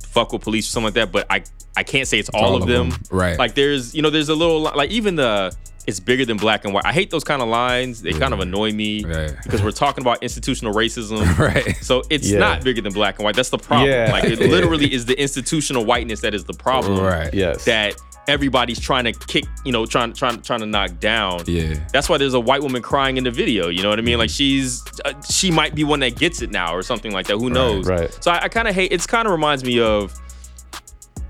fuck 0.00 0.32
with 0.32 0.42
police 0.42 0.68
or 0.68 0.70
something 0.70 0.86
like 0.86 0.94
that, 0.94 1.12
but 1.12 1.26
I, 1.28 1.42
I 1.76 1.82
can't 1.82 2.08
say 2.08 2.18
it's 2.18 2.28
all, 2.30 2.44
all 2.44 2.56
of, 2.56 2.66
them. 2.66 2.90
them. 2.90 3.00
Right. 3.10 3.38
Like, 3.38 3.54
there's, 3.54 3.94
you 3.94 4.02
know, 4.02 4.10
there's 4.10 4.28
a 4.28 4.34
little, 4.34 4.60
like, 4.60 4.90
even 4.90 5.16
the, 5.16 5.54
it's 5.86 6.00
bigger 6.00 6.24
than 6.24 6.36
black 6.36 6.64
and 6.64 6.74
white. 6.74 6.84
I 6.84 6.92
hate 6.92 7.10
those 7.10 7.22
kind 7.22 7.40
of 7.40 7.48
lines. 7.48 8.02
They 8.02 8.12
kind 8.12 8.34
of 8.34 8.40
annoy 8.40 8.72
me 8.72 9.04
right. 9.04 9.36
because 9.44 9.62
we're 9.62 9.70
talking 9.70 10.02
about 10.02 10.22
institutional 10.22 10.74
racism. 10.74 11.38
right. 11.38 11.76
So 11.76 12.02
it's 12.10 12.28
yeah. 12.28 12.40
not 12.40 12.64
bigger 12.64 12.80
than 12.80 12.92
black 12.92 13.18
and 13.18 13.24
white. 13.24 13.36
That's 13.36 13.50
the 13.50 13.58
problem. 13.58 13.90
Yeah. 13.90 14.10
Like 14.10 14.24
it 14.24 14.40
literally 14.50 14.92
is 14.92 15.06
the 15.06 15.18
institutional 15.20 15.84
whiteness 15.84 16.20
that 16.22 16.34
is 16.34 16.44
the 16.44 16.54
problem. 16.54 17.00
Right. 17.00 17.32
Yes. 17.32 17.64
That 17.66 17.94
everybody's 18.28 18.80
trying 18.80 19.04
to 19.04 19.12
kick, 19.12 19.44
you 19.64 19.70
know, 19.70 19.86
trying 19.86 20.12
trying 20.12 20.42
trying 20.42 20.60
to 20.60 20.66
knock 20.66 20.98
down. 20.98 21.44
Yeah. 21.46 21.74
That's 21.92 22.08
why 22.08 22.18
there's 22.18 22.34
a 22.34 22.40
white 22.40 22.62
woman 22.62 22.82
crying 22.82 23.16
in 23.16 23.24
the 23.24 23.30
video. 23.30 23.68
You 23.68 23.82
know 23.84 23.88
what 23.90 24.00
I 24.00 24.02
mean? 24.02 24.18
Like 24.18 24.30
she's 24.30 24.82
uh, 25.04 25.12
she 25.22 25.52
might 25.52 25.74
be 25.74 25.84
one 25.84 26.00
that 26.00 26.16
gets 26.16 26.42
it 26.42 26.50
now 26.50 26.74
or 26.74 26.82
something 26.82 27.12
like 27.12 27.26
that. 27.28 27.38
Who 27.38 27.50
knows? 27.50 27.86
Right. 27.86 28.00
right. 28.00 28.24
So 28.24 28.32
I, 28.32 28.44
I 28.44 28.48
kind 28.48 28.66
of 28.66 28.74
hate. 28.74 28.92
It's 28.92 29.06
kind 29.06 29.26
of 29.26 29.32
reminds 29.32 29.64
me 29.64 29.80
of. 29.80 30.18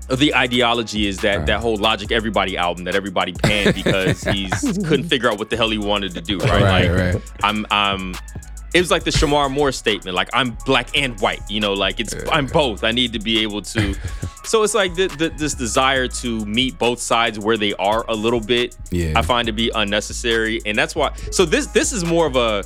The 0.09 0.35
ideology 0.35 1.07
is 1.07 1.19
that 1.19 1.37
right. 1.37 1.45
that 1.47 1.59
whole 1.59 1.75
Logic 1.75 2.11
Everybody 2.11 2.57
album 2.57 2.85
that 2.85 2.95
everybody 2.95 3.33
panned 3.33 3.75
because 3.75 4.21
he's 4.31 4.61
couldn't 4.61 5.05
figure 5.05 5.29
out 5.29 5.37
what 5.37 5.49
the 5.49 5.57
hell 5.57 5.69
he 5.69 5.77
wanted 5.77 6.13
to 6.13 6.21
do, 6.21 6.37
right? 6.37 6.61
right 6.63 6.91
like 6.91 7.15
right. 7.15 7.31
I'm 7.43 7.65
I'm 7.69 8.15
it 8.73 8.79
was 8.79 8.91
like 8.91 9.03
the 9.03 9.11
Shemar 9.11 9.49
Moore 9.49 9.71
statement, 9.71 10.15
like 10.15 10.29
I'm 10.33 10.57
black 10.65 10.95
and 10.97 11.19
white, 11.19 11.41
you 11.49 11.59
know, 11.59 11.73
like 11.73 11.99
it's 11.99 12.15
I'm 12.31 12.47
both. 12.47 12.83
I 12.83 12.91
need 12.91 13.13
to 13.13 13.19
be 13.19 13.39
able 13.39 13.61
to. 13.61 13.95
so 14.43 14.63
it's 14.63 14.73
like 14.73 14.93
the, 14.95 15.07
the, 15.07 15.29
this 15.29 15.53
desire 15.53 16.07
to 16.07 16.45
meet 16.45 16.77
both 16.77 16.99
sides 16.99 17.39
where 17.39 17.57
they 17.57 17.73
are 17.75 18.05
a 18.07 18.13
little 18.13 18.41
bit. 18.41 18.77
Yeah, 18.91 19.13
I 19.15 19.21
find 19.21 19.45
to 19.47 19.53
be 19.53 19.71
unnecessary, 19.73 20.61
and 20.65 20.77
that's 20.77 20.95
why. 20.95 21.13
So 21.31 21.45
this 21.45 21.67
this 21.67 21.91
is 21.93 22.05
more 22.05 22.27
of 22.27 22.35
a. 22.35 22.63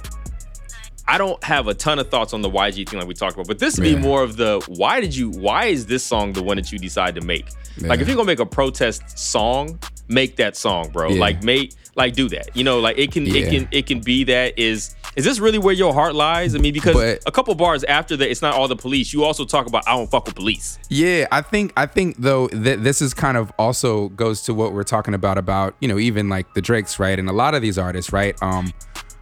I 1.07 1.18
don't 1.18 1.44
have 1.44 1.68
a 1.68 1.73
ton 1.73 1.99
of 1.99 2.10
thoughts 2.10 2.34
on 2.34 2.41
the 2.41 2.49
YG 2.49 2.88
thing 2.88 2.99
like 2.99 3.07
we 3.07 3.14
talked 3.14 3.34
about, 3.34 3.48
but 3.48 3.60
this 3.60 3.78
would 3.78 3.84
be 3.84 3.95
more 3.95 4.23
of 4.23 4.38
the 4.38 4.64
why 4.68 5.02
did 5.02 5.15
you 5.15 5.30
why 5.32 5.65
is 5.65 5.86
this 5.86 6.03
song 6.03 6.34
the 6.34 6.44
one 6.44 6.57
that 6.57 6.72
you 6.72 6.80
decide 6.80 7.15
to 7.15 7.22
make? 7.22 7.48
Yeah. 7.78 7.90
Like 7.90 7.99
if 7.99 8.07
you're 8.07 8.15
gonna 8.15 8.28
make 8.28 8.40
a 8.40 8.45
protest 8.45 9.18
song, 9.18 9.80
make 10.07 10.36
that 10.38 10.56
song, 10.56 10.90
bro. 10.91 11.10
Yeah. 11.10 11.19
Like 11.19 11.44
make 11.44 11.73
like 11.95 12.14
do 12.14 12.30
that. 12.30 12.56
You 12.56 12.64
know, 12.64 12.80
like 12.80 12.98
it 12.98 13.11
can 13.11 13.28
it 13.28 13.49
can 13.49 13.68
it 13.72 13.88
can 13.88 13.99
be 13.99 14.23
that 14.26 14.57
is 14.57 14.95
is 15.15 15.26
this 15.26 15.40
really 15.40 15.57
where 15.57 15.73
your 15.73 15.94
heart 15.94 16.15
lies? 16.15 16.56
I 16.56 16.60
mean, 16.60 16.73
because 16.73 16.94
but, 16.94 17.19
a 17.26 17.32
couple 17.32 17.53
bars 17.56 17.84
after 17.84 18.15
that, 18.15 18.30
it's 18.30 18.41
not 18.41 18.53
all 18.53 18.68
the 18.68 18.76
police. 18.76 19.11
You 19.11 19.23
also 19.23 19.44
talk 19.44 19.68
about 19.68 19.88
I 19.88 19.95
don't 19.95 20.10
fuck 20.10 20.26
with 20.26 20.36
police. 20.36 20.80
Yeah, 20.90 21.28
I 21.32 21.41
think 21.41 21.73
I 21.76 21.86
think 21.86 22.18
though 22.18 22.48
that 22.49 22.84
this 22.84 23.02
is 23.02 23.14
kind 23.14 23.38
of 23.38 23.52
also 23.60 24.10
goes 24.10 24.41
to 24.44 24.53
what 24.53 24.73
we're 24.73 24.84
talking 24.84 25.14
about 25.14 25.38
about 25.38 25.76
you 25.80 25.88
know 25.88 25.99
even 25.99 26.30
like 26.30 26.53
the 26.53 26.61
Drakes 26.61 26.99
right 26.99 27.18
and 27.18 27.30
a 27.30 27.34
lot 27.34 27.56
of 27.56 27.61
these 27.61 27.78
artists 27.78 28.14
right. 28.14 28.41
Um, 28.41 28.73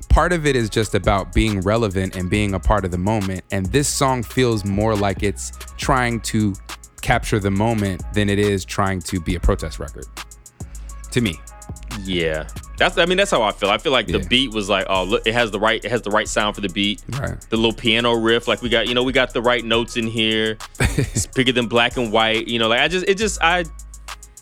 part 0.10 0.34
of 0.34 0.46
it 0.46 0.56
is 0.56 0.70
just 0.70 0.96
about 0.96 1.34
being 1.34 1.62
relevant 1.62 2.16
and 2.16 2.30
being 2.30 2.54
a 2.54 2.60
part 2.60 2.84
of 2.84 2.92
the 2.92 2.98
moment, 2.98 3.44
and 3.52 3.66
this 3.68 3.88
song 3.88 4.24
feels 4.24 4.66
more 4.66 4.96
like 4.96 5.24
it's 5.24 5.52
trying 5.78 6.20
to 6.22 6.54
capture 7.02 7.40
the 7.40 7.52
moment 7.52 8.04
than 8.14 8.30
it 8.30 8.40
is 8.40 8.66
trying 8.66 9.00
to 9.00 9.20
be 9.22 9.36
a 9.36 9.40
protest 9.40 9.80
record. 9.80 10.06
To 11.12 11.22
me. 11.22 11.40
Yeah, 12.04 12.48
that's. 12.78 12.98
I 12.98 13.06
mean, 13.06 13.18
that's 13.18 13.32
how 13.32 13.42
I 13.42 13.52
feel. 13.52 13.70
I 13.70 13.78
feel 13.78 13.92
like 13.92 14.08
the 14.08 14.20
beat 14.20 14.54
was 14.54 14.70
like, 14.70 14.86
oh, 14.90 15.04
look, 15.04 15.26
it 15.26 15.34
has 15.34 15.52
the 15.52 15.60
right, 15.60 15.84
it 15.84 15.90
has 15.90 16.02
the 16.02 16.12
right 16.12 16.28
sound 16.28 16.56
for 16.56 16.62
the 16.62 16.70
beat. 16.70 17.04
Right. 17.10 17.40
The 17.50 17.58
little 17.58 17.74
piano 17.74 18.14
riff, 18.14 18.48
like 18.48 18.62
we 18.62 18.70
got, 18.70 18.88
you 18.88 18.94
know, 18.94 19.04
we 19.04 19.12
got 19.12 19.34
the 19.34 19.42
right 19.42 19.64
notes 19.64 19.98
in 19.98 20.08
here. 20.08 20.58
it's 20.80 21.26
bigger 21.36 21.52
than 21.52 21.68
black 21.68 21.98
and 21.98 22.12
white. 22.12 22.48
You 22.48 22.60
know, 22.60 22.68
like 22.68 22.80
I 22.80 22.88
just, 22.88 23.08
it 23.08 23.18
just, 23.18 23.42
I. 23.42 23.66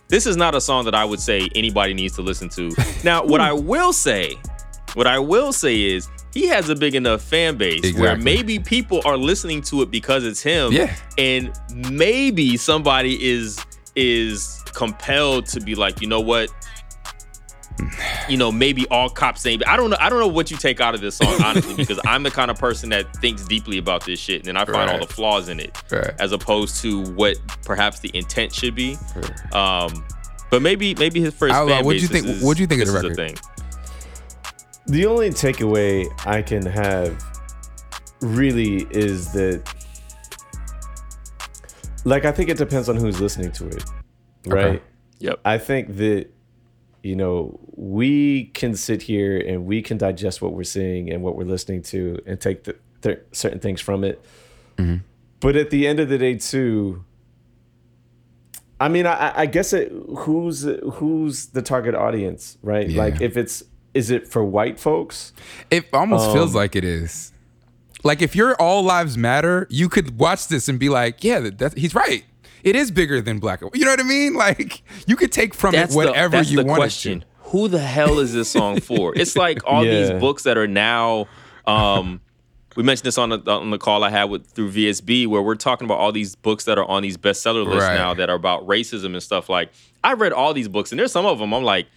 This 0.09 0.25
is 0.25 0.37
not 0.37 0.55
a 0.55 0.61
song 0.61 0.85
that 0.85 0.95
I 0.95 1.03
would 1.03 1.19
say 1.19 1.49
anybody 1.53 1.93
needs 1.93 2.15
to 2.15 2.21
listen 2.21 2.47
to. 2.49 2.73
Now, 3.03 3.25
what 3.25 3.41
I 3.41 3.51
will 3.51 3.91
say, 3.91 4.37
what 4.97 5.05
I 5.05 5.19
will 5.19 5.53
say 5.53 5.81
is 5.83 6.09
he 6.33 6.47
has 6.47 6.69
a 6.69 6.75
big 6.75 6.95
enough 6.95 7.21
fan 7.21 7.55
base 7.55 7.77
exactly. 7.79 8.01
where 8.01 8.17
maybe 8.17 8.57
people 8.57 9.01
are 9.05 9.15
listening 9.15 9.61
to 9.63 9.83
it 9.83 9.91
because 9.91 10.23
it's 10.25 10.41
him. 10.41 10.71
Yeah. 10.71 10.95
And 11.19 11.51
maybe 11.91 12.57
somebody 12.57 13.23
is 13.29 13.63
is 13.95 14.63
compelled 14.73 15.45
to 15.47 15.59
be 15.59 15.75
like, 15.75 16.01
you 16.01 16.07
know 16.07 16.19
what? 16.19 16.49
you 18.29 18.37
know, 18.37 18.51
maybe 18.51 18.87
all 18.87 19.07
cops 19.09 19.41
saying. 19.41 19.61
I 19.67 19.77
don't 19.77 19.89
know. 19.91 19.97
I 19.99 20.09
don't 20.09 20.19
know 20.19 20.27
what 20.27 20.49
you 20.49 20.57
take 20.57 20.81
out 20.81 20.95
of 20.95 21.01
this 21.01 21.15
song, 21.17 21.41
honestly, 21.43 21.75
because 21.75 21.99
I'm 22.05 22.23
the 22.23 22.31
kind 22.31 22.49
of 22.49 22.57
person 22.57 22.89
that 22.89 23.15
thinks 23.17 23.45
deeply 23.45 23.77
about 23.77 24.05
this 24.05 24.19
shit, 24.19 24.37
and 24.41 24.45
then 24.47 24.57
I 24.57 24.65
find 24.65 24.89
all 24.89 24.99
the 24.99 25.11
flaws 25.13 25.47
in 25.49 25.59
it, 25.59 25.77
Right. 25.91 26.11
as 26.19 26.31
opposed 26.31 26.81
to 26.81 27.03
what 27.13 27.37
perhaps 27.63 27.99
the 27.99 28.09
intent 28.15 28.53
should 28.53 28.73
be. 28.73 28.97
Um, 29.53 30.03
but 30.49 30.61
maybe 30.61 30.95
maybe 30.95 31.19
his 31.21 31.35
first. 31.35 31.53
Fan 31.53 31.85
what'd 31.85 32.01
you 32.01 32.07
base, 32.09 32.21
think- 32.23 32.37
is- 32.37 32.43
what'd 32.43 32.59
you 32.59 32.65
think 32.67 32.81
of 32.81 32.87
the 32.87 32.93
record? 32.93 33.15
thing. 33.15 33.37
The 34.87 35.05
only 35.05 35.29
takeaway 35.31 36.07
I 36.25 36.41
can 36.41 36.65
have 36.65 37.21
really 38.21 38.87
is 38.89 39.33
that, 39.33 39.61
like, 42.05 42.23
I 42.23 42.31
think 42.31 42.49
it 42.49 42.57
depends 42.57 42.87
on 42.87 42.95
who's 42.95 43.19
listening 43.19 43.51
to 43.51 43.67
it, 43.67 43.83
right? 44.45 44.81
Yep. 45.19 45.41
I 45.43 45.57
think 45.57 45.97
that, 45.97 46.27
you 47.03 47.17
know, 47.17 47.59
we 47.75 48.45
can 48.53 48.75
sit 48.75 49.01
here 49.01 49.37
and 49.37 49.65
we 49.65 49.81
can 49.81 49.97
digest 49.97 50.41
what 50.41 50.53
we're 50.53 50.63
seeing 50.63 51.11
and 51.11 51.21
what 51.21 51.35
we're 51.35 51.43
listening 51.43 51.81
to 51.83 52.19
and 52.25 52.39
take 52.39 52.63
the, 52.63 52.75
th- 53.01 53.19
certain 53.33 53.59
things 53.59 53.81
from 53.81 54.05
it. 54.05 54.23
Mm-hmm. 54.77 55.03
But 55.41 55.55
at 55.57 55.69
the 55.69 55.85
end 55.85 55.99
of 55.99 56.07
the 56.07 56.17
day, 56.17 56.35
too, 56.35 57.03
I 58.79 58.87
mean, 58.87 59.05
I, 59.05 59.41
I 59.41 59.45
guess 59.47 59.73
it 59.73 59.91
who's 59.91 60.63
who's 60.93 61.47
the 61.47 61.61
target 61.61 61.93
audience, 61.93 62.57
right? 62.61 62.89
Yeah. 62.89 63.01
Like, 63.01 63.21
if 63.21 63.35
it's 63.35 63.63
is 63.97 64.09
it 64.11 64.27
for 64.27 64.43
white 64.43 64.79
folks? 64.79 65.33
It 65.71 65.85
almost 65.91 66.31
feels 66.31 66.51
Um, 66.55 66.61
like 66.61 66.75
it 66.75 66.83
is. 66.83 67.33
Like 68.03 68.21
if 68.21 68.35
your 68.35 68.55
all 68.61 68.83
lives 68.83 69.17
matter, 69.17 69.67
you 69.69 69.89
could 69.89 70.17
watch 70.19 70.47
this 70.47 70.69
and 70.69 70.77
be 70.79 70.87
like, 70.89 71.23
yeah, 71.23 71.39
that, 71.39 71.57
that- 71.57 71.77
he's 71.77 71.95
right. 71.95 72.23
It 72.63 72.75
is 72.75 72.91
bigger 72.91 73.21
than 73.21 73.39
black. 73.39 73.61
You 73.73 73.85
know 73.85 73.91
what 73.91 73.99
I 73.99 74.03
mean? 74.03 74.33
Like 74.45 74.83
you 75.07 75.15
could 75.15 75.31
take 75.31 75.53
from 75.53 75.73
That's 75.73 75.93
it 75.93 75.97
whatever 75.97 76.29
the, 76.31 76.37
that's 76.37 76.51
you 76.51 76.57
the 76.57 76.65
want 76.65 76.79
question. 76.79 77.25
Who 77.51 77.67
the 77.69 77.79
hell 77.79 78.19
is 78.19 78.33
this 78.33 78.49
song 78.51 78.79
for? 78.89 79.13
it's 79.15 79.35
like 79.35 79.59
all 79.65 79.85
Yeah. 79.85 80.09
these 80.11 80.19
books 80.19 80.43
that 80.43 80.57
are 80.57 80.67
now. 80.67 81.27
Um, 81.65 82.21
we 82.75 82.83
mentioned 82.83 83.05
this 83.07 83.17
on 83.17 83.29
the 83.29 83.39
on 83.49 83.71
the 83.71 83.77
call 83.79 84.03
I 84.03 84.09
had 84.11 84.25
with 84.25 84.45
through 84.47 84.71
VSB, 84.71 85.25
where 85.27 85.41
we're 85.41 85.55
talking 85.55 85.85
about 85.85 85.97
all 85.97 86.11
these 86.11 86.35
books 86.35 86.65
that 86.65 86.77
are 86.77 86.85
on 86.85 87.01
these 87.03 87.17
bestseller 87.17 87.65
lists 87.65 87.87
Right. 87.89 87.95
now 87.95 88.13
that 88.13 88.29
are 88.29 88.35
about 88.35 88.67
racism 88.67 89.13
and 89.13 89.23
stuff. 89.23 89.49
Like 89.49 89.71
I 90.03 90.13
read 90.13 90.31
all 90.33 90.53
these 90.53 90.67
books, 90.67 90.91
and 90.91 90.99
there's 90.99 91.11
some 91.11 91.25
of 91.25 91.39
them 91.39 91.53
I'm 91.53 91.63
like, 91.63 91.87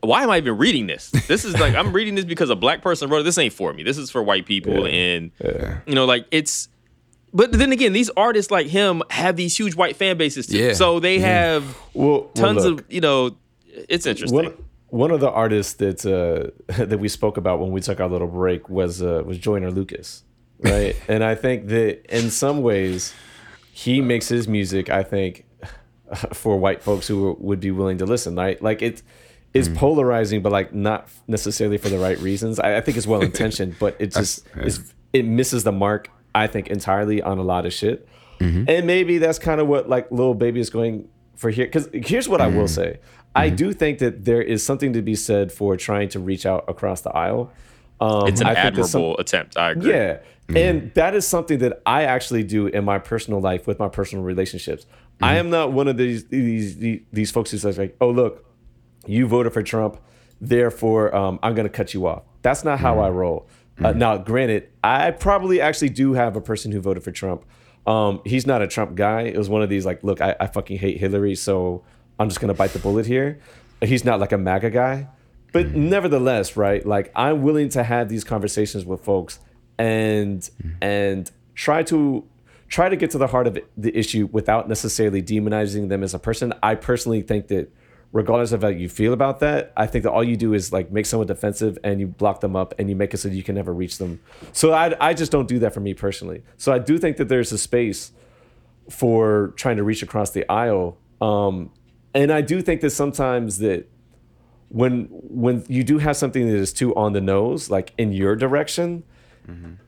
why 0.00 0.22
am 0.22 0.30
I 0.30 0.38
even 0.38 0.56
reading 0.58 0.86
this? 0.86 1.10
This 1.10 1.44
is 1.44 1.58
like 1.58 1.74
I'm 1.74 1.92
reading 1.92 2.14
this 2.14 2.24
because 2.24 2.50
a 2.50 2.56
black 2.56 2.82
person 2.82 3.08
wrote 3.10 3.20
it. 3.20 3.24
This 3.24 3.38
ain't 3.38 3.52
for 3.52 3.72
me. 3.72 3.82
This 3.82 3.98
is 3.98 4.10
for 4.10 4.22
white 4.22 4.46
people, 4.46 4.86
and 4.86 5.30
you 5.86 5.94
know, 5.94 6.04
like 6.04 6.26
it's. 6.30 6.68
But 7.32 7.50
then 7.50 7.72
again, 7.72 7.92
these 7.92 8.10
artists 8.10 8.52
like 8.52 8.68
him 8.68 9.02
have 9.10 9.34
these 9.34 9.56
huge 9.58 9.74
white 9.74 9.96
fan 9.96 10.16
bases 10.16 10.46
too. 10.46 10.56
Yeah. 10.56 10.72
So 10.74 11.00
they 11.00 11.18
have 11.18 11.64
Well, 11.92 12.10
well, 12.10 12.30
tons 12.34 12.64
look, 12.64 12.82
of 12.82 12.92
you 12.92 13.00
know. 13.00 13.36
It's 13.88 14.06
interesting. 14.06 14.36
one 14.36 14.54
one 14.94 15.10
of 15.10 15.18
the 15.18 15.30
artists 15.30 15.72
that 15.74 16.06
uh, 16.06 16.50
that 16.84 17.00
we 17.00 17.08
spoke 17.08 17.36
about 17.36 17.58
when 17.58 17.72
we 17.72 17.80
took 17.80 17.98
our 17.98 18.08
little 18.08 18.28
break 18.28 18.68
was 18.70 19.02
uh, 19.02 19.22
was 19.26 19.38
Joyner 19.38 19.72
Lucas, 19.72 20.22
right? 20.60 20.94
and 21.08 21.24
I 21.24 21.34
think 21.34 21.66
that 21.66 22.06
in 22.14 22.30
some 22.30 22.62
ways, 22.62 23.12
he 23.72 24.00
makes 24.00 24.28
his 24.28 24.46
music. 24.46 24.88
I 24.88 25.02
think 25.02 25.44
for 26.32 26.56
white 26.56 26.82
folks 26.82 27.08
who 27.08 27.36
would 27.40 27.58
be 27.58 27.72
willing 27.72 27.98
to 27.98 28.06
listen, 28.06 28.36
right? 28.36 28.62
Like 28.62 28.80
it's 28.82 29.02
it's 29.54 29.68
mm. 29.68 29.76
polarizing, 29.76 30.42
but 30.42 30.52
like 30.52 30.74
not 30.74 31.08
necessarily 31.28 31.78
for 31.78 31.88
the 31.88 31.98
right 31.98 32.18
reasons. 32.18 32.58
I, 32.58 32.76
I 32.76 32.80
think 32.80 32.96
it's 32.96 33.06
well 33.06 33.22
intentioned, 33.30 33.76
but 33.78 33.96
it 34.00 34.12
just 34.12 34.44
is 34.56 34.92
it 35.12 35.24
misses 35.24 35.64
the 35.64 35.72
mark. 35.72 36.10
I 36.34 36.48
think 36.48 36.66
entirely 36.66 37.22
on 37.22 37.38
a 37.38 37.42
lot 37.42 37.64
of 37.64 37.72
shit, 37.72 38.08
mm-hmm. 38.40 38.64
and 38.68 38.86
maybe 38.86 39.18
that's 39.18 39.38
kind 39.38 39.60
of 39.60 39.68
what 39.68 39.88
like 39.88 40.10
little 40.10 40.34
Baby 40.34 40.58
is 40.58 40.68
going 40.68 41.08
for 41.36 41.48
here. 41.50 41.66
Because 41.66 41.88
here's 41.92 42.28
what 42.28 42.40
I 42.40 42.48
will 42.48 42.64
mm. 42.64 42.68
say: 42.68 42.98
I 43.36 43.46
mm-hmm. 43.46 43.56
do 43.56 43.72
think 43.72 44.00
that 44.00 44.24
there 44.24 44.42
is 44.42 44.66
something 44.66 44.92
to 44.94 45.02
be 45.02 45.14
said 45.14 45.52
for 45.52 45.76
trying 45.76 46.08
to 46.10 46.20
reach 46.20 46.44
out 46.44 46.64
across 46.66 47.02
the 47.02 47.10
aisle. 47.10 47.52
Um, 48.00 48.26
it's 48.26 48.40
an 48.40 48.48
I 48.48 48.54
think 48.54 48.74
some- 48.86 49.00
admirable 49.00 49.18
attempt. 49.18 49.56
I 49.56 49.70
agree. 49.70 49.92
yeah. 49.92 50.18
Mm-hmm. 50.48 50.56
And 50.58 50.94
that 50.94 51.14
is 51.14 51.26
something 51.26 51.60
that 51.60 51.80
I 51.86 52.02
actually 52.02 52.42
do 52.42 52.66
in 52.66 52.84
my 52.84 52.98
personal 52.98 53.40
life 53.40 53.66
with 53.66 53.78
my 53.78 53.88
personal 53.88 54.24
relationships. 54.24 54.84
I 55.22 55.36
am 55.36 55.48
not 55.48 55.72
one 55.72 55.88
of 55.88 55.96
these 55.96 56.26
these 56.26 56.76
these, 56.76 57.00
these 57.12 57.30
folks 57.30 57.50
who 57.50 57.56
says 57.56 57.78
like, 57.78 57.96
"Oh, 58.00 58.10
look, 58.10 58.44
you 59.06 59.26
voted 59.26 59.52
for 59.52 59.62
Trump, 59.62 59.98
therefore 60.40 61.14
um, 61.14 61.38
I'm 61.42 61.54
going 61.54 61.66
to 61.66 61.72
cut 61.72 61.94
you 61.94 62.06
off." 62.06 62.22
That's 62.42 62.64
not 62.64 62.80
how 62.80 63.00
I 63.00 63.10
roll. 63.10 63.48
Uh, 63.82 63.92
now, 63.92 64.16
granted, 64.18 64.68
I 64.82 65.10
probably 65.10 65.60
actually 65.60 65.88
do 65.88 66.12
have 66.12 66.36
a 66.36 66.40
person 66.40 66.70
who 66.70 66.80
voted 66.80 67.02
for 67.02 67.10
Trump. 67.10 67.44
Um, 67.86 68.20
he's 68.24 68.46
not 68.46 68.62
a 68.62 68.66
Trump 68.66 68.94
guy. 68.94 69.22
It 69.22 69.36
was 69.36 69.48
one 69.48 69.62
of 69.62 69.68
these 69.68 69.84
like, 69.84 70.04
"Look, 70.04 70.20
I, 70.20 70.36
I 70.40 70.46
fucking 70.46 70.78
hate 70.78 70.98
Hillary, 70.98 71.34
so 71.34 71.84
I'm 72.18 72.28
just 72.28 72.40
going 72.40 72.48
to 72.48 72.54
bite 72.54 72.72
the 72.72 72.78
bullet 72.78 73.06
here." 73.06 73.40
He's 73.82 74.04
not 74.04 74.20
like 74.20 74.32
a 74.32 74.38
MAGA 74.38 74.70
guy. 74.70 75.08
But 75.54 75.72
nevertheless, 75.72 76.56
right? 76.56 76.84
Like 76.84 77.12
I'm 77.14 77.42
willing 77.42 77.68
to 77.70 77.84
have 77.84 78.08
these 78.08 78.24
conversations 78.24 78.84
with 78.84 79.04
folks 79.04 79.38
and 79.78 80.50
and 80.82 81.30
try 81.54 81.84
to 81.84 82.24
try 82.66 82.88
to 82.88 82.96
get 82.96 83.10
to 83.12 83.18
the 83.18 83.28
heart 83.28 83.46
of 83.46 83.58
the 83.76 83.96
issue 83.96 84.28
without 84.32 84.68
necessarily 84.68 85.22
demonizing 85.22 85.88
them 85.88 86.02
as 86.02 86.12
a 86.12 86.18
person. 86.18 86.52
I 86.60 86.74
personally 86.74 87.22
think 87.22 87.46
that 87.48 87.72
regardless 88.14 88.52
of 88.52 88.62
how 88.62 88.68
you 88.68 88.88
feel 88.88 89.12
about 89.12 89.40
that, 89.40 89.72
I 89.76 89.88
think 89.88 90.04
that 90.04 90.12
all 90.12 90.22
you 90.22 90.36
do 90.36 90.54
is 90.54 90.72
like 90.72 90.92
make 90.92 91.04
someone 91.04 91.26
defensive 91.26 91.76
and 91.82 91.98
you 91.98 92.06
block 92.06 92.40
them 92.40 92.54
up 92.54 92.72
and 92.78 92.88
you 92.88 92.94
make 92.94 93.12
it 93.12 93.16
so 93.18 93.28
you 93.28 93.42
can 93.42 93.56
never 93.56 93.74
reach 93.74 93.98
them. 93.98 94.20
So 94.52 94.72
I 94.72 94.94
I 95.00 95.14
just 95.14 95.32
don't 95.32 95.48
do 95.48 95.58
that 95.58 95.74
for 95.74 95.80
me 95.80 95.94
personally. 95.94 96.44
So 96.56 96.72
I 96.72 96.78
do 96.78 96.96
think 96.96 97.16
that 97.16 97.28
there's 97.28 97.50
a 97.52 97.58
space 97.58 98.12
for 98.88 99.52
trying 99.56 99.76
to 99.78 99.82
reach 99.82 100.02
across 100.02 100.30
the 100.30 100.48
aisle. 100.48 100.96
Um, 101.20 101.70
and 102.14 102.30
I 102.30 102.40
do 102.40 102.62
think 102.62 102.82
that 102.82 102.90
sometimes 102.90 103.58
that 103.58 103.90
when 104.68 105.08
when 105.10 105.64
you 105.68 105.82
do 105.82 105.98
have 105.98 106.16
something 106.16 106.46
that 106.46 106.56
is 106.56 106.72
too 106.72 106.94
on 106.94 107.14
the 107.14 107.20
nose, 107.20 107.68
like 107.68 107.92
in 107.98 108.12
your 108.12 108.36
direction, 108.36 109.02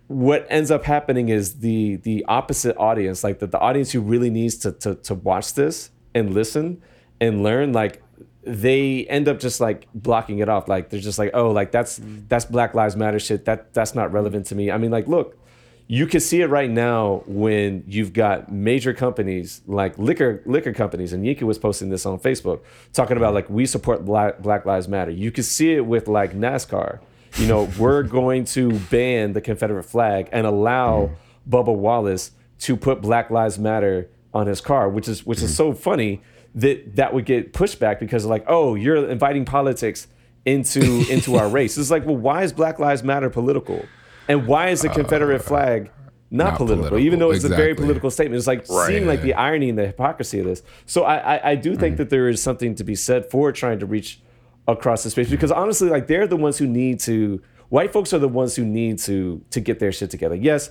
what 0.09 0.47
ends 0.51 0.73
up 0.73 0.83
happening 0.85 1.29
is 1.29 1.61
the 1.61 1.97
the 1.97 2.25
opposite 2.27 2.77
audience, 2.77 3.23
like 3.23 3.39
the, 3.39 3.47
the 3.47 3.61
audience 3.61 3.93
who 3.93 4.01
really 4.01 4.31
needs 4.31 4.57
to, 4.59 4.73
to 4.73 4.97
to 4.97 5.15
watch 5.15 5.55
this 5.55 5.91
and 6.13 6.35
listen 6.35 6.83
and 7.21 7.45
learn, 7.45 7.73
like 7.73 8.03
they 8.47 9.05
end 9.07 9.29
up 9.29 9.41
just 9.41 9.61
like 9.61 9.89
blocking 9.93 10.39
it 10.39 10.49
off. 10.49 10.69
Like 10.69 10.89
they're 10.89 11.01
just 11.01 11.19
like, 11.19 11.31
oh, 11.35 11.51
like 11.51 11.73
that's 11.73 12.01
that's 12.29 12.45
Black 12.45 12.75
Lives 12.75 12.97
Matter 12.97 13.19
shit. 13.19 13.45
That 13.45 13.75
that's 13.75 13.95
not 13.95 14.13
relevant 14.13 14.47
to 14.47 14.55
me. 14.55 14.71
I 14.71 14.79
mean, 14.79 14.91
like, 14.91 15.09
look, 15.09 15.37
you 15.89 16.07
can 16.07 16.21
see 16.21 16.41
it 16.41 16.47
right 16.47 16.71
now 16.71 17.23
when 17.27 17.85
you've 17.89 18.13
got 18.13 18.51
major 18.51 18.95
companies 18.95 19.63
like 19.67 19.99
liquor 19.99 20.43
liquor 20.47 20.73
companies, 20.73 21.13
and 21.13 21.25
Yinka 21.25 21.43
was 21.43 21.59
posting 21.59 21.89
this 21.89 22.07
on 22.07 22.21
Facebook, 22.21 22.61
talking 22.93 23.17
about 23.17 23.35
like 23.35 23.51
we 23.51 23.67
support 23.67 24.05
Black 24.05 24.41
Black 24.41 24.65
Lives 24.65 24.87
Matter. 24.87 25.11
You 25.11 25.33
can 25.33 25.45
see 25.45 25.75
it 25.75 25.85
with 25.85 26.07
like 26.07 26.33
NASCAR. 26.33 27.01
You 27.37 27.49
know, 27.49 27.69
we're 27.79 28.05
going 28.05 28.45
to 28.47 28.79
ban 28.91 29.33
the 29.33 29.41
Confederate 29.41 29.85
flag 29.85 30.29
and 30.31 30.47
allow 30.47 31.11
Bubba 31.49 31.75
Wallace 31.75 32.31
to 32.61 32.77
put 32.77 33.03
Black 33.03 33.31
Lives 33.31 33.59
Matter 33.59 34.09
on 34.33 34.47
his 34.47 34.61
car, 34.61 34.89
which 34.89 35.09
is 35.09 35.27
which 35.27 35.43
is 35.43 35.55
so 35.57 35.73
funny 35.73 36.23
that 36.57 36.97
that 36.97 37.15
would 37.15 37.27
get 37.27 37.53
pushback 37.53 38.01
because 38.01 38.27
like, 38.27 38.45
oh, 38.49 38.75
you're 38.75 39.09
inviting 39.09 39.45
politics 39.45 40.09
into 40.45 41.05
into 41.11 41.37
our 41.37 41.49
race. 41.49 41.79
It's 41.79 41.91
like, 41.91 42.05
well, 42.05 42.17
why 42.17 42.43
is 42.43 42.53
Black 42.53 42.79
Lives 42.79 43.03
Matter 43.03 43.31
political? 43.31 43.85
And 44.29 44.47
why 44.47 44.71
is 44.71 44.83
the 44.83 44.91
uh, 44.91 44.95
Confederate 44.95 45.41
flag 45.41 45.91
not, 46.31 46.45
not 46.51 46.57
political, 46.57 46.89
political, 46.89 46.99
even 46.99 47.21
though 47.21 47.31
it's 47.31 47.45
a 47.45 47.49
very 47.49 47.75
political 47.77 48.11
statement? 48.11 48.39
It's 48.39 48.49
like 48.49 48.69
Right. 48.69 48.89
seeing 48.89 49.07
like 49.07 49.23
the 49.23 49.35
irony 49.35 49.69
and 49.69 49.79
the 49.79 49.87
hypocrisy 49.87 50.41
of 50.41 50.47
this. 50.47 50.63
So 50.87 51.05
I 51.05 51.37
I, 51.37 51.51
I 51.51 51.55
do 51.55 51.77
think 51.77 51.95
mm. 51.95 51.99
that 51.99 52.11
there 52.11 52.29
is 52.29 52.43
something 52.43 52.75
to 52.77 52.85
be 52.85 52.95
said 52.95 53.31
for 53.31 53.53
trying 53.53 53.79
to 53.81 53.87
reach 53.87 54.21
across 54.67 55.05
the 55.05 55.11
space 55.11 55.31
because 55.31 55.53
honestly, 55.53 55.89
like 55.91 56.09
they're 56.09 56.27
the 56.27 56.37
ones 56.37 56.59
who 56.59 56.67
need 56.67 57.01
to. 57.01 57.43
White 57.69 57.93
folks 57.93 58.13
are 58.15 58.21
the 58.21 58.29
ones 58.29 58.55
who 58.55 58.65
need 58.65 58.99
to 59.01 59.45
to 59.51 59.61
get 59.61 59.79
their 59.79 59.93
shit 59.93 60.11
together. 60.11 60.37
Yes, 60.37 60.71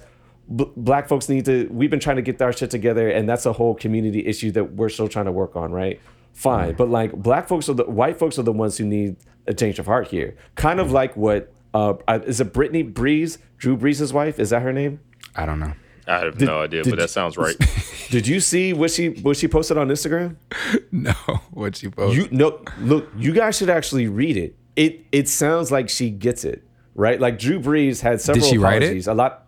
b- 0.53 0.71
black 0.75 1.07
folks 1.07 1.29
need 1.29 1.45
to. 1.45 1.67
We've 1.71 1.89
been 1.89 1.99
trying 1.99 2.17
to 2.17 2.21
get 2.21 2.41
our 2.41 2.51
shit 2.53 2.71
together, 2.71 3.09
and 3.09 3.27
that's 3.29 3.45
a 3.45 3.53
whole 3.53 3.75
community 3.75 4.25
issue 4.25 4.51
that 4.51 4.73
we're 4.73 4.89
still 4.89 5.07
trying 5.07 5.25
to 5.25 5.31
work 5.31 5.55
on. 5.55 5.71
Right? 5.71 6.01
Fine, 6.33 6.75
but 6.75 6.89
like 6.89 7.13
black 7.13 7.47
folks 7.47 7.69
are 7.69 7.73
the 7.73 7.85
white 7.85 8.17
folks 8.17 8.37
are 8.37 8.43
the 8.43 8.51
ones 8.51 8.77
who 8.77 8.85
need 8.85 9.15
a 9.47 9.53
change 9.53 9.79
of 9.79 9.85
heart 9.85 10.07
here. 10.09 10.35
Kind 10.55 10.79
of 10.79 10.91
like 10.91 11.15
what 11.15 11.53
uh, 11.73 11.93
uh, 12.07 12.19
is 12.25 12.41
it? 12.41 12.51
Brittany 12.51 12.83
Brees, 12.83 13.37
Drew 13.57 13.77
Brees' 13.77 14.11
wife. 14.11 14.37
Is 14.39 14.49
that 14.49 14.61
her 14.61 14.73
name? 14.73 14.99
I 15.35 15.45
don't 15.45 15.59
know. 15.59 15.73
I 16.07 16.19
have 16.19 16.37
Did- 16.37 16.45
no 16.45 16.61
idea, 16.61 16.83
but 16.83 16.97
that 16.99 17.09
sounds 17.09 17.37
right. 17.37 17.55
Did 18.09 18.27
you 18.27 18.39
see 18.39 18.73
what 18.73 18.91
she 18.91 19.09
what 19.09 19.37
she 19.37 19.47
posted 19.47 19.77
on 19.77 19.87
Instagram? 19.89 20.35
No, 20.91 21.11
what 21.51 21.75
she 21.75 21.89
posted. 21.89 22.31
You 22.31 22.37
no 22.37 22.61
look, 22.79 23.09
you 23.17 23.33
guys 23.33 23.57
should 23.57 23.69
actually 23.69 24.07
read 24.07 24.37
it. 24.37 24.55
It 24.75 25.05
it 25.11 25.27
sounds 25.27 25.71
like 25.71 25.89
she 25.89 26.09
gets 26.09 26.45
it, 26.45 26.63
right? 26.95 27.19
Like 27.19 27.37
Drew 27.37 27.59
Brees 27.59 28.01
had 28.01 28.21
several 28.21 28.45
she 28.45 28.57
write 28.57 28.81
it? 28.81 28.85
apologies. 28.85 29.07
A 29.07 29.13
lot 29.13 29.44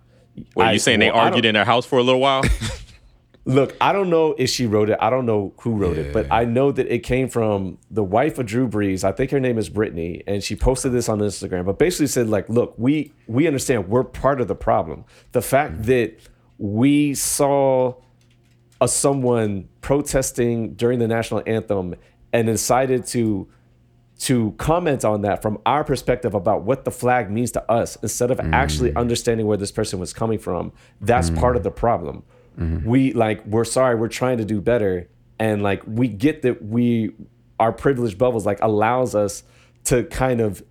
Wait, 0.55 0.65
I- 0.65 0.71
you 0.73 0.79
saying 0.79 0.99
they 0.99 1.11
well, 1.11 1.21
I 1.21 1.25
argued 1.25 1.45
in 1.45 1.53
their 1.53 1.65
house 1.65 1.85
for 1.85 1.99
a 1.99 2.03
little 2.03 2.21
while? 2.21 2.43
Look, 3.45 3.77
I 3.79 3.93
don't 3.93 4.09
know 4.09 4.35
if 4.37 4.49
she 4.49 4.65
wrote 4.65 4.89
it. 4.89 4.97
I 4.99 5.09
don't 5.09 5.25
know 5.25 5.53
who 5.61 5.77
wrote 5.77 5.97
it, 5.97 6.11
but 6.11 6.29
I 6.29 6.43
know 6.43 6.73
that 6.73 6.93
it 6.93 6.99
came 6.99 7.29
from 7.29 7.77
the 7.89 8.03
wife 8.03 8.37
of 8.39 8.45
Drew 8.45 8.67
Brees. 8.67 9.05
I 9.05 9.13
think 9.13 9.31
her 9.31 9.39
name 9.39 9.57
is 9.57 9.69
Brittany, 9.69 10.21
and 10.27 10.43
she 10.43 10.53
posted 10.53 10.91
this 10.91 11.07
on 11.07 11.19
Instagram. 11.19 11.63
But 11.65 11.79
basically 11.79 12.07
said 12.07 12.27
like, 12.27 12.49
look, 12.49 12.73
we 12.77 13.13
we 13.25 13.47
understand 13.47 13.87
we're 13.87 14.03
part 14.03 14.41
of 14.41 14.49
the 14.49 14.55
problem. 14.55 15.05
The 15.31 15.41
fact 15.41 15.75
mm-hmm. 15.75 15.83
that 15.83 16.19
we 16.57 17.13
saw 17.13 17.95
a 18.81 18.87
someone 18.89 19.69
protesting 19.79 20.73
during 20.73 20.99
the 20.99 21.07
national 21.07 21.41
anthem 21.47 21.95
and 22.33 22.47
decided 22.47 23.05
to 23.07 23.47
to 24.19 24.53
comment 24.57 25.05
on 25.05 25.21
that 25.21 25.41
from 25.41 25.59
our 25.65 25.83
perspective 25.83 26.33
about 26.33 26.63
what 26.63 26.85
the 26.85 26.91
flag 26.91 27.29
means 27.29 27.51
to 27.51 27.71
us 27.71 27.97
instead 28.01 28.31
of 28.31 28.39
actually 28.39 28.91
mm. 28.91 28.97
understanding 28.97 29.45
where 29.45 29.57
this 29.57 29.71
person 29.71 29.99
was 29.99 30.11
coming 30.11 30.39
from 30.39 30.71
that's 31.01 31.29
part 31.29 31.55
of 31.55 31.61
mm. 31.61 31.65
the 31.65 31.71
problem. 31.71 32.23
Mm-hmm. 32.57 32.89
We 32.89 33.13
like 33.13 33.45
we're 33.45 33.65
sorry 33.65 33.95
we're 33.95 34.07
trying 34.07 34.39
to 34.39 34.45
do 34.45 34.59
better 34.59 35.07
and 35.37 35.61
like 35.61 35.83
we 35.85 36.07
get 36.07 36.41
that 36.41 36.63
we 36.63 37.11
our 37.59 37.71
privileged 37.71 38.17
bubbles 38.17 38.45
like 38.45 38.59
allows 38.61 39.13
us 39.13 39.43
to 39.85 40.03
kind 40.05 40.41
of 40.41 40.63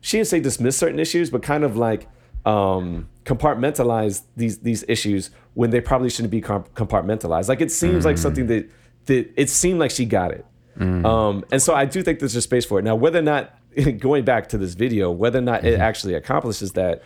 she 0.00 0.18
didn't 0.18 0.28
say 0.28 0.40
dismiss 0.40 0.76
certain 0.76 0.98
issues, 0.98 1.30
but 1.30 1.42
kind 1.42 1.64
of 1.64 1.76
like 1.76 2.08
um, 2.44 3.08
compartmentalize 3.24 4.22
these 4.36 4.58
these 4.58 4.84
issues 4.88 5.30
when 5.54 5.70
they 5.70 5.80
probably 5.80 6.10
shouldn't 6.10 6.30
be 6.30 6.40
com- 6.40 6.64
compartmentalized. 6.74 7.48
Like 7.48 7.60
it 7.60 7.70
seems 7.70 8.04
like 8.04 8.16
mm. 8.16 8.20
something 8.20 8.46
that 8.48 8.70
that 9.06 9.32
it 9.36 9.50
seemed 9.50 9.78
like 9.78 9.90
she 9.90 10.04
got 10.04 10.32
it, 10.32 10.44
um, 10.80 11.44
and 11.52 11.62
so 11.62 11.74
I 11.74 11.84
do 11.84 12.02
think 12.02 12.18
there's 12.18 12.36
a 12.36 12.42
space 12.42 12.64
for 12.64 12.78
it. 12.78 12.82
Now, 12.82 12.94
whether 12.96 13.18
or 13.18 13.22
not 13.22 13.54
going 13.98 14.24
back 14.24 14.48
to 14.50 14.58
this 14.58 14.74
video, 14.74 15.10
whether 15.10 15.38
or 15.38 15.42
not 15.42 15.64
it 15.64 15.78
actually 15.80 16.14
accomplishes 16.14 16.72
that, 16.72 17.02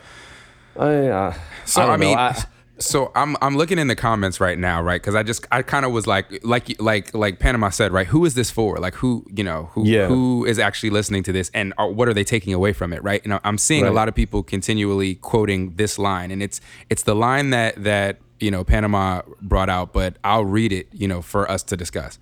I, 0.76 1.08
uh, 1.08 1.34
So 1.64 1.82
I, 1.82 1.94
I, 1.94 1.96
mean, 1.96 2.16
I- 2.18 2.42
so 2.80 3.10
I'm 3.16 3.36
I'm 3.42 3.56
looking 3.56 3.78
in 3.80 3.88
the 3.88 3.96
comments 3.96 4.38
right 4.40 4.56
now, 4.56 4.80
right? 4.80 5.00
Because 5.00 5.16
I 5.16 5.24
just 5.24 5.44
I 5.50 5.62
kind 5.62 5.84
of 5.84 5.90
was 5.90 6.06
like 6.06 6.26
like 6.44 6.80
like 6.80 7.12
like 7.12 7.40
Panama 7.40 7.70
said, 7.70 7.90
right? 7.92 8.06
Who 8.06 8.24
is 8.24 8.34
this 8.34 8.52
for? 8.52 8.78
Like 8.78 8.94
who 8.94 9.26
you 9.34 9.42
know 9.42 9.70
who 9.72 9.84
Yeah. 9.84 10.06
who 10.06 10.44
is 10.44 10.60
actually 10.60 10.90
listening 10.90 11.24
to 11.24 11.32
this, 11.32 11.50
and 11.52 11.74
are, 11.76 11.90
what 11.90 12.06
are 12.06 12.14
they 12.14 12.22
taking 12.22 12.54
away 12.54 12.72
from 12.72 12.92
it, 12.92 13.02
right? 13.02 13.24
Know, 13.26 13.40
I'm 13.42 13.58
seeing 13.58 13.84
a 13.84 13.90
lot 13.90 14.06
of 14.08 14.14
people 14.14 14.44
continually 14.44 15.16
quoting 15.16 15.74
this 15.74 15.98
line, 15.98 16.30
and 16.30 16.40
it's 16.40 16.60
it's 16.88 17.02
the 17.02 17.16
line 17.16 17.50
that 17.50 17.82
that 17.82 18.18
you 18.38 18.52
know 18.52 18.62
Panama 18.62 19.22
brought 19.42 19.68
out, 19.68 19.92
but 19.92 20.14
I'll 20.22 20.44
read 20.44 20.72
it, 20.72 20.86
you 20.92 21.08
know, 21.08 21.20
for 21.20 21.50
us 21.50 21.64
to 21.64 21.76
discuss. 21.76 22.20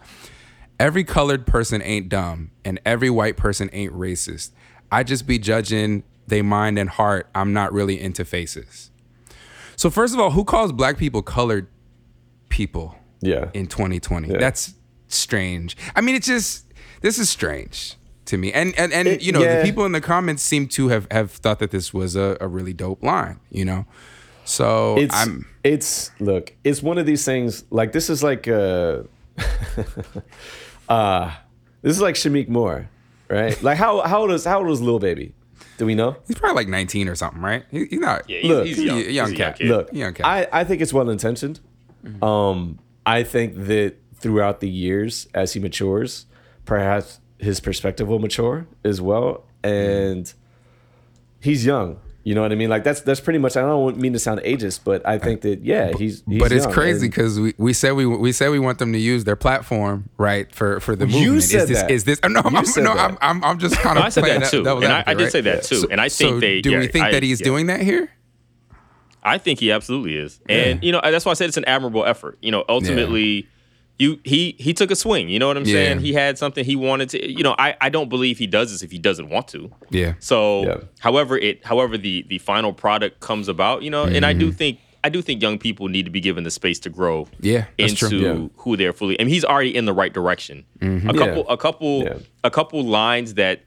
Every 0.78 1.04
colored 1.04 1.46
person 1.46 1.80
ain't 1.82 2.08
dumb, 2.08 2.50
and 2.64 2.80
every 2.84 3.08
white 3.10 3.36
person 3.36 3.70
ain't 3.72 3.92
racist. 3.92 4.50
I 4.92 5.02
just 5.02 5.26
be 5.26 5.38
judging 5.38 6.02
they 6.26 6.42
mind 6.42 6.78
and 6.78 6.90
heart. 6.90 7.28
I'm 7.34 7.52
not 7.52 7.72
really 7.72 8.00
into 8.00 8.24
faces. 8.24 8.90
So 9.76 9.90
first 9.90 10.14
of 10.14 10.20
all, 10.20 10.30
who 10.30 10.44
calls 10.44 10.72
black 10.72 10.98
people 10.98 11.22
colored 11.22 11.68
people 12.48 12.96
yeah, 13.20 13.50
in 13.54 13.66
2020? 13.66 14.28
Yeah. 14.28 14.38
That's 14.38 14.74
strange. 15.08 15.76
I 15.94 16.00
mean, 16.00 16.14
it's 16.14 16.26
just 16.26 16.66
this 17.00 17.18
is 17.18 17.28
strange 17.30 17.96
to 18.26 18.36
me. 18.36 18.52
And 18.52 18.74
and 18.78 18.92
and 18.92 19.06
It- 19.08 19.22
you 19.22 19.32
know, 19.32 19.42
yeah. 19.42 19.58
the 19.58 19.64
people 19.64 19.84
in 19.84 19.92
the 19.92 20.00
comments 20.00 20.42
seem 20.42 20.66
to 20.68 20.88
have 20.88 21.06
have 21.10 21.30
thought 21.30 21.58
that 21.60 21.70
this 21.70 21.94
was 21.94 22.16
a, 22.16 22.36
a 22.40 22.48
really 22.48 22.72
dope 22.72 23.02
line. 23.02 23.40
You 23.50 23.64
know, 23.64 23.86
so 24.44 24.96
it's 24.98 25.14
I'm 25.14 25.46
it's 25.62 26.10
look 26.20 26.54
it's 26.64 26.82
one 26.82 26.98
of 26.98 27.06
these 27.06 27.24
things 27.24 27.64
like 27.70 27.92
this 27.92 28.08
is 28.10 28.22
like 28.22 28.48
uh 28.48 29.02
uh 30.88 31.34
this 31.82 31.94
is 31.96 32.00
like 32.02 32.14
Shamik 32.14 32.48
Moore 32.48 32.88
right 33.28 33.60
like 33.68 33.76
how 33.78 34.00
how 34.02 34.20
old 34.22 34.30
is 34.30 34.44
how 34.44 34.60
old 34.60 34.70
is 34.70 34.80
Lil 34.80 34.98
Baby 34.98 35.34
do 35.78 35.86
we 35.86 35.94
know 35.94 36.16
he's 36.26 36.36
probably 36.38 36.56
like 36.56 36.68
19 36.68 37.06
or 37.08 37.14
something, 37.14 37.42
right? 37.42 37.64
He, 37.70 37.84
he's 37.84 38.00
not. 38.00 38.28
Yeah, 38.30 38.38
he's, 38.38 38.48
Look, 38.50 38.66
he's 38.66 38.82
young. 38.82 38.96
he's 38.96 39.06
a 39.08 39.12
young 39.12 39.26
He's 39.30 39.34
a 39.34 39.42
cat. 39.42 39.58
kid. 39.58 39.68
look 39.68 39.88
Yeah, 39.92 40.06
okay. 40.06 40.22
I 40.22 40.48
I 40.60 40.64
think 40.64 40.80
it's 40.80 40.92
well 40.92 41.10
intentioned 41.10 41.60
um 42.22 42.78
I 43.04 43.22
think 43.24 43.54
that 43.66 43.96
throughout 44.14 44.60
the 44.60 44.68
years 44.70 45.28
as 45.34 45.52
he 45.52 45.60
matures 45.60 46.26
perhaps 46.64 47.20
his 47.38 47.60
perspective 47.60 48.08
will 48.08 48.18
mature 48.18 48.66
as 48.84 49.00
well 49.00 49.44
and 49.62 50.32
he's 51.40 51.66
young 51.66 52.00
you 52.26 52.34
know 52.34 52.42
what 52.42 52.50
I 52.50 52.56
mean 52.56 52.68
like 52.68 52.82
that's 52.82 53.02
that's 53.02 53.20
pretty 53.20 53.38
much 53.38 53.56
I 53.56 53.60
don't 53.60 53.96
mean 53.98 54.12
to 54.12 54.18
sound 54.18 54.40
ageist 54.40 54.80
but 54.82 55.06
I 55.06 55.16
think 55.16 55.42
that 55.42 55.62
yeah 55.62 55.92
he's, 55.96 56.24
he's 56.28 56.40
but 56.40 56.50
it's 56.50 56.64
young, 56.64 56.74
crazy 56.74 57.06
because 57.06 57.38
we, 57.38 57.54
we 57.56 57.72
said 57.72 57.92
we 57.92 58.04
we 58.04 58.32
said 58.32 58.48
we 58.50 58.58
want 58.58 58.78
them 58.80 58.92
to 58.92 58.98
use 58.98 59.22
their 59.22 59.36
platform 59.36 60.08
right 60.18 60.52
for 60.52 60.80
for 60.80 60.96
the 60.96 61.06
You 61.06 61.40
said 61.40 61.62
is 61.62 61.68
this 61.68 61.80
that. 61.82 61.90
is 61.90 62.02
this? 62.04 62.20
No, 62.24 62.28
You 62.28 62.42
I'm, 62.44 62.52
no, 62.52 62.94
that. 62.94 62.98
I'm, 62.98 63.18
I'm 63.20 63.44
I'm 63.44 63.58
just 63.60 63.76
kind 63.76 63.94
No, 63.94 64.00
of 64.00 64.06
I 64.06 64.08
said 64.08 64.24
playing 64.24 64.40
that 64.40 64.50
too, 64.50 64.64
devil's 64.64 64.82
and 64.84 64.92
I, 64.92 65.04
I 65.06 65.14
did 65.14 65.22
right? 65.22 65.32
say 65.32 65.40
that 65.42 65.62
too. 65.62 65.76
So- 65.76 65.88
and 65.88 66.00
I 66.00 66.08
think 66.08 66.30
so 66.34 66.40
they. 66.40 66.60
do 66.62 66.76
we 66.76 66.88
think 66.88 67.04
I- 67.04 67.10
that 67.12 67.22
he's 67.22 67.40
yeah. 67.40 67.44
doing 67.44 67.66
that 67.68 67.80
here? 67.80 68.10
I 69.22 69.38
think 69.38 69.58
he 69.60 69.70
absolutely 69.72 70.16
is, 70.16 70.40
and 70.48 70.82
you 70.84 70.92
know 70.92 71.00
that's 71.02 71.24
why 71.24 71.30
I 71.32 71.34
said 71.34 71.48
it's 71.48 71.56
an 71.56 71.64
admirable 71.66 72.04
effort. 72.04 72.38
You 72.42 72.50
know, 72.52 72.64
ultimately, 72.68 73.48
you 73.98 74.20
he 74.24 74.54
he 74.58 74.74
took 74.74 74.90
a 74.90 74.96
swing. 74.96 75.28
You 75.28 75.38
know 75.38 75.46
what 75.48 75.56
I'm 75.56 75.64
Yeah. 75.64 75.72
saying? 75.72 76.00
He 76.00 76.12
had 76.12 76.36
something 76.38 76.64
he 76.64 76.76
wanted 76.76 77.08
to. 77.10 77.30
You 77.32 77.42
know, 77.42 77.54
I 77.58 77.76
I 77.80 77.88
don't 77.88 78.08
believe 78.08 78.38
he 78.38 78.46
does 78.46 78.70
this 78.72 78.82
if 78.82 78.90
he 78.90 78.98
doesn't 78.98 79.28
want 79.30 79.48
to. 79.48 79.70
Yeah. 79.90 80.14
So, 80.18 80.64
Yeah. 80.64 80.76
however 80.98 81.38
it 81.38 81.64
however 81.64 81.96
the 81.96 82.24
the 82.28 82.38
final 82.38 82.72
product 82.72 83.20
comes 83.20 83.48
about, 83.48 83.82
you 83.82 83.90
know, 83.90 84.04
and 84.04 84.24
I 84.26 84.32
Mm-hmm. 84.32 84.40
do 84.40 84.52
think 84.52 84.78
I 85.04 85.08
do 85.08 85.22
think 85.22 85.40
young 85.40 85.56
people 85.58 85.86
need 85.88 86.04
to 86.04 86.10
be 86.10 86.20
given 86.20 86.42
the 86.44 86.50
space 86.50 86.78
to 86.80 86.90
grow. 86.90 87.28
Yeah, 87.40 87.66
into. 87.78 88.16
Yeah. 88.16 88.48
who 88.56 88.76
they're 88.76 88.92
fully. 88.92 89.18
I 89.20 89.24
mean, 89.24 89.32
he's 89.32 89.44
already 89.44 89.74
in 89.74 89.84
the 89.84 89.92
right 89.92 90.12
direction. 90.12 90.64
Mm-hmm. 90.80 91.08
A 91.10 91.14
couple, 91.14 91.36
Yeah. 91.46 91.52
a 91.52 91.56
couple, 91.56 92.02
Yeah. 92.02 92.14
a 92.44 92.50
couple 92.50 92.82
lines 92.84 93.34
that 93.34 93.60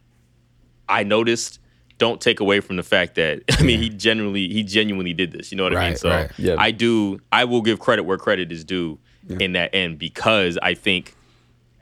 I 0.88 1.04
noticed 1.04 1.60
don't 1.98 2.22
take 2.22 2.40
away 2.40 2.60
from 2.62 2.76
the 2.78 2.84
fact 2.84 3.16
that 3.16 3.42
I 3.60 3.64
mean 3.64 3.80
he 3.82 3.90
genuinely 3.90 4.48
he 4.50 4.64
genuinely 4.64 5.14
did 5.14 5.32
this. 5.32 5.52
You 5.52 5.58
know 5.58 5.64
what 5.64 5.76
I 5.76 5.88
mean? 5.90 5.98
So 5.98 6.10
right. 6.10 6.32
Yeah. 6.38 6.56
I 6.58 6.72
do. 6.72 7.20
I 7.32 7.46
will 7.46 7.62
give 7.62 7.80
credit 7.80 8.04
where 8.04 8.18
credit 8.18 8.52
is 8.52 8.64
due 8.64 9.00
in 9.30 9.54
that 9.54 9.74
end 9.76 10.00
because 10.00 10.58
I 10.62 10.74
think 10.74 11.16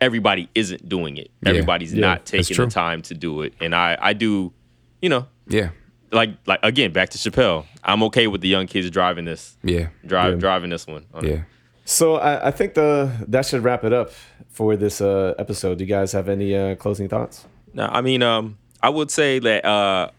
everybody 0.01 0.49
isn't 0.55 0.87
doing 0.87 1.17
it. 1.17 1.31
Yeah. 1.41 1.49
Everybody's 1.49 1.93
Yeah, 1.93 2.01
not 2.01 2.25
taking 2.25 2.57
the 2.57 2.67
time 2.67 3.01
to 3.03 3.13
do 3.13 3.41
it, 3.41 3.53
and 3.59 3.73
I 3.75 3.97
I 3.99 4.13
do. 4.13 4.53
You 5.01 5.09
know, 5.09 5.27
Yeah. 5.47 5.69
like 6.11 6.31
like 6.47 6.59
again 6.63 6.91
back 6.91 7.09
to 7.09 7.17
Chappelle. 7.17 7.65
I'm 7.83 8.01
okay 8.03 8.27
with 8.27 8.41
the 8.41 8.47
young 8.47 8.67
kids 8.67 8.89
driving 8.89 9.25
this, 9.25 9.55
Yeah. 9.63 9.87
drive 10.05 10.33
Yeah. 10.33 10.39
driving 10.39 10.69
this 10.71 10.87
one. 10.87 11.05
on 11.13 11.25
it. 11.25 11.29
Yeah. 11.31 11.41
So 11.85 12.15
I, 12.15 12.47
I 12.47 12.51
think 12.51 12.73
the 12.73 13.11
that 13.27 13.45
should 13.45 13.63
wrap 13.63 13.83
it 13.83 13.93
up 13.93 14.11
for 14.49 14.75
this 14.75 14.99
uh, 15.01 15.35
episode. 15.39 15.77
Do 15.77 15.83
you 15.83 15.89
guys 15.89 16.11
have 16.13 16.27
any 16.29 16.55
uh, 16.55 16.75
closing 16.75 17.07
thoughts? 17.07 17.45
No, 17.73 17.85
I 17.91 18.01
mean, 18.01 18.23
um, 18.23 18.57
I 18.81 18.89
would 18.89 19.09
say 19.11 19.39
that 19.39 19.63
uh, 19.65 20.09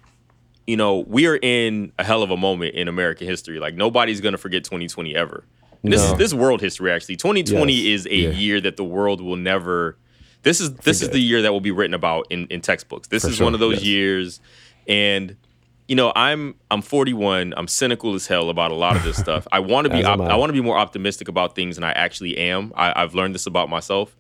you 0.66 0.76
know 0.76 1.00
we 1.00 1.26
are 1.26 1.36
in 1.42 1.92
a 1.98 2.04
hell 2.04 2.22
of 2.22 2.30
a 2.30 2.36
moment 2.36 2.74
in 2.74 2.86
American 2.88 3.26
history. 3.26 3.58
Like 3.58 3.74
nobody's 3.74 4.20
gonna 4.20 4.38
forget 4.38 4.64
2020 4.64 5.14
ever. 5.16 5.44
And 5.82 5.92
this 5.92 6.02
is 6.02 6.14
this 6.14 6.34
world 6.34 6.60
history 6.60 6.90
actually. 6.90 7.16
2020 7.16 7.72
Yes. 7.72 8.00
is 8.00 8.06
a 8.06 8.14
Yeah. 8.16 8.30
year 8.30 8.60
that 8.60 8.76
the 8.76 8.84
world 8.84 9.20
will 9.20 9.36
never. 9.36 9.96
This 10.42 10.60
is 10.60 10.72
this 10.74 11.02
is 11.02 11.10
the 11.10 11.20
year 11.20 11.42
that 11.42 11.52
will 11.52 11.60
be 11.60 11.70
written 11.70 11.94
about 11.94 12.26
in, 12.30 12.46
in 12.46 12.60
textbooks. 12.60 13.08
This 13.08 13.22
For 13.24 13.30
is 13.30 13.36
sure, 13.36 13.44
one 13.46 13.54
of 13.54 13.60
those 13.60 13.76
yes. 13.76 13.84
years, 13.84 14.40
and 14.86 15.36
you 15.88 15.96
know 15.96 16.12
I'm 16.14 16.54
I'm 16.70 16.82
41. 16.82 17.54
I'm 17.56 17.66
cynical 17.68 18.14
as 18.14 18.26
hell 18.26 18.48
about 18.50 18.70
a 18.70 18.74
lot 18.74 18.96
of 18.96 19.02
this 19.02 19.16
stuff. 19.26 19.46
I 19.52 19.58
want 19.60 19.86
to 19.86 19.92
be 19.92 20.04
op- 20.04 20.20
I. 20.20 20.26
I 20.26 20.34
want 20.36 20.50
to 20.50 20.52
be 20.54 20.60
more 20.60 20.78
optimistic 20.78 21.28
about 21.28 21.54
things 21.54 21.74
than 21.76 21.84
I 21.84 21.92
actually 21.92 22.36
am. 22.38 22.72
I, 22.76 22.92
I've 23.02 23.14
learned 23.14 23.34
this 23.34 23.46
about 23.46 23.68
myself. 23.68 24.16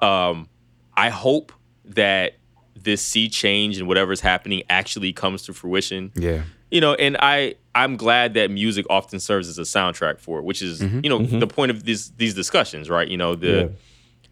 Um, 0.00 0.48
I 0.96 1.08
hope 1.10 1.52
that 1.84 2.34
this 2.74 3.02
sea 3.02 3.28
change 3.28 3.78
and 3.78 3.86
whatever's 3.86 4.20
happening 4.20 4.62
actually 4.68 5.12
comes 5.12 5.42
to 5.42 5.52
fruition 5.52 6.10
Yeah. 6.16 6.42
You 6.72 6.80
know 6.80 6.94
and 6.94 7.16
i 7.20 7.54
i'm 7.76 7.96
glad 7.96 8.34
that 8.34 8.50
music 8.50 8.84
often 8.90 9.20
serves 9.20 9.46
as 9.48 9.58
a 9.58 9.62
soundtrack 9.62 10.18
for 10.18 10.38
it 10.40 10.42
which 10.44 10.60
is 10.62 10.80
mm-hmm. 10.80 11.00
you 11.04 11.10
know 11.10 11.20
mm-hmm. 11.20 11.38
the 11.38 11.46
point 11.46 11.70
of 11.70 11.84
these 11.84 12.10
these 12.12 12.34
discussions 12.34 12.90
right 12.90 13.06
you 13.08 13.16
know 13.16 13.36
the 13.36 13.46
Yeah. 13.52 13.68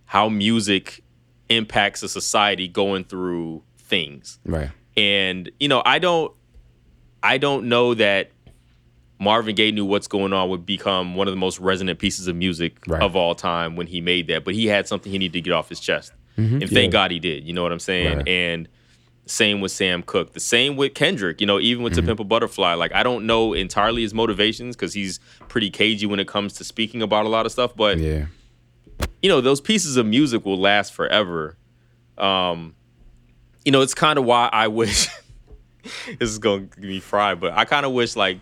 how 0.06 0.28
music 0.28 1.04
impacts 1.48 2.02
a 2.02 2.08
society 2.08 2.66
going 2.66 3.04
through 3.04 3.62
things 3.78 4.38
Right. 4.44 4.70
and 4.96 5.50
you 5.60 5.68
know 5.68 5.82
i 5.84 5.98
don't 5.98 6.32
i 7.22 7.38
don't 7.38 7.68
know 7.68 7.94
that 7.94 8.30
marvin 9.18 9.54
gaye 9.54 9.70
knew 9.70 9.84
what's 9.84 10.08
going 10.08 10.32
on 10.32 10.48
would 10.48 10.64
become 10.64 11.14
one 11.14 11.28
of 11.28 11.32
the 11.32 11.38
most 11.38 11.58
resonant 11.60 11.98
pieces 11.98 12.26
of 12.26 12.36
music 12.36 12.78
Right. 12.86 13.02
of 13.02 13.16
all 13.16 13.34
time 13.34 13.76
when 13.76 13.86
he 13.86 14.00
made 14.00 14.28
that 14.28 14.44
but 14.44 14.54
he 14.54 14.66
had 14.66 14.88
something 14.88 15.12
he 15.12 15.18
needed 15.18 15.34
to 15.34 15.40
get 15.42 15.52
off 15.52 15.68
his 15.68 15.80
chest 15.80 16.12
mm-hmm. 16.38 16.62
and 16.62 16.70
thank 16.70 16.92
Yeah. 16.92 17.00
god 17.00 17.10
he 17.10 17.18
did 17.18 17.44
you 17.44 17.52
know 17.52 17.62
what 17.62 17.72
i'm 17.72 17.78
saying 17.80 18.18
Right. 18.18 18.28
and 18.28 18.68
same 19.30 19.60
with 19.60 19.72
Sam 19.72 20.02
Cooke. 20.02 20.32
The 20.32 20.40
same 20.40 20.76
with 20.76 20.94
Kendrick. 20.94 21.40
You 21.40 21.46
know, 21.46 21.58
even 21.60 21.82
with 21.84 21.94
To 21.94 22.02
Pimp 22.02 22.20
a 22.20 22.24
Butterfly. 22.24 22.74
Like 22.74 22.92
I 22.94 23.02
don't 23.02 23.26
know 23.26 23.52
entirely 23.54 24.02
his 24.02 24.12
motivations 24.12 24.76
because 24.76 24.92
he's 24.94 25.20
pretty 25.48 25.70
cagey 25.70 26.06
when 26.06 26.20
it 26.20 26.26
comes 26.28 26.54
to 26.54 26.64
speaking 26.64 27.00
about 27.02 27.24
a 27.26 27.28
lot 27.28 27.46
of 27.46 27.52
stuff. 27.52 27.74
But 27.76 27.98
Yeah. 27.98 28.26
you 29.22 29.28
know, 29.28 29.40
those 29.40 29.60
pieces 29.60 29.96
of 29.96 30.06
music 30.06 30.44
will 30.44 30.58
last 30.58 30.92
forever. 30.92 31.56
Um, 32.18 32.74
you 33.64 33.72
know, 33.72 33.80
it's 33.82 33.94
kind 33.94 34.18
of 34.18 34.24
why 34.24 34.48
I 34.52 34.68
wish 34.68 35.06
this 36.18 36.30
is 36.30 36.38
going 36.38 36.68
to 36.70 36.80
be 36.80 37.00
fried, 37.00 37.40
but 37.40 37.52
I 37.54 37.64
kind 37.64 37.86
of 37.86 37.92
wish 37.92 38.16
like 38.16 38.40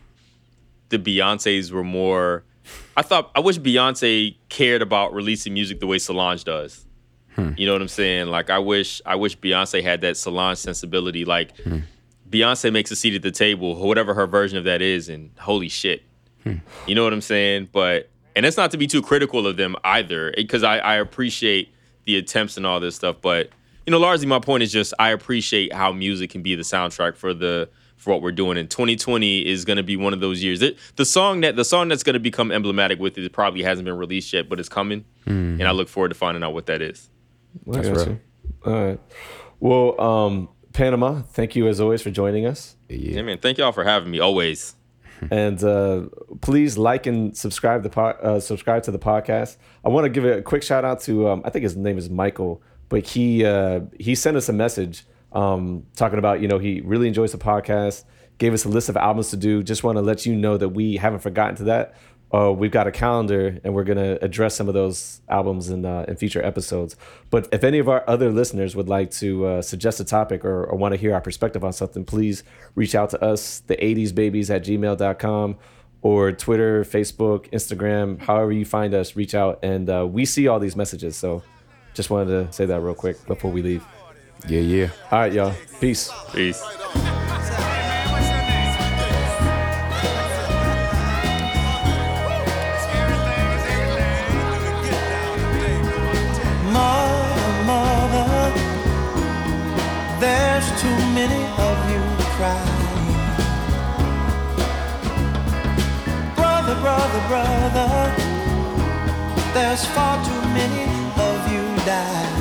the 0.89 0.99
Beyonces 0.99 1.71
were 1.71 1.85
more. 1.85 2.45
I 2.97 3.03
thought 3.03 3.31
I 3.35 3.41
wish 3.41 3.59
Beyonce 3.59 4.37
cared 4.49 4.83
about 4.83 5.13
releasing 5.15 5.53
music 5.55 5.81
the 5.81 5.87
way 5.87 5.99
Solange 5.99 6.45
does. 6.45 6.87
Hmm. 7.39 7.53
You 7.57 7.67
know 7.67 7.73
what 7.73 7.83
I'm 7.83 7.89
saying? 7.89 8.27
Like 8.27 8.51
I 8.51 8.59
wish 8.59 9.01
I 9.07 9.15
wish 9.15 9.39
Beyonce 9.39 9.81
had 9.81 10.01
that 10.01 10.17
Solange 10.17 10.59
sensibility. 10.59 11.25
Like 11.25 11.57
hmm. 11.59 11.79
Beyonce 12.29 12.73
makes 12.73 12.91
a 12.91 12.97
seat 12.97 13.15
at 13.15 13.23
the 13.23 13.31
table, 13.31 13.77
whatever 13.77 14.13
her 14.13 14.27
version 14.27 14.59
of 14.59 14.65
that 14.65 14.83
is, 14.83 15.09
and 15.09 15.31
holy 15.39 15.69
shit. 15.69 16.03
Hmm. 16.43 16.57
You 16.89 16.97
know 16.97 17.05
what 17.05 17.13
I'm 17.13 17.21
saying? 17.21 17.69
But 17.73 18.11
and 18.35 18.45
it's 18.45 18.57
not 18.57 18.73
to 18.73 18.77
be 18.77 18.89
too 18.89 19.03
critical 19.03 19.47
of 19.47 19.57
them 19.57 19.77
either, 19.85 20.31
eh, 20.31 20.35
because 20.39 20.65
I, 20.65 20.79
I 20.79 20.97
appreciate 20.97 21.73
the 22.07 22.17
attempts 22.17 22.57
and 22.57 22.67
all 22.67 22.81
this 22.81 22.97
stuff. 22.97 23.19
But 23.23 23.51
you 23.87 23.93
know, 23.93 24.01
largely 24.01 24.27
my 24.27 24.41
point 24.41 24.65
is 24.65 24.73
just 24.73 24.93
I 24.99 25.11
appreciate 25.11 25.73
how 25.73 25.93
music 25.93 26.31
can 26.31 26.43
be 26.43 26.57
the 26.57 26.65
soundtrack 26.65 27.17
for 27.17 27.33
the 27.33 27.69
for 27.99 28.11
what 28.11 28.21
we're 28.21 28.33
doing. 28.33 28.59
And 28.59 28.69
2020 28.69 29.47
is 29.47 29.65
going 29.65 29.77
to 29.77 29.85
be 29.85 29.97
one 29.97 30.13
of 30.13 30.19
those 30.19 30.43
years. 30.43 30.61
It, 30.61 30.77
the 30.97 31.05
song 31.05 31.43
that 31.43 31.55
the 31.55 31.65
song 31.65 31.87
that's 31.87 32.03
going 32.03 32.15
to 32.15 32.21
become 32.21 32.51
emblematic 32.51 32.99
with 32.99 33.17
it 33.17 33.33
probably 33.33 33.63
hasn't 33.63 33.85
been 33.87 33.97
released 33.97 34.33
yet, 34.33 34.49
but 34.49 34.59
it's 34.59 34.69
coming, 34.69 35.05
and 35.61 35.69
I 35.69 35.71
look 35.71 35.89
forward 35.89 36.09
to 36.09 36.17
finding 36.17 36.43
out 36.43 36.53
what 36.53 36.67
that 36.67 36.83
is. 36.83 37.09
I 37.69 37.73
That's 37.73 37.89
got 37.89 37.97
real. 37.97 38.09
you. 38.09 38.21
All 38.65 38.73
right. 38.73 39.01
Well, 39.61 40.01
um, 40.01 40.49
Panama, 40.73 41.23
thank 41.23 41.57
you 41.57 41.69
as 41.69 41.81
always 41.81 42.03
for 42.03 42.11
joining 42.11 42.47
us. 42.47 42.77
Yeah, 42.89 43.23
man. 43.23 43.39
Thank 43.39 43.59
y'all 43.59 43.73
for 43.73 43.85
having 43.85 44.11
me. 44.11 44.21
Always. 44.21 44.75
and 45.31 45.63
uh, 45.65 46.03
please 46.41 46.79
like 46.79 47.07
and 47.07 47.37
subscribe 47.37 47.83
the 47.83 47.91
po- 47.91 48.17
uh, 48.23 48.41
subscribe 48.41 48.85
to 48.85 48.91
the 48.91 48.99
podcast. 48.99 49.57
I 49.85 49.89
want 49.89 50.05
to 50.05 50.09
give 50.11 50.25
a 50.25 50.43
quick 50.43 50.63
shout 50.63 50.85
out 50.85 51.01
to 51.03 51.29
um, 51.29 51.43
I 51.45 51.51
think 51.51 51.65
his 51.65 51.77
name 51.77 51.99
is 51.99 52.09
Michael, 52.09 52.63
but 52.89 53.05
he 53.05 53.45
uh, 53.45 53.81
he 53.99 54.15
sent 54.15 54.37
us 54.37 54.49
a 54.49 54.53
message 54.53 55.05
um, 55.33 55.85
talking 55.97 56.19
about 56.19 56.41
you 56.41 56.49
know 56.49 56.59
he 56.59 56.81
really 56.83 57.09
enjoys 57.09 57.33
the 57.33 57.39
podcast, 57.39 58.05
gave 58.39 58.55
us 58.55 58.65
a 58.65 58.69
list 58.69 58.89
of 58.89 58.97
albums 58.97 59.31
to 59.31 59.37
do. 59.37 59.63
Just 59.63 59.83
want 59.83 59.97
to 59.97 60.03
let 60.03 60.25
you 60.25 60.37
know 60.37 60.57
that 60.57 60.71
we 60.71 60.97
haven't 60.97 61.21
forgotten 61.21 61.57
to 61.57 61.65
that. 61.65 61.95
Uh, 62.33 62.53
we've 62.53 62.71
got 62.71 62.87
a 62.87 62.93
calendar 62.93 63.59
and 63.65 63.75
we're 63.75 63.85
going 63.85 63.99
to 63.99 64.23
address 64.23 64.55
some 64.55 64.69
of 64.69 64.75
those 64.75 65.21
albums 65.29 65.71
in, 65.71 65.85
uh, 65.85 66.05
in 66.07 66.17
future 66.17 66.45
episodes. 66.45 66.95
But 67.31 67.49
if 67.53 67.65
any 67.65 67.79
of 67.79 67.89
our 67.89 68.05
other 68.07 68.31
listeners 68.31 68.77
would 68.77 68.89
like 68.89 69.11
to 69.13 69.47
uh, 69.47 69.63
suggest 69.63 69.99
a 70.01 70.05
topic 70.05 70.45
or, 70.45 70.65
or 70.65 70.77
want 70.77 70.93
to 70.93 71.01
hear 71.01 71.15
our 71.15 71.21
perspective 71.23 71.65
on 71.65 71.73
something, 71.73 72.05
please 72.05 72.45
reach 72.75 72.95
out 72.95 73.11
to 73.11 73.25
us, 73.25 73.61
the 73.61 73.77
80s 73.77 74.15
babies 74.15 74.51
at 74.51 74.63
gmail.com 74.63 75.57
or 76.03 76.33
Twitter, 76.33 76.85
Facebook, 76.85 77.51
Instagram, 77.51 78.21
however 78.21 78.53
you 78.53 78.65
find 78.65 78.95
us, 78.95 79.17
reach 79.17 79.35
out. 79.35 79.59
And 79.63 79.89
uh, 79.89 80.07
we 80.07 80.25
see 80.25 80.49
all 80.49 80.61
these 80.61 80.77
messages. 80.77 81.17
So 81.17 81.43
just 81.95 82.11
wanted 82.11 82.47
to 82.47 82.53
say 82.53 82.67
that 82.67 82.81
real 82.81 82.95
quick 82.95 83.25
before 83.27 83.51
we 83.51 83.63
leave. 83.63 83.85
Yeah, 84.47 84.61
yeah. 84.61 84.91
All 85.11 85.19
right, 85.21 85.33
y'all. 85.33 85.55
Peace. 85.81 86.13
Peace. 86.33 86.63
There's 100.61 100.83
too 100.83 100.99
many 101.15 101.45
of 101.69 101.77
you 101.89 102.03
crying. 102.35 103.15
Brother, 106.35 106.75
brother, 106.81 107.23
brother, 107.29 108.13
there's 109.55 109.85
far 109.85 110.17
too 110.25 110.43
many 110.49 110.83
of 111.17 111.53
you 111.53 111.63
dying. 111.87 112.38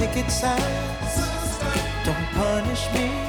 Picket 0.00 0.30
signs. 0.30 1.14
Don't 2.06 2.26
punish 2.32 2.90
me 2.94 3.19